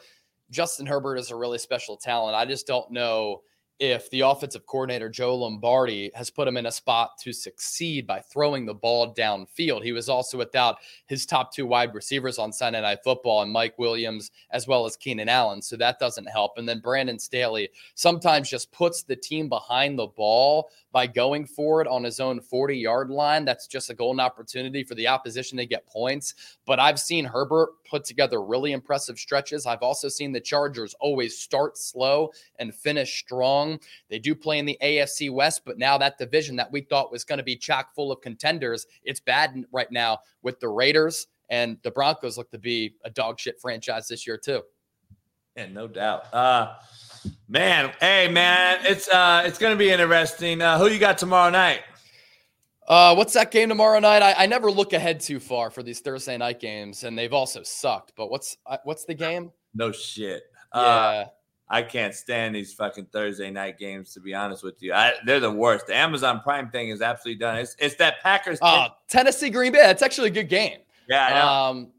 Justin 0.50 0.86
Herbert 0.86 1.16
is 1.16 1.30
a 1.30 1.36
really 1.36 1.58
special 1.58 1.96
talent. 1.96 2.36
I 2.36 2.44
just 2.44 2.66
don't 2.66 2.90
know 2.90 3.42
if 3.78 4.08
the 4.10 4.20
offensive 4.20 4.66
coordinator 4.66 5.08
Joe 5.08 5.36
Lombardi 5.36 6.10
has 6.14 6.30
put 6.30 6.46
him 6.46 6.56
in 6.56 6.66
a 6.66 6.72
spot 6.72 7.18
to 7.22 7.32
succeed 7.32 8.06
by 8.06 8.20
throwing 8.20 8.64
the 8.64 8.74
ball 8.74 9.12
downfield. 9.14 9.82
He 9.82 9.92
was 9.92 10.08
also 10.08 10.38
without 10.38 10.76
his 11.06 11.26
top 11.26 11.52
two 11.52 11.66
wide 11.66 11.94
receivers 11.94 12.38
on 12.38 12.52
Sunday 12.52 12.80
Night 12.80 12.98
Football 13.02 13.42
and 13.42 13.52
Mike 13.52 13.78
Williams 13.78 14.30
as 14.50 14.68
well 14.68 14.86
as 14.86 14.96
Keenan 14.96 15.28
Allen, 15.28 15.60
so 15.60 15.76
that 15.76 15.98
doesn't 15.98 16.26
help. 16.26 16.58
And 16.58 16.68
then 16.68 16.80
Brandon 16.80 17.18
Staley 17.18 17.70
sometimes 17.94 18.48
just 18.48 18.70
puts 18.72 19.02
the 19.02 19.16
team 19.16 19.48
behind 19.48 19.98
the 19.98 20.06
ball 20.06 20.70
by 20.92 21.06
going 21.06 21.46
for 21.46 21.80
it 21.80 21.88
on 21.88 22.04
his 22.04 22.20
own 22.20 22.40
40 22.40 22.76
yard 22.76 23.10
line. 23.10 23.44
That's 23.44 23.66
just 23.66 23.90
a 23.90 23.94
golden 23.94 24.20
opportunity 24.20 24.84
for 24.84 24.94
the 24.94 25.08
opposition 25.08 25.58
to 25.58 25.66
get 25.66 25.86
points. 25.86 26.34
But 26.66 26.78
I've 26.78 27.00
seen 27.00 27.24
Herbert 27.24 27.70
put 27.92 28.04
together 28.04 28.42
really 28.42 28.72
impressive 28.72 29.18
stretches. 29.18 29.66
I've 29.66 29.82
also 29.82 30.08
seen 30.08 30.32
the 30.32 30.40
Chargers 30.40 30.94
always 30.98 31.38
start 31.38 31.76
slow 31.76 32.30
and 32.58 32.74
finish 32.74 33.20
strong. 33.20 33.78
They 34.08 34.18
do 34.18 34.34
play 34.34 34.58
in 34.58 34.64
the 34.64 34.78
AFC 34.82 35.30
West, 35.30 35.60
but 35.66 35.76
now 35.76 35.98
that 35.98 36.16
division 36.16 36.56
that 36.56 36.72
we 36.72 36.80
thought 36.80 37.12
was 37.12 37.22
going 37.22 37.36
to 37.36 37.44
be 37.44 37.54
chock 37.54 37.94
full 37.94 38.10
of 38.10 38.22
contenders, 38.22 38.86
it's 39.04 39.20
bad 39.20 39.62
right 39.72 39.92
now 39.92 40.20
with 40.40 40.58
the 40.58 40.68
Raiders. 40.68 41.26
And 41.50 41.76
the 41.82 41.90
Broncos 41.90 42.38
look 42.38 42.50
to 42.52 42.58
be 42.58 42.94
a 43.04 43.10
dog 43.10 43.38
shit 43.38 43.60
franchise 43.60 44.08
this 44.08 44.26
year, 44.26 44.38
too. 44.38 44.62
Yeah, 45.54 45.66
no 45.66 45.86
doubt. 45.86 46.32
Uh, 46.32 46.76
man, 47.46 47.92
hey 48.00 48.26
man, 48.28 48.78
it's 48.84 49.06
uh, 49.06 49.42
it's 49.44 49.58
gonna 49.58 49.76
be 49.76 49.90
interesting. 49.90 50.62
Uh, 50.62 50.78
who 50.78 50.88
you 50.88 50.98
got 50.98 51.18
tomorrow 51.18 51.50
night? 51.50 51.82
Uh, 52.88 53.14
what's 53.14 53.32
that 53.34 53.50
game 53.50 53.68
tomorrow 53.68 53.98
night? 54.00 54.22
I, 54.22 54.34
I 54.38 54.46
never 54.46 54.70
look 54.70 54.92
ahead 54.92 55.20
too 55.20 55.38
far 55.40 55.70
for 55.70 55.82
these 55.82 56.00
Thursday 56.00 56.36
night 56.36 56.58
games, 56.60 57.04
and 57.04 57.16
they've 57.16 57.32
also 57.32 57.62
sucked. 57.62 58.12
But 58.16 58.30
what's 58.30 58.56
uh, 58.66 58.78
what's 58.84 59.04
the 59.04 59.14
game? 59.14 59.52
No 59.74 59.92
shit. 59.92 60.42
Yeah, 60.74 60.80
Uh, 60.80 61.24
I 61.68 61.82
can't 61.82 62.14
stand 62.14 62.54
these 62.54 62.74
fucking 62.74 63.06
Thursday 63.12 63.50
night 63.50 63.78
games. 63.78 64.12
To 64.14 64.20
be 64.20 64.34
honest 64.34 64.62
with 64.64 64.82
you, 64.82 64.92
I, 64.92 65.12
they're 65.24 65.40
the 65.40 65.50
worst. 65.50 65.86
The 65.86 65.94
Amazon 65.94 66.40
Prime 66.40 66.70
thing 66.70 66.90
is 66.90 67.00
absolutely 67.02 67.38
done. 67.38 67.56
It's 67.58 67.76
it's 67.78 67.94
that 67.96 68.20
Packers. 68.22 68.58
uh, 68.60 68.88
Tennessee 69.08 69.48
Green 69.48 69.72
Bay. 69.72 69.78
That's 69.78 70.02
actually 70.02 70.28
a 70.28 70.32
good 70.32 70.48
game. 70.48 70.78
yeah. 71.08 71.68
Um, 71.68 71.92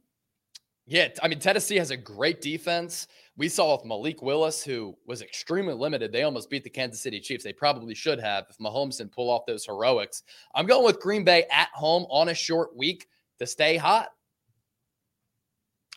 yeah, 0.86 1.08
I 1.24 1.30
mean 1.30 1.40
Tennessee 1.40 1.78
has 1.78 1.92
a 1.92 1.98
great 1.98 2.42
defense. 2.42 3.08
We 3.36 3.50
saw 3.50 3.76
with 3.76 3.86
Malik 3.86 4.22
Willis, 4.22 4.64
who 4.64 4.95
was 5.08 5.22
extremely 5.24 5.74
limited. 5.74 6.12
They 6.12 6.22
almost 6.24 6.52
beat 6.52 6.64
the 6.64 6.70
Kansas 6.70 7.02
City 7.02 7.20
Chiefs. 7.20 7.44
They 7.44 7.53
probably 7.53 7.95
should 7.95 8.20
have 8.20 8.45
if 8.50 8.58
Mahomes 8.60 8.98
didn't 8.98 9.12
pull 9.12 9.32
off 9.32 9.48
those 9.48 9.66
heroics. 9.66 10.22
I'm 10.53 10.68
going 10.68 10.86
with 10.86 11.00
Green 11.00 11.24
Bay 11.24 11.45
at 11.52 11.70
home 11.74 12.06
on 12.12 12.30
a 12.30 12.34
short 12.36 12.76
week 12.78 13.08
to 13.40 13.48
stay 13.48 13.76
hot. 13.76 14.10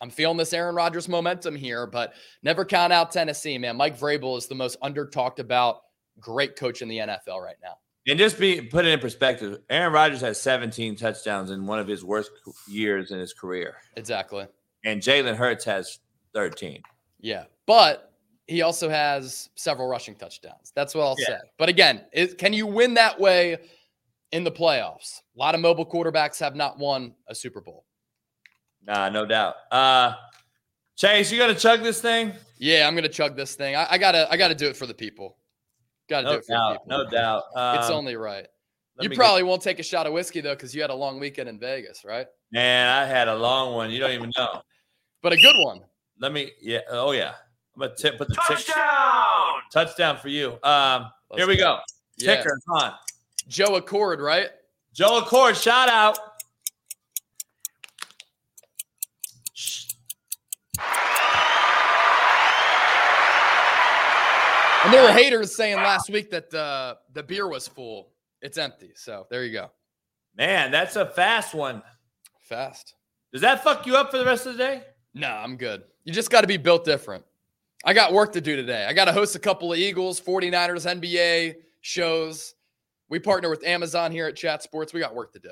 I'm 0.01 0.09
feeling 0.09 0.37
this 0.37 0.53
Aaron 0.53 0.75
Rodgers 0.75 1.07
momentum 1.07 1.55
here, 1.55 1.85
but 1.87 2.13
never 2.43 2.65
count 2.65 2.91
out 2.93 3.11
Tennessee, 3.11 3.57
man. 3.57 3.77
Mike 3.77 3.97
Vrabel 3.99 4.37
is 4.37 4.47
the 4.47 4.55
most 4.55 4.77
under 4.81 5.07
talked 5.07 5.39
about 5.39 5.81
great 6.19 6.55
coach 6.55 6.81
in 6.81 6.87
the 6.87 6.97
NFL 6.97 7.39
right 7.43 7.55
now. 7.63 7.77
and 8.07 8.17
just 8.17 8.39
be 8.39 8.61
put 8.61 8.85
it 8.85 8.89
in 8.93 8.99
perspective. 8.99 9.59
Aaron 9.69 9.93
Rodgers 9.93 10.21
has 10.21 10.39
17 10.41 10.95
touchdowns 10.95 11.51
in 11.51 11.65
one 11.67 11.77
of 11.77 11.87
his 11.87 12.03
worst 12.03 12.31
years 12.67 13.11
in 13.11 13.19
his 13.19 13.33
career, 13.33 13.75
Exactly. 13.95 14.47
and 14.85 15.01
Jalen 15.01 15.35
Hurts 15.35 15.65
has 15.65 15.99
13. 16.33 16.81
Yeah. 17.19 17.45
But 17.65 18.13
he 18.47 18.61
also 18.61 18.89
has 18.89 19.49
several 19.55 19.87
rushing 19.87 20.15
touchdowns. 20.15 20.71
That's 20.75 20.95
what 20.95 21.03
I'll 21.03 21.15
Yeah. 21.19 21.25
say. 21.25 21.39
But 21.57 21.69
again, 21.69 22.05
is, 22.13 22.33
can 22.33 22.53
you 22.53 22.65
win 22.67 22.93
that 22.95 23.19
way 23.19 23.57
in 24.31 24.43
the 24.43 24.51
playoffs. 24.51 25.21
A 25.35 25.39
lot 25.39 25.55
of 25.55 25.61
mobile 25.61 25.85
quarterbacks 25.85 26.39
have 26.39 26.55
not 26.55 26.77
won 26.77 27.15
a 27.27 27.35
Super 27.35 27.61
Bowl. 27.61 27.85
Nah, 28.85 29.09
no 29.09 29.25
doubt. 29.25 29.55
Uh 29.71 30.13
Chase, 30.97 31.31
you 31.31 31.37
gonna 31.37 31.55
chug 31.55 31.81
this 31.81 32.01
thing? 32.01 32.33
Yeah, 32.57 32.87
I'm 32.87 32.95
gonna 32.95 33.07
chug 33.09 33.35
this 33.35 33.55
thing. 33.55 33.75
I, 33.75 33.87
I 33.91 33.97
gotta 33.97 34.27
I 34.31 34.37
gotta 34.37 34.55
do 34.55 34.67
it 34.67 34.75
for 34.75 34.85
the 34.85 34.93
people. 34.93 35.37
Gotta 36.09 36.25
do 36.25 36.31
No 36.31 36.37
it 36.39 36.45
for 36.45 36.51
the 36.51 36.55
doubt. 36.55 36.71
people. 36.83 36.85
No 36.87 37.09
doubt. 37.09 37.43
it's 37.79 37.89
Um, 37.89 37.95
only 37.95 38.15
right. 38.15 38.47
You 38.99 39.11
probably 39.11 39.43
won't 39.43 39.61
take 39.61 39.77
a 39.77 39.83
shot 39.83 40.07
of 40.07 40.13
whiskey 40.13 40.41
though, 40.41 40.55
because 40.55 40.73
you 40.73 40.81
had 40.81 40.89
a 40.89 40.95
long 40.95 41.19
weekend 41.19 41.47
in 41.49 41.59
Vegas, 41.59 42.03
right? 42.03 42.27
man, 42.51 42.87
I 42.89 43.05
had 43.05 43.27
a 43.27 43.35
long 43.35 43.75
one. 43.75 43.91
You 43.91 43.99
don't 43.99 44.11
even 44.11 44.31
know. 44.37 44.61
But 45.21 45.33
a 45.33 45.37
good 45.37 45.55
one. 45.65 45.81
Let 46.19 46.31
me. 46.31 46.51
Yeah. 46.61 46.79
Oh 46.89 47.11
yeah. 47.11 47.33
I'm 47.75 47.81
gonna 47.81 47.95
tip. 47.95 48.17
Put 48.17 48.27
the 48.29 48.35
touchdown. 48.35 49.61
Touchdown 49.71 50.17
for 50.17 50.29
you. 50.29 50.57
Um. 50.63 51.11
Let's 51.29 51.41
here 51.41 51.47
we 51.47 51.57
go. 51.57 51.79
Yeah. 52.17 52.37
Ticker 52.37 52.59
on. 52.69 52.93
Joe 53.47 53.75
Accord, 53.75 54.19
right? 54.19 54.49
Joe 54.93 55.19
Accord, 55.19 55.55
shout 55.55 55.89
out. 55.89 56.17
And 64.83 64.93
there 64.93 65.03
were 65.03 65.11
haters 65.11 65.53
saying 65.53 65.75
last 65.75 66.09
week 66.09 66.31
that 66.31 66.49
the 66.49 66.97
the 67.13 67.21
beer 67.21 67.47
was 67.47 67.67
full. 67.67 68.13
It's 68.41 68.57
empty. 68.57 68.91
So 68.95 69.27
there 69.29 69.43
you 69.43 69.51
go. 69.51 69.69
Man, 70.37 70.71
that's 70.71 70.95
a 70.95 71.05
fast 71.05 71.53
one. 71.53 71.83
Fast. 72.39 72.93
Does 73.33 73.41
that 73.41 73.63
fuck 73.63 73.85
you 73.85 73.95
up 73.97 74.11
for 74.11 74.17
the 74.17 74.25
rest 74.25 74.45
of 74.45 74.53
the 74.53 74.59
day? 74.59 74.83
No, 75.13 75.29
I'm 75.29 75.57
good. 75.57 75.83
You 76.07 76.13
just 76.13 76.31
got 76.31 76.39
to 76.39 76.47
be 76.47 76.55
built 76.55 76.85
different. 76.85 77.25
I 77.83 77.91
got 77.91 78.13
work 78.13 78.31
to 78.31 78.39
do 78.39 78.55
today. 78.55 78.85
I 78.85 78.93
got 78.93 79.05
to 79.05 79.11
host 79.11 79.35
a 79.35 79.39
couple 79.39 79.73
of 79.73 79.77
Eagles, 79.77 80.21
49ers, 80.21 81.01
NBA 81.01 81.55
shows. 81.81 82.55
We 83.09 83.19
partner 83.19 83.49
with 83.49 83.61
Amazon 83.65 84.13
here 84.13 84.25
at 84.25 84.37
Chat 84.37 84.63
Sports. 84.63 84.93
We 84.93 85.01
got 85.01 85.13
work 85.13 85.33
to 85.33 85.39
do. 85.39 85.51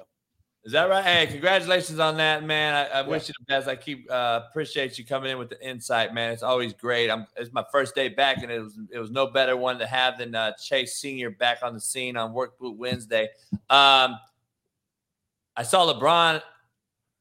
Is 0.63 0.71
that 0.71 0.85
right? 0.85 1.03
Hey, 1.03 1.27
congratulations 1.27 1.99
on 1.99 2.15
that, 2.17 2.45
man. 2.45 2.73
I, 2.73 2.99
I 2.99 3.01
wish 3.01 3.27
you 3.27 3.33
the 3.37 3.53
best. 3.53 3.67
I 3.67 3.75
keep 3.75 4.09
uh, 4.09 4.43
appreciate 4.49 4.97
you 4.97 5.05
coming 5.05 5.29
in 5.29 5.37
with 5.37 5.49
the 5.49 5.61
insight, 5.61 6.13
man. 6.13 6.31
It's 6.31 6.41
always 6.41 6.71
great. 6.71 7.11
I'm 7.11 7.27
it's 7.35 7.51
my 7.51 7.65
first 7.69 7.93
day 7.93 8.07
back, 8.07 8.41
and 8.41 8.49
it 8.49 8.61
was 8.61 8.79
it 8.93 8.97
was 8.97 9.11
no 9.11 9.27
better 9.27 9.57
one 9.57 9.77
to 9.79 9.85
have 9.85 10.17
than 10.17 10.33
uh, 10.35 10.53
Chase 10.53 10.95
Senior 10.95 11.31
back 11.31 11.63
on 11.63 11.73
the 11.73 11.81
scene 11.81 12.15
on 12.15 12.31
Work 12.31 12.57
Boot 12.57 12.77
Wednesday. 12.77 13.27
Um, 13.69 14.17
I 15.57 15.63
saw 15.63 15.93
LeBron, 15.93 16.41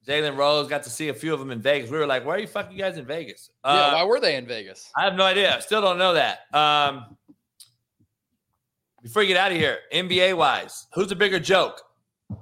Jalen 0.06 0.36
Rose, 0.36 0.68
got 0.68 0.82
to 0.82 0.90
see 0.90 1.08
a 1.08 1.14
few 1.14 1.32
of 1.32 1.40
them 1.40 1.50
in 1.50 1.60
Vegas. 1.60 1.90
We 1.90 1.96
were 1.98 2.06
like, 2.06 2.24
"Why 2.24 2.34
are 2.34 2.38
you 2.38 2.46
fucking 2.46 2.76
guys 2.76 2.98
in 2.98 3.06
Vegas?" 3.06 3.50
yeah, 3.64 3.70
Uh, 3.70 3.94
why 3.94 4.04
were 4.04 4.20
they 4.20 4.36
in 4.36 4.46
Vegas? 4.46 4.90
I 4.96 5.04
have 5.04 5.14
no 5.14 5.24
idea. 5.24 5.56
I 5.56 5.60
Still 5.60 5.80
don't 5.80 5.98
know 5.98 6.14
that. 6.14 6.40
Um, 6.54 7.16
before 9.02 9.22
you 9.22 9.28
get 9.28 9.36
out 9.36 9.50
of 9.52 9.58
here, 9.58 9.78
NBA 9.92 10.34
wise, 10.36 10.86
who's 10.94 11.10
a 11.12 11.16
bigger 11.16 11.38
joke, 11.38 11.80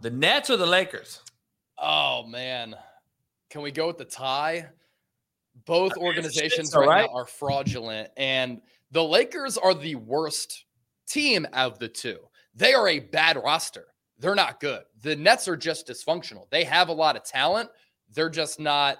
the 0.00 0.10
Nets 0.10 0.50
or 0.50 0.56
the 0.56 0.66
Lakers? 0.66 1.20
Oh 1.78 2.24
man, 2.26 2.74
can 3.50 3.62
we 3.62 3.70
go 3.70 3.86
with 3.86 3.98
the 3.98 4.04
tie? 4.04 4.68
Both 5.64 5.76
I 5.76 5.78
mean, 5.80 5.86
it's 5.86 5.96
a 5.96 6.00
organizations 6.00 6.74
right, 6.74 6.86
right? 6.86 7.10
now 7.10 7.16
are 7.16 7.26
fraudulent, 7.26 8.10
and 8.16 8.60
the 8.90 9.04
Lakers 9.04 9.56
are 9.56 9.74
the 9.74 9.94
worst 9.96 10.64
team 11.06 11.46
of 11.52 11.78
the 11.78 11.88
two. 11.88 12.18
They 12.54 12.74
are 12.74 12.88
a 12.88 12.98
bad 12.98 13.36
roster. 13.36 13.86
They're 14.18 14.34
not 14.34 14.60
good. 14.60 14.82
The 15.02 15.16
Nets 15.16 15.48
are 15.48 15.56
just 15.56 15.88
dysfunctional. 15.88 16.48
They 16.50 16.64
have 16.64 16.88
a 16.88 16.92
lot 16.92 17.16
of 17.16 17.24
talent. 17.24 17.70
They're 18.14 18.30
just 18.30 18.60
not. 18.60 18.98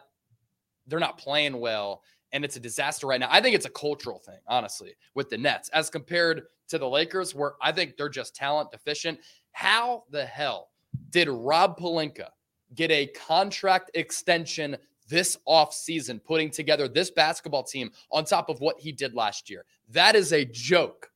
They're 0.87 0.99
not 0.99 1.17
playing 1.17 1.61
well, 1.61 2.03
and 2.33 2.45
it's 2.45 2.57
a 2.57 2.61
disaster 2.61 3.07
right 3.07 3.21
now. 3.21 3.29
I 3.31 3.41
think 3.41 3.55
it's 3.55 3.67
a 3.67 3.71
cultural 3.71 4.19
thing, 4.19 4.41
honestly, 4.49 4.97
with 5.15 5.31
the 5.31 5.39
Nets 5.39 5.69
as 5.69 5.91
compared 5.91 6.43
to 6.69 6.79
the 6.79 6.89
Lakers, 6.89 7.35
where 7.35 7.53
I 7.63 7.71
think 7.71 7.97
they're 7.97 8.09
just 8.09 8.35
talent 8.35 8.73
deficient. 8.73 9.21
How 9.53 10.05
the 10.11 10.25
hell 10.25 10.71
did 11.11 11.29
Rob 11.29 11.79
Pelinka 11.79 12.29
get 12.75 12.91
a 12.91 13.07
contract 13.09 13.93
extension 13.95 14.77
this 15.09 15.37
offseason, 15.47 16.25
putting 16.25 16.51
together 16.51 16.89
this 16.89 17.11
basketball 17.11 17.63
team 17.63 17.91
on 18.11 18.25
top 18.25 18.49
of 18.49 18.61
what 18.61 18.81
he 18.81 18.91
did 18.91 19.15
last 19.15 19.49
year? 19.49 19.65
That 19.91 20.17
is 20.17 20.33
a 20.33 20.45
joke. 20.47 21.12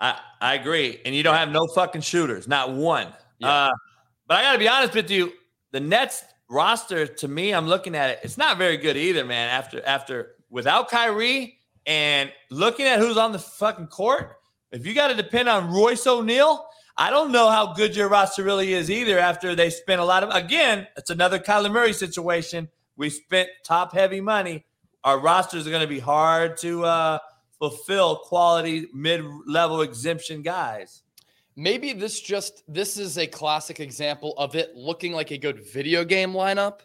I, 0.00 0.18
I 0.40 0.54
agree. 0.54 1.00
And 1.04 1.14
you 1.14 1.22
don't 1.22 1.36
have 1.36 1.50
no 1.50 1.66
fucking 1.66 2.00
shooters, 2.00 2.48
not 2.48 2.72
one. 2.72 3.08
Yeah. 3.38 3.48
Uh, 3.48 3.70
but 4.26 4.38
I 4.38 4.42
got 4.42 4.52
to 4.52 4.58
be 4.58 4.68
honest 4.68 4.94
with 4.94 5.10
you. 5.10 5.32
The 5.72 5.80
Nets 5.80 6.24
roster, 6.48 7.06
to 7.06 7.28
me, 7.28 7.52
I'm 7.52 7.66
looking 7.66 7.94
at 7.94 8.10
it. 8.10 8.20
It's 8.22 8.38
not 8.38 8.58
very 8.58 8.76
good 8.76 8.96
either, 8.96 9.24
man. 9.24 9.50
After 9.50 9.84
after 9.84 10.36
without 10.48 10.90
Kyrie 10.90 11.58
and 11.86 12.32
looking 12.50 12.86
at 12.86 12.98
who's 12.98 13.16
on 13.16 13.32
the 13.32 13.38
fucking 13.38 13.88
court, 13.88 14.36
if 14.72 14.86
you 14.86 14.94
got 14.94 15.08
to 15.08 15.14
depend 15.14 15.48
on 15.48 15.72
Royce 15.72 16.06
O'Neale, 16.06 16.66
I 16.96 17.10
don't 17.10 17.32
know 17.32 17.50
how 17.50 17.72
good 17.72 17.96
your 17.96 18.08
roster 18.08 18.42
really 18.42 18.72
is 18.72 18.90
either. 18.90 19.18
After 19.18 19.54
they 19.54 19.70
spent 19.70 20.00
a 20.00 20.04
lot 20.04 20.22
of 20.22 20.30
again, 20.30 20.86
it's 20.96 21.10
another 21.10 21.38
Kyler 21.38 21.70
Murray 21.70 21.92
situation. 21.92 22.68
We 22.96 23.10
spent 23.10 23.48
top 23.64 23.92
heavy 23.92 24.20
money. 24.20 24.64
Our 25.02 25.18
rosters 25.18 25.66
are 25.66 25.70
going 25.70 25.82
to 25.82 25.88
be 25.88 26.00
hard 26.00 26.58
to 26.58 26.84
uh, 26.84 27.18
fulfill 27.60 28.16
quality 28.16 28.88
mid-level 28.92 29.82
exemption 29.82 30.42
guys. 30.42 31.02
Maybe 31.56 31.92
this 31.92 32.20
just 32.20 32.64
this 32.66 32.96
is 32.96 33.18
a 33.18 33.26
classic 33.26 33.80
example 33.80 34.34
of 34.38 34.56
it 34.56 34.74
looking 34.74 35.12
like 35.12 35.30
a 35.30 35.38
good 35.38 35.60
video 35.72 36.04
game 36.04 36.32
lineup, 36.32 36.80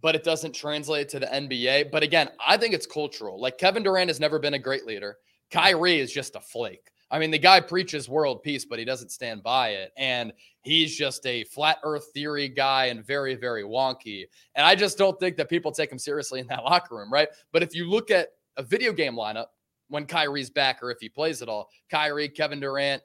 but 0.00 0.14
it 0.14 0.24
doesn't 0.24 0.54
translate 0.54 1.10
to 1.10 1.20
the 1.20 1.26
NBA. 1.26 1.90
But 1.92 2.02
again, 2.02 2.30
I 2.44 2.56
think 2.56 2.72
it's 2.72 2.86
cultural. 2.86 3.38
Like 3.38 3.58
Kevin 3.58 3.82
Durant 3.82 4.08
has 4.08 4.18
never 4.18 4.38
been 4.38 4.54
a 4.54 4.58
great 4.58 4.86
leader. 4.86 5.18
Kyrie 5.50 6.00
is 6.00 6.10
just 6.10 6.34
a 6.34 6.40
flake. 6.40 6.90
I 7.10 7.18
mean, 7.18 7.30
the 7.30 7.38
guy 7.38 7.60
preaches 7.60 8.08
world 8.08 8.42
peace, 8.42 8.64
but 8.64 8.78
he 8.78 8.84
doesn't 8.84 9.10
stand 9.10 9.42
by 9.42 9.70
it. 9.70 9.92
And 9.96 10.32
he's 10.62 10.96
just 10.96 11.24
a 11.26 11.44
flat 11.44 11.78
earth 11.84 12.08
theory 12.12 12.48
guy 12.48 12.86
and 12.86 13.06
very, 13.06 13.36
very 13.36 13.62
wonky. 13.62 14.24
And 14.56 14.66
I 14.66 14.74
just 14.74 14.98
don't 14.98 15.18
think 15.20 15.36
that 15.36 15.48
people 15.48 15.70
take 15.70 15.92
him 15.92 15.98
seriously 15.98 16.40
in 16.40 16.46
that 16.48 16.64
locker 16.64 16.96
room, 16.96 17.12
right? 17.12 17.28
But 17.52 17.62
if 17.62 17.74
you 17.74 17.88
look 17.88 18.10
at 18.10 18.30
a 18.56 18.62
video 18.62 18.92
game 18.92 19.14
lineup 19.14 19.46
when 19.88 20.06
Kyrie's 20.06 20.50
back 20.50 20.82
or 20.82 20.90
if 20.90 20.98
he 21.00 21.08
plays 21.08 21.42
at 21.42 21.48
all, 21.48 21.68
Kyrie, 21.90 22.28
Kevin 22.28 22.60
Durant, 22.60 23.02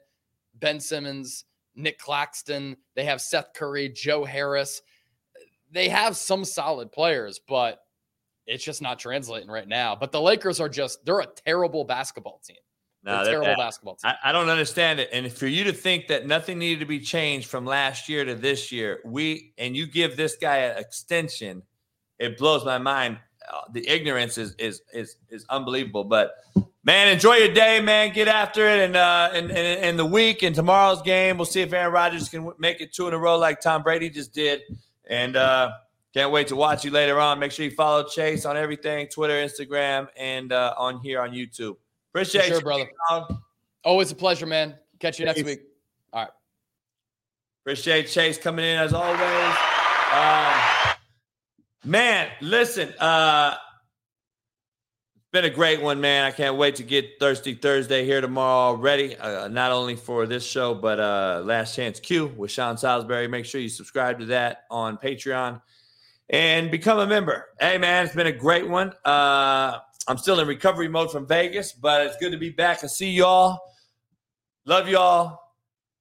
Ben 0.54 0.80
Simmons, 0.80 1.44
Nic 1.74 1.98
Claxton, 1.98 2.76
they 2.94 3.04
have 3.04 3.20
Seth 3.20 3.52
Curry, 3.54 3.88
Joe 3.88 4.24
Harris. 4.24 4.82
They 5.70 5.88
have 5.88 6.16
some 6.16 6.44
solid 6.44 6.92
players, 6.92 7.40
but 7.48 7.80
it's 8.46 8.64
just 8.64 8.82
not 8.82 8.98
translating 8.98 9.48
right 9.48 9.68
now. 9.68 9.96
But 9.96 10.12
the 10.12 10.20
Lakers 10.20 10.60
are 10.60 10.68
just, 10.68 11.04
they're 11.04 11.20
a 11.20 11.26
terrible 11.26 11.84
basketball 11.84 12.40
team. 12.44 12.56
No, 13.04 13.24
terrible 13.24 13.46
bad. 13.46 13.56
basketball 13.56 13.96
team. 13.96 14.12
I, 14.22 14.30
I 14.30 14.32
don't 14.32 14.48
understand 14.48 15.00
it. 15.00 15.08
And 15.12 15.30
for 15.32 15.46
you 15.46 15.64
to 15.64 15.72
think 15.72 16.06
that 16.06 16.26
nothing 16.26 16.58
needed 16.58 16.80
to 16.80 16.86
be 16.86 17.00
changed 17.00 17.48
from 17.48 17.66
last 17.66 18.08
year 18.08 18.24
to 18.24 18.34
this 18.34 18.70
year, 18.70 19.00
we 19.04 19.52
and 19.58 19.76
you 19.76 19.86
give 19.86 20.16
this 20.16 20.36
guy 20.36 20.58
an 20.58 20.78
extension, 20.78 21.62
it 22.20 22.38
blows 22.38 22.64
my 22.64 22.78
mind. 22.78 23.18
Uh, 23.52 23.62
the 23.72 23.88
ignorance 23.88 24.38
is 24.38 24.54
is 24.54 24.82
is 24.92 25.16
is 25.30 25.44
unbelievable. 25.50 26.04
But 26.04 26.34
man, 26.84 27.08
enjoy 27.08 27.36
your 27.36 27.52
day, 27.52 27.80
man. 27.80 28.12
Get 28.12 28.28
after 28.28 28.68
it, 28.68 28.80
and 28.84 28.96
uh, 28.96 29.30
and 29.32 29.50
and, 29.50 29.84
and 29.84 29.98
the 29.98 30.06
week 30.06 30.42
and 30.42 30.54
tomorrow's 30.54 31.02
game, 31.02 31.36
we'll 31.36 31.46
see 31.46 31.60
if 31.60 31.72
Aaron 31.72 31.92
Rodgers 31.92 32.28
can 32.28 32.52
make 32.58 32.80
it 32.80 32.92
two 32.92 33.08
in 33.08 33.14
a 33.14 33.18
row 33.18 33.38
like 33.38 33.60
Tom 33.60 33.82
Brady 33.82 34.10
just 34.10 34.32
did. 34.32 34.60
And 35.08 35.36
uh, 35.36 35.72
can't 36.14 36.30
wait 36.30 36.48
to 36.48 36.56
watch 36.56 36.84
you 36.84 36.90
later 36.90 37.18
on. 37.18 37.38
Make 37.38 37.52
sure 37.52 37.64
you 37.64 37.70
follow 37.70 38.04
Chase 38.04 38.44
on 38.44 38.56
everything: 38.56 39.08
Twitter, 39.08 39.34
Instagram, 39.34 40.08
and 40.16 40.52
uh, 40.52 40.74
on 40.76 41.00
here 41.00 41.20
on 41.20 41.30
YouTube. 41.30 41.76
Appreciate 42.10 42.46
sure, 42.46 42.56
you, 42.56 42.62
brother. 42.62 42.90
dog. 43.10 43.36
Always 43.84 44.12
a 44.12 44.14
pleasure, 44.14 44.46
man. 44.46 44.76
Catch 45.00 45.18
you 45.18 45.24
next 45.24 45.42
week. 45.42 45.60
All 46.12 46.22
right. 46.22 46.30
Appreciate 47.62 48.08
Chase 48.08 48.38
coming 48.38 48.64
in 48.64 48.76
as 48.76 48.92
always. 48.92 49.56
Um, 50.12 50.54
man, 51.84 52.28
listen, 52.40 52.92
uh, 53.00 53.54
been 55.32 55.44
a 55.46 55.50
great 55.50 55.80
one, 55.80 55.98
man. 55.98 56.24
I 56.24 56.30
can't 56.30 56.56
wait 56.56 56.76
to 56.76 56.82
get 56.82 57.18
Thirsty 57.18 57.54
Thursday 57.54 58.04
here 58.04 58.20
tomorrow 58.20 58.74
already. 58.76 59.16
Uh, 59.16 59.48
not 59.48 59.72
only 59.72 59.96
for 59.96 60.26
this 60.26 60.44
show, 60.44 60.74
but 60.74 61.00
uh, 61.00 61.42
Last 61.42 61.74
Chance 61.74 62.00
Q 62.00 62.26
with 62.36 62.50
Sean 62.50 62.76
Salisbury. 62.76 63.26
Make 63.28 63.46
sure 63.46 63.58
you 63.58 63.70
subscribe 63.70 64.18
to 64.18 64.26
that 64.26 64.64
on 64.70 64.98
Patreon 64.98 65.62
and 66.28 66.70
become 66.70 66.98
a 66.98 67.06
member. 67.06 67.46
Hey, 67.58 67.78
man, 67.78 68.04
it's 68.04 68.14
been 68.14 68.26
a 68.26 68.32
great 68.32 68.68
one. 68.68 68.92
Uh, 69.06 69.78
I'm 70.06 70.18
still 70.18 70.38
in 70.38 70.46
recovery 70.46 70.88
mode 70.88 71.10
from 71.10 71.26
Vegas, 71.26 71.72
but 71.72 72.06
it's 72.06 72.18
good 72.18 72.32
to 72.32 72.38
be 72.38 72.50
back 72.50 72.82
and 72.82 72.90
see 72.90 73.10
y'all. 73.10 73.58
Love 74.66 74.86
y'all. 74.86 75.38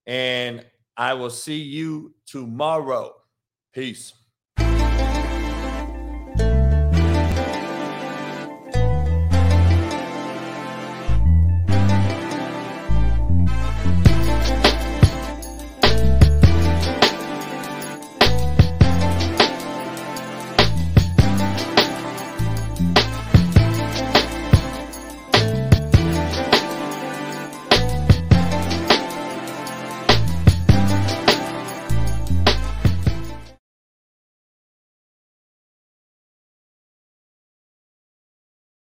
And 0.07 0.65
I 0.97 1.13
will 1.13 1.29
see 1.29 1.61
you 1.61 2.13
tomorrow. 2.25 3.13
Peace. 3.73 4.11